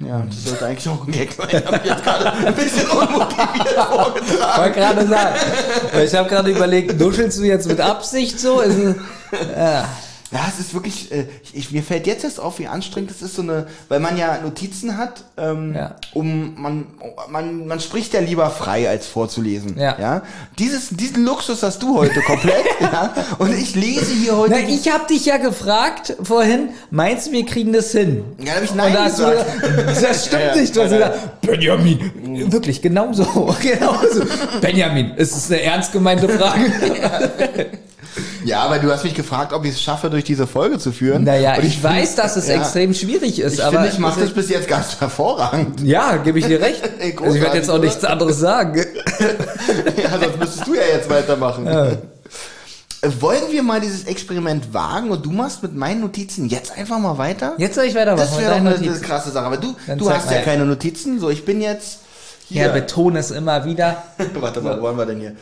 Ja, 0.00 0.22
das 0.26 0.44
sollte 0.44 0.66
eigentlich 0.66 0.88
auch 0.88 1.06
ein 1.06 1.12
Gag 1.12 1.32
sein. 1.32 1.48
Hab 1.66 1.84
ich 1.84 1.90
jetzt 1.90 2.02
gerade 2.02 2.32
ein 2.32 2.54
bisschen 2.54 2.88
unmotiviert 2.88 3.68
vorgetragen. 3.90 4.62
Wollte 4.62 4.78
gerade 4.78 5.06
sagen. 5.06 5.36
Ich 6.02 6.14
habe 6.14 6.28
gerade 6.28 6.50
überlegt, 6.50 7.00
duschelst 7.00 7.38
du 7.38 7.44
jetzt 7.44 7.66
mit 7.66 7.80
Absicht 7.80 8.40
so? 8.40 8.60
Ist 8.60 8.78
es, 8.78 8.96
Ja, 10.32 10.46
es 10.48 10.60
ist 10.60 10.74
wirklich, 10.74 11.10
äh, 11.10 11.26
ich, 11.52 11.72
mir 11.72 11.82
fällt 11.82 12.06
jetzt 12.06 12.22
erst 12.22 12.38
auf, 12.38 12.60
wie 12.60 12.68
anstrengend 12.68 13.10
es 13.10 13.20
ist, 13.20 13.34
so 13.34 13.42
eine, 13.42 13.66
weil 13.88 13.98
man 13.98 14.16
ja 14.16 14.38
Notizen 14.40 14.96
hat, 14.96 15.24
ähm, 15.36 15.74
Ja. 15.74 15.96
um, 16.14 16.54
man, 16.60 16.86
man, 17.30 17.66
man 17.66 17.80
spricht 17.80 18.14
ja 18.14 18.20
lieber 18.20 18.48
frei, 18.50 18.88
als 18.88 19.08
vorzulesen. 19.08 19.76
Ja. 19.76 19.96
ja? 19.98 20.22
Dieses, 20.58 20.90
diesen 20.90 21.24
Luxus 21.24 21.64
hast 21.64 21.82
du 21.82 21.98
heute 21.98 22.20
komplett, 22.20 22.62
ja, 22.80 23.12
und 23.38 23.52
ich 23.58 23.74
lese 23.74 24.12
hier 24.14 24.36
heute. 24.36 24.52
Na, 24.52 24.68
ich 24.68 24.92
habe 24.92 25.04
dich 25.08 25.26
ja 25.26 25.36
gefragt 25.38 26.14
vorhin, 26.22 26.68
meinst 26.92 27.26
du, 27.26 27.32
wir 27.32 27.44
kriegen 27.44 27.72
das 27.72 27.90
hin? 27.90 28.22
ja, 28.38 28.44
da 28.46 28.52
habe 28.54 28.64
ich 28.66 28.74
Nein 28.74 28.92
da 28.92 29.04
du 29.06 29.10
gesagt. 29.10 29.62
gesagt, 29.88 30.02
das 30.10 30.26
stimmt 30.26 30.42
Ja, 30.54 30.54
nicht. 30.54 30.76
Du 30.76 30.82
hast 30.82 30.90
gesagt, 30.92 31.40
Benjamin, 31.40 32.52
wirklich, 32.52 32.80
genauso, 32.80 33.24
genauso. 33.60 34.22
Benjamin, 34.60 35.10
es 35.16 35.36
ist 35.36 35.50
eine 35.50 35.60
ernst 35.62 35.92
gemeinte 35.92 36.28
Frage. 36.28 36.70
Ja, 38.44 38.60
aber 38.62 38.78
du 38.78 38.90
hast 38.90 39.04
mich 39.04 39.14
gefragt, 39.14 39.52
ob 39.52 39.64
ich 39.64 39.72
es 39.72 39.82
schaffe, 39.82 40.10
durch 40.10 40.24
diese 40.24 40.46
Folge 40.46 40.78
zu 40.78 40.92
führen. 40.92 41.24
Naja, 41.24 41.58
ich, 41.58 41.74
find- 41.74 41.84
weiß, 41.84 42.16
dass 42.16 42.36
es 42.36 42.48
ja, 42.48 42.56
extrem 42.56 42.92
schwierig 42.94 43.38
ist, 43.40 43.54
Ich 43.54 43.62
aber 43.64 43.72
finde, 43.78 43.88
ich 43.88 43.98
mache 43.98 44.20
das 44.20 44.30
bis 44.30 44.48
jetzt 44.48 44.66
ganz 44.68 45.00
hervorragend. 45.00 45.80
ja, 45.82 46.16
gebe 46.16 46.38
ich 46.38 46.46
dir 46.46 46.60
recht. 46.60 46.82
Ey, 46.98 47.16
Also 47.22 47.36
ich 47.36 47.42
werde 47.42 47.56
jetzt 47.56 47.70
auch 47.70 47.78
nichts 47.78 48.04
anderes 48.04 48.38
sagen. 48.38 48.84
Ja, 50.02 50.18
sonst 50.18 50.38
müsstest 50.38 50.66
du 50.66 50.74
ja 50.74 50.82
jetzt 50.92 51.08
weitermachen. 51.10 51.66
Äh, 51.66 51.96
Wollen 53.20 53.42
wir 53.50 53.62
mal 53.62 53.80
dieses 53.80 54.04
Experiment 54.04 54.74
wagen 54.74 55.10
und 55.10 55.24
du 55.24 55.30
machst 55.30 55.62
mit 55.62 55.74
meinen 55.74 56.00
Notizen 56.00 56.48
jetzt 56.48 56.76
einfach 56.76 56.98
mal 56.98 57.16
weiter? 57.16 57.54
Jetzt 57.56 57.74
soll 57.76 57.84
ich 57.84 57.94
weitermachen. 57.94 58.26
Das 58.28 58.38
wäre 58.38 58.50
doch 58.50 58.56
eine, 58.58 58.74
eine 58.74 59.00
krasse 59.00 59.30
Sache. 59.30 59.46
Aber 59.46 59.56
du, 59.56 59.74
Dann 59.86 59.98
du 59.98 60.10
hast 60.10 60.30
ja 60.30 60.40
keine 60.42 60.66
Notizen. 60.66 61.18
So, 61.20 61.30
ich 61.30 61.44
bin 61.46 61.60
jetzt 61.62 62.00
hier. 62.50 62.66
Ja, 62.66 62.72
betone 62.72 63.18
es 63.18 63.30
immer 63.30 63.64
wieder. 63.64 64.02
Warte 64.34 64.60
mal, 64.60 64.78
wo 64.78 64.84
waren 64.84 64.96
wir 64.98 65.06
denn 65.06 65.20
hier? 65.20 65.36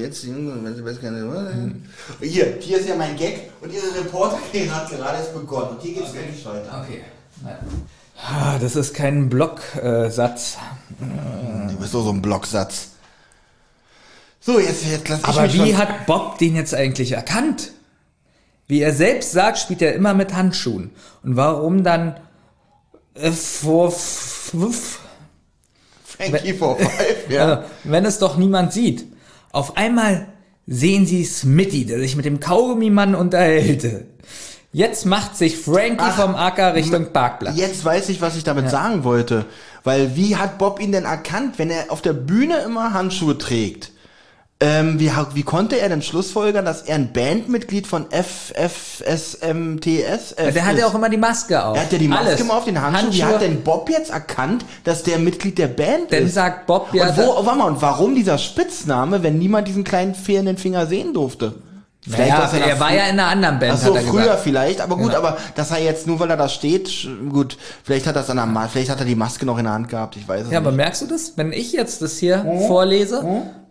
Jetzt, 0.00 0.26
wenn 0.26 0.74
Sie 0.74 0.84
weiß 0.84 1.00
keine. 1.00 1.74
Hier, 2.20 2.56
hier 2.60 2.78
ist 2.78 2.88
ja 2.88 2.96
mein 2.96 3.16
Gag 3.16 3.50
und 3.60 3.72
Ihre 3.72 3.94
Reporterkarriere 3.98 4.74
hat 4.74 4.88
gerade 4.90 5.18
erst 5.18 5.34
begonnen. 5.34 5.70
Und 5.70 5.82
hier 5.82 5.94
geht's 5.94 6.12
gleich 6.12 6.44
weiter. 6.46 6.82
Okay. 6.84 7.02
Ah, 8.16 8.58
Das 8.60 8.76
ist 8.76 8.94
kein 8.94 9.28
Blocksatz. 9.28 10.56
Du 11.68 11.76
bist 11.76 11.92
doch 11.94 12.04
so 12.04 12.10
ein 12.10 12.22
Blocksatz. 12.22 12.88
So, 14.40 14.60
jetzt, 14.60 14.84
jetzt 14.86 15.08
lass 15.08 15.20
ich 15.20 15.24
Aber 15.26 15.42
mich 15.42 15.54
wie 15.54 15.76
hat 15.76 16.06
Bob 16.06 16.38
den 16.38 16.54
jetzt 16.54 16.74
eigentlich 16.74 17.12
erkannt? 17.12 17.72
Wie 18.66 18.80
er 18.80 18.92
selbst 18.92 19.32
sagt, 19.32 19.58
spielt 19.58 19.82
er 19.82 19.94
immer 19.94 20.14
mit 20.14 20.34
Handschuhen. 20.34 20.90
Und 21.22 21.36
warum 21.36 21.82
dann 21.82 22.18
äh, 23.14 23.30
vor 23.32 23.88
f- 23.88 24.52
f- 24.54 25.00
Frankie 26.16 26.52
for 26.52 26.76
Five, 26.76 27.30
ja. 27.30 27.44
also, 27.44 27.62
wenn 27.84 28.04
es 28.04 28.18
doch 28.18 28.36
niemand 28.36 28.72
sieht? 28.72 29.06
Auf 29.52 29.76
einmal 29.76 30.26
sehen 30.66 31.06
sie 31.06 31.24
Smitty, 31.24 31.86
der 31.86 31.98
sich 31.98 32.16
mit 32.16 32.24
dem 32.24 32.40
Kaugummimann 32.40 33.14
unterhält. 33.14 34.06
Jetzt 34.72 35.06
macht 35.06 35.36
sich 35.36 35.56
Frankie 35.56 35.98
Ach, 35.98 36.16
vom 36.16 36.34
Acker 36.34 36.74
Richtung 36.74 37.12
Parkplatz. 37.12 37.56
Jetzt 37.56 37.84
weiß 37.84 38.08
ich, 38.08 38.20
was 38.20 38.36
ich 38.36 38.42
damit 38.42 38.68
sagen 38.70 39.04
wollte. 39.04 39.44
Weil 39.84 40.16
wie 40.16 40.34
hat 40.34 40.58
Bob 40.58 40.80
ihn 40.80 40.90
denn 40.90 41.04
erkannt, 41.04 41.60
wenn 41.60 41.70
er 41.70 41.92
auf 41.92 42.02
der 42.02 42.12
Bühne 42.12 42.58
immer 42.58 42.92
Handschuhe 42.92 43.38
trägt? 43.38 43.92
Ähm, 44.60 45.00
wie, 45.00 45.10
wie 45.34 45.42
konnte 45.42 45.80
er 45.80 45.88
denn 45.88 46.00
schlussfolgern, 46.00 46.64
dass 46.64 46.82
er 46.82 46.94
ein 46.94 47.12
Bandmitglied 47.12 47.88
von 47.88 48.06
FFSMTS 48.10 49.04
Ja, 50.38 50.50
der 50.52 50.64
hat 50.64 50.78
ja 50.78 50.86
auch 50.86 50.94
immer 50.94 51.08
die 51.08 51.16
Maske 51.16 51.62
auf. 51.62 51.76
Er 51.76 51.82
hat 51.82 51.92
ja 51.92 51.98
die 51.98 52.06
Maske 52.06 52.26
Alles. 52.26 52.40
immer 52.40 52.56
auf 52.56 52.64
den 52.64 52.80
Handschuhen. 52.80 53.12
Wie 53.12 53.24
hat 53.24 53.42
denn 53.42 53.62
Bob 53.62 53.90
jetzt 53.90 54.10
erkannt, 54.10 54.64
dass 54.84 55.02
der 55.02 55.18
Mitglied 55.18 55.58
der 55.58 55.66
Band 55.66 56.12
Dann 56.12 56.26
ist? 56.26 56.34
sagt 56.34 56.66
Bob 56.66 56.88
ja, 56.94 57.08
und, 57.08 57.16
wo, 57.16 57.44
warte 57.44 57.58
mal, 57.58 57.66
und 57.66 57.82
warum 57.82 58.14
dieser 58.14 58.38
Spitzname, 58.38 59.24
wenn 59.24 59.38
niemand 59.38 59.66
diesen 59.66 59.82
kleinen 59.82 60.14
fehlenden 60.14 60.56
Finger 60.56 60.86
sehen 60.86 61.12
durfte? 61.14 61.54
Naja, 62.06 62.44
aus 62.44 62.50
seiner 62.50 62.66
er 62.66 62.78
war 62.80 62.92
ja 62.92 63.04
in 63.04 63.18
einer 63.18 63.26
anderen 63.28 63.58
Band, 63.58 63.72
Ach 63.74 63.78
so, 63.78 63.94
hat 63.96 64.02
er 64.02 64.08
früher 64.08 64.22
gesagt. 64.22 64.40
vielleicht, 64.40 64.80
aber 64.80 64.96
gut, 64.96 65.06
Genau. 65.12 65.18
aber 65.18 65.36
dass 65.54 65.70
er 65.70 65.78
jetzt 65.82 66.06
nur 66.06 66.20
weil 66.20 66.30
er 66.30 66.36
da 66.36 66.48
steht, 66.48 67.08
gut, 67.30 67.56
vielleicht 67.82 68.06
hat 68.06 68.16
er 68.16 68.28
an 68.28 68.36
der 68.36 68.46
Ma 68.46 68.68
vielleicht 68.68 68.90
hat 68.90 68.98
er 69.00 69.06
die 69.06 69.14
Maske 69.14 69.46
noch 69.46 69.56
in 69.58 69.64
der 69.64 69.72
Hand 69.72 69.88
gehabt, 69.88 70.16
ich 70.16 70.26
weiß 70.28 70.46
es 70.46 70.52
Ja, 70.52 70.58
aber 70.58 70.70
nicht. 70.70 70.76
merkst 70.78 71.02
du 71.02 71.06
das? 71.06 71.32
Wenn 71.36 71.52
ich 71.52 71.72
jetzt 71.72 72.02
das 72.02 72.18
hier 72.18 72.44
vorlese, 72.66 73.24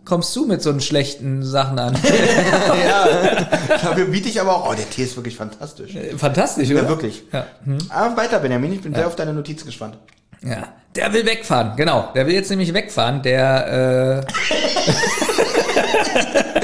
kommst 0.04 0.34
du 0.36 0.46
mit 0.46 0.62
so 0.62 0.70
einen 0.70 0.80
schlechten 0.80 1.42
Sachen 1.44 1.78
an. 1.78 1.94
Dafür 3.68 4.04
biete 4.06 4.28
ich 4.28 4.40
aber 4.40 4.56
auch, 4.56 4.70
oh, 4.70 4.74
der 4.74 4.88
Tee 4.90 5.04
ist 5.04 5.16
wirklich 5.16 5.36
fantastisch. 5.36 5.92
Fantastisch, 6.16 6.70
oder? 6.70 6.82
Ja, 6.82 6.88
wirklich. 6.88 7.22
Ja. 7.32 7.46
Aber 7.88 8.16
weiter, 8.16 8.38
Benjamin, 8.40 8.72
ich 8.72 8.82
bin 8.82 8.94
sehr 8.94 9.06
auf 9.06 9.16
deine 9.16 9.32
Notiz 9.32 9.64
gespannt. 9.64 9.96
ja. 10.42 10.64
Der 10.96 11.12
will 11.12 11.26
wegfahren, 11.26 11.74
genau. 11.74 12.10
Der 12.14 12.24
will 12.24 12.34
jetzt 12.34 12.50
nämlich 12.50 12.72
wegfahren. 12.72 13.20
Der, 13.22 14.22
will 14.22 14.24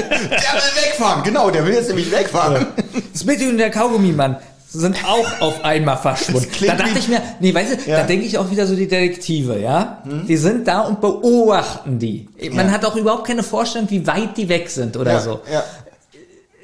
wegfahren, 1.01 1.23
genau, 1.23 1.49
der 1.49 1.65
will 1.65 1.73
jetzt 1.73 1.87
nämlich 1.87 2.11
wegfahren. 2.11 2.55
äh, 2.77 3.17
Smitty 3.17 3.47
und 3.49 3.57
der 3.57 3.71
Kaugummimann 3.71 4.37
sind 4.69 4.95
auch 5.05 5.41
auf 5.41 5.65
einmal 5.65 5.97
verschwunden. 5.97 6.47
Da 6.65 6.75
dachte 6.75 6.97
ich 6.97 7.07
mir, 7.09 7.21
nee, 7.41 7.53
weißt 7.53 7.73
du, 7.85 7.89
Ja. 7.91 7.97
da 7.97 8.03
denke 8.03 8.25
ich 8.25 8.37
auch 8.37 8.49
wieder 8.49 8.65
so 8.65 8.73
die 8.75 8.87
Detektive, 8.87 9.59
ja? 9.59 10.01
Die 10.05 10.37
sind 10.37 10.65
da 10.65 10.81
und 10.81 11.01
beobachten 11.01 11.99
die. 11.99 12.29
Man 12.53 12.67
Ja. 12.67 12.71
hat 12.71 12.85
auch 12.85 12.95
überhaupt 12.95 13.27
keine 13.27 13.43
Vorstellung, 13.43 13.89
wie 13.89 14.05
weit 14.07 14.37
die 14.37 14.47
weg 14.47 14.69
sind 14.69 14.95
oder 14.95 15.13
ja, 15.13 15.19
so. 15.19 15.41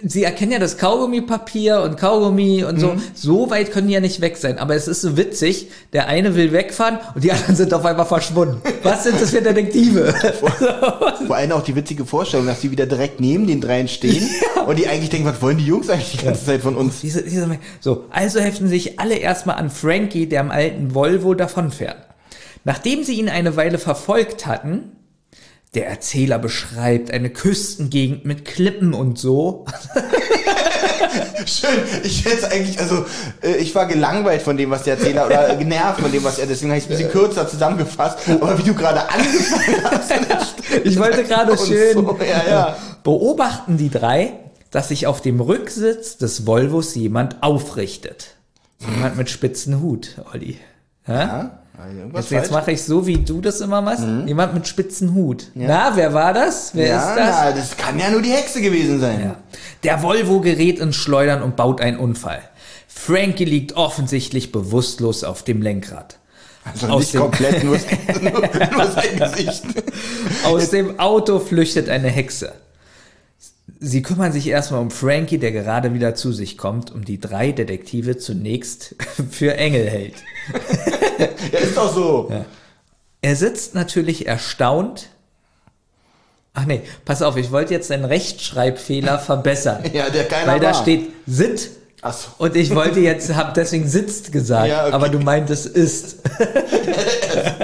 Ja. 0.02 0.10
sie 0.10 0.24
erkennen 0.24 0.52
ja 0.52 0.60
das 0.60 0.78
Kaugummipapier 0.78 1.82
und 1.82 1.98
Kaugummi 1.98 2.64
und 2.64 2.76
Mhm. 2.76 2.80
so. 2.80 2.96
So 3.14 3.50
weit 3.50 3.72
können 3.72 3.88
die 3.88 3.94
ja 3.94 4.00
nicht 4.00 4.22
weg 4.22 4.38
sein. 4.38 4.58
Aber 4.60 4.76
es 4.76 4.88
ist 4.88 5.02
so 5.02 5.18
witzig, 5.18 5.68
der 5.94 6.08
eine 6.08 6.36
will 6.36 6.52
wegfahren 6.52 7.00
und 7.16 7.24
die 7.24 7.32
anderen 7.32 7.56
sind 7.56 7.74
auf 7.74 7.86
einmal 7.86 8.06
verschwunden. 8.06 8.62
Was 8.84 9.04
sind 9.04 9.20
das 9.22 9.32
für 9.32 9.42
Detektive? 9.42 10.14
Vor 11.28 11.36
allem 11.36 11.52
auch 11.52 11.64
die 11.64 11.76
witzige 11.76 12.06
Vorstellung, 12.06 12.46
dass 12.48 12.62
die 12.62 12.72
wieder 12.72 12.86
direkt 12.86 13.20
neben 13.20 13.48
den 13.48 13.62
dreien 13.62 13.88
stehen 13.88 14.28
und 14.68 14.78
die 14.78 14.88
eigentlich 14.88 15.10
denken, 15.10 15.28
was 15.28 15.42
wollen 15.42 15.58
die 15.58 15.66
Jungs 15.66 15.90
eigentlich 15.90 16.18
die 16.18 16.26
ganze 16.26 16.46
Zeit 16.46 16.62
von 16.62 16.76
uns? 16.76 17.02
Diese, 17.02 17.24
diese, 17.24 17.48
so, 17.80 18.06
also 18.10 18.40
heften 18.40 18.68
sich 18.68 19.00
alle 19.00 19.16
erstmal 19.16 19.56
an 19.58 19.70
Frankie, 19.70 20.28
der 20.28 20.42
am 20.42 20.52
alten 20.52 20.94
Volvo 20.94 21.34
davonfährt. 21.34 21.98
Nachdem 22.64 23.04
sie 23.04 23.14
ihn 23.14 23.30
eine 23.30 23.56
Weile 23.56 23.78
verfolgt 23.78 24.46
hatten, 24.46 24.92
der 25.74 25.88
Erzähler 25.88 26.40
beschreibt 26.40 27.12
eine 27.12 27.30
Küstengegend 27.30 28.26
mit 28.26 28.46
Klippen 28.46 28.94
und 28.94 29.20
so. 29.20 29.66
Schön, 31.46 31.80
ich 32.04 32.26
hätte 32.26 32.52
eigentlich, 32.52 32.80
also 32.80 33.06
äh, 33.42 33.58
ich 33.58 33.74
war 33.76 33.86
gelangweilt 33.86 34.42
von 34.42 34.58
dem, 34.58 34.70
was 34.70 34.84
der 34.84 34.98
Erzähler, 34.98 35.26
oder 35.26 35.56
genervt 35.56 36.02
von 36.02 36.12
dem, 36.12 36.24
was 36.24 36.40
er, 36.40 36.48
deswegen 36.48 36.72
habe 36.72 36.80
ich 36.80 36.86
es 36.86 36.90
ein 36.90 36.98
bisschen 36.98 37.12
kürzer 37.12 37.48
zusammengefasst, 37.48 38.20
aber 38.30 38.58
wie 38.58 38.64
du 38.64 38.74
gerade 38.74 39.10
angefangen 39.10 39.86
hast, 40.30 40.54
Ich 40.84 41.00
wollte 41.00 41.24
gerade 41.24 41.58
schön 41.58 41.94
So, 41.94 42.18
ja, 42.22 42.50
ja. 42.50 42.78
beobachten 43.04 43.78
die 43.78 43.90
drei, 43.90 44.34
dass 44.72 44.90
sich 44.90 45.08
auf 45.08 45.22
dem 45.22 45.40
Rücksitz 45.40 46.18
des 46.18 46.46
Volvos 46.46 46.96
jemand 46.96 47.42
aufrichtet. 47.42 48.36
Jemand 48.80 49.18
mit 49.18 49.30
spitzen 49.30 49.82
Hut, 49.82 50.22
Olli. 50.32 50.58
Hä? 51.04 51.14
ja 51.14 51.60
irgendwas 51.98 52.30
Jetzt, 52.30 52.52
mache 52.52 52.72
ich 52.72 52.82
so, 52.84 53.06
wie 53.08 53.18
du 53.18 53.40
das 53.42 53.62
immer 53.62 53.82
machst. 53.82 54.04
Jemand 54.26 54.54
mit 54.54 54.68
spitzen 54.68 55.14
Hut. 55.14 55.52
Na, 55.54 55.96
wer 55.96 56.14
war 56.14 56.34
das? 56.34 56.72
Wer 56.74 56.88
ja, 56.88 56.98
ist 57.00 57.18
das? 57.18 57.36
Na, 57.36 57.52
das 57.52 57.78
kann 57.78 58.00
ja 58.00 58.10
nur 58.10 58.22
die 58.22 58.32
Hexe 58.32 58.62
gewesen 58.62 59.00
sein. 59.00 59.20
Ja. 59.22 59.36
Der 59.84 60.02
Volvo 60.02 60.40
gerät 60.42 60.80
ins 60.80 60.96
Schleudern 60.96 61.42
und 61.44 61.56
baut 61.56 61.82
einen 61.82 61.98
Unfall. 61.98 62.42
Frankie 62.88 63.46
liegt 63.46 63.76
offensichtlich 63.78 64.52
bewusstlos 64.52 65.24
auf 65.24 65.44
dem 65.44 65.62
Lenkrad. 65.62 66.18
Also 66.66 66.88
Aus 66.88 67.00
nicht 67.02 67.14
dem- 67.14 67.22
komplett, 67.22 67.64
nur, 67.64 67.78
nur, 68.22 68.32
nur 68.32 68.92
sein 68.92 69.18
Gesicht. 69.18 69.64
Aus 70.46 70.70
dem 70.72 71.00
Auto 71.00 71.40
flüchtet 71.40 71.90
eine 71.90 72.10
Hexe. 72.10 72.54
Sie 73.80 74.02
kümmern 74.02 74.32
sich 74.32 74.48
erstmal 74.48 74.82
um 74.82 74.90
Frankie, 74.92 75.38
der 75.38 75.52
gerade 75.52 75.94
wieder 75.94 76.16
zu 76.16 76.32
sich 76.32 76.58
kommt, 76.58 76.92
um 76.92 77.06
die 77.06 77.20
drei 77.20 77.52
Detektive 77.52 78.18
zunächst 78.18 78.96
für 79.32 79.56
Engel 79.56 79.90
hält. 79.90 80.16
Ja, 81.52 81.60
ist 81.60 81.76
doch 81.76 81.92
so. 81.94 82.32
Er 83.24 83.36
sitzt 83.36 83.74
natürlich 83.74 84.28
erstaunt. 84.28 85.08
Ach 86.54 86.66
nee, 86.66 86.82
pass 87.06 87.24
auf, 87.24 87.38
ich 87.38 87.52
wollte 87.52 87.74
jetzt 87.74 87.92
einen 87.92 88.06
Rechtschreibfehler 88.06 89.18
verbessern. 89.20 89.84
Ja, 89.94 90.10
der 90.12 90.26
keiner 90.26 90.52
Weil 90.52 90.60
da 90.60 90.68
war. 90.68 90.74
steht 90.82 91.10
sit 91.26 91.72
Ach 92.04 92.14
so. 92.14 92.28
Und 92.38 92.56
ich 92.56 92.74
wollte 92.76 93.00
jetzt, 93.00 93.34
hab 93.36 93.56
deswegen 93.56 93.88
sitzt 93.88 94.32
gesagt, 94.32 94.68
Ja, 94.68 94.86
okay. 94.86 94.94
aber 94.94 95.10
du 95.10 95.18
meintest 95.20 95.66
ist. 95.66 96.18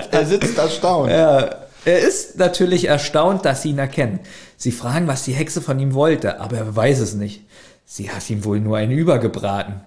Er 0.09 0.25
sitzt 0.25 0.57
erstaunt. 0.57 1.11
Ja, 1.11 1.55
er 1.85 1.99
ist 1.99 2.37
natürlich 2.39 2.85
erstaunt, 2.87 3.45
dass 3.45 3.61
sie 3.61 3.69
ihn 3.69 3.77
erkennen. 3.79 4.19
Sie 4.57 4.71
fragen, 4.71 5.07
was 5.07 5.23
die 5.23 5.33
Hexe 5.33 5.61
von 5.61 5.79
ihm 5.79 5.93
wollte, 5.93 6.39
aber 6.39 6.57
er 6.57 6.75
weiß 6.75 6.99
es 6.99 7.13
nicht. 7.13 7.41
Sie 7.85 8.11
hat 8.11 8.29
ihm 8.29 8.43
wohl 8.45 8.59
nur 8.59 8.77
einen 8.77 8.91
übergebraten. 8.91 9.81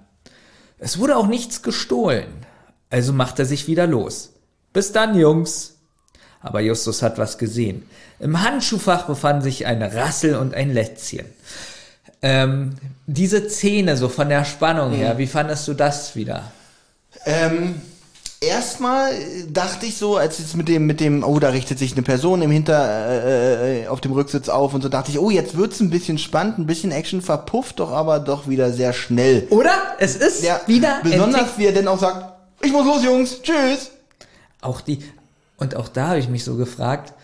Es 0.79 0.99
wurde 0.99 1.17
auch 1.17 1.27
nichts 1.27 1.63
gestohlen. 1.63 2.27
Also 2.91 3.13
macht 3.13 3.39
er 3.39 3.47
sich 3.47 3.67
wieder 3.67 3.87
los. 3.87 4.33
Bis 4.73 4.93
dann, 4.93 5.19
Jungs. 5.19 5.77
Aber 6.41 6.61
Justus 6.61 7.03
hat 7.03 7.19
was 7.19 7.39
gesehen. 7.39 7.89
Im 8.21 8.43
Handschuhfach 8.43 9.07
befanden 9.07 9.43
sich 9.43 9.67
ein 9.67 9.83
Rassel 9.83 10.37
und 10.37 10.55
ein 10.55 10.73
Lätzchen. 10.73 11.27
Ähm, 12.23 12.77
diese 13.07 13.49
Szene, 13.49 13.97
so 13.97 14.09
von 14.09 14.29
der 14.29 14.45
Spannung 14.45 14.93
her, 14.93 15.19
wie 15.19 15.27
fandest 15.27 15.67
du 15.69 15.75
das 15.75 16.15
wieder? 16.15 16.53
Ähm, 17.25 17.81
erstmal 18.41 19.13
dachte 19.51 19.87
ich 19.87 19.97
so, 19.97 20.17
als 20.17 20.39
jetzt 20.39 20.57
mit 20.57 20.69
dem, 20.69 20.87
mit 20.87 21.01
dem, 21.01 21.25
oh, 21.25 21.39
da 21.39 21.49
richtet 21.51 21.79
sich 21.79 21.93
eine 21.93 22.03
Person 22.03 22.43
im 22.43 22.51
Hinter, 22.51 23.25
äh, 23.25 23.87
auf 23.89 24.01
dem 24.01 24.13
Rücksitz 24.13 24.49
auf 24.49 24.75
und 24.75 24.83
so, 24.83 24.89
dachte 24.89 25.11
ich, 25.11 25.19
oh, 25.19 25.31
jetzt 25.31 25.57
wird's 25.57 25.81
ein 25.81 25.91
bisschen 25.91 26.19
spannend, 26.19 26.59
ein 26.59 26.67
bisschen 26.67 26.93
Action 26.93 27.23
verpufft, 27.23 27.81
doch 27.81 27.91
aber 27.93 28.21
doch 28.21 28.49
wieder 28.49 28.73
sehr 28.73 28.93
schnell. 28.93 29.47
Oder? 29.51 29.73
Es 29.99 30.17
ist 30.17 30.43
Ja, 30.43 30.61
wieder 30.67 31.01
besonders 31.03 31.59
wie 31.59 31.67
er 31.67 31.73
denn 31.73 31.89
auch 31.89 31.99
sagt, 31.99 32.35
ich 32.63 32.73
muss 32.73 32.85
los, 32.87 33.05
Jungs, 33.05 33.43
tschüss. 33.43 33.91
auch 34.61 34.81
die, 34.81 34.99
und 35.59 35.75
auch 35.77 35.89
da 35.89 36.09
habe 36.09 36.19
ich 36.19 36.29
mich 36.29 36.45
so 36.45 36.57
gefragt, 36.57 37.15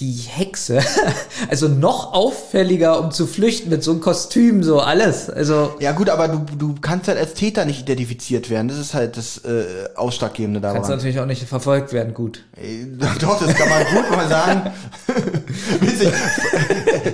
die 0.00 0.12
Hexe, 0.12 0.80
also 1.48 1.68
noch 1.68 2.12
auffälliger, 2.12 3.00
um 3.00 3.10
zu 3.10 3.26
flüchten 3.26 3.70
mit 3.70 3.82
so 3.82 3.92
einem 3.92 4.00
Kostüm, 4.00 4.62
so 4.62 4.80
alles. 4.80 5.30
Also, 5.30 5.74
Ja 5.78 5.92
gut, 5.92 6.10
aber 6.10 6.28
du, 6.28 6.44
du 6.56 6.74
kannst 6.80 7.08
halt 7.08 7.18
als 7.18 7.34
Täter 7.34 7.64
nicht 7.64 7.80
identifiziert 7.80 8.50
werden. 8.50 8.68
Das 8.68 8.78
ist 8.78 8.94
halt 8.94 9.16
das 9.16 9.38
äh, 9.44 9.88
Ausschlaggebende 9.94 10.60
kannst 10.60 10.76
daran. 10.76 10.96
natürlich 10.96 11.20
auch 11.20 11.26
nicht 11.26 11.42
verfolgt 11.44 11.92
werden, 11.92 12.14
gut. 12.14 12.44
Äh, 12.56 12.84
Doch, 13.20 13.38
das 13.38 13.54
kann 13.54 13.68
man 13.68 13.84
gut 13.84 14.10
mal 14.10 14.28
sagen. 14.28 14.70
Witzig. 15.80 16.12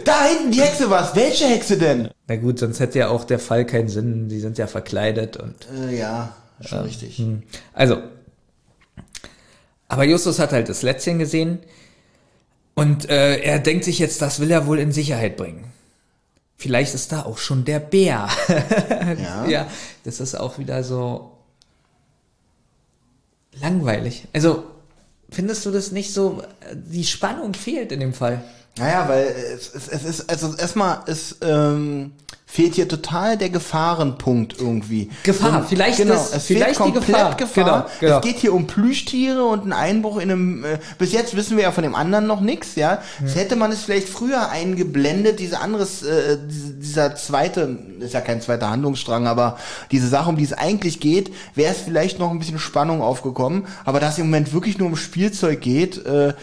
Da 0.04 0.24
hinten 0.24 0.52
die 0.52 0.60
Hexe 0.60 0.90
was. 0.90 1.14
Welche 1.14 1.44
Hexe 1.44 1.78
denn? 1.78 2.08
Na 2.26 2.36
gut, 2.36 2.58
sonst 2.58 2.80
hätte 2.80 2.98
ja 2.98 3.08
auch 3.08 3.24
der 3.24 3.38
Fall 3.38 3.64
keinen 3.64 3.88
Sinn. 3.88 4.28
Die 4.28 4.40
sind 4.40 4.58
ja 4.58 4.66
verkleidet 4.66 5.36
und. 5.36 5.54
Äh, 5.88 5.98
ja, 5.98 6.34
schon 6.60 6.80
richtig. 6.80 7.22
Also. 7.74 7.98
Aber 9.88 10.04
Justus 10.04 10.38
hat 10.38 10.52
halt 10.52 10.68
das 10.70 10.82
Lätzchen 10.82 11.18
gesehen 11.18 11.58
und 12.74 13.08
äh, 13.08 13.38
er 13.38 13.58
denkt 13.58 13.84
sich 13.84 13.98
jetzt, 13.98 14.22
das 14.22 14.40
will 14.40 14.50
er 14.50 14.66
wohl 14.66 14.78
in 14.78 14.92
Sicherheit 14.92 15.36
bringen. 15.36 15.64
Vielleicht 16.56 16.94
ist 16.94 17.12
da 17.12 17.22
auch 17.24 17.38
schon 17.38 17.64
der 17.64 17.80
Bär. 17.80 18.28
Ja. 19.18 19.46
ja, 19.46 19.66
das 20.04 20.20
ist 20.20 20.34
auch 20.34 20.58
wieder 20.58 20.84
so 20.84 21.32
langweilig. 23.60 24.26
Also, 24.32 24.64
findest 25.28 25.66
du 25.66 25.70
das 25.70 25.92
nicht 25.92 26.14
so, 26.14 26.42
die 26.72 27.04
Spannung 27.04 27.54
fehlt 27.54 27.92
in 27.92 28.00
dem 28.00 28.14
Fall? 28.14 28.44
Naja, 28.78 29.08
weil 29.08 29.26
es, 29.26 29.74
es, 29.74 29.88
es 29.88 30.04
ist, 30.04 30.30
also 30.30 30.54
erstmal, 30.56 31.02
es 31.06 31.36
ähm, 31.42 32.12
fehlt 32.52 32.74
hier 32.74 32.86
total 32.86 33.38
der 33.38 33.48
Gefahrenpunkt 33.48 34.60
irgendwie. 34.60 35.08
Gefahr, 35.22 35.62
So, 35.62 35.68
vielleicht 35.70 35.96
genau, 35.96 36.14
ist- 36.14 36.34
es 36.34 36.44
vielleicht 36.44 36.78
die 36.80 36.82
fehlt 36.82 36.94
komplett 36.96 37.06
Gefahr. 37.06 37.36
Gefahr. 37.36 37.64
Genau, 37.64 37.86
genau. 38.00 38.16
Es 38.18 38.22
geht 38.24 38.36
hier 38.36 38.52
um 38.52 38.66
Plüschtiere 38.66 39.42
und 39.44 39.62
einen 39.62 39.72
Einbruch 39.72 40.18
in 40.18 40.30
einem, 40.30 40.62
äh, 40.64 40.78
bis 40.98 41.12
jetzt 41.12 41.34
wissen 41.34 41.56
wir 41.56 41.64
ja 41.64 41.72
von 41.72 41.82
dem 41.82 41.94
anderen 41.94 42.26
noch 42.26 42.42
nichts, 42.42 42.74
ja. 42.74 43.00
Das 43.22 43.36
hätte 43.36 43.56
man 43.56 43.72
es 43.72 43.82
vielleicht 43.84 44.06
früher 44.06 44.50
eingeblendet, 44.50 45.40
diese 45.40 45.60
anderes, 45.60 46.02
äh, 46.02 46.36
diese- 46.46 46.74
dieser 46.74 47.16
zweite, 47.16 47.78
ist 48.00 48.12
ja 48.12 48.20
kein 48.20 48.42
zweiter 48.42 48.68
Handlungsstrang, 48.68 49.26
aber 49.26 49.56
diese 49.90 50.08
Sache, 50.08 50.28
um 50.28 50.36
die 50.36 50.44
es 50.44 50.52
eigentlich 50.52 51.00
geht, 51.00 51.32
wäre 51.54 51.72
es 51.72 51.80
vielleicht 51.80 52.18
noch 52.18 52.30
ein 52.30 52.38
bisschen 52.38 52.58
Spannung 52.58 53.00
aufgekommen, 53.00 53.66
aber 53.86 53.98
da 53.98 54.10
es 54.10 54.18
im 54.18 54.26
Moment 54.26 54.52
wirklich 54.52 54.76
nur 54.76 54.88
um 54.88 54.96
Spielzeug 54.96 55.62
geht, 55.62 56.04
äh, 56.04 56.34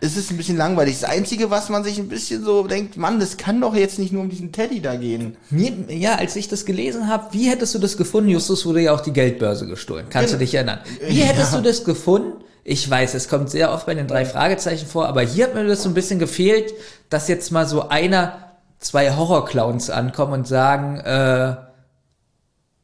es 0.00 0.16
ist 0.16 0.30
ein 0.30 0.36
bisschen 0.36 0.56
langweilig. 0.56 1.00
Das 1.00 1.08
Einzige, 1.08 1.50
was 1.50 1.68
man 1.68 1.84
sich 1.84 1.98
ein 1.98 2.08
bisschen 2.08 2.44
so 2.44 2.66
denkt, 2.66 2.96
Mann, 2.96 3.20
das 3.20 3.36
kann 3.36 3.60
doch 3.60 3.74
jetzt 3.74 3.98
nicht 3.98 4.12
nur 4.12 4.22
um 4.22 4.28
diesen 4.28 4.52
Teddy 4.52 4.80
da 4.82 4.96
gehen. 4.96 5.36
Mir, 5.50 5.72
ja, 5.88 6.16
als 6.16 6.36
ich 6.36 6.48
das 6.48 6.64
gelesen 6.66 7.08
habe, 7.08 7.28
wie 7.32 7.48
hättest 7.48 7.74
du 7.74 7.78
das 7.78 7.96
gefunden? 7.96 8.28
Justus 8.30 8.66
wurde 8.66 8.80
ja 8.80 8.92
auch 8.92 9.00
die 9.00 9.12
Geldbörse 9.12 9.66
gestohlen. 9.66 10.06
Kannst 10.10 10.30
du 10.32 10.36
Genau. 10.36 10.44
dich 10.46 10.54
erinnern? 10.54 10.80
Wie 11.08 11.20
hättest 11.22 11.54
du 11.54 11.60
das 11.62 11.84
gefunden? 11.84 12.42
Ich 12.64 12.88
weiß, 12.88 13.14
es 13.14 13.28
kommt 13.28 13.50
sehr 13.50 13.72
oft 13.72 13.86
bei 13.86 13.94
den 13.94 14.08
drei 14.08 14.24
Fragezeichen 14.24 14.86
vor, 14.86 15.06
aber 15.06 15.20
hier 15.22 15.44
hat 15.44 15.54
mir 15.54 15.66
das 15.66 15.82
so 15.82 15.88
ein 15.90 15.94
bisschen 15.94 16.18
gefehlt, 16.18 16.72
dass 17.10 17.28
jetzt 17.28 17.52
mal 17.52 17.66
so 17.66 17.88
einer, 17.88 18.52
zwei 18.78 19.14
Horrorclowns 19.14 19.90
ankommen 19.90 20.32
und 20.32 20.48
sagen, 20.48 20.98
äh, 21.00 21.56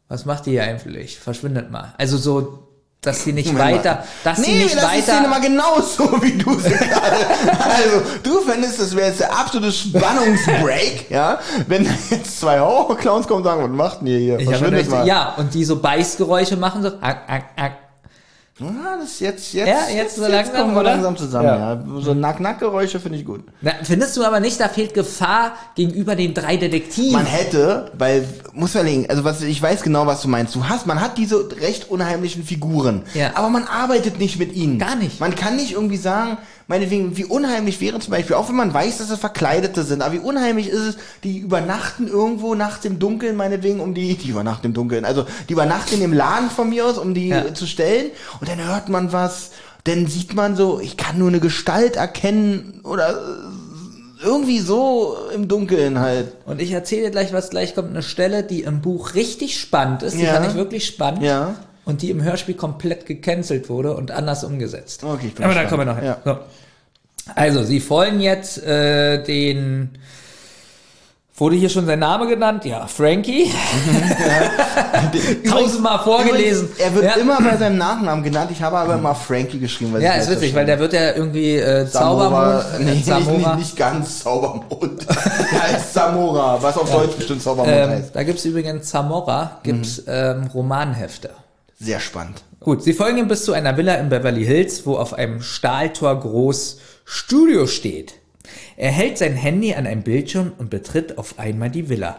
was 0.09 0.27
macht 0.27 0.47
ihr 0.47 0.53
hier 0.53 0.65
eigentlich? 0.65 1.19
Verschwindet 1.19 1.70
mal. 1.70 1.95
Also 1.99 2.19
so, 2.19 2.69
dass 3.01 3.24
sie 3.24 3.32
nicht 3.32 3.47
Moment 3.52 3.64
mal. 3.64 3.78
weiter, 3.78 4.05
dass 4.24 4.43
sie 4.43 4.52
nee, 4.52 4.64
nicht 4.64 4.77
das 4.77 4.94
ist 4.94 5.05
Szene 5.05 5.28
mal 5.28 5.36
weiter. 5.36 5.48
genauso, 5.48 6.05
wie 6.22 6.36
du 6.36 6.59
sie 6.59 6.70
gerade. 6.70 7.27
Also, 7.59 8.02
du 8.22 8.40
fändest, 8.40 8.78
das 8.81 8.94
wäre 8.94 9.09
jetzt 9.09 9.20
der 9.20 9.32
absolute 9.32 9.72
Spannungsbreak, 9.72 11.06
ja, 11.10 11.39
wenn 11.66 11.89
jetzt 12.10 12.40
zwei 12.40 12.60
Horrorclowns 12.60 13.27
kommen 13.27 13.39
und 13.39 13.44
sagen, 13.44 13.62
was 13.62 13.70
macht 13.70 14.01
denn 14.01 14.09
ihr 14.09 14.18
hier? 14.18 14.39
Ich 14.39 14.52
hab 14.52 14.60
mal. 14.90 15.06
ja, 15.06 15.35
und 15.39 15.55
die 15.55 15.64
so 15.64 15.81
Beißgeräusche 15.81 16.56
machen, 16.56 16.82
so, 16.82 16.89
ak, 17.01 17.22
ak, 17.27 17.44
ak. 17.56 17.72
Ah, 18.62 18.97
das 19.01 19.12
ist 19.12 19.20
jetzt, 19.20 19.53
jetzt, 19.55 19.69
Ja, 19.69 19.95
jetzt 19.95 20.16
so 20.16 20.27
langsam, 20.27 20.55
kommen 20.57 20.74
wir 20.74 20.81
oder? 20.81 20.91
langsam 20.93 21.16
zusammen, 21.16 21.45
Ja. 21.47 21.74
ja. 21.74 21.82
So 22.01 22.15
Nack-Nack-Geräusche 22.15 23.01
finde 23.01 23.19
ich 23.19 23.24
gut. 23.24 23.43
Na, 23.61 23.73
findest 23.82 24.16
du 24.16 24.24
aber 24.24 24.41
nicht, 24.41 24.61
da 24.61 24.69
fehlt 24.69 24.95
Gefahr 24.95 25.53
gegenüber 25.74 26.15
den 26.16 26.35
drei 26.35 26.57
Detektiven? 26.57 27.12
Man 27.12 27.27
hätte, 27.27 27.91
weil, 27.97 28.27
muss 28.53 28.74
man 28.74 28.85
legen, 28.87 29.07
also 29.09 29.24
was, 29.24 29.43
ich 29.43 29.61
weiß 29.62 29.82
genau, 29.82 30.07
was 30.07 30.23
du 30.23 30.28
meinst. 30.28 30.55
Du 30.55 30.69
hast, 30.69 30.87
man 30.87 31.01
hat 31.01 31.16
diese 31.19 31.49
recht 31.61 31.91
unheimlichen 31.91 32.45
Figuren. 32.45 33.03
Ja. 33.15 33.31
Aber 33.35 33.49
man 33.49 33.65
arbeitet 33.65 34.19
nicht 34.19 34.39
mit 34.39 34.53
ihnen. 34.55 34.78
Gar 34.78 34.97
nicht. 34.97 35.20
Man 35.20 35.35
kann 35.35 35.57
nicht 35.57 35.73
irgendwie 35.73 35.97
sagen, 35.97 36.37
meinetwegen, 36.70 37.16
wie 37.16 37.24
unheimlich 37.24 37.80
wäre 37.80 37.98
zum 37.98 38.12
Beispiel, 38.12 38.36
auch 38.36 38.48
wenn 38.48 38.55
man 38.56 38.72
weiß, 38.72 38.98
dass 38.98 39.10
es 39.10 39.18
Verkleidete 39.18 39.82
sind, 39.82 40.01
aber 40.02 40.14
wie 40.14 40.18
unheimlich 40.20 40.68
ist 40.68 40.78
es, 40.80 40.97
die 41.24 41.38
übernachten 41.38 42.06
irgendwo 42.06 42.55
nachts 42.55 42.84
im 42.84 42.98
Dunkeln, 43.01 43.34
meinetwegen, 43.36 43.80
um 43.80 43.92
die, 43.92 44.14
die 44.16 44.28
übernachten 44.30 44.66
im 44.68 44.72
Dunkeln, 44.72 45.05
also 45.05 45.26
die 45.48 45.52
übernachten 45.52 46.01
im 46.01 46.12
Laden 46.12 46.48
von 46.48 46.70
mir 46.70 46.86
aus, 46.86 46.97
um 46.97 47.12
die 47.12 47.28
Ja. 47.28 47.52
zu 47.52 47.66
stellen, 47.66 48.10
und 48.40 48.48
dann 48.48 48.64
hört 48.64 48.88
man 48.88 49.12
was, 49.12 49.51
dann 49.84 50.06
sieht 50.06 50.34
man 50.34 50.55
so, 50.55 50.78
ich 50.80 50.97
kann 50.97 51.18
nur 51.18 51.28
eine 51.28 51.40
Gestalt 51.40 51.97
erkennen, 51.97 52.80
oder 52.84 53.18
irgendwie 54.22 54.60
so 54.60 55.16
im 55.34 55.48
Dunkeln 55.48 55.98
halt. 55.98 56.34
Und 56.44 56.60
ich 56.60 56.70
erzähle 56.70 57.05
dir 57.06 57.10
gleich, 57.10 57.32
was 57.32 57.51
gleich 57.51 57.74
kommt. 57.74 57.88
Eine 57.90 58.02
Stelle, 58.02 58.42
die 58.42 58.60
im 58.62 58.82
Buch 58.82 59.14
richtig 59.14 59.59
spannend 59.59 60.02
ist. 60.02 60.14
Die 60.18 60.22
Ja. 60.24 60.34
fand 60.34 60.47
ich 60.47 60.55
wirklich 60.55 60.86
spannend. 60.86 61.22
Ja. 61.22 61.55
Und 61.85 62.02
die 62.02 62.11
im 62.11 62.23
Hörspiel 62.23 62.55
komplett 62.55 63.07
gecancelt 63.07 63.69
wurde 63.69 63.94
und 63.97 64.11
anders 64.11 64.44
umgesetzt. 64.44 65.02
Okay, 65.02 65.32
Aber 65.43 65.55
da 65.55 65.65
kommen 65.65 65.81
wir 65.81 65.93
noch 65.93 65.97
hin. 65.98 66.07
Ja. 66.07 66.19
So. 66.24 66.39
Also, 67.35 67.62
sie 67.65 67.81
folgen 67.81 68.20
jetzt 68.20 68.62
äh, 68.62 69.23
den. 69.23 69.90
Wurde 71.36 71.57
hier 71.57 71.70
schon 71.70 71.86
sein 71.86 72.01
Name 72.01 72.27
genannt? 72.28 72.66
Ja, 72.66 72.86
Frankie. 72.86 73.51
Tausendmal 75.48 75.98
vorgelesen. 76.01 76.66
Übrigens, 76.69 76.81
Er 76.81 76.94
wird 76.94 77.05
ja. 77.05 77.12
immer 77.15 77.39
bei 77.40 77.57
seinem 77.57 77.78
Nachnamen 77.78 78.23
genannt. 78.23 78.51
Ich 78.52 78.61
habe 78.62 78.77
aber 78.77 78.94
immer 78.94 79.15
Frankie 79.15 79.59
geschrieben. 79.59 79.94
Weil 79.94 80.02
Ja, 80.02 80.12
ist 80.15 80.31
witzig, 80.31 80.55
weil 80.55 80.66
der 80.66 80.78
wird 80.78 80.93
ja 80.93 81.12
irgendwie 81.15 81.57
äh, 81.57 81.86
Zaubermond. 81.89 82.65
nee, 82.81 82.90
nicht, 82.93 83.07
nicht, 83.09 83.57
nicht 83.57 83.77
ganz 83.77 84.20
Zaubermond. 84.23 85.07
der 85.09 85.62
heißt 85.62 85.94
Zamora, 85.94 86.59
was 86.61 86.77
auf 86.77 86.90
Deutsch 86.90 87.16
bestimmt 87.16 87.43
Zaubermond 87.43 87.74
Ähm, 87.74 87.90
heißt. 87.90 88.15
da 88.16 88.23
gibt's 88.23 88.44
übrigens 88.44 88.89
Zamora, 88.90 89.59
gibt's 89.62 89.98
Mhm. 89.98 90.05
ähm, 90.09 90.47
Romanhefte. 90.55 91.31
Sehr 91.81 91.98
spannend. 92.01 92.43
Gut, 92.61 92.82
sie 92.85 92.93
folgen 92.93 93.16
ihm 93.19 93.28
bis 93.28 93.44
zu 93.44 93.52
einer 93.55 93.77
Villa 93.77 93.94
in 93.94 94.11
Beverly 94.11 94.44
Hills, 94.44 94.85
wo 94.85 94.97
auf 94.97 95.15
einem 95.15 95.40
Stahltor 95.40 96.20
groß 96.20 96.78
Studio 97.07 97.66
steht. 97.66 98.15
Er 98.77 98.90
hält 98.90 99.16
sein 99.19 99.35
Handy 99.35 99.74
an 99.74 99.86
einem 99.86 100.02
Bildschirm 100.02 100.52
und 100.59 100.70
betritt 100.70 101.16
auf 101.19 101.39
einmal 101.39 101.70
die 101.70 101.89
Villa. 101.89 102.19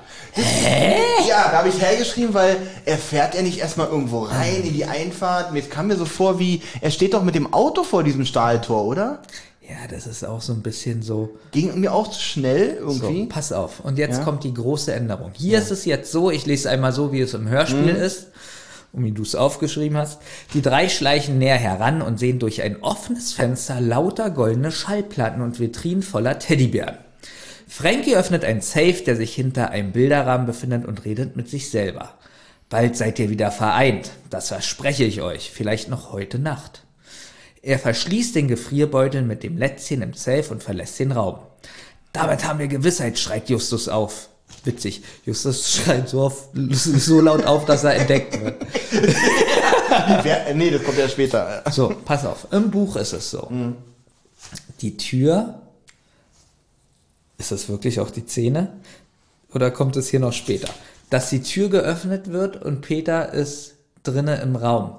Ja, 1.27 1.49
da 1.51 1.57
habe 1.59 1.69
ich 1.69 1.81
hergeschrieben, 1.81 2.33
weil 2.33 2.55
er 2.85 2.97
fährt 2.97 3.35
ja 3.35 3.41
nicht 3.41 3.59
erstmal 3.59 3.87
irgendwo 3.87 4.21
rein 4.23 4.63
in 4.63 4.73
die 4.73 4.85
Einfahrt. 4.85 5.51
Mir 5.53 5.61
kam 5.61 5.87
mir 5.87 5.95
so 5.97 6.05
vor, 6.05 6.39
wie 6.39 6.61
er 6.81 6.91
steht 6.91 7.13
doch 7.13 7.23
mit 7.23 7.35
dem 7.35 7.53
Auto 7.53 7.83
vor 7.83 8.03
diesem 8.03 8.25
Stahltor, 8.25 8.83
oder? 8.85 9.19
Ja, 9.67 9.75
das 9.89 10.07
ist 10.07 10.23
auch 10.25 10.41
so 10.41 10.53
ein 10.53 10.61
bisschen 10.61 11.01
so. 11.01 11.37
Ging 11.51 11.79
mir 11.79 11.93
auch 11.93 12.09
zu 12.09 12.19
schnell 12.21 12.77
So, 12.79 12.85
irgendwie. 13.05 13.25
pass 13.27 13.51
auf. 13.51 13.79
Und 13.81 13.97
jetzt 13.97 14.17
Ja. 14.19 14.23
kommt 14.23 14.43
die 14.43 14.53
große 14.53 14.93
Änderung. 14.93 15.31
Hier 15.35 15.57
ist 15.59 15.71
es 15.71 15.85
jetzt 15.85 16.11
so, 16.11 16.29
ich 16.31 16.45
lese 16.45 16.69
einmal 16.69 16.91
so, 16.93 17.11
wie 17.11 17.21
es 17.21 17.33
im 17.33 17.47
Hörspiel 17.47 17.93
Mhm. 17.93 18.01
ist, 18.01 18.27
und 18.93 19.05
wie 19.05 19.11
du 19.11 19.21
es 19.21 19.35
aufgeschrieben 19.35 19.97
hast. 19.97 20.21
Die 20.53 20.61
drei 20.61 20.89
schleichen 20.89 21.37
näher 21.37 21.57
heran 21.57 22.01
und 22.01 22.19
sehen 22.19 22.39
durch 22.39 22.61
ein 22.61 22.81
offenes 22.81 23.33
Fenster 23.33 23.79
lauter 23.79 24.29
goldene 24.29 24.71
Schallplatten 24.71 25.41
und 25.41 25.59
Vitrinen 25.59 26.03
voller 26.03 26.39
Teddybären. 26.39 26.97
Frankie 27.67 28.15
öffnet 28.15 28.43
ein 28.43 28.59
Safe, 28.61 29.01
der 29.05 29.15
sich 29.15 29.33
hinter 29.33 29.69
einem 29.69 29.93
Bilderrahmen 29.93 30.45
befindet 30.45 30.85
und 30.85 31.05
redet 31.05 31.37
mit 31.37 31.49
sich 31.49 31.69
selber. 31.69 32.15
Bald 32.69 32.97
seid 32.97 33.19
ihr 33.19 33.29
wieder 33.29 33.51
vereint. 33.51 34.11
Das 34.29 34.49
verspreche 34.49 35.03
ich 35.03 35.21
euch. 35.21 35.51
Vielleicht 35.51 35.89
noch 35.89 36.11
heute 36.11 36.39
Nacht. 36.39 36.83
Er 37.61 37.79
verschließt 37.79 38.35
den 38.35 38.47
Gefrierbeutel 38.47 39.21
mit 39.21 39.43
dem 39.43 39.57
Lätzchen 39.57 40.01
im 40.01 40.13
Safe 40.13 40.51
und 40.51 40.63
verlässt 40.63 40.99
den 40.99 41.11
Raum. 41.11 41.39
Damit 42.11 42.45
haben 42.45 42.59
wir 42.59 42.67
Gewissheit, 42.67 43.19
schreit 43.19 43.49
Justus 43.49 43.87
auf. 43.87 44.30
Witzig. 44.63 45.01
Justus 45.25 45.75
schreit 45.75 46.09
so, 46.09 46.21
auf, 46.21 46.49
so 46.53 47.21
laut 47.21 47.45
auf, 47.45 47.65
dass 47.65 47.83
er 47.83 47.95
entdeckt 47.95 48.41
wird. 48.41 48.55
Wer, 50.23 50.53
nee, 50.53 50.69
das 50.69 50.83
kommt 50.83 50.97
ja 50.97 51.09
später. 51.09 51.63
So, 51.71 51.95
pass 52.05 52.25
auf. 52.25 52.47
Im 52.51 52.71
Buch 52.71 52.95
ist 52.95 53.13
es 53.13 53.31
so. 53.31 53.49
Die 54.81 54.97
Tür, 54.97 55.61
ist 57.37 57.51
das 57.51 57.69
wirklich 57.69 57.99
auch 57.99 58.11
die 58.11 58.25
Szene? 58.25 58.73
Oder 59.53 59.71
kommt 59.71 59.95
es 59.97 60.09
hier 60.09 60.19
noch 60.19 60.33
später? 60.33 60.69
Dass 61.09 61.29
die 61.29 61.41
Tür 61.41 61.69
geöffnet 61.69 62.31
wird 62.31 62.61
und 62.61 62.81
Peter 62.81 63.33
ist 63.33 63.73
drinnen 64.03 64.39
im 64.41 64.55
Raum. 64.55 64.95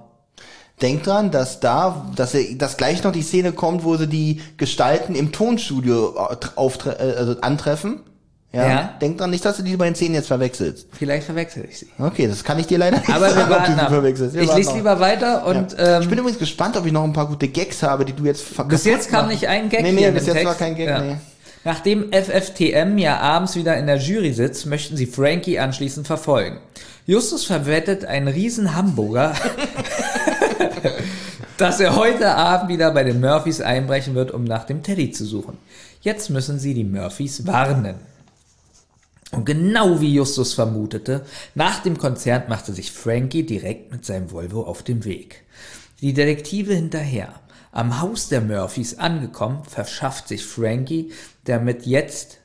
Denk 0.80 1.04
dran, 1.04 1.30
dass 1.30 1.60
da, 1.60 2.10
dass, 2.16 2.34
er, 2.34 2.54
dass 2.56 2.76
gleich 2.76 3.04
noch 3.04 3.12
die 3.12 3.22
Szene 3.22 3.52
kommt, 3.52 3.84
wo 3.84 3.96
sie 3.96 4.08
die 4.08 4.40
Gestalten 4.56 5.14
im 5.14 5.30
Tonstudio 5.30 6.16
auftre 6.56 6.98
äh, 6.98 7.16
also 7.16 7.40
antreffen. 7.40 8.00
Ja. 8.52 8.68
Ja. 8.68 8.94
Denk 9.00 9.16
dran 9.16 9.30
nicht, 9.30 9.44
dass 9.44 9.56
du 9.56 9.62
die 9.62 9.76
beiden 9.76 9.94
Szenen 9.94 10.14
jetzt 10.14 10.28
verwechselst. 10.28 10.86
Vielleicht 10.92 11.24
verwechsel 11.24 11.64
ich 11.68 11.78
sie. 11.78 11.88
Okay, 11.98 12.26
das 12.26 12.44
kann 12.44 12.58
ich 12.58 12.66
dir 12.66 12.76
leider 12.76 12.98
nicht 12.98 13.08
Aber 13.08 13.26
wir 13.26 13.32
sagen, 13.34 13.52
ob 13.52 13.64
du 13.64 13.72
sie 13.72 13.86
verwechselst. 13.88 14.34
Wir 14.34 14.42
Ich 14.42 14.54
lese 14.54 14.74
lieber 14.74 15.00
weiter 15.00 15.46
und 15.46 15.72
ja. 15.72 15.98
ich 15.98 16.04
ähm, 16.04 16.10
bin 16.10 16.18
übrigens 16.18 16.38
gespannt, 16.38 16.76
ob 16.76 16.84
ich 16.84 16.92
noch 16.92 17.02
ein 17.04 17.14
paar 17.14 17.28
gute 17.28 17.48
Gags 17.48 17.82
habe, 17.82 18.04
die 18.04 18.12
du 18.12 18.24
jetzt 18.26 18.42
ver 18.42 18.64
bis 18.64 18.84
jetzt 18.84 19.10
kam 19.10 19.28
nicht 19.28 19.48
ein 19.48 19.70
Gag 19.70 19.82
Nee, 19.82 19.92
nee, 19.92 20.10
bis 20.10 20.26
jetzt 20.26 20.44
war 20.44 20.52
Text. 20.52 20.58
kein 20.58 20.74
Gag, 20.76 20.88
Ja. 20.88 21.00
nee. 21.00 21.16
Nachdem 21.64 22.12
FFTM 22.12 22.98
ja 22.98 23.20
abends 23.20 23.54
wieder 23.54 23.76
in 23.76 23.86
der 23.86 23.96
Jury 23.96 24.32
sitzt, 24.32 24.66
möchten 24.66 24.96
sie 24.96 25.06
Frankie 25.06 25.58
anschließend 25.60 26.06
verfolgen. 26.06 26.58
Justus 27.06 27.44
verwettet 27.44 28.04
einen 28.04 28.26
riesen 28.28 28.74
Hamburger, 28.74 29.32
dass 31.56 31.80
er 31.80 31.96
heute 31.96 32.34
Abend 32.34 32.68
wieder 32.68 32.90
bei 32.90 33.04
den 33.04 33.20
Murphys 33.20 33.60
einbrechen 33.60 34.14
wird, 34.14 34.30
um 34.32 34.44
nach 34.44 34.64
dem 34.64 34.82
Teddy 34.82 35.12
zu 35.12 35.24
suchen. 35.24 35.56
Jetzt 36.00 36.30
müssen 36.30 36.58
sie 36.58 36.74
die 36.74 36.84
Murphys 36.84 37.46
warnen. 37.46 37.94
Und 39.32 39.46
genau 39.46 40.00
wie 40.00 40.14
Justus 40.14 40.52
vermutete, 40.52 41.24
nach 41.54 41.82
dem 41.82 41.98
Konzert 41.98 42.50
machte 42.50 42.72
sich 42.74 42.92
Frankie 42.92 43.44
direkt 43.44 43.90
mit 43.90 44.04
seinem 44.04 44.30
Volvo 44.30 44.62
auf 44.62 44.82
den 44.82 45.04
Weg. 45.04 45.44
Die 46.02 46.12
Detektive 46.12 46.74
hinterher. 46.74 47.34
Am 47.72 48.02
Haus 48.02 48.28
der 48.28 48.42
Murphys 48.42 48.98
angekommen, 48.98 49.62
verschafft 49.64 50.28
sich 50.28 50.44
Frankie, 50.44 51.12
der 51.46 51.60
mit 51.60 51.86
jetzt, 51.86 52.38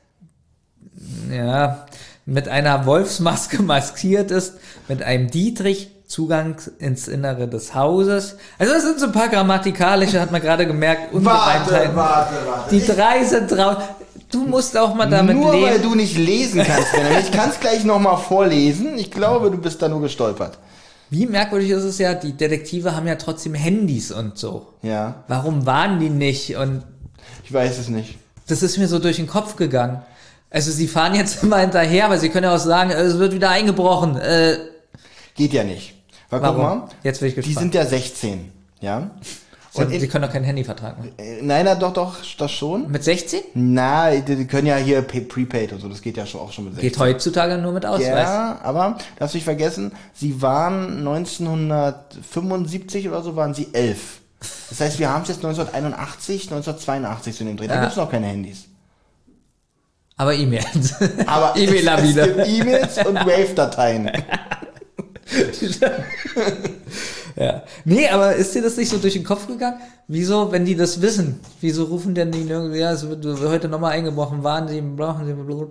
ja, 1.30 1.86
mit 2.24 2.48
einer 2.48 2.86
Wolfsmaske 2.86 3.62
maskiert 3.62 4.30
ist, 4.30 4.54
mit 4.88 5.02
einem 5.02 5.30
Dietrich 5.30 5.90
Zugang 6.06 6.56
ins 6.78 7.06
Innere 7.06 7.48
des 7.48 7.74
Hauses. 7.74 8.38
Also 8.58 8.72
das 8.72 8.82
sind 8.82 8.98
so 8.98 9.06
ein 9.06 9.12
paar 9.12 9.28
grammatikalische, 9.28 10.18
hat 10.18 10.32
man 10.32 10.40
gerade 10.40 10.66
gemerkt, 10.66 11.12
Ungereimtheiten. 11.12 11.94
warte, 11.94 12.34
warte. 12.46 12.74
Die 12.74 12.86
drei 12.86 13.24
sind 13.24 13.50
draußen. 13.50 13.97
Du 14.30 14.44
musst 14.44 14.76
auch 14.76 14.94
mal 14.94 15.08
damit 15.08 15.36
nur 15.36 15.52
leben. 15.52 15.64
weil 15.66 15.78
du 15.80 15.94
nicht 15.94 16.16
lesen 16.16 16.62
kannst, 16.62 16.92
Benjamin. 16.92 17.18
Ich 17.20 17.32
kann 17.32 17.48
es 17.50 17.60
gleich 17.60 17.84
nochmal 17.84 18.18
vorlesen. 18.18 18.98
Ich 18.98 19.10
glaube, 19.10 19.50
du 19.50 19.56
bist 19.58 19.80
da 19.80 19.88
nur 19.88 20.00
gestolpert. 20.02 20.58
Wie 21.10 21.24
merkwürdig 21.26 21.70
ist 21.70 21.84
es 21.84 21.98
ja, 21.98 22.12
die 22.14 22.32
Detektive 22.32 22.94
haben 22.94 23.06
ja 23.06 23.14
trotzdem 23.14 23.54
Handys 23.54 24.12
und 24.12 24.36
so. 24.36 24.66
Ja, 24.82 25.24
Warum 25.28 25.64
waren 25.64 25.98
die 25.98 26.10
nicht? 26.10 26.56
Und 26.56 26.82
ich 27.44 27.52
weiß 27.52 27.78
es 27.78 27.88
nicht. 27.88 28.18
das 28.46 28.62
ist 28.62 28.76
mir 28.76 28.86
so 28.88 28.98
durch 28.98 29.16
den 29.16 29.26
Kopf 29.26 29.56
gegangen. 29.56 30.02
Also 30.50 30.70
sie 30.70 30.86
fahren 30.88 31.14
jetzt 31.14 31.42
immer 31.42 31.58
hinterher, 31.58 32.04
aber 32.04 32.18
sie 32.18 32.28
können 32.28 32.44
ja 32.44 32.54
auch 32.54 32.58
sagen, 32.58 32.90
es 32.90 33.18
wird 33.18 33.32
wieder 33.32 33.48
eingebrochen. 33.48 34.16
Äh, 34.18 34.58
Geht 35.34 35.54
ja 35.54 35.64
nicht. 35.64 35.94
Weil, 36.28 36.42
warum? 36.42 36.62
mal, 36.62 36.88
Jetzt 37.02 37.20
bin 37.20 37.28
ich 37.28 37.34
die 37.36 37.40
gespannt. 37.40 37.58
sind 37.58 37.74
ja 37.74 37.86
16, 37.86 38.52
ja? 38.80 39.10
Sie, 39.70 39.82
Und 39.82 39.90
sie 39.90 39.96
in, 39.96 40.08
können 40.10 40.24
doch 40.24 40.32
keinen 40.32 40.44
Handyvertrag 40.44 40.96
machen. 40.96 41.12
äh, 41.18 41.42
nein, 41.42 41.66
na, 41.66 41.74
doch, 41.74 41.92
doch, 41.92 42.16
das 42.38 42.50
schon. 42.50 42.90
Mit 42.90 43.04
16? 43.04 43.40
Na, 43.54 44.10
die, 44.10 44.34
die 44.36 44.46
können 44.46 44.66
ja 44.66 44.76
hier 44.76 45.02
Prepaid 45.02 45.72
und 45.74 45.80
so, 45.80 45.88
das 45.88 46.00
geht 46.00 46.16
ja 46.16 46.24
schon 46.24 46.40
auch 46.40 46.52
schon 46.52 46.64
mit 46.64 46.74
16. 46.74 46.88
Geht 46.90 46.98
heutzutage 46.98 47.58
nur 47.58 47.72
mit 47.72 47.84
Ausweis. 47.84 48.08
Ja, 48.28 48.58
aber 48.62 48.96
darfst 49.18 49.34
nicht 49.34 49.44
vergessen, 49.44 49.92
sie 50.14 50.40
waren 50.40 51.06
1975 51.06 53.08
oder 53.08 53.22
so, 53.22 53.36
waren 53.36 53.52
sie 53.52 53.68
elf. 53.74 54.20
Das 54.70 54.80
heißt, 54.80 54.98
wir 54.98 55.10
haben 55.10 55.22
es 55.22 55.28
jetzt 55.28 55.44
1981, 55.44 56.42
1982 56.50 57.36
zu 57.36 57.44
dem 57.44 57.56
Dreh. 57.56 57.66
Da 57.66 57.74
Ja. 57.74 57.80
gibt's 57.82 57.96
noch 57.96 58.10
keine 58.10 58.26
Handys. 58.26 58.64
Aber 60.16 60.34
E-Mails. 60.34 60.94
Aber 61.26 61.52
es, 61.56 61.70
es 61.70 62.14
gibt 62.14 62.48
E-Mails 62.48 62.98
und 63.06 63.16
Wave-Dateien. 63.16 64.10
ja. 67.38 67.62
Nee, 67.84 68.08
aber 68.08 68.34
ist 68.34 68.54
dir 68.54 68.62
das 68.62 68.76
nicht 68.76 68.90
so 68.90 68.98
durch 68.98 69.14
den 69.14 69.24
Kopf 69.24 69.46
gegangen? 69.46 69.80
Wieso, 70.06 70.50
wenn 70.52 70.64
die 70.64 70.76
das 70.76 71.00
wissen, 71.00 71.40
wieso 71.60 71.84
rufen 71.84 72.14
denn 72.14 72.32
die 72.32 72.42
irgendwie, 72.42 72.78
ja, 72.78 72.92
es 72.92 73.08
wird 73.08 73.24
heute 73.24 73.68
nochmal 73.68 73.92
eingebrochen, 73.92 74.42
waren 74.42 74.68
sie, 74.68 74.80
brauchen 74.80 75.26
sie, 75.26 75.32
blablabla. 75.32 75.68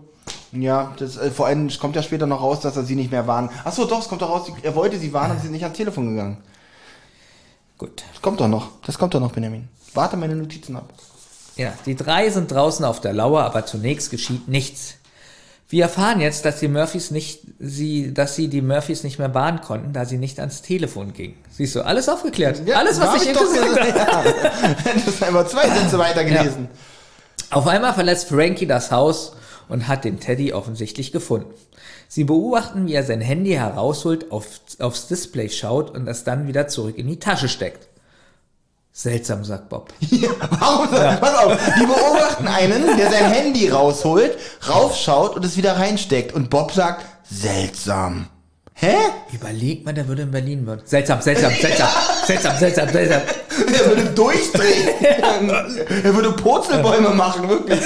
Ja, 0.53 0.93
das, 0.97 1.17
äh, 1.17 1.29
vor 1.29 1.47
allem 1.47 1.69
kommt 1.79 1.95
ja 1.95 2.03
später 2.03 2.25
noch 2.25 2.41
raus, 2.41 2.61
dass 2.61 2.77
er 2.77 2.83
sie 2.83 2.95
nicht 2.95 3.11
mehr 3.11 3.27
warnen. 3.27 3.49
Ach 3.63 3.73
so, 3.73 3.85
doch, 3.85 3.99
es 3.99 4.07
kommt 4.07 4.21
doch 4.21 4.29
raus, 4.29 4.51
er 4.61 4.75
wollte 4.75 4.97
sie 4.97 5.11
warnen, 5.13 5.31
aber 5.31 5.39
sie 5.39 5.47
sind 5.47 5.53
nicht 5.53 5.63
ans 5.63 5.77
Telefon 5.77 6.09
gegangen. 6.09 6.37
Gut. 7.77 8.03
Das 8.11 8.21
kommt 8.21 8.39
doch 8.39 8.47
noch. 8.47 8.69
Das 8.85 8.97
kommt 8.97 9.13
doch 9.13 9.19
noch, 9.19 9.31
Benjamin. 9.31 9.67
Warte 9.93 10.17
meine 10.17 10.35
Notizen 10.35 10.75
ab. 10.75 10.93
Ja, 11.55 11.73
die 11.85 11.95
drei 11.95 12.29
sind 12.29 12.51
draußen 12.51 12.85
auf 12.85 13.01
der 13.01 13.13
Lauer, 13.13 13.43
aber 13.43 13.65
zunächst 13.65 14.11
geschieht 14.11 14.47
nichts. 14.47 14.95
Wir 15.69 15.83
erfahren 15.83 16.21
jetzt, 16.21 16.45
dass 16.45 16.59
die 16.59 16.69
Murphys 16.69 17.11
nicht, 17.11 17.41
sie, 17.59 18.13
dass 18.13 18.35
sie 18.35 18.47
die 18.47 18.61
Murphys 18.61 19.03
nicht 19.03 19.19
mehr 19.19 19.27
bahnen 19.27 19.59
konnten, 19.59 19.91
da 19.91 20.05
sie 20.05 20.17
nicht 20.17 20.39
ans 20.39 20.61
Telefon 20.61 21.11
gingen. 21.11 21.35
Siehst 21.51 21.75
du, 21.75 21.81
alles 21.81 22.07
aufgeklärt. 22.07 22.61
alles, 22.73 23.01
was 23.01 23.21
ich 23.21 23.33
doch 23.33 23.41
gesagt 23.41 23.99
habe. 24.13 24.29
Ja. 24.29 24.75
Das 24.93 25.07
ist 25.07 25.23
einfach 25.23 25.45
zwei 25.47 25.69
Sätze 25.69 25.99
weiter 25.99 26.23
gelesen. 26.23 26.69
Auf 27.49 27.67
einmal 27.67 27.93
verlässt 27.93 28.29
Frankie 28.29 28.65
das 28.65 28.91
Haus 28.91 29.33
und 29.67 29.89
hat 29.89 30.05
den 30.05 30.21
Teddy 30.21 30.53
offensichtlich 30.53 31.11
gefunden. 31.11 31.53
Sie 32.07 32.23
beobachten, 32.23 32.87
wie 32.87 32.93
er 32.93 33.03
sein 33.03 33.19
Handy 33.19 33.51
herausholt, 33.51 34.31
auf, 34.31 34.47
aufs 34.79 35.07
Display 35.07 35.49
schaut 35.49 35.91
und 35.91 36.07
es 36.07 36.23
dann 36.23 36.47
wieder 36.47 36.67
zurück 36.69 36.97
in 36.97 37.07
die 37.07 37.19
Tasche 37.19 37.49
steckt. 37.49 37.87
Seltsam, 38.97 39.45
sagt 39.45 39.69
Bob. 39.69 39.93
Warum? 40.59 40.89
Pass 40.89 41.35
auf, 41.35 41.55
die 41.79 41.85
beobachten 41.85 42.47
einen, 42.47 42.97
der 42.97 43.11
sein 43.11 43.31
Handy 43.31 43.69
rausholt, 43.69 44.35
raufschaut 44.67 45.35
und 45.35 45.45
es 45.45 45.55
wieder 45.55 45.77
reinsteckt. 45.77 46.33
Und 46.33 46.49
Bob 46.49 46.71
sagt, 46.71 47.05
seltsam. 47.29 48.25
Hä? 48.73 48.95
Überleg 49.31 49.85
mal, 49.85 49.93
der 49.93 50.07
würde 50.07 50.23
in 50.23 50.31
Berlin 50.31 50.65
wohnen. 50.65 50.81
Seltsam, 50.83 51.21
seltsam, 51.21 51.53
seltsam, 51.61 51.87
seltsam, 52.25 52.57
seltsam, 52.57 52.89
seltsam. 52.89 53.21
Er 53.71 53.85
würde 53.85 54.05
durchdrehen. 54.15 54.89
er 56.03 56.15
würde 56.15 56.31
Purzelbäume 56.31 57.11
machen, 57.11 57.47
wirklich. 57.47 57.81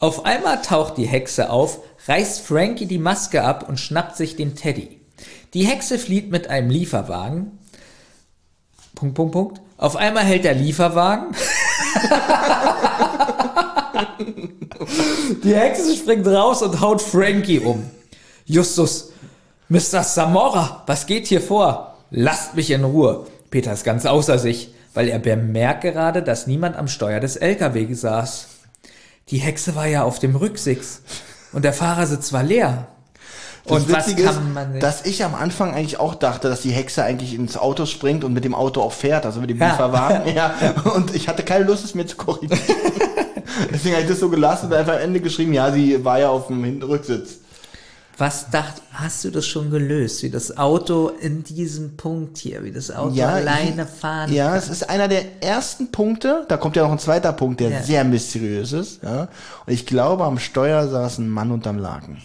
Auf 0.00 0.26
einmal 0.26 0.60
taucht 0.60 0.98
die 0.98 1.06
Hexe 1.06 1.48
auf, 1.48 1.78
reißt 2.08 2.42
Frankie 2.42 2.84
die 2.84 2.98
Maske 2.98 3.42
ab 3.42 3.66
und 3.66 3.80
schnappt 3.80 4.18
sich 4.18 4.36
den 4.36 4.54
Teddy. 4.54 5.00
Die 5.54 5.64
Hexe 5.64 5.98
flieht 5.98 6.30
mit 6.30 6.50
einem 6.50 6.68
Lieferwagen. 6.68 7.58
Punkt, 8.94 9.14
Punkt, 9.14 9.32
Punkt. 9.32 9.60
Auf 9.76 9.96
einmal 9.96 10.24
hält 10.24 10.44
der 10.44 10.54
Lieferwagen. 10.54 11.34
die 15.42 15.54
Hexe 15.54 15.96
springt 15.96 16.26
raus 16.26 16.62
und 16.62 16.80
haut 16.80 17.02
Frankie 17.02 17.58
um. 17.60 17.90
Justus, 18.46 19.12
Mr. 19.68 20.02
Samora, 20.04 20.82
was 20.86 21.06
geht 21.06 21.26
hier 21.26 21.40
vor? 21.40 21.96
Lasst 22.10 22.54
mich 22.54 22.70
in 22.70 22.84
Ruhe. 22.84 23.26
Peter 23.50 23.72
ist 23.72 23.84
ganz 23.84 24.06
außer 24.06 24.38
sich, 24.38 24.74
weil 24.94 25.08
er 25.08 25.18
bemerkt 25.18 25.82
gerade, 25.82 26.22
dass 26.22 26.46
niemand 26.46 26.76
am 26.76 26.88
Steuer 26.88 27.20
des 27.20 27.36
LKW 27.36 27.92
saß. 27.92 28.48
Die 29.30 29.38
Hexe 29.38 29.74
war 29.74 29.86
ja 29.86 30.04
auf 30.04 30.18
dem 30.18 30.36
Rücksitz 30.36 31.00
und 31.52 31.64
der 31.64 31.72
Fahrersitz 31.72 32.32
war 32.32 32.42
leer. 32.42 32.88
Das 33.66 33.78
und 33.78 33.90
was 33.92 34.06
Witzige 34.08 34.24
ist, 34.28 34.38
dass 34.80 35.06
ich 35.06 35.24
am 35.24 35.34
Anfang 35.34 35.72
eigentlich 35.74 35.98
auch 35.98 36.14
dachte, 36.14 36.48
dass 36.50 36.60
die 36.60 36.70
Hexe 36.72 37.02
eigentlich 37.02 37.32
ins 37.34 37.56
Auto 37.56 37.86
springt 37.86 38.22
und 38.22 38.34
mit 38.34 38.44
dem 38.44 38.54
Auto 38.54 38.82
auch 38.82 38.92
fährt, 38.92 39.24
also 39.24 39.40
mit 39.40 39.48
dem 39.50 39.58
Ja. 39.58 39.70
Lieferwagen. 39.70 40.22
Ja. 40.34 40.54
Und 40.94 41.14
ich 41.14 41.28
hatte 41.28 41.42
keine 41.44 41.64
Lust, 41.64 41.84
es 41.84 41.94
mir 41.94 42.06
zu 42.06 42.16
korrigieren. 42.16 42.60
Deswegen 43.72 43.94
habe 43.94 44.02
ich 44.04 44.10
das 44.10 44.20
so 44.20 44.28
gelassen 44.28 44.66
und 44.66 44.74
einfach 44.74 44.94
am 44.94 45.00
Ende 45.00 45.20
geschrieben, 45.20 45.52
ja, 45.54 45.70
sie 45.72 46.04
war 46.04 46.18
ja 46.18 46.28
auf 46.28 46.48
dem 46.48 46.82
Rücksitz. 46.82 47.38
Was 48.18 48.48
dacht, 48.50 48.74
hast 48.92 49.24
du 49.24 49.30
das 49.30 49.44
schon 49.46 49.70
gelöst, 49.70 50.22
wie 50.22 50.30
das 50.30 50.56
Auto 50.56 51.08
in 51.20 51.42
diesem 51.42 51.96
Punkt 51.96 52.38
hier, 52.38 52.62
wie 52.62 52.70
das 52.70 52.90
Auto 52.94 53.14
Ja, 53.14 53.30
alleine 53.30 53.86
fahren 53.86 54.32
Ja, 54.32 54.50
kann? 54.50 54.58
es 54.58 54.68
ist 54.68 54.88
einer 54.88 55.08
der 55.08 55.42
ersten 55.42 55.90
Punkte. 55.90 56.44
Da 56.48 56.56
kommt 56.56 56.76
ja 56.76 56.84
noch 56.84 56.92
ein 56.92 57.00
zweiter 57.00 57.32
Punkt, 57.32 57.58
der 57.60 57.70
Ja. 57.70 57.82
sehr 57.82 58.04
mysteriös 58.04 58.72
ist. 58.72 59.02
Ja. 59.02 59.22
Und 59.66 59.72
ich 59.72 59.84
glaube, 59.86 60.24
am 60.24 60.38
Steuer 60.38 60.86
saß 60.86 61.18
ein 61.18 61.28
Mann 61.28 61.50
unterm 61.50 61.78
Laken. 61.78 62.18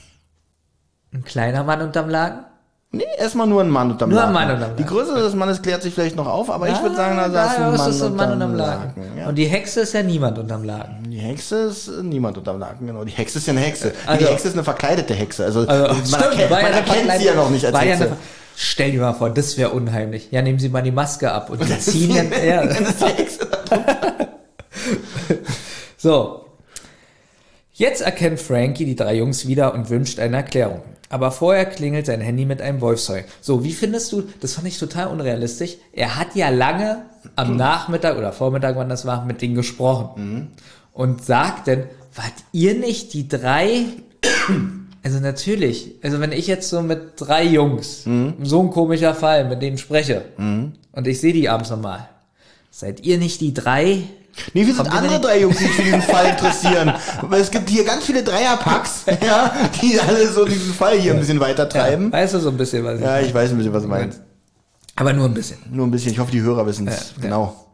Ein 1.14 1.23
kleiner 1.23 1.64
Mann 1.64 1.81
unterm 1.81 2.10
Laken? 2.10 2.45
Nee, 2.91 3.03
erstmal 3.19 3.45
nur 3.45 3.61
ein 3.61 3.69
Mann 3.69 3.91
unterm 3.91 4.10
Nur 4.10 4.18
Laken. 4.19 4.36
ein 4.36 4.48
Mann 4.48 4.56
unterm 4.56 4.76
Die 4.76 4.81
Laken. 4.84 4.95
Größe 4.98 5.14
des 5.14 5.36
Mannes 5.36 5.61
klärt 5.61 5.84
sich 5.84 5.94
vielleicht 5.94 6.15
noch 6.15 6.26
auf, 6.27 6.49
aber 6.49 6.69
ich 6.69 6.81
würde 6.81 6.95
sagen, 6.95 7.18
da 7.18 7.26
Ah, 7.26 7.30
saß 7.30 7.57
ein 7.57 7.73
ist 7.73 7.77
Mann, 7.80 7.90
es 7.91 8.02
unterm, 8.02 8.56
Laken. 8.56 9.03
Ja. 9.18 9.27
Und 9.30 9.36
die 9.36 9.45
Hexe 9.45 9.81
ist 9.81 9.94
ja 9.94 10.02
niemand 10.02 10.40
unterm 10.40 10.64
Laken. 10.64 11.03
Die 11.10 11.18
Hexe 11.19 11.56
ist 11.65 11.88
äh, 11.88 12.02
niemand 12.03 12.38
unterm 12.40 12.57
Laken, 12.60 12.88
genau. 12.88 13.03
Die 13.03 13.11
Hexe 13.11 13.38
ist 13.38 13.45
ja 13.48 13.53
eine 13.53 13.61
Hexe. 13.61 13.94
Also- 14.07 14.26
die 14.26 14.31
Hexe 14.31 14.48
ist 14.48 14.53
eine 14.56 14.64
verkleidete 14.64 15.14
Hexe. 15.14 15.45
Also, 15.45 15.68
Also, 15.68 15.94
man 15.94 16.06
stimmt, 16.06 16.23
erkennt, 16.23 16.40
ja 16.49 16.61
man 16.61 16.72
erkennt 16.73 17.11
sie 17.19 17.26
ja 17.26 17.36
noch 17.36 17.49
nicht 17.52 17.65
als 17.65 17.73
ja 17.76 17.81
Hexe. 17.81 18.03
eine, 18.06 18.18
Stell 18.61 18.91
dir 18.91 19.02
mal 19.02 19.14
vor, 19.14 19.30
das 19.30 19.57
wäre 19.57 19.69
unheimlich. 19.69 20.31
Ja, 20.31 20.41
nehmen 20.41 20.60
Sie 20.60 20.68
mal 20.69 20.81
die 20.81 20.91
Maske 20.91 21.31
ab 21.31 21.49
und 21.49 21.61
die 21.64 21.80
ziehen 21.80 22.14
dann, 22.31 22.45
ja. 22.45 22.64
So. 25.98 26.45
Jetzt 27.73 28.02
erkennt 28.02 28.40
Frankie 28.41 28.86
die 28.86 28.95
drei 28.95 29.15
Jungs 29.15 29.48
wieder 29.48 29.73
und 29.73 29.90
wünscht 29.90 30.19
eine 30.19 30.38
Erklärung. 30.38 30.81
Aber 31.10 31.31
vorher 31.31 31.65
klingelt 31.65 32.06
sein 32.06 32.22
Handy 32.22 32.45
mit 32.45 32.61
einem 32.61 32.81
Wolfsheul. 32.81 33.23
So, 33.41 33.64
wie 33.64 33.73
findest 33.73 34.11
du, 34.11 34.23
das 34.41 34.53
fand 34.53 34.68
ich 34.68 34.77
total 34.77 35.07
unrealistisch. 35.07 35.77
Er 35.91 36.15
hat 36.18 36.36
ja 36.36 36.49
lange 36.49 37.03
am 37.36 37.57
Nachmittag 37.57 38.18
oder 38.18 38.31
Vormittag, 38.31 38.76
wann 38.76 38.90
das 38.90 39.06
war, 39.06 39.26
mit 39.26 39.41
denen 39.41 39.56
gesprochen. 39.56 40.52
Und 40.94 41.26
sagt 41.26 41.68
dann, 41.68 41.86
wart 42.15 42.34
ihr 42.52 42.76
nicht 42.76 43.14
die 43.14 43.27
drei? 43.27 43.86
Also 45.02 45.19
natürlich, 45.19 45.95
also 46.03 46.19
wenn 46.19 46.31
ich 46.31 46.45
jetzt 46.45 46.69
so 46.69 46.81
mit 46.81 47.14
drei 47.15 47.44
Jungs, 47.44 48.03
so 48.44 48.61
ein 48.61 48.69
komischer 48.69 49.15
Fall, 49.15 49.48
mit 49.48 49.61
denen 49.61 49.77
spreche, 49.77 50.26
und 50.38 51.07
ich 51.07 51.19
sehe 51.19 51.34
die 51.34 51.49
abends 51.49 51.69
nochmal, 51.69 52.10
seid 52.69 52.99
ihr 53.06 53.18
nicht 53.18 53.41
die 53.41 53.53
drei? 53.53 54.03
Nee, 54.53 54.65
wir 54.65 54.73
sind 54.73 54.89
Kommt 54.89 54.95
andere 54.95 55.19
drei 55.19 55.41
Jungs, 55.41 55.57
die 55.57 55.65
sich 55.65 55.73
für 55.73 55.83
diesen 55.83 56.01
Fall 56.01 56.29
interessieren. 56.29 56.93
Weil 57.21 57.41
es 57.41 57.51
gibt 57.51 57.69
hier 57.69 57.83
ganz 57.83 58.05
viele 58.05 58.23
Dreierpacks, 58.23 59.05
ja, 59.25 59.53
die 59.81 59.99
alle 59.99 60.27
so 60.31 60.45
diesen 60.45 60.73
Fall 60.73 60.97
hier 60.97 61.13
ein 61.13 61.19
bisschen 61.19 61.39
weiter 61.39 61.67
treiben. 61.67 62.11
Weißt 62.11 62.33
du 62.33 62.39
so 62.39 62.49
ein 62.49 62.57
bisschen, 62.57 62.83
was 62.83 62.99
ich 62.99 63.05
Ja, 63.05 63.19
ich 63.19 63.33
weiß 63.33 63.51
ein 63.51 63.57
bisschen, 63.57 63.73
was 63.73 63.83
du 63.83 63.89
meinst. 63.89 64.21
Aber 64.95 65.13
nur 65.13 65.25
ein 65.25 65.33
bisschen. 65.33 65.57
Nur 65.71 65.87
ein 65.87 65.91
bisschen. 65.91 66.11
Ich 66.11 66.19
hoffe, 66.19 66.31
die 66.31 66.41
Hörer 66.41 66.65
wissen 66.65 66.87
es. 66.87 67.13
Ja, 67.15 67.21
genau. 67.21 67.65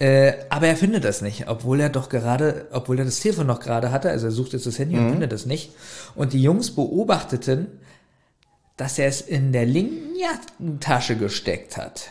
Äh, 0.00 0.32
aber 0.48 0.66
er 0.66 0.76
findet 0.76 1.04
das 1.04 1.20
nicht, 1.20 1.46
obwohl 1.48 1.78
er 1.78 1.90
doch 1.90 2.08
gerade, 2.08 2.68
obwohl 2.72 2.98
er 2.98 3.04
das 3.04 3.20
Telefon 3.20 3.46
noch 3.46 3.60
gerade 3.60 3.92
hatte, 3.92 4.08
also 4.08 4.28
er 4.28 4.32
sucht 4.32 4.54
jetzt 4.54 4.66
das 4.66 4.78
Handy 4.78 4.96
und 4.96 5.10
findet 5.10 5.30
das 5.30 5.44
nicht. 5.44 5.72
Und 6.14 6.32
die 6.32 6.42
Jungs 6.42 6.74
beobachteten, 6.74 7.66
dass 8.78 8.98
er 8.98 9.08
es 9.08 9.20
in 9.20 9.52
der 9.52 9.66
linken 9.66 10.16
Jackentasche 10.16 11.16
gesteckt 11.16 11.76
hat. 11.76 12.08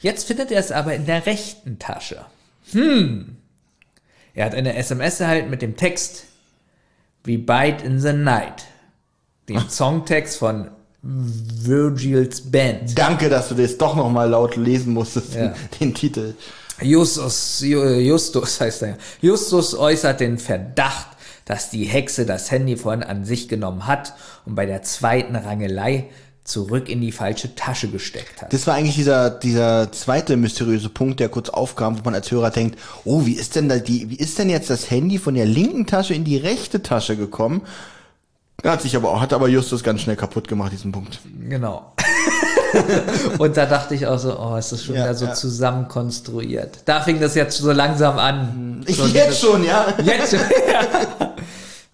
Jetzt 0.00 0.28
findet 0.28 0.52
er 0.52 0.60
es 0.60 0.70
aber 0.70 0.94
in 0.94 1.04
der 1.04 1.26
rechten 1.26 1.80
Tasche. 1.80 2.24
Hm. 2.72 3.36
Er 4.34 4.46
hat 4.46 4.54
eine 4.54 4.74
SMS 4.76 5.20
erhalten 5.20 5.50
mit 5.50 5.62
dem 5.62 5.76
Text 5.76 6.24
We 7.24 7.38
Bite 7.38 7.84
in 7.84 8.00
the 8.00 8.12
Night. 8.12 8.64
Den 9.48 9.68
Songtext 9.68 10.38
von 10.38 10.68
Virgils 11.02 12.50
Band. 12.50 12.96
Danke, 12.98 13.28
dass 13.28 13.48
du 13.48 13.54
das 13.54 13.76
doch 13.76 13.96
nochmal 13.96 14.30
laut 14.30 14.56
lesen 14.56 14.92
musstest, 14.94 15.34
Ja. 15.34 15.48
den, 15.48 15.54
den 15.80 15.94
Titel. 15.94 16.34
Justus, 16.80 17.60
Ju- 17.62 17.98
Justus 17.98 18.60
heißt 18.60 18.82
er. 18.82 18.88
ja. 18.88 18.96
Justus 19.20 19.74
äußert 19.76 20.20
den 20.20 20.38
Verdacht, 20.38 21.08
dass 21.44 21.70
die 21.70 21.84
Hexe 21.84 22.24
das 22.24 22.50
Handy 22.50 22.76
vorhin 22.76 23.02
an 23.02 23.24
sich 23.24 23.48
genommen 23.48 23.86
hat 23.86 24.14
und 24.46 24.54
bei 24.54 24.64
der 24.66 24.82
zweiten 24.82 25.36
Rangelei 25.36 26.08
zurück 26.52 26.88
in 26.88 27.00
die 27.00 27.12
falsche 27.12 27.54
Tasche 27.54 27.88
gesteckt 27.88 28.42
hat. 28.42 28.52
Das 28.52 28.66
war 28.66 28.74
eigentlich 28.74 28.94
dieser, 28.96 29.30
dieser 29.30 29.90
zweite 29.90 30.36
mysteriöse 30.36 30.88
Punkt, 30.90 31.18
der 31.20 31.28
kurz 31.28 31.48
aufkam, 31.48 31.98
wo 31.98 32.02
man 32.04 32.14
als 32.14 32.30
Hörer 32.30 32.50
denkt, 32.50 32.78
oh, 33.04 33.24
wie 33.26 33.32
ist 33.34 33.56
denn 33.56 33.68
da 33.68 33.78
die, 33.78 34.10
wie 34.10 34.16
ist 34.16 34.38
denn 34.38 34.50
jetzt 34.50 34.70
das 34.70 34.90
Handy 34.90 35.18
von 35.18 35.34
der 35.34 35.46
linken 35.46 35.86
Tasche 35.86 36.14
in 36.14 36.24
die 36.24 36.36
rechte 36.36 36.82
Tasche 36.82 37.16
gekommen? 37.16 37.62
Hat 38.64 38.82
sich 38.82 38.94
aber 38.94 39.10
auch, 39.10 39.20
hat 39.20 39.32
aber 39.32 39.48
Justus 39.48 39.82
ganz 39.82 40.02
schnell 40.02 40.14
kaputt 40.14 40.46
gemacht, 40.46 40.70
diesen 40.72 40.92
Punkt. 40.92 41.18
Genau. 41.48 41.92
und 43.38 43.56
da 43.56 43.66
dachte 43.66 43.94
ich 43.96 44.06
auch 44.06 44.18
so, 44.18 44.38
oh, 44.38 44.56
ist 44.56 44.70
das 44.70 44.84
schon 44.84 44.94
Ja, 44.94 45.02
wieder 45.04 45.14
so 45.14 45.24
ja. 45.26 45.34
zusammenkonstruiert. 45.34 46.78
Da 46.84 47.00
fing 47.00 47.18
das 47.20 47.34
jetzt 47.34 47.58
so 47.58 47.72
langsam 47.72 48.18
an. 48.18 48.84
Ich 48.86 48.96
So 48.96 49.06
jetzt 49.06 49.14
dieses- 49.26 49.40
schon, 49.40 49.64
ja. 49.64 49.86
Jetzt. 50.04 50.36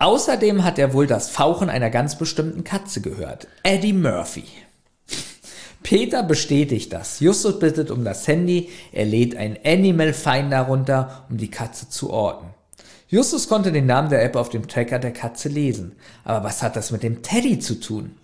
Außerdem 0.01 0.63
hat 0.63 0.79
er 0.79 0.93
wohl 0.93 1.09
das 1.09 1.29
Fauchen 1.29 1.69
einer 1.69 1.91
ganz 1.91 2.17
bestimmten 2.17 2.63
Katze 2.63 3.01
gehört. 3.01 3.49
Eddie 3.65 3.93
Murphy. 3.93 4.45
Peter 5.83 6.23
bestätigt 6.23 6.93
das. 6.93 7.19
Justus 7.19 7.59
bittet 7.59 7.91
um 7.91 8.05
das 8.05 8.29
Handy. 8.29 8.69
Er 8.93 9.07
lädt 9.07 9.37
ein 9.37 9.59
Animal 9.65 10.13
Finder 10.13 10.63
runter, 10.63 11.27
um 11.29 11.37
die 11.37 11.51
Katze 11.51 11.89
zu 11.89 12.11
orten. 12.11 12.47
Justus 13.09 13.49
konnte 13.49 13.73
den 13.73 13.87
Namen 13.87 14.11
der 14.11 14.23
App 14.23 14.37
auf 14.37 14.51
dem 14.51 14.69
Tracker 14.69 15.01
der 15.01 15.13
Katze 15.13 15.49
lesen. 15.49 15.97
Aber 16.25 16.45
was 16.45 16.63
hat 16.63 16.77
das 16.77 16.93
mit 16.93 17.03
dem 17.03 17.23
Teddy 17.23 17.59
zu 17.59 17.81
tun? 17.81 18.15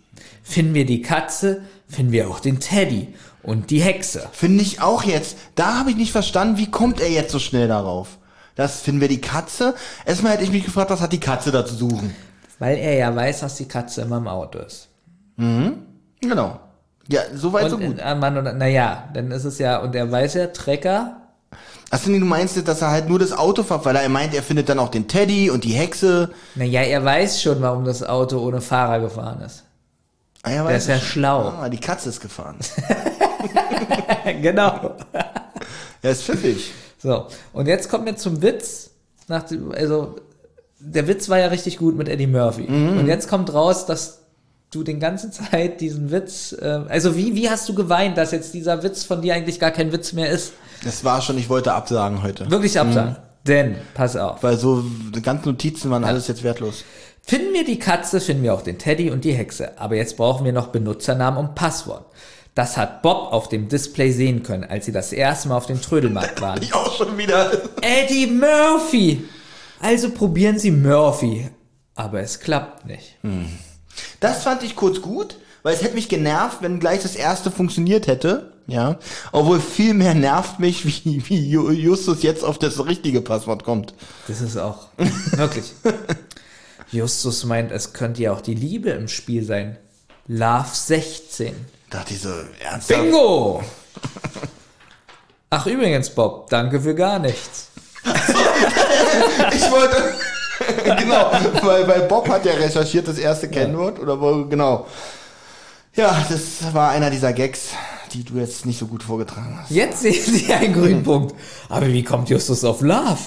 Finden 0.45 0.75
wir 0.75 0.87
die 0.87 1.03
Katze, 1.03 1.63
finden 1.89 2.13
wir 2.13 2.29
auch 2.29 2.39
den 2.39 2.61
Teddy 2.61 3.15
und 3.43 3.71
die 3.71 3.81
Hexe. 3.81 4.29
Finde 4.33 4.63
ich 4.63 4.81
auch 4.81 5.03
jetzt. 5.03 5.37
Da 5.57 5.79
habe 5.79 5.91
ich 5.91 5.97
nicht 5.97 6.13
verstanden, 6.13 6.59
wie 6.59 6.71
kommt 6.71 7.01
er 7.01 7.11
jetzt 7.11 7.33
so 7.33 7.41
schnell 7.41 7.67
darauf? 7.67 8.19
Das 8.55 8.81
finden 8.81 9.01
wir 9.01 9.09
die 9.09 9.21
Katze. 9.21 9.75
Erstmal 10.05 10.33
hätte 10.33 10.45
ich 10.45 10.51
mich 10.51 10.65
gefragt, 10.65 10.91
was 10.91 11.01
hat 11.01 11.13
die 11.13 11.21
Katze 11.21 11.51
da 11.51 11.67
zu 11.67 11.75
suchen? 11.75 12.15
Weil 12.59 12.79
er 12.79 12.95
ja 12.95 13.15
weiß, 13.15 13.41
dass 13.41 13.57
die 13.57 13.67
Katze 13.67 14.03
immer 14.03 14.19
im 14.19 14.29
Auto 14.29 14.61
ist. 14.61 14.89
Genau. 15.37 16.61
Ja, 17.09 17.23
so 17.35 17.53
weit, 17.53 17.69
so 17.71 17.79
gut. 17.79 17.99
äh, 17.99 18.15
Mann, 18.15 18.39
und, 18.39 18.57
naja, 18.57 19.09
dann 19.13 19.31
ist 19.33 19.45
es 19.45 19.59
ja, 19.59 19.79
und 19.79 19.95
er 19.95 20.11
weiß 20.11 20.35
ja, 20.35 20.47
Trecker, 20.47 21.17
Achso, 21.91 22.11
nee, 22.11 22.19
du 22.19 22.25
meinst, 22.27 22.57
jetzt, 22.57 22.67
dass 22.67 22.83
er 22.83 22.91
halt 22.91 23.09
nur 23.09 23.21
das 23.21 23.33
Auto 23.33 23.63
fährt, 23.63 23.85
weil 23.85 23.95
er 23.95 24.09
meint, 24.09 24.35
er 24.35 24.43
findet 24.43 24.69
dann 24.69 24.81
auch 24.81 24.89
den 24.89 25.07
Teddy 25.07 25.51
und 25.51 25.63
die 25.63 25.75
Hexe. 25.75 26.31
naja, 26.57 26.81
er 26.81 27.05
weiß 27.05 27.41
schon, 27.41 27.63
warum 27.63 27.85
das 27.85 28.03
Auto 28.03 28.39
ohne 28.41 28.61
Fahrer 28.61 28.99
gefahren 28.99 29.41
ist. 29.43 29.63
Ah, 30.43 30.51
er 30.51 30.55
Der 30.57 30.65
weiß 30.65 30.83
ist 30.83 30.89
ja 30.89 30.99
schlau. 30.99 31.49
Ah, 31.61 31.69
die 31.69 31.79
Katze 31.79 32.09
ist 32.09 32.21
gefahren. 32.21 32.57
genau. 34.43 34.97
Er 36.03 36.11
ist 36.11 36.25
pfiffig. 36.25 36.75
So, 37.05 37.27
und 37.53 37.69
jetzt 37.69 37.91
kommen 37.91 38.07
wir 38.07 38.17
zum 38.17 38.41
Witz. 38.41 38.91
Nach 39.29 39.43
dem, 39.43 39.73
also, 39.73 40.17
der 40.81 41.07
Witz 41.07 41.29
war 41.29 41.39
ja 41.39 41.49
richtig 41.49 41.77
gut 41.77 41.97
mit 41.97 42.09
Eddie 42.09 42.27
Murphy. 42.27 42.63
Mhm. 42.63 42.99
Und 42.99 43.07
jetzt 43.07 43.29
kommt 43.29 43.53
raus, 43.53 43.85
dass 43.85 44.23
du 44.71 44.83
den 44.83 45.01
ganzen 45.01 45.31
Zeit 45.51 45.83
diesen 45.83 46.11
Witz, 46.11 46.57
äh, 46.59 46.81
also 46.89 47.15
wie, 47.15 47.35
wie 47.35 47.51
hast 47.51 47.69
du 47.69 47.75
geweint, 47.75 48.17
dass 48.17 48.33
jetzt 48.33 48.55
dieser 48.55 48.83
Witz 48.83 49.05
von 49.05 49.21
dir 49.21 49.35
eigentlich 49.35 49.61
gar 49.61 49.71
kein 49.71 49.93
Witz 49.93 50.15
mehr 50.15 50.31
ist? 50.31 50.55
Das 50.83 51.05
war 51.05 51.21
schon, 51.21 51.37
ich 51.37 51.51
wollte 51.51 51.75
absagen 51.75 52.23
heute. 52.23 52.51
Wirklich 52.51 52.81
absagen. 52.81 53.17
Denn, 53.47 53.77
pass 53.93 54.17
auf. 54.17 54.43
Weil 54.43 54.57
so 54.57 54.83
die 55.15 55.21
ganzen 55.21 55.51
Notizen 55.51 55.91
waren 55.91 56.05
alles 56.05 56.27
jetzt 56.27 56.43
wertlos. 56.43 56.85
Finden 57.21 57.53
wir 57.53 57.67
die 57.67 57.79
Katze, 57.79 58.19
finden 58.19 58.43
wir 58.43 58.55
auch 58.55 58.63
den 58.63 58.79
Teddy 58.79 59.11
und 59.11 59.25
die 59.25 59.33
Hexe. 59.33 59.79
Aber 59.79 59.97
jetzt 59.97 60.17
brauchen 60.17 60.47
wir 60.47 60.55
noch 60.55 60.69
Benutzernamen 60.69 61.39
und 61.39 61.55
Passwort. 61.55 62.07
Das 62.55 62.77
hat 62.77 63.03
Bob 63.03 63.33
auf 63.33 63.49
dem 63.49 63.69
Display 63.69 64.13
sehen 64.13 64.43
können, 64.45 64.65
als 64.65 64.87
sie 64.87 64.93
das 64.93 65.13
erste 65.13 65.49
Mal 65.49 65.57
auf 65.57 65.67
dem 65.67 65.81
Trödelmarkt 65.83 66.41
waren. 66.41 66.63
Ich 66.63 66.73
auch 66.75 66.97
schon 66.97 67.19
wieder. 67.19 67.51
Eddie 67.83 68.27
Murphy! 68.29 69.25
Also 69.81 70.11
probieren 70.11 70.59
Sie 70.59 70.71
Murphy. 70.71 71.49
Aber 71.97 72.21
es 72.21 72.41
klappt 72.41 72.87
nicht. 72.87 73.17
Das 74.21 74.43
fand 74.45 74.63
ich 74.63 74.75
kurz 74.77 75.01
gut, 75.03 75.37
weil 75.63 75.75
es 75.75 75.83
hätte 75.83 75.95
mich 75.95 76.09
genervt, 76.09 76.59
wenn 76.61 76.81
gleich 76.81 77.03
das 77.03 77.15
erste 77.17 77.51
funktioniert 77.51 78.07
hätte. 78.07 78.53
Ja. 78.67 78.99
Obwohl 79.31 79.61
viel 79.61 79.93
mehr 79.95 80.15
nervt 80.15 80.59
mich, 80.59 80.87
wie, 80.87 81.23
wie 81.29 81.55
Ju- 81.57 81.71
Justus 81.71 82.23
jetzt 82.23 82.43
auf 82.45 82.59
das 82.59 82.85
richtige 82.87 83.21
Passwort 83.21 83.63
kommt. 83.65 83.95
Das 84.27 84.41
ist 84.41 84.57
auch 84.57 84.89
wirklich. 85.33 85.73
Justus 86.91 87.45
meint, 87.45 87.71
es 87.73 87.93
könnte 87.93 88.23
ja 88.23 88.33
auch 88.33 88.41
die 88.41 88.55
Liebe 88.55 88.91
im 88.91 89.09
Spiel 89.09 89.45
sein. 89.45 89.77
Love 90.27 90.69
16. 90.73 91.55
Dachte 91.95 92.15
ich 92.15 92.23
so, 92.23 92.31
ernsthaft? 92.61 93.03
Bingo! 93.03 93.63
Ach 95.51 95.65
übrigens, 95.67 96.11
Bob, 96.11 96.51
danke 96.51 96.81
für 96.81 96.93
gar 96.93 97.21
nichts. 97.21 97.69
Ich 99.55 99.71
wollte. 99.71 100.15
genau, 100.99 101.31
weil, 101.63 101.87
weil 101.87 102.03
Bob 102.09 102.29
hat 102.29 102.45
ja 102.47 102.55
recherchiert 102.55 103.07
das 103.07 103.19
erste 103.19 103.49
Kennwort 103.49 104.01
oder 104.01 104.21
wo, 104.21 104.45
genau. 104.47 104.89
Ja, 105.95 106.27
das 106.29 106.75
war 106.75 106.91
einer 106.91 107.11
dieser 107.11 107.33
Gags, 107.33 107.69
die 108.13 108.25
du 108.25 108.39
jetzt 108.39 108.67
nicht 108.67 108.81
so 108.81 108.89
gut 108.89 109.05
vorgetragen 109.05 109.57
hast. 109.63 109.71
Jetzt 109.71 110.01
sehen 110.01 110.21
Sie 110.35 110.53
einen 110.53 110.75
grünen 110.75 111.05
Punkt. 111.05 111.37
Aber 111.69 111.87
wie 111.87 112.03
kommt 112.03 112.29
Justus 112.29 112.65
auf 112.65 112.81
Love? 112.81 113.19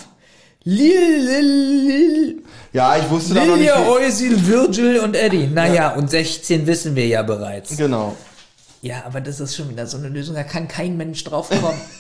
Lil, 0.66 1.22
Lil, 1.26 1.88
Lil, 1.88 2.44
Ja, 2.74 2.98
ich 2.98 3.10
wusste 3.10 3.34
da 3.34 3.46
noch 3.46 3.56
nicht. 3.56 3.60
Lilia, 3.74 3.88
Eusil, 3.88 4.46
Virgil 4.46 5.00
und 5.00 5.16
Eddie. 5.16 5.48
Naja, 5.48 5.94
und 5.94 6.10
16 6.10 6.68
wissen 6.68 6.98
wir 6.98 7.08
ja 7.08 7.24
bereits. 7.24 7.78
Genau. 7.78 8.14
Ja, 8.82 9.04
aber 9.06 9.22
das 9.22 9.40
ist 9.40 9.56
schon 9.56 9.70
wieder 9.70 9.88
so 9.88 9.98
eine 9.98 10.10
Lösung, 10.10 10.36
da 10.36 10.44
kann 10.44 10.68
kein 10.68 10.98
Mensch 10.98 11.24
drauf 11.24 11.50
kommen. 11.50 11.80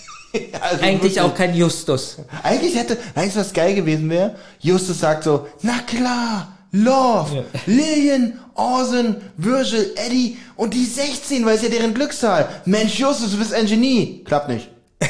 Also 0.61 0.83
Eigentlich 0.83 1.15
wirklich. 1.15 1.22
auch 1.22 1.33
kein 1.33 1.56
Justus. 1.56 2.17
Eigentlich 2.43 2.75
hätte, 2.75 2.97
weißt 3.15 3.38
du, 3.38 3.39
was 3.39 3.53
geil 3.53 3.73
gewesen 3.73 4.09
wäre? 4.09 4.35
Justus 4.59 4.99
sagt 4.99 5.23
so, 5.23 5.47
na 5.61 5.80
klar, 5.88 6.51
Love, 6.73 7.45
Lillian, 7.65 8.38
Orson, 8.53 9.15
Virgil, 9.38 9.93
Eddie 9.95 10.38
und 10.57 10.73
die 10.73 10.83
16, 10.85 11.45
weil 11.45 11.56
es 11.56 11.64
ja 11.64 11.69
deren 11.69 11.93
Glückszahl. 11.93 12.49
Mensch, 12.65 12.99
Justus, 12.99 13.31
du 13.31 13.38
bist 13.38 13.53
ein 13.53 13.65
Genie. 13.67 14.23
Klappt 14.25 14.49
nicht. 14.49 14.69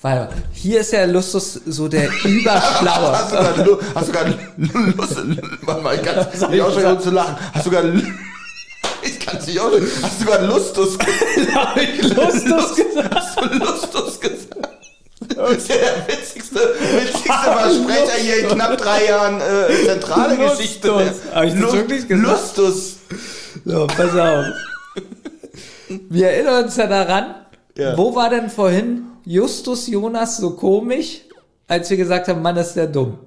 Warte 0.00 0.20
mal, 0.20 0.28
hier 0.52 0.80
ist 0.80 0.92
ja 0.92 1.04
Justus 1.06 1.60
so 1.66 1.86
der 1.86 2.08
Überschlaue. 2.24 3.12
Hast 3.12 3.30
du 3.32 3.36
gerade, 3.36 3.78
hast 3.94 4.08
du 4.08 4.12
gerade 4.12 4.38
Lust, 4.96 5.16
warte 5.62 5.82
mal, 5.82 5.94
ich 5.94 6.02
kann 6.02 6.50
mich 6.50 6.62
auch 6.62 6.72
schon 6.72 7.00
zu 7.00 7.10
lachen. 7.10 7.36
Hast 7.52 7.66
du 7.66 7.70
gerade, 7.70 8.02
ich 9.02 9.20
kann 9.20 9.36
es 9.38 9.46
nicht 9.46 9.60
auch 9.60 9.70
hast 10.02 10.20
du 10.20 10.24
gerade 10.26 10.46
Lustus 10.46 10.98
Justus 11.98 12.76
gesagt. 12.76 13.14
Hast 13.14 13.40
du 13.40 13.58
Lustus 13.58 14.20
gesagt? 14.20 14.68
Das 15.36 15.50
ist 15.52 15.68
ja 15.68 15.76
der 15.76 16.08
witzigste, 16.08 16.58
witzigste 16.58 17.28
Versprecher 17.32 18.18
hier 18.20 18.38
in 18.40 18.48
knapp 18.48 18.76
drei 18.76 19.06
Jahren 19.06 19.40
äh, 19.40 19.86
zentrale 19.86 20.34
Lustus. 20.36 20.58
Geschichte. 20.58 21.14
Hab 21.32 21.44
ich 21.44 21.54
das 21.60 21.72
wirklich 21.72 22.08
gesagt? 22.08 22.56
Lustus. 22.56 22.96
So, 23.64 23.86
pass 23.86 24.16
auf. 24.16 24.44
Wir 26.08 26.28
erinnern 26.30 26.64
uns 26.64 26.76
ja 26.76 26.86
daran, 26.86 27.34
Ja. 27.76 27.96
wo 27.96 28.14
war 28.14 28.30
denn 28.30 28.50
vorhin 28.50 29.04
Justus 29.24 29.86
Jonas 29.86 30.38
so 30.38 30.50
komisch, 30.56 31.20
als 31.68 31.88
wir 31.90 31.96
gesagt 31.96 32.28
haben, 32.28 32.42
Mann, 32.42 32.56
ist 32.56 32.74
der 32.74 32.86
dumm? 32.88 33.18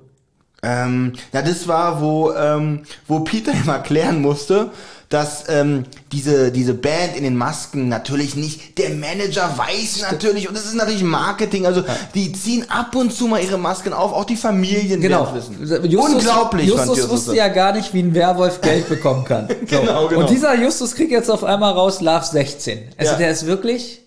Ähm, 0.64 1.14
ja, 1.32 1.42
das 1.42 1.68
war, 1.68 2.02
wo, 2.02 2.32
ähm, 2.34 2.84
wo 3.08 3.20
Peter 3.20 3.52
ihm 3.54 3.70
erklären 3.70 4.22
musste, 4.22 4.72
dass 5.10 5.44
ähm, 5.50 5.84
diese, 6.12 6.52
diese 6.52 6.74
Band 6.74 7.16
in 7.16 7.24
den 7.24 7.36
Masken 7.38 7.90
natürlich 7.90 8.36
nicht, 8.36 8.78
der 8.80 8.90
Manager 8.92 9.56
weiß 9.58 10.02
natürlich, 10.10 10.50
und 10.50 10.58
es 10.58 10.66
ist 10.66 10.74
natürlich 10.76 11.04
Marketing, 11.04 11.66
also 11.66 11.84
die 12.16 12.32
ziehen 12.34 12.66
ab 12.70 12.96
und 12.96 13.14
zu 13.14 13.28
mal 13.28 13.42
ihre 13.42 13.58
Masken 13.60 13.94
auf, 13.94 14.14
auch 14.14 14.26
die 14.26 14.36
Familien 14.36 15.00
Genau. 15.02 15.32
wissen. 15.34 15.60
Justus, 15.90 16.16
Unglaublich, 16.16 16.68
Justus 16.68 16.88
Justus 16.98 17.10
wusste 17.10 17.30
das. 17.32 17.38
ja 17.38 17.48
gar 17.50 17.74
nicht, 17.74 17.94
wie 17.94 18.00
ein 18.02 18.14
Werwolf 18.16 18.62
Geld 18.62 18.90
bekommen 18.90 19.24
kann. 19.26 19.48
So. 19.70 19.80
Genau, 19.80 20.08
genau. 20.08 20.22
Und 20.22 20.30
dieser 20.30 20.56
Justus 20.56 20.96
kriegt 20.96 21.12
jetzt 21.12 21.30
auf 21.30 21.44
einmal 21.44 21.74
raus 21.74 22.02
Love 22.02 22.26
16. 22.26 22.80
Also 22.98 23.12
Ja. 23.14 23.18
der 23.18 23.32
ist 23.32 23.46
wirklich, 23.46 24.02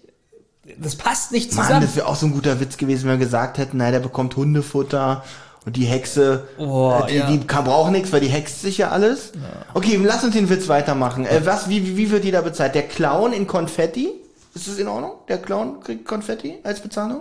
das 0.78 0.97
passt 0.97 1.33
nicht 1.33 1.55
Mann, 1.55 1.65
zusammen. 1.67 1.86
das 1.86 1.97
wäre 1.97 2.07
auch 2.07 2.17
so 2.17 2.27
ein 2.27 2.33
guter 2.33 2.59
Witz 2.60 2.77
gewesen, 2.77 3.09
wenn 3.09 3.18
wir 3.18 3.25
gesagt 3.25 3.59
hätten, 3.59 3.78
nein, 3.78 3.93
der 3.93 4.01
bekommt 4.01 4.36
Hundefutter 4.36 5.25
und 5.68 5.76
die 5.76 5.84
Hexe, 5.84 6.48
Oh, 6.58 6.94
die, 7.08 7.16
ja. 7.16 7.26
die 7.30 7.40
kann, 7.47 7.64
braucht 7.64 7.92
nichts, 7.92 8.10
weil 8.10 8.20
die 8.20 8.28
hext 8.28 8.62
sich 8.62 8.78
ja 8.78 8.88
alles. 8.88 9.32
Okay, 9.74 10.00
lass 10.02 10.24
uns 10.24 10.32
den 10.34 10.48
Witz 10.48 10.66
weitermachen. 10.68 11.26
Äh, 11.26 11.42
was, 11.44 11.68
wie, 11.68 11.97
wie- 11.97 12.10
wird 12.10 12.24
jeder 12.24 12.40
bezahlt? 12.42 12.74
Der 12.74 12.84
Clown 12.88 13.32
in 13.34 13.47
Konfetti? 13.47 14.08
Ist 14.55 14.66
das 14.66 14.78
in 14.78 14.88
Ordnung? 14.88 15.12
Der 15.28 15.36
Clown 15.38 15.80
kriegt 15.80 16.06
Konfetti 16.06 16.55
als 16.64 16.80
Bezahlung? 16.80 17.20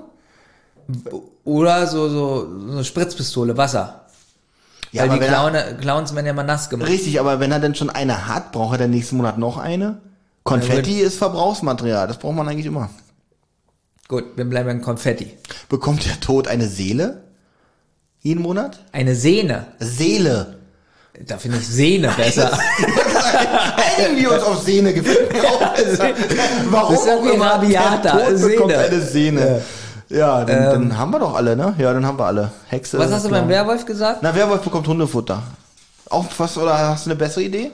Oder 1.44 1.88
so, 1.88 2.08
so, 2.10 2.48
so 2.68 2.72
eine 2.72 2.84
Spritzpistole, 2.86 3.58
Wasser. 3.58 4.06
Ja, 4.94 5.02
Weil 5.04 5.10
die 5.10 5.16
wenn 5.20 5.34
er, 5.34 5.50
Clown, 5.52 5.78
Clowns 5.82 6.16
werden 6.16 6.26
ja 6.26 6.34
mal 6.34 6.44
nass 6.44 6.70
gemacht. 6.70 6.88
richtig, 6.90 7.20
aber 7.20 7.42
wenn 7.42 7.52
er 7.52 7.60
denn 7.60 7.76
schon 7.76 7.90
eine 7.90 8.28
hat, 8.28 8.54
braucht 8.54 8.76
er 8.76 8.78
dann 8.80 8.92
nächsten 8.92 9.18
Monat 9.18 9.38
noch 9.38 9.58
eine? 9.58 9.98
Konfetti 10.44 11.02
ist 11.02 11.18
Verbrauchsmaterial, 11.18 12.08
das 12.08 12.18
braucht 12.18 12.36
man 12.36 12.48
eigentlich 12.48 12.66
immer. 12.68 12.90
Gut, 14.08 14.24
wir 14.38 14.46
bleiben 14.46 14.68
beim 14.70 14.82
Konfetti. 14.82 15.38
Bekommt 15.68 16.06
der 16.06 16.18
Tod 16.22 16.48
eine 16.48 16.70
Seele? 16.70 17.24
Jeden 18.28 18.42
Monat? 18.42 18.80
Eine 18.92 19.16
Sehne. 19.16 19.68
Seele. 19.80 20.58
Da 21.28 21.38
finde 21.38 21.60
ich 21.60 21.68
Sehne 21.68 22.10
besser. 22.10 22.52
Einigen 23.98 24.18
wir 24.18 24.34
uns 24.34 24.44
auf 24.44 24.62
Sehne 24.64 24.94
gefällt 24.94 25.32
mir 25.32 25.46
auch 25.46 25.74
besser. 25.74 26.10
Warum 26.70 26.94
Das 26.94 27.06
ist 27.06 27.10
auch 27.10 27.24
immer 27.26 27.58
bekommt 28.42 28.72
Sehne. 28.72 28.78
eine 28.84 29.02
Sehne. 29.02 29.62
Ja, 30.10 30.44
dann, 30.44 30.64
dann 30.64 30.98
haben 30.98 31.12
wir 31.12 31.20
doch 31.20 31.36
alle, 31.36 31.56
ne? 31.56 31.74
Ja, 31.78 31.94
dann 31.94 32.06
haben 32.06 32.20
wir 32.20 32.26
alle. 32.26 32.52
Hexe. 32.68 33.00
Was 33.00 33.14
hast 33.14 33.24
du 33.24 33.30
beim. 33.30 33.48
Werwolf 33.48 33.86
gesagt? 33.86 34.20
Na, 34.22 34.36
Werwolf 34.36 34.62
bekommt 34.62 34.86
Hundefutter. 34.86 35.42
Auch 36.10 36.26
was, 36.38 36.58
oder 36.58 36.78
hast 36.78 37.06
du 37.06 37.12
eine 37.12 37.18
bessere 37.18 37.44
Idee? 37.44 37.72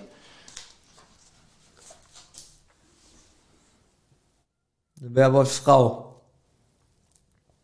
Werwolf-Frau. 4.97 6.21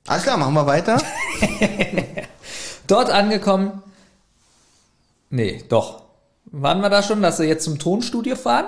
Alles 0.07 0.23
klar, 0.23 0.37
machen 0.37 0.55
wir 0.55 0.65
weiter. 0.65 0.97
Dort 2.89 3.09
angekommen. 3.11 3.83
Nee, 5.29 5.63
doch. 5.69 6.01
Waren 6.45 6.81
wir 6.81 6.89
da 6.89 7.03
schon, 7.03 7.21
dass 7.21 7.37
sie 7.37 7.45
jetzt 7.45 7.63
zum 7.63 7.77
Tonstudio 7.77 8.35
fahren? 8.35 8.65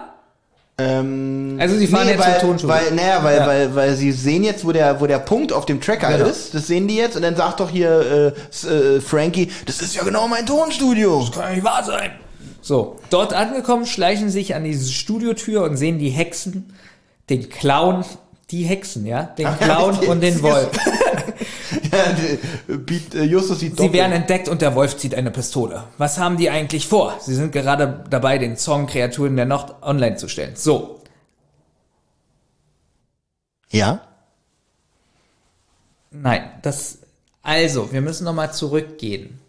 Ähm, 0.77 1.57
Also 1.59 1.75
sie 1.75 1.87
fahren 1.87 2.07
jetzt 2.07 2.19
weil, 2.19 2.39
zum 2.39 2.49
Tonstudio. 2.49 2.75
Weil, 2.75 2.91
naja, 2.91 3.23
weil, 3.23 3.37
Ja. 3.37 3.47
weil, 3.47 3.75
weil 3.75 3.95
sie 3.95 4.11
sehen 4.11 4.43
jetzt, 4.43 4.63
wo 4.63 4.71
der, 4.71 5.01
wo 5.01 5.07
der 5.07 5.19
Punkt 5.19 5.51
auf 5.51 5.65
dem 5.65 5.81
Tracker 5.81 6.15
Genau. 6.17 6.29
ist. 6.29 6.53
Das 6.53 6.67
sehen 6.67 6.87
die 6.87 6.95
jetzt. 6.97 7.15
Und 7.15 7.23
dann 7.23 7.35
sagt 7.35 7.59
doch 7.59 7.69
hier 7.71 8.33
äh, 8.63 8.67
äh, 8.67 9.01
Frankie, 9.01 9.49
das 9.65 9.81
ist 9.81 9.95
ja 9.95 10.03
genau 10.03 10.27
mein 10.27 10.45
Tonstudio. 10.45 11.27
Kann 11.33 11.43
ja 11.49 11.49
nicht 11.55 11.63
wahr 11.63 11.83
sein. 11.83 12.11
So, 12.61 12.97
dort 13.09 13.33
angekommen, 13.33 13.87
schleichen 13.87 14.29
sich 14.29 14.53
an 14.53 14.63
diese 14.63 14.91
Studiotür 14.91 15.63
und 15.63 15.77
sehen 15.77 15.97
die 15.97 16.09
Hexen, 16.09 16.71
den 17.31 17.49
Clown, 17.49 18.05
die 18.51 18.63
Hexen, 18.63 19.07
ja, 19.07 19.23
den 19.23 19.47
Clown 19.57 19.97
und 20.07 20.21
den 20.21 20.43
Wolf. 20.43 20.69
äh, 21.91 23.23
Justus 23.23 23.59
sieht 23.59 23.77
Sie 23.77 23.93
werden 23.93 24.11
entdeckt 24.13 24.47
und 24.49 24.61
der 24.61 24.75
Wolf 24.75 24.97
zieht 24.97 25.13
eine 25.15 25.31
Pistole. 25.31 25.83
Was 25.97 26.17
haben 26.17 26.37
die 26.37 26.49
eigentlich 26.49 26.87
vor? 26.87 27.17
Sie 27.19 27.35
sind 27.35 27.51
gerade 27.51 28.03
dabei, 28.09 28.37
den 28.37 28.57
Song 28.57 28.87
Kreaturen 28.87 29.35
der 29.35 29.45
Nacht 29.45 29.73
online 29.81 30.15
zu 30.15 30.27
stellen. 30.27 30.55
So, 30.55 30.99
Ja? 33.69 34.01
nein, 36.11 36.49
das, 36.61 36.97
also, 37.41 37.91
wir 37.93 38.01
müssen 38.01 38.25
nochmal 38.25 38.53
zurückgehen. 38.53 39.39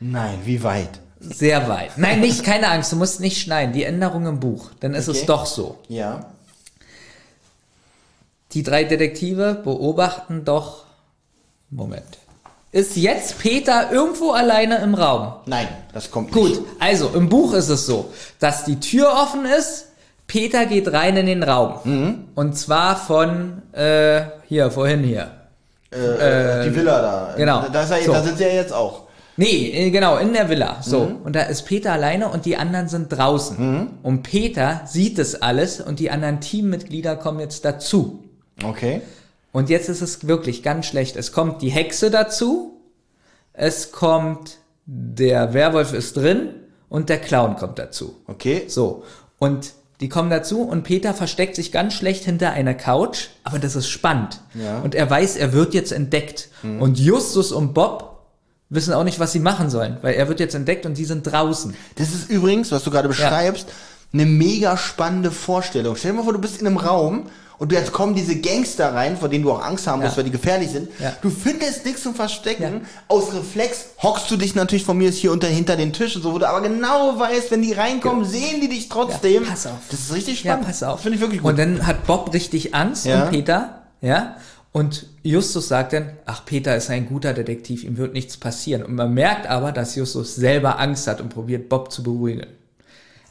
Nein, 0.00 0.38
wie 0.44 0.62
weit? 0.62 1.00
Sehr 1.18 1.68
weit. 1.68 1.98
Nein, 1.98 2.20
nicht, 2.20 2.44
keine 2.44 2.68
Angst, 2.68 2.92
du 2.92 2.96
musst 2.96 3.20
nicht 3.20 3.40
schneiden. 3.40 3.74
Die 3.74 3.84
Änderung 3.84 4.26
im 4.26 4.40
Buch. 4.40 4.70
Dann 4.80 4.94
ist 4.94 5.08
es 5.08 5.18
Okay. 5.18 5.26
doch 5.26 5.44
so. 5.46 5.78
Ja. 5.88 6.26
Die 8.52 8.62
drei 8.62 8.84
Detektive 8.84 9.60
beobachten 9.62 10.44
doch. 10.46 10.84
Moment. 11.70 12.18
Ist 12.72 12.96
jetzt 12.96 13.38
Peter 13.40 13.90
irgendwo 13.90 14.30
alleine 14.30 14.78
im 14.78 14.94
Raum? 14.94 15.32
Nein, 15.46 15.66
das 15.92 16.10
kommt 16.10 16.30
Gut, 16.32 16.50
nicht. 16.50 16.62
also 16.78 17.08
im 17.14 17.28
Buch 17.28 17.52
ist 17.54 17.68
es 17.68 17.84
so, 17.86 18.12
dass 18.38 18.64
die 18.64 18.78
Tür 18.78 19.12
offen 19.12 19.44
ist, 19.44 19.86
Peter 20.28 20.66
geht 20.66 20.92
rein 20.92 21.16
in 21.16 21.26
den 21.26 21.42
Raum. 21.42 21.74
Mhm. 21.82 22.24
Und 22.36 22.56
zwar 22.56 22.94
von, 22.96 23.62
äh, 23.72 24.22
hier, 24.46 24.70
vorhin 24.70 25.02
hier. 25.02 25.32
Äh, 25.90 26.68
die 26.68 26.76
Villa 26.76 27.02
da. 27.02 27.34
genau. 27.36 27.64
Da, 27.72 27.82
ist 27.82 27.90
er, 27.90 28.02
So. 28.04 28.12
da 28.12 28.22
sind 28.22 28.38
sie 28.38 28.44
ja 28.44 28.50
jetzt 28.50 28.72
auch. 28.72 29.02
Nee, 29.36 29.70
äh, 29.74 29.90
genau, 29.90 30.18
in 30.18 30.32
der 30.32 30.48
Villa. 30.48 30.76
So. 30.82 31.00
Mhm. 31.06 31.16
Und 31.24 31.34
da 31.34 31.42
ist 31.42 31.62
Peter 31.62 31.92
alleine 31.92 32.28
und 32.28 32.44
die 32.46 32.56
anderen 32.56 32.88
sind 32.88 33.08
draußen. 33.08 33.88
Und 34.04 34.22
Peter 34.22 34.82
sieht 34.86 35.18
es 35.18 35.42
alles 35.42 35.80
und 35.80 35.98
die 35.98 36.10
anderen 36.12 36.40
Teammitglieder 36.40 37.16
kommen 37.16 37.40
jetzt 37.40 37.64
dazu. 37.64 38.22
Okay. 38.62 39.02
Und 39.52 39.68
jetzt 39.68 39.88
ist 39.88 40.00
es 40.00 40.26
wirklich 40.26 40.62
ganz 40.62 40.86
schlecht. 40.86 41.16
Es 41.16 41.32
kommt 41.32 41.62
die 41.62 41.70
Hexe 41.70 42.10
dazu, 42.10 42.80
es 43.52 43.92
kommt 43.92 44.58
der 44.86 45.54
Werwolf 45.54 45.92
ist 45.92 46.16
drin 46.16 46.50
und 46.88 47.08
der 47.08 47.18
Clown 47.18 47.56
kommt 47.56 47.78
dazu. 47.78 48.16
Okay. 48.26 48.64
So. 48.66 49.04
Und 49.38 49.72
die 50.00 50.08
kommen 50.08 50.30
dazu 50.30 50.62
und 50.62 50.82
Peter 50.82 51.14
versteckt 51.14 51.54
sich 51.54 51.72
ganz 51.72 51.94
schlecht 51.94 52.24
hinter 52.24 52.52
einer 52.52 52.74
Couch, 52.74 53.28
aber 53.44 53.58
das 53.58 53.76
ist 53.76 53.88
spannend. 53.88 54.40
Ja. 54.54 54.80
Und 54.80 54.94
er 54.94 55.08
weiß, 55.08 55.36
er 55.36 55.52
wird 55.52 55.74
jetzt 55.74 55.92
entdeckt. 55.92 56.48
Und 56.62 56.98
Justus 56.98 57.52
und 57.52 57.74
Bob 57.74 58.10
wissen 58.70 58.94
auch 58.94 59.04
nicht, 59.04 59.20
was 59.20 59.32
sie 59.32 59.40
machen 59.40 59.68
sollen, 59.68 59.98
weil 60.00 60.14
er 60.14 60.28
wird 60.28 60.40
jetzt 60.40 60.54
entdeckt 60.54 60.86
und 60.86 60.96
die 60.96 61.04
sind 61.04 61.24
draußen. 61.24 61.74
Das 61.96 62.08
ist 62.08 62.30
übrigens, 62.30 62.72
was 62.72 62.82
du 62.84 62.90
gerade 62.90 63.08
beschreibst, 63.08 63.68
eine 64.12 64.26
mega 64.26 64.76
spannende 64.76 65.30
Vorstellung. 65.30 65.96
Stell 65.96 66.12
dir 66.12 66.18
mal 66.18 66.24
vor, 66.24 66.32
du 66.32 66.40
bist 66.40 66.60
in 66.60 66.66
einem 66.66 66.76
Raum 66.78 67.26
und 67.58 67.72
jetzt 67.72 67.92
kommen 67.92 68.14
diese 68.14 68.36
Gangster 68.36 68.94
rein, 68.94 69.16
vor 69.18 69.28
denen 69.28 69.44
du 69.44 69.52
auch 69.52 69.62
Angst 69.62 69.86
haben 69.86 70.00
musst, 70.00 70.12
Ja. 70.12 70.16
weil 70.18 70.24
die 70.24 70.30
gefährlich 70.30 70.70
sind. 70.70 70.88
Ja. 70.98 71.12
Du 71.22 71.28
findest 71.30 71.84
nichts 71.84 72.02
zum 72.02 72.14
Verstecken. 72.14 72.62
Ja. 72.62 72.80
Aus 73.08 73.32
Reflex 73.34 73.86
hockst 74.02 74.30
du 74.30 74.36
dich 74.36 74.54
natürlich 74.54 74.84
von 74.84 74.96
mir 74.96 75.10
ist 75.10 75.18
hier 75.18 75.30
unter 75.30 75.46
hinter 75.46 75.76
den 75.76 75.92
Tisch 75.92 76.16
und 76.16 76.22
so, 76.22 76.32
wo 76.32 76.38
du 76.38 76.48
aber 76.48 76.62
genau 76.62 77.18
weißt, 77.18 77.50
wenn 77.50 77.62
die 77.62 77.72
reinkommen, 77.74 78.24
sehen 78.24 78.60
die 78.62 78.68
dich 78.68 78.88
trotzdem. 78.88 79.44
Ja, 79.44 79.50
pass 79.50 79.66
auf. 79.66 79.78
Das 79.90 80.00
ist 80.00 80.12
richtig 80.14 80.42
Ja, 80.42 80.52
spannend. 80.52 80.66
pass 80.68 80.82
auf. 80.82 81.00
Finde 81.00 81.16
ich 81.16 81.20
wirklich 81.20 81.42
gut. 81.42 81.50
Und 81.50 81.58
dann 81.58 81.86
hat 81.86 82.06
Bob 82.06 82.32
richtig 82.32 82.74
Angst 82.74 83.04
Ja. 83.06 83.24
und 83.24 83.30
Peter, 83.30 83.82
ja. 84.00 84.36
Und 84.72 85.06
Justus 85.24 85.66
sagt 85.68 85.92
dann, 85.92 86.12
ach, 86.26 86.44
Peter 86.46 86.76
ist 86.76 86.90
ein 86.90 87.08
guter 87.08 87.32
Detektiv, 87.34 87.82
ihm 87.84 87.96
wird 87.96 88.14
nichts 88.14 88.36
passieren. 88.36 88.84
Und 88.84 88.94
man 88.94 89.12
merkt 89.12 89.48
aber, 89.48 89.72
dass 89.72 89.96
Justus 89.96 90.36
selber 90.36 90.78
Angst 90.78 91.08
hat 91.08 91.20
und 91.20 91.28
probiert, 91.28 91.68
Bob 91.68 91.90
zu 91.92 92.02
beruhigen. 92.04 92.46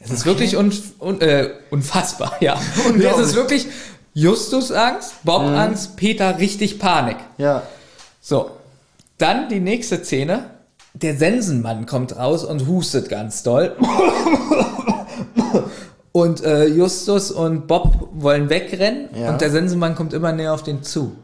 Es 0.00 0.10
ist 0.10 0.24
wirklich 0.26 0.56
un, 0.56 0.72
un, 0.98 1.20
äh, 1.20 1.50
unfassbar, 1.70 2.32
ja. 2.40 2.54
Und 2.88 3.00
es 3.02 3.18
ist 3.18 3.34
wirklich 3.36 3.66
Justus 4.14 4.72
Angst, 4.72 5.14
Bob 5.24 5.42
Angst, 5.42 5.96
Peter 5.96 6.38
richtig 6.38 6.78
Panik. 6.78 7.16
ja. 7.38 7.62
So, 8.22 8.50
dann 9.18 9.48
die 9.48 9.60
nächste 9.60 10.02
Szene. 10.04 10.50
Der 10.92 11.16
Sensenmann 11.16 11.86
kommt 11.86 12.16
raus 12.16 12.44
und 12.44 12.66
hustet 12.66 13.08
ganz 13.08 13.42
doll. 13.42 13.76
Und 16.12 16.42
äh, 16.42 16.66
Justus 16.66 17.30
und 17.30 17.68
Bob 17.68 18.08
wollen 18.12 18.50
wegrennen 18.50 19.08
Ja. 19.14 19.30
und 19.30 19.40
der 19.40 19.50
Sensenmann 19.50 19.94
kommt 19.94 20.12
immer 20.12 20.32
näher 20.32 20.52
auf 20.52 20.64
den 20.64 20.82
zu. 20.82 21.16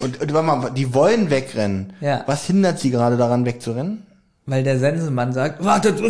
Und, 0.00 0.20
und 0.22 0.32
warte 0.32 0.46
mal, 0.46 0.70
die 0.70 0.94
wollen 0.94 1.28
wegrennen. 1.30 1.92
Ja. 2.00 2.22
Was 2.26 2.44
hindert 2.46 2.78
sie 2.78 2.90
gerade 2.90 3.16
daran, 3.18 3.44
wegzurennen? 3.44 4.06
Weil 4.46 4.62
der 4.64 4.78
Sensenmann 4.78 5.32
sagt, 5.34 5.62
wartet. 5.64 6.00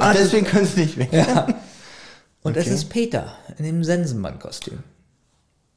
Ach, 0.00 0.14
deswegen 0.14 0.46
können 0.46 0.66
sie 0.66 0.80
nicht 0.82 0.96
weg. 0.98 1.08
ja. 1.12 1.46
Und 2.42 2.56
es 2.56 2.66
Okay. 2.66 2.74
ist 2.74 2.88
Peter 2.88 3.32
in 3.58 3.64
dem 3.66 3.84
Sensenmann-Kostüm. 3.84 4.78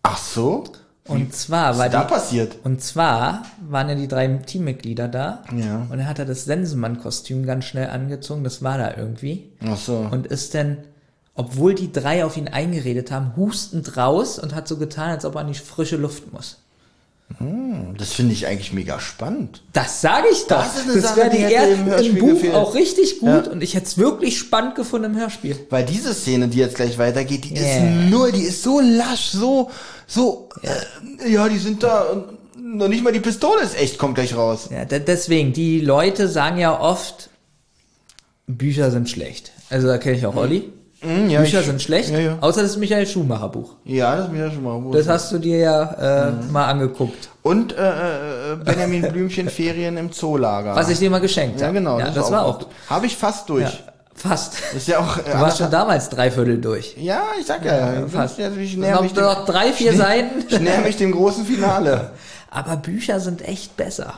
Ach 0.03 0.17
so? 0.17 0.63
Und 1.05 1.35
zwar 1.35 1.77
war 1.77 1.87
ist 1.87 1.93
da 1.93 2.03
die, 2.05 2.09
passiert? 2.13 2.55
und 2.63 2.81
zwar 2.81 3.43
waren 3.67 3.89
ja 3.89 3.95
die 3.95 4.07
drei 4.07 4.25
Teammitglieder 4.29 5.09
da. 5.09 5.43
Ja. 5.53 5.85
Und 5.89 5.99
er 5.99 6.07
hat 6.07 6.19
er 6.19 6.25
das 6.25 6.45
Sensenmann-Kostüm 6.45 7.45
ganz 7.45 7.65
schnell 7.65 7.89
angezogen. 7.89 8.45
Das 8.45 8.63
war 8.63 8.77
da 8.77 8.95
irgendwie. 8.95 9.51
Ach 9.65 9.75
so. 9.77 10.07
und 10.09 10.27
ist 10.27 10.55
dann, 10.55 10.77
obwohl 11.35 11.75
die 11.75 11.91
drei 11.91 12.23
auf 12.23 12.37
ihn 12.37 12.47
eingeredet 12.47 13.11
haben, 13.11 13.35
hustend 13.35 13.97
raus 13.97 14.39
und 14.39 14.55
hat 14.55 14.69
so 14.69 14.77
getan, 14.77 15.09
als 15.09 15.25
ob 15.25 15.35
er 15.35 15.41
an 15.41 15.47
die 15.47 15.59
frische 15.59 15.97
Luft 15.97 16.31
muss. 16.31 16.62
Das 17.97 18.13
finde 18.13 18.33
ich 18.33 18.45
eigentlich 18.47 18.73
mega 18.73 18.99
spannend. 18.99 19.63
Das 19.73 20.01
sage 20.01 20.27
ich 20.31 20.43
doch. 20.45 20.63
Das 20.63 21.01
Sache, 21.01 21.17
wäre 21.17 21.29
die 21.31 21.37
hätte 21.37 21.53
er- 21.55 21.73
im 21.73 21.85
Hörspiel 21.85 22.13
Buch 22.19 22.29
gefehlt. 22.29 22.53
auch 22.53 22.75
richtig 22.75 23.19
gut 23.19 23.29
Ja. 23.47 23.51
und 23.51 23.63
ich 23.63 23.73
hätte 23.73 23.87
es 23.87 23.97
wirklich 23.97 24.37
spannend 24.37 24.75
gefunden 24.75 25.11
im 25.13 25.19
Hörspiel. 25.19 25.57
Weil 25.69 25.83
diese 25.85 26.13
Szene, 26.13 26.47
die 26.47 26.59
jetzt 26.59 26.75
gleich 26.75 26.97
weitergeht, 26.97 27.45
die 27.45 27.55
Yeah. 27.55 28.03
ist 28.03 28.09
nur, 28.11 28.31
die 28.31 28.43
ist 28.43 28.61
so 28.61 28.79
lasch, 28.79 29.31
so, 29.31 29.71
so, 30.07 30.47
äh, 30.61 31.29
ja, 31.31 31.49
die 31.49 31.57
sind 31.57 31.81
da, 31.83 32.03
und 32.03 32.37
noch 32.77 32.87
nicht 32.87 33.03
mal 33.03 33.11
die 33.13 33.19
Pistole 33.19 33.61
ist 33.63 33.77
echt, 33.77 33.97
kommt 33.97 34.15
gleich 34.15 34.35
raus. 34.35 34.69
Ja, 34.71 34.85
de- 34.85 34.99
deswegen, 34.99 35.53
die 35.53 35.79
Leute 35.81 36.27
sagen 36.27 36.57
ja 36.59 36.79
oft, 36.79 37.29
Bücher 38.47 38.91
sind 38.91 39.09
schlecht. 39.09 39.51
Also 39.69 39.87
da 39.87 39.97
kenne 39.97 40.17
ich 40.17 40.25
auch 40.25 40.35
Olli. 40.35 40.71
Mhm, 41.03 41.29
ja, 41.29 41.41
Bücher 41.41 41.59
ich- 41.59 41.65
sind 41.65 41.81
schlecht, 41.81 42.09
Ja, 42.09 42.19
ja. 42.19 42.37
außer 42.41 42.61
das 42.61 42.77
Michael 42.77 43.05
Schumacher 43.05 43.49
Buch. 43.49 43.71
Ja, 43.83 44.15
das 44.15 44.29
ja 44.33 44.49
schon 44.51 44.63
mal 44.63 44.79
gut. 44.79 44.95
Das 44.95 45.07
hast 45.07 45.31
du 45.31 45.37
dir 45.39 45.57
ja 45.59 46.27
äh, 46.27 46.31
Mhm. 46.31 46.51
mal 46.51 46.65
angeguckt, 46.67 47.29
Und 47.43 47.75
äh, 47.77 48.53
äh, 48.53 48.55
Benjamin 48.55 49.01
Blümchen 49.11 49.49
Ferien 49.49 49.97
im 49.97 50.11
Zoolager. 50.11 50.75
was 50.75 50.89
ich 50.89 50.99
dir 50.99 51.09
mal 51.09 51.19
geschenkt 51.19 51.59
ja, 51.59 51.67
habe. 51.67 51.77
genau. 51.79 51.99
Ja, 51.99 52.09
das, 52.09 52.31
war 52.31 52.45
auch. 52.45 52.59
Habe 52.89 53.05
ich 53.05 53.17
fast 53.17 53.49
durch. 53.49 53.63
Ja, 53.63 53.71
fast. 54.15 54.53
Das 54.71 54.73
ist 54.81 54.87
ja 54.87 54.99
auch. 54.99 55.17
Äh, 55.17 55.31
Du 55.33 55.39
warst 55.41 55.57
schon 55.57 55.69
damals 55.71 56.09
dreiviertel 56.09 56.59
durch. 56.61 56.95
Ja, 56.97 57.23
ich 57.39 57.45
sag 57.45 57.65
ja. 57.65 57.93
Ja, 57.95 58.07
fast. 58.07 58.39
Ich, 58.39 58.57
ich 58.57 58.77
näher 58.77 58.95
Noch, 58.95 59.01
mich 59.01 59.13
dem, 59.13 59.23
noch 59.23 59.45
drei, 59.45 59.73
vier 59.73 59.91
ich 59.93 59.97
Seiten. 59.97 60.63
näher 60.63 60.81
mich 60.81 60.95
dem 60.97 61.11
großen 61.11 61.45
Finale. 61.45 62.11
Aber 62.49 62.77
Bücher 62.77 63.19
sind 63.19 63.41
echt 63.47 63.75
besser. 63.75 64.13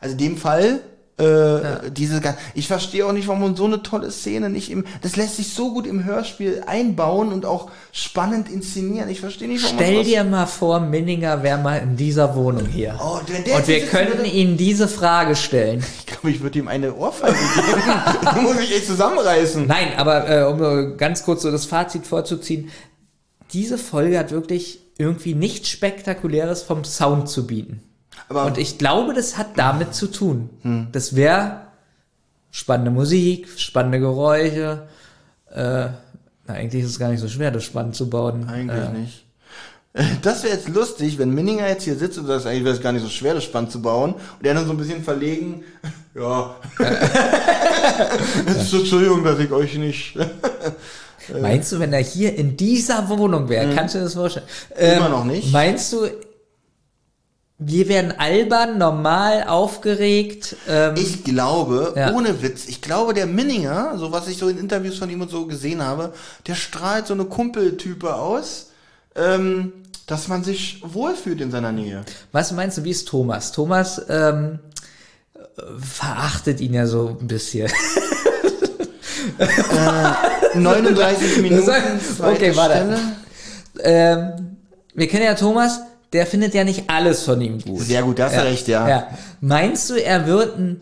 Also 0.00 0.12
in 0.12 0.18
dem 0.18 0.36
Fall, 0.36 0.80
äh, 1.18 1.90
diese 1.90 2.20
gan- 2.20 2.36
ich 2.54 2.66
verstehe 2.68 3.06
auch 3.06 3.12
nicht, 3.12 3.26
warum 3.26 3.40
man 3.40 3.56
so 3.56 3.64
eine 3.64 3.82
tolle 3.82 4.10
Szene 4.10 4.50
nicht 4.50 4.70
im, 4.70 4.84
das 5.00 5.16
lässt 5.16 5.36
sich 5.36 5.54
so 5.54 5.72
gut 5.72 5.86
im 5.86 6.04
Hörspiel 6.04 6.62
einbauen 6.66 7.32
und 7.32 7.46
auch 7.46 7.70
spannend 7.90 8.50
inszenieren. 8.50 9.08
Ich 9.08 9.20
verstehe 9.20 9.48
nicht, 9.48 9.64
warum 9.64 9.76
Stell 9.78 10.04
dir 10.04 10.24
mal 10.24 10.44
vor, 10.44 10.78
Minninger 10.80 11.42
wäre 11.42 11.58
mal 11.58 11.78
in 11.78 11.96
dieser 11.96 12.34
Wohnung 12.36 12.66
hier. 12.66 12.98
Oh, 13.02 13.18
wenn 13.28 13.44
der 13.44 13.56
Und 13.56 13.66
wir 13.66 13.86
könnten 13.86 14.18
würde- 14.18 14.28
ihm 14.30 14.58
diese 14.58 14.88
Frage 14.88 15.36
stellen. 15.36 15.82
Ich 16.00 16.06
glaube, 16.06 16.30
ich 16.30 16.40
würde 16.42 16.58
ihm 16.58 16.68
eine 16.68 16.94
Ohrfeige 16.94 17.32
geben. 17.32 17.82
da 18.22 18.32
muss 18.42 18.58
ich 18.60 18.74
echt 18.76 18.86
zusammenreißen. 18.86 19.66
Nein, 19.66 19.92
aber 19.96 20.28
äh, 20.28 20.44
um 20.44 20.58
nur 20.58 20.96
ganz 20.98 21.24
kurz 21.24 21.40
so 21.42 21.50
das 21.50 21.64
Fazit 21.64 22.06
vorzuziehen, 22.06 22.70
diese 23.54 23.78
Folge 23.78 24.18
hat 24.18 24.32
wirklich 24.32 24.80
irgendwie 24.98 25.34
nichts 25.34 25.68
Spektakuläres 25.70 26.62
vom 26.62 26.84
Sound 26.84 27.28
zu 27.30 27.46
bieten. 27.46 27.80
Aber 28.28 28.44
Und 28.46 28.58
ich 28.58 28.78
glaube, 28.78 29.14
das 29.14 29.38
hat 29.38 29.56
damit 29.56 29.94
zu 29.94 30.06
tun. 30.08 30.50
Das 30.92 31.14
wäre 31.16 31.62
spannende 32.50 32.90
Musik, 32.90 33.48
spannende 33.56 34.00
Geräusche. 34.00 34.82
Äh, 35.52 35.88
na, 36.48 36.54
eigentlich 36.54 36.84
ist 36.84 36.90
es 36.90 36.98
gar 36.98 37.08
nicht 37.10 37.20
so 37.20 37.28
schwer, 37.28 37.50
das 37.50 37.64
spannend 37.64 37.94
zu 37.96 38.08
bauen. 38.10 38.48
eigentlich 38.48 38.84
äh, 38.84 38.92
nicht. 38.98 39.22
Das 40.20 40.42
wäre 40.42 40.52
jetzt 40.54 40.68
lustig, 40.68 41.16
wenn 41.18 41.30
Minninger 41.30 41.66
jetzt 41.66 41.84
hier 41.84 41.96
sitzt 41.96 42.18
und 42.18 42.26
sagt, 42.26 42.44
eigentlich 42.44 42.64
wäre 42.64 42.74
es 42.74 42.82
gar 42.82 42.92
nicht 42.92 43.00
so 43.02 43.08
schwer, 43.08 43.32
das 43.32 43.44
spannend 43.44 43.72
zu 43.72 43.80
bauen. 43.80 44.12
Und 44.12 44.46
er 44.46 44.52
dann 44.52 44.66
so 44.66 44.72
ein 44.72 44.76
bisschen 44.76 45.02
verlegen. 45.02 45.64
Ja. 46.14 46.56
Entschuldigung, 48.46 49.22
dass 49.22 49.38
ich 49.38 49.50
euch 49.52 49.74
nicht. 49.76 50.16
Meinst 51.40 51.72
du, 51.72 51.78
wenn 51.78 51.92
er 51.92 52.02
hier 52.02 52.34
in 52.34 52.56
dieser 52.56 53.06
Wohnung 53.10 53.48
wäre, 53.50 53.74
kannst 53.74 53.94
du 53.94 53.98
dir 53.98 54.04
das 54.04 54.14
vorstellen? 54.14 54.46
Immer 54.78 55.06
Ähm, 55.06 55.10
noch 55.12 55.24
nicht. 55.24 55.52
Meinst 55.52 55.92
du, 55.92 56.06
wir 57.58 57.88
werden 57.88 58.12
albern, 58.18 58.76
normal, 58.78 59.44
aufgeregt? 59.44 60.56
Ähm, 60.68 60.94
Ich 60.96 61.24
glaube, 61.24 61.94
Ja. 61.96 62.12
ohne 62.12 62.42
Witz, 62.42 62.66
ich 62.66 62.82
glaube, 62.82 63.14
der 63.14 63.26
Minninger, 63.26 63.96
so 63.96 64.12
was 64.12 64.28
ich 64.28 64.36
so 64.36 64.48
in 64.48 64.58
Interviews 64.58 64.98
von 64.98 65.08
ihm 65.08 65.22
und 65.22 65.30
so 65.30 65.46
gesehen 65.46 65.82
habe, 65.82 66.12
der 66.46 66.54
strahlt 66.54 67.06
so 67.06 67.14
eine 67.14 67.24
Kumpeltype 67.24 68.14
aus, 68.14 68.70
ähm, 69.14 69.72
dass 70.06 70.28
man 70.28 70.44
sich 70.44 70.82
wohlfühlt 70.84 71.40
in 71.40 71.50
seiner 71.50 71.72
Nähe. 71.72 72.04
was 72.30 72.52
meinst 72.52 72.76
du, 72.78 72.84
wie 72.84 72.90
ist 72.90 73.08
Thomas? 73.08 73.52
Thomas 73.52 74.02
ähm, 74.08 74.58
verachtet 75.80 76.60
ihn 76.60 76.74
ja 76.74 76.86
so 76.86 77.16
ein 77.20 77.26
bisschen. 77.26 77.70
39 80.54 81.38
Minuten. 81.42 81.70
Okay, 82.22 82.54
warte. 82.54 82.98
Ähm, 83.80 84.56
wir 84.94 85.08
kennen 85.08 85.24
ja 85.24 85.34
Thomas, 85.34 85.80
der 86.16 86.26
findet 86.26 86.54
ja 86.54 86.64
nicht 86.64 86.88
alles 86.88 87.22
von 87.22 87.40
ihm 87.40 87.60
gut. 87.60 87.80
Sehr 87.80 88.02
gut, 88.02 88.18
da 88.18 88.24
hast 88.24 88.36
du 88.36 88.42
recht, 88.44 88.68
ja. 88.68 88.88
ja. 88.88 89.06
Meinst 89.40 89.90
du, 89.90 89.94
er 89.94 90.26
wird 90.26 90.58
ein, 90.58 90.80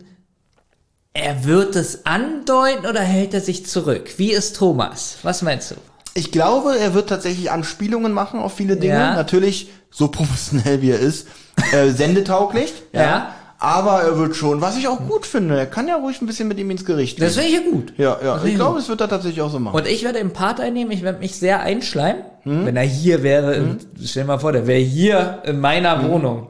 er 1.13 1.43
wird 1.45 1.75
es 1.75 2.05
andeuten 2.05 2.85
oder 2.85 3.01
hält 3.01 3.33
er 3.33 3.41
sich 3.41 3.65
zurück? 3.65 4.13
Wie 4.17 4.31
ist 4.31 4.55
Thomas? 4.55 5.17
Was 5.23 5.41
meinst 5.41 5.71
du? 5.71 5.75
Ich 6.13 6.31
glaube, 6.31 6.77
er 6.77 6.93
wird 6.93 7.09
tatsächlich 7.09 7.51
Anspielungen 7.51 8.13
machen 8.13 8.39
auf 8.39 8.53
viele 8.53 8.77
Dinge. 8.77 8.93
Ja. 8.93 9.13
Natürlich, 9.15 9.69
so 9.91 10.07
professionell 10.09 10.81
wie 10.81 10.91
er 10.91 10.99
ist, 10.99 11.27
äh, 11.71 11.89
sendetauglich. 11.89 12.73
Ja. 12.93 13.35
Aber 13.57 14.01
er 14.03 14.17
wird 14.17 14.35
schon, 14.35 14.59
was 14.59 14.77
ich 14.77 14.87
auch 14.89 14.99
gut 15.07 15.25
finde, 15.25 15.57
er 15.57 15.65
kann 15.65 15.87
ja 15.87 15.95
ruhig 15.95 16.21
ein 16.21 16.27
bisschen 16.27 16.49
mit 16.49 16.59
ihm 16.59 16.69
ins 16.69 16.83
Gericht 16.85 17.21
Das 17.21 17.35
gehen. 17.35 17.43
finde 17.45 17.57
ich 17.57 17.65
ja 17.65 17.71
gut. 17.71 17.93
Ja, 17.97 18.17
ja. 18.23 18.35
Das 18.35 18.43
Ich 18.43 18.55
glaube, 18.55 18.79
es 18.79 18.89
wird 18.89 18.99
er 18.99 19.07
tatsächlich 19.07 19.41
auch 19.41 19.49
so 19.49 19.59
machen. 19.59 19.75
Und 19.75 19.87
ich 19.87 20.03
werde 20.03 20.19
im 20.19 20.33
Part 20.33 20.59
einnehmen, 20.59 20.91
ich 20.91 21.03
werde 21.03 21.19
mich 21.19 21.37
sehr 21.37 21.61
einschleimen. 21.61 22.21
Hm? 22.45 22.65
Wenn 22.65 22.75
er 22.77 22.83
hier 22.83 23.21
wäre, 23.23 23.55
in, 23.55 23.77
stell 24.03 24.23
dir 24.23 24.27
mal 24.27 24.39
vor, 24.39 24.51
der 24.53 24.65
wäre 24.67 24.79
hier 24.79 25.41
in 25.45 25.59
meiner 25.59 26.01
Hm? 26.01 26.09
Wohnung. 26.09 26.47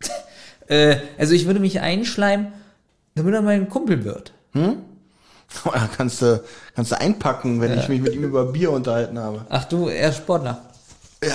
äh, 0.68 0.96
also 1.18 1.34
ich 1.34 1.46
würde 1.46 1.60
mich 1.60 1.80
einschleimen, 1.80 2.52
damit 3.14 3.34
er 3.34 3.42
mein 3.42 3.68
Kumpel 3.68 4.04
wird. 4.04 4.32
Ja, 5.64 5.88
kannst 5.96 6.20
du, 6.22 6.42
kannst 6.74 6.90
du 6.90 7.00
einpacken, 7.00 7.60
wenn 7.60 7.78
ich 7.78 7.88
mich 7.88 8.00
mit 8.00 8.12
ihm 8.14 8.24
über 8.24 8.46
Bier 8.46 8.72
unterhalten 8.72 9.16
habe. 9.18 9.46
Ach 9.48 9.64
du, 9.64 9.88
er 9.88 10.08
ist 10.10 10.16
Sportler. 10.18 10.60
Ja, 11.24 11.34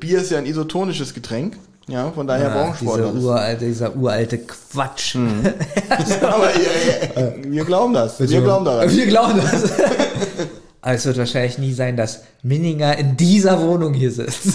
Bier 0.00 0.20
ist 0.20 0.30
ja 0.30 0.38
ein 0.38 0.46
isotonisches 0.46 1.12
Getränk. 1.12 1.58
Ja, 1.86 2.10
von 2.12 2.26
daher 2.26 2.50
Ah, 2.50 2.54
brauchen 2.54 2.76
dieser, 2.80 2.92
Sportler 2.92 3.12
das. 3.12 3.22
uralte, 3.22 3.64
dieser 3.66 3.94
uralte 3.94 4.38
Quatsch. 4.38 5.16
Aber 6.22 6.50
ja, 6.56 7.20
ja, 7.20 7.32
wir 7.44 7.64
glauben 7.66 7.92
das. 7.92 8.18
Wir 8.20 8.40
glauben 8.40 8.64
daran. 8.64 8.90
Wir 8.90 9.06
glauben 9.06 9.38
das. 9.38 9.70
Aber 10.84 10.92
es 10.92 11.06
wird 11.06 11.16
wahrscheinlich 11.16 11.56
nie 11.56 11.72
sein, 11.72 11.96
dass 11.96 12.24
Minninger 12.42 12.98
in 12.98 13.16
dieser 13.16 13.58
Wohnung 13.62 13.94
hier 13.94 14.12
sitzt. 14.12 14.54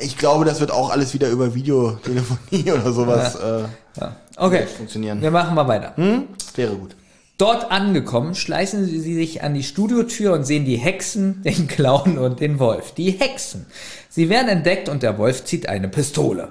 Ich 0.00 0.18
glaube, 0.18 0.44
das 0.44 0.60
wird 0.60 0.70
auch 0.70 0.90
alles 0.90 1.14
wieder 1.14 1.30
über 1.30 1.54
Videotelefonie 1.54 2.72
oder 2.72 2.92
sowas 2.92 3.36
äh, 3.36 3.62
Ja. 3.98 4.16
Okay, 4.36 4.66
funktionieren. 4.66 5.22
wir 5.22 5.30
machen 5.30 5.54
mal 5.54 5.66
weiter. 5.66 5.96
Hm? 5.96 6.24
Wäre 6.54 6.74
gut. 6.74 6.94
Dort 7.38 7.70
angekommen, 7.70 8.34
schleißen 8.34 8.84
sie 8.84 9.14
sich 9.14 9.42
an 9.42 9.54
die 9.54 9.62
Studiotür 9.62 10.34
und 10.34 10.44
sehen 10.44 10.66
die 10.66 10.76
Hexen, 10.76 11.42
den 11.42 11.68
Clown 11.68 12.18
und 12.18 12.40
den 12.40 12.58
Wolf. 12.58 12.92
Die 12.92 13.12
Hexen. 13.12 13.64
Sie 14.10 14.28
werden 14.28 14.48
entdeckt 14.48 14.90
und 14.90 15.02
der 15.02 15.16
Wolf 15.16 15.44
zieht 15.44 15.68
eine 15.70 15.88
Pistole. 15.88 16.50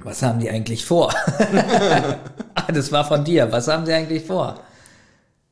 Was 0.00 0.22
haben 0.22 0.40
die 0.40 0.50
eigentlich 0.50 0.84
vor? 0.84 1.14
ah, 2.54 2.72
das 2.72 2.92
war 2.92 3.06
von 3.06 3.24
dir. 3.24 3.50
Was 3.52 3.68
haben 3.68 3.86
sie 3.86 3.94
eigentlich 3.94 4.24
vor? 4.24 4.58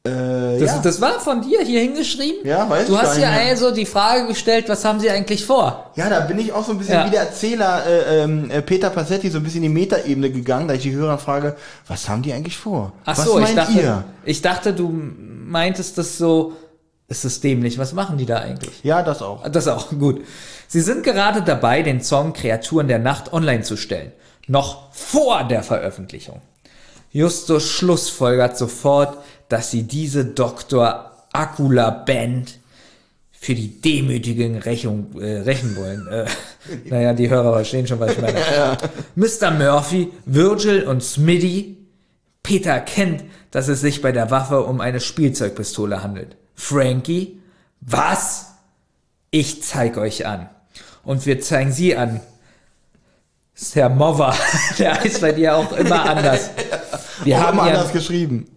Äh, 0.04 0.58
Das, 0.60 0.70
ja. 0.76 0.80
das 0.82 1.00
war 1.00 1.18
von 1.20 1.42
dir 1.42 1.60
hier 1.62 1.80
hingeschrieben? 1.80 2.46
Ja, 2.46 2.68
weiß 2.68 2.86
Du 2.86 2.94
ich 2.94 2.98
hast 3.02 3.16
hier 3.16 3.26
nicht 3.28 3.38
mehr. 3.40 3.48
also 3.50 3.70
die 3.72 3.84
Frage 3.86 4.26
gestellt, 4.26 4.68
was 4.68 4.84
haben 4.84 5.00
sie 5.00 5.10
eigentlich 5.10 5.44
vor? 5.44 5.90
ja, 5.96 6.08
da 6.08 6.20
bin 6.20 6.38
ich 6.38 6.52
auch 6.52 6.64
so 6.64 6.72
ein 6.72 6.78
bisschen 6.78 6.94
Ja. 6.94 7.06
wie 7.06 7.10
der 7.10 7.22
Erzähler 7.22 7.84
äh, 7.86 8.22
ähm, 8.22 8.50
äh, 8.50 8.62
Peter 8.62 8.90
Passetti 8.90 9.28
so 9.30 9.38
ein 9.38 9.44
bisschen 9.44 9.62
in 9.64 9.74
die 9.74 9.80
Metaebene 9.80 10.30
gegangen, 10.30 10.68
da 10.68 10.74
ich 10.74 10.82
die 10.82 10.92
Hörer 10.94 11.18
frage, 11.18 11.56
was 11.88 12.08
haben 12.08 12.22
die 12.22 12.32
eigentlich 12.32 12.56
vor? 12.56 12.92
Ach 13.04 13.18
was 13.18 13.24
so, 13.24 13.38
ich 13.40 13.54
dachte, 13.54 13.72
ihr? 13.72 14.04
ich 14.24 14.40
dachte, 14.42 14.72
du 14.72 14.88
meintest 14.90 15.98
das 15.98 16.16
so, 16.16 16.52
ist 17.08 17.24
das 17.24 17.40
dämlich, 17.40 17.78
was 17.78 17.92
machen 17.92 18.18
die 18.18 18.26
da 18.26 18.38
eigentlich? 18.38 18.82
Ja, 18.84 19.02
das 19.02 19.20
auch. 19.22 19.48
Das 19.48 19.66
auch, 19.68 19.90
gut. 19.98 20.24
Sie 20.68 20.80
sind 20.80 21.02
gerade 21.04 21.42
dabei, 21.42 21.82
den 21.82 22.02
Song 22.02 22.32
Kreaturen 22.34 22.86
der 22.88 22.98
Nacht 22.98 23.32
online 23.32 23.62
zu 23.62 23.76
stellen. 23.76 24.12
Noch 24.46 24.92
vor 24.94 25.44
der 25.44 25.62
Veröffentlichung. 25.62 26.40
Justus 27.10 27.68
schlussfolgert 27.70 28.56
sofort, 28.58 29.16
dass 29.48 29.70
sie 29.70 29.84
diese 29.84 30.24
Dr. 30.24 31.12
Akula 31.32 31.90
Band 31.90 32.58
für 33.40 33.54
die 33.54 33.80
demütigen 33.80 34.58
Rechnung, 34.58 35.20
äh, 35.20 35.38
rächen 35.40 35.76
wollen. 35.76 36.06
Äh, 36.08 36.26
naja, 36.90 37.12
die 37.12 37.30
Hörer 37.30 37.52
verstehen 37.52 37.86
schon, 37.86 38.00
was 38.00 38.12
ich 38.12 38.20
meine. 38.20 38.36
Mr. 39.14 39.50
Murphy, 39.52 40.12
Virgil 40.26 40.82
und 40.84 41.02
Smitty. 41.02 41.76
Peter 42.42 42.80
kennt, 42.80 43.24
dass 43.50 43.68
es 43.68 43.80
sich 43.80 44.00
bei 44.00 44.10
der 44.10 44.30
Waffe 44.30 44.62
um 44.62 44.80
eine 44.80 45.00
Spielzeugpistole 45.00 46.02
handelt. 46.02 46.36
Frankie, 46.54 47.40
was? 47.80 48.46
Ich 49.30 49.62
zeig 49.62 49.98
euch 49.98 50.26
an. 50.26 50.48
Und 51.04 51.26
wir 51.26 51.40
zeigen 51.40 51.72
sie 51.72 51.96
an. 51.96 52.20
Sir 53.54 53.88
Mover, 53.88 54.34
der 54.78 55.00
heißt 55.00 55.20
bei 55.20 55.32
dir 55.32 55.56
auch 55.56 55.72
immer 55.72 56.04
anders. 56.10 56.50
Wir 57.24 57.36
Auch 57.36 57.42
haben, 57.42 57.60
anders 57.60 57.92
geschrieben. 57.92 58.48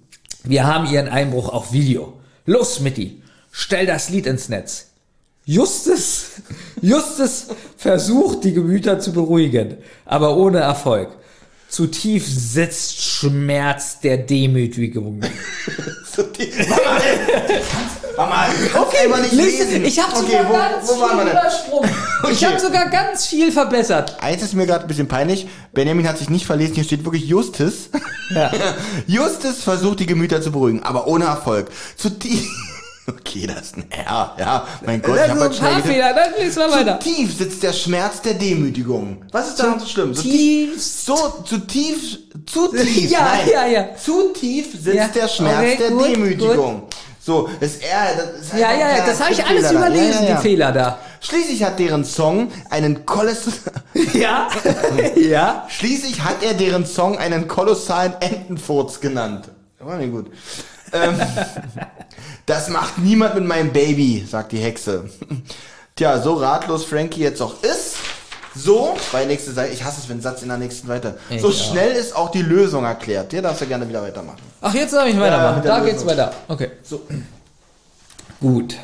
Wir 0.44 0.66
haben 0.66 0.92
ihren 0.92 1.08
Einbruch 1.08 1.50
auf 1.50 1.72
Video. 1.72 2.20
Los, 2.46 2.80
Mitty, 2.80 3.22
stell 3.52 3.86
das 3.86 4.10
Lied 4.10 4.26
ins 4.26 4.50
Netz. 4.50 4.88
Justus, 5.46 6.42
Justus 6.82 7.48
versucht, 7.78 8.44
die 8.44 8.54
Gemüter 8.54 9.00
zu 9.00 9.12
beruhigen, 9.12 9.78
aber 10.06 10.38
ohne 10.38 10.60
Erfolg. 10.60 11.10
Zu 11.72 11.88
tief 11.88 12.28
sitzt 12.28 13.02
Schmerz 13.02 14.02
der 14.02 14.18
Demütigung. 14.18 15.22
So 16.14 16.24
Mama, 18.18 18.48
kannst 18.74 18.98
einfach 18.98 19.22
nicht 19.22 19.32
lesen. 19.32 19.86
ich 19.86 19.98
habe 19.98 20.12
okay, 20.18 20.32
sogar 20.32 20.50
wo, 20.50 20.54
ganz 20.54 20.90
wo 20.90 20.94
viel 21.08 21.28
übersprungen. 21.30 21.90
Ich 22.30 22.38
Okay. 22.38 22.46
habe 22.46 22.60
sogar 22.60 22.90
ganz 22.90 23.26
viel 23.26 23.52
verbessert. 23.54 24.18
Eins 24.22 24.44
ist 24.44 24.54
mir 24.54 24.66
gerade 24.68 24.84
ein 24.84 24.88
bisschen 24.88 25.08
peinlich. 25.08 25.48
Benjamin 25.74 26.08
hat 26.08 26.18
sich 26.18 26.30
nicht 26.30 26.46
verlesen. 26.46 26.76
Hier 26.76 26.84
steht 26.84 27.06
wirklich 27.06 27.24
Justus. 27.26 27.90
Ja. 28.32 28.52
Justus 29.08 29.64
versucht 29.64 30.02
die 30.02 30.06
Gemüter 30.06 30.42
zu 30.42 30.52
beruhigen, 30.52 30.84
aber 30.84 31.08
ohne 31.08 31.26
Erfolg. 31.26 31.72
Zu 31.96 32.10
tief, 32.10 32.46
Okay, 33.20 33.48
das 33.48 33.62
ist 33.68 33.78
ein 33.78 33.92
R, 33.92 34.36
ja. 34.40 34.68
Mein 34.86 35.02
Gott, 35.02 35.18
Das 35.18 35.26
ich 35.28 35.32
hab 35.32 35.52
ist 35.52 35.62
halt 35.62 35.76
ein 35.76 35.82
paar. 35.82 35.92
Fehler, 35.92 36.14
dann 36.14 36.34
lesen 36.40 36.58
wir 36.58 36.70
Zu 36.70 36.74
weiter. 36.76 37.00
tief 37.00 37.38
sitzt 37.38 37.64
der 37.64 37.74
Schmerz 37.74 38.22
der 38.22 38.34
Demütigung. 38.36 39.24
Was 39.32 39.50
ist 39.50 39.60
daran 39.60 39.80
so 39.80 39.86
schlimm? 39.86 40.14
So 40.14 40.22
tiefst. 40.22 41.06
So, 41.06 41.16
zu 41.46 41.58
tief, 41.60 42.20
zu 42.46 42.68
tief. 42.70 43.10
Ja, 43.12 43.20
nein. 43.22 43.50
ja, 43.52 43.66
ja. 43.68 43.96
Zu 43.96 44.30
tief 44.34 44.72
sitzt 44.74 44.96
Ja, 44.96 45.08
der 45.08 45.28
Schmerz 45.28 45.58
okay, 45.60 45.78
der 45.80 45.90
gut, 45.92 46.06
Demütigung. 46.08 46.84
So, 47.24 47.50
das 47.60 47.76
R, 47.78 48.08
das 48.18 48.42
ist 48.48 48.54
halt 48.54 48.62
Ja, 48.62 48.72
ja, 48.74 48.98
ja, 48.98 49.06
das 49.06 49.22
habe 49.22 49.32
ich 49.32 49.46
alles 49.46 49.64
da. 49.70 49.74
überlesen, 49.74 50.26
Ja, 50.28 50.36
die 50.38 50.42
Fehler 50.42 50.72
da. 50.72 50.98
Schließlich 51.20 51.64
hat 51.64 51.78
deren 51.78 52.04
Song 52.04 52.52
einen 52.72 53.06
koloss 53.06 53.44
Ja, 54.14 54.48
ja. 55.16 55.68
Schließlich 55.70 56.22
hat 56.24 56.42
er 56.42 56.56
deren 56.56 56.84
Song 56.86 57.18
einen 57.20 57.48
kolossalen 57.48 58.14
Entenfurz 58.22 59.00
genannt. 59.00 59.50
War 59.80 59.98
nicht 59.98 60.12
gut. 60.12 60.28
Ähm, 60.94 61.20
das 62.46 62.70
macht 62.70 62.98
niemand 62.98 63.36
mit 63.36 63.46
meinem 63.46 63.72
Baby, 63.72 64.26
sagt 64.30 64.52
die 64.52 64.60
Hexe. 64.60 65.10
Tja, 65.96 66.22
so 66.22 66.34
ratlos 66.36 66.86
Frankie 66.86 67.22
jetzt 67.22 67.42
auch 67.42 67.62
ist, 67.64 67.96
so, 68.54 68.98
bei 69.14 69.24
nächste 69.26 69.52
Seite, 69.54 69.72
ich 69.74 69.84
hasse 69.84 70.02
es, 70.02 70.10
wenn 70.10 70.18
ein 70.18 70.22
Satz 70.22 70.42
in 70.42 70.50
der 70.50 70.58
nächsten 70.58 70.88
weiter. 70.90 71.16
Ich 71.30 71.42
so 71.42 71.48
auch. 71.48 71.54
schnell 71.54 71.94
ist 71.94 72.14
auch 72.16 72.32
die 72.32 72.42
Lösung 72.42 72.84
erklärt. 72.84 73.32
Dir 73.32 73.42
darfst 73.42 73.62
du 73.62 73.66
gerne 73.66 73.88
wieder 73.88 74.02
weitermachen. 74.04 74.40
Ach, 74.60 74.74
jetzt 74.74 74.94
darf 74.94 75.08
ich 75.08 75.16
Ja, 75.16 75.22
weitermachen. 75.22 75.62
der 75.62 75.72
da 75.72 75.80
geht's 75.80 76.04
Lösung. 76.04 76.08
weiter. 76.10 76.34
Okay. 76.50 76.72
So. 76.84 77.02
Gut. 78.42 78.76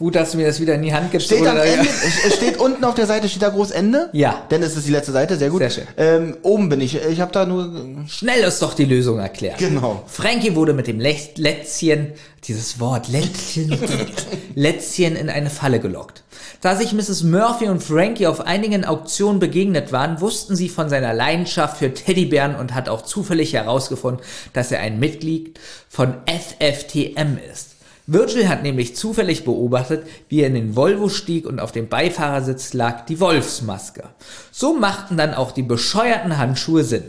Gut, 0.00 0.14
dass 0.14 0.30
du 0.32 0.38
mir 0.38 0.46
das 0.46 0.58
wieder 0.60 0.74
in 0.76 0.82
die 0.82 0.94
Hand 0.94 1.12
gibst. 1.12 1.26
Steht 1.26 1.46
am? 1.46 1.58
Ende, 1.58 1.86
steht 2.34 2.56
unten 2.58 2.82
auf 2.84 2.94
der 2.94 3.06
Seite, 3.06 3.28
steht 3.28 3.42
da 3.42 3.50
groß 3.50 3.70
Ende? 3.70 4.08
Ja. 4.14 4.46
Denn 4.50 4.62
es 4.62 4.74
ist 4.74 4.86
die 4.86 4.92
letzte 4.92 5.12
Seite, 5.12 5.36
sehr 5.36 5.50
gut. 5.50 5.58
Sehr 5.60 5.68
schön. 5.68 5.84
Ähm, 5.98 6.36
oben 6.40 6.70
bin 6.70 6.80
ich, 6.80 6.96
ich 7.04 7.20
habe 7.20 7.30
da 7.32 7.44
nur, 7.44 7.70
Schnell 8.08 8.42
ist 8.44 8.62
doch 8.62 8.72
die 8.72 8.86
Lösung 8.86 9.18
erklärt. 9.18 9.58
Genau. 9.58 10.02
Frankie 10.06 10.54
wurde 10.56 10.72
mit 10.72 10.86
dem 10.86 11.00
Lech- 11.00 11.36
Lätzchen, 11.36 12.14
dieses 12.44 12.80
Wort, 12.80 13.08
Lätzchen, 13.08 13.78
Lätzchen 14.54 15.16
in 15.16 15.28
eine 15.28 15.50
Falle 15.50 15.80
gelockt. 15.80 16.22
Da 16.62 16.76
sich 16.76 16.94
Mrs. 16.94 17.22
Murphy 17.22 17.68
und 17.68 17.82
Frankie 17.82 18.26
auf 18.26 18.40
einigen 18.40 18.86
Auktionen 18.86 19.38
begegnet 19.38 19.92
waren, 19.92 20.22
wussten 20.22 20.56
sie 20.56 20.70
von 20.70 20.88
seiner 20.88 21.12
Leidenschaft 21.12 21.76
für 21.76 21.92
Teddybären 21.92 22.54
und 22.54 22.74
hat 22.74 22.88
auch 22.88 23.02
zufällig 23.02 23.52
herausgefunden, 23.52 24.24
dass 24.54 24.72
er 24.72 24.80
ein 24.80 24.98
Mitglied 24.98 25.60
von 25.90 26.14
FFTM 26.26 27.36
ist. 27.52 27.69
Virgil 28.12 28.48
hat 28.48 28.62
nämlich 28.64 28.96
zufällig 28.96 29.44
beobachtet, 29.44 30.04
wie 30.28 30.40
er 30.40 30.48
in 30.48 30.54
den 30.54 30.74
Volvo 30.74 31.08
stieg 31.08 31.46
und 31.46 31.60
auf 31.60 31.70
dem 31.70 31.88
Beifahrersitz 31.88 32.72
lag 32.72 33.06
die 33.06 33.20
Wolfsmaske. 33.20 34.02
So 34.50 34.74
machten 34.74 35.16
dann 35.16 35.32
auch 35.34 35.52
die 35.52 35.62
bescheuerten 35.62 36.36
Handschuhe 36.36 36.82
Sinn. 36.82 37.04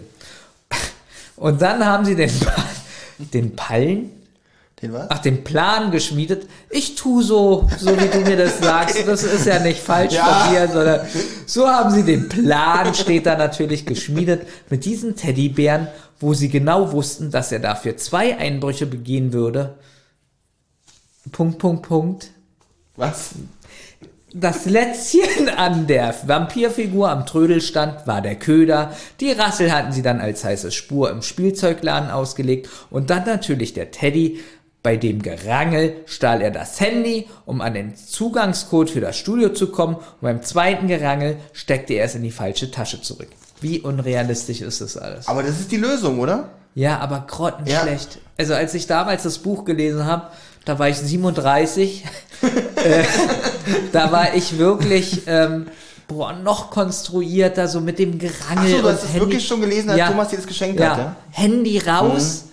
Und 1.37 1.59
dann 1.61 1.83
haben 1.85 2.05
sie 2.05 2.15
den, 2.15 2.29
den 3.33 3.55
Pallen, 3.55 4.11
den 4.81 4.93
was? 4.93 5.07
ach, 5.09 5.17
den 5.19 5.43
Plan 5.43 5.89
geschmiedet. 5.89 6.47
Ich 6.69 6.93
tu 6.93 7.23
so, 7.23 7.67
so 7.79 7.99
wie 7.99 8.07
du 8.07 8.19
mir 8.19 8.37
das 8.37 8.59
sagst. 8.61 9.07
Das 9.07 9.23
ist 9.23 9.47
ja 9.47 9.57
nicht 9.59 9.79
falsch 9.81 10.13
Ja. 10.13 10.23
von 10.25 10.53
dir, 10.53 10.67
sondern 10.67 11.07
so 11.47 11.67
haben 11.67 11.89
sie 11.89 12.03
den 12.03 12.29
Plan, 12.29 12.93
steht 12.93 13.25
da 13.25 13.35
natürlich 13.35 13.87
geschmiedet, 13.87 14.45
mit 14.69 14.85
diesen 14.85 15.15
Teddybären, 15.15 15.87
wo 16.19 16.35
sie 16.35 16.49
genau 16.49 16.91
wussten, 16.91 17.31
dass 17.31 17.51
er 17.51 17.59
dafür 17.59 17.97
zwei 17.97 18.37
Einbrüche 18.37 18.85
begehen 18.85 19.33
würde. 19.33 19.73
Punkt, 21.31 21.59
Punkt, 21.59 21.87
Punkt. 21.87 22.31
Was? 22.95 23.31
Das 24.33 24.65
Lätzchen 24.65 25.49
an 25.49 25.87
der 25.87 26.15
Vampirfigur 26.25 27.09
am 27.09 27.25
Trödelstand 27.25 28.07
war 28.07 28.21
der 28.21 28.35
Köder. 28.35 28.95
Die 29.19 29.31
Rassel 29.31 29.71
hatten 29.71 29.91
sie 29.91 30.01
dann 30.01 30.21
als 30.21 30.43
heiße 30.43 30.71
Spur 30.71 31.11
im 31.11 31.21
Spielzeugladen 31.21 32.09
ausgelegt. 32.09 32.69
Und 32.89 33.09
dann 33.09 33.25
natürlich 33.25 33.73
der 33.73 33.91
Teddy. 33.91 34.39
Bei 34.83 34.97
dem 34.97 35.21
Gerangel 35.21 35.97
stahl 36.07 36.41
er 36.41 36.49
das 36.49 36.79
Handy, 36.79 37.27
um 37.45 37.61
an 37.61 37.75
den 37.75 37.95
Zugangscode 37.95 38.89
für 38.89 38.99
das 38.99 39.15
Studio 39.15 39.49
zu 39.49 39.69
kommen. 39.69 39.95
Und 39.95 40.21
beim 40.21 40.41
zweiten 40.41 40.87
Gerangel 40.87 41.37
steckte 41.53 41.93
er 41.93 42.05
es 42.05 42.15
in 42.15 42.23
die 42.23 42.31
falsche 42.31 42.71
Tasche 42.71 42.99
zurück. 42.99 43.27
Wie 43.59 43.79
unrealistisch 43.79 44.61
ist 44.61 44.81
das 44.81 44.97
alles? 44.97 45.27
Aber 45.27 45.43
das 45.43 45.59
ist 45.59 45.71
die 45.71 45.77
Lösung, 45.77 46.19
oder? 46.19 46.49
Ja, 46.73 46.97
aber 46.97 47.25
grottenschlecht. 47.27 48.19
Also 48.39 48.55
als 48.55 48.73
ich 48.73 48.87
damals 48.87 49.21
das 49.21 49.37
Buch 49.37 49.65
gelesen 49.65 50.05
habe, 50.05 50.31
da 50.65 50.79
war 50.79 50.89
ich 50.89 50.97
37. 50.97 52.03
äh, 52.75 53.03
da 53.91 54.11
war 54.11 54.33
ich 54.35 54.57
wirklich 54.57 55.23
ähm, 55.27 55.67
boah, 56.07 56.33
noch 56.33 56.69
konstruierter, 56.71 57.67
so 57.67 57.81
mit 57.81 57.99
dem 57.99 58.19
Gerangel. 58.19 58.57
Ach 58.57 58.67
so, 58.67 58.81
du 58.81 58.89
hast 58.89 59.03
es 59.03 59.13
wirklich 59.13 59.47
schon 59.47 59.61
gelesen, 59.61 59.89
als 59.89 60.09
Thomas 60.09 60.29
dir 60.29 60.37
das 60.37 60.47
geschenkt 60.47 60.79
ja. 60.79 60.91
hat, 60.91 60.97
ja? 60.97 61.15
Handy 61.31 61.79
raus, 61.79 62.45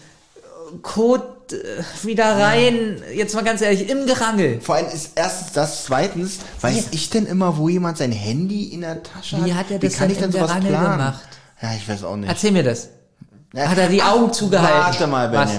Code 0.82 1.24
äh, 1.52 2.06
wieder 2.06 2.38
rein. 2.38 3.02
Jetzt 3.14 3.34
mal 3.34 3.44
ganz 3.44 3.60
ehrlich, 3.60 3.88
im 3.88 4.06
Gerangel. 4.06 4.60
Vor 4.60 4.76
allem 4.76 4.86
ist 4.86 5.12
erstens 5.14 5.52
das, 5.52 5.84
zweitens, 5.84 6.38
weiß 6.60 6.88
ich 6.92 7.10
denn 7.10 7.26
immer, 7.26 7.56
wo 7.56 7.68
jemand 7.68 7.98
sein 7.98 8.12
Handy 8.12 8.64
in 8.64 8.82
der 8.82 9.02
Tasche 9.02 9.38
hat? 9.38 9.44
Wie 9.46 9.54
hat 9.54 9.70
er 9.70 9.78
das 9.78 9.94
kann 9.94 10.08
denn 10.08 10.16
ich 10.16 10.22
denn 10.22 10.32
sowas 10.32 10.48
Gerangel 10.48 10.70
planen? 10.70 10.98
gemacht? 10.98 11.28
Ja, 11.60 11.70
ich 11.74 11.88
weiß 11.88 12.04
auch 12.04 12.16
nicht. 12.16 12.28
Erzähl 12.28 12.52
mir 12.52 12.62
das. 12.62 12.88
Ja. 13.54 13.68
Hat 13.68 13.78
er 13.78 13.88
die 13.88 14.02
Augen 14.02 14.26
Ach, 14.28 14.32
zugehalten? 14.32 14.78
Warte 14.78 15.06
mal, 15.06 15.32
Was? 15.32 15.50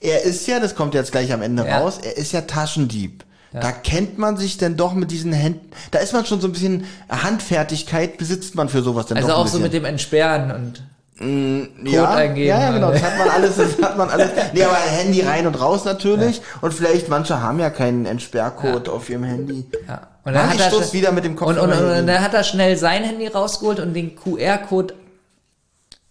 Er 0.00 0.22
ist 0.22 0.46
ja, 0.46 0.60
das 0.60 0.74
kommt 0.74 0.94
jetzt 0.94 1.12
gleich 1.12 1.32
am 1.32 1.42
Ende 1.42 1.66
Ja. 1.66 1.78
raus, 1.78 1.98
er 2.02 2.16
ist 2.16 2.32
ja 2.32 2.42
Taschendieb. 2.42 3.24
Da 3.50 3.72
kennt 3.72 4.18
man 4.18 4.36
sich 4.36 4.58
denn 4.58 4.76
doch 4.76 4.92
mit 4.92 5.10
diesen 5.10 5.32
Händen, 5.32 5.70
da 5.90 6.00
ist 6.00 6.12
man 6.12 6.26
schon 6.26 6.40
so 6.40 6.48
ein 6.48 6.52
bisschen 6.52 6.84
Handfertigkeit 7.08 8.18
besitzt 8.18 8.54
man 8.54 8.68
für 8.68 8.82
sowas 8.82 9.06
denn 9.06 9.16
Also 9.16 9.28
doch 9.30 9.36
ein 9.36 9.42
auch 9.42 9.46
so 9.48 9.58
mit 9.58 9.72
dem 9.72 9.86
Entsperren 9.86 10.50
und 10.50 10.82
ja, 11.20 12.10
eingeben. 12.10 12.46
Ja, 12.46 12.60
ja, 12.60 12.70
genau, 12.72 12.92
das 12.92 13.02
hat 13.02 13.18
man 13.18 13.28
alles, 13.28 13.56
das 13.56 13.82
hat 13.82 13.98
man 13.98 14.08
alles. 14.08 14.28
Nee, 14.52 14.62
aber 14.62 14.76
Handy 14.76 15.20
rein 15.22 15.46
und 15.48 15.60
raus 15.60 15.84
natürlich. 15.84 16.40
Und 16.60 16.72
vielleicht, 16.72 17.08
manche 17.08 17.42
haben 17.42 17.58
ja 17.58 17.70
keinen 17.70 18.06
Entsperrcode 18.06 18.88
auf 18.88 19.10
ihrem 19.10 19.24
Handy. 19.24 19.66
Ja. 19.88 20.02
Und 20.24 20.34
Mann, 20.34 20.52
ich 20.54 20.60
er 20.60 20.92
wieder 20.92 21.10
mit 21.10 21.24
dem 21.24 21.34
Kopf 21.34 21.48
und, 21.48 21.58
und, 21.58 21.72
und, 21.72 22.06
dann 22.06 22.20
hat 22.20 22.34
er 22.34 22.44
schnell 22.44 22.76
sein 22.76 23.02
Handy 23.02 23.26
rausgeholt 23.26 23.80
und 23.80 23.94
den 23.94 24.14
QR-Code 24.14 24.94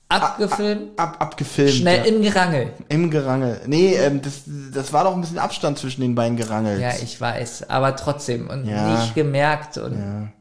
abgefilmt, 0.09 0.97
Ab, 0.99 1.17
abgefilmt. 1.19 1.71
schnell 1.71 1.99
ja. 1.99 2.03
im 2.05 2.21
Gerangel. 2.21 2.73
Im 2.89 3.11
Gerangel. 3.11 3.61
Nee, 3.65 3.95
ähm, 3.95 4.21
das, 4.21 4.41
das 4.73 4.93
war 4.93 5.03
doch 5.03 5.13
ein 5.13 5.21
bisschen 5.21 5.39
Abstand 5.39 5.77
zwischen 5.79 6.01
den 6.01 6.15
beiden 6.15 6.37
Gerangels. 6.37 6.79
Ja, 6.79 6.91
ich 7.01 7.19
weiß, 7.19 7.69
aber 7.69 7.95
trotzdem 7.95 8.49
und 8.49 8.65
Ja. 8.65 8.99
nicht 9.01 9.15
gemerkt 9.15 9.77
und 9.77 10.31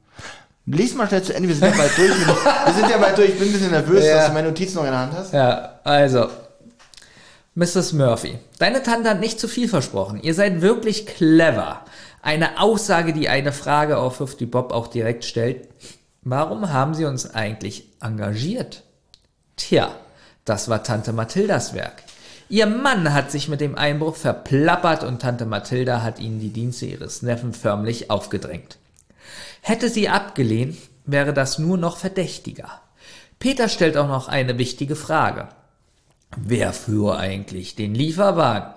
Lies 0.68 0.94
mal 0.96 1.06
schnell 1.06 1.22
zu 1.22 1.32
Ende, 1.32 1.48
wir 1.48 1.54
sind 1.54 1.70
ja 1.70 1.76
bald 1.76 1.96
durch. 1.96 2.10
Wir 2.10 2.74
sind 2.74 2.90
ja 2.90 2.98
bald 2.98 3.16
durch, 3.16 3.28
ich 3.30 3.38
bin 3.38 3.48
ein 3.48 3.52
bisschen 3.52 3.70
nervös, 3.70 4.04
Ja. 4.04 4.16
dass 4.16 4.26
du 4.28 4.32
meine 4.32 4.48
Notizen 4.48 4.74
noch 4.76 4.84
in 4.84 4.90
der 4.90 4.98
Hand 4.98 5.12
hast. 5.12 5.32
Ja, 5.32 5.78
also. 5.84 6.28
Mrs. 7.54 7.92
Murphy, 7.92 8.38
deine 8.58 8.82
Tante 8.82 9.08
hat 9.10 9.20
nicht 9.20 9.38
zu 9.40 9.46
viel 9.48 9.68
versprochen. 9.68 10.20
Ihr 10.20 10.34
seid 10.34 10.60
wirklich 10.62 11.06
clever. 11.06 11.82
Eine 12.20 12.60
Aussage, 12.60 13.12
die 13.12 13.28
eine 13.28 13.52
Frage 13.52 13.96
aufwirft, 13.98 14.40
die 14.40 14.46
Bob 14.46 14.72
auch 14.72 14.88
direkt 14.88 15.24
stellt. 15.24 15.68
Warum 16.22 16.72
haben 16.72 16.94
sie 16.94 17.04
uns 17.04 17.32
eigentlich 17.32 17.84
engagiert? 18.02 18.82
Tja, 19.56 19.94
das 20.44 20.68
war 20.68 20.82
Tante 20.82 21.12
Mathildas 21.12 21.74
Werk. 21.74 22.02
Ihr 22.48 22.66
Mann 22.66 23.12
hat 23.12 23.32
sich 23.32 23.48
mit 23.48 23.60
dem 23.60 23.74
Einbruch 23.74 24.14
verplappert 24.14 25.02
und 25.02 25.20
Tante 25.20 25.46
Mathilda 25.46 26.02
hat 26.02 26.20
ihnen 26.20 26.38
die 26.38 26.52
Dienste 26.52 26.86
ihres 26.86 27.22
Neffen 27.22 27.52
förmlich 27.52 28.10
aufgedrängt. 28.10 28.78
Hätte 29.62 29.88
sie 29.88 30.08
abgelehnt, 30.08 30.76
wäre 31.04 31.32
das 31.32 31.58
nur 31.58 31.76
noch 31.76 31.96
verdächtiger. 31.96 32.80
Peter 33.38 33.68
stellt 33.68 33.96
auch 33.96 34.06
noch 34.06 34.28
eine 34.28 34.58
wichtige 34.58 34.94
Frage. 34.94 35.48
Wer 36.36 36.72
fuhr 36.72 37.18
eigentlich 37.18 37.74
den 37.74 37.94
Lieferwagen? 37.94 38.74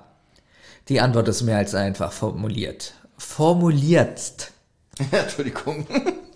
Die 0.88 1.01
Antwort 1.01 1.27
ist 1.27 1.43
mehr 1.43 1.58
als 1.58 1.75
einfach 1.75 2.11
formuliert. 2.11 2.93
Formuliert. 3.17 4.51
Entschuldigung. 5.11 5.85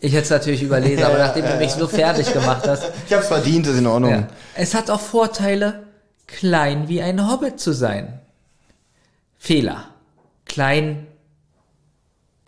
Ich 0.04 0.12
hätte 0.12 0.24
es 0.26 0.30
natürlich 0.32 0.62
überlesen, 0.62 1.06
aber 1.06 1.18
nachdem 1.26 1.46
du 1.46 1.56
mich 1.56 1.72
so 1.72 1.88
fertig 1.88 2.34
gemacht 2.34 2.68
hast. 2.68 2.84
Ich 3.08 3.14
hab's 3.14 3.28
verdient, 3.30 3.66
ist 3.68 3.78
in 3.78 3.88
Ordnung. 3.88 4.12
Ja. 4.12 4.28
Es 4.54 4.76
hat 4.76 4.90
auch 4.90 5.00
Vorteile, 5.00 5.84
klein 6.28 6.90
wie 6.90 7.02
ein 7.02 7.32
Hobbit 7.32 7.58
zu 7.62 7.72
sein. 7.72 8.20
Fehler. 9.40 9.86
Klein, 10.44 11.08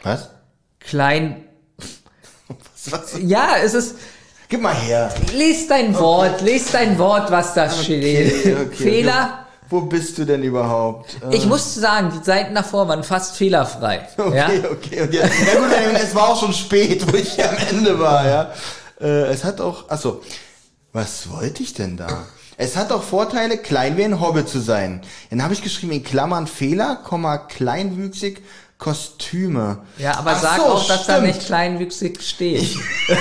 Was? 0.03 0.31
klein. 0.81 1.45
Was? 2.57 2.91
was? 2.91 3.19
Ja, 3.21 3.51
es 3.63 3.73
ist. 3.73 3.95
Gib 4.49 4.61
mal 4.61 4.75
her. 4.75 5.13
Lies 5.33 5.69
dein 5.69 5.97
Wort, 5.97 6.41
lies 6.41 6.71
dein 6.71 6.99
Wort, 6.99 7.31
was 7.31 7.53
da 7.53 7.69
steht. 7.69 8.33
Okay, 8.41 8.55
okay, 8.65 8.75
Fehler. 8.75 9.44
Wo 9.69 9.81
bist 9.81 10.17
du 10.17 10.25
denn 10.25 10.43
überhaupt? 10.43 11.17
Äh, 11.29 11.35
Ich 11.35 11.45
muss 11.45 11.73
sagen, 11.75 12.11
die 12.17 12.23
Seiten 12.23 12.53
davor 12.55 12.87
waren 12.87 13.03
fast 13.03 13.35
fehlerfrei. 13.35 14.07
Okay, 14.17 14.35
ja? 14.37 14.47
okay. 14.71 15.01
Und 15.01 15.13
ja, 15.13 15.23
gut, 15.23 16.01
es 16.01 16.13
war 16.15 16.29
auch 16.29 16.39
schon 16.39 16.53
spät, 16.53 17.11
wo 17.11 17.15
ich 17.17 17.43
am 17.43 17.55
Ende 17.69 17.99
war, 17.99 18.27
ja. 18.27 18.51
Äh, 19.01 19.25
es 19.31 19.43
hat 19.43 19.59
auch, 19.61 19.89
achso, 19.89 20.21
was 20.93 21.29
wollte 21.29 21.63
ich 21.63 21.73
denn 21.73 21.97
da? 21.97 22.25
Es 22.57 22.77
hat 22.77 22.91
auch 22.93 23.03
Vorteile, 23.03 23.57
klein 23.57 23.97
wie 23.97 24.05
ein 24.05 24.21
Hobbit 24.21 24.47
zu 24.47 24.59
sein. 24.59 25.01
Dann 25.29 25.43
habe 25.43 25.53
ich 25.53 25.61
geschrieben 25.61 25.91
in 25.91 26.03
Klammern 26.03 26.47
Fehler, 26.47 26.95
Komma, 27.03 27.37
kleinwüchsig, 27.37 28.41
Kostüme. 28.77 29.79
Ja, 29.97 30.17
aber 30.17 30.31
Ach 30.31 30.41
sag 30.41 30.57
so, 30.57 30.63
auch, 30.65 30.87
dass 30.87 31.05
da 31.07 31.13
stimmt. 31.15 31.27
nicht 31.27 31.45
kleinwüchsig 31.45 32.21
steht. 32.21 32.75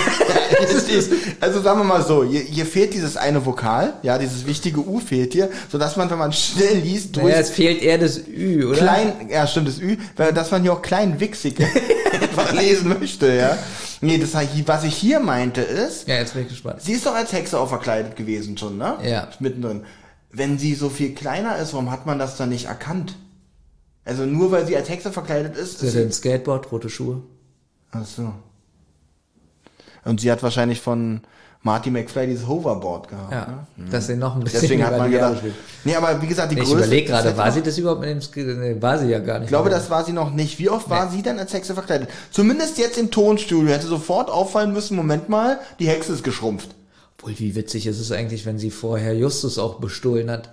Also 1.40 1.60
sagen 1.62 1.80
wir 1.80 1.84
mal 1.84 2.02
so, 2.02 2.24
hier, 2.24 2.40
hier 2.40 2.66
fehlt 2.66 2.94
dieses 2.94 3.16
eine 3.16 3.44
Vokal, 3.44 3.94
ja, 4.02 4.18
dieses 4.18 4.46
wichtige 4.46 4.80
U 4.80 5.00
fehlt 5.00 5.32
hier, 5.32 5.50
sodass 5.70 5.96
man, 5.96 6.08
wenn 6.10 6.18
man 6.18 6.32
schnell 6.32 6.78
liest, 6.78 7.16
durch 7.16 7.26
Naja, 7.26 7.38
es 7.38 7.50
fehlt 7.50 7.82
eher 7.82 7.98
das 7.98 8.18
Ü, 8.28 8.64
oder? 8.66 8.78
klein, 8.78 9.28
ja 9.30 9.46
stimmt, 9.46 9.68
das 9.68 9.78
Ü, 9.80 9.96
weil 10.16 10.32
dass 10.32 10.50
man 10.50 10.62
hier 10.62 10.72
auch 10.72 10.82
klein 10.82 11.18
wichsig 11.20 11.56
einfach 12.20 12.52
lesen 12.52 12.96
möchte, 12.98 13.32
ja. 13.34 13.58
Nee, 14.00 14.18
das, 14.18 14.34
was 14.66 14.84
ich 14.84 14.94
hier 14.96 15.20
meinte 15.20 15.60
ist, 15.60 16.06
Ja, 16.08 16.16
jetzt 16.16 16.34
bin 16.34 16.42
ich 16.42 16.48
gespannt. 16.48 16.82
sie 16.82 16.92
ist 16.92 17.06
doch 17.06 17.14
als 17.14 17.32
Hexe 17.32 17.58
auch 17.58 17.68
verkleidet 17.68 18.16
gewesen 18.16 18.56
schon, 18.58 18.78
ne? 18.78 18.96
Ja. 19.04 19.28
Mittendrin. 19.40 19.84
Wenn 20.30 20.58
sie 20.58 20.74
so 20.74 20.88
viel 20.90 21.14
kleiner 21.14 21.56
ist, 21.58 21.72
warum 21.74 21.90
hat 21.90 22.06
man 22.06 22.18
das 22.18 22.36
dann 22.36 22.48
nicht 22.50 22.66
erkannt? 22.66 23.14
Also 24.04 24.26
nur 24.26 24.50
weil 24.52 24.66
sie 24.66 24.76
als 24.76 24.88
Hexe 24.88 25.10
verkleidet 25.12 25.56
ist, 25.56 25.78
Sie 25.78 25.86
ist 25.86 25.96
hat 25.96 26.02
ein 26.02 26.12
Skateboard, 26.12 26.70
rote 26.70 26.90
Schuhe. 26.90 27.22
Ach 27.90 28.04
so. 28.04 28.32
Und 30.04 30.20
sie 30.20 30.30
hat 30.30 30.42
wahrscheinlich 30.42 30.80
von 30.80 31.22
Marty 31.62 31.90
McFly 31.90 32.26
dieses 32.26 32.46
Hoverboard 32.46 33.08
gehabt. 33.08 33.32
Ja, 33.32 33.66
Ne? 33.76 33.88
dass 33.90 34.06
sie 34.06 34.16
noch 34.16 34.34
ein 34.36 34.44
bisschen 34.44 34.60
Deswegen 34.60 34.84
hat 34.84 34.98
man 34.98 35.10
gedacht. 35.10 35.42
Nee, 35.84 35.94
aber 35.96 36.20
wie 36.20 36.26
gesagt, 36.26 36.50
die 36.52 36.56
Nee, 36.56 36.60
ich 36.62 36.66
Größe. 36.68 36.80
überlege 36.80 37.06
gerade, 37.08 37.28
das 37.30 37.38
war 37.38 37.50
sie 37.50 37.62
das 37.62 37.78
überhaupt 37.78 38.00
mit 38.02 38.10
dem 38.10 38.20
Sk 38.20 38.36
nee, 38.36 38.76
war 38.80 38.98
sie 38.98 39.06
ja 39.08 39.18
gar 39.20 39.38
nicht. 39.38 39.44
Ich 39.44 39.48
glaube, 39.48 39.70
das 39.70 39.88
war 39.88 40.04
sie 40.04 40.12
noch 40.12 40.30
nicht. 40.30 40.58
Wie 40.58 40.68
oft 40.68 40.90
war 40.90 41.10
sie 41.10 41.22
denn 41.22 41.38
als 41.38 41.54
Hexe 41.54 41.72
verkleidet? 41.72 42.10
Zumindest 42.30 42.76
jetzt 42.76 42.98
im 42.98 43.10
Tonstudio 43.10 43.72
hätte 43.72 43.86
sofort 43.86 44.28
auffallen 44.28 44.74
müssen, 44.74 44.94
Moment 44.96 45.30
mal, 45.30 45.58
die 45.78 45.88
Hexe 45.88 46.12
ist 46.12 46.22
geschrumpft. 46.22 46.74
Obwohl, 47.16 47.38
wie 47.38 47.54
witzig 47.54 47.86
ist 47.86 47.98
es 48.00 48.12
eigentlich, 48.12 48.44
wenn 48.44 48.58
sie 48.58 48.70
vorher 48.70 49.16
Justus 49.16 49.58
auch 49.58 49.76
bestohlen 49.80 50.30
hat. 50.30 50.52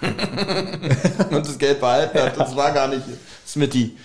und 1.30 1.46
das 1.46 1.58
Geld 1.58 1.80
behalten 1.80 2.18
hat. 2.18 2.38
Das 2.38 2.56
war 2.56 2.72
gar 2.72 2.88
nicht 2.88 3.02
Smitty. 3.46 3.96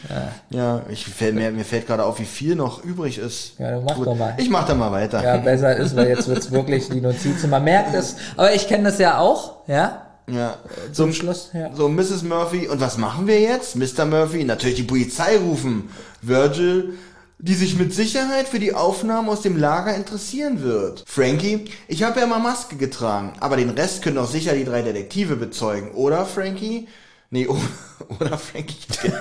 Ja, 0.50 0.82
ich 0.90 1.06
fällt, 1.06 1.36
mir, 1.36 1.52
mir 1.52 1.66
fällt 1.66 1.88
gerade 1.88 2.04
auf, 2.04 2.20
wie 2.20 2.26
viel 2.26 2.56
noch 2.56 2.84
übrig 2.84 3.18
ist. 3.18 3.54
Ja, 3.60 3.72
dann 3.72 3.84
mach 3.84 3.96
Gut. 3.96 4.08
doch 4.08 4.16
mal. 4.16 4.36
Ich 4.38 4.50
mach 4.50 4.66
da 4.66 4.76
mal 4.76 4.92
weiter. 4.92 5.24
Ja, 5.24 5.38
besser 5.38 5.76
ist, 5.76 5.96
weil 5.96 6.10
jetzt 6.10 6.28
wird's 6.28 6.52
wirklich 6.52 6.90
die 6.90 7.02
Notizen. 7.02 7.50
Man 7.50 7.64
merkt 7.64 7.94
es. 7.94 8.16
Aber 8.36 8.54
ich 8.54 8.68
kenne 8.68 8.86
das 8.86 9.00
ja 9.00 9.20
auch, 9.20 9.68
ja. 9.68 10.04
Ja. 10.30 10.56
Zum 10.92 11.14
Schluss, 11.14 11.52
ja. 11.54 11.74
So, 11.74 11.88
Mrs. 11.88 12.24
Murphy. 12.24 12.68
Und 12.68 12.82
was 12.82 12.98
machen 12.98 13.28
wir 13.28 13.40
jetzt? 13.40 13.78
Mr. 13.78 14.06
Murphy, 14.06 14.44
natürlich 14.44 14.76
die 14.76 14.84
Polizei 14.84 15.38
rufen. 15.38 15.90
Virgil, 16.22 16.96
die 17.40 17.54
sich 17.54 17.78
mit 17.78 17.94
Sicherheit 17.94 18.48
für 18.48 18.60
die 18.60 18.74
Aufnahmen 18.74 19.30
aus 19.30 19.42
dem 19.42 19.58
Lager 19.58 19.96
interessieren 19.96 20.64
wird. 20.64 21.04
Frankie, 21.08 21.66
ich 21.88 22.02
habe 22.04 22.20
ja 22.20 22.26
mal 22.26 22.40
Maske 22.40 22.78
getragen, 22.78 23.34
aber 23.40 23.58
den 23.58 23.70
Rest 23.70 24.02
können 24.02 24.16
doch 24.16 24.30
sicher 24.30 24.54
die 24.54 24.66
drei 24.66 24.82
Detektive 24.82 25.36
bezeugen, 25.36 25.92
oder 25.92 26.26
Frankie? 26.26 26.88
Nee, 27.30 27.46
oh, 27.48 27.58
oder 28.20 28.38
Frankie? 28.38 28.78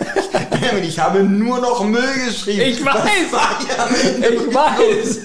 Ich 0.83 0.99
habe 0.99 1.23
nur 1.23 1.59
noch 1.61 1.85
Müll 1.85 2.03
geschrieben. 2.27 2.61
Ich 2.63 2.85
weiß. 2.85 2.95
Ja 3.69 3.89
Ich 4.31 4.55
weiß. 4.55 5.19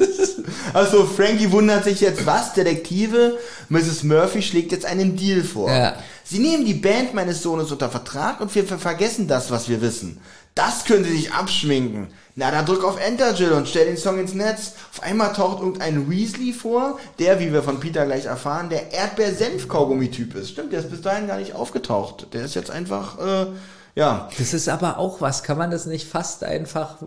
also 0.74 1.06
Frankie 1.06 1.52
wundert 1.52 1.84
sich 1.84 2.02
jetzt, 2.02 2.26
was? 2.26 2.54
Detektive? 2.54 3.38
Mrs. 3.70 4.04
Murphy 4.04 4.42
schlägt 4.42 4.72
jetzt 4.72 4.86
einen 4.86 5.16
Deal 5.16 5.44
vor. 5.44 5.70
Ja. 5.72 5.96
Sie 6.24 6.40
nehmen 6.40 6.66
die 6.66 6.74
Band 6.74 7.14
meines 7.14 7.42
Sohnes 7.42 7.72
unter 7.72 7.90
Vertrag 7.90 8.42
und 8.42 8.54
wir 8.54 8.66
ver- 8.66 8.80
vergessen 8.80 9.28
das, 9.28 9.52
was 9.52 9.70
wir 9.70 9.82
wissen. 9.82 10.20
Das 10.56 10.84
können 10.86 11.04
sie 11.06 11.16
sich 11.16 11.32
abschminken. 11.34 12.08
Na, 12.36 12.50
dann 12.50 12.66
drück 12.66 12.84
auf 12.84 13.00
Enter, 13.00 13.34
Jill, 13.34 13.52
und 13.52 13.68
stell 13.68 13.86
den 13.86 13.98
Song 13.98 14.18
ins 14.18 14.34
Netz. 14.34 14.74
Auf 14.92 15.04
einmal 15.04 15.34
taucht 15.34 15.60
irgendein 15.60 16.10
Weasley 16.10 16.54
vor, 16.54 16.98
der, 17.20 17.40
wie 17.40 17.52
wir 17.52 17.62
von 17.62 17.80
Peter 17.80 18.06
gleich 18.06 18.26
erfahren, 18.26 18.70
der 18.70 18.94
Erdbeer-Senf-Kaugummi-Typ 18.94 20.36
ist. 20.36 20.52
Stimmt, 20.52 20.72
der 20.72 20.80
ist 20.80 20.90
bis 20.90 21.02
dahin 21.02 21.28
gar 21.28 21.38
nicht 21.38 21.56
aufgetaucht. 21.56 22.28
Der 22.34 22.46
ist 22.46 22.56
jetzt 22.56 22.72
einfach, 22.72 23.20
äh, 23.20 23.48
ja, 23.96 24.30
Das 24.38 24.54
ist 24.54 24.70
aber 24.70 24.98
auch 24.98 25.20
was. 25.20 25.44
Kann 25.44 25.58
man 25.58 25.72
das 25.72 25.86
nicht 25.86 26.08
fast 26.08 26.46
einfach 26.46 26.98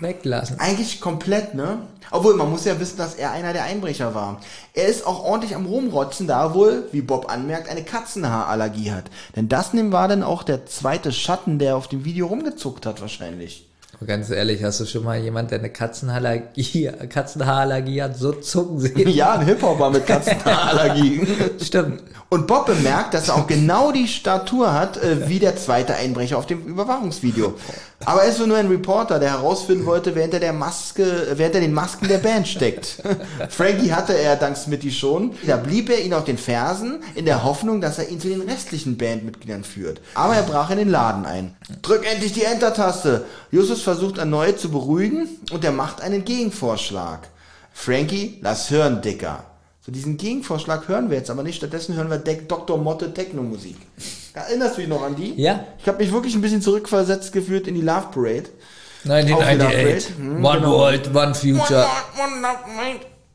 weglassen? 0.00 0.58
Eigentlich 0.58 1.02
komplett, 1.02 1.54
ne? 1.54 1.80
Obwohl, 2.10 2.34
man 2.34 2.50
muss 2.50 2.64
ja 2.64 2.80
wissen, 2.80 2.96
dass 2.96 3.16
er 3.16 3.32
einer 3.32 3.52
der 3.52 3.64
Einbrecher 3.64 4.14
war. 4.14 4.40
Er 4.72 4.86
ist 4.86 5.06
auch 5.06 5.22
ordentlich 5.22 5.54
am 5.54 5.66
Rumrotzen, 5.66 6.26
da 6.26 6.44
er 6.44 6.54
wohl, 6.54 6.88
wie 6.92 7.02
Bob 7.02 7.30
anmerkt, 7.30 7.68
eine 7.68 7.84
Katzenhaarallergie 7.84 8.92
hat. 8.92 9.04
Denn 9.36 9.50
das 9.50 9.74
nehmen 9.74 9.92
war 9.92 10.08
dann 10.08 10.22
auch 10.22 10.42
der 10.42 10.64
zweite 10.64 11.12
Schatten, 11.12 11.58
der 11.58 11.76
auf 11.76 11.88
dem 11.88 12.06
Video 12.06 12.28
rumgezuckt 12.28 12.86
hat, 12.86 13.02
wahrscheinlich. 13.02 13.67
Ganz 14.06 14.30
ehrlich, 14.30 14.62
hast 14.62 14.78
du 14.78 14.86
schon 14.86 15.02
mal 15.02 15.18
jemand, 15.18 15.50
der 15.50 15.58
eine 15.58 15.70
Katzenhaarallergie, 15.70 16.90
Katzenhaarallergie 17.08 18.02
hat, 18.02 18.16
so 18.16 18.32
zucken 18.32 18.78
sehen? 18.78 19.08
Ja, 19.08 19.32
ein 19.32 19.44
Hip-Hopper 19.44 19.90
mit 19.90 20.06
Katzenhaarallergie. 20.06 21.26
Stimmt. 21.60 22.04
Und 22.28 22.46
Bob 22.46 22.66
bemerkt, 22.66 23.14
dass 23.14 23.28
er 23.28 23.36
auch 23.36 23.46
genau 23.46 23.90
die 23.90 24.06
Statur 24.06 24.72
hat, 24.72 24.98
äh, 24.98 25.28
wie 25.28 25.40
der 25.40 25.56
zweite 25.56 25.94
Einbrecher 25.94 26.38
auf 26.38 26.46
dem 26.46 26.64
Überwachungsvideo. 26.64 27.54
Aber 28.04 28.22
er 28.22 28.30
ist 28.30 28.38
wohl 28.38 28.46
nur 28.46 28.56
ein 28.56 28.68
Reporter, 28.68 29.18
der 29.18 29.30
herausfinden 29.30 29.84
wollte, 29.84 30.14
wer 30.14 30.22
hinter 30.22 30.38
der 30.38 30.52
Maske, 30.52 31.02
äh, 31.02 31.36
wer 31.36 31.46
hinter 31.46 31.60
den 31.60 31.72
Masken 31.72 32.08
der 32.08 32.18
Band 32.18 32.46
steckt. 32.46 33.02
Frankie 33.48 33.92
hatte 33.92 34.16
er 34.16 34.36
dank 34.36 34.56
Smitty 34.56 34.90
schon. 34.90 35.32
Da 35.46 35.56
blieb 35.56 35.90
er 35.90 36.04
ihn 36.04 36.14
auf 36.14 36.24
den 36.24 36.38
Fersen, 36.38 37.02
in 37.16 37.24
der 37.24 37.44
Hoffnung, 37.44 37.80
dass 37.80 37.98
er 37.98 38.08
ihn 38.08 38.20
zu 38.20 38.28
den 38.28 38.42
restlichen 38.42 38.96
Bandmitgliedern 38.96 39.64
führt. 39.64 40.00
Aber 40.14 40.34
er 40.36 40.42
brach 40.42 40.70
in 40.70 40.78
den 40.78 40.90
Laden 40.90 41.26
ein. 41.26 41.56
Drück 41.82 42.06
endlich 42.10 42.32
die 42.32 42.44
Enter-Taste! 42.44 43.24
Justus 43.50 43.82
versucht 43.82 44.18
erneut 44.18 44.60
zu 44.60 44.70
beruhigen 44.70 45.28
und 45.50 45.64
er 45.64 45.72
macht 45.72 46.00
einen 46.00 46.24
Gegenvorschlag. 46.24 47.28
Frankie, 47.72 48.38
lass 48.42 48.70
hören, 48.70 49.02
Dicker. 49.02 49.44
So 49.88 49.92
diesen 49.92 50.18
Gegenvorschlag 50.18 50.86
hören 50.86 51.08
wir 51.08 51.16
jetzt 51.16 51.30
aber 51.30 51.42
nicht. 51.42 51.56
Stattdessen 51.56 51.94
hören 51.94 52.10
wir 52.10 52.18
Dr. 52.18 52.76
Motte 52.76 53.14
Techno-Musik. 53.14 53.76
Erinnerst 54.34 54.76
du 54.76 54.82
dich 54.82 54.90
noch 54.90 55.02
an 55.02 55.16
die? 55.16 55.32
Ja. 55.40 55.64
Ich 55.78 55.88
habe 55.88 55.96
mich 55.96 56.12
wirklich 56.12 56.34
ein 56.34 56.42
bisschen 56.42 56.60
zurückversetzt 56.60 57.32
gefühlt 57.32 57.66
in 57.66 57.74
die 57.74 57.80
Love 57.80 58.08
Parade. 58.12 58.50
Auch 59.04 59.16
wieder 59.16 59.66
1998. 59.68 60.10
Upgrade. 60.10 60.18
Hm, 60.18 60.44
One 60.44 60.58
genau. 60.58 60.72
World, 60.72 61.16
One 61.16 61.34
Future. 61.34 61.86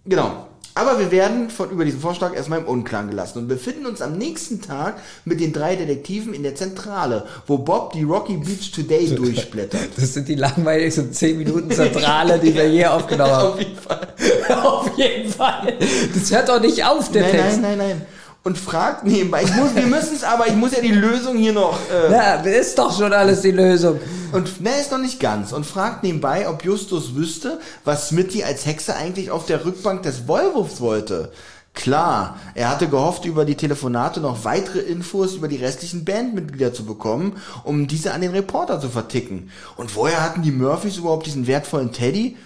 Genau. 0.06 0.48
Aber 0.76 1.00
wir 1.00 1.12
werden 1.12 1.50
von 1.52 1.70
über 1.70 1.86
diesen 1.86 2.00
Vorschlag 2.00 2.36
erstmal 2.36 2.60
im 2.60 2.66
Unklaren 2.66 3.10
gelassen 3.10 3.38
und 3.40 3.48
befinden 3.48 3.86
uns 3.86 4.02
am 4.02 4.18
nächsten 4.18 4.60
Tag 4.62 4.96
mit 5.24 5.40
den 5.40 5.54
drei 5.54 5.76
Detektiven 5.76 6.34
in 6.34 6.42
der 6.42 6.56
Zentrale, 6.56 7.28
wo 7.46 7.60
Bob 7.60 7.94
die 7.94 8.04
Rocky 8.04 8.38
Beach 8.38 8.72
Today 8.72 9.08
durchblättert. 9.16 9.90
Das 9.96 10.14
sind 10.16 10.28
die 10.28 10.36
langweiligsten 10.36 11.14
10 11.14 11.38
Minuten 11.38 11.70
Zentrale, 11.72 12.40
die 12.40 12.56
wir 12.56 12.68
je 12.68 12.86
aufgenommen 12.88 13.32
haben. 13.34 13.60
jeden 13.60 13.76
Fall. 13.78 14.08
Auf 14.64 14.98
jeden 14.98 15.32
Fall. 15.32 15.74
Das 16.14 16.32
hört 16.32 16.50
doch 16.50 16.60
nicht 16.60 16.84
auf, 16.84 17.12
der 17.12 17.22
Nein, 17.24 17.32
Text. 17.32 17.62
nein, 17.62 17.78
nein, 17.78 17.88
nein. 17.90 18.02
Und 18.46 18.58
fragt 18.58 19.06
nebenbei, 19.06 19.44
ich 19.44 19.56
muss, 19.56 19.74
wir 19.74 19.86
müssen 19.86 20.16
es 20.16 20.24
aber, 20.26 20.48
ich 20.48 20.56
muss 20.56 20.74
ja 20.74 20.82
die 20.82 20.92
Lösung 20.92 21.38
hier 21.38 21.54
noch 21.54 21.80
äh, 21.90 22.12
Ja, 22.12 22.36
ist 22.36 22.78
doch 22.78 22.96
schon 22.96 23.14
alles 23.14 23.42
die 23.42 23.52
Lösung. 23.52 24.02
Und 24.34 24.60
ne, 24.60 24.70
ist 24.82 24.92
noch 24.92 25.00
nicht 25.00 25.22
ganz. 25.22 25.54
Und 25.54 25.66
fragt 25.66 26.04
nebenbei, 26.04 26.50
ob 26.50 26.66
Justus 26.66 27.16
wüsste, 27.16 27.60
was 27.86 28.10
Smitty 28.10 28.44
als 28.44 28.66
Hexe 28.66 28.96
eigentlich 28.96 29.32
auf 29.32 29.46
der 29.46 29.64
Rückbank 29.64 30.04
des 30.04 30.28
Wollwurfs 30.28 30.82
wollte. 30.82 31.32
Klar, 31.74 32.38
er 32.54 32.70
hatte 32.70 32.88
gehofft, 32.88 33.26
über 33.26 33.46
die 33.46 33.56
Telefonate 33.56 34.20
noch 34.20 34.44
weitere 34.44 34.80
Infos 34.80 35.36
über 35.36 35.48
die 35.48 35.56
restlichen 35.56 36.04
Bandmitglieder 36.04 36.74
zu 36.74 36.86
bekommen, 36.86 37.38
um 37.64 37.88
diese 37.88 38.14
an 38.14 38.22
den 38.22 38.32
Reporter 38.32 38.80
zu 38.80 38.90
verticken. 38.90 39.52
Und 39.78 39.96
woher 39.96 40.22
hatten 40.22 40.44
die 40.44 40.52
Murphys 40.52 40.98
überhaupt 40.98 41.26
diesen 41.26 41.48
wertvollen 41.48 41.94
Teddy? 41.94 42.38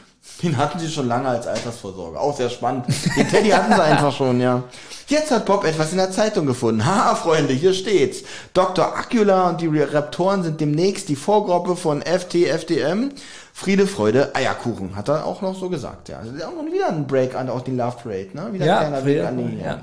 Den 0.44 0.56
hatten 0.56 0.78
sie 0.78 0.90
schon 0.90 1.08
lange 1.08 1.28
als 1.28 1.48
Altersvorsorge. 1.48 2.20
Auch 2.20 2.36
sehr 2.36 2.50
spannend. 2.50 2.86
Den 3.16 3.28
Teddy 3.28 3.50
hatten 3.50 3.74
sie 3.74 3.82
einfach 3.82 4.16
schon, 4.16 4.40
ja. 4.40 4.64
Jetzt 5.08 5.32
hat 5.32 5.46
Bob 5.46 5.64
etwas 5.64 5.92
in 5.92 5.98
der 5.98 6.12
Zeitung 6.12 6.46
gefunden. 6.46 6.86
Haha, 6.86 7.16
Freunde, 7.16 7.54
hier 7.54 7.74
steht's. 7.74 8.24
Dr. 8.54 8.96
Acula 8.96 9.50
und 9.50 9.62
die 9.62 9.68
Raptoren 9.68 10.44
sind 10.44 10.62
demnächst 10.62 11.10
die 11.10 11.16
Vorgruppe 11.16 11.76
von 11.76 12.02
FTFDM. 12.02 13.12
Friede, 13.54 13.88
Freude, 13.88 14.36
Eierkuchen, 14.36 14.96
hat 14.96 15.10
er 15.10 15.26
auch 15.26 15.42
noch 15.42 15.60
so 15.60 15.68
gesagt, 15.68 16.10
ja. 16.10 16.22
Noch 16.22 16.72
wieder 16.72 16.90
ein 16.90 17.08
Break 17.08 17.34
an 17.34 17.50
auch 17.50 17.62
den 17.62 17.76
Love 17.76 17.98
Parade, 18.04 18.30
ne? 18.34 18.54
Wieder 18.54 18.66
Ja, 18.68 18.78
ein 18.78 18.88
kleiner 18.90 19.02
Friede, 19.02 19.20
Weg 19.22 19.28
an 19.28 19.38
die, 19.38 19.64
ja. 19.64 19.82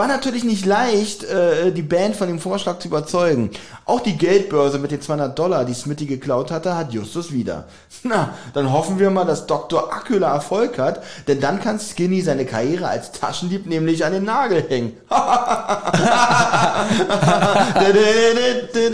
War 0.00 0.08
natürlich 0.08 0.44
nicht 0.44 0.64
leicht, 0.64 1.24
äh, 1.24 1.72
die 1.72 1.82
Band 1.82 2.16
von 2.16 2.26
dem 2.26 2.38
Vorschlag 2.38 2.78
zu 2.78 2.88
überzeugen. 2.88 3.50
Auch 3.84 4.00
die 4.00 4.16
Geldbörse 4.16 4.78
mit 4.78 4.92
den 4.92 5.02
200 5.02 5.38
Dollar, 5.38 5.66
die 5.66 5.74
Smitty 5.74 6.06
geklaut 6.06 6.50
hatte, 6.50 6.74
hat 6.74 6.94
Justus 6.94 7.32
wieder. 7.34 7.64
Na, 8.02 8.32
dann 8.54 8.72
hoffen 8.72 8.98
wir 8.98 9.10
mal, 9.10 9.26
dass 9.26 9.46
Dr. 9.46 9.92
Acula 9.92 10.32
Erfolg 10.32 10.78
hat, 10.78 11.02
denn 11.28 11.38
dann 11.42 11.60
kann 11.60 11.78
Skinny 11.78 12.22
seine 12.22 12.46
Karriere 12.46 12.88
als 12.88 13.12
Taschendieb 13.12 13.66
nämlich 13.66 14.02
an 14.02 14.14
den 14.14 14.24
Nagel 14.24 14.64
hängen. 14.66 14.94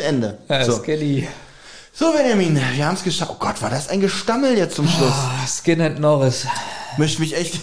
Ende. 0.01 0.39
Ja, 0.49 0.65
So. 0.65 0.83
Skinny. 0.83 1.29
so, 1.93 2.11
Benjamin, 2.11 2.61
wir 2.75 2.85
haben 2.85 2.97
es 2.97 3.05
geschafft. 3.05 3.31
Oh 3.33 3.37
Gott, 3.39 3.63
war 3.63 3.71
das 3.71 3.91
ein 3.91 4.01
Gestammel 4.01 4.59
jetzt 4.59 4.75
zum 4.75 4.89
Schluss. 4.89 5.13
Ah, 5.13 5.47
Skin 5.47 5.81
and 5.83 6.01
Norris. 6.01 6.49
Möchte 6.99 7.21
mich 7.21 7.37
echt. 7.37 7.61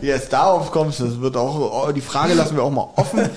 Wie 0.00 0.06
jetzt 0.06 0.32
darauf 0.32 0.70
kommst, 0.70 1.00
das 1.00 1.20
wird 1.20 1.36
auch. 1.36 1.86
oh, 1.88 1.92
Die 1.92 2.00
Frage 2.00 2.34
lassen 2.34 2.56
wir 2.56 2.62
auch 2.62 2.70
mal 2.70 2.88
offen. 2.96 3.28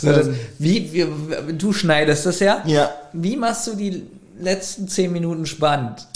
So, 0.00 0.12
das, 0.12 0.28
wie, 0.58 0.92
wie, 0.92 1.52
du 1.54 1.72
schneidest 1.72 2.26
das 2.26 2.40
ja? 2.40 2.62
Ja. 2.66 2.90
Wie 3.12 3.36
machst 3.36 3.66
du 3.66 3.74
die 3.74 4.04
letzten 4.38 4.88
10 4.88 5.12
Minuten 5.12 5.46
spannend? 5.46 6.06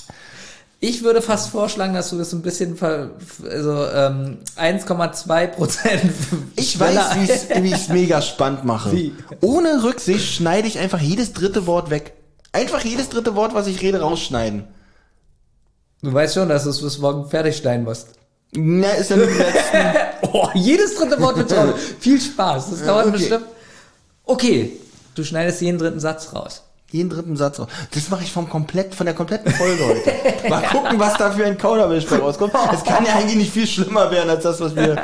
Ich 0.79 1.05
würde 1.05 1.23
fast 1.23 1.51
vorschlagen, 1.51 1.95
dass 1.95 2.11
du 2.11 2.19
das 2.19 2.33
ein 2.33 2.43
bisschen, 2.43 2.77
also 2.81 3.87
ähm, 3.87 4.39
1,2 4.57 5.47
Prozent. 5.49 6.13
Ich 6.57 6.79
weiß, 6.79 7.17
wie 7.17 7.67
ich 7.67 7.73
es 7.73 7.89
mega 7.89 8.21
spannend 8.21 8.65
mache. 8.65 8.91
Wie? 8.93 9.15
Ohne 9.41 9.85
Rücksicht 9.85 10.35
schneide 10.35 10.67
ich 10.67 10.79
einfach 10.79 11.01
jedes 11.01 11.33
dritte 11.33 11.67
Wort 11.67 11.91
weg. 11.91 12.15
Einfach 12.53 12.85
jedes 12.85 13.09
dritte 13.09 13.37
Wort, 13.37 13.55
was 13.55 13.69
ich 13.69 13.81
rede, 13.81 14.01
rausschneiden. 14.01 14.65
Du 16.03 16.13
weißt 16.13 16.35
schon, 16.35 16.49
dass 16.49 16.65
du 16.65 16.71
es 16.71 16.83
bis 16.83 16.99
morgen 16.99 17.29
fertig 17.31 17.57
schneiden 17.57 17.85
musst. 17.85 18.09
Na, 18.53 18.89
ist 18.91 19.11
ja 19.11 19.17
letzten. 19.17 19.39
Oh, 20.35 20.49
jedes 20.55 20.95
dritte 20.97 21.21
Wort 21.21 21.37
wird 21.37 21.53
raus. 21.53 21.75
Viel 22.01 22.19
Spaß. 22.19 22.71
Das 22.71 22.85
dauert 22.85 23.07
okay. 23.09 23.17
bestimmt. 23.19 23.45
Okay, 24.25 24.73
du 25.15 25.25
schneidest 25.25 25.61
jeden 25.61 25.79
dritten 25.79 26.01
Satz 26.01 26.33
raus. 26.33 26.63
jeden 26.91 27.11
dritten 27.11 27.37
Satz. 27.37 27.59
raus. 27.59 27.69
Das 27.93 28.09
mache 28.09 28.23
ich 28.23 28.33
vom 28.33 28.49
komplett, 28.49 28.95
von 28.95 29.05
der 29.05 29.15
kompletten 29.15 29.53
Folge 29.53 29.85
heute. 29.85 30.13
Mal 30.49 30.63
gucken, 30.63 30.99
was 30.99 31.15
da 31.19 31.33
für 31.33 31.45
ein 31.45 31.59
Kauderwelsch 31.59 32.07
bei 32.07 32.17
rauskommt. 32.17 32.55
Es 32.73 32.83
kann 32.83 33.05
ja 33.05 33.15
eigentlich 33.15 33.37
nicht 33.37 33.53
viel 33.53 33.67
schlimmer 33.67 34.11
werden 34.11 34.31
als 34.31 34.45
das, 34.45 34.61
was 34.61 34.75
wir 34.75 35.03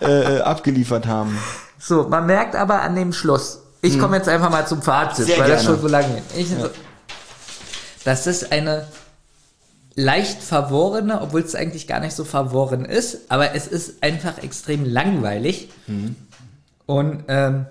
äh, 0.00 0.40
abgeliefert 0.40 1.06
haben. 1.06 1.38
So, 1.78 2.06
man 2.08 2.26
merkt 2.26 2.54
aber 2.54 2.82
an 2.82 2.94
dem 2.96 3.12
Schluss. 3.14 3.60
Ich 3.80 3.98
komme 3.98 4.16
jetzt 4.18 4.28
einfach 4.28 4.50
mal 4.50 4.66
zum 4.66 4.82
Fazit, 4.82 5.26
Sehr 5.26 5.38
weil 5.38 5.48
das 5.48 5.62
gerne. 5.62 5.76
schon 5.78 5.88
so 5.88 5.88
lange 5.88 6.08
geht. 6.14 6.24
Ich, 6.36 6.48
Das 8.04 8.26
ist 8.26 8.52
eine 8.52 8.86
leicht 9.96 10.42
verworrene, 10.42 11.20
obwohl 11.22 11.40
es 11.40 11.54
eigentlich 11.54 11.86
gar 11.86 12.00
nicht 12.00 12.14
so 12.14 12.24
verworren 12.24 12.84
ist, 12.84 13.30
aber 13.30 13.54
es 13.54 13.66
ist 13.66 14.02
einfach 14.02 14.42
extrem 14.42 14.84
langweilig. 14.84 15.70
Und 16.86 17.24
ähm, 17.28 17.66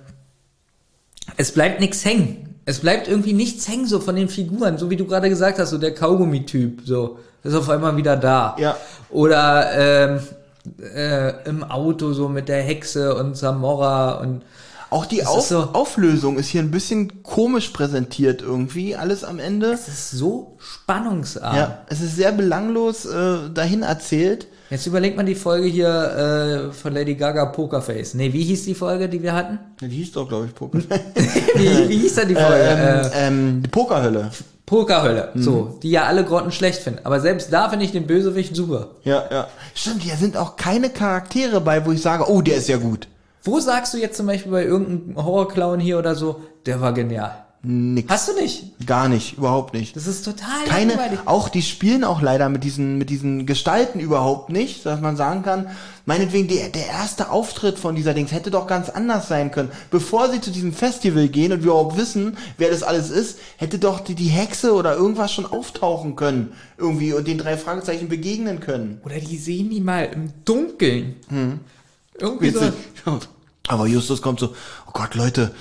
es 1.38 1.52
bleibt 1.52 1.80
nichts 1.80 2.04
hängen. 2.04 2.56
Es 2.66 2.80
bleibt 2.80 3.08
irgendwie 3.08 3.34
nichts 3.34 3.68
hängen, 3.68 3.86
so 3.86 4.00
von 4.00 4.16
den 4.16 4.28
Figuren, 4.28 4.80
so 4.80 4.90
wie 4.90 4.95
du 4.95 5.06
gerade 5.06 5.30
gesagt 5.30 5.60
hast, 5.60 5.70
so 5.70 5.78
der 5.78 5.94
Kaugummi-Typ, 5.94 6.82
so, 6.84 7.20
ist 7.44 7.54
auf 7.54 7.70
einmal 7.70 7.95
wieder 7.95 8.18
da. 8.18 8.56
Ja. 8.58 8.76
Oder 9.12 9.72
ähm, 9.78 10.20
äh, 10.82 11.48
im 11.48 11.64
Auto 11.64 12.12
so 12.14 12.28
mit 12.28 12.50
der 12.50 12.64
Hexe 12.64 13.16
und 13.16 13.38
Samora 13.38 14.14
und 14.16 14.42
Auch 14.95 15.06
die 15.06 15.25
Auf 15.25 15.40
ist 15.40 15.49
so- 15.49 15.59
Auflösung 15.74 16.38
ist 16.38 16.48
hier 16.48 16.61
ein 16.61 16.72
bisschen 16.72 17.22
komisch 17.22 17.69
präsentiert 17.69 18.41
irgendwie, 18.41 18.95
alles 18.95 19.25
am 19.25 19.40
Ende. 19.40 19.72
es 19.74 19.88
ist 19.90 20.11
so 20.11 20.56
spannungsarm. 20.57 21.56
Ja, 21.56 21.80
es 21.90 21.99
ist 21.99 22.15
sehr 22.15 22.32
belanglos 22.32 23.06
äh, 23.06 23.49
dahin 23.53 23.83
erzählt. 23.83 24.48
Jetzt 24.69 24.88
überlegt 24.88 25.17
man 25.17 25.25
die 25.25 25.35
Folge 25.35 25.67
hier 25.67 26.69
äh, 26.69 26.74
von 26.74 26.93
Lady 26.93 27.15
Gaga 27.15 27.48
Pokerface. 27.48 28.14
Nee, 28.14 28.32
wie 28.32 28.43
hieß 28.43 28.64
die 28.65 28.74
Folge, 28.74 29.09
die 29.09 29.22
wir 29.22 29.33
hatten? 29.33 29.59
Die 29.82 29.88
hieß 29.90 30.14
doch, 30.14 30.27
glaube 30.30 30.45
ich, 30.45 30.56
Poker. 30.56 30.80
Wie, 31.56 31.90
wie 31.90 31.98
hieß 31.99 32.15
denn 32.15 32.30
die 32.30 32.35
Folge? 32.35 32.64
ähm, 32.64 33.01
äh, 33.14 33.27
ähm, 33.27 33.61
die 33.64 33.69
Pokerhölle. 33.69 34.32
Pokerhölle. 34.65 35.30
Mhm. 35.35 35.41
So, 35.43 35.80
die 35.83 35.91
ja 35.91 36.06
alle 36.06 36.24
Grotten 36.25 36.51
schlecht 36.51 36.82
finden. 36.82 36.99
Aber 37.03 37.19
selbst 37.19 37.53
da 37.53 37.69
finde 37.69 37.85
ich 37.85 37.91
den 37.91 38.07
Bösewicht 38.07 38.56
super. 38.56 38.88
Ja, 39.03 39.24
ja. 39.30 39.48
Stimmt, 39.75 40.01
hier 40.01 40.15
sind 40.15 40.35
auch 40.38 40.56
keine 40.56 40.90
Charaktere 40.90 41.61
bei, 41.61 41.85
wo 41.85 41.91
ich 41.91 42.01
sage, 42.01 42.30
oh, 42.32 42.41
der 42.41 42.56
ist 42.57 42.67
ja 42.69 42.77
gut. 42.77 43.07
Wo 43.45 43.59
sagst 43.59 43.93
du 43.93 43.98
jetzt 43.98 44.17
zum 44.17 44.25
Beispiel 44.25 44.51
bei 44.51 44.65
irgendeinem 44.65 45.24
Horrorclown 45.24 45.80
hier 45.80 45.99
oder 45.99 46.15
so, 46.15 46.41
der 46.65 46.82
war 46.82 46.93
genial? 46.93 47.45
Nix. 47.67 48.11
Hast 48.11 48.27
du 48.27 48.33
nicht? 48.33 48.85
Gar 48.85 49.09
nicht, 49.09 49.38
überhaupt 49.40 49.74
nicht. 49.74 49.95
Das 49.95 50.06
ist 50.06 50.24
total 50.24 50.65
Keine, 50.67 50.93
langweilig. 50.93 51.19
auch 51.25 51.49
die 51.49 51.64
spielen 51.64 52.03
auch 52.03 52.22
leider 52.22 52.48
mit 52.49 52.64
diesen, 52.64 52.99
mit 52.99 53.09
diesen 53.09 53.48
Gestalten 53.48 53.99
überhaupt 53.99 54.51
nicht, 54.51 54.85
dass 54.85 55.01
man 55.01 55.15
sagen 55.15 55.41
kann, 55.41 55.69
meinetwegen 56.06 56.48
der, 56.48 56.69
der 56.69 56.85
erste 56.88 57.32
Auftritt 57.32 57.80
von 57.80 57.95
dieser 57.95 58.14
Dings 58.14 58.32
hätte 58.32 58.51
doch 58.51 58.67
ganz 58.67 58.90
anders 58.90 59.27
sein 59.27 59.49
können. 59.49 59.72
Bevor 59.90 60.30
sie 60.30 60.41
zu 60.41 60.51
diesem 60.51 60.74
Festival 60.74 61.27
gehen 61.27 61.53
und 61.53 61.64
wir 61.64 61.72
überhaupt 61.72 61.98
wissen, 61.98 62.38
wer 62.59 62.69
das 62.69 62.83
alles 62.83 63.09
ist, 63.09 63.40
hätte 63.57 63.80
doch 63.80 63.99
die, 63.99 64.14
die 64.14 64.25
Hexe 64.25 64.74
oder 64.75 64.95
irgendwas 64.95 65.32
schon 65.32 65.48
auftauchen 65.48 66.15
können. 66.15 66.51
Irgendwie 66.77 67.14
und 67.14 67.27
den 67.27 67.40
drei 67.40 67.57
Fragezeichen 67.57 68.09
begegnen 68.09 68.59
können. 68.59 69.01
Oder 69.03 69.19
die 69.19 69.38
sehen 69.38 69.72
die 69.72 69.82
mal 69.82 70.03
im 70.14 70.32
Dunkeln. 70.45 71.15
Mhm. 71.32 71.61
Irgendwie 72.19 72.50
so. 72.52 72.72
Aber 73.68 73.88
Justus 73.88 74.22
kommt 74.22 74.40
so, 74.40 74.56
oh 74.88 74.92
Gott, 74.94 75.16
Leute, 75.16 75.52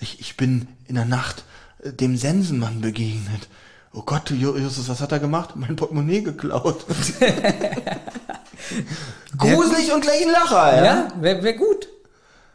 ich, 0.00 0.20
ich 0.20 0.36
bin 0.36 0.68
in 0.86 0.94
der 0.96 1.04
Nacht 1.06 1.44
äh, 1.82 1.92
dem 1.92 2.16
Sensenmann 2.16 2.80
begegnet. 2.80 3.48
Oh 3.92 4.02
Gott, 4.02 4.30
Ju- 4.30 4.58
Justus, 4.58 4.88
was 4.88 5.00
hat 5.00 5.12
er 5.12 5.18
gemacht? 5.20 5.50
Mein 5.54 5.76
Portemonnaie 5.76 6.20
geklaut. 6.22 6.84
Gruselig 9.38 9.92
und 9.92 10.00
gleich 10.02 10.22
ein 10.26 10.32
Lacher, 10.32 10.76
ja. 10.76 10.84
Ja, 10.84 11.08
wäre 11.20 11.42
wär 11.42 11.52
gut. 11.54 11.88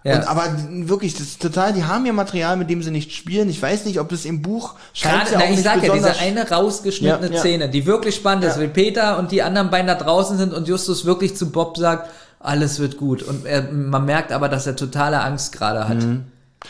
Ja. 0.03 0.15
Und, 0.17 0.27
aber 0.27 0.55
wirklich, 0.88 1.13
das 1.13 1.23
ist 1.23 1.41
total, 1.41 1.73
die 1.73 1.83
haben 1.83 2.05
ja 2.05 2.13
Material, 2.13 2.55
mit 2.55 2.69
dem 2.69 2.81
sie 2.81 2.91
nicht 2.91 3.11
spielen. 3.13 3.49
Ich 3.49 3.61
weiß 3.61 3.83
nicht, 3.85 3.99
ob 3.99 4.07
das 4.09 4.23
im 4.23 4.41
Buch 4.41 4.75
scheint 4.93 5.27
Gerade, 5.27 5.31
ja 5.33 5.39
na, 5.39 5.53
ich 5.53 5.61
sag 5.61 5.83
ja, 5.83 5.93
diese 5.93 6.17
eine 6.17 6.49
rausgeschnittene 6.49 7.27
Ja, 7.27 7.33
ja. 7.33 7.39
Szene, 7.39 7.69
die 7.69 7.85
wirklich 7.85 8.15
spannend 8.15 8.45
ist, 8.45 8.59
wie 8.61 8.67
Peter 8.69 9.19
und 9.19 9.31
die 9.31 9.41
anderen 9.43 9.69
beiden 9.69 9.88
da 9.88 9.95
draußen 9.95 10.38
sind 10.38 10.53
und 10.53 10.67
Justus 10.69 11.03
wirklich 11.03 11.35
zu 11.35 11.51
Bob 11.51 11.77
sagt, 11.77 12.09
alles 12.39 12.79
wird 12.79 12.97
gut. 12.97 13.21
Und 13.23 13.45
er, 13.45 13.71
man 13.71 14.05
merkt 14.05 14.31
aber, 14.31 14.49
dass 14.49 14.65
er 14.65 14.75
totale 14.75 15.21
Angst 15.21 15.51
gerade 15.51 15.87
hat. 15.87 15.97
Mhm. 15.97 16.23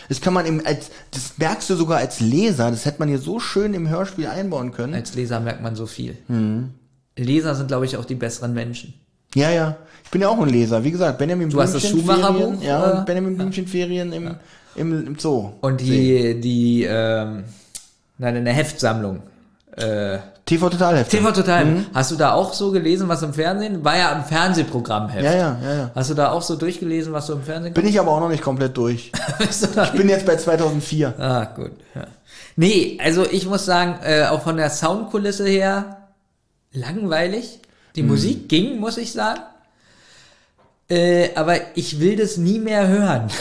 das 0.08 0.22
kann 0.22 0.34
man 0.34 0.46
im, 0.46 0.66
als, 0.66 0.90
das 1.12 1.38
merkst 1.38 1.70
du 1.70 1.76
sogar 1.76 2.00
als 2.00 2.20
Leser, 2.20 2.72
das 2.72 2.86
hätte 2.86 3.00
man 3.00 3.10
hier 3.10 3.20
so 3.20 3.40
schön 3.40 3.74
im 3.74 3.90
Hörspiel 3.90 4.28
einbauen 4.28 4.72
können. 4.72 4.94
Als 4.94 5.16
Leser 5.16 5.40
merkt 5.40 5.62
man 5.62 5.76
so 5.76 5.86
viel. 5.86 6.18
Mhm. 6.28 6.72
Leser 7.16 7.56
sind, 7.56 7.68
glaube 7.68 7.86
ich, 7.86 7.98
auch 7.98 8.06
die 8.06 8.16
besseren 8.16 8.54
Menschen. 8.54 8.94
Ja, 9.36 9.52
ja. 9.52 9.78
Ich 10.04 10.10
bin 10.10 10.22
ja 10.22 10.30
auch 10.30 10.40
ein 10.40 10.50
Leser. 10.50 10.84
Wie 10.84 10.92
gesagt, 10.92 11.20
Benjamin 11.20 11.50
Du 11.50 11.62
hast 11.62 11.76
das 11.76 11.88
Schumacher-Buch, 11.88 12.62
Ja, 12.64 12.90
äh, 12.90 12.98
und 12.98 13.06
Benjamin 13.06 13.38
Blümchen 13.38 13.68
Ferien 13.68 14.12
im, 14.12 14.36
im, 14.76 15.08
im 15.08 15.20
Zoo. 15.20 15.52
Und 15.62 15.82
die, 15.82 16.40
die, 16.40 16.84
ähm, 16.84 17.44
nein, 18.18 18.38
eine 18.38 18.52
Heftsammlung. 18.52 19.22
Äh, 19.76 20.18
TV 20.50 20.68
Totalheft. 20.68 21.12
TV 21.12 21.32
Total. 21.32 21.64
Mhm. 21.64 21.86
Hast 21.94 22.10
du 22.10 22.16
da 22.16 22.34
auch 22.34 22.54
so 22.54 22.72
gelesen, 22.72 23.08
was 23.08 23.22
im 23.22 23.36
Fernsehen? 23.36 23.84
War 23.86 23.98
ja 23.98 24.16
ein 24.16 24.26
Fernsehprogrammheft. 24.26 25.22
Ja, 25.22 25.34
ja, 25.36 25.58
ja, 25.64 25.74
ja. 25.76 25.92
Hast 25.94 26.10
du 26.10 26.16
da 26.16 26.32
auch 26.32 26.42
so 26.42 26.56
durchgelesen, 26.56 27.14
was 27.14 27.28
so 27.28 27.34
im 27.34 27.44
Fernsehen 27.44 27.76
Bin 27.76 27.86
ich 27.88 28.00
aber 28.00 28.10
auch 28.12 28.20
noch 28.20 28.30
nicht 28.30 28.42
komplett 28.42 28.76
durch. 28.76 29.12
Du 29.38 29.82
Ich 29.84 29.92
bin 29.92 30.10
jetzt 30.10 30.26
bei 30.26 30.36
2004. 30.36 31.14
Ah, 31.20 31.46
gut. 31.56 31.72
Ja. 31.94 32.08
Nee, 32.56 32.98
also 33.04 33.28
ich 33.30 33.46
muss 33.46 33.66
sagen, 33.66 34.00
äh, 34.04 34.26
auch 34.26 34.42
von 34.42 34.58
der 34.58 34.72
Soundkulisse 34.72 35.48
her 35.48 36.08
langweilig. 36.74 37.60
Die 37.96 38.02
Hm. 38.02 38.08
Musik 38.08 38.50
ging, 38.50 38.80
muss 38.80 38.98
ich 38.98 39.12
sagen. 39.12 39.42
Äh, 40.92 41.30
aber 41.36 41.58
ich 41.76 42.00
will 42.00 42.16
das 42.16 42.38
nie 42.38 42.58
mehr 42.60 42.88
hören. 42.88 43.28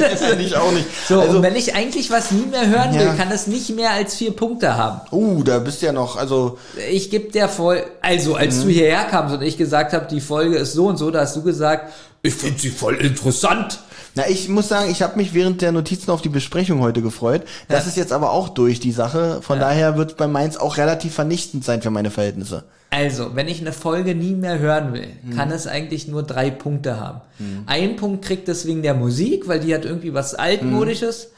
Das 0.00 0.22
finde 0.22 0.44
ich 0.44 0.56
auch 0.56 0.72
nicht. 0.72 0.86
So, 1.08 1.20
also, 1.20 1.36
und 1.36 1.42
wenn 1.42 1.54
ich 1.56 1.74
eigentlich 1.74 2.10
was 2.10 2.30
nie 2.30 2.46
mehr 2.46 2.66
hören 2.66 2.94
will, 2.94 3.06
Ja. 3.06 3.14
kann 3.14 3.28
das 3.30 3.46
nicht 3.46 3.70
mehr 3.76 3.90
als 3.90 4.14
vier 4.14 4.32
Punkte 4.32 4.76
haben. 4.76 5.00
uh, 5.12 5.42
da 5.42 5.58
bist 5.58 5.82
du 5.82 5.86
ja 5.86 5.92
noch, 5.92 6.16
also, 6.16 6.58
Ich 6.90 7.10
gebe 7.10 7.30
der 7.30 7.48
voll, 7.48 7.82
also 8.00 8.34
als 8.34 8.56
Mhm. 8.56 8.62
du 8.62 8.68
hierher 8.70 9.04
kamst 9.04 9.34
und 9.34 9.42
ich 9.42 9.56
gesagt 9.58 9.92
habe, 9.92 10.06
die 10.10 10.20
Folge 10.20 10.56
ist 10.56 10.72
so 10.72 10.86
und 10.88 10.96
so, 10.96 11.10
da 11.10 11.20
hast 11.20 11.36
du 11.36 11.42
gesagt, 11.42 11.92
ich 12.22 12.34
finde 12.34 12.58
sie 12.58 12.70
voll 12.70 12.96
interessant. 12.96 13.80
na, 14.14 14.28
ich 14.28 14.48
muss 14.48 14.68
sagen, 14.68 14.90
ich 14.90 15.02
habe 15.02 15.16
mich 15.16 15.34
während 15.34 15.60
der 15.62 15.72
Notizen 15.72 16.10
auf 16.10 16.20
die 16.22 16.28
Besprechung 16.28 16.80
heute 16.80 17.00
gefreut. 17.02 17.42
Das 17.68 17.86
ist 17.86 17.96
jetzt 17.96 18.12
aber 18.12 18.30
auch 18.32 18.48
durch, 18.48 18.80
die 18.80 18.92
Sache. 18.92 19.40
Von 19.42 19.60
daher 19.60 19.96
wird 19.96 20.16
bei 20.16 20.26
Mainz 20.26 20.56
auch 20.56 20.76
relativ 20.78 21.14
vernichtend 21.14 21.64
sein 21.64 21.80
für 21.82 21.90
meine 21.90 22.10
Verhältnisse. 22.10 22.64
Also, 22.90 23.36
wenn 23.36 23.46
ich 23.46 23.60
eine 23.60 23.72
Folge 23.72 24.14
nie 24.16 24.34
mehr 24.34 24.58
hören 24.58 24.92
will, 24.92 25.08
Mhm. 25.22 25.36
kann 25.36 25.50
es 25.52 25.66
eigentlich 25.68 26.08
nur 26.08 26.24
drei 26.24 26.50
Punkte 26.50 26.98
haben. 26.98 27.20
Ein 27.66 27.96
Punkt 27.96 28.24
kriegt 28.24 28.48
es 28.48 28.66
wegen 28.66 28.82
der 28.82 28.94
Musik, 28.94 29.46
weil 29.46 29.60
die 29.60 29.72
hat 29.74 29.84
irgendwie 29.84 30.12
was 30.12 30.34
altmodisches. 30.34 31.26
Mhm. 31.28 31.30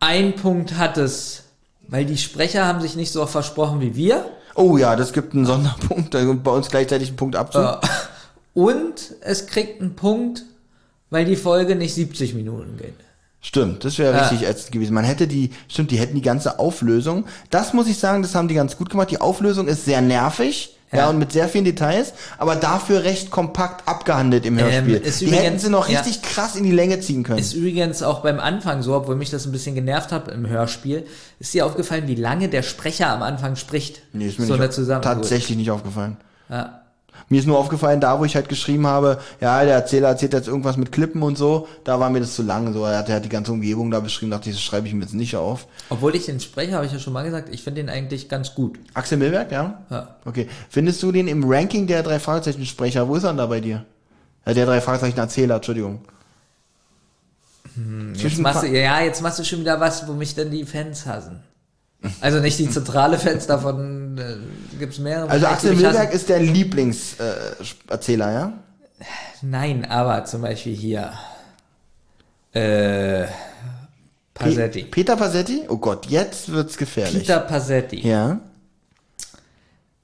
Ein 0.00 0.34
Punkt 0.36 0.76
hat 0.76 0.98
es, 0.98 1.44
weil 1.88 2.04
die 2.04 2.18
Sprecher 2.18 2.66
haben 2.66 2.80
sich 2.82 2.94
nicht 2.94 3.10
so 3.10 3.24
versprochen 3.26 3.80
wie 3.80 3.96
wir. 3.96 4.26
Oh 4.54 4.76
ja, 4.76 4.96
das 4.96 5.12
gibt 5.12 5.34
einen 5.34 5.46
Sonderpunkt. 5.46 6.12
Da 6.12 6.22
gibt 6.24 6.44
bei 6.44 6.50
uns 6.50 6.68
gleichzeitig 6.68 7.08
einen 7.08 7.16
Punkt 7.16 7.36
Abzug. 7.36 7.62
Äh, 7.62 7.86
Und 8.54 9.14
es 9.20 9.46
kriegt 9.46 9.80
einen 9.80 9.94
Punkt, 9.94 10.42
weil 11.10 11.24
die 11.24 11.36
Folge 11.36 11.74
nicht 11.76 11.94
70 11.94 12.34
Minuten 12.34 12.76
geht. 12.76 12.94
Stimmt, 13.40 13.84
das 13.84 13.98
wäre 13.98 14.14
Ja. 14.16 14.26
richtig 14.26 14.46
ätzend 14.48 14.72
gewesen. 14.72 14.94
Man 14.94 15.04
hätte 15.04 15.28
die, 15.28 15.50
stimmt, 15.68 15.90
die 15.92 15.98
hätten 15.98 16.16
die 16.16 16.22
ganze 16.22 16.58
Auflösung. 16.58 17.24
Das 17.50 17.72
muss 17.72 17.86
ich 17.86 17.98
sagen, 17.98 18.22
das 18.22 18.34
haben 18.34 18.48
die 18.48 18.54
ganz 18.56 18.76
gut 18.76 18.90
gemacht. 18.90 19.10
Die 19.10 19.20
Auflösung 19.20 19.68
ist 19.68 19.84
sehr 19.84 20.00
nervig. 20.00 20.76
Ja, 20.90 20.98
Ja. 21.00 21.08
und 21.10 21.18
mit 21.18 21.32
sehr 21.32 21.48
vielen 21.48 21.64
Details, 21.66 22.14
aber 22.38 22.56
dafür 22.56 23.04
recht 23.04 23.30
kompakt 23.30 23.86
abgehandelt 23.86 24.46
im 24.46 24.58
Hörspiel. 24.58 24.94
ist 24.96 25.20
die 25.20 25.26
übrigens- 25.26 25.44
hätten 25.44 25.58
sie 25.58 25.68
noch 25.70 25.88
ja. 25.88 26.00
richtig 26.00 26.22
krass 26.22 26.56
in 26.56 26.64
die 26.64 26.70
Länge 26.72 26.98
ziehen 27.00 27.24
können. 27.24 27.38
Ist 27.38 27.52
übrigens 27.52 28.02
auch 28.02 28.20
beim 28.20 28.40
Anfang 28.40 28.82
so, 28.82 28.94
obwohl 28.94 29.16
mich 29.16 29.28
das 29.30 29.44
ein 29.44 29.52
bisschen 29.52 29.74
genervt 29.74 30.12
hat 30.12 30.28
im 30.28 30.48
Hörspiel, 30.48 31.06
ist 31.40 31.52
dir 31.52 31.66
aufgefallen, 31.66 32.08
wie 32.08 32.14
lange 32.14 32.48
der 32.48 32.62
Sprecher 32.62 33.10
am 33.10 33.22
Anfang 33.22 33.56
spricht? 33.56 34.00
nee, 34.14 34.28
ist 34.28 34.38
mir 34.38 34.46
so 34.46 34.56
nicht, 34.56 35.02
tatsächlich 35.02 35.58
nicht 35.58 35.70
aufgefallen. 35.70 36.16
Ja. 36.48 36.77
Mir 37.30 37.40
ist 37.40 37.46
nur 37.46 37.58
aufgefallen, 37.58 38.00
da 38.00 38.18
wo 38.18 38.24
ich 38.24 38.34
halt 38.36 38.48
geschrieben 38.48 38.86
habe, 38.86 39.18
ja, 39.40 39.62
der 39.64 39.74
Erzähler 39.74 40.08
erzählt 40.08 40.32
jetzt 40.32 40.48
irgendwas 40.48 40.78
mit 40.78 40.92
Klippen 40.92 41.22
und 41.22 41.36
so, 41.36 41.68
da 41.84 42.00
war 42.00 42.08
mir 42.08 42.20
das 42.20 42.34
zu 42.34 42.42
lang. 42.42 42.72
So, 42.72 42.84
er 42.84 42.98
hat, 42.98 43.08
er 43.08 43.16
hat 43.16 43.24
die 43.24 43.28
ganze 43.28 43.52
Umgebung 43.52 43.90
da 43.90 44.00
beschrieben, 44.00 44.30
dachte 44.30 44.48
ich, 44.48 44.56
das 44.56 44.62
schreibe 44.62 44.88
ich 44.88 44.94
mir 44.94 45.02
jetzt 45.02 45.14
nicht 45.14 45.36
auf. 45.36 45.66
Obwohl 45.90 46.14
ich 46.16 46.24
den 46.26 46.40
Sprecher, 46.40 46.76
habe 46.76 46.86
ich 46.86 46.92
ja 46.92 46.98
schon 46.98 47.12
mal 47.12 47.24
gesagt, 47.24 47.48
ich 47.52 47.62
finde 47.62 47.82
den 47.82 47.90
eigentlich 47.90 48.28
ganz 48.28 48.54
gut. 48.54 48.78
Axel 48.94 49.18
Milberg, 49.18 49.52
ja? 49.52 49.82
Ja. 49.90 50.16
Okay. 50.24 50.48
Findest 50.70 51.02
du 51.02 51.12
den 51.12 51.28
im 51.28 51.44
Ranking 51.44 51.86
der 51.86 52.02
drei 52.02 52.18
Fragezeichen-Sprecher? 52.18 53.08
Wo 53.08 53.16
ist 53.16 53.24
er 53.24 53.30
denn 53.30 53.38
da 53.38 53.46
bei 53.46 53.60
dir? 53.60 53.84
Ja, 54.46 54.54
der 54.54 54.64
drei 54.64 54.80
Fragezeichen-Erzähler, 54.80 55.56
Entschuldigung. 55.56 56.00
Jetzt 58.12 58.20
Zwischen 58.20 58.42
machst 58.42 58.62
du, 58.62 58.66
ja, 58.66 59.02
jetzt 59.02 59.22
machst 59.22 59.38
du 59.38 59.44
schon 59.44 59.60
wieder 59.60 59.78
was, 59.78 60.08
wo 60.08 60.12
mich 60.12 60.34
dann 60.34 60.50
die 60.50 60.64
Fans 60.64 61.06
hassen. 61.06 61.42
Also 62.20 62.38
nicht 62.40 62.58
die 62.58 62.70
zentrale 62.70 63.18
Fans 63.18 63.46
davon 63.46 64.18
äh, 64.18 64.36
gibt's 64.78 64.98
mehrere. 64.98 65.28
Also 65.30 65.46
Axel. 65.46 65.74
Milberg 65.74 66.12
ist 66.12 66.30
dein 66.30 66.44
Lieblingserzähler, 66.44 68.32
ja? 68.32 68.52
Nein, 69.42 69.84
aber 69.84 70.24
zum 70.24 70.42
Beispiel 70.42 70.74
hier. 70.74 71.12
Äh, 72.52 73.26
Pasetti. 74.34 74.82
Pe 74.84 74.90
Peter 74.90 75.16
Passetti? 75.16 75.64
Oh 75.68 75.78
Gott, 75.78 76.06
jetzt 76.06 76.50
wird's 76.52 76.76
gefährlich. 76.76 77.22
Peter 77.22 77.40
Pasetti. 77.40 78.06
Ja. 78.08 78.40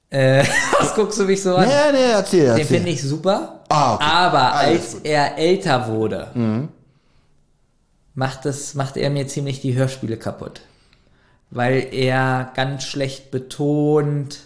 Äh, 0.09 0.43
was 0.79 0.93
guckst 0.93 1.19
du 1.19 1.23
mich 1.23 1.41
so 1.41 1.55
an? 1.55 1.67
Nee, 1.67 1.91
nee, 1.93 2.11
erzähl, 2.11 2.41
Den 2.41 2.49
erzähl. 2.51 2.65
finde 2.65 2.89
ich 2.89 3.01
super. 3.01 3.63
Ah, 3.69 3.95
okay. 3.95 4.03
Aber 4.05 4.53
Alles 4.53 4.81
als 4.81 4.91
gut. 4.93 5.03
Mhm. 5.03 5.09
er 5.09 5.37
älter 5.37 5.87
wurde, 5.87 6.67
macht, 8.13 8.45
das, 8.45 8.73
macht 8.75 8.97
er 8.97 9.09
mir 9.09 9.27
ziemlich 9.27 9.61
die 9.61 9.73
Hörspiele 9.75 10.17
kaputt. 10.17 10.61
Weil 11.51 11.87
er 11.93 12.51
ganz 12.55 12.83
schlecht 12.83 13.31
betont 13.31 14.39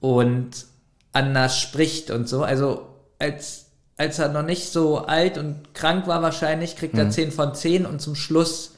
und 0.00 0.66
anders 1.12 1.58
spricht 1.58 2.10
und 2.10 2.28
so. 2.28 2.42
Also 2.42 2.86
als, 3.18 3.66
als 3.96 4.18
er 4.18 4.28
noch 4.28 4.42
nicht 4.42 4.72
so 4.72 4.98
alt 4.98 5.38
und 5.38 5.74
krank 5.74 6.06
war 6.06 6.22
wahrscheinlich, 6.22 6.76
kriegt 6.76 6.94
Mhm. 6.94 7.00
er 7.00 7.10
10 7.10 7.32
von 7.32 7.54
10 7.54 7.86
und 7.86 8.00
zum 8.00 8.14
Schluss 8.14 8.72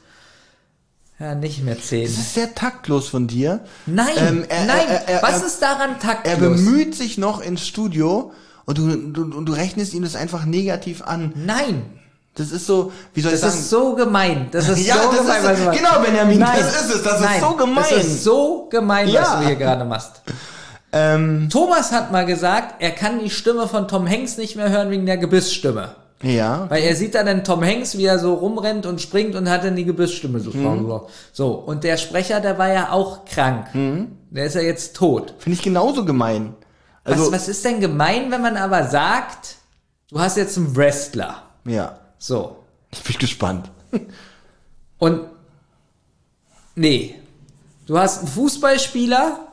ja 1.19 1.33
nicht 1.33 1.63
mehr 1.63 1.79
10. 1.81 2.03
Das 2.03 2.11
ist 2.11 2.33
sehr 2.35 2.53
taktlos 2.53 3.07
von 3.07 3.27
dir. 3.27 3.61
Nein, 3.85 4.09
Ähm, 4.17 4.45
er- 4.47 4.65
nein, 4.65 4.87
er- 4.87 5.07
er- 5.07 5.23
was 5.23 5.41
er- 5.41 5.47
ist 5.47 5.61
daran 5.61 5.91
Er 5.93 5.99
taktlos? 5.99 6.37
bemüht 6.39 6.93
sich 6.95 7.17
noch 7.17 7.41
ins 7.41 7.65
Studio 7.65 8.31
und 8.65 8.77
du, 8.77 8.95
du, 9.11 9.37
und 9.37 9.45
du 9.45 9.53
rechnest 9.53 9.93
ihm 9.93 10.03
das 10.03 10.15
einfach 10.15 10.45
negativ 10.45 11.01
an. 11.01 11.31
Nein, 11.35 11.83
Das 12.37 12.51
ist 12.51 12.65
so, 12.67 12.91
wie 13.13 13.21
soll 13.21 13.31
Das 13.31 13.39
ich 13.41 13.45
sagen? 13.47 13.59
ist 13.59 13.69
so 13.69 13.95
gemein. 13.95 14.47
Das 14.51 14.67
ist 14.67 14.79
Ja, 14.85 14.95
so 14.95 15.09
das 15.11 15.19
gemein. 15.21 15.53
ist- 15.55 15.65
was 15.67 15.77
genau, 15.77 15.99
Benjamin, 16.03 16.39
Nein, 16.39 16.57
das 16.59 16.81
ist 16.81 16.95
es. 16.95 17.03
Das 17.03 17.13
ist 17.21 17.25
nein, 17.25 17.41
so 17.41 17.55
gemein. 17.55 17.85
Das 17.89 18.05
ist 18.05 18.23
so 18.23 18.67
gemein, 18.69 19.07
Ja. 19.07 19.21
was 19.21 19.39
du 19.39 19.45
hier 19.47 19.55
gerade 19.55 19.85
machst. 19.85 20.21
ähm, 20.91 21.49
Thomas 21.51 21.91
hat 21.91 22.11
mal 22.11 22.25
gesagt, 22.25 22.75
er 22.79 22.91
kann 22.91 23.19
die 23.19 23.29
Stimme 23.29 23.67
von 23.67 23.87
Tom 23.87 24.07
Hanks 24.09 24.37
nicht 24.37 24.55
mehr 24.55 24.69
hören 24.69 24.89
wegen 24.91 25.05
der 25.05 25.17
Gebissstimme. 25.17 25.95
ja. 26.21 26.65
Weil 26.69 26.83
er 26.83 26.95
sieht 26.95 27.15
dann 27.15 27.25
den 27.25 27.43
Tom 27.43 27.63
Hanks, 27.63 27.97
wie 27.97 28.05
er 28.05 28.19
so 28.19 28.33
rumrennt 28.33 28.85
und 28.85 29.01
springt 29.01 29.35
und 29.35 29.49
hat 29.49 29.63
dann 29.63 29.75
die 29.75 29.85
Gebissstimme 29.85 30.39
so. 30.39 30.51
Mhm. 30.51 31.01
So, 31.33 31.51
und 31.53 31.83
der 31.83 31.97
Sprecher, 31.97 32.39
der 32.41 32.57
war 32.57 32.69
ja 32.71 32.91
auch 32.91 33.25
krank. 33.25 33.67
Mhm. 33.73 34.07
Der 34.31 34.45
ist 34.45 34.55
ja 34.55 34.61
jetzt 34.61 34.95
tot. 34.95 35.33
Finde 35.39 35.57
ich 35.57 35.63
genauso 35.63 36.03
gemein. 36.05 36.53
Also, 37.03 37.25
was, 37.27 37.31
was 37.43 37.47
ist 37.47 37.63
denn 37.63 37.79
gemein, 37.79 38.31
wenn 38.31 38.41
man 38.41 38.57
aber 38.57 38.87
sagt, 38.87 39.55
du 40.09 40.19
hast 40.19 40.37
jetzt 40.37 40.57
einen 40.57 40.75
Wrestler. 40.75 41.43
ja. 41.65 41.97
So. 42.25 42.63
Ich 42.91 43.03
bin 43.03 43.17
gespannt. 43.19 43.69
Und 44.97 45.27
nee, 46.73 47.21
du 47.85 47.99
hast 47.99 48.19
einen 48.19 48.27
Fußballspieler, 48.29 49.47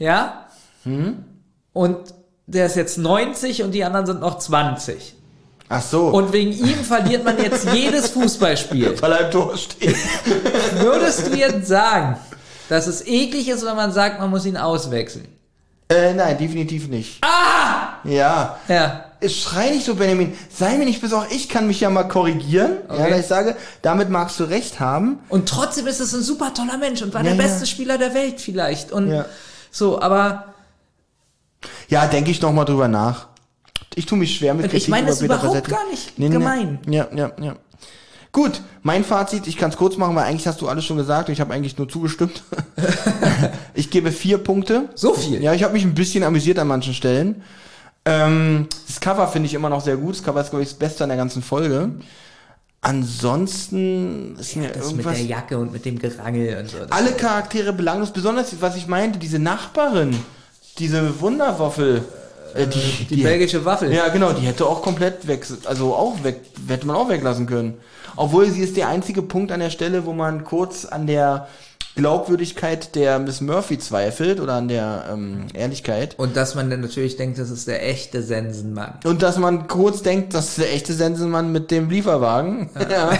ja, 0.00 0.48
und 1.72 2.14
der 2.46 2.66
ist 2.66 2.74
jetzt 2.74 2.98
90 2.98 3.62
und 3.62 3.70
die 3.70 3.84
anderen 3.84 4.06
sind 4.06 4.20
noch 4.20 4.38
20. 4.38 5.14
Ach 5.68 5.82
so. 5.82 6.08
Und 6.08 6.32
wegen 6.32 6.50
ihm 6.50 6.82
verliert 6.82 7.24
man 7.24 7.38
jetzt 7.38 7.72
jedes 7.72 8.10
Fußballspiel. 8.10 8.96
weil 9.00 9.12
er 9.12 9.26
im 9.26 9.30
Tor 9.30 9.56
steht. 9.56 9.94
Würdest 10.80 11.28
du 11.28 11.36
jetzt 11.36 11.68
sagen, 11.68 12.16
dass 12.68 12.88
es 12.88 13.06
eklig 13.06 13.48
ist, 13.48 13.64
wenn 13.64 13.76
man 13.76 13.92
sagt, 13.92 14.18
man 14.18 14.30
muss 14.30 14.44
ihn 14.44 14.56
auswechseln? 14.56 15.28
äh, 15.88 16.14
nein, 16.14 16.36
definitiv 16.36 16.88
nicht. 16.88 17.22
Ah! 17.22 17.98
Ja. 18.02 18.58
Ja. 18.66 19.07
Schrei 19.26 19.70
nicht 19.70 19.84
so, 19.84 19.96
Benjamin. 19.96 20.32
Sei 20.54 20.76
mir 20.78 20.84
nicht 20.84 21.00
besorgt. 21.00 21.32
Ich 21.32 21.48
kann 21.48 21.66
mich 21.66 21.80
ja 21.80 21.90
mal 21.90 22.04
korrigieren. 22.04 22.78
Ja, 22.88 22.94
Okay. 22.94 23.10
weil 23.12 23.20
ich 23.20 23.26
sage, 23.26 23.56
damit 23.82 24.10
magst 24.10 24.38
du 24.38 24.44
recht 24.44 24.78
haben. 24.78 25.18
Und 25.28 25.48
trotzdem 25.48 25.86
ist 25.88 26.00
es 26.00 26.14
ein 26.14 26.22
super 26.22 26.54
toller 26.54 26.78
Mensch 26.78 27.02
und 27.02 27.12
war 27.14 27.22
Ja, 27.24 27.34
der 27.34 27.36
ja. 27.36 27.42
beste 27.50 27.66
Spieler 27.66 27.98
der 27.98 28.14
Welt 28.14 28.40
vielleicht. 28.40 28.92
Und 28.92 29.10
Ja. 29.10 29.24
so, 29.70 30.00
aber 30.00 30.54
Ja, 31.88 32.06
denke 32.06 32.30
ich 32.30 32.40
noch 32.40 32.52
mal 32.52 32.64
drüber 32.64 32.86
nach. 32.86 33.26
Ich 33.94 34.06
tue 34.06 34.16
mich 34.18 34.36
schwer 34.36 34.54
mit 34.54 34.64
Und 34.64 34.66
ich 34.68 34.84
Kritik 34.84 34.88
meine 34.90 35.02
über 35.06 35.10
das 35.10 35.18
Peter 35.20 35.34
überhaupt 35.34 35.52
Passetti. 35.64 35.70
gar 35.70 35.90
nicht 35.90 36.16
gemein. 36.32 36.78
Ja, 36.88 37.08
ja, 37.14 37.32
ja. 37.40 37.56
Gut, 38.30 38.60
mein 38.82 39.02
Fazit, 39.04 39.46
ich 39.48 39.56
kann 39.56 39.70
es 39.70 39.76
kurz 39.76 39.96
machen, 39.96 40.14
weil 40.14 40.24
eigentlich 40.24 40.46
hast 40.46 40.60
du 40.60 40.68
alles 40.68 40.84
schon 40.84 40.98
gesagt 40.98 41.28
und 41.28 41.32
ich 41.32 41.40
habe 41.40 41.52
eigentlich 41.52 41.76
nur 41.78 41.88
zugestimmt. 41.88 42.42
ich 43.74 43.90
gebe 43.90 44.12
vier 44.12 44.38
Punkte. 44.38 44.90
so 44.94 45.14
viel. 45.14 45.42
Ja, 45.42 45.54
ich 45.54 45.64
habe 45.64 45.72
mich 45.72 45.82
ein 45.84 45.94
bisschen 45.94 46.22
amüsiert 46.22 46.58
an 46.58 46.68
manchen 46.68 46.94
Stellen. 46.94 47.42
Ähm, 48.08 48.68
das 48.86 49.00
Cover 49.00 49.28
finde 49.28 49.46
ich 49.46 49.54
immer 49.54 49.68
noch 49.68 49.82
sehr 49.82 49.96
gut. 49.96 50.14
Das 50.14 50.22
Cover 50.22 50.40
ist, 50.40 50.50
glaube 50.50 50.62
ich, 50.62 50.70
das 50.70 50.78
Beste 50.78 51.04
an 51.04 51.10
der 51.10 51.18
ganzen 51.18 51.42
Folge. 51.42 51.90
Ansonsten 52.80 54.36
ist 54.38 54.56
mir 54.56 54.68
Das 54.68 54.76
mit 54.76 54.84
irgendwas... 54.84 55.16
der 55.16 55.26
Jacke 55.26 55.58
und 55.58 55.72
mit 55.72 55.84
dem 55.84 55.98
Gerangel 55.98 56.58
und 56.58 56.70
so. 56.70 56.78
Alle 56.90 57.12
Charaktere 57.12 57.72
belanglos, 57.72 58.12
besonders 58.12 58.54
was 58.60 58.76
ich 58.76 58.86
meinte, 58.86 59.18
diese 59.18 59.38
Nachbarin, 59.38 60.16
diese 60.78 61.20
Wunderwaffel, 61.20 62.04
äh, 62.54 62.66
die, 62.66 63.04
die 63.04 63.22
belgische 63.22 63.64
Waffel. 63.64 63.92
Ja, 63.92 64.08
genau, 64.08 64.32
die 64.32 64.46
hätte 64.46 64.64
auch 64.64 64.80
komplett 64.80 65.26
weg, 65.26 65.46
also 65.64 65.94
auch 65.94 66.22
weg, 66.22 66.40
hätte 66.68 66.86
man 66.86 66.96
auch 66.96 67.08
weglassen 67.10 67.46
können. 67.46 67.74
Obwohl 68.16 68.50
sie 68.50 68.62
ist 68.62 68.76
der 68.76 68.88
einzige 68.88 69.22
Punkt 69.22 69.52
an 69.52 69.60
der 69.60 69.70
Stelle, 69.70 70.06
wo 70.06 70.12
man 70.12 70.44
kurz 70.44 70.84
an 70.86 71.06
der 71.06 71.48
Glaubwürdigkeit 71.98 72.94
der 72.94 73.18
Miss 73.18 73.40
Murphy 73.40 73.76
zweifelt 73.76 74.38
oder 74.38 74.52
an 74.52 74.68
der 74.68 75.06
ähm, 75.12 75.48
Ehrlichkeit. 75.52 76.16
Und 76.16 76.36
dass 76.36 76.54
man 76.54 76.70
dann 76.70 76.80
natürlich 76.80 77.16
denkt, 77.16 77.40
das 77.40 77.50
ist 77.50 77.66
der 77.66 77.84
echte 77.88 78.22
Sensenmann. 78.22 79.00
Und 79.04 79.22
dass 79.22 79.36
man 79.36 79.66
kurz 79.66 80.02
denkt, 80.02 80.32
das 80.32 80.50
ist 80.50 80.58
der 80.58 80.72
echte 80.72 80.92
Sensenmann 80.92 81.50
mit 81.50 81.72
dem 81.72 81.90
Lieferwagen. 81.90 82.70
Ja. 82.88 83.10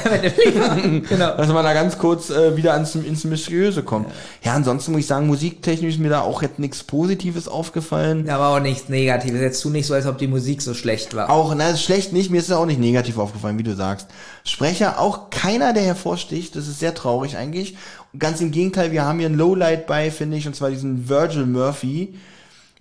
genau. 1.08 1.36
Dass 1.36 1.48
man 1.48 1.64
da 1.64 1.72
ganz 1.72 1.98
kurz 1.98 2.30
äh, 2.30 2.56
wieder 2.56 2.74
ans, 2.74 2.94
ins 2.94 3.24
Mysteriöse 3.24 3.82
kommt. 3.82 4.06
Ja. 4.44 4.54
ansonsten 4.54 4.92
muss 4.92 5.00
ich 5.00 5.06
sagen, 5.08 5.26
musiktechnisch 5.26 5.94
ist 5.94 6.00
mir 6.00 6.10
da 6.10 6.20
auch 6.20 6.42
jetzt 6.42 6.60
nichts 6.60 6.84
Positives 6.84 7.48
aufgefallen. 7.48 8.26
Ja, 8.26 8.36
aber 8.36 8.56
auch 8.56 8.62
nichts 8.62 8.88
Negatives. 8.88 9.40
Jetzt 9.40 9.60
tu 9.60 9.70
nicht 9.70 9.88
so, 9.88 9.94
als 9.94 10.06
ob 10.06 10.18
die 10.18 10.28
Musik 10.28 10.62
so 10.62 10.72
schlecht 10.72 11.16
war. 11.16 11.30
Auch, 11.30 11.52
na, 11.56 11.70
ist 11.70 11.82
schlecht 11.82 12.12
nicht, 12.12 12.30
mir 12.30 12.38
ist 12.38 12.46
es 12.48 12.52
auch 12.52 12.66
nicht 12.66 12.78
negativ 12.78 13.18
aufgefallen, 13.18 13.58
wie 13.58 13.64
du 13.64 13.74
sagst. 13.74 14.06
Sprecher, 14.44 15.00
auch 15.00 15.30
keiner, 15.30 15.72
der 15.72 15.82
hervorsticht, 15.82 16.54
das 16.54 16.68
ist 16.68 16.78
sehr 16.78 16.94
traurig 16.94 17.36
eigentlich. 17.36 17.76
Ganz 18.16 18.40
im 18.40 18.50
Gegenteil, 18.50 18.92
wir 18.92 19.04
haben 19.04 19.18
hier 19.18 19.28
ein 19.28 19.34
Lowlight 19.34 19.86
bei, 19.86 20.10
finde 20.10 20.36
ich, 20.36 20.46
und 20.46 20.54
zwar 20.54 20.70
diesen 20.70 21.08
Virgil 21.08 21.46
Murphy. 21.46 22.14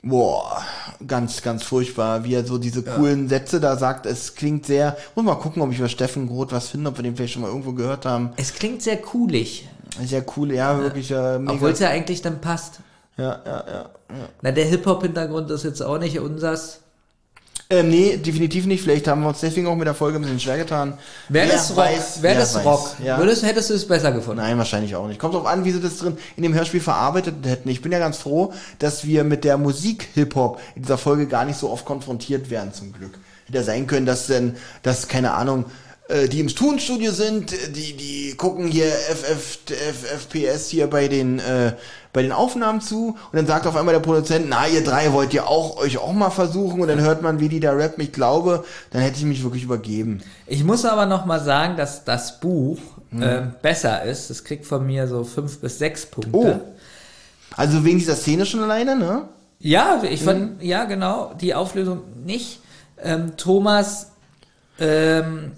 Boah, 0.04 0.64
ganz, 1.06 1.42
ganz 1.42 1.64
furchtbar, 1.64 2.24
wie 2.24 2.36
er 2.36 2.46
so 2.46 2.58
diese 2.58 2.84
coolen 2.84 3.28
Sätze 3.28 3.60
da 3.60 3.76
sagt. 3.76 4.06
Es 4.06 4.36
klingt 4.36 4.66
sehr, 4.66 4.96
muss 5.16 5.26
mal 5.26 5.36
gucken, 5.36 5.62
ob 5.62 5.72
ich 5.72 5.80
über 5.80 5.90
Steffen 5.90 6.28
Groth 6.28 6.52
was 6.52 6.70
finde, 6.70 6.90
ob 6.90 6.98
wir 6.98 7.04
den 7.04 7.16
vielleicht 7.16 7.34
schon 7.34 7.42
mal 7.42 7.50
irgendwo 7.50 7.74
gehört 7.74 8.06
haben. 8.06 8.30
Es 8.38 8.54
klingt 8.54 8.82
sehr 8.82 8.98
coolig. 8.98 9.68
Sehr 10.06 10.24
cool, 10.38 10.54
ja, 10.54 10.80
wirklich, 10.80 11.10
mega. 11.10 11.42
Obwohl 11.48 11.72
es 11.72 11.80
ja 11.80 11.90
eigentlich 11.90 12.22
dann 12.22 12.40
passt. 12.40 12.80
ja, 13.18 13.42
ja, 13.46 13.64
ja. 13.68 13.90
Na, 14.42 14.52
der 14.52 14.66
Hip-Hop-Hintergrund 14.66 15.50
ist 15.52 15.64
jetzt 15.64 15.82
auch 15.82 15.98
nicht 15.98 16.20
unsers. 16.20 16.82
Ähm, 17.70 17.90
nee, 17.90 18.16
definitiv 18.16 18.66
nicht. 18.66 18.82
Vielleicht 18.82 19.08
haben 19.10 19.22
wir 19.22 19.28
uns 19.28 19.42
deswegen 19.42 19.68
auch 19.68 19.76
mit 19.76 19.88
der 19.88 19.94
Folge 19.94 20.18
ein 20.20 20.22
bisschen 20.22 20.40
schwer 20.40 20.58
getan. 20.58 20.98
Wäre 21.28 21.48
Wer 21.48 21.54
das 21.54 21.72
Rock? 21.72 21.78
weiß, 21.78 22.18
wer 22.22 22.36
das 22.36 22.56
weiß. 22.56 22.66
Rock? 22.66 22.92
Ja. 23.04 23.18
Würdest, 23.18 23.44
hättest 23.44 23.70
du 23.70 23.74
es 23.74 23.86
besser 23.86 24.14
gefunden? 24.14 24.42
Nein, 24.42 24.58
wahrscheinlich 24.58 24.96
auch 24.96 25.06
nicht. 25.08 25.20
Kommt 25.20 25.34
drauf 25.34 25.46
an, 25.46 25.66
wie 25.66 25.72
sie 25.72 25.82
das 25.82 25.98
drin 25.98 26.18
in 26.38 26.44
dem 26.44 26.54
Hörspiel 26.54 26.80
verarbeitet 26.80 27.36
hätten. 27.46 27.68
Ich 27.68 27.82
bin 27.82 27.92
ja 27.92 28.00
ganz 28.00 28.18
froh, 28.18 28.54
dass 28.80 29.06
wir 29.06 29.26
mit 29.26 29.44
der 29.44 29.58
Musik 29.58 30.08
Hip-Hop 30.14 30.62
in 30.76 30.84
dieser 30.84 30.98
Folge 30.98 31.28
gar 31.28 31.44
nicht 31.44 31.60
so 31.60 31.70
oft 31.70 31.84
konfrontiert 31.84 32.50
werden, 32.50 32.72
zum 32.74 32.94
Glück. 32.94 33.20
Hätte 33.48 33.58
ja 33.58 33.64
sein 33.64 33.86
können, 33.86 34.06
dass 34.06 34.28
denn, 34.28 34.56
dass, 34.84 35.10
keine 35.10 35.34
Ahnung, 35.34 35.66
die 36.30 36.40
im 36.40 36.48
Tonstudio 36.48 37.12
sind, 37.12 37.52
die, 37.76 37.98
die 37.98 38.36
gucken 38.38 38.68
hier 38.68 38.86
FF, 38.86 39.60
FPS 39.68 40.70
hier 40.70 40.88
bei 40.90 41.08
den, 41.08 41.40
äh, 41.40 41.74
bei 42.14 42.22
den 42.22 42.32
Aufnahmen 42.32 42.80
zu 42.82 43.10
und 43.32 43.34
dann 43.36 43.46
sagt 43.46 43.68
auf 43.68 43.76
einmal 43.76 43.94
der 43.94 44.00
Produzent, 44.00 44.46
na, 44.48 44.68
ihr 44.68 44.84
drei 44.84 45.12
wollt 45.12 45.34
ihr 45.34 45.48
auch, 45.48 45.78
euch 45.78 45.98
auch 45.98 46.14
mal 46.14 46.30
versuchen 46.30 46.80
und 46.82 46.88
dann 46.88 47.02
hört 47.02 47.22
man, 47.22 47.40
wie 47.42 47.50
die 47.50 47.60
da 47.60 47.74
rappen. 47.74 48.02
Ich 48.04 48.14
glaube, 48.14 48.64
dann 48.92 49.02
hätte 49.02 49.18
ich 49.18 49.26
mich 49.26 49.44
wirklich 49.44 49.64
übergeben. 49.64 50.22
Ich 50.46 50.64
muss 50.64 50.86
aber 50.86 51.06
noch 51.06 51.26
mal 51.26 51.40
sagen, 51.42 51.76
dass 51.78 52.04
das 52.06 52.40
Buch 52.40 52.80
Hm. 53.12 53.24
ähm, 53.24 53.54
besser 53.62 54.04
ist. 54.04 54.30
Es 54.30 54.44
kriegt 54.44 54.66
von 54.66 54.86
mir 54.86 55.08
so 55.08 55.24
fünf 55.24 55.60
bis 55.60 55.78
sechs 55.80 56.06
Punkte. 56.06 56.32
Oh. 56.34 56.60
Also 57.56 57.86
wegen 57.86 58.00
dieser 58.00 58.16
Szene 58.16 58.46
schon 58.46 58.62
alleine, 58.64 58.98
ne? 58.98 59.24
Ja, 59.60 60.02
ich 60.04 60.22
fand, 60.24 60.60
Mhm. 60.62 60.66
ja, 60.68 60.84
genau, 60.84 61.34
die 61.40 61.54
Auflösung 61.56 62.02
nicht. 62.26 62.60
Ähm, 63.02 63.38
Thomas 63.38 64.08
ähm, 64.80 65.54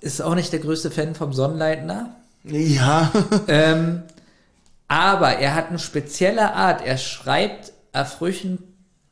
ist 0.00 0.22
auch 0.22 0.34
nicht 0.34 0.52
der 0.52 0.60
größte 0.60 0.90
Fan 0.90 1.14
vom 1.14 1.32
Sonnenleitner. 1.32 2.14
Ja. 2.44 3.10
ähm, 3.48 4.02
aber 4.88 5.36
er 5.38 5.54
hat 5.54 5.68
eine 5.68 5.78
spezielle 5.78 6.54
Art. 6.54 6.84
Er 6.84 6.96
schreibt 6.98 7.72
erfrischend 7.92 8.60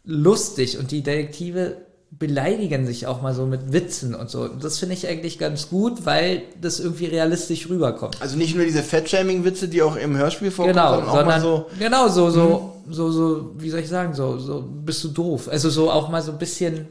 lustig 0.04 0.78
und 0.78 0.90
die 0.90 1.02
Detektive 1.02 1.76
beleidigen 2.10 2.86
sich 2.86 3.06
auch 3.06 3.20
mal 3.20 3.34
so 3.34 3.44
mit 3.44 3.72
Witzen 3.72 4.14
und 4.14 4.30
so. 4.30 4.40
Und 4.42 4.64
Das 4.64 4.78
finde 4.78 4.94
ich 4.94 5.06
eigentlich 5.06 5.38
ganz 5.38 5.68
gut, 5.68 6.06
weil 6.06 6.42
das 6.60 6.80
irgendwie 6.80 7.04
realistisch 7.04 7.68
rüberkommt. 7.68 8.16
Also 8.20 8.38
nicht 8.38 8.56
nur 8.56 8.64
diese 8.64 8.82
Fettshaming-Witze, 8.82 9.68
die 9.68 9.82
auch 9.82 9.94
im 9.94 10.16
Hörspiel 10.16 10.50
vorkommen, 10.50 10.74
Genau, 10.74 10.94
sondern 10.94 11.08
auch 11.10 11.14
mal 11.26 11.40
sondern 11.40 11.42
so. 11.42 11.66
genau 11.78 12.08
so 12.08 12.30
so 12.30 12.72
so 12.90 13.10
so 13.10 13.50
wie 13.58 13.68
soll 13.68 13.80
ich 13.80 13.88
sagen 13.88 14.14
so 14.14 14.38
so 14.38 14.64
bist 14.66 15.04
du 15.04 15.08
doof. 15.08 15.48
Also 15.48 15.68
so 15.68 15.90
auch 15.90 16.08
mal 16.08 16.22
so 16.22 16.32
ein 16.32 16.38
bisschen 16.38 16.88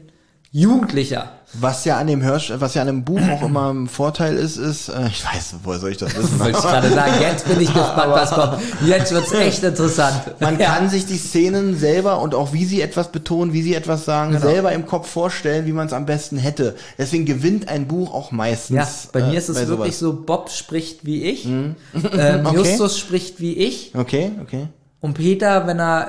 Jugendlicher. 0.50 1.30
Was 1.54 1.86
ja 1.86 1.96
an 1.96 2.06
dem 2.08 2.22
Hörsch, 2.22 2.52
was 2.58 2.74
ja 2.74 2.82
an 2.82 2.88
dem 2.88 3.04
Buch 3.04 3.20
auch 3.30 3.42
immer 3.42 3.72
ein 3.72 3.86
Vorteil 3.88 4.36
ist, 4.36 4.58
ist, 4.58 4.88
äh, 4.90 5.06
ich 5.08 5.24
weiß, 5.24 5.54
woher 5.62 5.78
soll 5.78 5.90
ich 5.92 5.96
das 5.96 6.14
wissen? 6.16 6.38
Wollte 6.38 6.58
ich 6.58 6.64
gerade 6.64 6.90
sagen, 6.90 7.12
jetzt 7.22 7.48
bin 7.48 7.60
ich 7.60 7.72
gespannt, 7.72 8.12
was 8.12 8.30
kommt. 8.30 8.58
Jetzt 8.86 9.12
wird's 9.12 9.32
echt 9.32 9.62
interessant. 9.62 10.20
Man 10.40 10.58
Ja. 10.58 10.66
kann 10.74 10.90
sich 10.90 11.06
die 11.06 11.16
Szenen 11.16 11.78
selber 11.78 12.20
und 12.20 12.34
auch 12.34 12.52
wie 12.52 12.66
sie 12.66 12.82
etwas 12.82 13.10
betonen, 13.12 13.54
wie 13.54 13.62
sie 13.62 13.74
etwas 13.74 14.04
sagen, 14.04 14.32
Genau. 14.32 14.42
selber 14.46 14.72
im 14.72 14.84
Kopf 14.84 15.08
vorstellen, 15.08 15.64
wie 15.66 15.72
man 15.72 15.86
es 15.86 15.94
am 15.94 16.04
besten 16.04 16.36
hätte. 16.36 16.76
Deswegen 16.98 17.24
gewinnt 17.24 17.68
ein 17.68 17.86
Buch 17.88 18.12
auch 18.12 18.30
meistens. 18.30 18.76
Ja, 18.76 18.86
bei 19.12 19.20
äh, 19.20 19.30
mir 19.30 19.38
ist 19.38 19.48
es 19.48 19.56
wirklich 19.68 19.96
sowas. 19.96 20.16
so, 20.18 20.22
Bob 20.26 20.50
spricht 20.50 21.06
wie 21.06 21.22
ich, 21.24 21.46
ähm, 21.46 21.76
Okay. 21.94 22.54
Justus 22.56 22.98
spricht 22.98 23.40
wie 23.40 23.54
ich 23.54 23.92
Okay, 23.96 24.32
okay. 24.42 24.68
und 25.00 25.14
Peter, 25.14 25.66
wenn 25.66 25.78
er 25.80 26.06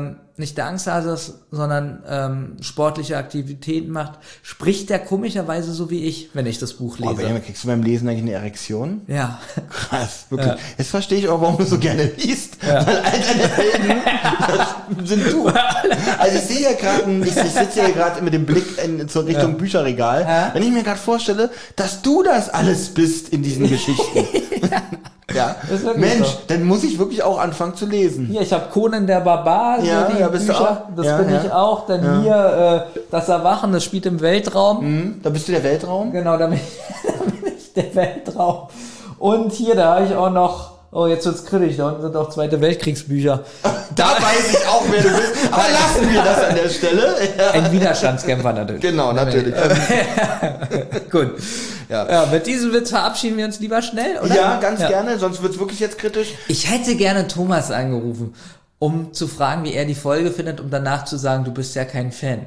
ähm, 0.00 0.16
nicht 0.40 0.58
der 0.58 0.66
Angsthase 0.66 1.10
ist, 1.12 1.34
sondern 1.52 2.02
ähm, 2.08 2.56
sportliche 2.60 3.16
Aktivitäten 3.16 3.90
macht, 3.92 4.14
spricht 4.42 4.90
der 4.90 4.98
komischerweise 4.98 5.72
so 5.72 5.90
wie 5.90 6.04
ich, 6.04 6.30
wenn 6.34 6.46
ich 6.46 6.58
das 6.58 6.72
Buch 6.72 6.96
Oh, 6.98 7.02
lese. 7.04 7.14
Benjamin, 7.14 7.44
kriegst 7.44 7.62
du 7.62 7.68
beim 7.68 7.82
Lesen 7.84 8.08
eigentlich 8.08 8.22
eine 8.22 8.32
Erektion? 8.32 9.02
ja. 9.06 9.38
Krass, 9.70 10.26
wirklich. 10.30 10.48
Ja. 10.48 10.56
Jetzt 10.78 10.90
verstehe 10.90 11.18
ich 11.18 11.28
auch, 11.28 11.40
warum 11.40 11.56
du 11.58 11.64
so 11.64 11.78
gerne 11.78 12.04
liest. 12.16 12.56
Weil 12.66 12.76
all 12.76 12.86
deine 12.86 13.48
Helden, 13.48 14.02
das 14.48 15.08
sind 15.08 15.32
du. 15.32 15.46
Also 16.18 16.36
ich 16.38 16.42
sehe 16.42 16.62
ja 16.62 16.72
gerade, 16.72 17.10
ich, 17.22 17.36
ich 17.36 17.52
sitze 17.52 17.84
hier 17.84 17.92
gerade 17.92 18.20
mit 18.22 18.34
dem 18.34 18.46
Blick 18.46 18.64
in, 18.84 19.08
zur 19.08 19.26
Richtung 19.26 19.56
Bücherregal. 19.58 20.22
Ja. 20.22 20.50
Wenn 20.54 20.62
ich 20.62 20.70
mir 20.70 20.82
gerade 20.82 20.98
vorstelle, 20.98 21.50
dass 21.76 22.02
du 22.02 22.22
das 22.22 22.48
alles 22.48 22.88
bist 22.88 23.28
in 23.28 23.42
diesen 23.42 23.68
Geschichten. 23.68 24.26
ja. 25.34 25.56
Mensch, 25.96 26.26
so. 26.26 26.38
dann 26.48 26.64
muss 26.64 26.82
ich 26.84 26.98
wirklich 26.98 27.22
auch 27.22 27.38
anfangen 27.38 27.74
zu 27.74 27.86
lesen. 27.86 28.26
Hier, 28.26 28.40
ich 28.42 28.52
habe 28.52 28.64
Conan 28.72 29.06
der 29.06 29.20
Barbar, 29.20 29.80
so 29.80 29.86
Ja, 29.86 30.04
die 30.04 30.20
ja, 30.20 30.28
bist 30.28 30.48
du 30.48 30.52
Bücher, 30.52 30.70
auch? 30.88 30.94
das 30.96 31.06
Ja, 31.06 31.18
bin 31.18 31.30
ja. 31.34 31.42
ich 31.44 31.52
auch. 31.52 31.86
Dann 31.86 32.22
hier 32.22 32.86
äh, 32.94 33.00
das 33.10 33.28
Erwachen, 33.28 33.72
das 33.72 33.84
spielt 33.84 34.06
im 34.06 34.20
Weltraum. 34.20 34.80
Hm? 34.80 35.20
Da 35.22 35.30
bist 35.30 35.48
du 35.48 35.52
der 35.52 35.62
Weltraum? 35.64 36.12
Genau, 36.12 36.36
da 36.36 36.46
bin, 36.46 36.56
ich, 36.58 36.62
da 37.06 37.24
bin 37.24 37.52
ich 37.56 37.72
der 37.72 37.94
Weltraum. 37.94 38.68
Und 39.18 39.52
hier, 39.52 39.74
da 39.76 39.96
habe 39.96 40.06
ich 40.06 40.14
auch 40.14 40.30
noch, 40.30 40.70
oh, 40.92 41.06
jetzt 41.06 41.26
wird's 41.26 41.44
kritisch, 41.44 41.76
da 41.76 41.88
unten 41.88 42.02
sind 42.02 42.16
auch 42.16 42.30
Zweite 42.30 42.60
Weltkriegsbücher. 42.60 43.44
Da 43.96 44.06
weiß 44.06 44.52
ich 44.52 44.66
auch, 44.68 44.84
wer 44.88 45.02
du 45.02 45.08
bist. 45.08 45.32
Aber 45.50 45.64
lassen 45.72 46.12
wir 46.12 46.22
das 46.22 46.44
an 46.44 46.54
der 46.54 46.68
Stelle. 46.68 47.16
Ja. 47.36 47.50
Ein 47.52 47.72
Widerstandskämpfer 47.72 48.52
natürlich. 48.52 48.80
Genau, 48.80 49.12
natürlich. 49.12 49.52
Gut. 51.10 51.32
Ja. 51.88 52.08
Ja, 52.08 52.26
mit 52.26 52.46
diesem 52.46 52.72
Witz 52.72 52.90
verabschieden 52.90 53.36
wir 53.36 53.46
uns 53.46 53.58
lieber 53.58 53.82
schnell, 53.82 54.18
oder? 54.24 54.34
Ja, 54.34 54.60
ganz 54.60 54.78
gerne, 54.78 55.18
sonst 55.18 55.42
wird's 55.42 55.58
wirklich 55.58 55.80
jetzt 55.80 55.98
kritisch. 55.98 56.34
Ich 56.46 56.70
hätte 56.70 56.94
gerne 56.94 57.26
Thomas 57.26 57.72
angerufen, 57.72 58.32
um 58.78 59.12
zu 59.12 59.26
fragen, 59.26 59.64
wie 59.64 59.74
er 59.74 59.86
die 59.86 59.96
Folge 59.96 60.30
findet, 60.30 60.60
um 60.60 60.70
danach 60.70 61.04
zu 61.04 61.16
sagen, 61.16 61.42
du 61.44 61.52
bist 61.52 61.74
ja 61.74 61.84
kein 61.84 62.12
Fan. 62.12 62.46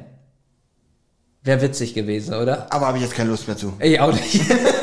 Wäre 1.45 1.61
witzig 1.61 1.93
gewesen, 1.93 2.33
oder? 2.35 2.67
Aber 2.69 2.87
habe 2.87 2.97
ich 2.97 3.03
jetzt 3.03 3.15
keine 3.15 3.29
Lust 3.29 3.47
mehr 3.49 3.57
zu. 3.57 3.73
Ich 3.81 3.99
auch 3.99 4.13
nicht. 4.13 4.39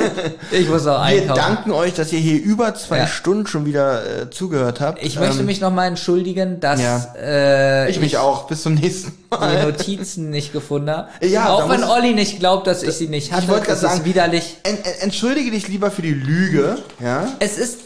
ich 0.50 0.68
muss 0.68 0.86
auch 0.86 0.98
Wir 1.08 1.20
einkaufen. 1.22 1.34
danken 1.40 1.70
euch, 1.70 1.94
dass 1.94 2.12
ihr 2.12 2.18
hier 2.18 2.38
über 2.42 2.74
zwei 2.74 2.98
Ja. 2.98 3.06
Stunden 3.06 3.46
schon 3.46 3.64
wieder 3.64 4.24
äh, 4.24 4.30
zugehört 4.30 4.78
habt. 4.78 5.02
Ich 5.02 5.18
möchte 5.18 5.38
Ähm, 5.40 5.46
mich 5.46 5.62
nochmal 5.62 5.88
entschuldigen, 5.88 6.60
dass 6.60 6.82
ja. 6.82 7.14
äh, 7.18 7.90
Ich 7.90 7.98
mich 7.98 8.18
auch. 8.18 8.46
Bis 8.46 8.62
zum 8.62 8.74
nächsten 8.74 9.12
die 9.32 9.36
Mal. 9.38 9.62
Notizen 9.62 10.28
nicht 10.28 10.52
gefunden 10.52 10.90
habe. 10.90 11.08
Ja, 11.26 11.48
auch 11.48 11.70
wenn 11.70 11.82
Olli 11.82 12.12
nicht 12.12 12.40
glaubt, 12.40 12.66
dass 12.66 12.82
ich 12.82 12.92
sie 12.94 13.08
nicht 13.08 13.32
hatte. 13.32 13.44
Ich 13.44 13.48
wollte 13.48 13.64
gerade 13.66 13.80
sagen, 13.80 14.04
widerlich. 14.04 14.58
En, 14.64 14.74
en, 14.76 14.82
entschuldige 15.00 15.50
dich 15.52 15.66
lieber 15.66 15.90
für 15.90 16.02
die 16.02 16.12
Lüge. 16.12 16.76
Ja. 17.02 17.26
Es 17.38 17.56
ist, 17.56 17.78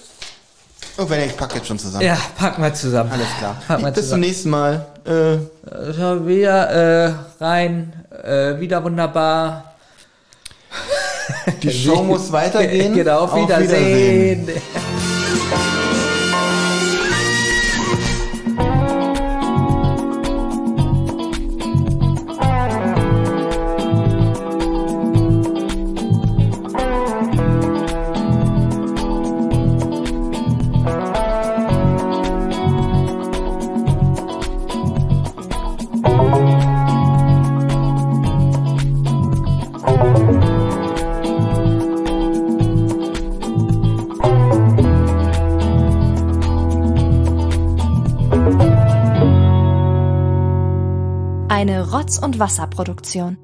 Oh, 0.96 1.08
wenn 1.08 1.28
ich 1.28 1.36
pack 1.36 1.54
jetzt 1.56 1.66
schon 1.66 1.78
zusammen. 1.78 2.04
ja, 2.04 2.16
packen 2.38 2.62
wir 2.62 2.72
zusammen. 2.72 3.10
Alles 3.12 3.26
klar. 3.38 3.56
Packen 3.66 3.82
wir 3.82 3.90
Bis 3.90 3.96
zum 3.96 4.04
zusammen. 4.04 4.20
nächsten 4.20 4.50
Mal. 4.50 4.86
Äh, 5.04 5.92
Schau 5.98 6.26
wieder 6.26 6.70
äh, 7.08 7.12
rein, 7.40 7.92
äh, 8.22 8.60
wieder 8.60 8.82
wunderbar. 8.84 9.74
die 11.62 11.70
Show 11.72 12.02
muss 12.04 12.30
weitergehen. 12.30 12.94
Genau, 12.94 13.20
auf 13.20 13.32
Auf 13.32 13.42
Wiedersehen. 13.42 14.48
Rotz- 51.94 52.18
und 52.18 52.40
Wasserproduktion. 52.40 53.38